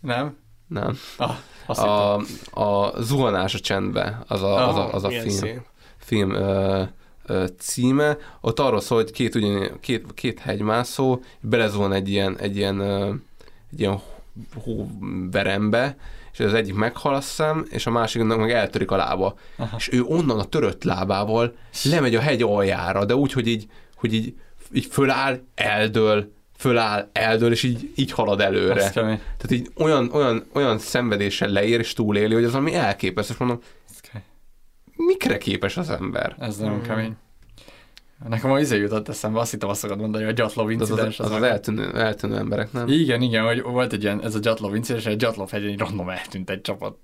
Nem? 0.00 0.36
Nem. 0.68 0.98
Ah, 1.16 1.34
A, 1.66 2.14
a 2.60 2.92
Zuhanás 3.02 3.54
a 3.54 3.58
csendbe, 3.58 4.22
az 4.26 4.42
a, 4.42 4.68
az 4.68 4.76
a, 4.76 4.92
az 4.92 5.04
a 5.04 5.08
film, 5.08 5.28
szép. 5.28 5.60
film 5.98 6.30
ö, 6.30 6.82
ö, 7.26 7.44
címe. 7.58 8.16
Ott 8.40 8.60
arról 8.60 8.80
szól, 8.80 8.98
hogy 9.02 9.10
két, 9.10 9.34
ugyan, 9.34 9.70
két, 9.80 10.04
két 10.14 10.38
hegymászó 10.38 11.20
belezuhan 11.40 11.92
egy 11.92 12.08
ilyen, 12.08 12.38
egy 12.38 12.56
ilyen, 12.56 12.78
ö, 12.78 13.12
egy 13.72 13.80
ilyen 13.80 14.00
hóverembe, 14.64 15.96
és 16.38 16.44
az 16.44 16.54
egyik 16.54 16.74
meghal 16.74 17.14
a 17.14 17.20
szem, 17.20 17.66
és 17.70 17.86
a 17.86 17.90
másiknak 17.90 18.38
meg 18.38 18.50
eltörik 18.50 18.90
a 18.90 18.96
lába. 18.96 19.38
Aha. 19.56 19.76
És 19.76 19.92
ő 19.92 20.02
onnan 20.02 20.38
a 20.38 20.44
törött 20.44 20.84
lábával 20.84 21.56
lemegy 21.84 22.14
a 22.14 22.20
hegy 22.20 22.42
aljára, 22.42 23.04
de 23.04 23.14
úgy, 23.14 23.32
hogy 23.32 23.46
így, 23.46 23.66
hogy 23.94 24.14
így, 24.14 24.34
így 24.72 24.86
föláll, 24.86 25.40
eldől, 25.54 26.32
föláll, 26.56 27.08
eldől, 27.12 27.52
és 27.52 27.62
így, 27.62 27.92
így 27.94 28.10
halad 28.10 28.40
előre. 28.40 28.84
Azt. 28.84 28.92
Tehát 28.92 29.50
így 29.50 29.70
olyan, 29.76 30.10
olyan, 30.12 30.44
olyan 30.52 30.78
szenvedéssel 30.78 31.48
leér 31.48 31.78
és 31.78 31.92
túléli, 31.92 32.34
hogy 32.34 32.44
az 32.44 32.54
ami 32.54 32.74
elképesztő, 32.74 33.32
és 33.32 33.38
mondom, 33.38 33.60
mikre 34.96 35.38
képes 35.38 35.76
az 35.76 35.90
ember? 35.90 36.36
Ez 36.38 36.56
nagyon 36.56 36.82
kemény. 36.82 37.16
Nekem 38.28 38.50
az 38.50 38.60
izé 38.60 38.76
jutott 38.78 39.08
eszembe, 39.08 39.38
azt 39.40 39.50
hittem 39.50 39.68
azt 39.68 39.80
szokott 39.80 39.98
mondani, 39.98 40.24
hogy 40.24 40.32
a 40.32 40.36
Gyatlov 40.36 40.66
Az 40.66 40.72
az, 40.80 40.88
incidens. 40.88 41.20
az, 41.20 41.30
az 41.30 41.42
eltűnő, 41.42 41.90
eltűnő 42.00 42.36
emberek, 42.36 42.72
nem? 42.72 42.88
Igen, 42.88 43.22
igen, 43.22 43.44
hogy 43.44 43.62
volt 43.62 43.92
egy 43.92 44.02
ilyen, 44.02 44.22
ez 44.22 44.34
a 44.34 44.38
Gyatlov 44.38 44.74
incidens, 44.74 45.06
egy 45.06 45.16
Gyatlov 45.16 45.50
hegyen 45.50 45.68
egy 45.70 45.78
random 45.78 46.08
eltűnt 46.08 46.50
egy 46.50 46.60
csapat 46.60 46.96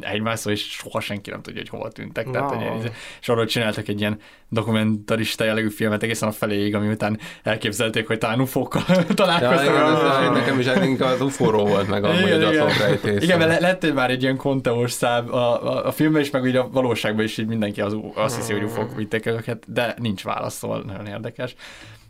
egymászó, 0.00 0.50
és 0.50 0.60
soha 0.70 1.00
senki 1.00 1.30
nem 1.30 1.42
tudja, 1.42 1.60
hogy 1.60 1.68
hova 1.68 1.88
tűntek. 1.88 2.30
Tehát, 2.30 2.50
Wow. 2.50 2.58
hogy 2.58 2.80
ilyen, 2.82 2.92
és 3.20 3.28
arról 3.28 3.44
csináltak 3.46 3.88
egy 3.88 4.00
ilyen 4.00 4.18
dokumentarista 4.48 5.44
jellegű 5.44 5.68
filmet 5.68 6.02
egészen 6.02 6.28
a 6.28 6.32
feléig, 6.32 6.74
ami 6.74 6.88
után 6.88 7.18
elképzelték, 7.42 8.06
hogy 8.06 8.18
talán 8.18 8.40
ufókkal 8.40 8.82
Ja, 8.88 9.04
találkoztak. 9.14 9.62
igen, 9.64 9.82
valami. 9.82 10.26
ez, 10.26 10.32
nekem 10.32 10.58
is 10.60 10.66
inkább 10.88 11.12
az 11.12 11.20
UFO-ról 11.20 11.64
volt 11.64 11.88
meg 11.88 12.04
amúgy 12.04 12.30
a 12.30 12.36
gyatlókrejtés. 12.38 13.22
Igen, 13.22 13.38
mert 13.38 13.50
le- 13.50 13.66
lett 13.68 13.84
egy 13.84 13.94
már 13.94 14.10
egy 14.10 14.22
ilyen 14.22 14.36
konteós 14.36 14.92
szám 14.92 15.32
a, 15.32 15.36
a, 15.72 15.86
a 15.86 15.90
filmben 15.92 16.20
is, 16.22 16.30
meg 16.30 16.42
ugye 16.42 16.58
a 16.58 16.68
valóságban 16.68 17.24
is 17.24 17.38
így 17.38 17.46
mindenki 17.46 17.80
az, 17.80 17.96
azt 18.14 18.36
hiszi, 18.36 18.52
hogy 18.52 18.62
ufók 18.62 18.96
vitték 18.96 19.26
őket, 19.26 19.72
de 19.72 19.94
nincs 19.98 20.22
válasz, 20.22 20.53
szóval 20.54 20.82
nagyon 20.82 21.06
érdekes. 21.06 21.54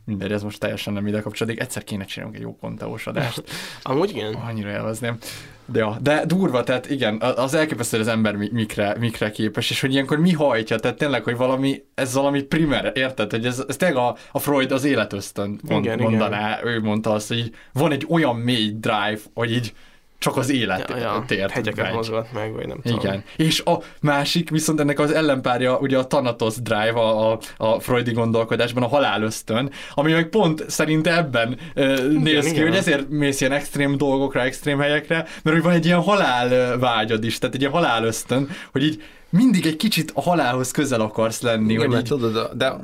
Mindegy, 0.06 0.32
ez 0.32 0.42
most 0.42 0.60
teljesen 0.60 0.92
nem 0.92 1.06
ide 1.06 1.20
kapcsolódik. 1.20 1.60
Egyszer 1.60 1.84
kéne 1.84 2.04
csinálnunk 2.04 2.38
egy 2.38 2.44
jó 2.44 2.56
konteós 2.56 3.06
adást. 3.06 3.42
Amúgy 3.82 4.10
igen. 4.10 4.34
Annyira 4.34 4.70
élvezném. 4.70 5.18
De, 5.66 5.78
ja, 5.78 5.98
de 6.02 6.26
durva, 6.26 6.62
tehát 6.62 6.90
igen, 6.90 7.20
az 7.20 7.54
elképesztő, 7.54 7.98
az 7.98 8.08
ember 8.08 8.36
mi- 8.36 8.50
mikre, 8.52 8.96
mikre 8.98 9.30
képes, 9.30 9.70
és 9.70 9.80
hogy 9.80 9.92
ilyenkor 9.92 10.18
mi 10.18 10.32
hajtja, 10.32 10.78
tehát 10.78 10.96
tényleg, 10.96 11.24
hogy 11.24 11.36
valami, 11.36 11.84
ez 11.94 12.14
valami 12.14 12.42
primer, 12.42 12.92
érted, 12.94 13.30
hogy 13.30 13.46
ez, 13.46 13.64
ez 13.68 13.76
tényleg 13.76 13.98
a, 13.98 14.16
a 14.32 14.38
Freud 14.38 14.72
az 14.72 14.84
életösztön 14.84 15.60
mond, 15.68 15.84
Igen, 15.84 15.98
mondaná, 15.98 16.60
ő 16.64 16.80
mondta 16.80 17.12
azt, 17.12 17.28
hogy 17.28 17.38
így 17.38 17.54
van 17.72 17.92
egy 17.92 18.06
olyan 18.08 18.36
mély 18.36 18.76
drive, 18.80 19.18
hogy 19.34 19.52
így 19.52 19.72
csak 20.18 20.36
az 20.36 20.50
élet 20.50 20.88
Ja, 20.90 20.96
ja, 20.96 21.24
tért 21.26 21.50
hegyeket 21.50 21.84
megy. 21.84 21.94
mozgat 21.94 22.32
meg, 22.32 22.52
vagy 22.52 22.66
nem 22.66 22.80
tudom. 22.82 22.98
Igen. 22.98 23.24
És 23.36 23.60
a 23.60 23.78
másik, 24.00 24.50
viszont 24.50 24.80
ennek 24.80 24.98
az 24.98 25.10
ellenpárja 25.12 25.78
ugye 25.78 25.98
a 25.98 26.06
Thanatos 26.06 26.54
Drive 26.62 26.92
a, 26.92 27.32
a, 27.32 27.38
a 27.56 27.80
Freudi 27.80 28.12
gondolkodásban, 28.12 28.82
a 28.82 28.88
halálösztön, 28.88 29.70
ami 29.94 30.12
meg 30.12 30.28
pont 30.28 30.64
szerint 30.70 31.06
ebben 31.06 31.58
ö, 31.74 32.08
néz 32.08 32.44
ki, 32.44 32.50
igen. 32.50 32.66
hogy 32.68 32.76
ezért 32.76 33.08
mész 33.08 33.40
ilyen 33.40 33.52
extrém 33.52 33.96
dolgokra, 33.96 34.40
extrém 34.40 34.78
helyekre, 34.78 35.16
mert 35.16 35.56
hogy 35.56 35.62
van 35.62 35.72
egy 35.72 35.86
ilyen 35.86 36.02
halál 36.02 36.78
vágyad 36.78 37.24
is, 37.24 37.38
tehát 37.38 37.54
egy 37.54 37.60
ilyen 37.60 37.72
halálösztön, 37.72 38.48
hogy 38.72 38.82
így 38.84 39.02
mindig 39.36 39.66
egy 39.66 39.76
kicsit 39.76 40.10
a 40.14 40.20
halálhoz 40.22 40.70
közel 40.70 41.00
akarsz 41.00 41.40
lenni. 41.42 41.72
Igen, 41.72 41.88
mert 41.88 42.02
így, 42.02 42.08
tudod, 42.08 42.50
de 42.56 42.76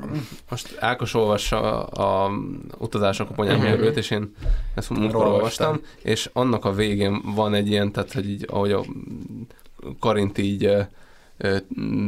most 0.50 0.76
Ákos 0.80 1.14
olvassa 1.14 1.82
a, 1.82 2.24
a 2.26 2.30
utazások 2.78 3.30
a 3.30 3.32
ponyányőrült, 3.32 3.96
és 3.96 4.10
én 4.10 4.34
ezt 4.74 4.90
múltkor 4.90 5.26
Olvastam. 5.26 5.80
és 6.02 6.30
annak 6.32 6.64
a 6.64 6.72
végén 6.72 7.22
van 7.34 7.54
egy 7.54 7.68
ilyen, 7.68 7.92
tehát 7.92 8.12
hogy 8.12 8.30
így, 8.30 8.46
ahogy 8.50 8.72
a 8.72 8.84
Karint 10.00 10.38
így 10.38 10.72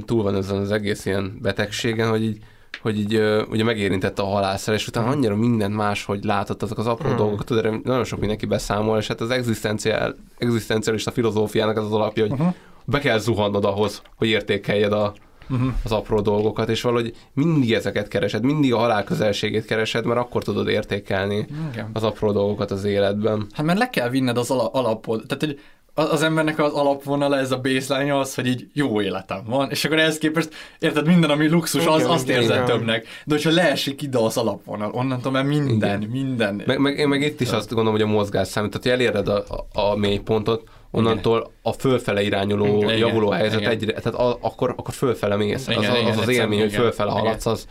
túl 0.05 0.23
van 0.23 0.35
ezen 0.37 0.57
az 0.57 0.71
egész 0.71 1.07
ilyen 1.07 1.39
betegségen, 1.43 2.09
hogy 2.11 2.23
így 2.23 2.39
hogy 2.83 2.99
így 2.99 3.21
ugye 3.51 3.65
megérintette 3.65 4.23
a 4.23 4.27
halálszer, 4.27 4.75
és 4.75 4.87
utána 4.89 5.09
annyira 5.11 5.37
minden 5.37 5.71
más, 5.71 6.05
hogy 6.05 6.25
látott 6.25 6.62
azok 6.62 6.79
az 6.79 6.87
apró 6.87 7.09
Mhm. 7.09 7.17
dolgokat, 7.17 7.47
tudod, 7.47 7.85
nagyon 7.85 8.05
sok 8.05 8.19
mindenki 8.19 8.47
beszámol, 8.47 8.99
és 8.99 9.07
hát 9.07 9.21
az 9.21 9.31
egzisztenciál, 9.31 10.15
egzisztencialista 10.39 11.11
filozófiának 11.11 11.77
az 11.77 11.85
az 11.85 11.93
alapja, 11.93 12.27
hogy 12.29 12.39
Mhm. 12.39 12.49
Be 12.85 12.99
kell 12.99 13.19
zuhannod 13.19 13.65
ahhoz, 13.65 14.02
hogy 14.17 14.28
értékeljed 14.28 14.93
a, 14.93 15.12
Mhm. 15.49 15.69
az 15.85 15.93
apró 15.93 16.20
dolgokat, 16.20 16.69
és 16.69 16.83
valahogy 16.83 17.15
mindig 17.35 17.73
ezeket 17.73 18.09
keresed, 18.09 18.44
mindig 18.44 18.73
a 18.73 18.78
halál 18.78 19.05
közelségét 19.05 19.65
keresed, 19.65 20.05
mert 20.05 20.20
akkor 20.20 20.43
tudod 20.43 20.69
értékelni 20.69 21.47
Igen. 21.73 21.91
az 21.93 22.02
apró 22.02 22.33
dolgokat 22.33 22.70
az 22.70 22.85
életben. 22.85 23.47
Hát 23.52 23.67
mert 23.67 23.78
le 23.78 23.91
kell 23.91 24.09
vinned 24.09 24.36
az 24.36 24.51
ala- 24.51 24.75
alapod. 24.75 25.23
Tehát, 25.27 25.44
hogy 25.44 25.59
az, 25.94 26.23
embernek 26.23 26.59
az 26.59 26.73
alapvonala, 26.73 27.39
ez 27.39 27.51
a 27.52 27.61
baseline 27.61 28.19
az, 28.19 28.35
hogy 28.35 28.47
így 28.47 28.67
jó 28.73 29.01
életem 29.02 29.44
van, 29.47 29.70
és 29.70 29.85
akkor 29.85 29.99
ehhez 29.99 30.19
képest, 30.19 30.49
érted, 30.78 31.07
minden, 31.07 31.31
ami 31.31 31.49
luxus, 31.49 31.86
az, 31.86 31.99
Igen, 32.01 32.11
azt 32.11 32.28
igen, 32.28 32.41
érzed 32.41 32.55
igen. 32.55 32.67
többnek. 32.67 33.07
De 33.25 33.35
hogyha 33.35 33.51
leesik 33.51 34.02
ide 34.02 34.19
az 34.19 34.36
alapvonal, 34.36 34.91
onnantól 34.93 35.33
már 35.33 35.44
minden, 35.44 35.99
minden. 36.12 36.62
Meg, 36.67 36.78
meg, 36.78 36.99
én 36.99 37.09
meg 37.09 37.23
itt 37.23 37.41
is 37.41 37.51
azt 37.51 37.69
gondolom, 37.69 37.93
hogy 37.93 38.02
a 38.02 38.07
mozgás 38.12 38.49
számít. 38.49 38.70
Tehát, 38.70 38.99
hogy 38.99 39.07
eléred 39.07 39.28
a, 39.28 39.44
a, 39.73 39.81
a 39.91 39.97
mélypontot, 39.97 40.69
onnantól 40.93 41.53
a 41.62 41.73
fölfele 41.73 42.23
irányuló, 42.23 42.83
Igen, 42.83 42.97
javuló 42.97 43.27
igen, 43.27 43.39
helyzet 43.39 43.61
igen. 43.61 43.71
egyre, 43.71 43.93
tehát 43.93 44.19
a, 44.19 44.39
akkor, 44.41 44.75
akkor 44.77 44.95
fölfele 44.95 45.37
mész. 45.37 45.69
Igen, 45.69 45.79
az, 45.79 45.89
az, 45.89 45.97
igen, 45.97 46.11
az, 46.12 46.19
az 46.19 46.29
élmény, 46.29 46.61
hogy 46.61 46.73
fölfele 46.73 47.11
haladsz, 47.11 47.47
az, 47.47 47.67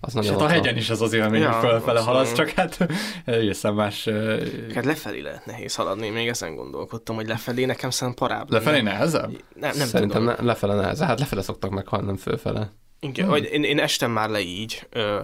az 0.00 0.08
És 0.08 0.14
nagyon 0.14 0.32
hát 0.32 0.40
a 0.40 0.52
hegyen 0.52 0.76
is 0.76 0.90
az 0.90 1.02
az 1.02 1.12
élmény, 1.12 1.40
Ja, 1.40 1.52
hogy 1.52 1.68
fölfele 1.68 2.00
haladsz, 2.00 2.32
csak 2.32 2.48
hát 2.48 2.78
egészen 3.24 3.74
más... 3.74 4.08
Hát 4.74 4.84
lefelé 4.84 5.20
lehet 5.20 5.46
nehéz 5.46 5.74
haladni, 5.74 6.08
még 6.08 6.28
ezen 6.28 6.54
gondolkodtam, 6.54 7.16
hogy 7.16 7.26
lefelé 7.26 7.64
nekem 7.64 7.90
szerintem 7.90 8.28
parább. 8.28 8.50
Lefelé 8.50 8.80
nehezebb? 8.80 9.30
Nem, 9.54 9.76
nem 9.76 9.86
Szerintem 9.86 10.20
tudom. 10.20 10.34
ne, 10.38 10.44
lefele 10.44 10.74
neheze. 10.74 11.04
Hát 11.04 11.18
lefele 11.18 11.42
szoktak 11.42 11.70
meghalni, 11.70 12.06
nem 12.06 12.16
fölfele. 12.16 12.72
Igen, 13.00 13.28
vagy 13.28 13.48
én, 13.52 13.64
én 13.64 13.78
estem 13.78 14.10
már 14.10 14.28
le 14.28 14.40
így, 14.40 14.86
ö, 14.90 15.18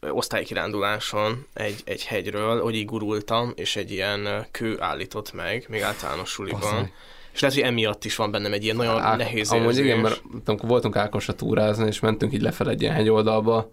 osztálykiránduláson 0.00 1.46
egy, 1.54 1.80
egy 1.84 2.04
hegyről, 2.04 2.62
hogy 2.62 2.74
így 2.74 2.84
gurultam, 2.84 3.52
és 3.54 3.76
egy 3.76 3.90
ilyen 3.90 4.46
kő 4.50 4.76
állított 4.80 5.32
meg, 5.32 5.64
még 5.68 5.82
általános 5.82 6.30
suliban. 6.30 6.60
Bazzeg. 6.60 6.92
És 7.32 7.40
lehet, 7.40 7.56
hogy 7.56 7.66
emiatt 7.66 8.04
is 8.04 8.16
van 8.16 8.30
bennem 8.30 8.52
egy 8.52 8.64
ilyen 8.64 8.76
nagyon 8.76 9.00
Á- 9.00 9.16
nehéz 9.16 9.50
Amúgy 9.50 9.64
érzés. 9.64 9.84
igen, 9.84 9.98
mert 9.98 10.22
amikor 10.44 10.68
voltunk 10.68 10.96
Ákosra 10.96 11.34
túrázni, 11.34 11.86
és 11.86 12.00
mentünk 12.00 12.32
így 12.32 12.42
lefelé 12.42 12.70
egy 12.70 12.82
ilyen 12.82 12.94
hegyoldalba, 12.94 13.70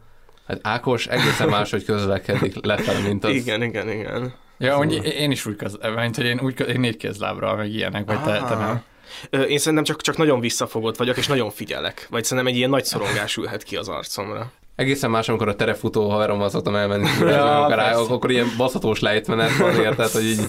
hát 0.47 0.59
Ákos 0.61 1.07
egészen 1.07 1.49
máshogy 1.49 1.83
közlekedik 1.83 2.65
lefelé, 2.65 3.01
mint 3.07 3.23
az. 3.23 3.31
Igen, 3.33 3.63
igen, 3.63 3.89
igen. 3.89 4.33
Ja, 4.57 4.75
hogy 4.75 5.05
én 5.05 5.31
is 5.31 5.45
úgy 5.45 5.55
köz, 5.55 5.77
mert 5.81 6.15
hogy 6.15 6.25
én, 6.25 6.39
úgy, 6.39 6.59
én 6.67 6.79
négy 6.79 6.97
kézlábra, 6.97 7.55
meg 7.55 7.73
ilyenek, 7.73 8.05
vagy 8.05 8.23
te, 8.23 8.43
te 8.47 8.55
nem. 8.55 8.83
Én 9.47 9.57
szerintem 9.57 9.83
csak, 9.83 10.01
csak 10.01 10.17
nagyon 10.17 10.39
visszafogott 10.39 10.97
vagyok, 10.97 11.17
és 11.17 11.27
nagyon 11.27 11.49
figyelek. 11.49 12.07
Vagy 12.09 12.23
szerintem 12.23 12.53
egy 12.53 12.57
ilyen 12.57 12.69
nagy 12.69 12.85
szorongás 12.85 13.37
ülhet 13.37 13.63
ki 13.63 13.75
az 13.75 13.87
arcomra. 13.87 14.51
Egészen 14.75 15.09
más, 15.09 15.29
amikor 15.29 15.47
a 15.47 15.55
terefutó 15.55 16.09
haverommal 16.09 16.49
szoktam 16.49 16.75
elmenni, 16.75 17.07
Ja, 17.19 17.61
akkor, 17.63 17.75
rá, 17.75 17.83
persze. 17.91 18.13
akkor 18.13 18.31
ilyen 18.31 18.47
baszhatós 18.57 18.99
lejtmenet 18.99 19.57
van, 19.57 19.75
érted, 19.75 20.09
hogy 20.17 20.23
így 20.25 20.39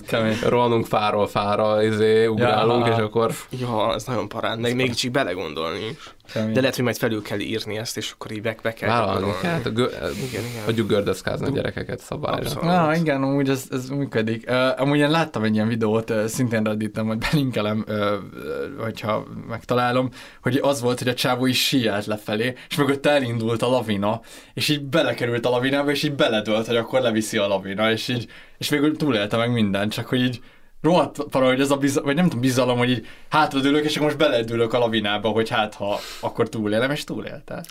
rohanunk 0.49 0.87
fáról 0.87 1.27
fára, 1.27 1.83
izé, 1.83 2.27
ugrálunk, 2.27 2.87
Ja. 2.87 2.93
és 2.93 2.99
akkor... 2.99 3.31
Ja, 3.51 3.95
ez 3.95 4.05
nagyon 4.05 4.29
parán, 4.29 4.59
meg 4.59 4.75
még 4.77 4.95
csak 4.95 5.11
belegondolni 5.11 5.79
is. 5.91 6.15
De 6.35 6.61
lehet, 6.61 6.75
hogy 6.75 6.85
majd 6.85 6.97
felül 6.97 7.23
kell 7.23 7.39
írni 7.39 7.77
ezt, 7.77 7.97
és 7.97 8.11
akkor 8.11 8.31
így 8.31 8.43
be, 8.43 8.57
be 8.63 8.73
kell 8.73 8.89
Vállalni 8.89 9.33
hát, 9.43 9.75
gö- 9.75 9.93
igen, 10.29 10.45
igen. 10.45 10.65
hagyjuk 10.65 10.89
gördeszkázni 10.89 11.47
a 11.47 11.51
gyerekeket 11.51 12.01
szabályra. 12.01 12.41
Abszolút. 12.43 12.63
Na, 12.63 12.95
igen, 12.95 13.23
amúgy 13.23 13.49
ez, 13.49 13.65
ez 13.71 13.89
működik. 13.89 14.45
Uh, 14.51 14.81
amúgy 14.81 14.99
én 14.99 15.11
láttam 15.11 15.43
egy 15.43 15.55
ilyen 15.55 15.69
videót, 15.69 16.11
uh, 16.11 16.25
szintén 16.25 16.63
redditen, 16.63 17.05
majd 17.05 17.19
belinkelem, 17.19 17.85
uh, 17.89 17.97
uh, 17.97 18.85
hogyha 18.85 19.27
megtalálom, 19.49 20.09
hogy 20.43 20.59
az 20.63 20.81
volt, 20.81 20.99
hogy 20.99 21.09
a 21.09 21.15
csávó 21.15 21.47
is 21.47 21.67
sielt 21.67 22.07
lefelé, 22.07 22.55
és 22.69 22.77
mögött 22.77 23.07
elindult 23.07 23.63
a 23.63 23.69
lavina, 23.69 24.21
és 24.55 24.69
így 24.69 24.83
belekerült 24.83 25.47
a 25.47 25.51
lavinába, 25.51 25.91
és 25.91 26.03
így 26.03 26.15
beledölt, 26.15 26.67
hogy 26.67 26.77
akkor 26.77 27.01
leviszi 27.01 27.39
a 27.39 27.47
lavina, 27.47 27.91
és 27.91 28.09
így, 28.09 28.27
és 28.59 28.69
végül 28.69 28.97
túlélte 28.97 29.37
meg 29.37 29.53
mindent, 29.53 29.93
csak 29.93 30.07
hogy 30.07 30.21
így 30.21 30.41
rohadt 30.81 31.17
valahogy 31.31 31.61
ez 31.61 31.71
a 31.71 31.77
bizalom, 31.77 32.07
vagy 32.07 32.15
nem 32.17 32.25
tudom, 32.25 32.41
bizalom, 32.41 32.79
hogy 32.79 32.91
így 32.91 33.07
hátradőlök, 33.29 33.85
és 33.85 33.97
akkor 33.97 34.07
most 34.07 34.19
beledőlök 34.19 34.73
a 34.73 34.79
lavinába, 34.79 35.29
hogy 35.29 35.49
hát 35.49 35.75
ha 35.75 35.99
akkor 36.21 36.49
túlélem, 36.49 36.91
és 36.91 37.05
túlélte. 37.05 37.65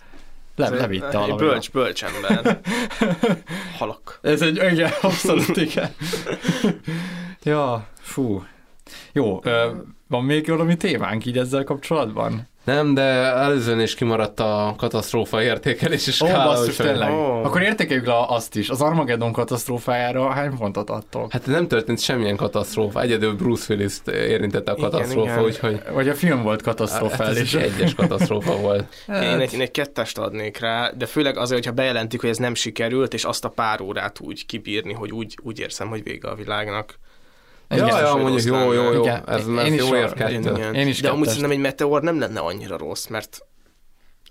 Le, 0.56 0.69
levitte 0.69 1.17
a 1.17 1.19
lavina. 1.19 1.35
bölcs, 1.35 1.72
bölcs 1.72 2.03
ember. 2.03 2.59
Halak. 3.80 4.19
Ez 4.22 4.42
egy, 4.42 4.56
igen, 4.56 4.92
abszolút 5.01 5.58
igen. 5.58 5.90
ja, 7.43 7.88
fú. 8.00 8.45
Jó, 9.11 9.42
van 10.08 10.24
még 10.24 10.48
valami 10.48 10.77
témánk 10.77 11.25
így 11.25 11.38
ezzel 11.38 11.64
kapcsolatban? 11.64 12.48
Nem, 12.65 12.93
de 12.93 13.01
előzőn 13.01 13.79
is 13.79 13.95
kimaradt 13.95 14.39
a 14.39 14.73
katasztrófa 14.77 15.41
értékelés, 15.43 16.07
és 16.07 16.21
Ó, 16.21 16.27
basszus, 16.27 16.67
úgyhogy- 16.67 16.85
tényleg. 16.85 17.09
Akkor 17.43 17.61
értékeljük 17.61 18.05
le 18.05 18.25
azt 18.27 18.55
is. 18.55 18.69
Az 18.69 18.81
Armageddon 18.81 19.31
katasztrófájára 19.31 20.29
hány 20.29 20.57
pontot 20.57 20.89
adtok? 20.89 21.31
Hát 21.31 21.45
nem 21.45 21.67
történt 21.67 21.99
semmilyen 21.99 22.35
katasztrófa, 22.35 23.01
egyedül 23.01 23.35
Bruce 23.35 23.73
Willis-t 23.73 24.07
érintette 24.07 24.71
a 24.71 24.75
Igen, 24.77 24.89
katasztrófa, 24.89 25.29
igen. 25.31 25.43
úgyhogy... 25.43 25.81
Vagy 25.93 26.09
a 26.09 26.13
film 26.13 26.43
volt 26.43 26.61
katasztrofális. 26.61 27.53
Hát 27.53 27.63
ez 27.63 27.71
egy 27.71 27.73
egyes 27.75 27.93
katasztrófa 27.95 28.55
volt. 28.57 28.95
Én 29.31 29.39
egy, 29.39 29.53
én 29.53 29.61
egy 29.61 29.71
kettest 29.71 30.17
adnék 30.17 30.59
rá, 30.59 30.91
de 30.97 31.05
főleg 31.05 31.37
azért, 31.37 31.59
hogyha 31.63 31.75
bejelentik, 31.75 32.21
hogy 32.21 32.29
ez 32.29 32.37
nem 32.37 32.55
sikerült, 32.55 33.13
és 33.13 33.23
azt 33.23 33.45
a 33.45 33.49
pár 33.49 33.81
órát 33.81 34.19
úgy 34.19 34.45
kibírni, 34.45 34.93
hogy 34.93 35.11
úgy, 35.11 35.37
úgy 35.43 35.59
érzem, 35.59 35.87
hogy 35.87 36.03
vége 36.03 36.27
a 36.29 36.35
világnak. 36.35 36.99
Ja, 37.69 37.99
ja, 37.99 38.15
mondjuk 38.15 38.43
jó, 38.43 38.71
jó, 38.71 38.91
jó. 38.91 39.01
Igen. 39.01 39.23
Ez 39.29 39.47
Én 39.47 39.53
már 39.53 39.65
is 39.67 39.79
jó 39.89 39.95
ér 39.95 40.13
kettő. 40.13 40.33
igen. 40.39 40.73
Én 40.75 40.87
is 40.87 41.01
De 41.01 41.09
amúgy 41.09 41.27
szerintem 41.27 41.51
egy 41.51 41.59
meteor 41.59 42.01
nem 42.01 42.19
lenne 42.19 42.39
annyira 42.39 42.77
rossz, 42.77 43.07
mert 43.07 43.39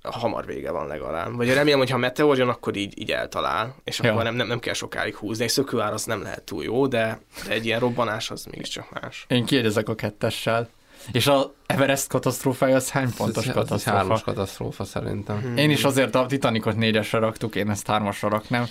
hamar 0.03 0.47
vége 0.47 0.71
van 0.71 0.87
legalább. 0.87 1.37
Vagy 1.37 1.53
remélem, 1.55 1.79
hogy 1.79 1.91
ha 1.91 1.97
meteor 1.97 2.37
jön, 2.39 2.49
akkor 2.49 2.77
így, 2.77 2.99
így 3.01 3.11
eltalál, 3.11 3.75
és 3.85 4.01
Ja. 4.03 4.11
akkor 4.13 4.25
nem, 4.25 4.35
nem, 4.35 4.47
nem 4.47 4.59
kell 4.59 4.75
sokáig 4.75 5.15
húzni. 5.15 5.45
Egy 5.45 5.51
szökőár 5.51 5.93
az 5.93 6.05
nem 6.05 6.23
lehet 6.23 6.43
túl 6.43 6.65
jó, 6.65 6.87
de, 6.87 7.21
de 7.47 7.53
egy 7.53 7.65
ilyen 7.67 7.81
robbanás 7.81 8.31
az 8.31 8.45
mégiscsak 8.51 9.01
más. 9.01 9.25
Én 9.29 9.45
kiegyezek 9.45 9.89
a 9.89 9.95
kettessel. 9.95 10.69
És 11.13 11.27
a 11.27 11.55
Everest 11.67 12.09
katasztrófája 12.09 12.77
az 12.77 12.91
hány 12.91 13.15
pontos 13.17 13.43
Ez- 13.43 13.49
ez 13.49 13.55
katasztrófa? 13.55 13.99
hármas 13.99 14.23
katasztrófa 14.23 14.85
szerintem. 14.85 15.41
Hmm. 15.41 15.57
Én 15.57 15.71
is 15.71 15.85
azért 15.85 16.15
a 16.15 16.27
Titanicot 16.27 16.77
négyesre 16.77 17.19
raktuk, 17.19 17.55
én 17.55 17.71
ezt 17.71 17.87
hármasra 17.87 18.29
raknám. 18.29 18.67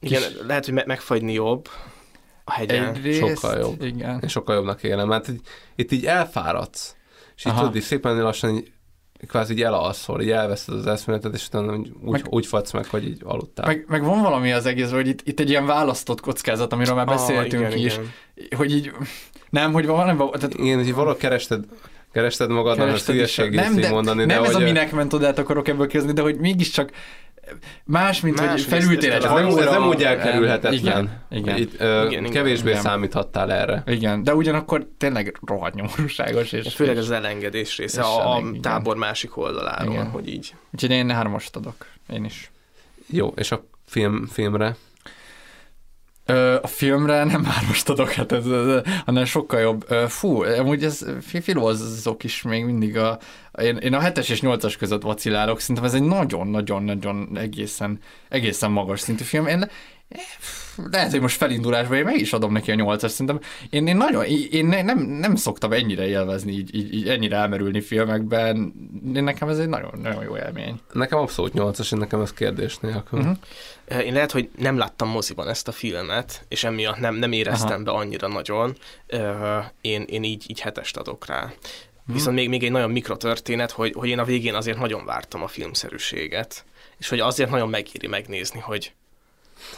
Igen, 0.00 0.22
lehet, 0.46 0.64
hogy 0.64 0.74
me- 0.74 0.86
megfagyni 0.86 1.32
jobb 1.32 1.68
a 2.44 2.52
hegyen. 2.52 2.94
Egyrészt, 2.94 3.18
Sokkal 3.40 3.58
jobb. 3.58 3.82
Igen. 3.82 4.18
Én 4.22 4.28
sokkal 4.28 4.54
jobbnak 4.54 4.82
élem, 4.82 5.08
mert 5.08 5.28
így, 5.28 5.40
itt 5.74 5.92
így 5.92 6.04
elfáradsz, 6.06 6.96
és 7.36 7.44
így 7.44 7.52
Aha. 7.52 7.60
tudod, 7.60 7.76
így 7.76 7.82
szépen 7.82 8.22
lassan 8.22 8.54
így, 8.54 8.72
kvázi 9.28 9.52
így 9.52 9.62
elalszol, 9.62 10.20
így 10.22 10.30
elveszed 10.30 10.74
az 10.74 10.86
eszméletet, 10.86 11.34
és 11.34 11.46
utána 11.46 11.76
úgy, 11.76 11.92
Meg- 12.02 12.26
úgy 12.28 12.46
fagysz 12.46 12.70
meg, 12.72 12.86
hogy 12.86 13.04
így 13.06 13.20
aludtál. 13.24 13.66
Meg, 13.66 13.84
meg 13.88 14.04
van 14.04 14.22
valami 14.22 14.52
az 14.52 14.66
egészben, 14.66 14.94
hogy 15.00 15.08
itt, 15.08 15.20
itt 15.24 15.40
egy 15.40 15.48
ilyen 15.48 15.66
választott 15.66 16.20
kockázat, 16.20 16.72
amiről 16.72 16.94
már 16.94 17.08
Ah, 17.08 17.14
beszéltünk 17.14 17.62
igen, 17.74 17.78
is, 17.86 17.92
igen. 17.94 18.12
hogy 18.56 18.72
így, 18.72 18.92
nem, 19.50 19.72
hogy 19.72 19.86
van, 19.86 20.06
nem, 20.06 20.16
tehát 20.16 20.54
Igen, 20.54 20.78
hogy 20.78 20.94
valahogy 20.94 21.18
kerested, 21.18 21.64
kerested 22.12 22.50
magad, 22.50 22.76
nem 22.76 22.80
ez 22.86 22.88
kerested 22.92 23.14
hülyeség 23.14 23.54
nem, 23.54 23.72
így 23.72 23.80
de, 23.80 23.90
mondani, 23.90 24.18
nem 24.24 24.28
de 24.42 24.48
ez 24.48 24.52
hogy 24.52 24.62
a 24.62 24.66
minek 24.66 24.92
metodát 24.92 25.38
akarok 25.38 25.68
ebből 25.68 25.86
kezdeni, 25.86 26.12
de 26.12 26.22
hogy 26.22 26.36
mégiscsak 26.38 26.90
más, 27.84 28.20
mint 28.20 28.40
Más, 28.40 28.50
hogy 28.50 28.60
felültél 28.62 29.12
egy 29.12 29.16
ez, 29.16 29.30
nem, 29.30 29.36
ez 29.36 29.54
hajóra. 29.54 29.70
nem 29.70 29.88
úgy 29.88 30.02
elkerülhetetlen. 30.02 30.74
Igen, 30.78 31.20
igen. 31.30 31.56
Itt, 31.56 31.80
ö, 31.80 32.06
Igen, 32.06 32.10
igen. 32.24 32.30
kevésbé 32.32 32.70
Igen. 32.70 32.82
számíthattál 32.82 33.52
erre. 33.52 33.82
Igen, 33.86 34.22
de 34.22 34.34
ugyanakkor 34.34 34.86
tényleg 34.98 35.38
rohadt 35.46 35.74
nyomorúságos. 35.74 36.52
És, 36.52 36.74
Főleg 36.74 36.96
az 36.96 37.10
elengedés 37.10 37.76
része, 37.76 38.00
és 38.00 38.06
a, 38.06 38.34
a 38.34 38.38
igen. 38.38 38.60
tábor 38.60 38.96
másik 38.96 39.36
oldaláról, 39.36 39.92
Igen. 39.92 40.10
hogy 40.10 40.28
így. 40.28 40.54
Úgyhogy 40.74 40.90
én 40.90 41.10
hármast 41.10 41.56
adok. 41.56 41.86
Én 42.12 42.24
is. 42.24 42.50
Jó, 43.06 43.32
és 43.36 43.50
a 43.52 43.64
film, 43.86 44.26
filmre? 44.32 44.76
Ö, 46.26 46.58
a 46.62 46.66
filmre 46.66 47.24
nem 47.24 47.44
hármast 47.44 47.88
adok, 47.88 48.10
hát 48.10 48.32
ez, 48.32 48.46
ez, 48.46 48.82
hanem 49.04 49.24
sokkal 49.24 49.60
jobb. 49.60 49.84
Ö, 49.88 50.04
fú, 50.08 50.42
amúgy 50.42 50.84
ez 50.84 51.06
fi- 51.22 51.42
filozok 51.42 52.24
is 52.24 52.42
még 52.42 52.64
mindig 52.64 52.96
a... 52.98 53.18
Én, 53.62 53.76
én 53.76 53.94
a 53.94 54.00
7-es 54.00 54.30
és 54.30 54.40
8-as 54.42 54.74
között 54.78 55.02
vacilálok, 55.02 55.60
szerintem 55.60 55.84
ez 55.84 55.94
egy 55.94 56.02
nagyon-nagyon-nagyon 56.02 57.38
egészen, 57.38 57.98
egészen 58.28 58.70
magas 58.70 59.00
szintű 59.00 59.24
film. 59.24 59.46
Én, 59.46 59.70
lehet, 60.90 61.10
hogy 61.10 61.20
most 61.20 61.36
felindulásban 61.36 61.96
én 61.96 62.04
meg 62.04 62.18
is 62.18 62.32
adom 62.32 62.52
neki 62.52 62.70
a 62.70 62.74
8-as, 62.74 63.08
szerintem 63.08 63.40
én, 63.70 63.86
én 63.86 63.96
nagyon, 63.96 64.24
én 64.50 64.66
ne- 64.66 64.82
nem, 64.82 64.98
nem 64.98 65.34
szoktam 65.34 65.72
ennyire 65.72 66.06
élvezni, 66.06 66.52
így, 66.52 66.74
így, 66.74 66.94
így 66.94 67.08
ennyire 67.08 67.36
elmerülni 67.36 67.80
filmekben, 67.80 68.74
én 69.14 69.24
nekem 69.24 69.48
ez 69.48 69.58
egy 69.58 69.68
nagyon, 69.68 69.98
nagyon 70.02 70.22
jó 70.22 70.36
élmény. 70.36 70.80
Nekem 70.92 71.18
abszolút 71.18 71.52
8-as, 71.54 71.92
én 71.92 71.98
nekem 71.98 72.20
ez 72.20 72.32
kérdés 72.32 72.78
nélkül. 72.78 73.20
Mhm. 73.20 73.30
Én 74.00 74.12
lehet, 74.12 74.32
hogy 74.32 74.48
nem 74.56 74.78
láttam 74.78 75.08
moziban 75.08 75.48
ezt 75.48 75.68
a 75.68 75.72
filmet, 75.72 76.44
és 76.48 76.64
emiatt 76.64 76.98
nem, 76.98 77.14
nem 77.14 77.32
éreztem 77.32 77.72
Aha. 77.72 77.82
be 77.82 77.90
annyira 77.90 78.28
nagyon. 78.28 78.76
Én, 79.80 80.02
én 80.02 80.22
így, 80.22 80.44
így 80.46 80.60
hetest 80.60 80.96
adok 80.96 81.26
rá. 81.26 81.52
Viszont 82.06 82.36
még, 82.36 82.48
még 82.48 82.64
egy 82.64 82.70
nagyon 82.70 82.90
mikrotörténet, 82.90 83.70
hogy, 83.70 83.92
hogy 83.96 84.08
én 84.08 84.18
a 84.18 84.24
végén 84.24 84.54
azért 84.54 84.78
nagyon 84.78 85.04
vártam 85.04 85.42
a 85.42 85.46
filmszerűséget, 85.46 86.64
és 86.98 87.08
hogy 87.08 87.20
azért 87.20 87.50
nagyon 87.50 87.68
megéri 87.68 88.06
megnézni, 88.06 88.60
hogy 88.60 88.92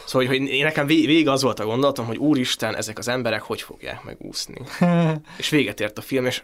Szóval, 0.05 0.27
hogy 0.27 0.47
én 0.47 0.63
nekem 0.63 0.85
vég- 0.85 1.05
végig 1.05 1.27
az 1.27 1.41
volt 1.41 1.59
a 1.59 1.65
gondolatom, 1.65 2.05
hogy 2.05 2.17
úristen, 2.17 2.75
ezek 2.75 2.97
az 2.97 3.07
emberek 3.07 3.41
hogy 3.41 3.61
fogják 3.61 4.03
megúszni. 4.03 4.61
és 5.37 5.49
véget 5.49 5.79
ért 5.79 5.97
a 5.97 6.01
film, 6.01 6.25
és 6.25 6.41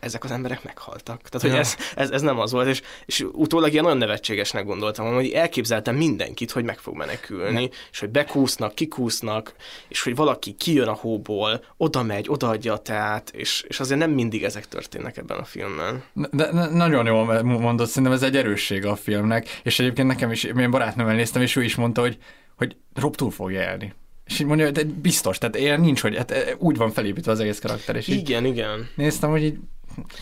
ezek 0.00 0.24
az 0.24 0.30
emberek 0.30 0.64
meghaltak. 0.64 1.20
Tehát, 1.22 1.40
hogy 1.40 1.50
Ja. 1.50 1.58
ez, 1.58 1.76
ez, 1.94 2.10
ez, 2.10 2.22
nem 2.22 2.38
az 2.38 2.52
volt, 2.52 2.68
és, 2.68 2.82
és 3.06 3.24
utólag 3.32 3.72
ilyen 3.72 3.82
nagyon 3.82 3.98
nevetségesnek 3.98 4.64
gondoltam, 4.64 5.14
hogy 5.14 5.30
elképzeltem 5.30 5.96
mindenkit, 5.96 6.50
hogy 6.50 6.64
meg 6.64 6.78
fog 6.78 6.96
menekülni, 6.96 7.70
és 7.90 7.98
hogy 8.00 8.08
bekúsznak, 8.08 8.74
kikúsznak, 8.74 9.54
és 9.88 10.02
hogy 10.02 10.14
valaki 10.14 10.52
kijön 10.52 10.88
a 10.88 10.92
hóból, 10.92 11.64
oda 11.76 12.02
megy, 12.02 12.26
odaadja 12.28 12.72
a 12.72 12.78
teát, 12.78 13.30
és, 13.30 13.64
és 13.68 13.80
azért 13.80 14.00
nem 14.00 14.10
mindig 14.10 14.44
ezek 14.44 14.68
történnek 14.68 15.16
ebben 15.16 15.38
a 15.38 15.44
filmben. 15.44 16.02
De, 16.12 16.28
de 16.52 16.68
nagyon 16.68 17.06
jól 17.06 17.42
mondod, 17.42 17.86
szerintem 17.86 18.12
ez 18.12 18.22
egy 18.22 18.36
erőssége 18.36 18.88
a 18.88 18.96
filmnek, 18.96 19.60
és 19.62 19.78
egyébként 19.78 20.08
nekem 20.08 20.30
is, 20.30 20.44
én 20.44 20.70
barátnőmmel 20.70 21.14
néztem, 21.14 21.42
és 21.42 21.56
ő 21.56 21.62
is 21.62 21.74
mondta, 21.74 22.00
hogy, 22.00 22.18
hogy 22.58 22.76
Rob 22.94 23.14
túl 23.16 23.30
fogja 23.30 23.60
élni. 23.60 23.94
És 24.24 24.38
így 24.40 24.46
mondja, 24.46 24.64
hogy 24.64 24.74
de 24.74 24.82
biztos, 24.84 25.38
tehát 25.38 25.56
ilyen 25.56 25.80
nincs, 25.80 26.00
hogy 26.00 26.16
hát 26.16 26.30
eh, 26.30 26.54
úgy 26.58 26.76
van 26.76 26.90
felépítve 26.90 27.32
az 27.32 27.40
egész 27.40 27.58
karakter, 27.58 27.96
és 27.96 28.08
Igen, 28.08 28.44
igen. 28.44 28.88
néztem, 28.94 29.30
hogy 29.30 29.44
így 29.44 29.58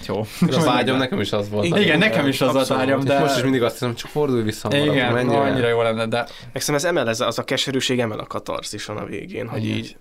jó. 0.07 0.21
A 0.51 0.65
vágyam 0.65 0.97
nekem 0.97 1.21
is 1.21 1.33
az 1.33 1.49
volt. 1.49 1.65
Igen, 1.65 1.83
igen 1.83 1.99
nekem 1.99 2.27
is 2.27 2.41
az 2.41 2.55
Abszolút. 2.55 2.83
vágyam, 2.83 2.99
És 2.99 3.05
de... 3.05 3.19
most 3.19 3.37
is 3.37 3.43
mindig 3.43 3.63
azt 3.63 3.73
hiszem, 3.73 3.95
csak 3.95 4.11
fordulj 4.11 4.43
vissza 4.43 4.69
Igen, 4.77 5.27
no, 5.27 5.33
el. 5.33 5.53
annyira 5.53 5.69
jó 5.69 5.83
lenne, 5.83 6.07
de 6.07 6.29
Meg 6.53 6.63
ez 6.67 6.85
emel, 6.85 7.09
ez 7.09 7.21
az 7.21 7.39
a 7.39 7.45
keserűség 7.45 8.01
emel 8.01 8.19
a 8.19 8.27
katarzison 8.27 8.97
a 8.97 9.05
végén, 9.05 9.49
hogy 9.49 9.65
Igen. 9.65 9.77
így, 9.77 9.97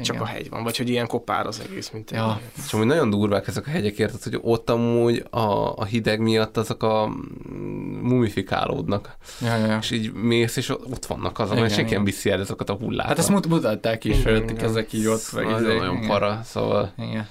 csak 0.00 0.14
Igen. 0.14 0.26
a 0.26 0.30
hegy 0.30 0.50
van, 0.50 0.62
vagy 0.62 0.76
hogy 0.76 0.88
ilyen 0.88 1.06
kopár 1.06 1.46
az 1.46 1.62
egész, 1.68 1.90
mint 1.90 2.10
egy 2.10 2.16
Ja. 2.16 2.40
És 2.66 2.72
amúgy 2.72 2.86
nagyon 2.86 3.10
durvák 3.10 3.46
ezek 3.48 3.66
a 3.66 3.70
hegyek, 3.70 3.98
érted, 3.98 4.22
hogy 4.22 4.38
ott 4.42 4.70
amúgy 4.70 5.24
a, 5.30 5.76
a 5.76 5.84
hideg 5.84 6.20
miatt 6.20 6.56
azok 6.56 6.82
a 6.82 7.06
mm, 7.08 7.98
mumifikálódnak. 8.02 9.16
Ja, 9.40 9.56
ja, 9.56 9.66
ja. 9.66 9.78
És 9.80 9.90
így 9.90 10.12
mész, 10.12 10.56
és 10.56 10.68
ott 10.68 11.06
vannak 11.06 11.38
azok, 11.38 11.50
Igen, 11.50 11.62
mert 11.62 11.74
senki 11.74 11.94
nem 11.94 12.04
viszi 12.04 12.30
el 12.30 12.40
ezeket 12.40 12.70
a 12.70 12.74
hullákat. 12.74 13.08
Hát 13.08 13.18
ezt 13.18 13.28
mut- 13.28 13.48
mutatták 13.48 14.04
is, 14.04 14.22
hogy 14.22 14.54
ezek 14.58 14.92
így 14.92 15.06
ott. 15.06 15.32
meg 15.32 15.44
Nagyon, 15.44 15.76
nagyon 15.76 15.96
igen. 15.96 16.08
para, 16.08 16.40
szóval 16.44 16.92
Igen. 16.98 17.28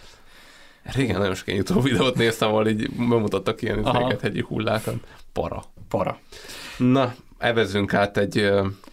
régen 0.84 1.18
nagyon 1.20 1.36
sok 1.36 1.48
ilyen 1.48 1.64
YouTube 1.66 1.90
videót 1.90 2.16
néztem, 2.16 2.50
ahol 2.50 2.68
így 2.68 2.90
bemutattak 2.92 3.62
ilyen 3.62 4.18
hegyi 4.22 4.42
hullákat. 4.48 4.96
Para. 5.34 5.64
Para. 5.90 6.20
Na, 6.78 7.16
evezünk 7.38 7.94
át 7.94 8.18
egy 8.18 8.52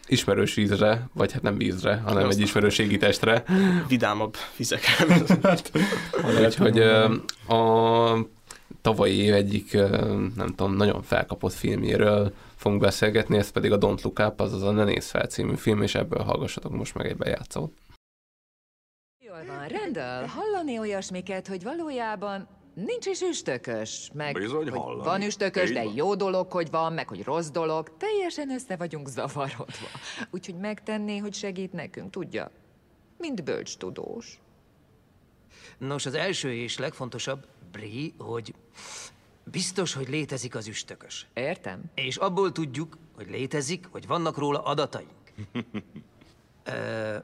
ismerős 0.08 0.54
vízre, 0.54 1.08
vagy 1.12 1.32
hát 1.32 1.42
nem 1.42 1.56
vízre, 1.56 1.96
hanem 1.96 2.28
egy 2.28 2.40
ismerőségi 2.40 2.96
testre. 2.96 3.44
vidámabb 3.88 4.36
vizeken. 4.56 5.26
Úgyhogy 6.44 6.78
ö, 6.78 7.14
a 7.54 8.26
tavalyi 8.80 9.16
év 9.16 9.34
egyik, 9.34 9.72
nem 10.36 10.54
tudom, 10.56 10.74
nagyon 10.74 11.02
felkapott 11.02 11.52
filmjéről 11.52 12.32
fogunk 12.56 12.80
beszélgetni, 12.80 13.36
ez 13.36 13.50
pedig 13.50 13.72
a 13.72 13.78
Don't 13.78 14.02
Look 14.02 14.18
Up, 14.18 14.40
azaz 14.40 14.62
a 14.62 14.70
Ne 14.70 14.84
Nézz 14.84 15.10
Fel 15.10 15.26
című 15.26 15.54
film, 15.54 15.82
és 15.82 15.94
ebből 15.94 16.22
hallgassatok 16.22 16.72
most 16.72 16.94
meg 16.94 17.06
egy 17.06 17.16
bejátszót. 17.16 17.72
Jól 19.24 19.44
van, 19.46 19.68
Rendel, 19.68 20.26
hallani 20.26 20.78
olyasmiket, 20.78 21.48
hogy 21.48 21.62
valójában 21.62 22.48
nincs 22.86 23.07
is 23.07 23.20
üstökös, 23.20 24.10
meg 24.15 24.34
Bizony 24.34 24.68
hogy 24.70 24.78
hallani. 24.81 25.02
van 25.05 25.23
üstökös, 25.23 25.68
Így 25.68 25.74
de 25.74 25.84
van. 25.84 25.94
jó 25.94 26.15
dolog, 26.15 26.52
hogy 26.52 26.70
van, 26.70 26.92
meg 26.92 27.08
hogy 27.08 27.24
rossz 27.24 27.48
dolog. 27.48 27.97
Teljesen 27.97 28.50
össze 28.50 28.76
vagyunk 28.76 29.08
zavarodva. 29.08 29.89
Úgyhogy 30.31 30.55
megtenné, 30.57 31.16
hogy 31.18 31.34
segít 31.34 31.73
nekünk, 31.73 32.10
tudja? 32.10 32.50
Mint 33.18 33.44
bölcs 33.44 33.76
tudós. 33.76 34.40
Nos, 35.78 36.07
az 36.07 36.15
első 36.15 36.52
és 36.55 36.78
legfontosabb, 36.78 37.47
Bri, 37.73 38.15
hogy 38.18 38.55
biztos, 39.44 39.92
hogy 39.94 40.08
létezik 40.08 40.55
az 40.55 40.66
üstökös. 40.66 41.26
Értem. 41.34 41.82
És 41.94 42.16
abból 42.16 42.52
tudjuk, 42.52 42.97
hogy 43.16 43.31
létezik, 43.31 43.86
hogy 43.90 44.07
vannak 44.07 44.39
róla 44.39 44.62
adataink. 44.62 45.10
Ö, 46.65 47.16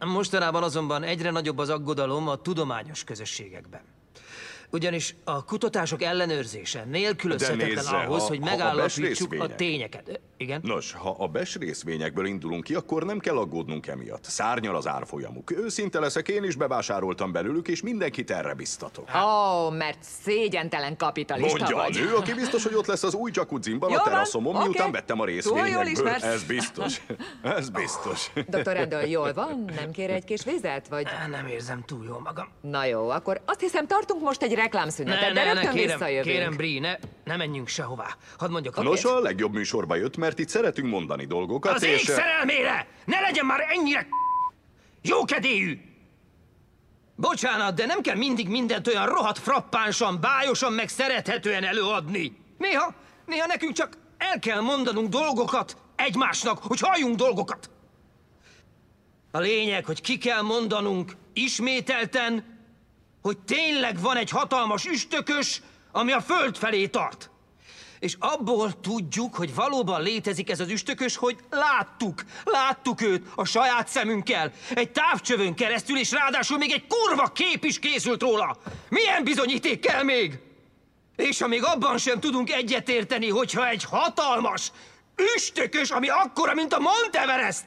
Mostanában 0.06 0.62
azonban 0.62 1.02
egyre 1.02 1.30
nagyobb 1.30 1.58
az 1.58 1.68
aggodalom 1.68 2.28
a 2.28 2.36
tudományos 2.36 3.04
közösségekben. 3.04 3.82
Ugyanis 4.72 5.14
a 5.24 5.44
kutatások 5.44 6.02
ellenőrzése 6.02 6.84
nélkülözhetetlen 6.84 7.68
nézze, 7.68 7.96
ahhoz, 7.96 8.22
ha- 8.22 8.28
hogy 8.28 8.38
ha 8.42 8.46
a 8.46 8.50
megállapítsuk 8.50 9.32
a 9.38 9.54
tényeket. 9.54 10.08
Ö, 10.08 10.12
Igen? 10.36 10.60
Nos, 10.64 10.92
ha 10.92 11.14
a 11.18 11.26
BES 11.26 11.56
részvényekből 11.56 12.26
indulunk 12.26 12.64
ki, 12.64 12.74
akkor 12.74 13.02
nem 13.04 13.18
kell 13.18 13.36
aggódnunk 13.36 13.86
emiatt. 13.86 14.24
Szárnyal 14.24 14.76
az 14.76 14.86
árfolyamuk. 14.86 15.50
Őszinte 15.50 16.00
leszek, 16.00 16.28
én 16.28 16.44
is 16.44 16.56
bevásároltam 16.56 17.32
belőlük, 17.32 17.68
és 17.68 17.82
mindenkit 17.82 18.30
erre 18.30 18.54
biztatok. 18.54 19.08
Ó, 19.14 19.18
oh, 19.18 19.76
mert 19.76 19.98
szégyentelen 20.22 20.96
kapitalista 20.96 21.56
Mondja 21.58 21.76
a 21.76 21.82
vagy. 21.82 21.94
nő, 21.94 22.14
aki 22.14 22.34
biztos, 22.34 22.62
hogy 22.64 22.74
ott 22.74 22.86
lesz 22.86 23.02
az 23.02 23.14
új 23.14 23.30
jacuzzimban 23.34 23.90
Jó 23.90 23.96
a 23.96 23.98
van, 23.98 24.08
teraszomon, 24.12 24.56
oké. 24.56 24.64
miután 24.64 24.90
vettem 24.92 25.20
a 25.20 25.24
Túl 25.24 25.32
jól 25.32 25.42
részvényekből. 25.44 25.86
ismersz. 25.86 26.22
Ez 26.22 26.42
biztos. 26.42 27.00
Ez 27.42 27.68
biztos. 27.68 28.30
Dr. 28.46 28.72
Rendel, 28.72 29.06
jól 29.06 29.32
van? 29.32 29.64
Nem 29.76 29.90
kér 29.90 30.10
egy 30.10 30.24
kis 30.24 30.44
vizet, 30.44 30.88
vagy? 30.88 31.06
Nem 31.30 31.46
érzem 31.46 31.82
túl 31.86 32.04
jól 32.04 32.20
magam. 32.20 32.48
Na 32.60 32.84
jó, 32.84 33.08
akkor 33.08 33.40
azt 33.44 33.60
hiszem 33.60 33.86
tartunk 33.86 34.22
most 34.22 34.42
egy 34.42 34.54
reklámszünetet, 34.62 35.20
Ne, 35.20 35.32
de 35.32 35.40
ne, 35.44 35.46
ne, 35.46 35.52
rögtön 35.52 35.72
kérem, 35.74 35.98
visszajövünk. 35.98 36.36
kérem, 36.36 36.56
Bri, 36.56 36.78
ne, 36.78 36.96
ne 37.24 37.36
menjünk 37.36 37.68
sehová. 37.68 38.16
Hadd 38.38 38.50
mondjak 38.50 38.82
Nos, 38.82 39.02
valamit. 39.02 39.24
a 39.24 39.28
legjobb 39.28 39.52
műsorba 39.52 39.94
jött, 39.94 40.16
mert 40.16 40.38
itt 40.38 40.48
szeretünk 40.48 40.88
mondani 40.90 41.24
dolgokat, 41.26 41.72
Az 41.74 41.82
ég 41.82 41.92
és... 41.92 42.00
szerelmére! 42.02 42.86
Ne 43.04 43.20
legyen 43.20 43.46
már 43.46 43.60
ennyire 43.68 44.06
jókedélyű! 45.02 45.80
Bocsánat, 47.16 47.74
de 47.74 47.86
nem 47.86 48.00
kell 48.00 48.16
mindig 48.16 48.48
mindent 48.48 48.86
olyan 48.86 49.06
rohadt 49.06 49.38
frappánsan, 49.38 50.20
bájosan, 50.20 50.72
meg 50.72 50.88
szerethetően 50.88 51.64
előadni. 51.64 52.36
Néha, 52.58 52.94
néha 53.26 53.46
nekünk 53.46 53.72
csak 53.72 53.98
el 54.18 54.38
kell 54.38 54.60
mondanunk 54.60 55.08
dolgokat 55.08 55.76
egymásnak, 55.96 56.58
hogy 56.62 56.80
halljunk 56.80 57.16
dolgokat. 57.16 57.70
A 59.30 59.38
lényeg, 59.38 59.84
hogy 59.84 60.00
ki 60.00 60.18
kell 60.18 60.42
mondanunk 60.42 61.12
ismételten, 61.32 62.49
hogy 63.22 63.38
tényleg 63.38 64.00
van 64.00 64.16
egy 64.16 64.30
hatalmas 64.30 64.84
üstökös, 64.84 65.62
ami 65.92 66.12
a 66.12 66.20
föld 66.20 66.56
felé 66.56 66.86
tart. 66.86 67.30
És 67.98 68.16
abból 68.18 68.80
tudjuk, 68.80 69.34
hogy 69.34 69.54
valóban 69.54 70.02
létezik 70.02 70.50
ez 70.50 70.60
az 70.60 70.68
üstökös, 70.68 71.16
hogy 71.16 71.36
láttuk, 71.50 72.24
láttuk 72.44 73.00
őt 73.00 73.26
a 73.34 73.44
saját 73.44 73.88
szemünkkel, 73.88 74.52
egy 74.74 74.90
távcsövön 74.90 75.54
keresztül, 75.54 75.98
és 75.98 76.10
ráadásul 76.10 76.58
még 76.58 76.70
egy 76.70 76.86
kurva 76.86 77.26
kép 77.26 77.64
is 77.64 77.78
készült 77.78 78.22
róla. 78.22 78.56
Milyen 78.88 79.24
bizonyíték 79.24 79.80
kell 79.80 80.02
még? 80.02 80.38
És 81.16 81.40
amíg 81.40 81.64
abban 81.64 81.98
sem 81.98 82.20
tudunk 82.20 82.50
egyetérteni, 82.50 83.28
hogyha 83.28 83.68
egy 83.68 83.84
hatalmas 83.84 84.72
üstökös, 85.36 85.90
ami 85.90 86.08
akkora, 86.08 86.54
mint 86.54 86.72
a 86.72 86.78
Mount 86.78 87.16
Everest, 87.16 87.64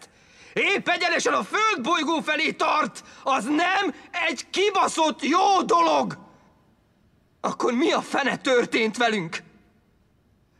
épp 0.53 0.87
egyenesen 0.87 1.33
a 1.33 1.43
földbolygó 1.43 2.19
felé 2.21 2.51
tart, 2.51 3.03
az 3.23 3.45
nem 3.45 3.95
egy 4.27 4.49
kibaszott 4.49 5.23
jó 5.23 5.61
dolog. 5.61 6.17
Akkor 7.41 7.73
mi 7.73 7.91
a 7.91 8.01
fene 8.01 8.37
történt 8.37 8.97
velünk? 8.97 9.37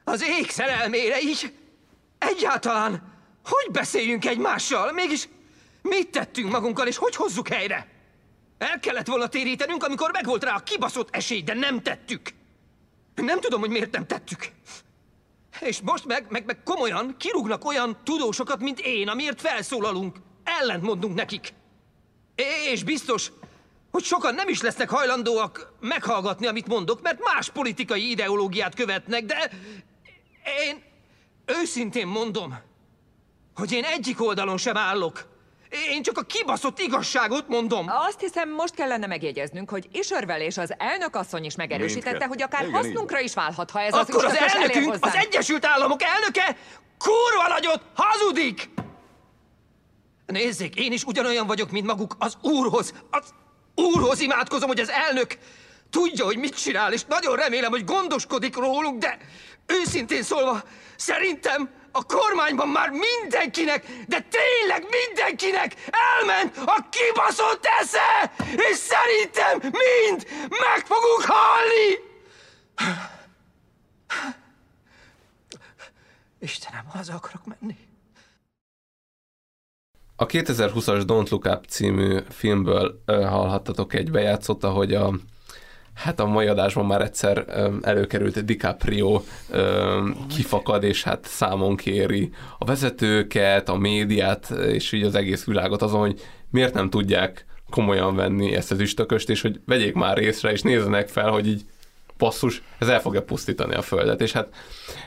Az 0.03 0.23
ég 0.23 0.49
szerelmére 0.49 1.22
így 1.22 1.53
egyáltalán 2.17 3.11
hogy 3.43 3.72
beszéljünk 3.72 4.25
egymással? 4.25 4.91
Mégis 4.91 5.27
mit 5.81 6.09
tettünk 6.09 6.51
magunkkal, 6.51 6.88
és 6.88 6.97
hogy 6.97 7.15
hozzuk 7.15 7.47
helyre? 7.47 7.88
El 8.57 8.80
kellett 8.80 9.07
volna 9.07 9.27
térítenünk, 9.27 9.83
amikor 9.83 10.11
megvolt 10.11 10.43
rá 10.43 10.55
a 10.55 10.63
kibaszott 10.63 11.15
esély, 11.15 11.41
de 11.41 11.53
nem 11.53 11.81
tettük. 11.81 12.30
Nem 13.15 13.39
tudom, 13.39 13.59
hogy 13.59 13.69
miért 13.69 13.91
nem 13.91 14.07
tettük. 14.07 14.51
És 15.64 15.82
most 15.82 16.06
meg, 16.06 16.25
meg, 16.30 16.45
meg 16.45 16.64
komolyan 16.64 17.16
kirúgnak 17.17 17.66
olyan 17.66 17.98
tudósokat, 18.03 18.59
mint 18.59 18.80
én, 18.80 19.08
amiért 19.08 19.42
felszólalunk. 19.42 20.17
Ellent 20.43 20.83
mondunk 20.83 21.16
nekik. 21.16 21.53
És 22.72 22.83
biztos, 22.83 23.32
hogy 23.92 24.03
sokan 24.03 24.35
nem 24.35 24.48
is 24.48 24.61
lesznek 24.61 24.90
hajlandóak 24.90 25.74
meghallgatni, 25.80 26.48
amit 26.48 26.67
mondok, 26.67 27.01
mert 27.01 27.19
más 27.33 27.50
politikai 27.50 28.09
ideológiát 28.09 28.75
követnek, 28.75 29.25
de 29.25 29.51
én 30.67 30.83
őszintén 31.45 32.08
mondom, 32.08 32.59
hogy 33.56 33.72
én 33.72 33.83
egyik 33.83 34.22
oldalon 34.22 34.58
sem 34.58 34.77
állok. 34.77 35.32
Én 35.73 36.03
csak 36.03 36.17
a 36.17 36.21
kibaszott 36.21 36.79
igazságot 36.79 37.47
mondom. 37.47 37.85
Azt 37.89 38.19
hiszem, 38.19 38.49
most 38.49 38.75
kellene 38.75 39.07
megjegyeznünk, 39.07 39.69
hogy 39.69 39.87
Isörvel 39.91 40.41
és 40.41 40.57
az 40.57 40.73
elnök 40.77 41.15
asszony 41.15 41.43
is 41.43 41.55
megerősítette, 41.55 42.09
Mindkettő. 42.09 42.29
hogy 42.29 42.41
akár 42.41 42.67
Igen, 42.67 42.73
hasznunkra 42.73 43.19
is 43.19 43.33
válhat, 43.33 43.71
ha 43.71 43.81
ez 43.81 43.93
az 43.93 44.09
Akkor 44.09 44.25
az 44.25 44.35
elér 44.35 44.51
elnökünk, 44.55 44.97
az. 44.99 45.13
Egyesült 45.15 45.65
Államok 45.65 46.03
elnöke 46.03 46.57
kurva 46.97 47.47
nagyot 47.47 47.81
hazudik! 47.95 48.69
Nézzék, 50.25 50.75
én 50.75 50.91
is 50.91 51.03
ugyanolyan 51.03 51.47
vagyok, 51.47 51.71
mint 51.71 51.85
maguk 51.85 52.15
az 52.19 52.37
úrhoz. 52.41 52.93
Az 53.09 53.33
úrhoz 53.75 54.19
imádkozom, 54.19 54.67
hogy 54.67 54.79
az 54.79 54.89
elnök 54.89 55.37
tudja, 55.89 56.25
hogy 56.25 56.37
mit 56.37 56.55
csinál, 56.55 56.93
és 56.93 57.03
nagyon 57.05 57.35
remélem, 57.35 57.71
hogy 57.71 57.83
gondoskodik 57.83 58.55
rólunk, 58.55 58.99
de 58.99 59.17
őszintén 59.65 60.23
szólva, 60.23 60.63
szerintem 60.95 61.69
a 61.95 62.05
kormányban 62.05 62.67
már 62.67 62.89
mindenkinek, 62.89 63.85
de 64.07 64.27
tényleg 64.30 64.85
mindenkinek 65.01 65.75
elment 65.89 66.57
a 66.57 66.88
kibaszott 66.89 67.65
esze, 67.81 68.31
és 68.55 68.77
szerintem 68.77 69.59
mind 69.61 70.27
meg 70.49 70.85
fogunk 70.85 71.23
halni! 71.25 72.11
Istenem, 76.39 76.85
haza 76.89 77.13
akarok 77.13 77.41
menni. 77.45 77.77
A 80.15 80.25
2020-as 80.25 81.03
Don't 81.07 81.30
Look 81.30 81.45
Up 81.45 81.65
című 81.65 82.19
filmből 82.30 83.03
hallhattatok 83.05 83.93
egy 83.93 84.11
bejátszót, 84.11 84.63
ahogy 84.63 84.93
a 84.93 85.13
Hát 85.93 86.19
a 86.19 86.25
mai 86.25 86.47
adásban 86.47 86.85
már 86.85 87.01
egyszer 87.01 87.45
előkerült 87.81 88.45
DiCaprio 88.45 89.22
kifakad, 90.35 90.83
és 90.83 91.03
hát 91.03 91.25
számon 91.25 91.75
kéri 91.75 92.31
a 92.59 92.65
vezetőket, 92.65 93.69
a 93.69 93.75
médiát, 93.75 94.49
és 94.49 94.91
így 94.91 95.03
az 95.03 95.15
egész 95.15 95.43
világot 95.43 95.81
azon, 95.81 95.99
hogy 95.99 96.22
miért 96.49 96.73
nem 96.73 96.89
tudják 96.89 97.45
komolyan 97.69 98.15
venni 98.15 98.55
ezt 98.55 98.72
az 98.72 98.80
üstököst, 98.80 99.30
és 99.30 99.41
hogy 99.41 99.59
vegyék 99.65 99.93
már 99.93 100.17
észre, 100.17 100.51
és 100.51 100.61
nézzenek 100.61 101.07
fel, 101.07 101.30
hogy 101.30 101.47
így 101.47 101.61
basszus, 102.17 102.61
ez 102.77 102.88
el 102.88 103.01
fogja 103.01 103.23
pusztítani 103.23 103.73
a 103.75 103.81
Földet. 103.81 104.22
És 104.22 104.31
hát 104.31 104.47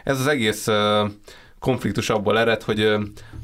ez 0.05 0.20
az 0.20 0.26
egész 0.26 0.66
konfliktus 1.58 2.10
abból 2.10 2.39
ered, 2.39 2.62
hogy 2.62 2.81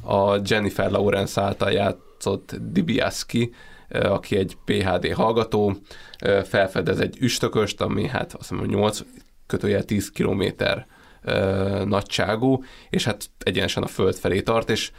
a 0.03 0.41
Jennifer 0.45 0.91
Lawrence 0.91 1.41
által 1.41 1.71
játszott 1.71 2.57
Dibiaski, 2.61 3.55
aki 3.93 4.37
egy 4.37 4.57
PHD 4.65 5.13
hallgató, 5.13 5.77
ö, 6.25 6.41
felfedez 6.45 7.01
egy 7.01 7.17
üstököst, 7.21 7.81
ami 7.81 8.07
hát 8.07 8.35
azt 8.35 8.51
mondom, 8.51 8.71
8 8.71 9.01
kötőjel 9.47 9.85
10 9.85 10.11
kilométer 10.11 10.87
ö, 11.23 11.85
nagyságú, 11.85 12.65
és 12.91 13.05
hát 13.05 13.31
egyenesen 13.39 13.83
a 13.83 13.87
föld 13.87 14.15
felé 14.15 14.41
tart, 14.41 14.71
és 14.71 14.91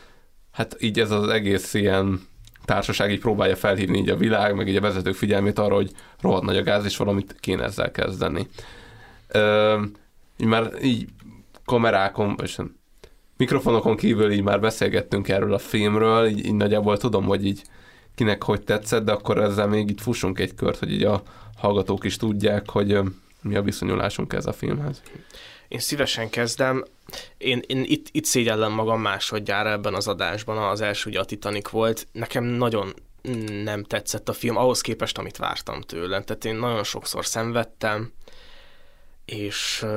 hát 0.51 0.75
így 0.80 0.99
ez 0.99 1.11
az 1.11 1.27
egész 1.27 1.73
ilyen 1.73 2.22
társaság 2.65 3.11
így 3.11 3.19
próbálja 3.19 3.55
felhívni 3.55 3.97
így 3.97 4.09
a 4.09 4.15
világ, 4.15 4.55
meg 4.55 4.67
így 4.67 4.75
a 4.75 4.81
vezetők 4.81 5.15
figyelmét 5.15 5.59
arra, 5.59 5.75
hogy 5.75 5.91
rohadt 6.22 6.43
nagy 6.43 6.57
a 6.57 6.63
gáz, 6.63 6.85
és 6.85 6.97
valamit 6.97 7.35
kéne 7.39 7.63
ezzel 7.63 7.91
kezdeni. 7.91 8.47
Így 10.38 10.47
már 10.47 10.72
így 10.81 11.09
kamerákon, 11.65 12.35
sem, 12.45 12.75
mikrofonokon 13.38 13.95
kívül 13.95 14.31
így 14.31 14.43
már 14.43 14.59
beszélgettünk 14.59 15.30
erről 15.30 15.53
a 15.53 15.57
filmről, 15.57 16.27
így, 16.27 16.45
így 16.45 16.53
nagyjából 16.53 16.97
tudom, 16.97 17.25
hogy 17.25 17.45
így 17.45 17.61
kinek 18.16 18.43
hogy 18.43 18.61
tetszett, 18.61 19.03
de 19.03 19.11
akkor 19.11 19.38
ezzel 19.38 19.67
még 19.67 19.90
így 19.90 20.01
fussunk 20.01 20.40
egy 20.40 20.56
kört, 20.56 20.80
hogy 20.80 20.92
így 20.92 21.03
a 21.03 21.24
hallgatók 21.58 22.03
is 22.03 22.17
tudják, 22.17 22.69
hogy 22.69 23.00
mi 23.42 23.56
a 23.56 23.61
viszonyulásunk 23.61 24.33
ez 24.33 24.45
a 24.45 24.53
filmhez. 24.53 25.01
Én 25.67 25.80
szívesen 25.80 26.30
kezdem. 26.30 26.85
Én, 27.38 27.61
én 27.67 27.83
itt, 27.83 28.08
itt 28.11 28.25
szégyellem 28.25 28.72
magam 28.72 29.01
másodjára 29.01 29.72
ebben 29.72 29.93
az 29.93 30.08
adásban. 30.08 30.58
Az 30.58 30.82
első 30.82 31.09
ugye 31.09 31.19
a 31.19 31.25
Titanic 31.25 31.69
volt. 31.69 32.08
Nekem 32.11 32.43
nagyon 32.43 32.93
nem 33.64 33.83
tetszett 33.83 34.30
a 34.30 34.33
film, 34.33 34.58
ahhoz 34.58 34.82
képest, 34.82 35.17
amit 35.17 35.38
vártam 35.38 35.82
tőle. 35.82 36.24
Tehát 36.24 36.45
én 36.45 36.56
nagyon 36.56 36.83
sokszor 36.83 37.25
szenvedtem, 37.25 38.11
és 39.25 39.82
uh, 39.83 39.90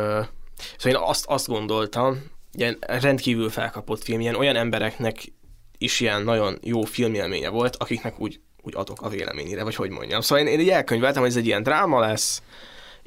szóval 0.76 1.00
én 1.00 1.08
azt, 1.08 1.26
azt 1.26 1.46
gondoltam, 1.46 2.24
ilyen 2.52 2.76
rendkívül 2.80 3.50
felkapott 3.50 4.02
film, 4.02 4.20
ilyen 4.20 4.34
olyan 4.34 4.56
embereknek 4.56 5.32
is 5.78 6.00
ilyen 6.00 6.22
nagyon 6.22 6.58
jó 6.62 6.82
filmélménye 6.82 7.48
volt, 7.48 7.76
akiknek 7.76 8.20
úgy, 8.20 8.40
úgy 8.62 8.72
adok 8.76 9.02
a 9.02 9.08
véleményére, 9.08 9.62
vagy 9.62 9.74
hogy 9.74 9.90
mondjam. 9.90 10.20
Szóval 10.20 10.46
én, 10.46 10.52
én 10.52 10.60
így 10.60 10.70
elkönyveltem, 10.70 11.22
hogy 11.22 11.30
ez 11.30 11.36
egy 11.36 11.46
ilyen 11.46 11.62
dráma 11.62 12.00
lesz, 12.00 12.42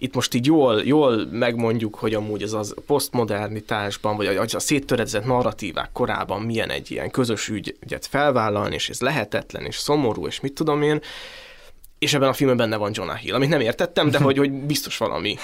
itt 0.02 0.16
most 0.16 0.34
így 0.34 0.46
jól, 0.46 0.82
jól 0.84 1.26
megmondjuk, 1.32 1.96
hogy 1.96 2.14
amúgy 2.14 2.42
ez 2.42 2.54
az 2.54 2.74
posztmodernitásban, 2.86 4.16
vagy 4.16 4.28
a, 4.28 4.42
a 4.42 4.60
széttöredezett 4.60 5.26
narratívák 5.26 5.90
korában 5.94 6.42
milyen 6.42 6.70
egy 6.70 6.92
ilyen 6.92 7.12
közös 7.12 7.48
ügyet 7.50 8.06
felvállalni, 8.06 8.76
és 8.76 8.90
ez 8.90 9.00
lehetetlen, 9.00 9.66
és 9.66 9.78
szomorú, 9.78 10.28
és 10.28 10.40
mit 10.40 10.54
tudom 10.54 10.82
én. 10.82 11.02
És 11.98 12.14
ebben 12.14 12.30
a 12.30 12.34
filmben 12.34 12.58
benne 12.58 12.76
van 12.76 12.92
Jonah 12.94 13.18
Hill, 13.18 13.34
amit 13.34 13.50
nem 13.50 13.60
értettem, 13.60 14.10
de 14.10 14.18
hogy, 14.18 14.38
hogy 14.38 14.52
biztos 14.52 14.98
valami 14.98 15.38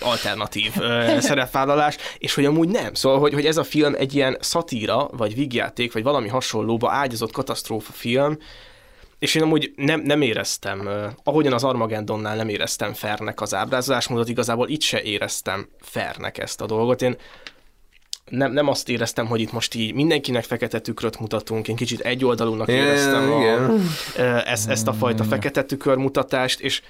alternatív 0.00 0.72
ö, 0.78 1.16
szerepvállalás, 1.20 1.96
és 2.18 2.34
hogy 2.34 2.44
amúgy 2.44 2.68
nem. 2.68 2.94
Szóval, 2.94 3.18
hogy, 3.18 3.32
hogy 3.32 3.46
ez 3.46 3.56
a 3.56 3.64
film 3.64 3.94
egy 3.98 4.14
ilyen 4.14 4.36
szatíra, 4.40 5.08
vagy 5.12 5.34
vígjáték, 5.34 5.92
vagy 5.92 6.02
valami 6.02 6.28
hasonlóba 6.28 6.90
ágyazott 6.90 7.32
katasztrófa 7.32 7.92
film, 7.92 8.38
és 9.18 9.34
én 9.34 9.42
amúgy 9.42 9.72
nem, 9.76 10.00
nem 10.00 10.20
éreztem, 10.20 10.80
uh, 10.80 11.04
ahogyan 11.24 11.52
az 11.52 11.64
Armageddonnál 11.64 12.36
nem 12.36 12.48
éreztem 12.48 12.92
fernek 12.92 13.40
az 13.40 13.54
ábrázolásmódot, 13.54 14.28
igazából 14.28 14.68
itt 14.68 14.80
se 14.80 15.02
éreztem 15.02 15.68
fernek 15.80 16.38
ezt 16.38 16.60
a 16.60 16.66
dolgot. 16.66 17.02
Én 17.02 17.16
nem, 18.30 18.52
nem 18.52 18.68
azt 18.68 18.88
éreztem, 18.88 19.26
hogy 19.26 19.40
itt 19.40 19.52
most 19.52 19.74
így 19.74 19.94
mindenkinek 19.94 20.44
fekete 20.44 20.78
tükröt 20.78 21.20
mutatunk, 21.20 21.68
én 21.68 21.76
kicsit 21.76 22.00
egyoldalúnak 22.00 22.68
éreztem 22.68 23.32
a, 23.32 23.40
igen. 23.40 23.88
ezt, 24.44 24.68
ezt 24.68 24.86
a 24.86 24.92
fajta 24.92 25.24
fekete 25.24 25.62
tükörmutatást, 25.62 26.60
és 26.60 26.82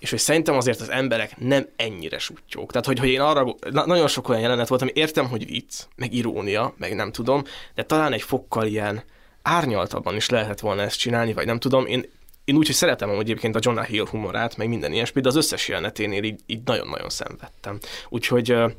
és 0.00 0.10
hogy 0.10 0.18
szerintem 0.18 0.56
azért 0.56 0.80
az 0.80 0.90
emberek 0.90 1.38
nem 1.38 1.66
ennyire 1.76 2.18
sutyók. 2.18 2.70
Tehát, 2.70 2.86
hogy, 2.86 2.98
hogy 2.98 3.08
én 3.08 3.20
arra, 3.20 3.54
na, 3.70 3.86
nagyon 3.86 4.08
sok 4.08 4.28
olyan 4.28 4.40
jelenet 4.40 4.68
volt, 4.68 4.82
ami 4.82 4.90
értem, 4.94 5.28
hogy 5.28 5.46
vicc, 5.46 5.82
meg 5.96 6.14
irónia, 6.14 6.74
meg 6.78 6.94
nem 6.94 7.12
tudom, 7.12 7.44
de 7.74 7.82
talán 7.82 8.12
egy 8.12 8.22
fokkal 8.22 8.66
ilyen, 8.66 9.02
árnyaltabban 9.42 10.16
is 10.16 10.28
lehetett 10.28 10.60
volna 10.60 10.82
ezt 10.82 10.98
csinálni, 10.98 11.32
vagy 11.32 11.46
nem 11.46 11.58
tudom. 11.58 11.86
Én, 11.86 12.04
én 12.44 12.56
úgy, 12.56 12.66
hogy 12.66 12.74
szeretem 12.74 13.08
hogy 13.08 13.18
egyébként 13.18 13.56
a 13.56 13.60
Jonah 13.62 13.84
Hill 13.84 14.06
humorát, 14.06 14.56
meg 14.56 14.68
minden 14.68 14.92
ilyesmit, 14.92 15.22
de 15.22 15.28
az 15.28 15.36
összes 15.36 15.68
jeleneténél 15.68 16.22
így, 16.22 16.40
így 16.46 16.60
nagyon-nagyon 16.64 17.08
szenvedtem. 17.08 17.78
Úgyhogy 18.08 18.48
ja. 18.48 18.72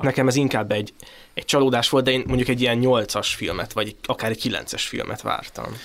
nekem 0.00 0.28
ez 0.28 0.36
inkább 0.36 0.72
egy, 0.72 0.94
egy 1.34 1.44
csalódás 1.44 1.88
volt, 1.88 2.04
de 2.04 2.10
én 2.10 2.24
mondjuk 2.26 2.48
egy 2.48 2.60
ilyen 2.60 2.76
nyolcas 2.76 3.34
filmet, 3.34 3.72
vagy 3.72 3.96
akár 4.02 4.30
egy 4.30 4.38
kilences 4.38 4.86
filmet 4.86 5.22
vártam. 5.22 5.76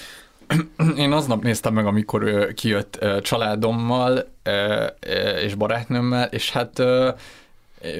Én 0.98 1.12
aznap 1.12 1.44
néztem 1.44 1.74
meg, 1.74 1.86
amikor 1.86 2.54
kijött 2.54 3.06
családommal 3.22 4.28
és 5.44 5.56
barátnőmmel, 5.56 6.28
és 6.32 6.52
hát 6.52 6.82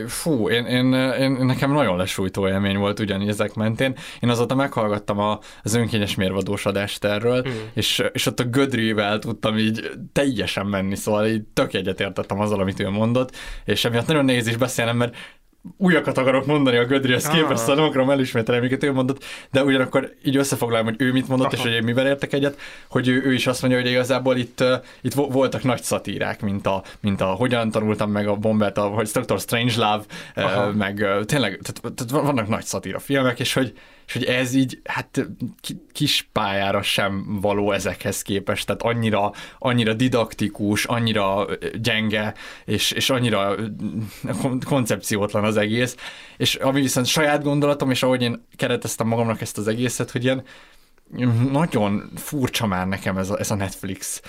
Fú, 0.08 0.50
én, 0.50 0.66
én, 0.66 0.94
én, 0.94 1.32
nekem 1.32 1.72
nagyon 1.72 1.98
lesújtó 1.98 2.48
élmény 2.48 2.78
volt 2.78 3.00
ugyanígy 3.00 3.28
ezek 3.28 3.54
mentén. 3.54 3.96
Én 4.20 4.30
azóta 4.30 4.56
meghallgattam 4.56 5.20
a, 5.20 5.40
az 5.64 5.74
önkényes 5.74 6.16
mérvadós 6.16 6.66
adást 6.66 7.04
erről, 7.04 7.48
mm. 7.48 7.52
és, 7.74 8.04
és 8.14 8.26
ott 8.26 8.40
a 8.40 8.44
Gödrivel 8.44 9.20
tudtam 9.20 9.58
így 9.58 9.92
teljesen 10.14 10.66
menni, 10.66 10.96
szóval 10.96 11.28
így 11.28 11.42
tök 11.54 11.74
egyetértettem 11.74 12.40
azzal, 12.40 12.60
amit 12.60 12.80
ő 12.80 12.90
mondott, 12.90 13.36
és 13.66 13.86
emiatt 13.86 14.08
nagyon 14.08 14.26
nehéz 14.26 14.48
is 14.48 14.58
beszélnem, 14.58 14.98
mert 14.98 15.16
újakat 15.78 16.18
akarok 16.18 16.46
mondani 16.46 16.78
a 16.78 16.86
Gödrihez 16.86 17.26
ah. 17.26 17.34
képest, 17.34 17.60
szóval 17.60 17.76
nem 17.76 17.84
akarom 17.84 18.10
elismételni, 18.10 18.60
amiket 18.60 18.84
ő 18.84 18.92
mondott, 18.92 19.24
de 19.52 19.64
ugyanakkor 19.64 20.14
így 20.24 20.36
összefoglalom, 20.36 20.86
hogy 20.86 20.96
ő 20.98 21.12
mit 21.12 21.28
mondott, 21.28 21.48
Aha. 21.48 21.56
és 21.56 21.62
hogy 21.62 21.72
én 21.72 21.84
mivel 21.84 22.08
értek 22.08 22.34
egyet, 22.34 22.60
hogy 22.90 23.08
ő, 23.08 23.22
ő 23.26 23.34
is 23.34 23.48
azt 23.48 23.62
mondja, 23.62 23.80
hogy 23.80 23.90
igazából 23.90 24.38
itt, 24.38 24.64
itt 25.02 25.14
voltak 25.14 25.64
nagy 25.64 25.82
szatírák, 25.82 26.42
mint 26.42 26.68
a, 26.68 26.84
mint 27.00 27.22
a 27.22 27.26
hogyan 27.26 27.72
tanultam 27.72 28.12
meg 28.12 28.28
a 28.28 28.36
bombát, 28.36 28.78
a, 28.78 28.82
hogy 28.82 29.10
Dr. 29.14 29.40
Strangelove, 29.40 30.04
uh, 30.36 30.74
meg 30.74 30.96
tényleg, 31.26 31.60
tehát, 31.62 31.96
tehát 31.96 32.26
vannak 32.26 32.48
nagy 32.48 32.64
szatíra 32.64 33.00
filmek, 33.00 33.40
és 33.40 33.54
hogy, 33.54 33.74
és 34.08 34.14
hogy 34.14 34.24
ez 34.24 34.54
így, 34.54 34.82
hát 34.84 35.28
kis 35.94 36.30
pályára 36.32 36.82
sem 36.82 37.40
való 37.42 37.72
ezekhez 37.72 38.22
képest, 38.22 38.66
tehát 38.66 38.82
annyira, 38.82 39.32
annyira 39.60 39.94
didaktikus, 39.94 40.86
annyira 40.86 41.48
gyenge, 41.82 42.34
és, 42.66 42.92
és 42.92 43.10
annyira 43.10 43.56
koncepciótlan 44.66 45.44
az 45.44 45.58
egész, 45.58 45.96
és 46.38 46.56
ami 46.56 46.82
viszont 46.82 47.06
saját 47.06 47.44
gondolatom, 47.44 47.92
és 47.92 48.04
ahogy 48.04 48.22
én 48.22 48.46
kereteztem 48.56 49.08
magamnak 49.08 49.42
ezt 49.42 49.58
az 49.58 49.68
egészet, 49.68 50.12
hogy 50.12 50.24
ilyen 50.24 50.44
nagyon 51.52 52.12
furcsa 52.16 52.68
már 52.68 52.88
nekem 52.88 53.18
ez 53.18 53.30
a, 53.30 53.40
ez 53.40 53.52
a 53.52 53.56
Netflix, 53.56 54.22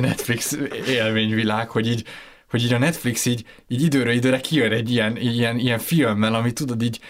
Netflix 0.00 0.56
élményvilág, 0.86 1.70
hogy 1.70 1.88
így, 1.88 2.04
hogy 2.50 2.64
így 2.64 2.72
a 2.72 2.78
Netflix 2.78 3.26
így, 3.26 3.44
így 3.68 3.82
időre 3.82 4.12
időre 4.12 4.40
kijön 4.40 4.72
egy 4.72 4.90
ilyen, 4.90 5.16
ilyen, 5.16 5.58
ilyen 5.58 5.78
filmmel, 5.78 6.34
ami 6.34 6.52
tudod 6.52 6.82
így, 6.82 7.00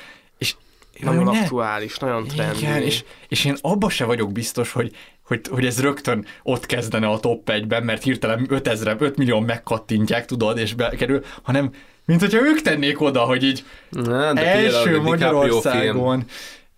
nagyon 1.03 1.25
ne. 1.25 1.41
aktuális, 1.41 1.97
nagyon 1.97 2.27
trendi. 2.27 2.59
Igen, 2.59 2.83
és, 2.83 3.05
és 3.29 3.45
én 3.45 3.57
abba 3.61 3.89
se 3.89 4.05
vagyok 4.05 4.33
biztos, 4.33 4.73
hogy, 4.73 4.93
hogy, 5.25 5.41
hogy 5.51 5.67
ez 5.67 5.81
rögtön 5.81 6.27
ott 6.43 6.67
kezdene 6.67 7.07
a 7.07 7.21
top 7.21 7.51
1-ben, 7.53 7.83
mert 7.83 8.03
hirtelen 8.03 8.47
5000, 8.49 8.97
5 8.99 9.17
millió 9.17 9.41
megkattintják, 9.41 10.25
tudod, 10.25 10.59
és 10.59 10.75
bekerül, 10.75 11.25
hanem 11.43 11.71
mint 12.05 12.21
hogyha 12.21 12.41
ők 12.41 12.61
tennék 12.61 13.01
oda, 13.01 13.21
hogy 13.21 13.45
így 13.45 13.65
Na, 13.91 14.33
de 14.33 14.47
első 14.47 15.01
Magyarországon. 15.01 16.25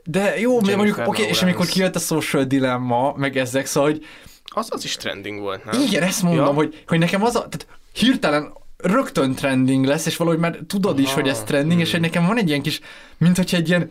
De 0.05 0.41
jó, 0.41 0.53
Jennifer 0.53 0.77
mondjuk, 0.77 0.99
oké, 0.99 1.09
okay, 1.09 1.25
és 1.25 1.43
amikor 1.43 1.67
kijött 1.67 1.97
a 1.97 1.99
Social 1.99 2.45
Dilemma, 2.45 3.15
meg 3.17 3.37
ezek, 3.37 3.67
szóval, 3.67 3.91
hogy 3.91 4.05
az, 4.45 4.69
az 4.71 4.85
is 4.85 4.97
trending 4.97 5.41
volt, 5.41 5.65
nem? 5.65 5.81
Igen, 5.81 6.03
ezt 6.03 6.23
mondom, 6.23 6.45
ja. 6.45 6.53
hogy, 6.53 6.83
hogy 6.87 6.99
nekem 6.99 7.25
az 7.25 7.37
a, 7.37 7.49
tehát 7.49 7.67
hirtelen 7.93 8.53
rögtön 8.77 9.35
trending 9.35 9.85
lesz, 9.85 10.07
és 10.07 10.17
valahogy 10.17 10.41
már 10.41 10.59
tudod 10.67 10.99
is, 10.99 11.13
hogy 11.13 11.29
ez 11.29 11.43
trending, 11.43 11.73
hmm. 11.73 11.81
és 11.81 11.91
hogy 11.91 12.01
nekem 12.01 12.27
van 12.27 12.39
egy 12.39 12.49
ilyen 12.49 12.63
kis, 12.63 12.81
mint 13.19 13.37
hogy 13.37 13.51
egy 13.55 13.69
ilyen 13.69 13.91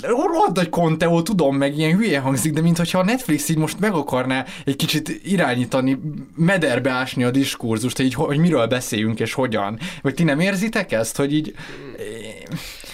rohadt 0.00 0.56
nagy 0.56 0.68
konteó, 0.68 1.22
tudom, 1.22 1.56
meg 1.56 1.78
ilyen 1.78 1.96
hülye 1.96 2.20
hangzik, 2.20 2.52
de 2.52 2.60
mintha 2.60 2.98
a 2.98 3.04
Netflix 3.04 3.48
így 3.48 3.56
most 3.56 3.80
meg 3.80 3.92
akarná 3.92 4.46
egy 4.64 4.76
kicsit 4.76 5.08
irányítani, 5.24 6.00
mederbe 6.36 6.90
ásni 6.90 7.24
a 7.24 7.30
diskurzust, 7.30 7.96
hogy, 7.96 8.06
így, 8.06 8.14
hogy 8.14 8.38
miről 8.38 8.66
beszéljünk 8.66 9.20
és 9.20 9.32
hogyan. 9.32 9.78
Vagy 10.02 10.14
ti 10.14 10.22
nem 10.22 10.40
érzitek 10.40 10.92
ezt, 10.92 11.16
hogy 11.16 11.34
így... 11.34 11.54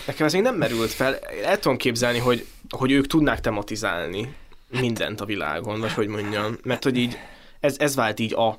Nekem 0.06 0.26
ez 0.26 0.32
még 0.32 0.42
nem 0.42 0.56
merült 0.56 0.90
fel. 0.90 1.18
El 1.44 1.58
tudom 1.58 1.76
képzelni, 1.76 2.18
hogy, 2.18 2.46
hogy 2.70 2.92
ők 2.92 3.06
tudnák 3.06 3.40
tematizálni 3.40 4.34
mindent 4.80 5.20
a 5.20 5.24
világon, 5.24 5.80
vagy 5.80 5.92
hogy 5.92 6.08
mondjam. 6.08 6.56
Mert 6.62 6.84
hogy 6.84 6.96
így 6.96 7.18
ez, 7.60 7.76
ez 7.78 7.94
vált 7.94 8.20
így 8.20 8.34
a 8.34 8.58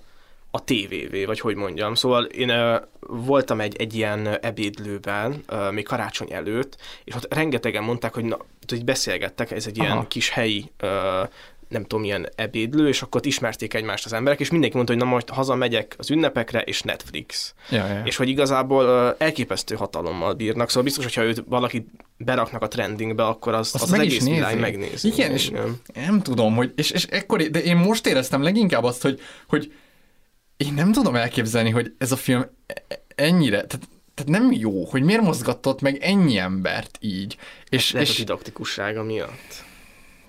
a 0.51 0.63
tévévé, 0.63 1.25
vagy 1.25 1.39
hogy 1.39 1.55
mondjam. 1.55 1.95
Szóval 1.95 2.23
én 2.23 2.49
uh, 2.49 2.75
voltam 2.99 3.61
egy, 3.61 3.75
egy 3.75 3.95
ilyen 3.95 4.27
ebédlőben, 4.41 5.43
uh, 5.49 5.71
még 5.71 5.85
karácsony 5.85 6.33
előtt, 6.33 6.77
és 7.03 7.15
ott 7.15 7.33
rengetegen 7.33 7.83
mondták, 7.83 8.13
hogy, 8.13 8.23
na, 8.23 8.37
hogy 8.67 8.83
beszélgettek, 8.83 9.51
ez 9.51 9.67
egy 9.67 9.79
Aha. 9.79 9.93
ilyen 9.93 10.07
kis 10.07 10.29
helyi 10.29 10.71
uh, 10.83 11.29
nem 11.67 11.81
tudom, 11.81 12.01
milyen 12.01 12.29
ebédlő, 12.35 12.87
és 12.87 13.01
akkor 13.01 13.25
ismerték 13.25 13.73
egymást 13.73 14.05
az 14.05 14.13
emberek, 14.13 14.39
és 14.39 14.49
mindenki 14.49 14.75
mondta, 14.75 14.93
hogy 14.93 15.03
na 15.03 15.09
most 15.09 15.29
hazamegyek 15.29 15.95
az 15.97 16.11
ünnepekre, 16.11 16.61
és 16.61 16.81
Netflix. 16.81 17.53
Ja, 17.69 17.87
ja. 17.87 18.01
És 18.05 18.15
hogy 18.15 18.29
igazából 18.29 19.15
elképesztő 19.17 19.75
hatalommal 19.75 20.33
bírnak, 20.33 20.67
szóval 20.67 20.83
biztos, 20.83 21.03
hogyha 21.03 21.23
őt 21.23 21.43
valaki 21.47 21.85
beraknak 22.17 22.61
a 22.61 22.67
trendingbe, 22.67 23.25
akkor 23.25 23.53
az, 23.53 23.71
az, 23.73 23.81
az 23.81 23.89
meg 23.89 23.99
egész 23.99 24.25
világ 24.25 24.59
megnézi. 24.59 25.07
Igen, 25.07 25.31
és 25.31 25.49
nem, 25.49 25.77
nem 25.93 26.21
tudom, 26.21 26.55
hogy, 26.55 26.73
és, 26.75 26.91
és 26.91 27.05
ekkor, 27.05 27.41
de 27.41 27.61
én 27.63 27.77
most 27.77 28.07
éreztem 28.07 28.41
leginkább 28.41 28.83
azt, 28.83 29.01
hogy, 29.01 29.19
hogy 29.47 29.71
én 30.57 30.73
nem 30.73 30.91
tudom 30.91 31.15
elképzelni, 31.15 31.69
hogy 31.69 31.93
ez 31.97 32.11
a 32.11 32.15
film 32.15 32.45
ennyire, 33.15 33.65
tehát 33.65 33.87
tehát 34.17 34.41
nem 34.41 34.51
jó, 34.51 34.85
hogy 34.85 35.03
miért 35.03 35.21
mozgatott 35.21 35.81
meg 35.81 35.97
ennyi 36.01 36.37
embert 36.37 36.97
így. 37.01 37.37
És, 37.69 37.91
Lehet 37.91 38.07
és, 38.07 38.15
a 38.15 38.17
didaktikussága 38.17 39.03
miatt. 39.03 39.63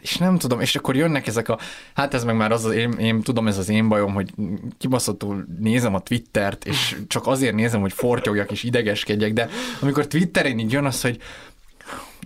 és 0.00 0.16
nem 0.16 0.38
tudom, 0.38 0.60
és 0.60 0.76
akkor 0.76 0.96
jönnek 0.96 1.26
ezek 1.26 1.48
a, 1.48 1.58
hát 1.94 2.14
ez 2.14 2.24
meg 2.24 2.36
már 2.36 2.52
az, 2.52 2.64
az 2.64 2.72
én, 2.72 2.92
én 2.92 3.20
tudom, 3.20 3.46
ez 3.46 3.58
az 3.58 3.68
én 3.68 3.88
bajom, 3.88 4.14
hogy 4.14 4.30
kibaszottul 4.78 5.46
nézem 5.58 5.94
a 5.94 6.00
Twittert, 6.00 6.64
és 6.64 6.96
csak 7.06 7.26
azért 7.26 7.54
nézem, 7.54 7.80
hogy 7.80 7.92
fortyogjak 7.92 8.50
és 8.50 8.62
idegeskedjek, 8.62 9.32
de 9.32 9.48
amikor 9.80 10.06
Twitteren 10.06 10.58
így 10.58 10.72
jön 10.72 10.84
az, 10.84 11.00
hogy 11.00 11.18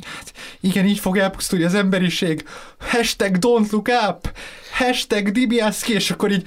hát 0.04 0.32
igen, 0.60 0.86
így 0.86 0.98
fog 0.98 1.16
elpusztulni 1.18 1.64
az 1.64 1.74
emberiség, 1.74 2.44
hashtag 2.78 3.36
don't 3.40 3.70
look 3.70 3.88
up, 4.08 4.32
hashtag 4.72 5.30
Dibiaszki, 5.30 5.92
és 5.92 6.10
akkor 6.10 6.30
így, 6.30 6.46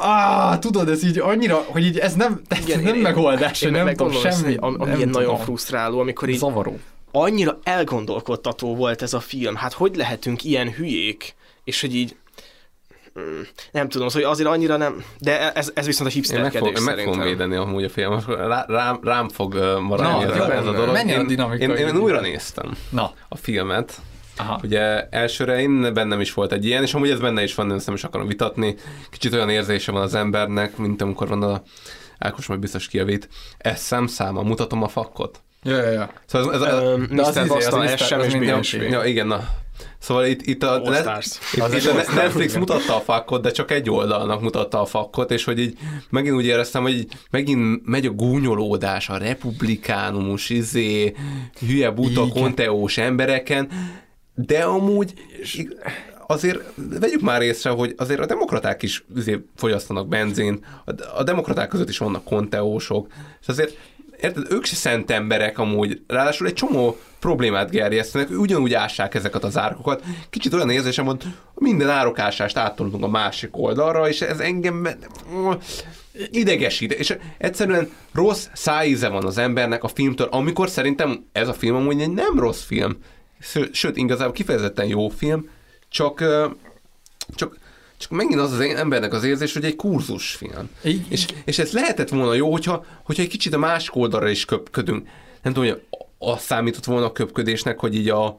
áh, 0.00 0.58
tudod, 0.58 0.88
ez 0.88 1.04
így 1.04 1.18
annyira, 1.18 1.64
hogy 1.66 1.84
így 1.84 1.98
ez 1.98 2.14
nem, 2.14 2.40
ez 2.48 2.58
Igen, 2.68 2.82
nem 2.82 2.94
én- 2.94 3.00
megoldás, 3.00 3.62
én 3.62 3.70
nem 3.70 3.84
meg 3.84 3.96
tudom 3.96 4.12
semmi. 4.12 4.54
Ami, 4.58 4.76
ami 4.78 4.90
nem 4.98 5.08
nagyon 5.08 5.38
frusztráló, 5.38 6.00
amikor 6.00 6.28
így 6.28 6.38
Zavaró. 6.38 6.78
annyira 7.12 7.58
elgondolkodtató 7.62 8.74
volt 8.76 9.02
ez 9.02 9.14
a 9.14 9.20
film. 9.20 9.54
Hát 9.54 9.72
hogy 9.72 9.96
lehetünk 9.96 10.44
ilyen 10.44 10.72
hülyék? 10.72 11.34
És 11.64 11.80
hogy 11.80 11.94
így 11.94 12.16
nem 13.72 13.88
tudom, 13.88 14.08
hogy 14.12 14.22
azért 14.22 14.48
annyira 14.48 14.76
nem, 14.76 15.04
de 15.18 15.52
ez, 15.52 15.70
ez 15.74 15.86
viszont 15.86 16.10
a 16.10 16.12
Én 16.34 16.40
meg, 16.40 16.52
fog, 16.52 16.66
hipsterkedés 16.68 16.84
meg 16.84 17.04
fogom 17.04 17.20
védeni 17.20 17.56
amúgy 17.56 17.84
a 17.84 17.88
film, 17.88 18.18
rá, 18.28 18.64
rám, 18.68 18.98
rám 19.02 19.28
fog 19.28 19.54
maradni 19.80 20.24
Na, 20.24 20.30
ez, 20.30 20.36
jó, 20.36 20.42
a- 20.42 20.52
ez 20.54 20.66
a 20.66 20.72
dolog. 20.72 20.92
menjen 20.92 21.18
a 21.18 21.20
Én, 21.20 21.26
dinamika, 21.26 21.64
én, 21.64 21.86
én, 21.88 21.96
újra 21.96 22.20
néztem 22.20 22.76
Na. 22.90 23.12
a 23.28 23.36
filmet. 23.36 23.94
Aha. 24.36 24.60
Ugye 24.62 25.08
elsőre 25.10 25.60
én 25.60 25.94
bennem 25.94 26.20
is 26.20 26.32
volt 26.32 26.52
egy 26.52 26.64
ilyen, 26.66 26.82
és 26.82 26.94
amúgy 26.94 27.10
ez 27.10 27.18
benne 27.20 27.42
is 27.42 27.54
van, 27.54 27.66
nem 27.66 27.94
is 27.94 28.04
akarom 28.04 28.26
vitatni. 28.26 28.76
Kicsit 29.10 29.32
olyan 29.32 29.50
érzése 29.50 29.92
van 29.92 30.02
az 30.02 30.14
embernek, 30.14 30.76
mint 30.76 31.02
amikor 31.02 31.28
van 31.28 31.42
a 31.42 31.62
Ákos 32.18 32.46
majd 32.46 32.60
biztos 32.60 32.88
kijavít. 32.88 33.28
Eszem 33.58 34.06
száma, 34.06 34.42
mutatom 34.42 34.82
a 34.82 34.88
fakkot. 34.88 35.40
Ja, 35.62 35.76
ja, 35.76 35.90
ja. 35.90 36.10
Szóval 36.26 36.54
ez, 36.54 36.60
ez, 36.60 36.82
Öm, 36.82 37.08
de 37.10 37.22
az 37.22 37.34
Mr. 37.34 37.40
izé, 37.44 37.48
Basta, 37.54 37.76
az 37.78 37.90
S 37.90 37.92
Mr. 37.92 37.98
sem 38.06 38.20
az 38.20 38.26
és 38.26 38.32
minden- 38.32 38.60
BSV. 38.60 38.82
Ja, 38.82 39.04
igen, 39.04 39.26
na. 39.26 39.36
Szóval 39.36 39.46
itt, 39.46 39.46
itt 39.46 39.46
a 39.46 39.46
All 39.46 39.46
net, 39.46 39.46
Stars. 39.46 39.50
itt, 39.50 39.60
Az 39.60 39.61
itt 40.46 40.46
is 40.46 40.56
a 40.62 40.82
All 40.82 40.94
Stars, 40.94 42.14
Netflix 42.14 42.48
igen. 42.48 42.58
mutatta 42.58 42.96
a 42.96 43.00
fakkot, 43.00 43.42
de 43.42 43.50
csak 43.50 43.70
egy 43.70 43.90
oldalnak 43.90 44.40
mutatta 44.40 44.80
a 44.80 44.84
fakkot, 44.84 45.30
és 45.30 45.44
hogy 45.44 45.58
így 45.58 45.78
megint 46.10 46.34
úgy 46.34 46.46
éreztem, 46.46 46.82
hogy 46.82 46.92
így 46.92 47.12
megint 47.30 47.86
megy 47.86 48.06
a 48.06 48.10
gúnyolódás 48.10 49.08
a 49.08 49.16
republikánus, 49.16 50.50
izé, 50.50 51.14
hülye, 51.60 51.90
buta, 51.90 52.28
konteós 52.28 52.98
embereken, 52.98 53.68
de 54.34 54.62
amúgy 54.62 55.14
azért 56.26 56.60
vegyük 57.00 57.20
már 57.20 57.42
észre, 57.42 57.70
hogy 57.70 57.94
azért 57.96 58.20
a 58.20 58.26
demokraták 58.26 58.82
is 58.82 59.04
izé, 59.16 59.44
fogyasztanak 59.56 60.08
benzint, 60.08 60.64
a, 60.84 60.92
a 61.16 61.22
demokraták 61.22 61.68
között 61.68 61.88
is 61.88 61.98
vannak 61.98 62.24
konteósok, 62.24 63.06
és 63.40 63.48
azért 63.48 63.78
érted, 64.22 64.46
ők 64.50 64.64
se 64.64 64.74
szent 64.74 65.10
emberek 65.10 65.58
amúgy, 65.58 66.02
ráadásul 66.06 66.46
egy 66.46 66.52
csomó 66.52 66.98
problémát 67.18 67.70
gerjesztenek, 67.70 68.30
ugyanúgy 68.30 68.74
ássák 68.74 69.14
ezeket 69.14 69.44
az 69.44 69.58
árkokat. 69.58 70.02
Kicsit 70.30 70.54
olyan 70.54 70.70
érzésem 70.70 71.04
volt, 71.04 71.24
minden 71.54 71.90
árokásást 71.90 72.56
áttolunk 72.56 73.04
a 73.04 73.08
másik 73.08 73.56
oldalra, 73.56 74.08
és 74.08 74.20
ez 74.20 74.38
engem 74.38 74.88
idegesít, 76.30 76.92
és 76.92 77.16
egyszerűen 77.38 77.90
rossz 78.12 78.46
szájíze 78.52 79.08
van 79.08 79.24
az 79.24 79.38
embernek 79.38 79.84
a 79.84 79.88
filmtől, 79.88 80.26
amikor 80.30 80.68
szerintem 80.68 81.24
ez 81.32 81.48
a 81.48 81.54
film 81.54 81.76
amúgy 81.76 82.00
egy 82.00 82.10
nem 82.10 82.38
rossz 82.38 82.62
film, 82.62 82.96
sőt, 83.72 83.96
igazából 83.96 84.32
kifejezetten 84.32 84.86
jó 84.86 85.08
film, 85.08 85.48
csak, 85.88 86.20
ö, 86.20 86.46
csak, 88.02 88.10
csak 88.10 88.10
megint 88.10 88.40
az 88.40 88.52
az 88.52 88.60
embernek 88.60 89.12
az 89.12 89.24
érzés, 89.24 89.52
hogy 89.52 89.64
egy 89.64 89.76
kurzusfilm. 89.76 90.68
És, 91.08 91.26
és 91.44 91.58
ez 91.58 91.72
lehetett 91.72 92.08
volna 92.08 92.34
jó, 92.34 92.50
hogyha, 92.50 92.84
hogyha 93.04 93.22
egy 93.22 93.28
kicsit 93.28 93.54
a 93.54 93.58
másik 93.58 93.96
oldalra 93.96 94.28
is 94.28 94.44
köpködünk. 94.44 95.08
Nem 95.42 95.52
tudom, 95.52 95.68
hogy 95.68 95.82
azt 96.18 96.44
számított 96.44 96.84
volna 96.84 97.06
a 97.06 97.12
köpködésnek, 97.12 97.78
hogy 97.78 97.94
így 97.94 98.08
a 98.08 98.36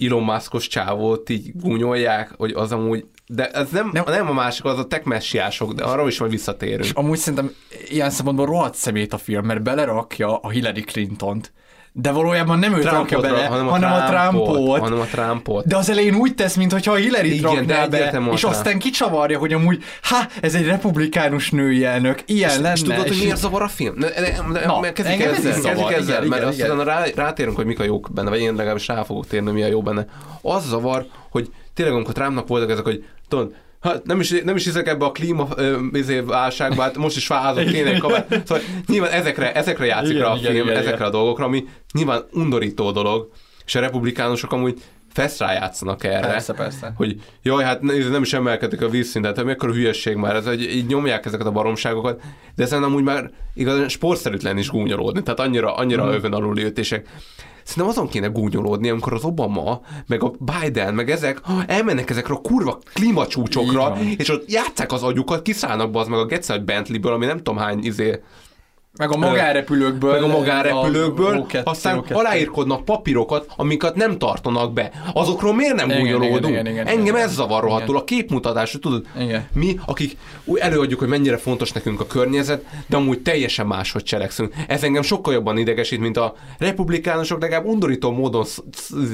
Elon 0.00 0.22
Muskos 0.22 0.66
csávót 0.66 1.28
így 1.28 1.50
gúnyolják, 1.54 2.34
hogy 2.36 2.52
az 2.52 2.72
amúgy 2.72 3.04
de 3.32 3.50
ez 3.50 3.70
nem, 3.70 3.90
nem, 3.92 4.04
nem 4.06 4.28
a 4.28 4.32
másik, 4.32 4.64
az 4.64 4.78
a 4.78 4.86
tech 4.86 5.06
messiások, 5.06 5.72
de 5.72 5.84
arra 5.84 6.06
is 6.06 6.18
majd 6.18 6.30
visszatérünk. 6.30 6.84
És 6.84 6.90
amúgy 6.90 7.18
szerintem 7.18 7.54
ilyen 7.88 8.10
szempontból 8.10 8.46
rohadt 8.46 8.74
szemét 8.74 9.12
a 9.12 9.18
film, 9.18 9.46
mert 9.46 9.62
belerakja 9.62 10.36
a 10.36 10.48
Hillary 10.50 10.80
Clintont, 10.80 11.52
de 11.92 12.10
valójában 12.10 12.58
nem 12.58 12.74
őt 12.74 12.84
rakja 12.84 13.18
Trumpot, 13.18 13.30
bele, 13.30 13.46
hanem 13.46 13.68
a 13.68 13.70
hanem 13.70 13.92
a 13.92 14.04
Trumpot, 14.04 14.80
hanem 14.80 15.00
a 15.00 15.04
Trumpot. 15.04 15.66
De 15.66 15.76
az 15.76 15.90
elején 15.90 16.14
úgy 16.14 16.34
tesz, 16.34 16.56
mintha 16.56 16.92
a 16.92 16.94
Hillary 16.94 17.40
rakná 17.40 17.86
be, 17.86 18.20
és 18.32 18.44
aztán 18.44 18.78
kicsavarja, 18.78 19.38
hogy 19.38 19.52
amúgy, 19.52 19.82
ha, 20.02 20.16
ez 20.40 20.54
egy 20.54 20.66
republikánus 20.66 21.50
női 21.50 21.84
elnök, 21.84 22.22
ilyen 22.26 22.50
és, 22.50 22.56
lenne. 22.56 22.72
és 22.72 22.82
tudod, 22.82 23.08
hogy 23.08 23.16
miért 23.20 23.36
zavar 23.36 23.62
a 23.62 23.68
film? 23.68 23.94
Ne, 23.96 24.08
ne, 24.20 24.64
Na, 24.66 24.80
engem 24.86 25.30
ez 25.30 25.44
ezzel, 25.44 25.60
zavar. 25.60 25.92
kezdjük 25.92 25.98
ezzel 25.98 26.24
Igen, 26.24 26.28
mert 26.28 26.40
igen, 26.40 26.48
azt 26.48 26.58
igen. 26.58 26.70
utána 26.70 26.84
rá, 26.84 27.04
rátérünk, 27.14 27.56
hogy 27.56 27.66
mik 27.66 27.80
a 27.80 27.84
jók 27.84 28.08
benne, 28.12 28.30
vagy 28.30 28.40
én 28.40 28.54
legalábbis 28.54 28.86
rá 28.86 29.02
fogok 29.02 29.26
térni, 29.26 29.50
mi 29.50 29.62
a 29.62 29.66
jó 29.66 29.82
benne. 29.82 30.06
Az 30.42 30.68
zavar, 30.68 31.06
hogy 31.30 31.50
tényleg 31.74 31.94
amikor 31.94 32.14
Trumpnak 32.14 32.48
voltak 32.48 32.70
ezek, 32.70 32.84
hogy 32.84 33.04
tudod, 33.28 33.54
Hát 33.80 34.04
nem 34.04 34.20
is, 34.20 34.30
nem 34.44 34.56
is 34.56 34.64
hiszek 34.64 34.88
ebbe 34.88 35.04
a 35.04 35.12
klíma 35.12 35.48
izé, 35.92 36.20
válságba, 36.20 36.82
hát 36.82 36.96
most 36.96 37.16
is 37.16 37.26
fázok, 37.26 37.64
kéne 37.64 37.90
egy 37.90 37.98
kabát. 37.98 38.28
Szóval 38.46 38.62
nyilván 38.86 39.10
ezekre, 39.10 39.52
ezekre 39.52 39.84
játszik 39.84 40.10
Igen, 40.10 40.22
rá 40.22 40.30
a 40.30 40.36
igen, 40.36 40.52
film, 40.52 40.66
igen, 40.66 40.76
ezekre 40.76 40.94
igen. 40.94 41.06
a 41.06 41.10
dolgokra, 41.10 41.44
ami 41.44 41.64
nyilván 41.92 42.24
undorító 42.32 42.90
dolog, 42.90 43.30
és 43.66 43.74
a 43.74 43.80
republikánusok 43.80 44.52
amúgy 44.52 44.82
fest 45.12 45.38
rájátszanak 45.38 46.04
erre. 46.04 46.26
Persze, 46.26 46.52
persze. 46.52 46.92
Hogy 46.96 47.16
jaj, 47.42 47.64
hát 47.64 47.80
ne- 47.80 48.08
nem 48.08 48.22
is 48.22 48.32
emelkedik 48.32 48.82
a 48.82 48.88
vízszint, 48.88 49.24
hát 49.24 49.44
mekkora 49.44 49.72
hülyesség 49.72 50.16
már, 50.16 50.36
ez, 50.36 50.46
hogy 50.46 50.62
így 50.62 50.86
nyomják 50.86 51.26
ezeket 51.26 51.46
a 51.46 51.50
baromságokat, 51.50 52.20
de 52.56 52.62
ezen 52.62 52.82
amúgy 52.82 53.02
már 53.02 53.30
igazán 53.54 53.88
sportszerűtlen 53.88 54.58
is 54.58 54.68
gúnyolódni, 54.68 55.22
tehát 55.22 55.40
annyira, 55.40 55.74
annyira 55.74 56.04
mm. 56.04 56.08
övön 56.08 56.32
alul 56.32 56.58
ütések. 56.58 57.08
Szerintem 57.70 57.92
azon 57.92 58.08
kéne 58.08 58.26
gúnyolódni, 58.26 58.88
amikor 58.88 59.12
az 59.12 59.24
Obama, 59.24 59.80
meg 60.06 60.22
a 60.22 60.32
Biden, 60.38 60.94
meg 60.94 61.10
ezek 61.10 61.40
elmennek 61.66 62.10
ezekre 62.10 62.34
a 62.34 62.40
kurva 62.40 62.78
klímacsúcsokra, 62.92 63.88
van. 63.88 64.14
és 64.16 64.28
ott 64.28 64.50
játszák 64.50 64.92
az 64.92 65.02
agyukat, 65.02 65.42
kiszállnak 65.42 65.90
be 65.90 65.98
az 65.98 66.08
meg 66.08 66.18
a 66.18 66.26
Getszel 66.26 66.58
Bentley-ből, 66.58 67.12
ami 67.12 67.26
nem 67.26 67.36
tudom 67.36 67.56
hány 67.56 67.84
izé, 67.84 68.20
Meg 69.00 69.12
a 69.12 69.16
magánrepülőkből. 69.16 70.12
meg 70.12 70.22
a 70.22 70.26
magánrepülőkből, 70.26 71.36
a 71.36 71.46
O2, 71.46 71.64
aztán 71.64 72.04
O2. 72.08 72.14
aláírkodnak 72.14 72.84
papírokat, 72.84 73.46
amiket 73.56 73.94
nem 73.94 74.18
tartanak 74.18 74.72
be. 74.72 74.90
Azokról 75.12 75.54
miért 75.54 75.74
nem 75.74 75.88
gúnyolódunk? 75.88 76.56
Engem 76.56 77.04
igen. 77.04 77.16
ez 77.16 77.32
zavar 77.32 77.62
rohadtul, 77.62 77.96
a 77.96 78.04
képmutatás, 78.04 78.76
tudod, 78.80 79.06
Igen. 79.18 79.48
mi, 79.52 79.78
akik 79.86 80.16
úgy 80.44 80.58
előadjuk, 80.58 80.98
hogy 80.98 81.08
mennyire 81.08 81.36
fontos 81.36 81.72
nekünk 81.72 82.00
a 82.00 82.06
környezet, 82.06 82.64
de 82.86 82.96
amúgy 82.96 83.20
teljesen 83.20 83.66
máshogy 83.66 84.02
cselekszünk. 84.02 84.54
Ez 84.66 84.82
engem 84.82 85.02
sokkal 85.02 85.32
jobban 85.32 85.58
idegesít, 85.58 86.00
mint 86.00 86.16
a 86.16 86.34
republikánusok 86.58 87.40
legalább 87.40 87.64
undorító 87.64 88.10
módon 88.10 88.44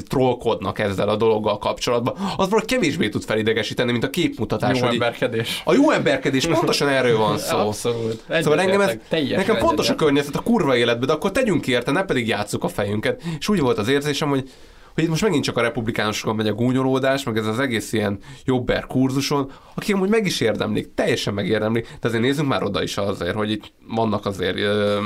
trollkodnak 0.08 0.78
ezzel 0.78 1.08
a 1.08 1.16
dologgal 1.16 1.58
kapcsolatban. 1.58 2.14
Az 2.36 2.48
valahogy 2.48 2.64
kevésbé 2.64 3.08
tud 3.08 3.24
felidegesíteni, 3.24 3.92
mint 3.92 4.04
a 4.04 4.10
képmutatás. 4.10 4.80
Jó 4.80 4.86
emberkedés. 4.86 5.62
A 5.64 5.74
jó 5.74 5.90
emberkedés 5.90 6.46
pontosan 6.46 6.88
erről 6.88 7.18
van 7.18 7.38
szó. 7.38 7.56
Abszolút. 7.56 8.22
Szóval 8.30 8.60
engem 8.60 8.80
ez, 8.80 8.96
nekem 9.10 9.56
fontos 9.76 9.94
a 9.94 10.04
környezet 10.04 10.36
a 10.36 10.42
kurva 10.42 10.76
életben, 10.76 11.06
de 11.06 11.12
akkor 11.12 11.32
tegyünk 11.32 11.60
ki 11.60 11.70
érte, 11.70 11.90
ne 11.90 12.02
pedig 12.02 12.28
játsszuk 12.28 12.64
a 12.64 12.68
fejünket. 12.68 13.22
És 13.38 13.48
úgy 13.48 13.60
volt 13.60 13.78
az 13.78 13.88
érzésem, 13.88 14.28
hogy 14.28 14.50
hogy 14.94 15.04
itt 15.04 15.10
most 15.10 15.22
megint 15.22 15.44
csak 15.44 15.56
a 15.56 15.60
republikánusokon 15.60 16.36
megy 16.36 16.48
a 16.48 16.52
gúnyolódás, 16.52 17.24
meg 17.24 17.36
ez 17.36 17.46
az 17.46 17.58
egész 17.58 17.92
ilyen 17.92 18.18
jobber 18.44 18.86
kurzuson, 18.86 19.52
akik 19.74 19.94
amúgy 19.94 20.08
meg 20.08 20.26
is 20.26 20.40
érdemlik, 20.40 20.94
teljesen 20.94 21.34
megérdemlik, 21.34 21.88
de 22.00 22.08
azért 22.08 22.22
nézzünk 22.22 22.48
már 22.48 22.62
oda 22.62 22.82
is 22.82 22.96
azért, 22.96 23.34
hogy 23.34 23.50
itt 23.50 23.72
vannak 23.88 24.26
azért 24.26 24.56
ö, 24.56 25.00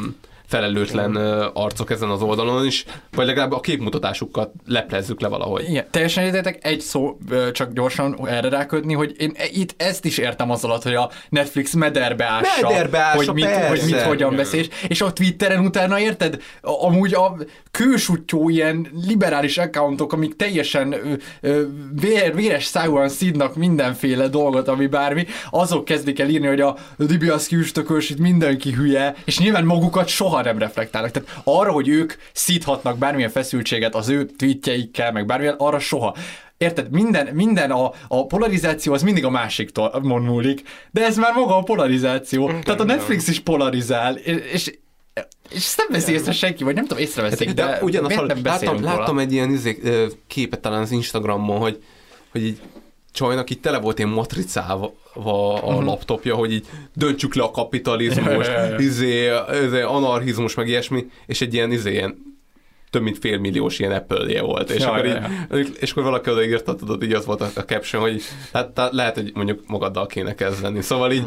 felelőtlen 0.51 1.17
arcok 1.55 1.91
ezen 1.91 2.11
az 2.11 2.23
oldalon 2.23 2.67
is, 2.67 2.85
vagy 3.11 3.27
legalább 3.27 3.53
a 3.53 3.61
képmutatásukat 3.61 4.51
leplezzük 4.67 5.21
le 5.21 5.29
valahogy. 5.29 5.69
Igen, 5.69 5.85
teljesen 5.91 6.25
egyetek 6.25 6.59
egy 6.67 6.81
szó, 6.81 7.19
csak 7.53 7.73
gyorsan 7.73 8.19
erre 8.27 8.49
ráködni, 8.49 8.95
hogy 8.95 9.15
én 9.19 9.33
e- 9.37 9.49
itt 9.53 9.75
ezt 9.77 10.05
is 10.05 10.19
értem 10.19 10.51
az 10.51 10.65
alatt, 10.65 10.83
hogy 10.83 10.95
a 10.95 11.11
Netflix 11.29 11.73
mederbe 11.73 12.25
ássa, 12.25 12.69
Mederbe 12.69 12.99
ássa, 12.99 13.17
hogy, 13.17 13.35
mit, 13.35 13.45
persze. 13.45 13.69
hogy 13.69 13.83
mit 13.85 14.01
hogyan 14.01 14.37
beszél, 14.37 14.65
és 14.89 15.01
a 15.01 15.13
Twitteren 15.13 15.65
utána 15.65 16.01
érted, 16.01 16.43
A- 16.63 16.87
amúgy 16.87 17.15
a 17.15 17.37
kősutyó 17.71 18.49
ilyen 18.49 18.89
liberális 19.07 19.59
accountok, 19.59 20.13
amik 20.13 20.37
teljesen 20.37 20.95
vér, 22.01 22.35
véres 22.35 22.65
szájúan 22.65 23.09
szídnak 23.09 23.55
mindenféle 23.55 24.29
dolgot, 24.29 24.69
ami 24.69 24.87
bármi, 24.87 25.27
azok 25.51 25.85
kezdik 25.85 26.19
el 26.19 26.29
írni, 26.29 26.47
hogy 26.47 26.61
a 26.61 26.77
Dibiaszki 26.97 27.57
üstökös, 27.57 28.11
itt 28.11 28.19
mindenki 28.19 28.73
hülye, 28.73 29.15
és 29.25 29.39
nyilván 29.39 29.65
magukat 29.65 30.09
soha 30.09 30.40
nem 30.43 30.59
reflektálnak. 30.59 31.11
Tehát 31.11 31.41
arra, 31.45 31.73
hogy 31.73 31.89
ők 31.89 32.15
szíthatnak 32.33 32.99
bármilyen 32.99 33.31
feszültséget 33.31 33.95
az 33.95 34.09
ő 34.09 34.25
tweetjeikkel, 34.27 35.13
meg 35.13 35.27
bármilyen, 35.27 35.55
arra 35.59 35.79
soha. 35.79 36.17
Érted? 36.59 36.91
Minden, 36.91 37.27
minden 37.35 37.71
a, 37.71 37.93
a 38.09 38.27
polarizáció 38.27 38.93
az 38.93 39.03
mindig 39.03 39.25
a 39.25 39.31
másiktól 39.31 40.01
múlik, 40.03 40.63
de 40.91 41.05
ez 41.05 41.17
már 41.17 41.35
maga 41.35 41.57
a 41.57 41.63
polarizáció. 41.63 42.47
Tehát 42.47 42.81
a 42.81 42.85
Netflix 42.85 43.29
is 43.29 43.41
polarizál, 43.41 44.17
és, 44.17 44.73
és 45.51 45.65
ezt 45.65 45.77
nem 45.77 45.87
veszi 45.91 46.13
észre 46.13 46.33
senki, 46.33 46.65
vagy 46.65 46.75
nem 46.75 46.87
tudom, 46.87 47.03
észreveszik, 47.03 47.51
de, 47.53 47.63
Hát, 47.63 47.79
de 47.79 47.85
ugyanaz, 47.85 48.09
miért 48.09 48.27
nem 48.27 48.41
láttam, 48.45 48.77
róla? 48.77 48.97
láttam 48.97 49.19
egy 49.19 49.33
ilyen 49.33 49.51
izé, 49.51 49.79
képet 50.27 50.61
talán 50.61 50.81
az 50.81 50.91
Instagramon, 50.91 51.59
hogy, 51.59 51.83
hogy 52.33 52.45
így 52.45 52.61
csajnak 53.13 53.51
így 53.51 53.61
tele 53.61 53.79
volt 53.79 53.99
ilyen 53.99 54.11
matricával 54.11 54.95
a 55.15 55.73
Mhm. 55.75 55.85
laptopja, 55.85 56.35
hogy 56.35 56.53
így 56.53 56.67
döntsük 56.95 57.35
le 57.35 57.43
a 57.43 57.51
kapitalizmus, 57.51 58.47
izé, 58.79 59.31
izé, 59.65 59.81
anarchizmus, 59.81 60.55
meg 60.55 60.69
ilyesmi, 60.69 61.07
és 61.27 61.41
egy 61.41 61.55
ilyen, 61.55 61.73
izé, 61.73 61.91
ilyen 61.93 62.29
több 62.91 63.03
mint 63.03 63.19
félmilliós 63.19 63.79
ilyen 63.79 63.93
apple 63.93 64.41
volt, 64.41 64.71
és, 64.71 64.81
Ja, 64.81 64.91
akkor 64.93 65.07
ja, 65.07 65.29
így, 65.55 65.77
és 65.81 65.91
akkor 65.91 66.03
valaki 66.03 66.31
odaírta, 66.31 66.75
tudod, 66.75 67.03
így 67.03 67.13
az 67.13 67.25
volt 67.25 67.41
a, 67.41 67.65
caption, 67.65 68.03
hogy 68.03 68.23
hát, 68.53 68.71
tehát 68.71 68.93
lehet, 68.93 69.15
hogy 69.15 69.31
mondjuk 69.35 69.63
magaddal 69.67 70.07
kéne 70.07 70.35
kezdeni. 70.35 70.81
Szóval 70.83 71.13
így, 71.13 71.27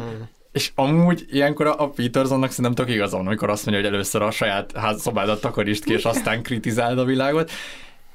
És 0.52 0.70
amúgy 0.74 1.24
ilyenkor 1.30 1.66
a 1.66 1.88
Petersonnak 1.88 2.50
szerintem 2.50 2.84
tök 2.84 2.94
igazon, 2.94 3.26
amikor 3.26 3.50
azt 3.50 3.66
mondja, 3.66 3.84
hogy 3.84 3.92
először 3.92 4.22
a 4.22 4.30
saját 4.30 4.72
ház 4.76 5.00
szobádat 5.00 5.40
takarítsd 5.40 5.84
ki, 5.84 5.92
és 5.92 6.04
aztán 6.04 6.42
kritizáld 6.42 6.98
a 6.98 7.04
világot. 7.04 7.50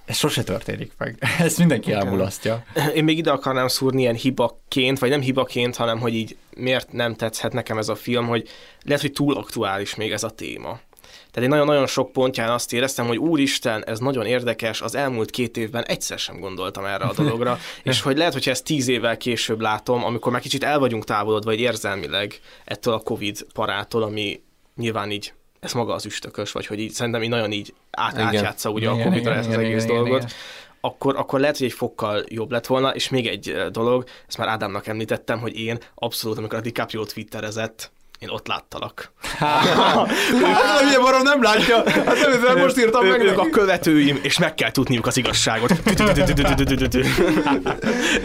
Ez 0.10 0.18
sose 0.18 0.44
történik 0.44 0.92
meg. 0.98 1.18
Ezt 1.40 1.58
mindenki 1.58 1.92
elmulasztja. 1.92 2.64
Én 2.96 3.04
még 3.04 3.18
ide 3.18 3.32
akarnám 3.32 3.68
szúrni 3.68 4.02
ilyen 4.02 4.16
hibaként, 4.16 5.00
vagy 5.00 5.10
nem 5.10 5.22
hibaként, 5.22 5.76
hanem 5.76 6.00
hogy 6.00 6.14
így 6.14 6.38
miért 6.56 6.92
nem 6.92 7.16
tetszhet 7.16 7.54
nekem 7.54 7.78
ez 7.78 7.90
a 7.90 7.96
film, 7.96 8.28
hogy 8.28 8.48
lehet, 8.84 9.02
hogy 9.02 9.12
túl 9.12 9.36
aktuális 9.36 9.96
még 9.96 10.12
ez 10.12 10.24
a 10.24 10.30
téma. 10.30 10.80
Tehát 11.02 11.50
én 11.50 11.50
nagyon-nagyon 11.50 11.88
sok 11.88 12.12
pontján 12.12 12.50
azt 12.50 12.74
éreztem, 12.74 13.08
hogy 13.08 13.18
úristen, 13.18 13.86
ez 13.86 14.00
nagyon 14.00 14.26
érdekes, 14.26 14.82
az 14.82 14.96
elmúlt 14.96 15.30
két 15.30 15.58
évben 15.58 15.86
egyszer 15.86 16.20
sem 16.20 16.40
gondoltam 16.40 16.86
erre 16.86 17.06
a 17.06 17.14
dologra, 17.14 17.60
és 17.84 18.02
hogy 18.02 18.18
lehet, 18.18 18.34
hogyha 18.34 18.52
ezt 18.52 18.64
tíz 18.64 18.88
évvel 18.88 19.18
később 19.18 19.60
látom, 19.60 20.04
amikor 20.04 20.32
már 20.32 20.42
kicsit 20.42 20.64
el 20.64 20.80
vagyunk 20.80 21.04
távolodva, 21.04 21.50
vagy 21.50 21.60
érzelmileg 21.60 22.40
ettől 22.66 22.94
a 22.94 23.00
Covid 23.00 23.46
parától, 23.54 24.04
ami 24.04 24.42
nyilván 24.76 25.12
így 25.12 25.34
ez 25.60 25.74
maga 25.74 25.94
az 25.94 26.06
üstökös, 26.06 26.52
vagy 26.52 26.66
hogy 26.66 26.80
így 26.80 26.92
szerintem 26.92 27.24
így 27.24 27.30
nagyon 27.30 27.52
így 27.52 27.74
át, 27.92 28.18
átjátsza 28.18 28.70
ugye 28.70 28.90
a 28.90 28.94
Igen, 28.94 29.04
Covid-ra 29.04 29.32
igen, 29.32 29.44
ezt 29.44 29.48
az 29.48 29.54
igen, 29.54 29.66
egész 29.66 29.84
igen, 29.84 29.96
dolgot, 29.96 30.18
igen. 30.18 30.32
akkor, 30.82 31.16
akkor 31.18 31.40
lehet, 31.40 31.58
hogy 31.58 31.68
egy 31.68 31.74
fokkal 31.74 32.24
jobb 32.28 32.52
lett 32.52 32.66
volna, 32.66 32.90
és 32.90 33.10
még 33.10 33.28
egy 33.28 33.50
eh, 33.50 33.68
dolog, 33.68 34.04
ezt 34.28 34.38
már 34.38 34.48
Ádámnak 34.48 34.88
említettem, 34.88 35.40
hogy 35.40 35.60
én 35.60 35.78
abszolút, 35.96 36.38
amikor 36.38 36.58
a 36.58 36.62
DiCaprio 36.62 37.06
twitterezett, 37.06 37.92
én 38.20 38.30
ott 38.30 38.48
láttalak. 38.48 39.12
Hát, 39.40 40.82
ugye 40.88 41.00
barom 41.00 41.22
nem 41.22 41.44
látja, 41.44 41.90
hát 41.90 42.06
nem, 42.06 42.32
ezzel 42.32 42.56
most 42.56 42.78
írtam 42.78 43.08
meg 43.08 43.22
Ők 43.22 43.40
a 43.40 43.50
követőim, 43.50 44.20
és 44.22 44.40
meg 44.40 44.56
kell 44.56 44.72
tudniuk 44.72 45.08
az 45.08 45.18
igazságot. 45.18 45.70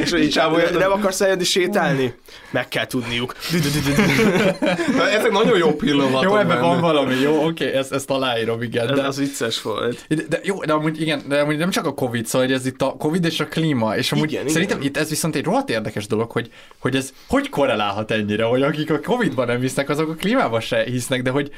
és 0.02 0.10
hogy 0.10 0.22
így 0.22 0.40
nem 0.72 0.92
akarsz 0.92 1.20
eljönni 1.20 1.44
sétálni? 1.44 2.14
Meg 2.54 2.68
kell 2.68 2.86
tudniuk. 2.86 3.34
Ezek 5.18 5.30
nagyon 5.30 5.58
jó 5.58 5.74
pillanatok 5.74 6.22
Jó, 6.22 6.36
ebben 6.36 6.46
benne. 6.48 6.60
van 6.60 6.80
valami, 6.80 7.14
jó, 7.14 7.46
oké, 7.46 7.72
ezt, 7.72 7.92
ezt 7.92 8.10
aláírom, 8.10 8.62
igen. 8.62 8.94
De 8.94 9.02
az 9.02 9.18
vicces 9.18 9.62
volt. 9.62 10.04
De, 10.08 10.22
de 10.28 10.40
jó, 10.42 10.64
de 10.64 10.72
amúgy 10.72 11.00
igen, 11.00 11.22
de 11.28 11.40
amúgy 11.40 11.56
nem 11.56 11.70
csak 11.70 11.86
a 11.86 11.94
Covid, 11.94 12.26
szóval 12.26 12.46
hogy 12.46 12.56
ez 12.56 12.66
itt 12.66 12.82
a 12.82 12.94
Covid 12.98 13.24
és 13.24 13.40
a 13.40 13.46
klíma, 13.46 13.96
és 13.96 14.12
amúgy 14.12 14.32
Igen, 14.32 14.48
szerintem 14.48 14.76
igen. 14.76 14.88
itt 14.88 14.96
ez 14.96 15.08
viszont 15.08 15.36
egy 15.36 15.44
rohadt 15.44 15.70
érdekes 15.70 16.06
dolog, 16.06 16.30
hogy, 16.30 16.50
hogy 16.78 16.96
ez 16.96 17.12
hogy 17.28 17.48
korrelálhat 17.48 18.10
ennyire, 18.10 18.44
hogy 18.44 18.62
akik 18.62 18.90
a 18.90 19.00
Covid-ban 19.00 19.46
nem 19.46 19.60
hisznek, 19.60 19.88
azok 19.88 20.08
a 20.08 20.14
klímában 20.14 20.60
se 20.60 20.82
hisznek, 20.84 21.22
de 21.22 21.30
hogy 21.30 21.50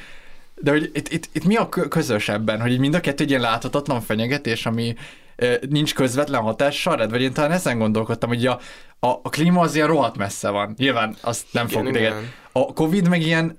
de 0.54 0.70
hogy 0.70 0.90
itt, 0.94 1.08
itt, 1.08 1.28
itt 1.32 1.44
mi 1.44 1.56
a 1.56 1.68
kö- 1.68 1.88
közös 1.88 2.28
ebben, 2.28 2.60
hogy 2.60 2.78
mind 2.78 2.94
a 2.94 3.00
kettő 3.00 3.22
egy 3.24 3.30
ilyen 3.30 3.42
láthatatlan 3.42 4.00
fenyegetés, 4.00 4.66
ami 4.66 4.94
nincs 5.68 5.94
közvetlen 5.94 6.40
hatással 6.40 6.96
rád, 6.96 7.10
vagy 7.10 7.22
én 7.22 7.32
talán 7.32 7.52
ezen 7.52 7.78
gondolkodtam, 7.78 8.28
hogy 8.28 8.46
a, 8.46 8.60
a, 9.00 9.06
a 9.06 9.28
klíma 9.28 9.60
az 9.60 9.74
ilyen 9.74 9.86
rohadt 9.86 10.16
messze 10.16 10.50
van. 10.50 10.74
Nyilván 10.76 11.16
azt 11.20 11.46
nem 11.50 11.66
Igen, 11.66 11.82
fog 11.84 11.92
téged. 11.92 12.14
A 12.52 12.72
Covid 12.72 13.08
meg 13.08 13.22
ilyen 13.22 13.56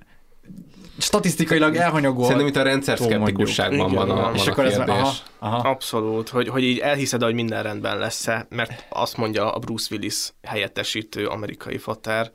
statisztikailag 0.97 1.75
elhanyagol. 1.75 2.23
Szerintem 2.23 2.47
itt 2.47 2.55
a 2.55 2.61
rendszer 2.61 2.97
szkeptikusságban 2.97 3.93
van 3.93 4.09
a, 4.09 4.15
van 4.15 4.35
és 4.35 4.47
a 4.47 4.51
akkor 4.51 4.65
ez 4.65 4.75
kérdés. 4.75 4.95
aha, 4.95 5.13
aha. 5.39 5.69
Abszolút, 5.69 6.29
hogy, 6.29 6.47
hogy 6.47 6.63
így 6.63 6.77
elhiszed, 6.77 7.23
hogy 7.23 7.33
minden 7.33 7.63
rendben 7.63 7.97
lesz-e, 7.97 8.45
mert 8.49 8.85
azt 8.89 9.17
mondja 9.17 9.51
a 9.51 9.59
Bruce 9.59 9.87
Willis 9.91 10.33
helyettesítő 10.41 11.25
amerikai 11.25 11.77
fater. 11.77 12.31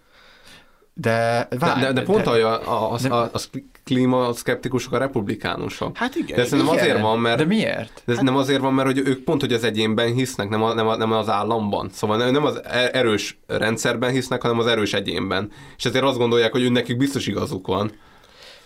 De, 0.94 1.48
De, 1.50 1.76
de, 1.80 1.92
de 1.92 2.02
pont 2.02 2.26
a, 2.26 2.32
a, 2.32 2.92
a, 2.92 2.98
a, 3.08 3.30
a 3.32 3.38
klímaszkeptikusok 3.84 4.92
a 4.92 4.98
republikánusok. 4.98 5.96
Hát 5.96 6.14
igen, 6.14 6.36
De 6.36 6.44
szerintem 6.44 6.74
igen. 6.74 6.84
azért 6.86 7.00
van, 7.00 7.18
mert... 7.18 7.38
De 7.38 7.44
miért? 7.44 8.02
De 8.04 8.12
ez 8.12 8.18
nem 8.18 8.36
azért 8.36 8.60
van, 8.60 8.74
mert 8.74 8.86
hogy 8.88 8.98
ők 8.98 9.24
pont, 9.24 9.40
hogy 9.40 9.52
az 9.52 9.64
egyénben 9.64 10.12
hisznek, 10.12 10.48
nem, 10.48 10.62
a, 10.62 10.74
nem, 10.74 10.88
a, 10.88 10.96
nem 10.96 11.12
az 11.12 11.28
államban. 11.28 11.90
Szóval 11.92 12.16
nem- 12.16 12.30
nem 12.30 12.44
az 12.44 12.60
e- 12.64 12.90
erős 12.92 13.38
rendszerben 13.46 14.10
hisznek, 14.10 14.42
hanem 14.42 14.58
az 14.58 14.66
erős 14.66 14.92
egyénben. 14.92 15.50
És 15.76 15.84
ezért 15.84 16.04
azt 16.04 16.18
gondolják, 16.18 16.52
hogy 16.52 16.72
nekik 16.72 16.96
biztos 16.96 17.26
igazuk 17.26 17.66
van. 17.66 17.92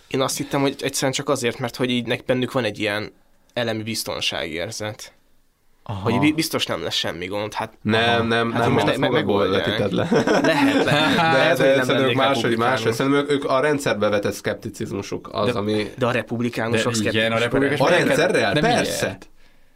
Én 0.07 0.21
azt 0.21 0.37
hittem, 0.37 0.61
hogy 0.61 0.75
egyszerűen 0.79 1.11
csak 1.11 1.29
azért, 1.29 1.59
mert 1.59 1.75
hogy 1.75 1.89
így 1.89 2.05
nek 2.07 2.25
bennük 2.25 2.51
van 2.51 2.63
egy 2.63 2.79
ilyen 2.79 3.11
elemi 3.53 3.83
biztonságérzet. 3.83 5.13
Aha. 5.89 5.99
Hogy 6.09 6.19
bi- 6.19 6.33
biztos 6.33 6.65
nem 6.65 6.83
lesz 6.83 6.95
semmi 6.95 7.25
gond. 7.25 7.53
Hát, 7.53 7.73
Nem, 7.81 8.27
nem, 8.27 8.51
hát 8.51 8.61
nem, 8.63 8.71
most 8.71 8.87
azt 8.87 8.97
me- 8.97 9.09
magadból 9.09 9.49
vetíted 9.49 9.91
le. 9.91 10.07
Lehet, 10.11 10.83
lehet. 10.83 11.15
De, 11.15 11.21
lehet, 11.21 11.57
de, 11.57 11.63
hogy 11.63 11.71
de 11.71 11.75
nem 11.75 11.85
szerintem 11.85 12.09
ők 12.09 12.15
máshogy, 12.15 12.35
republikánus. 12.35 12.57
máshogy. 12.57 12.93
Szerintem 12.93 13.21
ők, 13.21 13.31
ők 13.31 13.45
a 13.45 13.59
rendszerbe 13.59 14.09
vetett 14.09 14.33
szkepticizmusuk 14.33 15.29
az, 15.31 15.53
De- 15.53 15.59
ami... 15.59 15.87
De 15.97 16.05
a 16.05 16.11
republikánusok 16.11 16.93
De 16.93 17.09
igen, 17.09 17.31
a 17.31 17.37
szkeptikusok. 17.37 17.51
republikánusok- 17.51 17.87
A 17.87 18.05
rendszerrel? 18.05 18.53
De 18.53 18.59
Persze. 18.59 19.05
miért? 19.05 19.29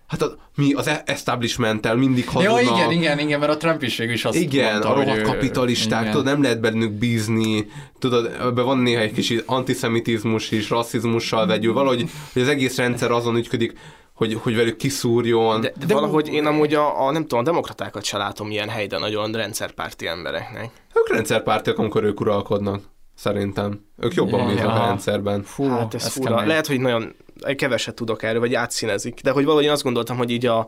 Hát 0.07 0.21
a, 0.21 0.35
mi 0.55 0.73
az 0.73 0.87
e- 0.87 1.01
establishmenttel 1.05 1.95
mindig 1.95 2.25
Ja, 2.25 2.31
hazudnak. 2.51 2.77
igen, 2.77 2.91
igen, 2.91 3.19
igen, 3.19 3.39
mert 3.39 3.51
a 3.51 3.57
Trump 3.57 3.83
is 3.83 3.97
végül 3.97 4.13
is 4.13 4.25
azt 4.25 4.37
Igen, 4.37 4.71
mondta, 4.71 4.89
a 4.89 4.93
rohadt 4.93 5.21
kapitalisták, 5.21 5.99
igen. 6.01 6.11
tudod, 6.11 6.25
nem 6.27 6.41
lehet 6.41 6.59
bennük 6.61 6.91
bízni, 6.91 7.67
tudod, 7.99 8.25
ebben 8.39 8.65
van 8.65 8.77
néha 8.77 9.01
egy 9.01 9.11
kis 9.13 9.33
antiszemitizmus 9.45 10.51
is, 10.51 10.69
rasszizmussal 10.69 11.47
vegyül, 11.47 11.73
valahogy 11.73 12.05
hogy 12.33 12.41
az 12.41 12.47
egész 12.47 12.77
rendszer 12.77 13.11
azon 13.11 13.35
ügyködik, 13.35 13.73
hogy, 14.21 14.33
hogy 14.41 14.55
velük 14.55 14.75
kiszúrjon. 14.75 15.61
De, 15.61 15.73
de 15.85 15.93
valahogy 15.93 16.27
én 16.27 16.45
amúgy 16.45 16.73
a, 16.73 17.05
a, 17.05 17.11
nem 17.11 17.21
tudom, 17.21 17.39
a 17.39 17.43
demokratákat 17.43 18.03
se 18.03 18.17
látom 18.17 18.51
ilyen 18.51 18.69
helyben 18.69 18.99
nagyon 18.99 19.31
rendszerpárti 19.31 20.07
embereknek. 20.07 20.69
Ők 20.93 21.09
rendszerpártiak, 21.13 21.77
amikor 21.77 22.03
ők 22.03 22.19
uralkodnak, 22.19 22.81
szerintem. 23.15 23.85
Ők 23.97 24.13
jobban 24.13 24.39
Ja. 24.39 24.45
bíznak 24.45 24.69
a 24.71 24.75
Ja. 24.75 24.85
rendszerben. 24.85 25.43
Fú, 25.43 25.67
hát 25.69 25.93
ez, 25.93 26.05
ez 26.05 26.11
fura. 26.11 26.29
kemény. 26.29 26.47
Lehet, 26.47 26.67
hogy 26.67 26.79
nagyon 26.79 27.15
keveset 27.55 27.95
tudok 27.95 28.23
erről, 28.23 28.39
vagy 28.39 28.53
átszínezik. 28.53 29.21
De 29.21 29.31
hogy 29.31 29.43
valahogy 29.43 29.65
én 29.65 29.71
azt 29.71 29.83
gondoltam, 29.83 30.17
hogy 30.17 30.29
így 30.31 30.45
a, 30.45 30.67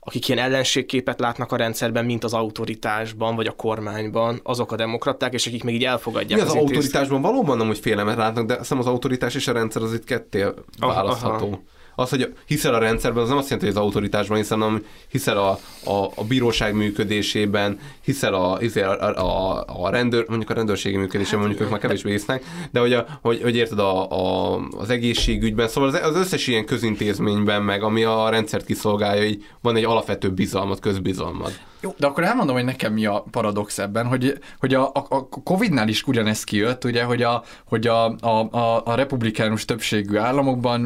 akik 0.00 0.28
ilyen 0.28 0.44
ellenségképet 0.44 1.20
látnak 1.20 1.52
a 1.52 1.56
rendszerben, 1.56 2.04
mint 2.04 2.24
az 2.24 2.32
autoritásban, 2.32 3.36
vagy 3.36 3.46
a 3.46 3.52
kormányban, 3.52 4.40
azok 4.42 4.72
a 4.72 4.76
demokraták, 4.76 5.32
és 5.32 5.46
akik 5.46 5.64
még 5.64 5.74
így 5.74 5.84
elfogadják 5.84 6.40
Mi 6.40 6.46
az, 6.46 6.52
az 6.52 6.60
autoritásban 6.60 7.20
valóban 7.22 7.56
nem, 7.56 7.66
hogy 7.66 7.78
félemet 7.78 8.16
látnak, 8.16 8.46
de 8.46 8.52
azt 8.52 8.60
hiszem 8.62 8.78
az 8.78 8.86
autoritás 8.86 9.34
és 9.34 9.48
a 9.48 9.52
rendszer 9.52 9.82
az 9.82 9.92
itt 9.94 10.04
ketté 10.04 10.44
választható. 10.78 11.46
aha. 11.46 11.60
Az, 11.94 12.10
hogy 12.10 12.34
hiszel 12.46 12.74
a 12.74 12.78
rendszerben, 12.78 13.22
az 13.22 13.28
nem 13.28 13.38
azt 13.38 13.48
jelenti, 13.50 13.70
hogy 13.70 13.76
az 13.78 13.82
autoritásban 13.82 14.36
hiszel, 14.36 14.58
hanem 14.58 14.84
hiszel 15.08 15.36
a, 15.36 15.58
a, 15.90 16.10
a 16.14 16.24
bíróság 16.28 16.74
működésében, 16.74 17.78
hiszel 18.00 18.34
a, 18.34 18.58
hiszel 18.58 18.90
a, 18.90 19.24
a, 19.24 19.64
a 19.84 19.90
rendőr, 19.90 20.24
mondjuk 20.28 20.50
a 20.50 20.54
rendőrségi 20.54 20.96
működésében, 20.96 21.40
mondjuk 21.40 21.60
ők 21.60 21.70
már 21.70 21.80
kevésbé 21.80 22.10
hisznek, 22.10 22.44
de 22.70 22.80
hogy, 22.80 22.92
a, 22.92 23.06
hogy, 23.22 23.42
hogy 23.42 23.56
érted 23.56 23.78
a, 23.78 24.10
a, 24.10 24.60
az 24.78 24.90
egészségügyben, 24.90 25.68
szóval 25.68 25.88
az, 25.88 26.00
az 26.02 26.16
összes 26.16 26.46
ilyen 26.46 26.64
közintézményben, 26.64 27.62
meg 27.62 27.82
ami 27.82 28.04
a 28.04 28.28
rendszert 28.28 28.64
kiszolgálja, 28.64 29.22
hogy 29.22 29.44
van 29.60 29.76
egy 29.76 29.84
alapvető 29.84 30.30
bizalmat, 30.30 30.80
közbizalmat. 30.80 31.60
Jó, 31.84 31.94
de 31.98 32.06
akkor 32.06 32.24
elmondom, 32.24 32.54
hogy 32.54 32.64
nekem 32.64 32.92
mi 32.92 33.06
a 33.06 33.24
paradox 33.30 33.78
ebben, 33.78 34.06
hogy, 34.06 34.38
hogy 34.58 34.74
a, 34.74 34.86
a, 34.86 35.06
a 35.08 35.28
Covid-nál 35.28 35.88
is 35.88 36.02
ugyanez 36.02 36.44
kijött, 36.44 36.84
ugye, 36.84 37.02
hogy 37.02 37.22
a, 37.22 37.42
hogy 37.64 37.86
a, 37.86 38.04
a, 38.16 38.80
a, 38.84 38.94
republikánus 38.94 39.64
többségű 39.64 40.16
államokban 40.16 40.80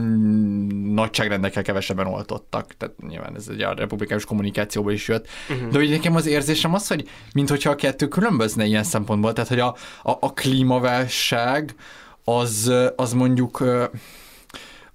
nagyságrendekkel 0.94 1.62
kevesebben 1.62 2.06
oltottak. 2.06 2.76
Tehát 2.76 2.94
nyilván 3.08 3.36
ez 3.36 3.48
ugye 3.48 3.66
a 3.66 3.74
republikánus 3.74 4.24
kommunikációból 4.24 4.92
is 4.92 5.08
jött. 5.08 5.26
Uh-huh. 5.50 5.68
De 5.68 5.78
hogy 5.78 5.90
nekem 5.90 6.14
az 6.14 6.26
érzésem 6.26 6.74
az, 6.74 6.88
hogy 6.88 7.08
minthogyha 7.34 7.70
a 7.70 7.74
kettő 7.74 8.08
különbözne 8.08 8.64
ilyen 8.64 8.84
szempontból, 8.84 9.32
tehát 9.32 9.48
hogy 9.48 9.60
a, 9.60 9.76
a, 10.02 10.10
a 10.20 10.32
klímaválság 10.32 11.74
az, 12.24 12.72
az 12.96 13.12
mondjuk 13.12 13.64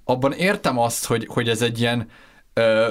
abban 0.04 0.34
értem 0.34 0.80
azt, 0.80 1.06
hogy, 1.06 1.28
hogy 1.30 1.50
ez 1.50 1.62
egy 1.62 1.80
ilyen 1.80 2.08
ö, 2.54 2.90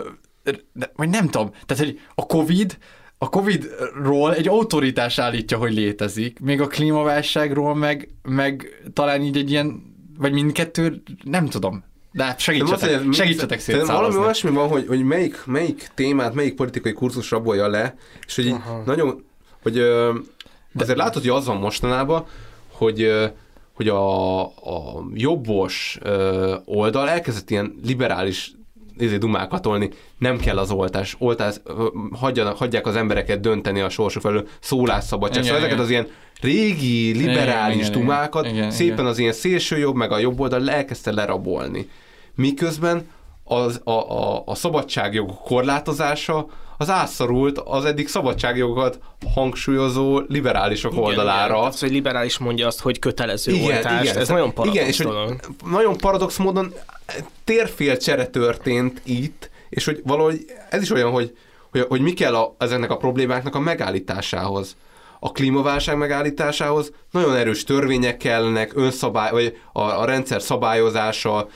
vagy 0.96 1.08
nem 1.08 1.28
tudom, 1.28 1.50
tehát 1.66 1.84
hogy 1.84 2.00
a 2.14 2.26
Covid 2.26 2.78
a 3.22 3.28
Covid-ról 3.28 4.34
egy 4.34 4.48
autoritás 4.48 5.18
állítja, 5.18 5.58
hogy 5.58 5.72
létezik, 5.72 6.40
még 6.40 6.60
a 6.60 6.66
klímaválságról 6.66 7.74
meg, 7.74 8.08
meg 8.22 8.82
talán 8.92 9.22
így 9.22 9.36
egy 9.36 9.50
ilyen, 9.50 9.94
vagy 10.18 10.32
mindkettő, 10.32 11.02
nem 11.24 11.46
tudom. 11.46 11.84
De 12.12 12.24
hát 12.24 12.38
segítsetek, 12.40 12.96
hogy 12.98 13.08
ez- 13.08 13.16
segítsetek 13.16 13.60
Szerintem 13.60 13.94
Valami 13.94 14.16
olyasmi 14.16 14.50
van, 14.50 14.68
hogy, 14.68 14.86
hogy 14.86 15.04
melyik, 15.04 15.42
melyik 15.46 15.90
témát, 15.94 16.34
melyik 16.34 16.54
politikai 16.54 16.92
kurzus 16.92 17.30
rabolja 17.30 17.68
le, 17.68 17.96
és 18.26 18.34
hogy 18.36 18.48
Aha. 18.48 18.82
nagyon, 18.86 19.24
hogy 19.62 19.78
ö, 19.78 20.14
azért 20.74 20.98
látod, 20.98 21.22
hogy 21.22 21.30
az 21.30 21.46
van 21.46 21.56
mostanában, 21.56 22.26
hogy 22.72 23.02
ö, 23.02 23.26
hogy 23.72 23.88
a, 23.88 24.40
a 24.44 25.04
jobbos 25.14 25.98
ö, 26.02 26.54
oldal 26.64 27.08
elkezdett 27.08 27.50
ilyen 27.50 27.74
liberális 27.84 28.52
izé, 28.98 29.16
dumákatolni, 29.16 29.90
nem 30.18 30.38
kell 30.38 30.58
az 30.58 30.70
oltás, 30.70 31.16
oltás, 31.18 31.54
hagyjanak, 32.12 32.56
hagyják 32.56 32.86
az 32.86 32.96
embereket 32.96 33.40
dönteni 33.40 33.80
a 33.80 33.88
sorsuk 33.88 34.22
felől, 34.22 34.46
szólásszabadság, 34.60 35.42
Igen, 35.42 35.46
szóval 35.46 35.66
ezeket 35.66 35.84
az 35.84 35.90
ilyen 35.90 36.08
régi 36.40 37.12
liberális 37.12 37.76
Igen, 37.76 37.88
igen, 37.88 38.00
dumákat 38.00 38.44
igen, 38.44 38.56
igen, 38.56 38.70
szépen 38.70 38.94
igen. 38.94 39.06
az 39.06 39.18
ilyen 39.18 39.32
szélső 39.32 39.78
jobb, 39.78 39.94
meg 39.94 40.12
a 40.12 40.18
jobb 40.18 40.40
oldal 40.40 40.70
elkezdte 40.70 41.12
lerabolni. 41.12 41.88
Miközben 42.34 43.06
az, 43.44 43.80
a, 43.84 43.90
a, 43.90 44.42
a 44.46 44.54
szabadságjogok 44.54 45.42
korlátozása 45.42 46.46
az 46.82 46.90
átszorult 46.90 47.58
az 47.58 47.84
eddig 47.84 48.08
szabadságjogokat 48.08 48.98
hangsúlyozó 49.34 50.22
liberálisok 50.28 50.92
Igen, 50.92 51.04
oldalára. 51.04 51.54
Igen, 51.54 51.66
az, 51.66 51.80
hogy 51.80 51.90
liberális 51.90 52.38
mondja 52.38 52.66
azt, 52.66 52.80
hogy 52.80 52.98
kötelező 52.98 53.52
igen, 53.52 53.76
oltást, 53.76 54.02
igen, 54.02 54.18
ez 54.18 54.28
nagyon 54.28 54.52
paradox 54.54 54.76
igen, 54.76 54.88
és 54.88 54.98
dolog. 54.98 55.40
Nagyon 55.70 55.96
paradox 55.96 56.36
módon 56.36 56.74
térfélcsere 57.44 58.26
történt 58.26 59.00
itt, 59.04 59.50
és 59.68 59.84
hogy 59.84 60.00
valahogy 60.04 60.44
ez 60.70 60.82
is 60.82 60.90
olyan, 60.90 61.10
hogy, 61.10 61.36
hogy, 61.70 61.84
hogy 61.88 62.00
mi 62.00 62.12
kell 62.12 62.34
a, 62.34 62.54
ezeknek 62.58 62.90
a 62.90 62.96
problémáknak 62.96 63.54
a 63.54 63.60
megállításához 63.60 64.76
a 65.24 65.32
klímaválság 65.32 65.96
megállításához 65.96 66.92
nagyon 67.10 67.36
erős 67.36 67.64
törvények 67.64 68.16
kellenek, 68.16 68.72
önszabály, 68.74 69.30
vagy 69.30 69.56
a, 69.72 69.80
a 69.80 70.04
rendszer 70.04 70.42
szabályozása, 70.42 71.48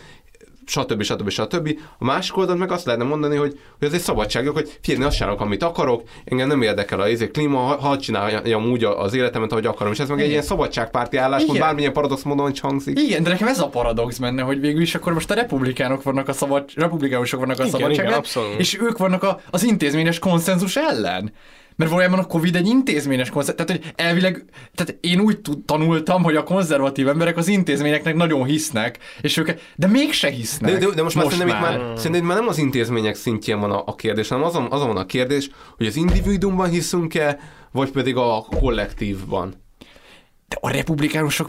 stb. 0.66 1.02
stb. 1.02 1.28
stb. 1.28 1.78
A 1.98 2.04
másik 2.04 2.36
oldalt 2.36 2.58
meg 2.58 2.72
azt 2.72 2.84
lehetne 2.84 3.06
mondani, 3.06 3.36
hogy, 3.36 3.58
hogy 3.78 3.88
ez 3.88 3.94
egy 3.94 4.00
szabadságjog, 4.00 4.54
hogy 4.54 4.78
figyelni 4.82 5.04
azt 5.04 5.16
csinálok, 5.16 5.40
amit 5.40 5.62
akarok, 5.62 6.02
engem 6.24 6.48
nem 6.48 6.62
érdekel 6.62 7.00
a 7.00 7.08
izé, 7.08 7.30
klíma, 7.30 7.58
ha 7.58 7.98
csináljam 7.98 8.70
úgy 8.70 8.84
az 8.84 9.14
életemet, 9.14 9.52
ahogy 9.52 9.66
akarom. 9.66 9.92
És 9.92 9.98
ez 9.98 10.08
meg 10.08 10.16
Igen. 10.16 10.28
egy 10.28 10.32
ilyen 10.32 10.46
szabadságpárti 10.46 11.16
álláspont, 11.16 11.58
bármilyen 11.58 11.92
paradox 11.92 12.22
módon 12.22 12.52
hangzik. 12.60 13.00
Igen, 13.00 13.22
de 13.22 13.30
nekem 13.30 13.48
ez 13.48 13.60
a 13.60 13.68
paradox 13.68 14.18
benne, 14.18 14.42
hogy 14.42 14.60
végül 14.60 14.82
is 14.82 14.94
akkor 14.94 15.12
most 15.12 15.30
a 15.30 15.34
republikánok 15.34 16.02
vannak 16.02 16.28
a 16.28 16.32
szabad, 16.32 16.70
republikánusok 16.74 17.40
vannak 17.40 17.58
a 17.58 17.66
szabadságban, 17.66 18.22
és 18.58 18.80
ők 18.80 18.98
vannak 18.98 19.22
a, 19.22 19.40
az 19.50 19.64
intézményes 19.64 20.18
konszenzus 20.18 20.76
ellen. 20.76 21.32
Mert 21.76 21.90
valójában 21.90 22.18
a 22.18 22.26
Covid 22.26 22.56
egy 22.56 22.66
intézményes 22.66 23.30
konzerv, 23.30 23.56
tehát 23.56 23.82
hogy 23.82 23.92
elvileg, 23.96 24.44
tehát 24.74 24.96
én 25.00 25.20
úgy 25.20 25.38
tanultam, 25.64 26.22
hogy 26.22 26.36
a 26.36 26.42
konzervatív 26.42 27.08
emberek 27.08 27.36
az 27.36 27.48
intézményeknek 27.48 28.14
nagyon 28.14 28.44
hisznek, 28.44 28.98
és 29.20 29.36
ők, 29.36 29.50
de 29.76 29.86
mégse 29.86 30.28
hisznek. 30.28 30.72
De, 30.72 30.86
de, 30.86 30.94
de 30.94 31.02
most, 31.02 31.16
most 31.16 31.38
már, 31.38 31.46
már. 31.46 31.56
Szerintem, 31.56 31.88
már, 31.88 31.98
szerintem 31.98 32.26
már 32.26 32.36
nem 32.36 32.48
az 32.48 32.58
intézmények 32.58 33.14
szintjén 33.14 33.60
van 33.60 33.70
a, 33.70 33.82
a 33.86 33.94
kérdés, 33.94 34.28
hanem 34.28 34.44
azon, 34.44 34.66
azon 34.70 34.86
van 34.86 34.96
a 34.96 35.06
kérdés, 35.06 35.50
hogy 35.76 35.86
az 35.86 35.96
individuumban 35.96 36.68
hiszünk-e, 36.68 37.38
vagy 37.72 37.90
pedig 37.90 38.16
a 38.16 38.46
kollektívban. 38.60 39.54
De 40.48 40.56
a 40.60 40.70
republikánusok 40.70 41.48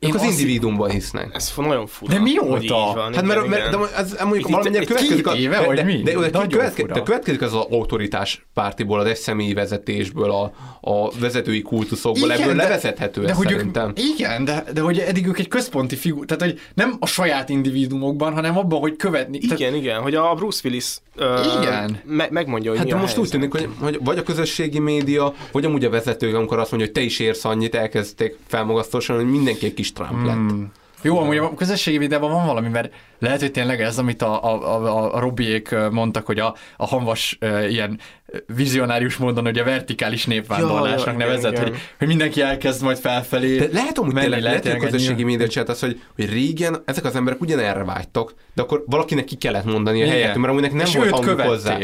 én 0.00 0.14
az 0.14 0.22
individuumban 0.22 0.90
hisznek. 0.90 1.30
Ez 1.34 1.52
nagyon 1.56 1.86
fura. 1.86 2.12
De 2.12 2.20
mióta? 2.20 2.92
Van, 2.94 3.14
hát 3.14 3.24
mert, 3.24 3.46
mert 3.46 3.70
de 3.70 3.78
ez, 3.96 4.16
mondjuk 4.24 4.48
valamennyire 4.48 4.84
következik 4.84 5.26
a, 5.26 5.36
éve, 5.36 5.74
de, 5.74 5.82
mi? 5.82 6.02
De, 6.02 6.12
de, 6.12 6.30
de, 6.30 6.46
következik, 6.46 6.86
de 6.86 7.02
következik 7.02 7.42
az 7.42 7.52
autoritás 7.52 8.46
pártiból, 8.54 9.00
az 9.00 9.06
egyszemélyi 9.06 9.52
vezetésből, 9.52 10.30
a, 10.30 10.52
a 10.80 11.10
vezetői 11.18 11.62
kultuszokból, 11.62 12.28
igen, 12.28 12.40
ebből 12.40 12.54
de, 12.54 12.62
levezethető 12.62 13.22
de, 13.22 13.28
ez 13.28 13.36
hogy 13.36 13.48
szerintem. 13.48 13.88
Ők, 13.88 13.98
igen, 13.98 14.44
de, 14.44 14.64
de 14.74 14.80
hogy 14.80 14.98
eddig 14.98 15.26
ők 15.26 15.38
egy 15.38 15.48
központi 15.48 15.96
figura, 15.96 16.26
tehát 16.26 16.42
hogy 16.42 16.60
nem 16.74 16.96
a 17.00 17.06
saját 17.06 17.48
individuumokban, 17.48 18.32
hanem 18.32 18.58
abban, 18.58 18.80
hogy 18.80 18.96
követni. 18.96 19.38
Igen, 19.40 19.56
tehát, 19.56 19.74
igen, 19.74 20.00
hogy 20.00 20.14
a 20.14 20.34
Bruce 20.34 20.60
Willis 20.64 20.96
uh, 21.16 21.62
igen. 21.62 22.00
Me- 22.04 22.30
megmondja, 22.30 22.70
hogy 22.70 22.78
hát 22.78 22.86
mi 22.86 22.92
de 22.92 22.98
most 22.98 23.14
helyzet. 23.14 23.34
úgy 23.34 23.40
tűnik, 23.40 23.52
hogy, 23.52 23.68
hogy 23.80 23.98
vagy 24.04 24.18
a 24.18 24.22
közösségi 24.22 24.78
média, 24.78 25.34
vagy 25.52 25.64
amúgy 25.64 25.84
a 25.84 25.90
vezetők, 25.90 26.34
amikor 26.34 26.58
azt 26.58 26.70
mondja, 26.70 26.88
hogy 26.88 26.96
te 26.96 27.02
is 27.02 27.18
érsz 27.18 27.44
annyit, 27.44 27.74
elkezdték 27.74 28.36
felmagasztósan, 28.46 29.16
hogy 29.16 29.30
mindenki 29.30 29.66
egy 29.66 29.74
kis 29.74 29.89
Trump 29.92 30.26
lett. 30.26 30.34
Hmm. 30.34 30.72
Jó, 31.02 31.18
amúgy 31.18 31.36
a 31.36 31.54
közösségi 31.54 31.98
videóban 31.98 32.30
van 32.30 32.46
valami, 32.46 32.68
mert 32.68 32.94
lehet, 33.18 33.40
hogy 33.40 33.50
tényleg 33.50 33.80
ez, 33.80 33.98
amit 33.98 34.22
a, 34.22 34.44
a, 34.44 34.74
a, 34.74 35.14
a 35.14 35.20
Robiék 35.20 35.74
mondtak, 35.90 36.26
hogy 36.26 36.38
a, 36.38 36.54
a 36.76 36.86
hanvas 36.86 37.38
uh, 37.40 37.70
ilyen 37.70 37.98
vizionárius 38.46 39.16
módon, 39.16 39.44
hogy 39.44 39.58
a 39.58 39.64
vertikális 39.64 40.26
népvándorlásnak 40.26 41.12
ja, 41.12 41.26
nevezett, 41.26 41.50
igen, 41.50 41.62
hogy, 41.62 41.72
igen. 41.72 41.86
hogy 41.98 42.06
mindenki 42.06 42.40
elkezd 42.40 42.82
majd 42.82 42.98
felfelé. 42.98 43.56
De 43.56 43.68
lehet 43.72 43.96
hogy 43.96 44.14
tényleg, 44.14 44.42
lehet, 44.42 44.62
hogy 44.62 44.76
a 44.76 44.84
közösségi 44.84 45.22
média 45.22 45.62
az, 45.66 45.80
hogy, 45.80 46.00
hogy 46.14 46.30
régen 46.30 46.82
ezek 46.84 47.04
az 47.04 47.16
emberek 47.16 47.40
ugyanerre 47.40 47.84
vágytak, 47.84 48.34
de 48.54 48.62
akkor 48.62 48.84
valakinek 48.86 49.24
ki 49.24 49.36
kellett 49.36 49.64
mondani 49.64 50.02
a 50.02 50.06
helyet, 50.06 50.36
mert 50.36 50.52
amúgy 50.52 50.72
nem 50.72 50.86
és 50.86 50.96
volt 50.96 51.10
hangjuk 51.10 51.40
hozzá. 51.40 51.78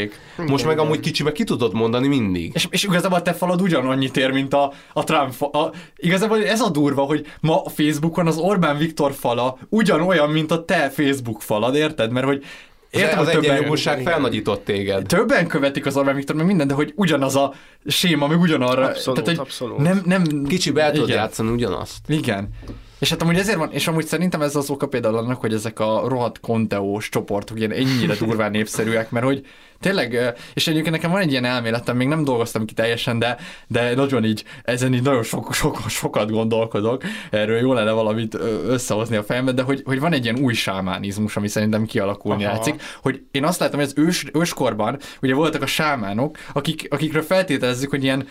Most 0.47 0.65
meg 0.65 0.79
amúgy 0.79 0.99
kicsibe 0.99 1.31
ki 1.31 1.43
tudod 1.43 1.73
mondani 1.73 2.07
mindig. 2.07 2.51
És, 2.53 2.67
és 2.69 2.83
igazából 2.83 3.21
te 3.21 3.33
falad 3.33 3.61
ugyanannyit 3.61 4.17
ér, 4.17 4.31
mint 4.31 4.53
a, 4.53 4.73
a 4.93 5.03
Trump 5.03 5.41
a, 5.41 5.71
Igazából 5.95 6.45
ez 6.45 6.61
a 6.61 6.69
durva, 6.69 7.01
hogy 7.01 7.25
ma 7.39 7.61
a 7.61 7.69
Facebookon 7.69 8.27
az 8.27 8.37
Orbán 8.37 8.77
Viktor 8.77 9.13
fala 9.13 9.57
ugyanolyan, 9.69 10.29
mint 10.29 10.51
a 10.51 10.65
te 10.65 10.89
Facebook 10.89 11.41
falad, 11.41 11.75
érted? 11.75 12.11
Mert 12.11 12.25
hogy 12.25 12.43
Értem, 12.89 13.19
az 13.19 13.27
egyenjogúság 13.27 14.01
felnagyított 14.01 14.65
téged. 14.65 15.05
Többen 15.05 15.47
követik 15.47 15.85
az 15.85 15.97
Orbán 15.97 16.15
Viktor, 16.15 16.35
meg 16.35 16.45
minden, 16.45 16.67
de 16.67 16.73
hogy 16.73 16.93
ugyanaz 16.95 17.35
a 17.35 17.53
séma, 17.85 18.27
meg 18.27 18.39
ugyanarra. 18.39 18.85
Abszolút, 18.85 19.23
tehát, 19.23 19.39
hogy 19.39 19.47
abszolút. 19.47 19.77
Nem, 19.77 20.01
nem... 20.05 20.43
Kicsi 20.47 20.71
el 20.75 20.91
tudod 20.91 21.09
játszani 21.09 21.49
ugyanazt. 21.49 21.97
Igen. 22.07 22.49
És 22.99 23.09
hát 23.09 23.21
amúgy 23.21 23.37
ezért 23.37 23.57
van, 23.57 23.71
és 23.71 23.87
amúgy 23.87 24.05
szerintem 24.05 24.41
ez 24.41 24.55
az 24.55 24.69
oka 24.69 24.87
például 24.87 25.17
annak, 25.17 25.39
hogy 25.39 25.53
ezek 25.53 25.79
a 25.79 26.03
rohadt 26.07 26.39
konteós 26.39 27.09
csoportok 27.09 27.57
ilyen 27.57 27.71
ennyire 27.71 28.15
durván 28.15 28.51
népszerűek, 28.51 29.11
mert 29.11 29.25
hogy 29.25 29.45
tényleg, 29.79 30.33
és 30.53 30.67
egyébként 30.67 30.95
nekem 30.95 31.11
van 31.11 31.21
egy 31.21 31.31
ilyen 31.31 31.45
elméletem, 31.45 31.97
még 31.97 32.07
nem 32.07 32.23
dolgoztam 32.23 32.65
ki 32.65 32.73
teljesen, 32.73 33.19
de, 33.19 33.37
de 33.67 33.95
nagyon 33.95 34.25
így, 34.25 34.43
ezen 34.63 34.93
így 34.93 35.01
nagyon 35.01 35.23
sok, 35.23 35.53
sok, 35.53 35.79
sokat 35.87 36.31
gondolkodok, 36.31 37.03
erről 37.31 37.57
jó 37.57 37.73
lenne 37.73 37.91
valamit 37.91 38.37
összehozni 38.67 39.15
a 39.15 39.23
fejembe, 39.23 39.51
de 39.51 39.61
hogy, 39.61 39.81
hogy 39.85 39.99
van 39.99 40.13
egy 40.13 40.23
ilyen 40.23 40.39
új 40.39 40.53
sámánizmus, 40.53 41.35
ami 41.35 41.47
szerintem 41.47 41.85
kialakulni 41.85 42.45
Aha. 42.45 42.53
látszik, 42.53 42.81
hogy 43.01 43.21
én 43.31 43.43
azt 43.43 43.59
látom, 43.59 43.79
hogy 43.79 43.89
az 43.95 44.03
ős, 44.03 44.25
őskorban 44.33 44.99
ugye 45.21 45.33
voltak 45.33 45.61
a 45.61 45.65
sámánok, 45.65 46.37
akik, 46.53 46.87
akikről 46.89 47.21
feltételezzük, 47.21 47.89
hogy 47.89 48.03
ilyen 48.03 48.27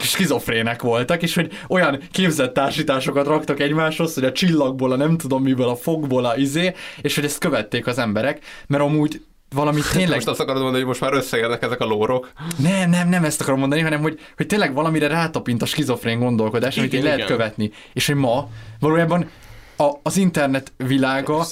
skizofrének 0.00 0.82
voltak, 0.82 1.22
és 1.22 1.34
hogy 1.34 1.52
olyan 1.68 2.00
képzett 2.10 2.54
társításokat 2.54 3.26
raktak 3.26 3.60
egymáshoz, 3.60 4.14
hogy 4.14 4.24
a 4.24 4.32
csillagból, 4.32 4.92
a 4.92 4.96
nem 4.96 5.16
tudom 5.16 5.42
miből, 5.42 5.68
a 5.68 5.76
fogból, 5.76 6.24
a 6.24 6.36
izé, 6.36 6.74
és 7.00 7.14
hogy 7.14 7.24
ezt 7.24 7.38
követték 7.38 7.86
az 7.86 7.98
emberek, 7.98 8.44
mert 8.66 8.82
amúgy 8.82 9.20
valami 9.54 9.80
tényleg... 9.92 10.14
Most 10.14 10.28
azt 10.28 10.40
akarod 10.40 10.62
mondani, 10.62 10.78
hogy 10.78 10.88
most 10.88 11.00
már 11.00 11.12
összeérnek 11.12 11.62
ezek 11.62 11.80
a 11.80 11.84
lórok? 11.84 12.30
Nem, 12.56 12.90
nem, 12.90 13.08
nem 13.08 13.24
ezt 13.24 13.40
akarom 13.40 13.60
mondani, 13.60 13.80
hanem 13.80 14.00
hogy, 14.00 14.20
hogy 14.36 14.46
tényleg 14.46 14.74
valamire 14.74 15.06
rátapint 15.06 15.62
a 15.62 15.66
skizofrén 15.66 16.18
gondolkodás, 16.18 16.76
igen, 16.76 16.84
amit 16.84 16.98
így 16.98 17.02
lehet 17.02 17.24
követni. 17.24 17.70
És 17.92 18.06
hogy 18.06 18.16
ma 18.16 18.48
valójában 18.78 19.30
a, 19.76 19.90
az 20.02 20.16
internet 20.16 20.72
világa 20.76 21.46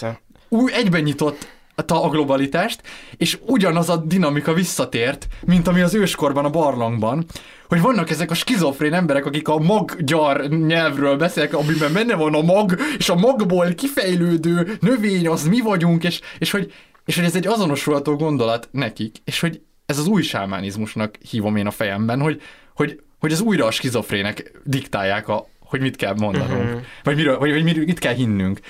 új 0.48 0.72
egyben 0.72 1.02
nyitott 1.02 1.48
a 1.86 2.08
globalitást, 2.08 2.82
és 3.16 3.38
ugyanaz 3.46 3.88
a 3.88 3.96
dinamika 3.96 4.52
visszatért, 4.52 5.26
mint 5.44 5.68
ami 5.68 5.80
az 5.80 5.94
őskorban 5.94 6.44
a 6.44 6.50
barlangban, 6.50 7.24
hogy 7.68 7.80
vannak 7.80 8.10
ezek 8.10 8.30
a 8.30 8.34
skizofrén 8.34 8.92
emberek, 8.92 9.24
akik 9.24 9.48
a 9.48 9.58
maggyar 9.58 10.48
nyelvről 10.48 11.16
beszélnek, 11.16 11.54
amiben 11.54 11.92
benne 11.92 12.14
van 12.14 12.34
a 12.34 12.42
mag, 12.42 12.78
és 12.98 13.08
a 13.08 13.14
magból 13.14 13.74
kifejlődő 13.74 14.76
növény, 14.80 15.28
az 15.28 15.48
mi 15.48 15.60
vagyunk, 15.60 16.04
és, 16.04 16.20
és 16.38 16.50
hogy 16.50 16.72
és 17.08 17.16
hogy 17.16 17.24
ez 17.24 17.36
egy 17.36 17.46
azonosulható 17.46 18.16
gondolat 18.16 18.68
nekik, 18.70 19.16
és 19.24 19.40
hogy 19.40 19.60
ez 19.86 19.98
az 19.98 20.06
új 20.06 20.22
sámánizmusnak 20.22 21.14
hívom 21.30 21.56
én 21.56 21.66
a 21.66 21.70
fejemben, 21.70 22.20
hogy, 22.20 22.42
hogy, 22.74 23.00
hogy 23.18 23.32
az 23.32 23.40
újra 23.40 23.66
a 23.66 23.70
skizofrének 23.70 24.60
diktálják 24.64 25.28
a, 25.28 25.46
hogy 25.60 25.80
mit 25.80 25.96
kell 25.96 26.14
mondanunk, 26.14 26.64
uh-huh. 26.64 26.80
vagy, 27.02 27.16
miről, 27.16 27.38
vagy, 27.38 27.52
vagy 27.52 27.86
mit 27.86 27.98
kell 27.98 28.14
hinnünk. 28.14 28.60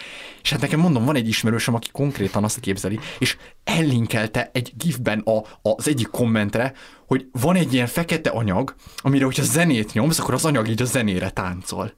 És 0.42 0.50
hát 0.50 0.60
nekem 0.60 0.81
mondom, 0.81 1.05
van 1.05 1.17
egy 1.17 1.28
ismerősöm, 1.28 1.75
aki 1.75 1.89
konkrétan 1.92 2.44
azt 2.44 2.60
képzeli, 2.60 2.99
és 3.18 3.36
ellinkelte 3.65 4.50
egy 4.52 4.73
gifben 4.76 5.18
a, 5.18 5.42
az 5.62 5.89
egyik 5.89 6.08
kommentre, 6.08 6.73
hogy 7.07 7.26
van 7.33 7.57
egy 7.57 7.75
ilyen 7.75 7.86
fekete 7.86 8.31
anyag, 8.31 8.75
amire, 8.97 9.25
hogyha 9.25 9.42
zenét 9.42 9.92
nyomsz, 9.92 10.18
akkor 10.18 10.34
az 10.34 10.44
anyag 10.44 10.68
így 10.68 10.83
a 10.83 10.84
zenére 10.84 11.31
táncol. 11.31 11.92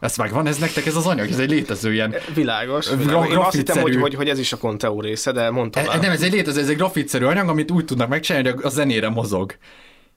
Ez 0.00 0.16
megvan, 0.16 0.46
ez 0.46 0.58
nektek 0.58 0.86
ez 0.86 0.96
az 0.96 1.06
anyag, 1.06 1.30
ez 1.30 1.38
egy 1.38 1.50
létező 1.50 1.92
ilyen... 1.92 2.14
Világos. 2.34 2.88
Gra- 2.88 3.30
Én 3.30 3.36
azt 3.36 3.56
hittem, 3.56 3.80
hogy, 3.80 3.96
hogy, 3.96 4.14
hogy, 4.14 4.28
ez 4.28 4.38
is 4.38 4.52
a 4.52 4.56
Conteo 4.56 5.00
része, 5.00 5.32
de 5.32 5.50
mondtam 5.50 5.84
e, 5.88 5.96
Nem, 5.96 6.10
ez 6.10 6.22
egy 6.22 6.32
létező, 6.32 6.60
ez 6.60 6.68
egy 6.68 6.76
grafitszerű 6.76 7.24
anyag, 7.24 7.48
amit 7.48 7.70
úgy 7.70 7.84
tudnak 7.84 8.08
megcsinálni, 8.08 8.48
hogy 8.48 8.64
a 8.64 8.68
zenére 8.68 9.08
mozog. 9.08 9.56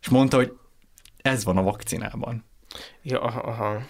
És 0.01 0.09
mondta, 0.09 0.37
hogy 0.37 0.51
ez 1.21 1.43
van 1.43 1.57
a 1.57 1.61
vakcinában. 1.61 2.45
Ja, 3.03 3.19
aha. 3.19 3.81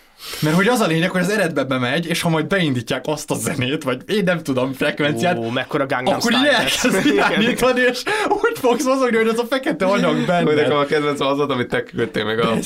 Mert 0.41 0.55
hogy 0.55 0.67
az 0.67 0.79
a 0.79 0.87
lényeg, 0.87 1.09
hogy 1.09 1.21
az 1.21 1.29
eredbe 1.29 1.63
bemegy, 1.63 2.05
és 2.07 2.21
ha 2.21 2.29
majd 2.29 2.47
beindítják 2.47 3.03
azt 3.07 3.31
a 3.31 3.35
zenét, 3.35 3.83
vagy 3.83 4.01
én 4.07 4.23
nem 4.23 4.43
tudom, 4.43 4.73
frekvenciát, 4.73 5.37
Ó, 5.37 5.49
mekkora 5.49 5.85
Gangnam 5.85 6.13
akkor 6.13 6.31
így 6.31 6.45
elkezd 6.45 7.05
irányítani, 7.05 7.81
és 7.81 8.03
úgy 8.27 8.59
fogsz 8.59 8.85
mozogni, 8.85 9.17
hogy 9.17 9.27
az 9.27 9.39
a 9.39 9.45
fekete 9.45 9.85
anyag 9.85 10.25
benne. 10.25 10.45
Hogy 10.45 10.55
nekem 10.55 10.77
a 10.77 10.85
kedvenc 10.85 11.19
az, 11.19 11.39
amit 11.39 11.67
te 11.67 11.83
küldtél 11.83 12.25
meg 12.25 12.39
a, 12.39 12.57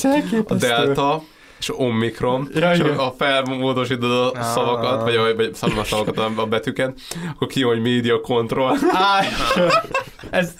a 0.45 0.53
Delta, 0.53 1.23
és 1.59 1.79
Omikron, 1.79 2.49
ja, 2.53 2.71
és 2.71 2.79
a 2.79 3.13
felmódosítod 3.17 4.11
a 4.11 4.43
szavakat, 4.43 5.01
vagy 5.01 5.15
a, 5.15 5.35
vagy 5.35 5.51
a 5.77 5.83
szavakat, 5.83 6.17
a 6.17 6.45
betűket, 6.45 6.99
akkor 7.33 7.47
ki, 7.47 7.61
hogy 7.61 7.81
média 7.81 8.21
kontroll. 8.21 8.75
ez 10.29 10.53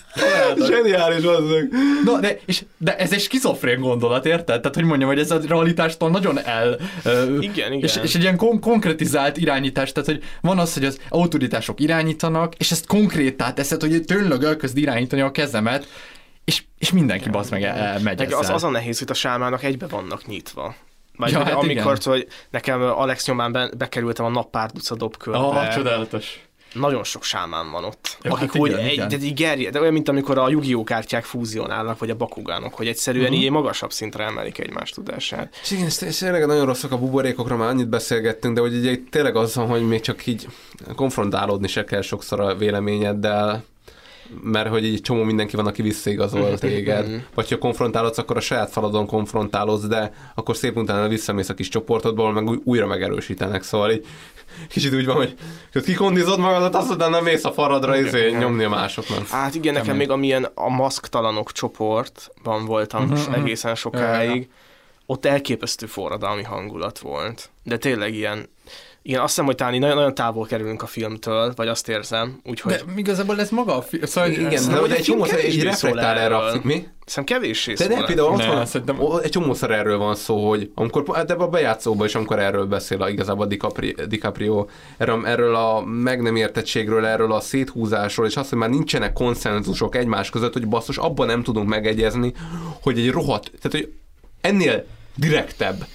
zseniális 0.68 1.24
az. 1.24 1.44
No, 2.06 2.20
de, 2.20 2.40
és, 2.46 2.64
de 2.78 2.98
ez 2.98 3.14
egy 3.14 3.22
skizofrén 3.22 3.80
gondolat, 3.80 4.26
érted? 4.26 4.62
Tehát, 4.62 4.76
hogy 4.76 4.84
mondjam, 4.84 5.10
hogy 5.10 5.20
ez 5.20 5.32
a 5.32 5.40
realitástól 5.48 6.10
nagyon 6.10 6.40
el... 6.40 6.78
Igen, 7.40 7.72
igen. 7.72 7.80
És, 7.80 8.00
és 8.04 8.16
egy 8.16 8.22
ilyen 8.22 8.38
kon- 8.38 8.60
konkretizált 8.60 9.38
irányítás, 9.38 9.92
tehát, 9.92 10.10
hogy 10.10 10.24
van 10.42 10.60
az, 10.60 10.74
hogy 10.74 10.86
az 10.86 11.00
autoritások 11.10 11.80
irányítanak, 11.80 12.56
és 12.56 12.72
ezt 12.72 12.88
konkrétá 12.88 13.54
teszed, 13.54 13.82
hogy 13.82 14.04
tényleg 14.06 14.44
elkezd 14.44 14.78
irányítani 14.78 15.22
a 15.22 15.32
kezemet, 15.32 15.88
és, 16.46 16.64
és 16.78 16.92
mindenki 16.92 17.30
basz 17.30 17.50
meg 17.50 17.64
el, 17.64 18.00
megy 18.00 18.22
ezzel. 18.22 18.40
Az, 18.40 18.50
az 18.50 18.64
a 18.64 18.70
nehéz, 18.70 19.00
hogy 19.00 19.12
a 19.12 19.14
sámának 19.14 19.64
egybe 19.64 19.88
vannak 19.88 20.26
nyitva. 20.26 20.76
Majd 21.18 21.34
ja, 21.34 21.44
hát 21.44 21.54
amikor, 21.54 21.70
igen. 21.70 21.98
hogy 22.04 22.28
nekem 22.50 22.82
Alex 22.82 23.28
nyomán 23.28 23.52
be, 23.52 23.70
bekerültem 23.78 24.26
a 24.26 24.30
nappárduca 24.30 24.96
dobkörbe. 24.96 25.40
Ah, 25.40 25.74
csodálatos. 25.74 26.42
nagyon 26.74 27.04
sok 27.04 27.24
sámán 27.24 27.72
van 27.72 27.84
ott. 27.84 28.18
Ja, 28.22 28.32
akik 28.32 28.52
hát 28.52 28.62
úgy 28.62 28.70
igen, 28.70 28.82
egy, 28.84 28.92
igen. 28.94 29.08
de 29.08 29.16
így 29.16 29.34
gerjed, 29.34 29.74
de 29.74 29.80
olyan, 29.80 29.94
mint 29.94 30.10
amikor 30.10 30.38
a 30.38 30.50
Yu-Gi-Oh 30.50 30.84
kártyák 30.84 31.24
fúzionálnak, 31.24 32.00
vagy 32.00 32.10
a 32.10 32.16
Bakugánok, 32.16 32.74
hogy 32.74 32.88
egyszerűen 32.88 33.32
Mhm. 33.32 33.42
így 33.42 33.52
magasabb 33.52 33.92
szintre 33.92 34.24
emelik 34.24 34.60
egymás 34.60 34.90
tudását. 34.90 35.56
És 35.64 35.72
igen, 35.72 35.86
és 36.00 36.18
tényleg 36.18 36.46
nagyon 36.46 36.66
rosszak 36.66 36.92
a 36.92 36.98
buborékokra, 36.98 37.56
már 37.56 37.70
annyit 37.70 37.90
beszélgettünk, 37.90 38.56
de 38.56 38.62
hogy 38.62 38.76
ugye 38.76 38.96
tényleg 39.10 39.36
az 39.36 39.56
van, 39.56 39.68
hogy 39.68 39.88
még 39.88 40.02
csak 40.02 40.26
így 40.26 40.48
konfrontálódni 40.96 41.68
se 41.68 41.84
kell 41.84 42.02
sokszor 42.02 42.40
a 42.40 42.56
véleményeddel, 42.56 43.64
mert 44.44 44.70
hogy 44.70 44.86
így 44.86 45.02
csomó 45.02 45.24
mindenki 45.24 45.56
van, 45.56 45.68
aki 45.68 45.82
visszaigazol 45.82 46.58
téged. 46.58 47.26
Vagy 47.34 47.50
ha 47.50 47.58
konfrontálodsz, 47.58 48.18
akkor 48.18 48.38
a 48.38 48.40
saját 48.40 48.72
faladon 48.72 49.06
konfrontálodsz, 49.06 49.88
de 49.88 50.14
akkor 50.36 50.56
szép 50.56 50.78
utána 50.78 51.08
visszamész 51.08 51.50
a 51.50 51.54
kis 51.54 51.70
csoportodból, 51.70 52.32
meg 52.32 52.48
új- 52.48 52.62
újra 52.64 52.86
megerősítenek. 52.88 53.64
Szóval 53.64 53.92
így 53.92 54.06
kicsit 54.74 54.94
úgy 54.94 55.06
van, 55.06 55.16
hogy 55.16 55.36
hogy 55.72 55.84
kikondizod 55.84 56.40
magadat, 56.40 56.76
azt 56.76 56.92
utána 56.92 57.22
mész 57.22 57.44
a 57.46 57.52
faradra 57.52 58.00
izé, 58.00 58.32
nyomni 58.32 58.64
a 58.64 58.70
másoknak. 58.70 59.28
Hát 59.28 59.56
igen, 59.56 59.74
nekem 59.74 59.96
még 59.96 60.10
amilyen 60.10 60.48
a 60.54 60.70
maszktalanok 60.70 61.52
csoportban 61.52 62.66
voltam 62.66 63.04
Mhm, 63.04 63.12
uh-huh, 63.12 63.28
mhm. 63.28 63.42
egészen 63.42 63.76
sokáig, 63.76 64.50
ott 65.06 65.26
elképesztő 65.26 65.86
forradalmi 65.86 66.44
hangulat 66.44 67.00
volt. 67.00 67.50
De 67.64 67.78
tényleg 67.78 68.14
ilyen, 68.14 68.50
igen, 69.08 69.20
azt 69.22 69.30
hiszem, 69.30 69.46
hogy 69.46 69.56
talán 69.56 69.80
nagyon, 69.80 69.96
nagyon 69.96 70.16
távol 70.16 70.46
kerülünk 70.46 70.82
a 70.82 70.86
filmtől, 70.86 71.54
vagy 71.56 71.68
azt 71.68 71.90
érzem, 71.90 72.40
úgyhogy... 72.44 72.72
De 72.74 72.82
igazából 72.96 73.40
ez 73.40 73.50
maga 73.50 73.78
a 73.78 73.82
film, 73.82 74.06
szóval 74.06 74.32
Igen, 74.32 74.52
ez- 74.52 74.68
de 74.68 74.78
hogy 74.78 74.92
egy 74.92 75.02
csomó 75.02 75.24
kevésbé 75.24 75.58
így 75.58 75.64
reflektál 75.64 76.18
erre 76.18 76.36
a 76.38 76.48
erről. 76.48 76.62
mi? 76.64 76.88
Szerintem 77.06 77.38
kevéssé 77.38 77.74
De 77.74 77.88
nem, 77.88 78.06
például 78.06 78.32
ott 78.32 78.46
van, 78.46 78.66
szerintem... 78.66 79.00
egy 79.24 79.30
csomószor 79.30 79.72
erről 79.72 79.98
van 79.98 80.16
szó, 80.16 80.50
hogy 80.50 80.72
amikor, 80.76 81.04
hát 81.14 81.32
ebben 81.32 81.46
a 81.46 81.50
bejátszóban 81.50 82.08
is, 82.08 82.16
amikor 82.16 82.40
erről 82.40 82.66
beszél 82.66 83.02
a, 83.02 83.10
igazából 83.10 83.46
DiCaprio, 83.46 84.06
DiCaprio 84.08 84.66
erről, 84.98 85.26
erről 85.26 85.56
a 85.56 85.82
meg 85.82 86.22
nem 86.22 86.36
értettségről, 86.36 87.06
erről 87.06 87.32
a 87.32 87.40
széthúzásról, 87.40 88.26
és 88.28 88.36
azt, 88.36 88.50
hogy 88.50 88.58
már 88.58 88.70
nincsenek 88.70 89.14
konszenzusok 89.14 89.96
egymás 89.96 90.30
között, 90.30 90.54
hogy 90.54 90.68
basszus, 90.68 90.98
abban 90.98 91.28
nem 91.28 91.44
tudunk 91.44 91.68
megegyezni, 91.70 92.34
hogy 92.82 93.00
egy 93.00 93.12
rohadt, 93.12 93.52
tehát 93.62 93.72
hogy 93.72 93.94
ennél 94.42 94.86
direktebb 95.16 95.86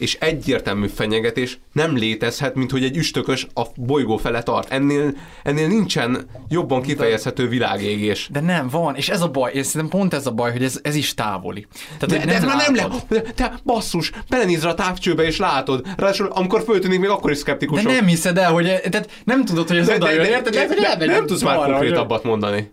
és 0.00 0.16
egyértelmű 0.20 0.86
fenyegetés 0.86 1.58
nem 1.72 1.96
létezhet, 1.96 2.54
mint 2.54 2.70
hogy 2.70 2.84
egy 2.84 2.96
üstökös 2.96 3.46
a 3.54 3.62
bolygó 3.76 4.16
fele 4.16 4.42
tart. 4.42 4.72
Ennél, 4.72 5.12
ennél 5.42 5.66
nincsen 5.68 6.26
jobban 6.48 6.82
kifejezhető 6.82 7.48
világégés. 7.48 8.28
De 8.32 8.40
nem, 8.40 8.68
van, 8.68 8.94
és 8.96 9.08
ez 9.08 9.22
a 9.22 9.28
baj, 9.28 9.52
és 9.54 9.66
szerintem 9.66 9.98
pont 9.98 10.14
ez 10.14 10.26
a 10.26 10.30
baj, 10.30 10.52
hogy 10.52 10.62
ez, 10.64 10.80
ez 10.82 10.94
is 10.94 11.14
távoli. 11.14 11.66
Tehát, 11.98 12.24
De, 12.24 12.30
de 12.30 12.36
ez 12.36 12.44
már 12.44 12.56
nem 12.56 12.74
látod. 12.74 13.02
lehet. 13.08 13.34
Te 13.34 13.60
basszus, 13.64 14.12
belenézz 14.28 14.64
a 14.64 14.74
távcsőbe 14.74 15.22
és 15.22 15.36
látod. 15.38 15.86
Ráadásul 15.96 16.26
amikor 16.26 16.62
föltűnik, 16.62 17.00
még 17.00 17.08
akkor 17.10 17.30
is 17.30 17.36
De 17.36 17.42
szkeptikusok. 17.42 17.92
nem 17.92 18.06
hiszed 18.06 18.38
el, 18.38 18.52
hogy 18.52 18.64
tehát 18.64 19.10
nem 19.24 19.44
tudod, 19.44 19.68
hogy 19.68 19.76
ez 19.76 19.86
de, 19.86 19.94
oda 19.94 20.06
de, 20.06 20.12
jön, 20.12 20.22
de, 20.22 20.28
érted? 20.28 20.52
de, 20.52 20.66
hogy 20.66 20.76
de, 20.76 20.88
elmegy 20.88 21.08
nem 21.08 21.26
tudsz 21.26 21.42
már 21.42 21.56
konkrétabbat 21.56 22.24
mondani. 22.24 22.72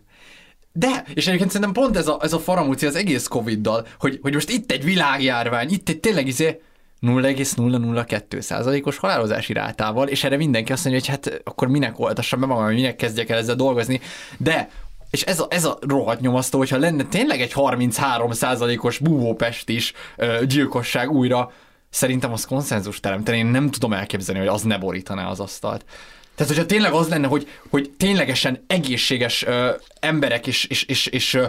De, 0.71 1.03
és 1.13 1.27
egyébként 1.27 1.51
szerintem 1.51 1.83
pont 1.83 1.97
ez 1.97 2.07
a, 2.07 2.19
ez 2.21 2.33
a 2.33 2.39
faramúci 2.39 2.85
az 2.85 2.95
egész 2.95 3.27
Covid-dal, 3.27 3.87
hogy, 3.99 4.19
hogy 4.21 4.33
most 4.33 4.49
itt 4.49 4.71
egy 4.71 4.83
világjárvány, 4.83 5.71
itt 5.71 5.89
egy 5.89 5.99
tényleg 5.99 6.27
izé 6.27 6.61
0,002 6.99 8.41
százalékos 8.41 8.97
halálozási 8.97 9.53
rátával, 9.53 10.07
és 10.07 10.23
erre 10.23 10.37
mindenki 10.37 10.71
azt 10.71 10.85
mondja, 10.85 11.01
hogy 11.01 11.09
hát 11.09 11.41
akkor 11.43 11.67
minek 11.67 11.99
oltassam 11.99 12.39
be 12.39 12.45
magam, 12.45 12.73
minek 12.73 12.95
kezdjek 12.95 13.29
el 13.29 13.37
ezzel 13.37 13.55
dolgozni, 13.55 14.01
de 14.37 14.69
és 15.09 15.21
ez 15.21 15.39
a, 15.39 15.47
ez 15.49 15.65
a 15.65 15.77
rohadt 15.81 16.21
nyomasztó, 16.21 16.57
hogyha 16.57 16.77
lenne 16.77 17.03
tényleg 17.03 17.41
egy 17.41 17.51
33 17.51 18.31
százalékos 18.31 18.97
búvópest 18.97 19.69
is 19.69 19.93
ö, 20.15 20.45
gyilkosság 20.45 21.11
újra, 21.11 21.51
szerintem 21.89 22.33
az 22.33 22.45
konszenzus 22.45 22.99
teremteni, 22.99 23.37
én 23.37 23.45
nem 23.45 23.69
tudom 23.69 23.93
elképzelni, 23.93 24.39
hogy 24.39 24.49
az 24.49 24.61
ne 24.61 24.77
borítaná 24.77 25.29
az 25.29 25.39
asztalt. 25.39 25.85
Tehát, 26.35 26.51
hogyha 26.51 26.67
tényleg 26.67 26.93
az 26.93 27.07
lenne, 27.07 27.27
hogy, 27.27 27.47
hogy 27.69 27.91
ténylegesen 27.97 28.63
egészséges 28.67 29.45
ö, 29.45 29.69
emberek 29.99 30.47
és, 30.47 30.65
és, 30.65 30.83
és, 30.83 31.07
és 31.07 31.39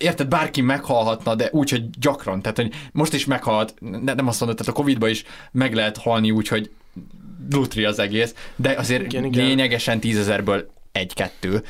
érted, 0.00 0.28
bárki 0.28 0.60
meghalhatna, 0.60 1.34
de 1.34 1.48
úgy, 1.52 1.70
hogy 1.70 1.90
gyakran, 1.90 2.42
tehát, 2.42 2.56
hogy 2.56 2.72
most 2.92 3.12
is 3.14 3.24
meghalt, 3.24 3.74
ne, 3.80 4.14
nem 4.14 4.26
azt 4.28 4.40
mondod, 4.40 4.58
tehát 4.58 4.72
a 4.72 4.76
Covid-ba 4.76 5.08
is 5.08 5.24
meg 5.52 5.74
lehet 5.74 5.96
halni 5.96 6.30
úgy, 6.30 6.48
hogy 6.48 6.70
lutri 7.50 7.84
az 7.84 7.98
egész, 7.98 8.34
de 8.56 8.70
azért 8.78 9.02
Igen, 9.02 9.24
igen, 9.24 9.44
lényegesen 9.46 10.00
tízezerből 10.00 10.70
egy-kettő. 10.92 11.62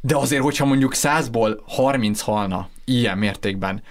De 0.00 0.16
azért, 0.16 0.42
hogyha 0.42 0.64
mondjuk 0.64 0.94
százból 0.94 1.62
30 1.66 2.20
halna 2.20 2.68
ilyen 2.84 3.18
mértékben, 3.18 3.82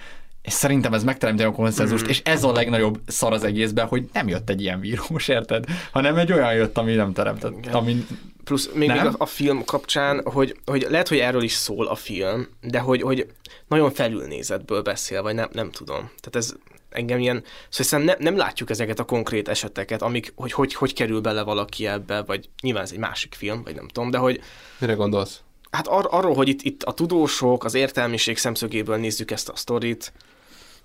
és 0.42 0.52
szerintem 0.52 0.94
ez 0.94 1.04
megteremti 1.04 1.42
a 1.42 1.52
konszenzust, 1.52 2.02
Mhm. 2.02 2.10
és 2.10 2.20
ez 2.24 2.44
a 2.44 2.52
legnagyobb 2.52 3.00
szar 3.06 3.32
az 3.32 3.44
egészben, 3.44 3.86
hogy 3.86 4.08
nem 4.12 4.28
jött 4.28 4.50
egy 4.50 4.60
ilyen 4.60 4.80
vírus, 4.80 5.28
érted? 5.28 5.64
Hanem 5.92 6.16
egy 6.16 6.32
olyan 6.32 6.54
jött, 6.54 6.78
ami 6.78 6.94
nem 6.94 7.12
teremtett. 7.12 7.66
Ami... 7.66 8.06
Plusz 8.44 8.70
még, 8.74 8.88
Nem? 8.88 8.96
még 8.96 9.06
a, 9.06 9.14
a 9.18 9.26
film 9.26 9.64
kapcsán, 9.64 10.20
hogy, 10.24 10.56
hogy 10.64 10.86
lehet, 10.90 11.08
hogy 11.08 11.18
erről 11.18 11.42
is 11.42 11.52
szól 11.52 11.86
a 11.86 11.94
film, 11.94 12.48
de 12.60 12.78
hogy, 12.78 13.02
hogy 13.02 13.26
nagyon 13.70 13.90
felülnézetből 13.90 14.82
beszél, 14.82 15.22
vagy 15.22 15.34
nem, 15.34 15.48
nem 15.52 15.70
tudom. 15.70 15.98
Tehát 15.98 16.36
ez 16.36 16.54
engem 16.90 17.18
ilyen, 17.18 17.44
szóval 17.68 18.06
nem, 18.06 18.16
nem 18.18 18.36
látjuk 18.36 18.70
ezeket 18.70 18.98
a 18.98 19.04
konkrét 19.04 19.48
eseteket, 19.48 20.02
amik, 20.02 20.32
hogy, 20.36 20.52
hogy 20.52 20.74
hogy 20.74 20.94
kerül 20.94 21.20
bele 21.20 21.42
valaki 21.42 21.86
ebbe, 21.86 22.22
vagy 22.22 22.48
nyilván 22.62 22.82
ez 22.82 22.92
egy 22.92 22.98
másik 22.98 23.34
film, 23.34 23.62
vagy 23.62 23.74
nem 23.74 23.88
tudom, 23.88 24.10
de 24.10 24.18
hogy 24.18 24.40
Mire 24.78 24.92
gondolsz? 24.92 25.40
hát 25.70 25.86
ar- 25.86 26.12
arról, 26.12 26.34
hogy 26.34 26.48
itt, 26.48 26.62
itt 26.62 26.82
a 26.82 26.92
tudósok, 26.92 27.64
az 27.64 27.74
értelmiség 27.74 28.38
szemszögéből 28.38 28.96
nézzük 28.96 29.30
ezt 29.30 29.48
a 29.48 29.56
sztorit, 29.56 30.12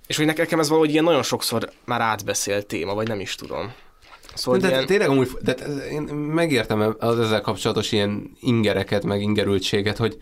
és 0.08 0.18
hogy 0.18 0.26
nekem 0.26 0.60
ez 0.60 0.68
valahogy 0.68 0.92
ilyen 0.92 1.04
nagyon 1.04 1.24
sokszor 1.24 1.72
már 1.86 2.02
átbeszélt 2.02 2.66
téma, 2.66 2.94
vagy 2.94 3.08
nem 3.08 3.20
is 3.20 3.36
tudom. 3.36 3.74
Szóval 4.34 4.60
de, 4.60 4.68
ilyen... 4.68 4.86
tényleg 4.86 5.10
amúgy, 5.10 5.30
de 5.42 5.54
én 5.92 6.02
megértem 6.14 6.96
az 7.00 7.20
ezzel 7.20 7.42
kapcsolatos 7.42 7.92
ilyen 7.92 8.38
ingereket, 8.40 9.04
meg 9.04 9.22
ingerültséget, 9.22 9.98
hogy, 9.98 10.18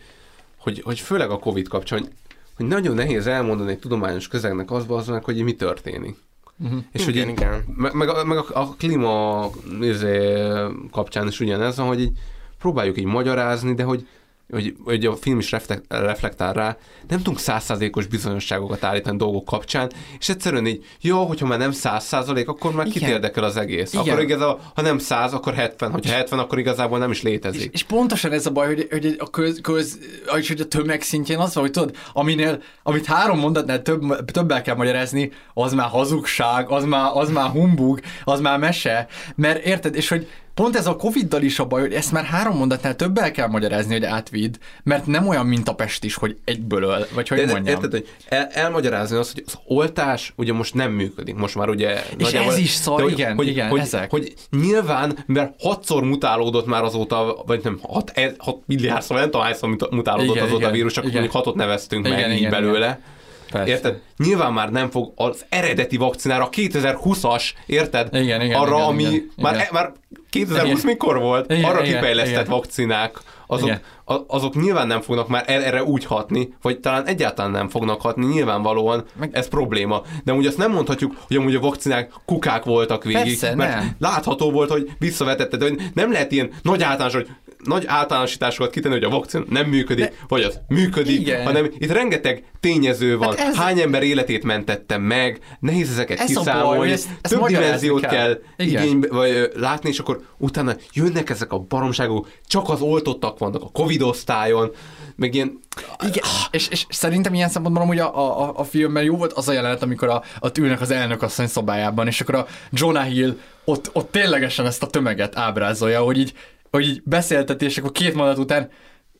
hogy, 0.58 0.82
hogy 0.83 1.00
főleg 1.00 1.30
a 1.30 1.40
Covid 1.40 1.67
kapcsán, 1.67 2.08
hogy, 2.56 2.65
hogy 2.65 2.67
nagyon 2.67 2.95
nehéz 2.95 3.27
elmondani 3.27 3.72
egy 3.72 3.80
tudományos 3.80 4.27
közegnek 4.27 4.72
az 4.72 5.07
meg, 5.07 5.23
hogy 5.23 5.43
mi 5.43 5.56
történik. 5.56 6.15
Mhm. 6.56 6.77
És 6.91 7.06
hogy 7.06 7.15
Igen, 7.15 7.30
így, 7.30 7.38
igen. 7.38 7.64
Meg, 7.75 7.93
meg, 7.93 8.09
a, 8.09 8.23
meg 8.23 8.38
a, 8.38 8.45
a 8.53 8.67
klíma 8.77 9.49
izé, 9.82 10.43
kapcsán 10.91 11.27
is 11.27 11.40
ugyanez 11.40 11.77
hogy 11.77 12.01
így 12.01 12.11
próbáljuk 12.59 12.98
így 12.98 13.06
magyarázni, 13.06 13.73
de 13.73 13.83
hogy, 13.83 14.07
hogy, 14.53 14.75
hogy 14.83 15.06
a 15.06 15.15
film 15.15 15.40
is 15.40 15.51
reflekt, 15.51 15.83
reflektál 15.88 16.53
rá, 16.53 16.77
nem 17.07 17.17
tudunk 17.17 17.40
százszázalékos 17.40 18.06
bizonyosságokat 18.06 18.83
állítani 18.83 19.17
dolgok 19.17 19.45
kapcsán, 19.45 19.91
és 20.19 20.30
egyszerűen 20.30 20.67
így, 20.67 20.85
jó, 21.01 21.25
hogyha 21.25 21.48
már 21.48 21.57
nem 21.57 21.72
száz 21.72 22.03
százalék, 22.03 22.48
akkor 22.48 22.73
már 22.73 22.85
kit 22.85 22.95
Igen. 22.95 23.09
érdekel 23.09 23.43
az 23.43 23.57
egész. 23.57 23.93
Igen. 23.93 24.07
Akkor 24.07 24.22
igazából, 24.22 24.59
ha 24.75 24.82
nem 24.82 24.98
száz, 24.98 25.33
akkor 25.33 25.53
70, 25.53 25.91
hogyha 25.91 26.14
70, 26.14 26.40
akkor 26.40 26.59
igazából 26.59 26.98
nem 26.98 27.11
is 27.11 27.22
létezik. 27.22 27.73
És 27.73 27.83
pontosan 27.83 28.32
ez 28.32 28.45
a 28.45 28.51
baj, 28.51 28.67
hogy, 28.67 28.88
hogy 28.91 29.15
a 29.19 29.30
köz, 29.30 29.59
köz 29.61 29.99
és 30.38 30.48
hogy 30.48 30.61
a 30.61 30.67
tömeg 30.67 31.01
szintjén 31.01 31.40
az 31.40 31.53
van, 31.53 31.64
hogy 31.64 31.73
tudod, 31.73 31.95
aminél, 32.14 32.61
amit 32.83 33.06
három 33.06 33.40
mondatnál 33.40 33.82
több, 33.82 34.25
többel 34.25 34.61
kell 34.61 34.75
magyarázni, 34.75 35.32
az 35.53 35.73
már 35.73 35.88
hazugság, 35.88 36.69
az 36.69 36.83
már, 36.83 37.11
az 37.14 37.30
már 37.30 37.49
humbug, 37.49 37.99
az 38.23 38.40
már 38.40 38.59
mese, 38.59 39.07
mert 39.35 39.65
érted, 39.65 39.95
és 39.95 40.09
hogy 40.09 40.27
pont 40.53 40.75
ez 40.75 40.88
a 40.88 40.95
Covid-dal 40.95 41.41
is 41.41 41.59
a 41.59 41.65
baj, 41.65 41.82
hogy 41.82 41.93
ezt 41.93 42.11
már 42.11 42.23
három 42.23 42.57
mondatnál 42.57 42.95
többel 42.95 43.32
kell 43.32 43.48
magyarázni, 43.48 43.93
hogy 43.93 44.03
átvidd, 44.03 44.56
mert 44.83 45.06
nem 45.06 45.27
olyan, 45.27 45.45
mint 45.45 45.69
a 45.69 45.75
Pest 45.75 46.03
is, 46.03 46.15
hogy 46.15 46.38
egyből 46.45 46.83
öl, 46.83 47.07
vagy 47.14 47.27
hogy 47.27 47.38
De- 47.38 47.51
mondjam. 47.51 47.75
Érted, 47.75 47.91
hogy 47.91 48.07
el, 48.30 48.48
elmagyarázni 48.51 49.17
azt, 49.17 49.33
hogy 49.33 49.43
az 49.48 49.57
oltás 49.65 50.33
ugye 50.35 50.53
most 50.53 50.73
nem 50.73 50.91
működik. 50.91 51.35
Most 51.35 51.56
már 51.56 51.69
ugye... 51.69 52.03
És 52.17 52.32
ez 52.33 52.57
is 52.57 52.69
szar, 52.69 52.95
de 52.98 53.03
hogy, 53.03 53.11
igen, 53.11 53.35
hogy, 53.35 53.48
igen, 53.48 53.69
hogy, 53.69 53.80
ezek. 53.80 54.09
Hogy 54.09 54.33
nyilván, 54.51 55.23
mert 55.25 55.53
hatszor 55.61 56.03
mutálódott 56.03 56.65
már 56.65 56.83
azóta, 56.83 57.43
vagy 57.45 57.59
nem, 57.64 57.80
hat, 57.82 58.11
e- 58.14 58.35
hat 58.38 58.57
milliárd, 58.65 59.01
szóval 59.01 59.17
nem 59.17 59.30
tudom 59.32 59.45
hányszor 59.45 59.69
mutálódott 59.91 60.35
Igen, 60.35 60.43
azóta 60.43 60.57
igen, 60.59 60.69
a 60.69 60.73
vírus, 60.73 60.93
csak 60.93 61.03
igen. 61.03 61.14
mondjuk 61.15 61.35
hatot 61.35 61.56
neveztünk 61.56 62.06
Igen, 62.07 62.19
meg 62.19 62.32
így 62.32 62.38
igen, 62.38 62.51
belőle. 62.51 62.85
igen. 62.85 63.11
Persze. 63.51 63.72
Érted? 63.72 64.01
Nyilván 64.17 64.53
már 64.53 64.72
nem 64.72 64.90
fog 64.90 65.11
az 65.15 65.45
eredeti 65.49 65.98
vakcinára, 65.98 66.43
a 66.43 66.49
2020-as, 66.49 67.43
érted? 67.65 68.15
Igen, 68.15 68.41
igen, 68.41 68.59
Arra, 68.59 68.75
igen, 68.75 68.88
ami 68.88 69.03
igen, 69.03 69.32
már, 69.38 69.53
igen. 69.53 69.67
már 69.72 69.91
2020 70.33 70.71
Igen. 70.71 70.85
mikor 70.85 71.19
volt? 71.19 71.51
Igen, 71.51 71.63
Arra 71.63 71.83
igen, 71.83 71.93
kifejlesztett 71.99 72.39
igen. 72.39 72.51
vakcinák, 72.51 73.19
azok, 73.47 73.67
Igen. 73.67 73.81
a- 74.05 74.23
azok 74.27 74.55
nyilván 74.55 74.87
nem 74.87 75.01
fognak 75.01 75.27
már 75.27 75.43
er- 75.47 75.63
erre 75.63 75.83
úgy 75.83 76.05
hatni, 76.05 76.53
vagy 76.61 76.79
talán 76.79 77.05
egyáltalán 77.05 77.51
nem 77.51 77.69
fognak 77.69 78.01
hatni, 78.01 78.25
nyilvánvalóan 78.25 79.03
ez 79.31 79.47
probléma. 79.47 80.01
De 80.23 80.31
amúgy 80.31 80.45
azt 80.45 80.57
nem 80.57 80.71
mondhatjuk, 80.71 81.15
hogy 81.27 81.37
amúgy 81.37 81.55
a 81.55 81.59
vakcinák 81.59 82.11
kukák 82.25 82.63
voltak 82.63 83.03
végig, 83.03 83.21
Persze, 83.39 83.55
mert 83.55 83.75
nem. 83.75 83.95
látható 83.99 84.51
volt, 84.51 84.69
hogy 84.69 84.89
visszavetette, 84.99 85.57
de 85.57 85.65
nem 85.93 86.11
lehet 86.11 86.31
ilyen 86.31 86.49
nagy 86.61 86.83
általános, 86.83 87.13
hogy 87.13 87.27
nagy 87.64 87.83
általánosításokat 87.88 88.72
kitenni, 88.72 88.93
hogy 88.93 89.03
a 89.03 89.09
vakcina 89.09 89.43
nem 89.50 89.66
működik, 89.69 90.06
de, 90.06 90.14
vagy 90.27 90.42
az 90.42 90.59
működik, 90.67 91.19
Igen. 91.19 91.43
hanem 91.43 91.69
itt 91.77 91.92
rengeteg 91.92 92.43
tényező 92.59 93.17
van. 93.17 93.27
Hát 93.38 93.40
ez- 93.48 93.56
Hány 93.56 93.80
ember 93.80 94.03
életét 94.03 94.43
mentettem 94.43 95.01
meg, 95.01 95.40
nehéz 95.59 95.90
ezeket 95.90 96.19
Ez 96.19 96.33
baj, 96.33 96.43
kiszámolni, 96.43 96.80
hogy 96.80 96.92
ezt- 96.92 97.08
ezt 97.22 97.33
több 97.33 97.45
dimenziót 97.48 98.01
kell. 98.01 98.09
kell, 98.11 98.42
Igen. 98.58 98.83
igénybe, 98.83 99.08
vagy 99.08 99.50
látni, 99.56 99.90
és 99.90 100.00
akkor 100.00 100.22
utána 100.38 100.75
jönnek 100.93 101.30
ezek 101.30 101.51
a 101.53 101.59
baromságok, 101.59 102.30
csak 102.48 102.69
az 102.69 102.82
oltottak 102.82 103.40
vannak 103.40 103.61
a 103.64 103.69
Covid 103.72 104.01
osztályon, 104.01 104.72
meg 105.16 105.33
ilyen... 105.35 105.59
Igen, 106.08 106.24
és, 106.51 106.67
és 106.67 106.85
szerintem 106.90 107.33
ilyen 107.33 107.50
szempontból 107.50 107.83
amúgy 107.83 108.00
a, 108.00 108.42
a, 108.42 108.51
a 108.56 108.64
filmben 108.64 109.03
jó 109.03 109.17
volt 109.17 109.33
az 109.33 109.48
a 109.48 109.51
jelenet, 109.53 109.83
amikor 109.83 110.09
a, 110.09 110.24
a 110.40 110.50
ülnek 110.59 110.82
az 110.82 110.92
elnök 110.92 111.22
asszony 111.22 111.48
szobájában, 111.48 112.08
és 112.08 112.22
akkor 112.22 112.35
a 112.35 112.48
Jonah 112.72 113.06
Hill 113.06 113.38
ott, 113.66 113.90
ott 113.93 114.11
ténylegesen 114.11 114.66
ezt 114.66 114.83
a 114.83 114.88
tömeget 114.88 115.38
ábrázolja, 115.38 116.01
hogy 116.01 116.17
így 116.17 116.33
hogy 116.77 116.87
így 116.87 117.01
beszéltetés, 117.05 117.71
és 117.71 117.77
akkor 117.77 117.91
két 117.91 118.13
mondat 118.13 118.37
után 118.37 118.69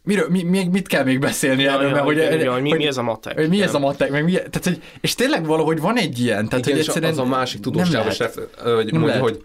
miről, 0.03 0.27
mi, 0.30 0.43
még 0.43 0.69
mit 0.69 0.88
kell 0.88 1.03
még 1.03 1.19
beszélni 1.19 1.64
Ja, 1.64 1.72
erről, 1.72 1.88
ja, 1.88 1.91
mert 1.91 2.03
hogy, 2.03 2.17
igen, 2.17 2.51
hogy 2.51 2.61
mi- 2.61 2.73
mi 2.73 2.88
ez 2.88 2.98
a 2.98 3.01
matek? 3.03 3.38
Hogy 3.38 3.49
mi 3.49 3.61
ez 3.61 3.73
a 3.73 3.80
matek, 3.80 4.11
meg 4.11 4.23
mi, 4.23 4.32
tehát, 4.32 4.64
hogy, 4.64 4.82
és 5.01 5.15
tényleg 5.15 5.45
valahogy 5.45 5.80
van 5.80 5.98
egy 5.98 6.19
ilyen, 6.19 6.49
tehát 6.49 6.65
Igen, 6.65 6.77
hogy 6.77 6.88
és 6.88 7.03
az 7.03 7.17
a 7.17 7.25
másik 7.25 7.65
ref, 8.17 8.38
hogy 8.75 8.91
Nem 8.91 9.06
lehet. 9.06 9.22
hogy 9.22 9.41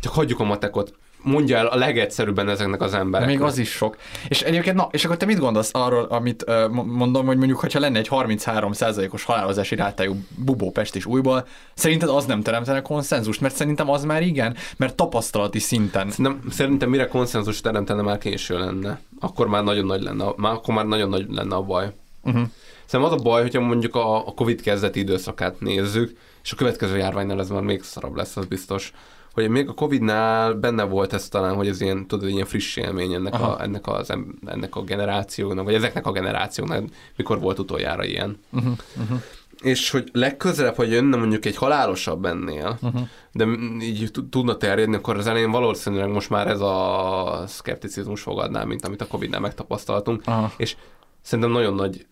csak 0.00 0.12
hagyjuk 0.12 0.40
a 0.40 0.44
matekot. 0.44 0.92
Mondja 1.22 1.56
el 1.56 1.66
a 1.66 1.76
legegyszerűbben 1.76 2.48
ezeknek 2.48 2.82
az 2.82 2.94
embereknek. 2.94 3.38
még 3.38 3.46
az 3.46 3.58
is 3.58 3.70
sok. 3.70 3.96
És 4.28 4.42
egyébként, 4.42 4.76
na, 4.76 4.88
és 4.90 5.04
akkor 5.04 5.16
te 5.16 5.26
mit 5.26 5.38
gondolsz 5.38 5.70
arról, 5.72 6.04
amit 6.04 6.44
uh, 6.46 6.68
mondom, 6.84 7.26
hogy 7.26 7.36
mondjuk, 7.36 7.58
hogyha 7.58 7.80
lenne 7.80 7.98
egy 7.98 8.08
33%-os 8.10 9.24
halálozási 9.24 9.74
rátájú 9.74 10.16
Bubópest 10.36 10.94
is 10.94 11.06
újból, 11.06 11.46
szerinted 11.74 12.08
az 12.08 12.26
nem 12.26 12.42
teremtene 12.42 12.82
konszenzust? 12.82 13.40
Mert 13.40 13.54
szerintem 13.54 13.90
az 13.90 14.04
már 14.04 14.22
igen, 14.22 14.56
mert 14.76 14.94
tapasztalati 14.94 15.58
szinten. 15.58 16.12
Nem, 16.16 16.40
szerintem 16.50 16.88
mire 16.88 17.06
konszenzus 17.06 17.60
teremtene, 17.60 18.02
már 18.02 18.18
késő 18.18 18.58
lenne. 18.58 19.00
Akkor 19.20 19.48
már 19.48 19.64
nagyon 19.64 19.86
nagy 19.86 20.02
lenne, 20.02 20.24
már, 20.36 20.52
akkor 20.52 20.74
már 20.74 20.86
nagyon 20.86 21.08
nagy 21.08 21.26
lenne 21.30 21.54
a 21.54 21.62
baj. 21.62 21.92
Uh-huh. 22.22 22.42
Szerintem 22.86 23.14
az 23.14 23.20
a 23.20 23.22
baj, 23.22 23.42
hogyha 23.42 23.60
mondjuk 23.60 23.94
a, 23.94 24.26
a 24.26 24.32
Covid 24.34 24.60
kezdeti 24.60 24.98
időszakát 25.00 25.60
nézzük, 25.60 26.18
és 26.42 26.52
a 26.52 26.56
következő 26.56 26.96
járványnál 26.96 27.40
ez 27.40 27.48
már 27.48 27.62
még 27.62 27.82
szarabb 27.82 28.16
lesz, 28.16 28.36
az 28.36 28.46
biztos, 28.46 28.92
hogy 29.40 29.48
még 29.48 29.68
a 29.68 29.72
Covid-nál 29.74 30.52
benne 30.52 30.82
volt 30.82 31.12
ez 31.12 31.28
talán, 31.28 31.54
hogy 31.54 31.68
ez 31.68 31.80
ilyen, 31.80 32.06
tudod, 32.06 32.28
ilyen 32.28 32.46
friss 32.46 32.76
élmény 32.76 33.12
ennek, 33.12 33.34
Aha. 33.34 33.46
a, 33.50 33.62
ennek, 33.62 33.86
az, 33.86 34.12
ennek 34.46 34.76
a 34.76 34.82
generációnak, 34.82 35.64
vagy 35.64 35.74
ezeknek 35.74 36.06
a 36.06 36.12
generációknak, 36.12 36.84
mikor 37.16 37.40
volt 37.40 37.58
utoljára 37.58 38.04
ilyen. 38.04 38.38
Uh-huh. 38.50 38.72
Uh-huh. 39.02 39.22
És 39.62 39.90
hogy 39.90 40.08
legközelebb, 40.12 40.74
hogy 40.74 40.90
jönne 40.90 41.16
mondjuk 41.16 41.44
egy 41.44 41.56
halálosabb 41.56 42.24
ennél, 42.24 42.78
Uh-huh. 42.82 43.00
de 43.32 43.46
így 43.80 44.10
tud- 44.12 44.30
tudna 44.30 44.56
terjedni, 44.56 44.94
akkor 44.96 45.16
az 45.16 45.26
elején 45.26 45.50
valószínűleg 45.50 46.08
most 46.08 46.30
már 46.30 46.46
ez 46.46 46.60
a 46.60 47.44
szkepticizmus 47.46 48.20
fogadná, 48.22 48.64
mint 48.64 48.84
amit 48.84 49.00
a 49.00 49.06
Covid-nál 49.06 49.40
megtapasztaltunk. 49.40 50.22
Aha. 50.24 50.52
És 50.56 50.76
szerintem 51.22 51.52
nagyon 51.52 51.74
nagy, 51.74 52.06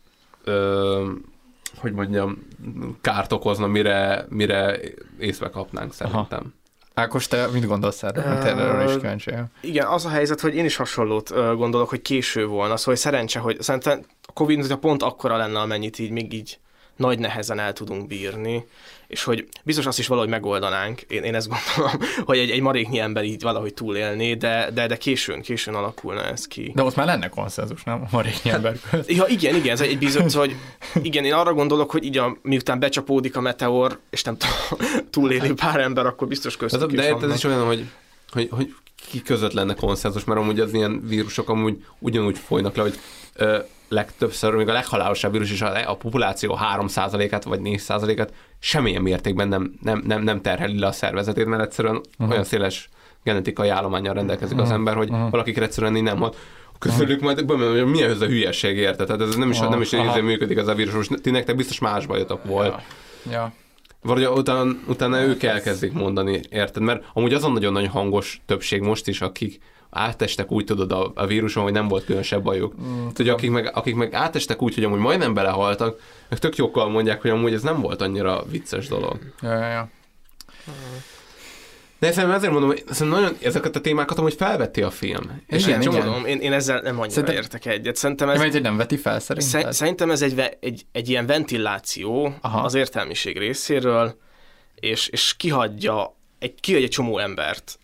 ö, 0.45 1.11
hogy 1.77 1.93
mondjam, 1.93 2.47
kárt 3.01 3.33
okozna, 3.33 3.67
mire, 3.67 4.27
mire 4.29 4.81
észbe 5.19 5.51
kapnánk 5.51 5.93
szerintem. 5.93 6.55
Ákos, 6.99 7.27
te 7.27 7.47
mit 7.47 7.67
gondolsz 7.67 8.03
erről? 8.03 8.25
Mert 8.25 8.45
erről 8.45 8.89
is 8.89 8.95
kíváncsi. 8.95 9.31
Igen, 9.61 9.87
az 9.87 10.05
a 10.05 10.09
helyzet, 10.09 10.41
hogy 10.41 10.55
én 10.55 10.65
is 10.65 10.77
hasonlót 10.77 11.57
gondolok, 11.57 11.89
hogy 11.89 12.03
késő 12.03 12.47
volna, 12.47 12.77
szóval 12.77 12.95
hogy 12.95 13.03
szerencse, 13.03 13.39
hogy 13.39 13.63
szerintem 13.63 14.05
a 14.23 14.33
Covid 14.33 14.75
pont 14.75 15.03
akkora 15.03 15.37
lenne, 15.37 15.59
amennyit 15.59 15.99
így 15.99 16.11
még 16.11 16.33
így 16.33 16.59
nagy 16.97 17.19
nehezen 17.19 17.59
el 17.59 17.73
tudunk 17.73 18.07
bírni, 18.07 18.67
és 19.07 19.25
hogy 19.25 19.49
biztos 19.65 19.87
azt 19.87 19.99
is 19.99 20.07
valahogy 20.07 20.31
megoldanánk, 20.31 21.01
én, 21.01 21.23
én 21.23 21.35
ezt 21.35 21.49
gondolom, 21.49 22.01
hogy 22.27 22.39
egy, 22.39 22.51
egy 22.51 22.61
maréknyi 22.61 22.99
ember 22.99 23.25
így 23.25 23.43
valahogy 23.43 23.75
túlélné, 23.75 24.35
de, 24.35 24.71
de, 24.75 24.87
de 24.87 24.97
későn, 24.97 25.43
későn 25.43 25.75
alakulna 25.75 26.25
ez 26.25 26.47
ki. 26.47 26.73
De 26.75 26.83
ott 26.83 26.97
már 26.97 27.07
lenne 27.07 27.29
konszenzus, 27.29 27.83
nem? 27.83 28.03
A 28.03 28.09
maréknyi 28.11 28.51
ember 28.51 28.79
között. 28.91 29.11
Ja, 29.11 29.25
igen, 29.29 29.55
igen, 29.55 29.73
ez 29.73 29.81
egy 29.81 29.99
bizony, 29.99 30.29
szóval, 30.31 30.47
hogy 30.47 30.57
igen, 31.05 31.25
én 31.25 31.33
arra 31.33 31.55
gondolok, 31.55 31.91
hogy 31.91 32.05
így 32.05 32.19
a, 32.19 32.37
miután 32.43 32.79
becsapódik 32.79 33.37
a 33.37 33.41
meteor, 33.41 33.99
és 34.11 34.23
nem 34.23 34.37
tudom, 34.37 34.89
túléli 35.11 35.53
pár 35.53 35.81
ember, 35.81 36.07
akkor 36.07 36.29
biztos 36.29 36.57
köztük 36.57 36.93
is 36.93 36.99
de 36.99 37.17
ez 37.23 37.35
is 37.35 37.45
olyan, 37.45 37.67
hogy, 37.67 37.85
hogy, 38.33 38.49
hogy 38.51 38.75
ki 39.11 39.23
között 39.23 39.53
lenne 39.53 39.75
konszenzus, 39.75 40.25
mert 40.25 40.41
amúgy 40.41 40.61
az 40.61 40.75
ilyen 40.75 41.07
vírusok 41.07 41.49
amúgy 41.49 41.85
ugyanúgy 41.99 42.39
folynak 42.39 42.77
le, 42.77 42.83
hogy 42.83 42.99
ö, 43.37 43.59
legtöbbször, 43.89 44.55
még 44.55 44.69
a 44.69 44.73
leghalálosabb 44.73 45.33
vírus 45.33 45.51
is 45.53 45.63
a, 45.63 45.91
a 45.91 45.97
populáció 45.97 46.59
3%-át 46.75 47.45
vagy 47.45 47.61
4%-át 47.63 48.33
semmilyen 48.59 49.03
mértékben 49.03 49.49
nem, 49.49 49.75
nem, 49.83 50.03
nem, 50.07 50.23
nem 50.23 50.41
terheli 50.41 50.79
le 50.79 50.87
a 50.87 50.93
szervezetét, 50.93 51.47
mert 51.47 51.63
egyszerűen 51.63 52.01
Mhm. 52.19 52.31
olyan 52.31 52.45
széles 52.45 52.89
genetikai 53.25 53.69
állományjal 53.69 54.15
rendelkezik 54.15 54.59
az 54.59 54.65
Mhm. 54.69 54.75
ember, 54.77 54.95
hogy 54.95 55.11
Mhm. 55.11 55.29
valakikre 55.31 55.65
egyszerűen 55.65 55.97
így 55.97 56.03
nem 56.03 56.19
hat. 56.19 56.37
Közülük 56.79 57.21
majd 57.21 57.45
bemondom, 57.47 57.73
hogy 57.75 57.87
milyen 57.93 58.11
ez 58.11 58.21
a 58.21 58.27
hülyeség, 58.27 58.77
érted? 58.77 59.07
Tehát 59.07 59.23
ez 59.23 59.35
nem 59.35 59.51
is, 59.51 59.59
nem 59.59 59.81
is 59.81 59.93
Aha. 59.93 60.21
működik 60.23 60.59
ez 60.59 60.67
a 60.69 60.75
vírus. 60.75 60.95
Most 60.95 61.21
ti 61.23 61.31
nektek 61.31 61.57
biztos 61.57 61.79
más 61.79 62.07
bajotok 62.07 62.45
volt. 62.45 62.75
Ja. 63.31 63.53
Vagy 64.03 64.27
utána, 64.27 64.73
utána 64.89 65.21
ők 65.21 65.43
elkezdik 65.43 65.93
mondani, 65.93 66.41
érted? 66.51 66.83
Mert 66.83 67.05
amúgy 67.13 67.35
azon 67.35 67.53
nagyon 67.53 67.73
nagy 67.73 67.87
hangos 67.89 68.41
többség 68.47 68.81
most 68.81 69.09
is, 69.09 69.21
akik 69.21 69.61
átestek 69.97 70.51
úgy, 70.53 70.65
tudod, 70.65 70.93
a, 70.93 71.13
a 71.15 71.27
víruson, 71.27 71.63
hogy 71.63 71.73
nem 71.73 71.89
volt 71.89 72.05
különösebb 72.05 72.43
bajuk. 72.43 72.75
Mm, 72.81 73.09
Tudja, 73.09 73.33
akik 73.33 73.51
meg, 73.51 73.71
akik 73.77 73.95
meg 73.95 74.15
átestek 74.15 74.63
úgy, 74.63 74.75
hogy 74.75 74.85
amúgy 74.85 74.99
majdnem 74.99 75.35
belehaltak, 75.35 76.01
meg 76.29 76.39
tök 76.39 76.57
jókkal 76.57 76.89
mondják, 76.89 77.21
hogy 77.23 77.31
amúgy 77.31 77.53
ez 77.53 77.63
nem 77.63 77.81
volt 77.81 78.01
annyira 78.01 78.45
vicces 78.51 78.89
dolog. 78.89 79.19
Ja, 79.43 79.53
ja, 79.53 79.69
ja. 79.69 79.89
De 81.99 82.13
szerintem 82.13 82.39
ezért 82.39 82.53
mondom, 82.53 82.71
hogy 82.71 82.85
szerintem 82.91 83.21
nagyon 83.21 83.37
ezeket 83.43 83.77
a 83.77 83.81
témákat 83.81 84.19
amúgy 84.19 84.35
felvetti 84.35 84.83
a 84.83 84.91
film. 84.91 85.43
És 85.47 85.67
egy 85.67 85.73
én 85.73 85.81
csomó- 85.81 85.99
tudom, 85.99 86.25
én, 86.27 86.39
én 86.41 86.53
ezzel 86.53 86.81
nem 86.81 86.95
annyira 86.95 87.11
Szerintem- 87.11 87.37
értek 87.37 87.67
egyet. 87.67 87.97
Szerintem 87.97 88.29
ez... 88.29 88.41
Hogy 88.41 88.63
nem 88.63 88.77
veti 88.77 88.97
fel 88.97 89.21
szerinted? 89.21 89.51
Szer- 89.61 89.73
Szerintem 89.73 90.11
ez 90.11 90.23
egy, 90.23 90.43
egy, 90.61 90.87
egy 90.93 91.09
ilyen 91.09 91.27
ventiláció 91.27 92.35
Aha. 92.41 92.61
az 92.61 92.75
értelmiség 92.75 93.39
részéről, 93.39 94.17
és, 94.75 95.09
és 95.09 95.35
kihagyja 95.37 96.17
egy, 96.39 96.55
kihagyja 96.61 96.87
egy 96.87 96.93
csomó 96.93 97.19
embert 97.19 97.79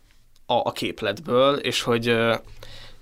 a, 0.47 0.55
a 0.55 0.73
képletből, 0.73 1.57
és 1.57 1.83
hogy 1.83 2.17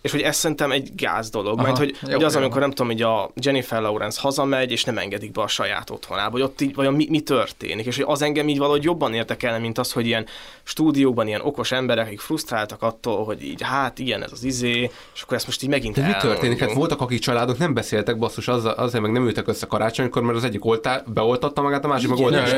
és 0.00 0.10
hogy 0.10 0.20
ez 0.20 0.36
szerintem 0.36 0.70
egy 0.70 0.90
gáz 0.94 1.30
dolog, 1.30 1.58
Aha, 1.58 1.66
mert 1.66 1.78
hogy, 1.78 1.96
jó, 2.02 2.12
hogy 2.12 2.24
az, 2.24 2.34
jó. 2.34 2.40
amikor 2.40 2.60
nem 2.60 2.70
tudom, 2.70 2.86
hogy 2.86 3.02
a 3.02 3.30
Jennifer 3.34 3.80
Lawrence 3.80 4.20
hazamegy, 4.20 4.70
és 4.70 4.84
nem 4.84 4.98
engedik 4.98 5.32
be 5.32 5.42
a 5.42 5.46
saját 5.46 5.90
otthonába, 5.90 6.30
hogy 6.30 6.42
ott 6.42 6.60
így 6.60 6.74
vajon 6.74 6.94
mi, 6.94 7.06
mi 7.08 7.20
történik, 7.20 7.86
és 7.86 7.96
hogy 7.96 8.04
az 8.08 8.22
engem 8.22 8.48
így 8.48 8.58
valahogy 8.58 8.84
jobban 8.84 9.14
érdekelne, 9.14 9.58
mint 9.58 9.78
az, 9.78 9.92
hogy 9.92 10.06
ilyen 10.06 10.26
stúdiókban 10.62 11.26
ilyen 11.26 11.40
okos 11.40 11.72
emberek, 11.72 12.06
akik 12.06 12.20
frusztráltak 12.20 12.82
attól, 12.82 13.24
hogy 13.24 13.44
így 13.44 13.62
hát 13.62 13.98
ilyen 13.98 14.22
ez 14.22 14.32
az 14.32 14.44
izé, 14.44 14.90
és 15.14 15.22
akkor 15.22 15.36
ezt 15.36 15.46
most 15.46 15.62
így 15.62 15.68
megint 15.68 15.94
De 15.94 16.06
mi 16.06 16.12
történik? 16.20 16.58
Hát 16.60 16.72
voltak, 16.72 17.00
akik 17.00 17.20
családok 17.20 17.58
nem 17.58 17.74
beszéltek, 17.74 18.18
basszus, 18.18 18.48
azzal, 18.48 18.72
azért 18.72 19.02
meg 19.02 19.12
nem 19.12 19.26
ültek 19.26 19.48
össze 19.48 19.66
karácsonykor, 19.66 20.22
mert 20.22 20.36
az 20.36 20.44
egyik 20.44 20.64
oltá, 20.64 21.02
beoltatta 21.06 21.62
magát, 21.62 21.84
a 21.84 21.88
másik 21.88 22.08
meg 22.08 22.18
oltást 22.18 22.52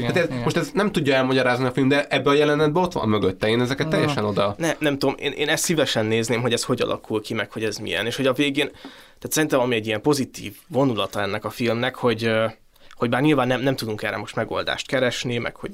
Hát. 0.00 0.44
Most 0.44 0.56
ez 0.56 0.70
nem 0.72 0.92
tudja 0.92 1.14
elmagyarázni 1.14 1.64
a 1.64 1.70
film, 1.70 1.88
de 1.88 2.06
ebbe 2.08 2.30
a 2.30 2.32
jelenetben 2.32 2.82
ott 2.82 2.92
van 2.92 3.08
mögötte. 3.08 3.48
Én 3.48 3.60
ezeket 3.60 3.88
teljesen 3.88 4.24
oda. 4.24 4.54
Ne, 4.58 4.72
nem 4.78 4.98
tudom, 4.98 5.14
én, 5.18 5.32
én 5.32 5.48
ezt 5.48 5.64
szívesen 5.64 6.06
nézném, 6.06 6.40
hogy 6.50 6.58
ez 6.58 6.64
hogy 6.64 6.80
alakul 6.80 7.20
ki, 7.20 7.34
meg 7.34 7.52
hogy 7.52 7.64
ez 7.64 7.76
milyen, 7.76 8.06
és 8.06 8.16
hogy 8.16 8.26
a 8.26 8.32
végén, 8.32 8.70
tehát 8.70 9.32
szerintem 9.32 9.60
ami 9.60 9.74
egy 9.74 9.86
ilyen 9.86 10.00
pozitív 10.00 10.56
vonulata 10.68 11.20
ennek 11.20 11.44
a 11.44 11.50
filmnek, 11.50 11.94
hogy, 11.94 12.30
hogy 12.94 13.08
bár 13.08 13.22
nyilván 13.22 13.46
nem, 13.46 13.60
nem 13.60 13.76
tudunk 13.76 14.02
erre 14.02 14.16
most 14.16 14.34
megoldást 14.34 14.86
keresni, 14.86 15.38
meg 15.38 15.56
hogy 15.56 15.70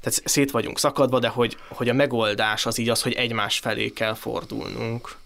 tehát 0.00 0.20
szét 0.24 0.50
vagyunk 0.50 0.78
szakadva, 0.78 1.18
de 1.18 1.28
hogy, 1.28 1.56
hogy 1.68 1.88
a 1.88 1.92
megoldás 1.92 2.66
az 2.66 2.78
így 2.78 2.88
az, 2.88 3.02
hogy 3.02 3.12
egymás 3.12 3.58
felé 3.58 3.88
kell 3.88 4.14
fordulnunk. 4.14 5.16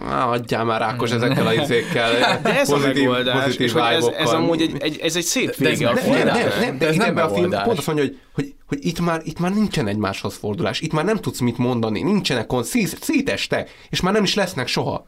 Á, 0.00 0.26
adjál 0.26 0.64
már 0.64 0.82
Ákos 0.82 1.10
ezekkel 1.10 1.46
a 1.46 1.52
izékkel. 1.52 2.10
De 2.42 2.58
ez 2.58 2.70
pozitív, 2.70 3.08
a 3.08 3.10
megoldás, 3.10 3.44
pozitív 3.44 3.66
és 3.66 3.72
ez, 3.74 4.04
ez 4.04 4.30
amúgy 4.30 4.62
egy, 4.62 4.76
egy, 4.78 4.98
ez 4.98 5.16
egy 5.16 5.22
szép 5.22 5.56
De 5.56 5.70
ez 5.70 5.78
vége 5.78 5.88
a 5.88 5.94
nem, 5.94 6.08
nem, 6.08 6.26
nem, 6.26 6.48
nem, 6.60 6.78
de, 6.78 6.86
ez 6.86 6.96
nem 6.96 7.16
a 7.16 7.28
film 7.28 7.50
pont 7.50 7.78
azt 7.78 7.86
mondja, 7.86 8.04
hogy, 8.04 8.18
hogy, 8.34 8.54
hogy 8.66 8.78
itt, 8.80 9.00
már, 9.00 9.20
itt 9.24 9.38
már 9.38 9.54
nincsen 9.54 9.86
egymáshoz 9.86 10.36
fordulás, 10.36 10.80
itt 10.80 10.92
már 10.92 11.04
nem 11.04 11.16
tudsz 11.16 11.40
mit 11.40 11.58
mondani, 11.58 12.02
nincsenek 12.02 12.50
szét, 12.62 13.02
szétestek, 13.02 13.70
és 13.90 14.00
már 14.00 14.12
nem 14.12 14.22
is 14.22 14.34
lesznek 14.34 14.66
soha. 14.66 15.06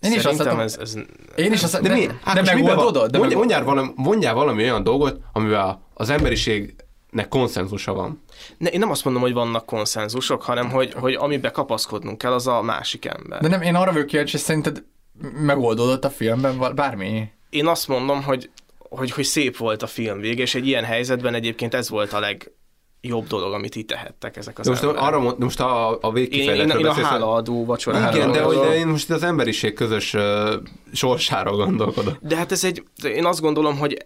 Én 0.00 0.12
is 0.12 0.24
azt 0.24 0.40
ez, 0.40 0.76
ez 0.80 0.94
Én 1.36 1.52
is 1.52 1.62
azt 1.62 1.82
De, 1.82 1.94
mi? 1.94 2.06
de, 2.06 2.14
Ákos, 2.24 2.48
de 2.48 2.54
miben 2.54 2.74
van? 2.74 2.76
megoldódod? 2.76 3.10
De 3.10 3.18
Mondja, 3.18 3.38
meg... 3.38 3.46
mondjál, 3.46 3.74
valami, 3.74 3.92
mondjál 3.94 4.34
valami 4.34 4.62
olyan 4.62 4.82
dolgot, 4.82 5.20
amivel 5.32 5.82
az 5.94 6.10
emberiségnek 7.14 7.28
konszenzusa 7.28 7.92
van. 7.92 8.22
ne, 8.58 8.68
én 8.68 8.78
nem 8.78 8.90
azt 8.90 9.04
mondom, 9.04 9.22
hogy 9.22 9.32
vannak 9.32 9.66
konszenzusok, 9.66 10.42
hanem 10.42 10.70
hogy, 10.70 10.92
hogy 10.92 11.14
amiben 11.14 11.52
kapaszkodnunk 11.52 12.18
kell, 12.18 12.32
az 12.32 12.46
a 12.46 12.62
másik 12.62 13.04
ember. 13.04 13.40
De 13.40 13.48
nem, 13.48 13.62
én 13.62 13.74
arra 13.74 13.92
vagyok 13.92 14.06
kíváncsi, 14.06 14.32
hogy 14.32 14.40
szerinted 14.40 14.82
megoldódott 15.36 16.04
a 16.04 16.10
filmben 16.10 16.74
bármi? 16.74 17.32
én 17.50 17.66
azt 17.66 17.88
mondom, 17.88 18.22
hogy, 18.22 18.50
hogy, 18.78 19.10
hogy 19.10 19.24
szép 19.24 19.56
volt 19.56 19.82
a 19.82 19.86
film 19.86 20.20
vége, 20.20 20.42
és 20.42 20.54
egy 20.54 20.66
ilyen 20.66 20.84
helyzetben 20.84 21.34
egyébként 21.34 21.74
ez 21.74 21.88
volt 21.88 22.12
a 22.12 22.20
legjobb 22.20 23.26
dolog, 23.26 23.52
amit 23.52 23.76
itt 23.76 23.88
tehettek 23.88 24.36
ezek 24.36 24.58
az 24.58 24.64
De 24.64 24.70
most 24.70 24.82
emberek. 24.82 25.02
arra 25.02 25.20
mond, 25.20 25.38
most 25.38 25.60
a, 25.60 25.90
a 25.90 25.94
én, 25.94 26.06
én, 26.06 26.12
végkifejletről 26.12 26.80
én 26.80 26.86
a 26.86 26.92
hálaadó 26.92 27.64
vacsoráról. 27.64 28.16
Igen, 28.16 28.32
de, 28.32 28.42
hogy 28.42 28.56
de 28.56 28.76
én 28.76 28.86
most 28.86 29.08
itt 29.08 29.16
az 29.16 29.22
emberiség 29.22 29.72
közös 29.72 30.14
uh, 30.14 30.22
sorsáról 30.92 31.56
gondolkodok. 31.56 32.16
De 32.20 32.36
hát 32.36 32.52
ez 32.52 32.64
egy, 32.64 32.82
én 33.04 33.24
azt 33.24 33.40
gondolom, 33.40 33.78
hogy 33.78 33.96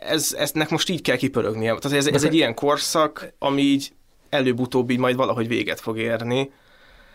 ez, 0.00 0.34
eznek 0.38 0.70
most 0.70 0.88
így 0.88 1.02
kell 1.02 1.16
kipörögnie. 1.16 1.74
Tehát 1.74 1.98
ez, 1.98 2.06
ez 2.06 2.24
egy 2.24 2.34
ilyen 2.34 2.54
korszak, 2.54 3.32
ami 3.38 3.62
így 3.62 3.92
előbb-utóbb 4.28 4.90
így 4.90 4.98
majd 4.98 5.16
valahogy 5.16 5.48
véget 5.48 5.80
fog 5.80 5.98
érni. 5.98 6.50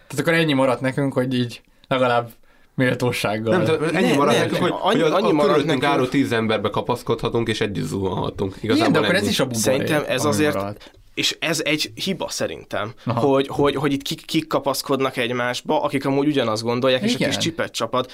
Tehát 0.08 0.20
akkor 0.28 0.34
ennyi 0.34 0.54
maradt 0.54 0.82
nekünk, 0.82 1.14
hogy 1.14 1.34
így 1.34 1.62
legalább 1.88 2.30
méltósággal. 2.74 3.58
Nem, 3.58 3.66
de 3.66 3.98
ennyi 3.98 4.08
Ne, 4.10 4.16
marad 4.16 4.34
ne, 4.34 4.40
nekünk, 4.40 4.60
ne, 4.62 4.68
hogy, 4.68 4.74
annyi- 4.82 5.02
hogy 5.02 5.12
az, 5.12 5.12
annyi 5.12 5.30
a 5.30 5.34
marad 5.34 5.46
körülöttünk 5.52 5.82
nekünk- 5.82 5.84
álló 6.00 6.06
tíz 6.06 6.32
emberbe 6.32 6.70
kapaszkodhatunk, 6.70 7.48
és 7.48 7.62
együtt 7.62 7.86
zuhanhatunk. 7.86 8.56
Igen, 8.62 8.76
Igazából 8.76 8.92
de 8.92 9.00
akkor 9.00 9.16
ez 9.16 9.22
ennyi. 9.22 9.30
is 9.30 9.40
a 9.40 9.44
buba. 9.46 9.58
Szerintem 9.58 10.04
ez 10.08 10.26
azért, 10.26 10.54
maradt. 10.56 10.92
és 11.14 11.38
ez 11.40 11.62
egy 11.66 11.92
hiba 11.96 12.30
szerintem, 12.30 12.94
Aha. 13.06 13.20
hogy, 13.20 13.48
hogy, 13.48 13.76
hogy 13.76 13.94
itt 13.94 14.02
kik, 14.02 14.26
kik 14.26 14.48
kapaszkodnak 14.48 15.18
egymásba, 15.18 15.82
akik 15.82 16.06
amúgy 16.06 16.28
ugyanazt 16.28 16.64
gondolják, 16.64 17.02
és 17.04 17.12
a 17.14 17.16
Igen. 17.16 17.30
kis 17.30 17.38
csipet 17.38 17.72
csapat. 17.72 18.12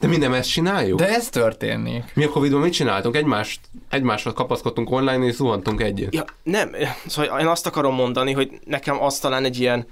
De 0.00 0.06
mi 0.06 0.16
nem 0.16 0.32
ezt 0.32 0.50
csináljuk? 0.50 0.98
De 0.98 1.08
ez 1.08 1.28
történik. 1.28 2.04
Mi 2.14 2.24
a 2.24 2.28
Covid-ban 2.28 2.60
mit 2.60 2.72
csináltunk? 2.72 3.16
Egymást, 3.16 3.60
egymáshoz 3.88 4.32
kapaszkodtunk 4.32 4.90
online, 4.90 5.24
és 5.26 5.34
zuhantunk 5.34 5.80
együtt. 5.80 6.14
Ja, 6.14 6.24
nem, 6.42 6.70
szóval 7.06 7.40
én 7.40 7.46
azt 7.46 7.66
akarom 7.66 7.94
mondani, 7.94 8.32
hogy 8.32 8.50
nekem 8.64 9.02
az 9.02 9.18
talán 9.18 9.44
egy 9.44 9.60
ilyen 9.60 9.86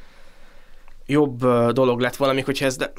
jobb 1.06 1.46
dolog 1.72 2.00
lett 2.00 2.16
volna, 2.16 2.34
még 2.34 2.44
hogyha 2.44 2.64
ez 2.64 2.76
de... 2.76 2.92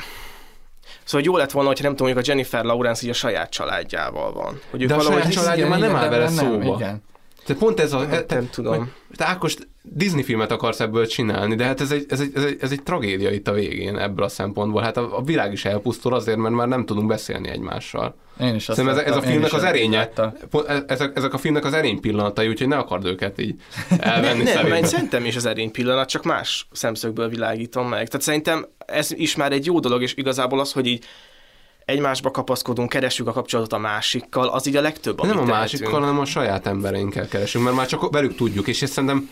Szóval 1.04 1.26
jó 1.26 1.38
lett 1.38 1.52
volna, 1.52 1.68
hogyha 1.68 1.84
nem 1.84 1.96
tudom, 1.96 2.08
mondjuk 2.14 2.28
a 2.28 2.32
Jennifer 2.32 2.64
Lawrence 2.64 3.04
így 3.04 3.10
a 3.10 3.14
saját 3.14 3.50
családjával 3.50 4.34
van. 4.34 4.60
Hogy 4.70 4.82
ők 4.82 4.88
De 4.88 4.96
a 4.96 5.02
saját 5.02 5.32
családja 5.32 5.68
már 5.68 5.80
nem 5.80 5.96
áll 5.96 6.10
vele 6.10 6.28
szóba. 6.28 6.76
igen. 6.76 7.04
Tehát 7.46 7.62
pont 7.62 7.80
ez 7.80 7.94
a... 7.94 8.00
Nem, 8.00 8.26
te, 8.26 8.36
nem 8.36 8.50
tudom. 8.50 8.92
Te 9.16 9.26
Ákos, 9.26 9.56
Disney 9.92 10.24
filmet 10.24 10.52
akarsz 10.52 10.80
ebből 10.80 11.08
csinálni, 11.08 11.56
de 11.56 11.64
hát 11.66 11.82
ez 11.82 11.92
egy, 11.92 12.06
ez 12.10 12.20
egy, 12.20 12.32
ez 12.36 12.44
egy, 12.44 12.58
ez 12.62 12.72
egy 12.72 12.84
tragédia 12.84 13.32
itt 13.32 13.48
a 13.48 13.52
végén 13.52 13.98
ebből 13.98 14.26
a 14.26 14.30
szempontból. 14.30 14.82
Hát 14.82 14.98
a, 14.98 15.18
a 15.18 15.22
világ 15.22 15.52
is 15.52 15.66
elpusztul 15.66 16.14
azért, 16.14 16.38
mert 16.38 16.56
már 16.56 16.68
nem 16.68 16.86
tudunk 16.86 17.08
beszélni 17.08 17.50
egymással. 17.50 18.16
Én 18.42 18.56
is 18.56 18.70
azt 18.70 18.78
Szerintem 18.78 19.00
ez, 19.00 19.12
ez 19.12 19.16
a 19.16 19.22
filmnek 19.22 19.54
az 19.54 19.64
erénye. 19.64 20.12
e- 20.68 20.84
Ezek, 20.88 21.18
ezek 21.18 21.34
a 21.34 21.38
filmnek 21.38 21.66
az 21.66 21.74
erény 21.74 22.00
pillanatai, 22.00 22.48
úgyhogy 22.48 22.68
ne 22.68 22.78
akard 22.78 23.06
őket 23.06 23.40
így 23.42 23.56
elvenni 24.00 24.44
nem, 24.54 24.68
nem, 24.68 24.74
én 24.78 24.86
szerintem 24.86 25.26
is 25.26 25.36
az 25.36 25.46
erény 25.46 25.72
pillanat, 25.72 26.10
csak 26.10 26.24
más 26.24 26.68
szemszögből 26.72 27.30
világítom 27.30 27.88
meg. 27.88 28.08
Tehát 28.08 28.22
szerintem 28.22 28.68
ez 28.86 29.12
is 29.12 29.36
már 29.36 29.52
egy 29.52 29.66
jó 29.66 29.80
dolog, 29.80 30.02
és 30.02 30.14
igazából 30.16 30.60
az, 30.60 30.72
hogy 30.72 30.86
így 30.88 31.06
egymásba 31.86 32.32
kapaszkodunk, 32.32 32.90
keressük 32.90 33.28
a 33.28 33.32
kapcsolatot 33.32 33.74
a 33.74 33.78
másikkal, 33.78 34.48
az 34.48 34.68
így 34.68 34.76
a 34.76 34.82
legtöbb, 34.82 35.22
nem 35.22 35.30
a 35.30 35.40
amit 35.40 35.52
másikkal, 35.52 35.88
tehetünk. 35.88 36.04
hanem 36.06 36.20
a 36.22 36.26
saját 36.26 36.68
embereinkkel 36.68 37.28
keresünk, 37.28 37.64
mert 37.64 37.76
már 37.76 37.86
csak 37.88 38.12
velük 38.12 38.36
tudjuk, 38.36 38.68
és 38.68 38.82
ez 38.82 38.90
szerintem 38.90 39.30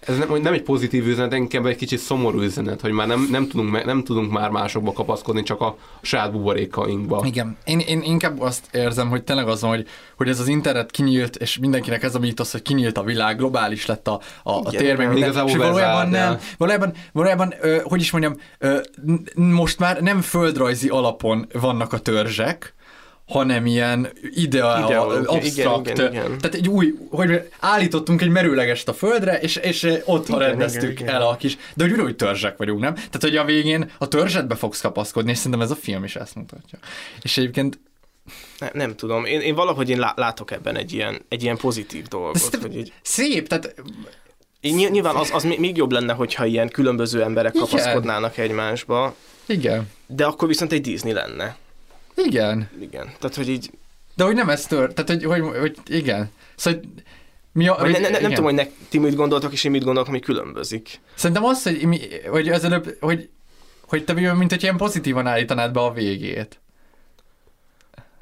ez 0.00 0.18
nem, 0.18 0.40
nem 0.42 0.52
egy 0.52 0.62
pozitív 0.62 1.06
üzenet, 1.06 1.32
inkább 1.32 1.66
egy 1.66 1.76
kicsit 1.76 1.98
szomorú 1.98 2.40
üzenet, 2.40 2.80
hogy 2.80 2.90
már 2.90 3.06
nem, 3.06 3.28
nem, 3.30 3.48
tudunk, 3.48 3.84
nem 3.84 4.04
tudunk 4.04 4.30
már 4.30 4.50
másokba 4.50 4.92
kapaszkodni, 4.92 5.42
csak 5.42 5.60
a 5.60 5.76
saját 6.02 6.32
buborékainkba. 6.32 7.22
Igen, 7.24 7.56
én, 7.64 7.78
én 7.78 8.02
inkább 8.02 8.40
azt 8.40 8.68
érzem, 8.72 9.08
hogy 9.08 9.22
tényleg 9.22 9.48
az 9.48 9.60
van, 9.60 9.70
hogy, 9.70 9.86
hogy 10.16 10.28
ez 10.28 10.40
az 10.40 10.48
internet 10.48 10.90
kinyílt, 10.90 11.36
és 11.36 11.58
mindenkinek 11.58 12.02
ez 12.02 12.14
a 12.14 12.18
mítosz, 12.18 12.52
hogy 12.52 12.62
kinyílt 12.62 12.98
a 12.98 13.02
világ, 13.02 13.36
globális 13.36 13.86
lett 13.86 14.08
a, 14.08 14.20
a, 14.42 14.52
a 14.52 14.62
Igen, 14.68 14.82
tér, 14.82 14.96
meg 14.96 15.08
minden. 15.08 15.28
Igazából 15.28 15.50
és 15.50 15.56
valójában 15.56 16.08
nem, 16.08 16.38
valójában, 16.58 16.92
valójában 17.12 17.54
ö, 17.60 17.78
hogy 17.82 18.00
is 18.00 18.10
mondjam, 18.10 18.34
ö, 18.58 18.78
most 19.34 19.78
már 19.78 20.00
nem 20.00 20.20
földrajzi 20.20 20.88
alapon 20.88 21.46
vannak 21.52 21.92
a 21.92 21.98
törzsek, 21.98 22.74
hanem 23.26 23.66
ilyen 23.66 24.08
ideál, 24.30 24.84
Ideológia, 24.84 25.30
absztrakt, 25.30 25.88
igen, 25.90 26.12
igen, 26.12 26.24
igen. 26.26 26.38
tehát 26.38 26.56
egy 26.56 26.68
új, 26.68 26.94
hogy 27.10 27.48
állítottunk 27.60 28.22
egy 28.22 28.28
merőlegest 28.28 28.88
a 28.88 28.92
földre, 28.94 29.38
és, 29.38 29.56
és 29.56 29.88
ott 30.04 30.28
Igen, 30.28 30.38
rendeztük 30.40 30.82
igen, 30.82 31.02
igen. 31.02 31.14
el 31.14 31.22
a 31.22 31.36
kis, 31.36 31.56
de 31.74 31.84
hogy 31.84 31.92
ugyanúgy 31.92 32.16
törzsek 32.16 32.56
vagyunk, 32.56 32.80
nem? 32.80 32.94
Tehát, 32.94 33.20
hogy 33.20 33.36
a 33.36 33.44
végén 33.44 33.90
a 33.98 34.08
törzsetbe 34.08 34.54
fogsz 34.54 34.80
kapaszkodni, 34.80 35.30
és 35.30 35.36
szerintem 35.36 35.60
ez 35.60 35.70
a 35.70 35.74
film 35.76 36.04
is 36.04 36.16
ezt 36.16 36.34
mutatja. 36.34 36.78
És 37.22 37.38
egyébként 37.38 37.78
Ne, 38.58 38.68
nem 38.72 38.96
tudom, 38.96 39.24
én, 39.24 39.40
én 39.40 39.54
valahogy 39.54 39.90
én 39.90 39.98
lá- 39.98 40.18
látok 40.18 40.50
ebben 40.50 40.76
egy 40.76 40.92
ilyen, 40.92 41.20
egy 41.28 41.42
ilyen 41.42 41.56
pozitív 41.56 42.06
dolgot. 42.06 42.56
Hogy 42.60 42.76
így, 42.76 42.92
szép, 43.02 43.48
tehát 43.48 43.74
ny- 44.60 44.90
nyilván 44.90 45.14
az, 45.16 45.30
az 45.32 45.42
még 45.42 45.76
jobb 45.76 45.92
lenne, 45.92 46.12
hogyha 46.12 46.44
ilyen 46.46 46.68
különböző 46.68 47.22
emberek 47.22 47.54
Igen. 47.54 47.66
kapaszkodnának 47.66 48.36
egymásba, 48.38 49.14
igen, 49.46 49.90
de 50.06 50.24
akkor 50.24 50.48
viszont 50.48 50.72
egy 50.72 50.80
Disney 50.80 51.12
lenne. 51.12 51.56
Igen. 52.16 52.70
Igen. 52.80 53.12
Tehát, 53.18 53.36
hogy 53.36 53.48
így... 53.48 53.70
De 54.14 54.24
hogy 54.24 54.34
nem 54.34 54.48
ez 54.48 54.66
tört, 54.66 54.94
tehát 54.94 55.10
hogy, 55.10 55.24
hogy, 55.24 55.58
hogy 55.58 55.76
igen. 55.86 56.30
Szóval 56.56 56.80
mi 57.52 57.68
a, 57.68 57.74
Vagy 57.74 57.90
ne, 57.90 57.98
ne, 57.98 58.08
nem 58.08 58.18
igen. 58.18 58.30
tudom, 58.30 58.44
hogy 58.44 58.54
ne, 58.54 58.66
ti 58.88 58.98
mit 58.98 59.14
gondoltok, 59.14 59.52
és 59.52 59.64
én 59.64 59.70
mit 59.70 59.84
gondolok, 59.84 60.08
ami 60.08 60.20
különbözik. 60.20 61.00
Szerintem 61.14 61.44
az, 61.44 61.62
hogy, 61.62 61.84
mi, 61.86 62.00
hogy 62.30 62.48
az 62.48 62.64
előbb, 62.64 62.96
hogy, 63.00 63.28
hogy 63.88 64.04
te 64.04 64.34
mint 64.34 64.50
hogy 64.50 64.62
ilyen 64.62 64.76
pozitívan 64.76 65.26
állítanád 65.26 65.72
be 65.72 65.80
a 65.80 65.92
végét. 65.92 66.60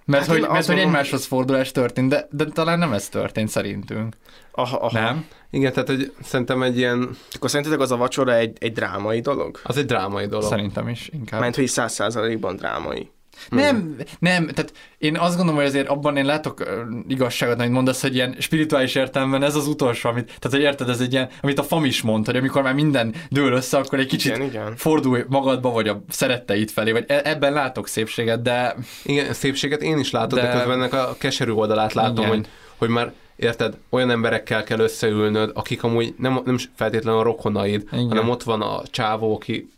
Mert, 0.05 0.27
Hát 0.27 0.37
hogy, 0.37 0.49
mert 0.49 0.67
hogy 0.67 0.79
egymáshoz 0.79 1.25
fordulás 1.25 1.73
történt, 1.73 2.09
de, 2.09 2.29
de 2.31 2.45
talán 2.45 2.79
nem 2.79 2.93
ez 2.93 3.09
történt 3.09 3.49
szerintünk. 3.49 4.17
Aha, 4.51 4.77
aha. 4.77 5.01
Nem? 5.01 5.27
Igen, 5.51 5.73
tehát 5.73 5.89
hogy 5.89 6.13
szerintem 6.23 6.63
egy 6.63 6.77
ilyen... 6.77 7.17
Akkor 7.33 7.51
szerintetek 7.51 7.81
az 7.81 7.91
a 7.91 7.97
vacsora 7.97 8.35
egy, 8.35 8.57
egy 8.61 8.73
drámai 8.73 9.21
dolog? 9.21 9.61
Az 9.63 9.77
egy 9.77 9.85
drámai 9.85 10.27
dolog. 10.27 10.49
Szerintem 10.49 10.89
is 10.89 11.09
inkább. 11.13 11.41
Mert 11.41 11.55
hogy 11.55 11.67
száz 11.67 11.93
százalékban 11.93 12.57
drámai. 12.57 13.11
Nem, 13.51 13.97
nem, 14.19 14.47
tehát 14.47 14.73
én 14.99 15.17
azt 15.17 15.37
gondolom, 15.37 15.61
hogy 15.61 15.69
azért 15.69 15.89
abban 15.89 16.17
én 16.17 16.25
látok 16.25 16.63
igazságot, 17.09 17.59
amit 17.59 17.73
mondasz, 17.73 18.01
hogy 18.01 18.15
ilyen 18.15 18.37
spirituális 18.39 18.95
értelemben 18.95 19.43
ez 19.43 19.55
az 19.55 19.67
utolsó, 19.67 20.09
amit, 20.09 20.25
tehát 20.27 20.51
hogy 20.51 20.61
érted, 20.61 20.89
ez 20.89 21.01
egy 21.01 21.13
ilyen, 21.13 21.29
amit 21.41 21.59
a 21.59 21.63
fam 21.63 21.85
is 21.85 22.03
mond, 22.03 22.27
hogy 22.27 22.37
amikor 22.37 22.63
már 22.63 22.75
minden 22.75 23.15
dől 23.29 23.53
össze, 23.53 23.77
akkor 23.79 23.99
egy 23.99 24.07
kicsit 24.07 24.37
Igen, 24.37 24.47
igen. 24.47 24.77
fordulj 24.77 25.23
magadba, 25.29 25.71
vagy 25.71 25.89
a 25.89 26.05
szeretteid 26.09 26.71
felé, 26.71 26.93
vagy 26.93 27.05
e- 27.09 27.23
ebben 27.25 27.53
látok 27.53 27.89
szépséget, 27.89 28.43
de 28.43 28.77
Igen, 29.05 29.33
szépséget 29.33 29.83
én 29.83 29.99
is 29.99 30.11
látom, 30.11 30.39
de, 30.39 30.47
De- 30.47 30.53
közben 30.53 30.79
ennek 30.79 30.93
a 30.93 31.15
keserű 31.19 31.51
oldalát 31.51 31.93
látom, 31.93 32.25
Igen. 32.25 32.29
hogy, 32.29 32.47
hogy 32.77 32.89
már 32.89 33.13
érted, 33.37 33.77
olyan 33.91 34.11
emberekkel 34.11 34.65
kell 34.65 34.79
összeülnöd, 34.79 35.51
akik 35.55 35.83
amúgy 35.83 36.15
nem, 36.19 36.41
nem 36.45 36.57
feltétlenül 36.75 37.21
a 37.21 37.23
rokonaid. 37.23 37.83
Igen. 37.93 38.09
hanem 38.09 38.29
ott 38.29 38.43
van 38.43 38.63
a 38.63 38.83
csávó, 38.91 39.35
aki 39.35 39.69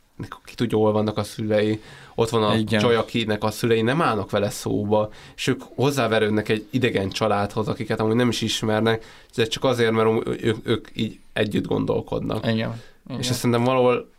ki 0.44 0.54
tudja, 0.54 0.78
hol 0.78 0.92
vannak 0.92 1.18
a 1.18 1.22
szülei, 1.22 1.80
ott 2.18 2.28
van 2.28 2.42
a 2.42 2.46
Igen. 2.46 2.60
Igen. 2.60 2.80
csaj, 2.80 2.96
akinek 2.96 3.44
a 3.44 3.50
szülei 3.50 3.82
nem 3.82 4.02
állnak 4.02 4.30
vele 4.30 4.50
szóba, 4.50 5.10
és 5.36 5.46
ők 5.46 5.62
hozzáverődnek 5.74 6.48
egy 6.48 6.66
idegen 6.70 7.10
családhoz, 7.10 7.68
akiket 7.68 8.00
amúgy 8.00 8.14
nem 8.14 8.28
is 8.28 8.40
ismernek, 8.40 9.04
de 9.34 9.46
csak 9.46 9.64
azért, 9.64 9.90
mert 9.90 10.08
ők, 10.42 10.56
ők 10.62 10.88
így 10.94 11.18
együtt 11.32 11.66
gondolkodnak. 11.66 12.44
igen. 12.44 12.82
igen. 13.08 13.20
És 13.20 13.28
ez 13.28 13.36
szerintem 13.36 13.64
valahol 13.64 14.10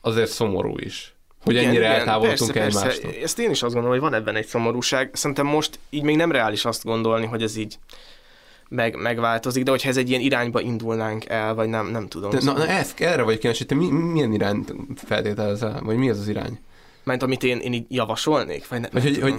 azért 0.00 0.30
szomorú 0.30 0.74
is, 0.78 1.14
hogy 1.44 1.56
ennyire 1.56 1.86
eltávolodtunk 1.86 2.52
persze, 2.52 2.78
egymástól. 2.78 3.10
persze. 3.10 3.24
Ezt 3.24 3.38
én 3.38 3.50
is 3.50 3.62
azt 3.62 3.74
gondolom, 3.74 3.98
hogy 4.00 4.10
van 4.10 4.20
ebben 4.20 4.36
egy 4.36 4.46
szomorúság. 4.46 5.10
Szerintem 5.12 5.46
most 5.46 5.78
így 5.90 6.02
még 6.02 6.16
nem 6.16 6.32
reális 6.32 6.64
azt 6.64 6.84
gondolni, 6.84 7.26
hogy 7.26 7.42
ez 7.42 7.56
így 7.56 7.78
meg, 8.68 8.96
megváltozik, 8.96 9.62
de 9.62 9.70
hogyha 9.70 9.88
ez 9.88 9.96
egy 9.96 10.08
ilyen 10.08 10.20
irányba 10.20 10.60
indulnánk 10.60 11.24
el, 11.28 11.54
vagy 11.54 11.68
nem, 11.68 11.86
nem 11.86 12.08
tudom. 12.08 12.30
De, 12.30 12.38
na, 12.42 12.52
na 12.52 12.66
ez, 12.66 12.94
erre 12.98 13.22
vagy 13.22 13.38
kíváncsi, 13.38 13.64
te 13.64 13.74
mi, 13.74 13.90
milyen 13.90 14.32
irányt 14.32 14.74
feltételezel, 14.94 15.80
vagy 15.84 15.96
mi 15.96 16.10
az 16.10 16.18
az 16.18 16.28
irány? 16.28 16.60
Mert 17.04 17.22
amit 17.22 17.42
én, 17.42 17.58
én 17.58 17.72
így 17.72 17.86
javasolnék? 17.88 18.68
Vagy 18.68 18.80
ne, 18.80 18.88
Vagy 18.92 19.02
hogy, 19.02 19.20
hogy 19.20 19.34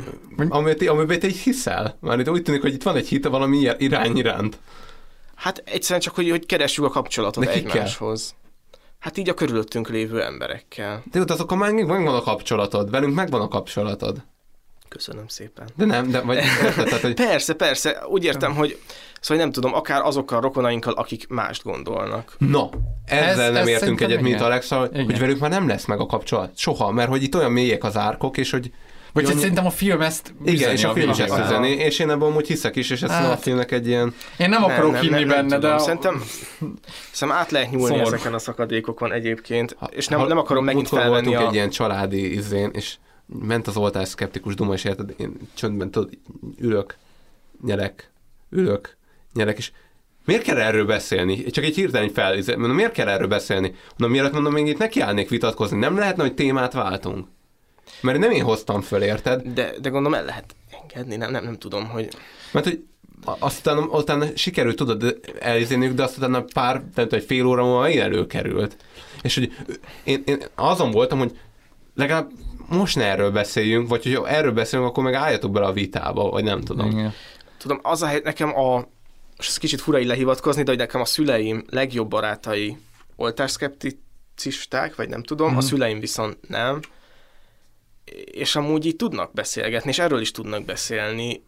amiben, 0.49 0.87
amiben 0.87 1.19
te 1.19 1.27
így 1.27 1.37
hiszel? 1.37 1.97
Már 1.99 2.19
itt 2.19 2.29
úgy 2.29 2.41
tűnik, 2.41 2.61
hogy 2.61 2.73
itt 2.73 2.83
van 2.83 2.95
egy 2.95 3.07
hite 3.07 3.29
valami 3.29 3.69
irány 3.77 4.17
iránt. 4.17 4.59
Hát 5.35 5.61
egyszerűen 5.65 5.99
csak, 5.99 6.15
hogy, 6.15 6.29
hogy 6.29 6.45
keressük 6.45 6.83
a 6.83 6.89
kapcsolatot 6.89 7.45
kikkel? 7.49 7.71
egymáshoz. 7.71 8.35
Hát 8.99 9.17
így 9.17 9.29
a 9.29 9.33
körülöttünk 9.33 9.89
lévő 9.89 10.21
emberekkel. 10.23 11.03
De 11.11 11.33
azokkal 11.33 11.57
már 11.57 11.71
megvan 11.71 12.15
a 12.15 12.21
kapcsolatod, 12.21 12.89
velünk 12.89 13.15
megvan 13.15 13.41
a 13.41 13.47
kapcsolatod. 13.47 14.23
Köszönöm 14.87 15.27
szépen. 15.27 15.69
De 15.75 15.85
nem, 15.85 16.09
de 16.09 16.21
vagy 16.21 16.37
érted, 16.63 16.85
tehát, 16.85 17.01
hogy 17.01 17.13
Persze, 17.13 17.53
persze. 17.53 18.03
Úgy 18.07 18.23
értem, 18.23 18.55
hogy 18.55 18.79
szóval 19.23 19.43
nem 19.43 19.51
tudom, 19.53 19.73
akár 19.73 20.01
azokkal 20.01 20.37
a 20.37 20.41
rokonainkkal, 20.41 20.93
akik 20.93 21.27
mást 21.27 21.63
gondolnak. 21.63 22.35
na, 22.37 22.69
ezzel 23.05 23.29
Ez- 23.45 23.53
nem 23.53 23.61
ez 23.61 23.67
értünk 23.67 24.01
egyet, 24.01 24.21
mint 24.21 24.35
igen. 24.35 24.45
Alexa, 24.45 24.79
hogy 24.79 24.99
Igen. 24.99 25.19
velük 25.19 25.39
már 25.39 25.49
nem 25.49 25.67
lesz 25.67 25.85
meg 25.85 25.99
a 25.99 26.05
kapcsolat. 26.05 26.57
Soha, 26.57 26.91
mert 26.91 27.09
hogy 27.09 27.23
itt 27.23 27.35
olyan 27.35 27.51
mélyek 27.51 27.83
az 27.83 27.97
árkok, 27.97 28.37
és 28.37 28.51
hogy 28.51 28.71
Vagy 29.13 29.23
hogy 29.23 29.31
annyi- 29.31 29.39
szerintem 29.41 29.65
a 29.65 29.69
film 29.69 30.01
ezt 30.01 30.33
igen, 30.45 30.71
és 30.71 30.83
a 30.83 30.93
film 30.93 31.09
is 31.09 31.19
ezt 31.19 31.39
üzeni, 31.39 31.69
és 31.69 31.99
én 31.99 32.09
ebben 32.09 32.27
amúgy 32.27 32.47
hiszek 32.47 32.75
is, 32.75 32.89
és 32.89 33.01
ez 33.01 33.09
Hát. 33.09 33.31
a 33.33 33.37
filmnek 33.37 33.71
egy 33.71 33.87
ilyen... 33.87 34.13
Én 34.37 34.49
nem 34.49 34.63
akarok 34.63 34.95
hinni 34.97 35.25
benne, 35.25 35.47
de... 35.49 35.55
tudom. 35.55 35.75
a- 35.75 35.79
Szerintem, 35.79 36.23
szerintem 37.11 37.41
át 37.43 37.51
lehet 37.51 37.71
nyúlni 37.71 37.85
Szomorú. 37.87 38.07
ezeken 38.07 38.33
a 38.33 38.39
szakadékokon 38.39 39.11
egyébként, 39.11 39.77
és 39.89 40.07
nem, 40.07 40.27
nem 40.27 40.37
akarom 40.37 40.63
megint 40.63 40.87
felvenni 40.87 41.35
a... 41.35 41.47
egy 41.47 41.53
ilyen 41.53 41.69
családi 41.69 42.33
izén, 42.35 42.69
és 42.73 42.95
ment 43.25 43.67
az 43.67 43.77
oltás 43.77 44.07
szkeptikus 44.07 44.55
duma, 44.55 44.73
és 44.73 44.83
érted, 44.83 45.13
én 45.17 45.33
csöndben 45.53 45.91
tudod, 45.91 46.09
ülök, 46.59 46.95
nyerek, 47.65 48.11
ülök, 48.49 48.97
nyerek, 49.33 49.57
és 49.57 49.71
miért 50.25 50.43
kell 50.43 50.57
erről 50.57 50.85
beszélni? 50.85 51.43
Csak 51.43 51.63
egy 51.63 51.75
hirtelen 51.75 52.09
fel, 52.09 52.35
mondom, 52.45 52.75
miért 52.75 52.91
kell 52.91 53.07
erről 53.07 53.27
beszélni? 53.27 53.75
Mondom, 53.89 54.11
mielőtt 54.11 54.33
mondom, 54.33 54.53
még 54.53 54.67
itt 54.67 54.77
nekiállnék 54.77 55.29
vitatkozni, 55.29 55.77
nem 55.77 55.97
lehetne, 55.97 56.23
hogy 56.23 56.33
témát 56.33 56.73
váltunk? 56.73 57.27
Mert 58.01 58.19
nem 58.19 58.31
én 58.31 58.43
hoztam 58.43 58.81
föl, 58.81 59.01
érted? 59.01 59.41
De, 59.41 59.73
de 59.81 59.89
gondolom 59.89 60.19
el 60.19 60.25
lehet 60.25 60.55
engedni, 60.81 61.15
nem, 61.15 61.31
nem, 61.31 61.43
nem 61.43 61.57
tudom, 61.57 61.89
hogy... 61.89 62.07
Mert 62.51 62.65
hogy 62.65 62.83
aztán, 63.39 63.77
aztán 63.89 64.31
sikerült, 64.35 64.75
tudod, 64.75 65.19
elizéniük, 65.39 65.93
de 65.93 66.03
aztán 66.03 66.33
a 66.33 66.45
pár, 66.53 66.83
tehát 66.95 67.13
egy 67.13 67.23
fél 67.23 67.45
óra 67.45 67.63
múlva 67.63 67.89
én 67.89 68.01
előkerült. 68.01 68.77
És 69.21 69.35
hogy 69.35 69.51
én, 70.03 70.23
én 70.25 70.43
azon 70.55 70.91
voltam, 70.91 71.17
hogy 71.17 71.37
legalább 71.95 72.31
most 72.69 72.95
ne 72.95 73.03
erről 73.03 73.31
beszéljünk, 73.31 73.89
vagy 73.89 74.03
hogy 74.03 74.19
erről 74.25 74.51
beszélünk, 74.51 74.89
akkor 74.89 75.03
meg 75.03 75.13
álljatok 75.13 75.51
bele 75.51 75.65
a 75.65 75.73
vitába, 75.73 76.29
vagy 76.29 76.43
nem 76.43 76.61
tudom. 76.61 76.91
Igen. 76.91 77.13
Tudom, 77.57 77.79
az 77.81 78.01
a 78.01 78.05
hely, 78.05 78.21
nekem 78.23 78.57
a... 78.57 78.87
És 79.43 79.49
ez 79.49 79.57
kicsit 79.57 79.81
fura 79.81 79.99
így 79.99 80.07
lehivatkozni, 80.07 80.63
de 80.63 80.69
hogy 80.69 80.79
nekem 80.79 81.01
a 81.01 81.05
szüleim 81.05 81.63
legjobb 81.69 82.09
barátai 82.09 82.77
oltásszkepticisták, 83.15 84.95
vagy 84.95 85.09
nem 85.09 85.23
tudom, 85.23 85.47
Mhm. 85.47 85.57
a 85.57 85.61
szüleim 85.61 85.99
viszont 85.99 86.37
nem. 86.47 86.79
És 88.25 88.55
amúgy 88.55 88.85
így 88.85 88.95
tudnak 88.95 89.33
beszélgetni, 89.33 89.89
és 89.89 89.99
erről 89.99 90.21
is 90.21 90.31
tudnak 90.31 90.65
beszélni. 90.65 91.43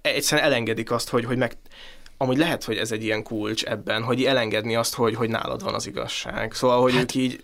Egyszerűen 0.00 0.46
elengedik 0.46 0.90
azt, 0.90 1.08
hogy, 1.08 1.24
hogy 1.24 1.36
meg... 1.36 1.56
Amúgy 2.16 2.36
lehet, 2.36 2.64
hogy 2.64 2.76
ez 2.76 2.92
egy 2.92 3.04
ilyen 3.04 3.22
kulcs 3.22 3.64
ebben, 3.64 4.02
hogy 4.02 4.24
elengedni 4.24 4.76
azt, 4.76 4.94
hogy, 4.94 5.14
hogy 5.14 5.28
nálad 5.28 5.62
van 5.62 5.74
az 5.74 5.86
igazság. 5.86 6.52
Szóval, 6.52 6.80
hogy 6.80 6.92
hát, 6.92 7.02
ők 7.02 7.14
így... 7.14 7.42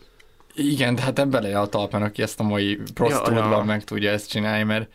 Igen, 0.54 0.94
de 0.94 1.00
hát 1.02 1.18
ebben 1.18 1.54
a 1.54 1.66
talpán, 1.66 2.02
aki 2.02 2.22
ezt 2.22 2.40
a 2.40 2.42
mai 2.42 2.78
prostúdban 2.94 3.50
Ja, 3.50 3.56
ja. 3.56 3.62
meg 3.62 3.84
tudja 3.84 4.10
ezt 4.10 4.30
csinálni, 4.30 4.62
mert 4.62 4.90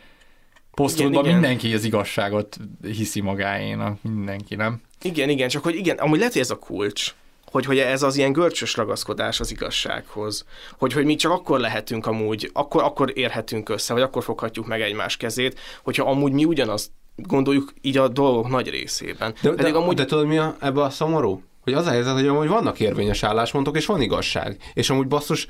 igen. 0.96 1.22
mindenki 1.22 1.74
az 1.74 1.84
igazságot 1.84 2.56
hiszi 2.82 3.20
magáénak, 3.20 4.02
mindenki, 4.02 4.54
nem? 4.54 4.80
Igen, 5.02 5.28
igen, 5.28 5.48
csak 5.48 5.62
hogy 5.62 5.74
igen, 5.74 5.96
amúgy 5.96 6.18
lehet, 6.18 6.32
hogy 6.32 6.42
ez 6.42 6.50
a 6.50 6.58
kulcs, 6.58 7.14
hogy, 7.52 7.64
hogy 7.64 7.78
ez 7.78 8.02
az 8.02 8.16
ilyen 8.16 8.32
görcsös 8.32 8.76
ragaszkodás 8.76 9.40
az 9.40 9.50
igazsághoz, 9.50 10.44
hogy, 10.78 10.92
hogy 10.92 11.04
mi 11.04 11.14
csak 11.14 11.32
akkor 11.32 11.60
lehetünk 11.60 12.06
amúgy, 12.06 12.50
akkor, 12.52 12.82
akkor 12.82 13.12
érhetünk 13.14 13.68
össze, 13.68 13.92
vagy 13.92 14.02
akkor 14.02 14.22
foghatjuk 14.22 14.66
meg 14.66 14.80
egymás 14.80 15.16
kezét, 15.16 15.58
hogyha 15.82 16.10
amúgy 16.10 16.32
mi 16.32 16.44
ugyanazt 16.44 16.90
gondoljuk 17.16 17.72
így 17.80 17.96
a 17.96 18.08
dolgok 18.08 18.48
nagy 18.48 18.68
részében. 18.68 19.34
De, 19.42 19.50
de, 19.50 19.68
amúgy... 19.68 19.96
de 19.96 20.04
tudod 20.04 20.26
mi 20.26 20.38
a, 20.38 20.56
ebbe 20.60 20.82
a 20.82 20.90
szomorú? 20.90 21.42
Hogy 21.62 21.72
az 21.72 21.86
a 21.86 21.90
helyzet, 21.90 22.14
hogy 22.14 22.26
amúgy 22.26 22.48
vannak 22.48 22.80
érvényes 22.80 23.22
álláspontok, 23.22 23.76
és 23.76 23.86
van 23.86 24.00
igazság. 24.00 24.56
És 24.74 24.90
amúgy 24.90 25.06
basszus, 25.06 25.46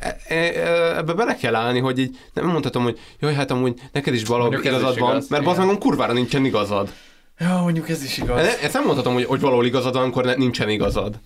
e, 0.00 0.16
e, 0.28 0.34
e, 0.34 0.96
ebbe 0.96 1.12
bele 1.12 1.36
kell 1.36 1.54
állni, 1.54 1.78
hogy 1.78 1.98
így 1.98 2.18
nem 2.32 2.46
mondhatom, 2.46 2.82
hogy 2.82 2.98
jaj, 3.20 3.34
hát 3.34 3.50
amúgy 3.50 3.80
neked 3.92 4.14
is 4.14 4.24
valahol 4.24 4.54
igazad 4.54 4.98
van, 4.98 5.10
igaz, 5.10 5.28
mert 5.28 5.46
az 5.46 5.56
meg 5.56 5.78
kurvára 5.78 6.12
nincsen 6.12 6.44
igazad. 6.44 6.92
Ja, 7.38 7.60
mondjuk 7.62 7.88
ez 7.88 8.04
is 8.04 8.18
igaz. 8.18 8.46
Ezt 8.62 8.72
nem 8.72 8.84
mondhatom, 8.84 9.12
hogy, 9.12 9.24
hogy 9.24 9.40
valahol 9.40 9.66
igazad 9.66 9.92
van, 9.92 10.02
amikor 10.02 10.24
nincsen 10.36 10.68
igazad. 10.68 11.20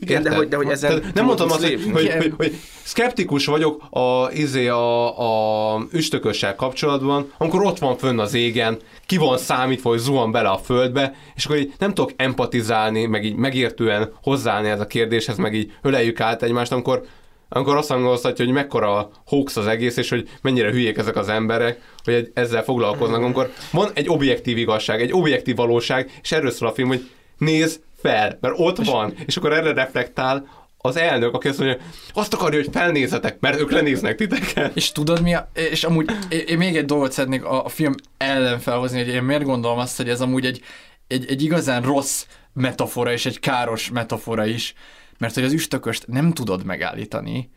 Igen, 0.00 0.22
de 0.22 0.34
hogy, 0.34 0.48
de 0.48 0.56
hogy 0.56 0.68
ezen 0.68 1.10
nem 1.14 1.24
mondtam 1.24 1.50
azt, 1.50 1.62
hogy, 1.62 1.90
hogy, 1.92 2.12
hogy, 2.12 2.32
hogy 2.36 2.54
szkeptikus 2.82 3.46
vagyok 3.46 3.82
a, 3.90 4.30
izé 4.32 4.68
a, 4.68 5.74
a 5.74 5.86
üstökössel 5.92 6.54
kapcsolatban, 6.54 7.32
amikor 7.38 7.64
ott 7.64 7.78
van 7.78 7.96
fönn 7.96 8.18
az 8.18 8.34
égen, 8.34 8.78
ki 9.06 9.16
van 9.16 9.38
számítva, 9.38 9.88
hogy 9.88 9.98
zuhan 9.98 10.30
bele 10.30 10.48
a 10.48 10.58
földbe, 10.58 11.14
és 11.34 11.44
akkor 11.44 11.56
így 11.56 11.72
nem 11.78 11.94
tudok 11.94 12.12
empatizálni, 12.16 13.06
meg 13.06 13.24
így 13.24 13.34
megértően 13.34 14.12
hozzáállni 14.22 14.68
ez 14.68 14.80
a 14.80 14.86
kérdéshez, 14.86 15.36
meg 15.36 15.54
így 15.54 15.72
öleljük 15.82 16.20
át 16.20 16.42
egymást, 16.42 16.72
amikor 16.72 17.04
amikor 17.48 17.76
azt 17.76 17.88
hangoztatja, 17.88 18.44
hogy 18.44 18.54
mekkora 18.54 19.10
hoax 19.26 19.56
az 19.56 19.66
egész, 19.66 19.96
és 19.96 20.08
hogy 20.08 20.28
mennyire 20.42 20.70
hülyék 20.70 20.98
ezek 20.98 21.16
az 21.16 21.28
emberek, 21.28 21.80
hogy 22.04 22.30
ezzel 22.34 22.62
foglalkoznak, 22.62 23.22
amikor 23.22 23.52
van 23.72 23.90
egy 23.94 24.08
objektív 24.08 24.56
igazság, 24.58 25.00
egy 25.00 25.12
objektív 25.12 25.56
valóság, 25.56 26.10
és 26.22 26.32
erről 26.32 26.50
szól 26.50 26.68
a 26.68 26.72
film, 26.72 26.88
hogy 26.88 27.10
nézd 27.38 27.80
fel, 28.02 28.38
mert 28.40 28.54
ott 28.56 28.84
van, 28.84 29.14
és 29.26 29.36
akkor 29.36 29.52
erre 29.52 29.72
reflektál 29.72 30.46
az 30.78 30.96
elnök, 30.96 31.34
aki 31.34 31.48
azt 31.48 31.58
mondja, 31.58 31.78
azt 32.12 32.34
akarja, 32.34 32.58
hogy 32.58 32.68
felnézzetek, 32.72 33.40
mert 33.40 33.60
ők 33.60 33.70
lenéznek 33.70 34.16
titeket. 34.16 34.76
És 34.76 34.92
tudod 34.92 35.22
mi, 35.22 35.34
a, 35.34 35.50
és 35.70 35.84
amúgy 35.84 36.10
én 36.46 36.58
még 36.58 36.76
egy 36.76 36.84
dolgot 36.84 37.12
szeretnék 37.12 37.44
a, 37.44 37.64
a 37.64 37.68
film 37.68 37.94
ellen 38.16 38.58
felhozni, 38.58 38.98
hogy 38.98 39.08
én 39.08 39.22
miért 39.22 39.42
gondolom 39.42 39.78
azt, 39.78 39.96
hogy 39.96 40.08
ez 40.08 40.20
amúgy 40.20 40.46
egy, 40.46 40.60
egy, 41.06 41.26
egy 41.28 41.42
igazán 41.42 41.82
rossz 41.82 42.26
metafora, 42.52 43.12
és 43.12 43.26
egy 43.26 43.40
káros 43.40 43.90
metafora 43.90 44.46
is, 44.46 44.74
mert 45.18 45.34
hogy 45.34 45.44
az 45.44 45.52
üstököst 45.52 46.06
nem 46.06 46.32
tudod 46.32 46.64
megállítani, 46.64 47.50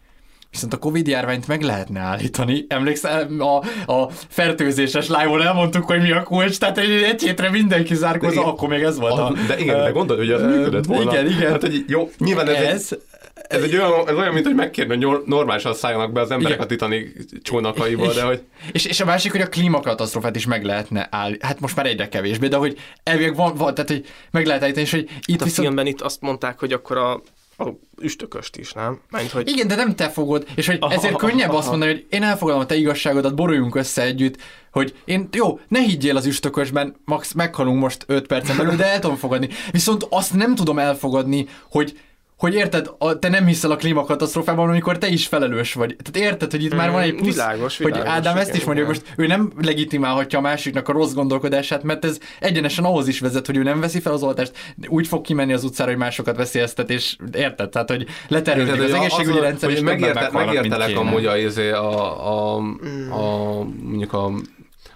Viszont 0.51 0.73
a 0.73 0.77
Covid 0.77 1.07
járványt 1.07 1.47
meg 1.47 1.61
lehetne 1.61 1.99
állítani. 1.99 2.65
Emlékszel, 2.67 3.27
a, 3.39 3.55
a 3.91 4.09
fertőzéses 4.09 5.07
live 5.07 5.43
elmondtuk, 5.43 5.85
hogy 5.85 6.01
mi 6.01 6.11
a 6.11 6.23
kulcs, 6.23 6.57
tehát 6.57 6.77
egy, 6.77 6.89
egy 6.89 7.21
hétre 7.21 7.49
mindenki 7.49 7.95
zárkozza, 7.95 8.45
akkor 8.45 8.69
még 8.69 8.81
ez 8.81 8.99
volt 8.99 9.13
a... 9.13 9.27
a 9.27 9.33
de 9.47 9.59
igen, 9.59 9.83
de 9.83 9.89
gondolod, 9.89 10.25
hogy 10.25 10.33
az 10.33 10.41
működött 10.41 10.85
volna. 10.85 11.11
Igen, 11.11 11.27
igen. 11.27 11.51
Hát, 11.51 11.61
hogy 11.61 11.83
jó, 11.87 12.09
nyilván 12.17 12.47
ez, 12.47 12.55
ez, 12.55 12.91
egy, 12.91 13.01
ez, 13.47 13.61
egy 13.63 13.75
olyan, 13.75 14.07
ez 14.07 14.15
olyan, 14.15 14.33
mint 14.33 14.45
hogy 14.45 14.55
megkérni, 14.55 15.03
hogy 15.03 15.21
normálisan 15.25 15.73
szálljanak 15.73 16.11
be 16.11 16.21
az 16.21 16.31
emberek 16.31 16.53
igen. 16.53 16.65
a 16.65 16.69
titani 16.69 17.11
csónakaiba, 17.41 18.13
de 18.13 18.23
hogy... 18.23 18.41
És, 18.71 18.85
és 18.85 18.99
a 18.99 19.05
másik, 19.05 19.31
hogy 19.31 19.41
a 19.41 19.47
klímakatasztrofát 19.47 20.35
is 20.35 20.45
meg 20.45 20.63
lehetne 20.63 21.07
állni. 21.11 21.37
Hát 21.39 21.59
most 21.59 21.75
már 21.75 21.85
egyre 21.85 22.09
kevésbé, 22.09 22.47
de 22.47 22.55
hogy 22.55 22.77
elvileg 23.03 23.35
van, 23.35 23.55
van 23.55 23.73
tehát 23.73 23.89
hogy 23.89 24.05
meg 24.31 24.45
lehet 24.45 24.63
állítani, 24.63 24.85
és 24.85 24.91
hogy 24.91 25.01
itt 25.01 25.09
hát 25.09 25.41
a 25.41 25.43
viszont... 25.43 25.67
filmben 25.67 25.87
itt 25.87 26.01
azt 26.01 26.21
mondták, 26.21 26.59
hogy 26.59 26.73
akkor 26.73 26.97
a 26.97 27.21
a 27.61 27.79
üstököst 28.01 28.57
is, 28.57 28.73
nem? 28.73 28.99
Mert, 29.09 29.31
hogy... 29.31 29.49
Igen, 29.49 29.67
de 29.67 29.75
nem 29.75 29.95
te 29.95 30.09
fogod, 30.09 30.47
és 30.55 30.67
hogy 30.67 30.77
ezért 30.89 31.13
aha, 31.13 31.27
könnyebb 31.27 31.49
aha. 31.49 31.57
azt 31.57 31.69
mondani, 31.69 31.91
hogy 31.91 32.05
én 32.09 32.23
elfogadom 32.23 32.61
a 32.61 32.65
te 32.65 32.75
igazságodat, 32.75 33.35
boruljunk 33.35 33.75
össze 33.75 34.01
együtt, 34.01 34.37
hogy 34.71 34.95
én, 35.05 35.27
jó, 35.31 35.59
ne 35.67 35.79
higgyél 35.79 36.17
az 36.17 36.25
üstökösben, 36.25 36.95
max 37.05 37.33
meghalunk 37.33 37.79
most 37.79 38.03
5 38.07 38.27
percen 38.27 38.57
belül, 38.57 38.75
de 38.75 38.85
el 38.85 38.99
tudom 38.99 39.15
fogadni. 39.15 39.49
Viszont 39.71 40.07
azt 40.09 40.33
nem 40.33 40.55
tudom 40.55 40.79
elfogadni, 40.79 41.47
hogy 41.69 41.99
hogy 42.41 42.53
érted, 42.53 42.91
a, 42.97 43.19
te 43.19 43.29
nem 43.29 43.45
hiszel 43.45 43.71
a 43.71 43.75
klímakatasztrófában, 43.75 44.69
amikor 44.69 44.97
te 44.97 45.07
is 45.07 45.27
felelős 45.27 45.73
vagy. 45.73 45.95
Tehát 46.03 46.29
érted, 46.29 46.51
hogy 46.51 46.63
itt 46.63 46.73
mm, 46.73 46.77
már 46.77 46.91
van 46.91 47.01
egy 47.01 47.15
plusz, 47.15 47.33
világos, 47.33 47.77
világos, 47.77 47.99
hogy 47.99 48.09
Ádám 48.09 48.33
igen, 48.33 48.47
ezt 48.47 48.55
is 48.55 48.63
mondja, 48.63 48.85
hogy 48.85 48.95
most 48.95 49.13
ő 49.17 49.27
nem 49.27 49.51
legitimálhatja 49.61 50.39
a 50.39 50.41
másiknak 50.41 50.87
a 50.87 50.91
rossz 50.91 51.13
gondolkodását, 51.13 51.83
mert 51.83 52.05
ez 52.05 52.17
egyenesen 52.39 52.83
ahhoz 52.83 53.07
is 53.07 53.19
vezet, 53.19 53.45
hogy 53.45 53.57
ő 53.57 53.63
nem 53.63 53.79
veszi 53.79 53.99
fel 53.99 54.13
az 54.13 54.23
oltást, 54.23 54.51
úgy 54.87 55.07
fog 55.07 55.21
kimenni 55.21 55.53
az 55.53 55.63
utcára, 55.63 55.89
hogy 55.89 55.99
másokat 55.99 56.35
veszélyeztet, 56.35 56.89
és 56.89 57.15
érted? 57.33 57.69
Tehát, 57.69 57.89
hogy 57.89 58.07
leterülődik 58.27 58.81
az 58.81 58.93
egészségügyi 58.93 59.37
az, 59.37 59.43
rendszer, 59.43 59.69
és 59.69 59.79
megérte, 59.79 60.29
megértelek 60.33 60.97
amúgy 60.97 61.25
a, 61.25 61.37
izé, 61.37 61.69
a, 61.69 62.55
a, 62.55 62.59
mm. 62.59 63.11
a, 63.11 63.57
mondjuk 63.81 64.13
a, 64.13 64.31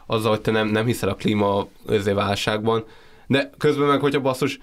azzal, 0.05 0.29
hogy 0.29 0.41
te 0.41 0.51
nem, 0.51 0.67
nem 0.67 0.85
hiszel 0.85 1.09
a 1.09 1.15
klíma 1.15 1.67
válságban, 2.13 2.85
de 3.27 3.49
közben 3.57 3.87
meg, 3.87 3.99
hogyha 3.99 4.21
basszus, 4.21 4.59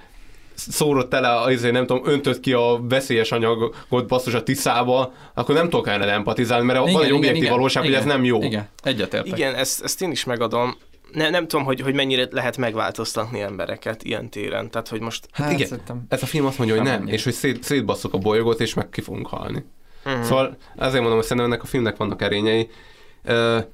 szórott 0.55 1.11
tele, 1.11 1.41
azért 1.41 1.73
nem 1.73 1.87
tudom, 1.87 2.03
öntött 2.07 2.41
ki 2.41 2.53
a 2.53 2.81
veszélyes 2.89 3.33
anyagot 3.33 4.07
basszus 4.07 4.35
a 4.35 4.43
tiszába, 4.43 5.13
akkor 5.35 5.55
nem 5.55 5.69
tudok 5.69 5.89
ellen 5.89 6.09
empatizálni, 6.09 6.67
mert 6.67 6.81
igen, 6.81 6.93
van 6.93 7.05
egy 7.05 7.13
objektív 7.13 7.43
igen, 7.43 7.55
valóság, 7.55 7.85
igen, 7.85 7.97
hogy 7.97 8.07
ez 8.07 8.15
nem 8.15 8.25
jó. 8.25 8.43
Igen, 8.43 8.69
egyetértek. 8.83 9.39
Igen, 9.39 9.55
ezt, 9.55 9.83
ezt 9.83 10.03
én 10.03 10.11
is 10.11 10.25
megadom. 10.25 10.77
Ne, 11.13 11.31
nem 11.31 11.49
tudom, 11.49 11.65
hogy, 11.65 11.81
hogy 11.81 11.95
mennyire 11.95 12.29
lehet 12.31 12.57
megváltoztatni 12.57 13.41
embereket 13.41 14.03
ilyen 14.03 14.31
téren. 14.31 14.71
Tehát, 14.71 14.89
hogy 14.89 15.01
most... 15.01 15.29
Hát, 15.33 15.53
igen, 15.53 15.67
szerintem... 15.67 16.05
ez 16.09 16.23
a 16.23 16.27
film 16.27 16.47
azt 16.47 16.59
mondja, 16.59 16.77
hogy 16.77 16.85
nem, 16.85 17.05
nem 17.05 17.15
és 17.15 17.25
hogy 17.25 17.33
szét, 17.33 17.63
szétbasszuk 17.63 18.15
a 18.15 18.19
bolygót, 18.19 18.61
és 18.61 18.75
meg 18.75 18.89
ki 18.89 19.01
fogunk 19.01 19.27
halni. 19.27 19.65
Uh-huh. 20.05 20.23
Szóval 20.23 20.57
ezért 20.77 21.01
mondom, 21.01 21.15
hogy 21.15 21.23
szerintem 21.23 21.47
ennek 21.47 21.63
a 21.63 21.67
filmnek 21.67 21.97
vannak 21.97 22.23
erényei. 22.23 22.71
Uh, 23.25 23.65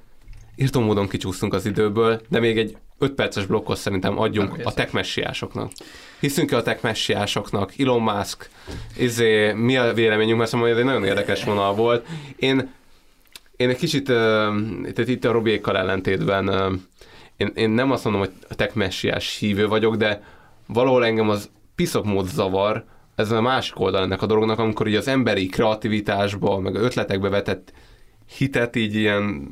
írtó 0.58 0.80
módon 0.80 1.08
kicsúsztunk 1.08 1.54
az 1.54 1.66
időből, 1.66 2.20
de 2.28 2.40
még 2.40 2.58
egy 2.58 2.76
5 2.98 3.12
perces 3.12 3.46
blokkot 3.46 3.76
szerintem 3.76 4.18
adjunk 4.18 4.56
a 4.62 4.72
tech 4.72 4.94
messiásoknak. 4.94 5.72
Hiszünk-e 6.20 6.56
a 6.56 6.62
tech 6.62 6.82
messiásoknak? 6.82 7.78
Elon 7.78 8.02
Musk, 8.02 8.50
izé, 8.96 9.52
mi 9.52 9.76
a 9.76 9.92
véleményünk? 9.92 10.38
Mert 10.38 10.50
szóval 10.50 10.68
ez 10.68 10.76
egy 10.76 10.84
nagyon 10.84 11.04
érdekes 11.04 11.44
vonal 11.44 11.74
volt. 11.74 12.06
Én, 12.36 12.70
én 13.56 13.68
egy 13.68 13.76
kicsit, 13.76 14.04
tehát 14.04 15.08
itt 15.08 15.24
a 15.24 15.32
Robiékkal 15.32 15.76
ellentétben, 15.76 16.48
én, 17.36 17.52
én 17.54 17.70
nem 17.70 17.90
azt 17.90 18.04
mondom, 18.04 18.22
hogy 18.22 18.32
a 18.48 18.54
tech 18.54 18.76
messiás 18.76 19.38
hívő 19.38 19.68
vagyok, 19.68 19.96
de 19.96 20.22
valahol 20.66 21.04
engem 21.04 21.28
az 21.28 21.50
piszok 21.74 22.04
mód 22.04 22.26
zavar, 22.26 22.84
ez 23.14 23.30
a 23.30 23.40
másik 23.40 23.80
oldal 23.80 24.02
ennek 24.02 24.22
a 24.22 24.26
dolognak, 24.26 24.58
amikor 24.58 24.86
így 24.86 24.94
az 24.94 25.08
emberi 25.08 25.46
kreativitásba, 25.46 26.58
meg 26.58 26.74
ötletekbe 26.74 27.28
vetett 27.28 27.72
hitet 28.36 28.76
így 28.76 28.94
ilyen 28.94 29.48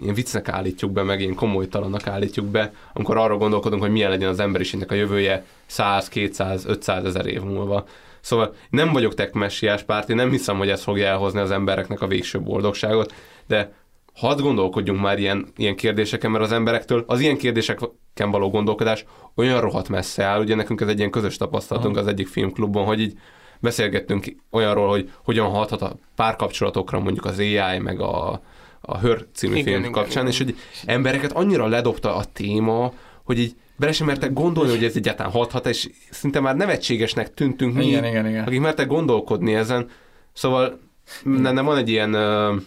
ilyen 0.00 0.14
viccnek 0.14 0.48
állítjuk 0.48 0.92
be, 0.92 1.02
meg 1.02 1.20
ilyen 1.20 1.34
komolytalannak 1.34 2.06
állítjuk 2.06 2.46
be, 2.46 2.72
amikor 2.92 3.16
arra 3.16 3.36
gondolkodunk, 3.36 3.82
hogy 3.82 3.90
milyen 3.90 4.10
legyen 4.10 4.28
az 4.28 4.40
emberiségnek 4.40 4.90
a 4.90 4.94
jövője 4.94 5.44
100, 5.66 6.08
200, 6.08 6.66
500 6.66 7.04
ezer 7.04 7.26
év 7.26 7.42
múlva. 7.42 7.86
Szóval 8.20 8.54
nem 8.70 8.92
vagyok 8.92 9.14
tech 9.14 9.34
messiás 9.34 9.82
párti, 9.82 10.14
nem 10.14 10.30
hiszem, 10.30 10.56
hogy 10.56 10.68
ez 10.68 10.82
fogja 10.82 11.06
elhozni 11.06 11.40
az 11.40 11.50
embereknek 11.50 12.00
a 12.00 12.06
végső 12.06 12.40
boldogságot, 12.40 13.14
de 13.46 13.72
hadd 14.14 14.40
gondolkodjunk 14.40 15.00
már 15.00 15.18
ilyen, 15.18 15.46
ilyen 15.56 15.76
kérdéseken, 15.76 16.30
mert 16.30 16.44
az 16.44 16.52
emberektől 16.52 17.04
az 17.06 17.20
ilyen 17.20 17.36
kérdéseken 17.36 18.30
való 18.30 18.50
gondolkodás 18.50 19.04
olyan 19.34 19.60
rohadt 19.60 19.88
messze 19.88 20.24
áll, 20.24 20.40
ugye 20.40 20.54
nekünk 20.54 20.80
ez 20.80 20.88
egy 20.88 20.98
ilyen 20.98 21.10
közös 21.10 21.36
tapasztalatunk 21.36 21.96
az 21.96 22.06
egyik 22.06 22.28
filmklubban, 22.28 22.84
hogy 22.84 23.00
így 23.00 23.18
beszélgettünk 23.60 24.36
olyanról, 24.50 24.88
hogy 24.88 25.10
hogyan 25.24 25.50
hathat 25.50 25.82
a 25.82 25.96
párkapcsolatokra 26.16 27.00
mondjuk 27.00 27.24
az 27.24 27.38
AI, 27.38 27.78
meg 27.78 28.00
a, 28.00 28.40
a 28.86 28.98
Hör 28.98 29.26
című 29.34 29.52
igen, 29.52 29.64
film 29.64 29.78
igen, 29.78 29.92
kapcsán, 29.92 30.26
igen. 30.26 30.26
és 30.26 30.38
hogy 30.38 30.56
embereket 30.84 31.32
annyira 31.32 31.66
ledobta 31.66 32.16
a 32.16 32.24
téma, 32.24 32.92
hogy 33.24 33.38
így 33.38 33.54
bele 33.76 33.92
sem 33.92 34.06
mertek 34.06 34.32
gondolni, 34.32 34.70
hogy 34.70 34.84
ez 34.84 34.96
egyáltalán 34.96 35.32
hathat, 35.32 35.66
és 35.66 35.90
szinte 36.10 36.40
már 36.40 36.56
nevetségesnek 36.56 37.34
tűntünk 37.34 37.74
mi, 37.74 37.86
igen, 37.86 38.04
igen, 38.04 38.28
igen. 38.28 38.44
akik 38.44 38.60
mertek 38.60 38.86
gondolkodni 38.86 39.54
ezen. 39.54 39.88
Szóval 40.32 40.80
nem 41.24 41.64
van 41.64 41.76
egy 41.76 41.88
ilyen 41.88 42.14
uh, 42.14 42.60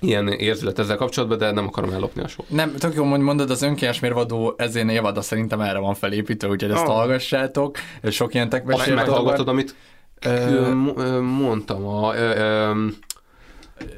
ilyen 0.00 0.28
érzület 0.28 0.78
ezzel 0.78 0.96
kapcsolatban, 0.96 1.38
de 1.38 1.50
nem 1.50 1.66
akarom 1.66 1.90
ellopni 1.90 2.22
a 2.22 2.28
sót. 2.28 2.50
Nem, 2.50 2.74
tök 2.74 2.94
jó, 2.94 3.04
hogy 3.04 3.20
mondod, 3.20 3.50
az 3.50 3.62
önkényes 3.62 4.00
mérvadó 4.00 4.54
ezért 4.56 4.90
évada 4.90 5.20
szerintem 5.20 5.60
erre 5.60 5.78
van 5.78 5.94
felépítve, 5.94 6.48
úgyhogy 6.48 6.70
ezt 6.70 6.82
oh. 6.82 6.88
hallgassátok. 6.88 7.76
Sok 8.10 8.34
ilyen 8.34 8.48
tekbes. 8.48 8.78
Azt 8.78 8.94
meghallgatod, 8.94 9.48
amit 9.48 9.74
mondtam. 11.20 11.86
A, 11.86 12.14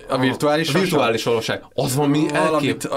a 0.09 0.19
virtuális, 0.19 0.75
a 0.75 0.79
virtuális 0.79 1.23
valóság. 1.23 1.65
Az 1.75 1.97
van 1.97 2.11
mi 2.11 2.27
elkép... 2.33 2.89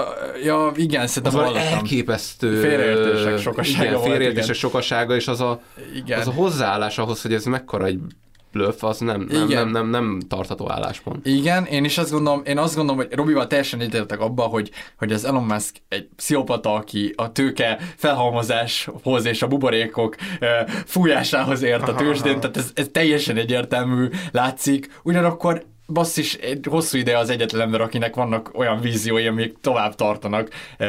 Ja, 0.44 0.72
igen, 0.74 1.06
szerintem 1.06 1.40
az 1.40 1.46
van 1.46 1.56
elképesztő... 1.56 2.60
Félreértések 2.60 3.38
sokasága 3.38 3.84
igen, 3.84 4.00
félreértések 4.00 4.54
sokasága, 4.54 5.14
és 5.14 5.28
az 5.28 5.40
a, 5.40 5.60
igen. 5.94 6.20
az 6.20 6.26
a 6.26 6.32
hozzáállás 6.32 6.98
ahhoz, 6.98 7.22
hogy 7.22 7.32
ez 7.32 7.44
mekkora 7.44 7.84
egy 7.84 7.98
bluff, 8.52 8.84
az 8.84 8.98
nem, 8.98 9.26
nem, 9.30 9.48
nem, 9.48 9.68
nem, 9.68 9.90
nem 9.90 10.20
tartható 10.28 10.70
álláspont. 10.70 11.26
Igen, 11.26 11.64
én 11.64 11.84
is 11.84 11.98
azt 11.98 12.10
gondolom, 12.10 12.42
én 12.44 12.58
azt 12.58 12.76
gondolom, 12.76 13.00
hogy 13.00 13.16
Robival 13.16 13.46
teljesen 13.46 13.80
egyetértek 13.80 14.20
abba, 14.20 14.42
hogy, 14.42 14.70
hogy 14.98 15.12
az 15.12 15.24
Elon 15.24 15.44
Musk 15.44 15.76
egy 15.88 16.08
pszichopata, 16.16 16.74
aki 16.74 17.12
a 17.16 17.32
tőke 17.32 17.78
felhalmozáshoz 17.96 19.24
és 19.24 19.42
a 19.42 19.46
buborékok 19.46 20.14
fújásához 20.86 21.62
ért 21.62 21.88
a 21.88 21.94
tőzsdén, 21.94 22.40
tehát 22.40 22.56
ez, 22.56 22.70
ez 22.74 22.88
teljesen 22.92 23.36
egyértelmű 23.36 24.08
látszik. 24.32 25.00
Ugyanakkor 25.02 25.64
basszis, 25.92 26.34
egy 26.34 26.66
hosszú 26.68 26.98
ide 26.98 27.18
az 27.18 27.30
egyetlen 27.30 27.60
ember, 27.60 27.80
akinek 27.80 28.14
vannak 28.14 28.50
olyan 28.54 28.80
víziói, 28.80 29.26
amik 29.26 29.56
tovább 29.60 29.94
tartanak, 29.94 30.48
e, 30.78 30.84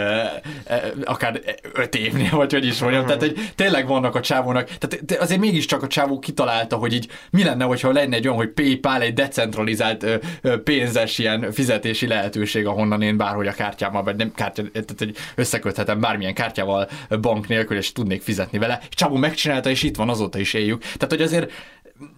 e, 0.66 0.94
akár 1.04 1.42
öt 1.74 1.96
évnél, 1.96 2.30
vagy 2.32 2.54
hogy 2.54 2.66
is 2.66 2.80
mondjam. 2.80 3.06
Tehát, 3.06 3.22
hogy 3.22 3.52
tényleg 3.56 3.88
vannak 3.88 4.16
a 4.16 4.20
csávónak. 4.20 4.66
Tehát 4.66 5.06
de 5.06 5.18
azért 5.20 5.40
mégiscsak 5.40 5.84
a 5.84 5.88
csávó 5.88 6.20
kitalálta, 6.20 6.76
hogy 6.76 6.94
így 6.94 7.08
mi 7.30 7.44
lenne, 7.44 7.64
hogyha 7.64 7.92
lenne 7.92 8.16
egy 8.16 8.26
olyan, 8.26 8.38
hogy 8.38 8.50
PayPal 8.50 9.02
egy 9.02 9.14
decentralizált 9.14 10.04
ö, 10.04 10.16
ö, 10.42 10.62
pénzes 10.62 11.18
ilyen 11.18 11.52
fizetési 11.52 12.08
lehetőség, 12.08 12.66
ahonnan 12.66 13.02
én 13.02 13.18
bárhogy 13.18 13.48
a 13.48 13.52
kártyámmal, 13.52 14.04
vagy 14.04 14.16
nem 14.16 14.32
kártya, 14.36 14.64
tehát 14.72 14.96
hogy 14.98 15.16
összeköthetem 15.36 16.00
bármilyen 16.00 16.34
kártyával 16.34 16.90
bank 17.22 17.48
nélkül, 17.48 17.78
és 17.78 17.92
tudnék 17.92 18.22
fizetni 18.22 18.58
vele. 18.58 18.80
Csávó 18.90 19.16
megcsinálta, 19.16 19.70
és 19.70 19.84
itt 19.84 19.96
van, 19.96 20.10
azóta 20.10 20.40
is 20.40 20.54
éljük. 20.54 20.82
Tehát, 20.82 21.10
hogy 21.10 21.22
azért 21.22 21.52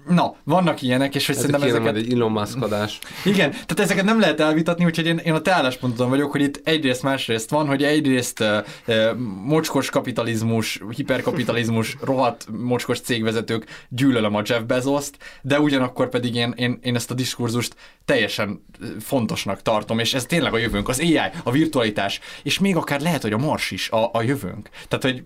Na, 0.08 0.36
vannak 0.44 0.82
ilyenek, 0.82 1.16
és 1.16 1.26
hogy 1.26 1.36
Ez 1.36 1.42
szerintem 1.42 1.70
ezeket... 1.70 1.95
egy 1.95 2.14
Elon 2.14 2.32
Musk-adás. 2.32 3.00
Igen, 3.26 3.52
tehát 3.52 3.80
ezeket 3.80 4.03
nem 4.03 4.20
lehet 4.20 4.40
elvitatni, 4.40 4.86
úgyhogy 4.86 5.06
én, 5.06 5.18
én 5.18 5.34
a 5.34 5.42
te 5.42 5.52
állásponton 5.52 6.10
vagyok, 6.10 6.32
hogy 6.32 6.42
itt 6.42 6.62
egyrészt 6.64 7.03
másrészt 7.03 7.50
van, 7.50 7.68
hogy 7.68 7.84
egyrészt 7.84 8.40
uh, 8.40 8.58
uh, 8.88 9.18
mocskos 9.44 9.90
kapitalizmus, 9.90 10.82
hiperkapitalizmus, 10.95 11.98
rohadt 12.02 12.48
mocskos 12.52 13.00
cégvezetők 13.00 13.86
gyűlölöm 13.90 14.36
a 14.36 14.42
Jeff 14.45 14.62
Bezoszt, 14.62 15.18
de 15.42 15.60
ugyanakkor 15.60 16.10
pedig 16.10 16.36
én, 16.36 16.53
én, 16.56 16.80
én 16.82 16.95
ezt 16.95 17.12
a 17.12 17.14
diskurzust 17.14 17.76
teljesen 18.06 18.66
fontosnak 19.00 19.62
tartom, 19.62 20.00
és 20.00 20.14
ez 20.14 20.26
tényleg 20.26 20.53
a 20.53 20.58
jövőnk, 20.58 20.90
az 20.90 21.00
AI, 21.00 21.20
a 21.44 21.52
virtualitás, 21.52 22.20
és 22.44 22.60
még 22.60 22.76
akár 22.76 23.02
lehet, 23.02 23.22
hogy 23.22 23.34
a 23.34 23.38
Mars 23.38 23.72
is 23.72 23.90
a, 23.90 24.10
a 24.14 24.22
jövőnk. 24.22 24.70
Tehát, 24.88 25.03
hogy 25.03 25.24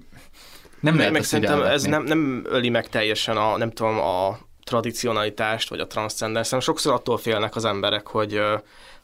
nem 0.80 0.98
lehet 0.98 1.12
meg 1.12 1.24
szerintem 1.24 1.62
ez 1.62 1.84
nem, 1.84 2.04
nem 2.04 2.46
öli 2.50 2.70
meg 2.70 2.90
teljesen 2.90 3.38
a, 3.38 3.58
nem 3.58 3.72
tudom, 3.72 4.00
a 4.00 4.38
tradicionalitást, 4.68 5.70
vagy 5.70 5.80
a 5.80 5.88
transzcendensz, 5.88 6.62
sokszor 6.62 6.94
attól 6.94 7.18
félnek 7.18 7.56
az 7.56 7.66
emberek, 7.66 8.08
hogy, 8.08 8.42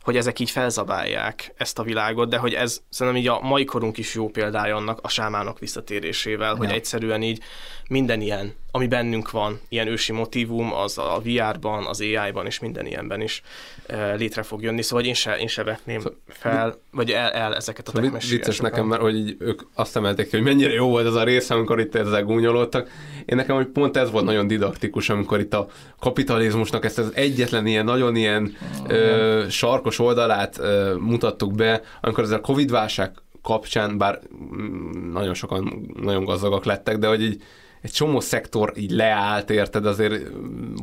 hogy 0.03 0.17
ezek 0.17 0.39
így 0.39 0.49
felzabálják 0.49 1.53
ezt 1.57 1.79
a 1.79 1.83
világot, 1.83 2.29
de 2.29 2.37
hogy 2.37 2.53
ez 2.53 2.81
szerintem 2.89 3.21
így 3.21 3.27
a 3.27 3.39
mai 3.41 3.65
korunk 3.65 3.97
is 3.97 4.15
jó 4.15 4.29
példája 4.29 4.75
annak 4.75 4.99
a 5.01 5.09
sámánok 5.09 5.59
visszatérésével, 5.59 6.55
hogy 6.55 6.69
Ja. 6.69 6.75
egyszerűen 6.75 7.21
így 7.21 7.39
minden 7.87 8.21
ilyen, 8.21 8.53
ami 8.71 8.87
bennünk 8.87 9.31
van, 9.31 9.59
ilyen 9.69 9.87
ősi 9.87 10.11
motivum, 10.11 10.73
az 10.73 10.97
a 10.97 11.21
VR-ban, 11.23 11.85
az 11.85 12.01
AI-ban 12.01 12.45
és 12.45 12.59
minden 12.59 12.85
ilyenben 12.85 13.21
is 13.21 13.41
ö, 13.87 14.15
létre 14.15 14.43
fog 14.43 14.61
jönni, 14.61 14.81
szóval 14.81 15.05
én 15.05 15.13
se, 15.13 15.37
én 15.37 15.47
se 15.47 15.63
vetném 15.63 16.01
fel, 16.27 16.79
vagy 16.91 17.11
el, 17.11 17.29
el 17.31 17.55
ezeket 17.55 17.87
a 17.87 17.91
Szóval 17.91 18.09
vicc- 18.11 18.29
vicces 18.29 18.59
nekem, 18.59 18.85
mert 18.85 19.01
hogy 19.01 19.15
így 19.15 19.35
ők 19.39 19.61
azt 19.73 19.95
emelték 19.95 20.29
ki, 20.29 20.35
hogy 20.35 20.45
mennyire 20.45 20.73
jó 20.73 20.89
volt 20.89 21.05
ez 21.07 21.13
a 21.13 21.23
rész, 21.23 21.49
amikor 21.49 21.79
itt 21.79 21.95
ezzel 21.95 22.23
gúnyolódtak. 22.23 22.89
Én 23.25 23.35
nekem, 23.35 23.55
hogy 23.55 23.65
pont 23.67 23.97
ez 23.97 24.11
volt 24.11 24.25
nagyon 24.25 24.47
didaktikus, 24.47 25.09
amikor 25.09 25.39
itt 25.39 25.53
a 25.53 25.67
kapitalizmusnak 25.99 26.85
ezt 26.85 26.97
az 26.97 27.11
egyetlen 27.13 27.65
ilyen, 27.67 27.85
nagyon 27.85 28.15
ilyen 28.15 28.55
ö, 28.87 29.45
sarkos 29.49 29.92
oldalát 29.99 30.57
ö, 30.59 30.95
mutattuk 30.99 31.55
be, 31.55 31.81
amikor 32.01 32.23
ez 32.23 32.31
a 32.31 32.39
Covid-válság 32.41 33.11
kapcsán, 33.41 33.97
bár 33.97 34.19
mm, 34.55 35.11
nagyon 35.11 35.33
sokan 35.33 35.91
nagyon 36.01 36.25
gazdagak 36.25 36.65
lettek, 36.65 36.97
de 36.97 37.07
hogy 37.07 37.21
így 37.21 37.41
egy 37.83 37.91
csomó 37.91 38.19
szektor 38.19 38.73
így 38.75 38.91
leállt, 38.91 39.49
érted, 39.49 39.85
azért 39.85 40.21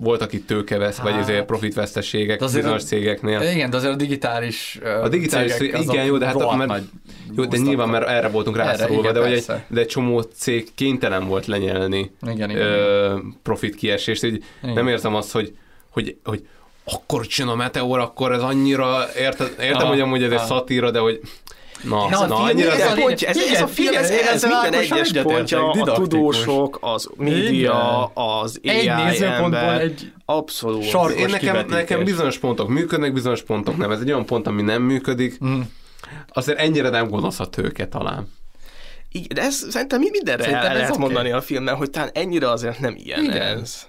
voltak 0.01 0.33
itt 0.33 0.47
tőkevesz, 0.47 0.99
vagy 0.99 1.13
Hát. 1.13 1.21
azért 1.21 1.45
profitveszteségek 1.45 2.41
azért 2.43 2.63
bizonyos 2.63 2.83
a- 2.83 2.87
cégeknél. 2.87 3.41
Igen, 3.41 3.71
de 3.71 3.77
azért 3.77 3.93
a 3.93 3.97
digitális 3.97 4.79
A 5.03 5.09
digitális, 5.09 5.53
cégek, 5.53 5.83
igen, 5.83 6.05
jó, 6.05 6.19
de 6.19 6.27
hát 6.27 6.57
mert, 6.57 6.83
jó, 7.37 7.45
de 7.45 7.57
nyilván, 7.57 7.89
mert 7.89 8.09
erre 8.09 8.29
voltunk 8.29 8.57
rászorulva, 8.57 9.13
de, 9.13 9.19
hogy 9.21 9.29
egy, 9.29 9.33
persze. 9.47 9.65
de 9.69 9.81
egy 9.81 9.87
csomó 9.87 10.21
cég 10.21 10.69
kénytelen 10.75 11.27
volt 11.27 11.47
lenyelni 11.47 12.11
Igen, 12.23 12.51
igen, 12.51 12.63
ö, 12.63 13.17
profit 13.43 13.75
kiesést, 13.75 14.25
így 14.25 14.45
Igen. 14.63 14.75
nem 14.75 14.89
érzem 14.89 15.15
azt, 15.15 15.33
hogy, 15.33 15.57
hogy, 15.91 16.17
hogy 16.25 16.47
akkor 16.93 17.27
csin 17.27 17.47
a 17.47 17.55
meteor, 17.55 17.99
akkor 17.99 18.33
ez 18.33 18.43
annyira, 18.43 19.05
érted, 19.19 19.55
értem, 19.61 19.77
Aha, 19.77 19.89
hogy 19.89 20.01
amúgy 20.01 20.23
ez 20.23 20.31
egy 20.31 20.37
aha. 20.37 20.47
szatíra, 20.47 20.91
de 20.91 20.99
hogy 20.99 21.21
na, 21.83 22.09
Ez 22.11 22.21
a 22.21 22.27
na, 22.27 22.35
film, 22.37 22.49
annyira... 22.49 22.73
ez, 22.73 22.91
a 22.91 22.95
pontja, 22.95 23.29
ez, 23.29 23.37
ez 23.37 23.61
a 23.63 23.67
film, 23.67 23.95
ez, 23.95 24.11
ez 24.11 24.27
ezzel 24.27 24.51
minden 24.63 24.81
egyes 24.81 25.13
pontja, 25.23 25.71
a 25.71 25.93
tudósok, 25.93 26.79
az 26.81 27.09
média, 27.17 27.51
Igen. 27.51 28.25
az 28.25 28.61
AI 28.63 28.71
Egy 28.71 29.23
ember, 29.23 29.81
egy 29.81 30.13
abszolút. 30.25 30.83
sarkos 30.83 31.21
Én 31.21 31.29
nekem, 31.29 31.67
nekem 31.69 32.05
bizonyos 32.05 32.39
pontok 32.39 32.69
működnek, 32.69 33.13
bizonyos 33.13 33.43
pontok 33.43 33.77
nem. 33.77 33.91
Ez 33.91 34.01
egy 34.01 34.11
olyan 34.13 34.27
pont, 34.27 34.47
ami 34.47 34.63
nem 34.63 34.83
működik. 34.83 35.45
Mm. 35.45 35.61
Azért 36.33 36.59
ennyire 36.59 36.89
nem 36.89 37.09
gonosz 37.09 37.41
a 37.41 37.47
tőke 37.47 37.87
talán. 37.87 38.29
Igen, 39.13 39.29
de 39.35 39.43
ez 39.43 39.67
szerintem 39.71 40.01
mindenre 40.01 40.43
Szerintem 40.43 40.67
el 40.67 40.71
ez 40.73 40.77
lehet 40.79 40.91
oké. 40.91 41.01
mondani 41.01 41.31
a 41.31 41.41
filmben, 41.41 41.75
hogy 41.75 41.91
talán 41.91 42.11
ennyire 42.13 42.51
azért 42.51 42.81
nem 42.81 42.95
ilyen 42.97 43.25
Igen. 43.25 43.37
ez. 43.37 43.87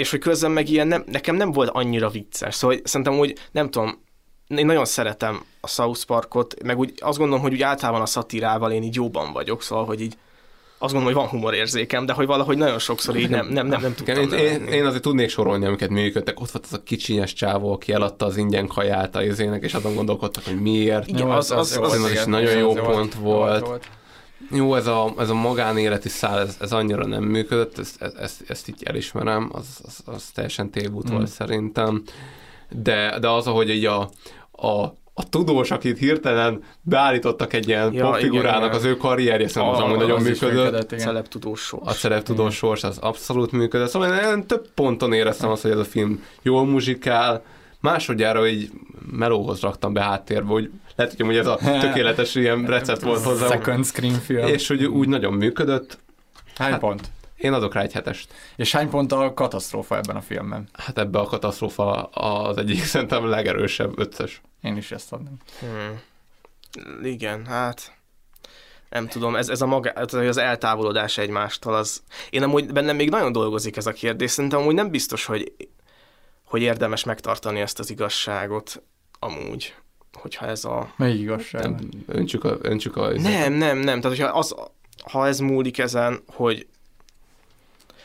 És 0.00 0.10
hogy 0.10 0.20
közben 0.20 0.50
meg 0.50 0.68
ilyen, 0.68 0.86
nem, 0.86 1.04
nekem 1.06 1.34
nem 1.36 1.52
volt 1.52 1.68
annyira 1.72 2.08
vicces. 2.08 2.54
Szóval 2.54 2.76
szerintem 2.84 3.18
úgy, 3.18 3.38
nem 3.52 3.70
tudom, 3.70 4.02
én 4.48 4.66
nagyon 4.66 4.84
szeretem 4.84 5.42
a 5.60 5.68
South 5.68 6.04
Parkot, 6.04 6.62
meg 6.62 6.78
úgy 6.78 6.92
azt 6.98 7.18
gondolom, 7.18 7.42
hogy 7.42 7.52
úgy 7.52 7.62
általában 7.62 8.00
a 8.00 8.06
szatirával 8.06 8.72
én 8.72 8.82
így 8.82 8.94
jóban 8.94 9.32
vagyok, 9.32 9.62
szóval, 9.62 9.84
hogy 9.84 10.00
így 10.00 10.14
azt 10.78 10.92
gondolom, 10.92 11.04
hogy 11.04 11.14
van 11.14 11.40
humorérzékem, 11.40 12.06
de 12.06 12.12
hogy 12.12 12.26
valahogy 12.26 12.56
nagyon 12.56 12.78
sokszor 12.78 13.16
így 13.16 13.28
nem, 13.28 13.46
nem, 13.46 13.66
nem, 13.66 13.80
nem 13.80 13.94
tudtam 13.94 14.16
én, 14.16 14.32
én, 14.32 14.64
én, 14.66 14.86
azért 14.86 15.02
tudnék 15.02 15.28
sorolni, 15.28 15.64
amiket 15.66 15.88
működtek. 15.88 16.40
Ott 16.40 16.50
volt 16.50 16.64
az 16.64 16.72
a 16.72 16.82
kicsinyes 16.82 17.32
csávó, 17.32 17.72
aki 17.72 17.92
eladta 17.92 18.26
az 18.26 18.36
ingyen 18.36 18.66
kaját 18.66 19.16
a 19.16 19.22
izének, 19.22 19.62
és 19.62 19.74
azon 19.74 19.94
gondolkodtak, 19.94 20.44
hogy 20.44 20.60
miért. 20.60 21.08
Igen, 21.08 21.30
az- 21.30 21.50
az- 21.50 21.76
az, 21.76 21.78
az, 21.82 21.92
az- 21.92 22.04
is 22.04 22.10
igen, 22.10 22.28
nagyon 22.30 22.56
jó 22.58 22.70
az 22.70 22.76
jó 22.76 22.82
pont 22.82 23.14
volt. 23.14 23.66
volt. 23.66 23.88
Jó, 24.50 24.74
ez 24.74 24.86
a, 24.86 25.14
ez 25.18 25.30
a 25.30 25.34
magánéleti 25.34 26.08
szál, 26.08 26.38
ez, 26.40 26.56
ez 26.60 26.72
annyira 26.72 27.06
nem 27.06 27.22
működött, 27.22 27.78
ezt, 27.78 28.02
ezt, 28.02 28.44
ezt, 28.48 28.68
így 28.68 28.82
elismerem, 28.82 29.50
az, 29.52 29.80
az, 29.86 30.00
az 30.04 30.30
teljesen 30.34 30.70
tévút 30.70 31.10
Mm. 31.10 31.14
volt 31.14 31.28
szerintem. 31.28 32.02
De, 32.70 33.18
de 33.20 33.28
az, 33.28 33.46
ahogy 33.46 33.70
így 33.70 33.84
a, 33.84 34.10
a, 34.50 34.94
a 35.14 35.28
tudós, 35.28 35.70
akit 35.70 35.98
hirtelen 35.98 36.62
beállítottak 36.82 37.52
egy 37.52 37.68
ilyen 37.68 37.92
Ja, 37.92 38.06
ja, 38.06 38.12
figurának, 38.12 38.64
igen, 38.64 38.76
az 38.76 38.84
ő 38.84 38.96
karrierje 38.96 39.48
szerintem 39.48 39.78
az 39.78 39.84
amúgy 39.84 39.98
nagyon 39.98 40.16
az 40.16 40.24
működött. 40.24 40.98
Celeb 40.98 41.28
tudós 41.28 41.60
sors. 41.60 41.82
A 41.86 41.92
szereptudós 41.92 42.54
sors 42.56 42.84
az 42.84 42.98
abszolút 42.98 43.52
működött. 43.52 43.88
Szóval 43.88 44.14
én 44.14 44.46
több 44.46 44.70
ponton 44.74 45.12
éreztem 45.12 45.50
azt, 45.50 45.62
hogy 45.62 45.70
ez 45.70 45.78
a 45.78 45.84
film 45.84 46.24
jól 46.42 46.64
muzsikál. 46.66 47.42
Másodjára 47.80 48.48
így 48.48 48.70
melóhoz 49.10 49.60
raktam 49.60 49.92
be 49.92 50.02
háttérbe, 50.02 50.48
hogy 50.48 50.70
lehet, 50.96 51.14
hogy 51.18 51.36
ez 51.36 51.46
a 51.46 51.58
tökéletes 51.80 52.34
ilyen 52.34 52.66
recept 52.66 53.02
volt 53.02 53.24
hozzá. 53.24 53.46
Second 53.46 53.84
screen 53.84 54.20
film. 54.20 54.46
És 54.46 54.68
hogy 54.68 54.84
úgy 54.84 55.08
nagyon 55.08 55.32
működött. 55.32 55.98
Hány 56.56 56.70
Hát- 56.70 56.80
pont? 56.80 57.10
Én 57.36 57.52
adok 57.52 57.74
rá 57.74 57.80
egy 57.80 57.92
hetest. 57.92 58.32
És 58.56 58.72
hány 58.72 58.88
pont 58.88 59.12
a 59.12 59.34
katasztrófa 59.34 59.96
ebben 59.96 60.16
a 60.16 60.20
filmben? 60.20 60.68
Hát 60.72 60.98
ebbe 60.98 61.18
a 61.18 61.24
katasztrófa 61.24 62.02
az 62.02 62.56
egyik 62.56 62.84
szerintem 62.92 63.24
legerősebb 63.24 63.98
ötös. 63.98 64.40
Én 64.62 64.76
is 64.76 64.92
ezt 64.92 65.12
adnám. 65.12 65.36
Hmm. 65.60 66.00
Igen, 67.02 67.46
hát 67.46 67.92
nem 68.90 69.08
tudom, 69.08 69.36
ez, 69.36 69.48
ez 69.48 69.60
a 69.60 69.66
maga, 69.66 69.90
az 69.90 70.36
eltávolodás 70.36 71.18
egymástól, 71.18 71.74
az... 71.74 72.02
Én 72.30 72.42
amúgy 72.42 72.72
bennem 72.72 72.96
még 72.96 73.10
nagyon 73.10 73.32
dolgozik 73.32 73.76
ez 73.76 73.86
a 73.86 73.92
kérdés, 73.92 74.30
szerintem 74.30 74.60
amúgy 74.60 74.74
nem 74.74 74.90
biztos, 74.90 75.24
hogy, 75.24 75.52
hogy 76.50 76.62
érdemes 76.62 77.04
megtartani 77.04 77.60
ezt 77.60 77.78
az 77.78 77.90
igazságot 77.90 78.82
amúgy, 79.18 79.74
hogyha 80.12 80.46
ez 80.46 80.64
a... 80.64 80.92
Melyik 80.96 81.20
igazság? 81.20 81.62
Nem, 81.62 81.88
öntsük 82.06 82.44
a, 82.44 82.56
öntsük 82.60 82.96
a 82.96 83.10
Nem, 83.10 83.52
nem, 83.52 83.78
nem, 83.78 84.00
tehát 84.00 84.16
hogyha 84.16 84.38
az, 84.38 84.54
ha 85.10 85.26
ez 85.26 85.38
múlik 85.38 85.78
ezen, 85.78 86.22
hogy 86.26 86.66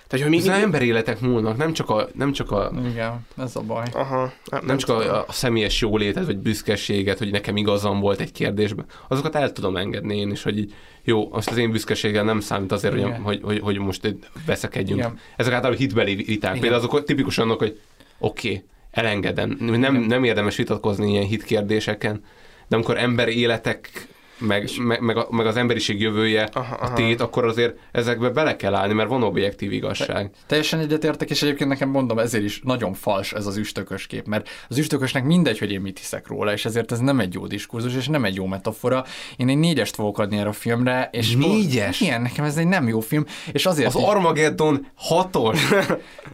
tehát, 0.08 0.26
hogy 0.26 0.36
mi, 0.36 0.50
Az 0.50 0.62
emberi 0.62 0.86
életek 0.86 1.20
múlnak, 1.20 1.58
nem 1.58 1.74
csak 1.74 1.90
a, 1.90 2.08
nem 2.14 2.32
csak 2.32 2.52
a 2.52 2.72
Igen, 2.90 3.26
ez 3.38 3.56
a 3.56 3.62
baj. 3.62 3.86
Aha, 3.94 4.34
nem, 4.52 4.66
nem 4.66 4.78
csak 4.78 4.90
a, 4.90 5.26
a 5.28 5.32
személyes 5.32 5.82
jólétet, 5.82 6.26
vagy 6.26 6.38
büszkeséget, 6.38 7.18
hogy 7.18 7.32
nekem 7.32 7.58
igazam 7.58 8.00
volt 8.00 8.20
egy 8.20 8.32
kérdésben, 8.32 8.86
azokat 9.08 9.36
el 9.36 9.52
tudom 9.52 9.78
engedni 9.78 10.18
én 10.18 10.32
is, 10.32 10.44
hogy 10.44 10.58
így, 10.58 10.74
jó, 11.04 11.30
most 11.30 11.50
az 11.50 11.58
én 11.58 11.72
büszkeséggel 11.72 12.24
nem 12.24 12.40
számít 12.40 12.72
azért, 12.72 12.94
hogy, 12.94 13.14
hogy, 13.24 13.40
hogy, 13.44 13.60
hogy 13.60 13.78
most 13.78 14.16
veszekedjünk. 14.46 15.00
Igen. 15.00 15.20
Ezek 15.36 15.54
általában 15.54 15.80
hitbeli 15.80 16.16
viták. 16.16 16.50
Igen. 16.50 16.62
Például 16.62 16.84
azok 16.84 17.04
tipikus 17.04 17.38
annak, 17.38 17.60
hogy 17.60 17.80
oké, 18.18 18.48
okay, 18.48 18.64
elengedem. 18.92 19.58
Nem, 19.60 19.96
nem 19.96 20.24
érdemes 20.24 20.56
vitatkozni 20.56 21.10
ilyen 21.10 21.26
hitkérdéseken, 21.26 22.24
de 22.68 22.76
amikor 22.76 22.98
ember 22.98 23.28
életek 23.28 24.08
meg, 24.38 24.70
meg, 24.78 25.02
meg, 25.02 25.18
a, 25.18 25.28
meg 25.30 25.46
az 25.46 25.56
emberiség 25.56 26.02
jövője 26.02 26.50
Aha, 26.54 26.76
aha. 26.76 26.94
tét, 26.94 27.22
akkor 27.22 27.46
azért 27.46 27.76
ezekbe 27.92 28.30
bele 28.30 28.56
kell 28.56 28.74
állni, 28.76 28.94
mert 28.94 29.10
van 29.10 29.24
objektív 29.24 29.72
igazság. 29.72 30.30
Teljesen 30.48 30.80
egyetértek, 30.80 31.30
és 31.30 31.42
egyébként 31.42 31.70
nekem 31.70 31.90
mondom, 31.90 32.20
ezért 32.20 32.44
is 32.44 32.62
nagyon 32.64 32.94
fals 32.94 33.34
ez 33.34 33.46
az 33.46 33.58
üstökös 33.58 34.08
kép, 34.08 34.26
mert 34.28 34.50
az 34.70 34.78
üstökösnek 34.78 35.24
mindegy, 35.24 35.60
hogy 35.60 35.72
én 35.72 35.82
mit 35.82 35.98
hiszek 35.98 36.28
róla, 36.28 36.54
és 36.54 36.66
ezért 36.66 36.92
ez 36.92 37.00
nem 37.00 37.20
egy 37.20 37.34
jó 37.34 37.48
diskurzus, 37.48 37.96
és 37.96 38.08
nem 38.08 38.26
egy 38.26 38.36
jó 38.36 38.46
metafora. 38.46 39.06
Én 39.38 39.50
egy 39.50 39.58
négyest 39.58 39.96
fogok 39.96 40.20
adni 40.20 40.38
erre 40.38 40.50
a 40.50 40.54
filmre, 40.54 41.10
és 41.12 41.36
Négyes? 41.36 42.02
Igen, 42.02 42.22
nekem 42.22 42.46
ez 42.46 42.58
egy 42.58 42.68
nem 42.68 42.88
jó 42.88 43.00
film, 43.00 43.26
és 43.52 43.66
azért 43.66 43.88
Az 43.88 43.96
is- 43.96 44.08
Armageddon 44.08 44.88
hatos. 44.96 45.60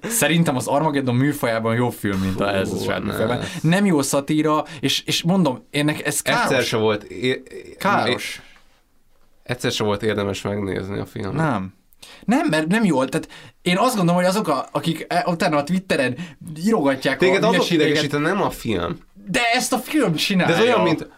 Szerintem 0.04 0.56
az 0.56 0.68
Armageddon 0.68 1.16
műfajában 1.16 1.76
jobb 1.76 1.94
film, 1.94 2.20
mint 2.20 2.40
a 2.40 2.56
ez 2.56 2.72
a 2.88 3.00
ne. 3.00 3.40
Nem 3.62 3.86
jó 3.86 4.02
szatíra, 4.02 4.64
és, 4.80 5.04
és 5.06 5.24
mondom, 5.24 5.66
ennek 5.72 6.06
ez 6.06 6.22
káros. 6.22 6.44
Egyszer 6.44 6.64
se 6.64 6.78
volt... 6.78 7.04
É- 7.04 7.76
Káros. 7.96 8.42
Egyszer 9.44 9.72
se 9.72 9.84
volt 9.84 10.04
érdemes 10.04 10.42
megnézni 10.42 11.00
a 11.00 11.06
filmet. 11.06 11.34
Nem. 11.34 11.74
Nem, 12.26 12.48
mert 12.50 12.68
nem 12.68 12.84
jól. 12.84 13.10
Tehát 13.10 13.28
én 13.62 13.78
azt 13.78 13.96
gondolom, 13.96 14.16
hogy 14.22 14.30
azok, 14.30 14.48
a, 14.48 14.68
akik 14.72 15.06
e- 15.10 15.24
utána 15.28 15.58
a 15.58 15.64
Twitteren 15.64 16.16
írogatják 16.66 17.18
Téged 17.18 17.44
a 17.44 17.48
azok 17.48 17.52
hülyeségeket- 17.68 18.04
idegesít, 18.04 18.22
nem 18.22 18.42
a 18.42 18.50
film. 18.50 18.98
De 19.28 19.42
ezt 19.54 19.74
a 19.74 19.78
film 19.78 20.12
De 20.12 20.18
csinálja. 20.18 20.56
ez 20.56 20.62
olyan, 20.62 20.82
mint... 20.82 21.10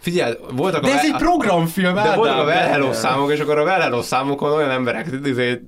Figyelj, 0.00 0.34
voltak 0.52 0.82
De 0.84 0.90
a 0.90 0.94
ez 0.96 1.04
egy 1.04 1.16
programfilm, 1.16 1.94
De 1.94 2.14
voltak 2.14 2.36
a 2.36 2.40
Ádám, 2.40 2.46
Well 2.46 2.68
Hello 2.68 2.86
de- 2.88 2.94
számok, 2.94 3.32
és 3.32 3.40
akkor 3.40 3.58
a 3.58 3.62
Well 3.62 3.80
Hello 3.80 4.02
számokon 4.02 4.52
olyan 4.52 4.70
emberek 4.70 5.06
izé, 5.24 5.60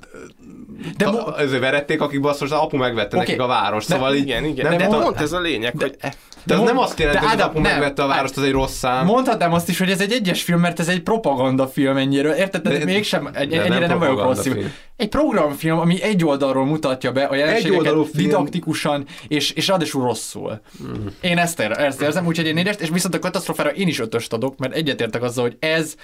de 0.97 1.11
mo- 1.11 1.29
azért 1.29 1.61
verették, 1.61 2.01
akik 2.01 2.21
basszus, 2.21 2.51
az 2.51 2.59
apu 2.59 2.77
megvette 2.77 3.17
Oké. 3.17 3.27
nekik 3.27 3.41
a 3.41 3.47
város, 3.47 3.87
De- 3.87 3.95
szóval 3.95 4.15
így... 4.15 4.23
igen, 4.23 4.45
igen. 4.45 4.69
Nem, 4.69 4.79
De 4.79 4.89
de, 4.89 5.03
pont 5.03 5.21
ez 5.21 5.33
a 5.33 5.41
lényeg, 5.41 5.75
hogy... 5.79 5.97
de 6.45 6.53
az 6.55 6.59
mond- 6.61 6.65
nem 6.73 6.79
azt 6.79 6.99
jelenti, 6.99 7.21
de 7.21 7.27
hogy 7.27 7.37
az 7.37 7.43
Ádám, 7.43 7.51
apu 7.55 7.61
nem. 7.61 7.73
megvette 7.73 8.03
a 8.03 8.07
várost, 8.07 8.37
az 8.37 8.43
egy 8.43 8.53
rossz 8.53 8.73
szám. 8.77 9.05
Mondhatnám 9.07 9.53
azt 9.53 9.69
is, 9.69 9.79
hogy 9.79 9.91
ez 9.91 10.01
egy 10.01 10.13
egyes 10.13 10.43
film, 10.43 10.61
mert 10.61 10.81
ez 10.81 10.89
egy 10.89 11.01
propagandafilm 11.03 11.97
ennyire. 11.97 12.37
Érted? 12.37 12.63
De, 12.63 12.79
De- 12.79 12.85
mégsem, 12.85 13.31
egy, 13.33 13.49
de 13.49 13.57
nem 13.57 13.73
ennyire 13.73 13.87
nem, 13.87 13.99
vagyok 13.99 14.23
rossz. 14.23 14.35
propagandafilm. 14.41 14.73
Egy 14.97 15.09
programfilm, 15.09 15.79
ami 15.79 16.03
egy 16.03 16.25
oldalról 16.25 16.65
mutatja 16.67 17.13
be 17.13 17.25
a 17.25 17.35
jelenségeket 17.35 17.93
film. 17.93 18.07
didaktikusan, 18.13 19.05
és, 19.29 19.51
és 19.51 19.67
ráadásul 19.69 20.03
rosszul. 20.05 20.61
Mhm. 20.79 21.07
Én 21.21 21.39
ezt, 21.39 21.61
ér, 21.61 21.71
ezt 21.71 22.03
érzem, 22.03 22.27
úgyhogy 22.27 22.47
én 22.47 22.55
négyest, 22.55 22.81
és 22.81 22.89
viszont 22.93 23.15
a 23.15 23.19
katasztrofára 23.19 23.71
én 23.71 23.89
is 23.89 24.01
ötöst 24.01 24.33
adok, 24.33 24.59
mert 24.59 24.75
egyetértek 24.75 25.23
azzal, 25.23 25.45
hogy 25.45 25.57
ez 25.61 25.95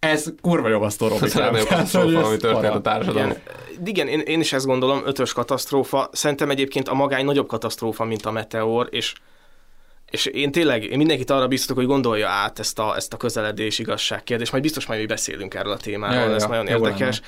ez 0.00 0.26
kurva 0.40 0.68
jó 0.68 0.82
a 0.82 0.90
sztorom. 0.90 1.18
Ez 1.22 1.32
katasztrófa, 1.32 2.26
ami 2.26 2.36
történt 2.36 2.74
a 2.74 2.80
társadalom. 2.80 3.30
Igen, 3.30 3.42
igen 3.84 4.08
én, 4.08 4.20
én 4.20 4.40
is 4.40 4.52
ezt 4.52 4.66
gondolom, 4.66 5.02
ötös 5.04 5.32
katasztrófa. 5.32 6.08
Szerintem 6.12 6.50
egyébként 6.50 6.88
a 6.88 6.94
magány 6.94 7.24
nagyobb 7.24 7.48
katasztrófa, 7.48 8.04
mint 8.04 8.26
a 8.26 8.30
meteor, 8.30 8.88
és 8.90 9.14
és 10.10 10.26
én 10.26 10.52
tényleg, 10.52 10.84
én 10.84 10.96
mindenkit 10.98 11.30
arra 11.30 11.48
biztatok, 11.48 11.76
hogy 11.76 11.86
gondolja 11.86 12.28
át 12.28 12.58
ezt 12.58 12.78
a, 12.78 12.96
ezt 12.96 13.12
a 13.12 13.16
közeledés 13.16 13.78
igazság 13.78 14.22
kérdést, 14.22 14.50
majd 14.50 14.62
biztos 14.62 14.86
majd 14.86 15.00
mi 15.00 15.06
beszélünk 15.06 15.54
erről 15.54 15.72
a 15.72 15.76
témáról, 15.76 16.28
Ja, 16.28 16.34
ez 16.34 16.42
ja. 16.42 16.48
nagyon 16.48 16.68
Jó 16.68 16.76
érdekes. 16.76 17.20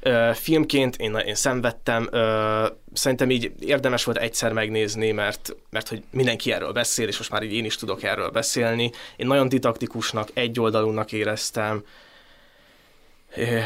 Ö, 0.00 0.30
filmként 0.34 0.96
én, 0.96 1.14
én 1.14 1.34
szenvedtem, 1.34 2.08
ö, 2.10 2.66
szerintem 2.92 3.30
így 3.30 3.52
érdemes 3.58 4.04
volt 4.04 4.18
egyszer 4.18 4.52
megnézni, 4.52 5.10
mert, 5.10 5.56
mert 5.70 5.88
hogy 5.88 6.02
mindenki 6.10 6.52
erről 6.52 6.72
beszél, 6.72 7.08
és 7.08 7.18
most 7.18 7.30
már 7.30 7.42
így 7.42 7.52
én 7.52 7.64
is 7.64 7.76
tudok 7.76 8.02
erről 8.02 8.28
beszélni. 8.28 8.90
Én 9.16 9.26
nagyon 9.26 9.48
didaktikusnak, 9.48 10.28
egyoldalúnak 10.34 11.12
éreztem, 11.12 11.84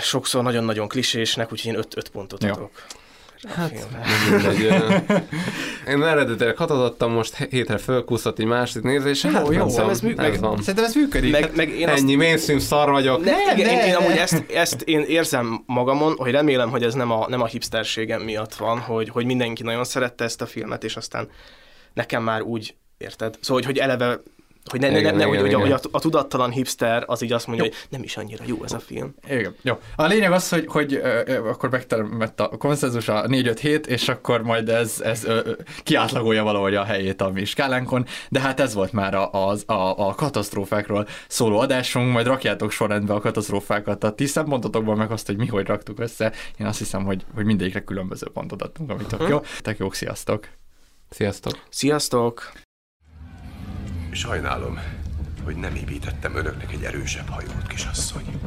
sokszor 0.01 0.43
nagyon-nagyon 0.43 0.89
klisésnek, 0.89 1.53
úgyhogy 1.53 1.73
én 1.73 1.79
öt, 1.79 1.97
öt 1.97 2.09
pontot 2.09 2.43
Jó. 2.45 2.51
adok. 2.51 2.71
Hát, 3.55 3.73
mindegy. 4.31 4.61
Én 5.89 6.03
eredetileg 6.03 6.57
hatot 6.57 6.79
adtam, 6.91 7.13
most 7.13 7.37
hétre 7.51 7.79
fölkúszott 7.79 8.39
egy 8.39 8.45
másik 8.45 8.83
nézés. 8.83 9.25
Jó, 9.25 9.31
hát 9.31 9.47
jó. 9.47 9.51
nem 9.53 9.69
Szerintem 9.69 9.89
ez 9.91 10.01
van, 10.01 10.11
mű- 10.11 10.19
ez 10.19 10.31
meg- 10.31 10.41
van. 10.41 10.59
Szerintem 10.59 10.85
ez 10.85 10.95
működik. 10.95 11.31
Meg, 11.33 11.43
Hát- 11.43 11.57
meg 11.57 11.69
én 11.69 11.89
azt 11.89 11.99
Ennyi 12.03 12.15
mainstream 12.15 12.59
szar 12.59 12.91
vagyok. 12.91 13.25
Ne, 13.25 13.31
Nem, 13.31 13.57
igen, 13.59 13.71
én, 13.71 13.77
ne. 13.77 13.87
én 13.87 13.95
amúgy 13.95 14.17
ezt, 14.17 14.45
ezt 14.55 14.81
én 14.83 15.01
érzem 15.01 15.63
magamon, 15.67 16.15
hogy 16.17 16.31
remélem, 16.31 16.71
hogy 16.71 16.83
ez 16.83 16.95
nem 16.95 17.11
a, 17.11 17.29
nem 17.29 17.41
a 17.41 17.47
hipsterségem 17.47 18.23
miatt 18.23 18.55
van, 18.55 18.79
hogy, 18.79 19.09
hogy 19.09 19.25
mindenki 19.25 19.63
nagyon 19.63 19.85
szerette 19.85 20.25
ezt 20.25 20.41
a 20.43 20.47
filmet, 20.47 20.85
és 20.85 20.97
aztán 20.97 21.29
nekem 21.95 22.23
már 22.23 22.43
úgy, 22.43 22.75
érted? 22.99 23.35
Szóval, 23.41 23.63
hogy, 23.63 23.65
hogy 23.73 23.79
eleve, 23.79 24.21
hogy 24.71 24.81
ne, 24.81 24.87
ne, 24.87 24.93
ne, 24.93 24.99
Igen, 24.99 25.13
hogy, 25.15 25.23
igen, 25.23 25.41
hogy, 25.41 25.55
a, 25.55 25.59
hogy 25.59 25.67
igen. 25.67 25.79
a, 25.83 25.97
a 25.97 26.01
tudattalan 26.01 26.51
hipster 26.51 27.05
az 27.07 27.23
így 27.23 27.33
azt 27.33 27.47
mondja, 27.47 27.65
hogy 27.65 27.75
nem 27.89 28.03
is 28.03 28.17
annyira 28.17 28.45
jó 28.47 28.65
ez 28.65 28.73
a 28.73 28.79
film. 28.79 29.15
Igen, 29.29 29.55
jó. 29.63 29.79
A 29.97 30.07
lényeg 30.07 30.33
az, 30.33 30.49
hogy, 30.49 30.65
hogy 30.67 30.95
ö, 30.95 31.49
akkor 31.49 31.71
megtermett 31.71 32.41
a 32.41 32.49
konszenzus 32.49 33.09
a 33.09 33.27
4-5-7, 33.27 33.87
és 33.87 34.09
akkor 34.09 34.43
majd 34.43 34.69
ez, 34.69 35.01
ez 35.01 35.25
ö, 35.25 35.53
kiátlagolja 35.83 36.43
valahogy 36.43 36.75
a 36.75 36.85
helyét 36.85 37.21
a 37.21 37.31
mi 37.31 37.45
skálánkon, 37.45 38.07
de 38.29 38.41
hát 38.41 38.61
ez 38.61 38.75
volt 38.75 38.93
már 38.93 39.15
a, 39.15 39.33
az, 39.33 39.63
a, 39.67 40.09
a 40.09 40.15
katasztrófákról 40.15 41.09
szóló 41.29 41.59
adásunk, 41.59 42.13
majd 42.13 42.27
rakjátok 42.27 42.71
sorrendbe 42.71 43.15
a 43.15 43.21
katasztrófákat 43.21 44.05
a 44.05 44.13
ti 44.13 44.27
szempontotokban, 44.27 44.97
meg 44.97 45.11
azt, 45.11 45.27
hogy 45.27 45.37
mi 45.37 45.47
hogy 45.47 45.67
raktuk 45.67 46.01
össze. 46.01 46.33
Én 46.59 46.67
azt 46.67 46.79
hiszem, 46.79 47.05
hogy, 47.05 47.25
hogy 47.35 47.45
mindegyikre 47.45 47.85
különböző 47.85 48.27
pontot 48.33 48.63
adtunk, 48.63 48.91
amit 48.91 49.07
tök 49.07 49.29
jó. 49.29 49.41
Tök 49.63 49.79
jók, 49.79 49.95
sziasztok! 49.95 50.49
Sziasztok! 51.11 51.53
Sziasztok! 51.69 52.64
Sajnálom, 54.15 54.79
hogy 55.45 55.57
nem 55.57 55.75
építettem 55.75 56.37
önöknek 56.37 56.73
egy 56.73 56.85
erősebb 56.85 57.29
hajót, 57.29 57.67
kisasszony. 57.67 58.41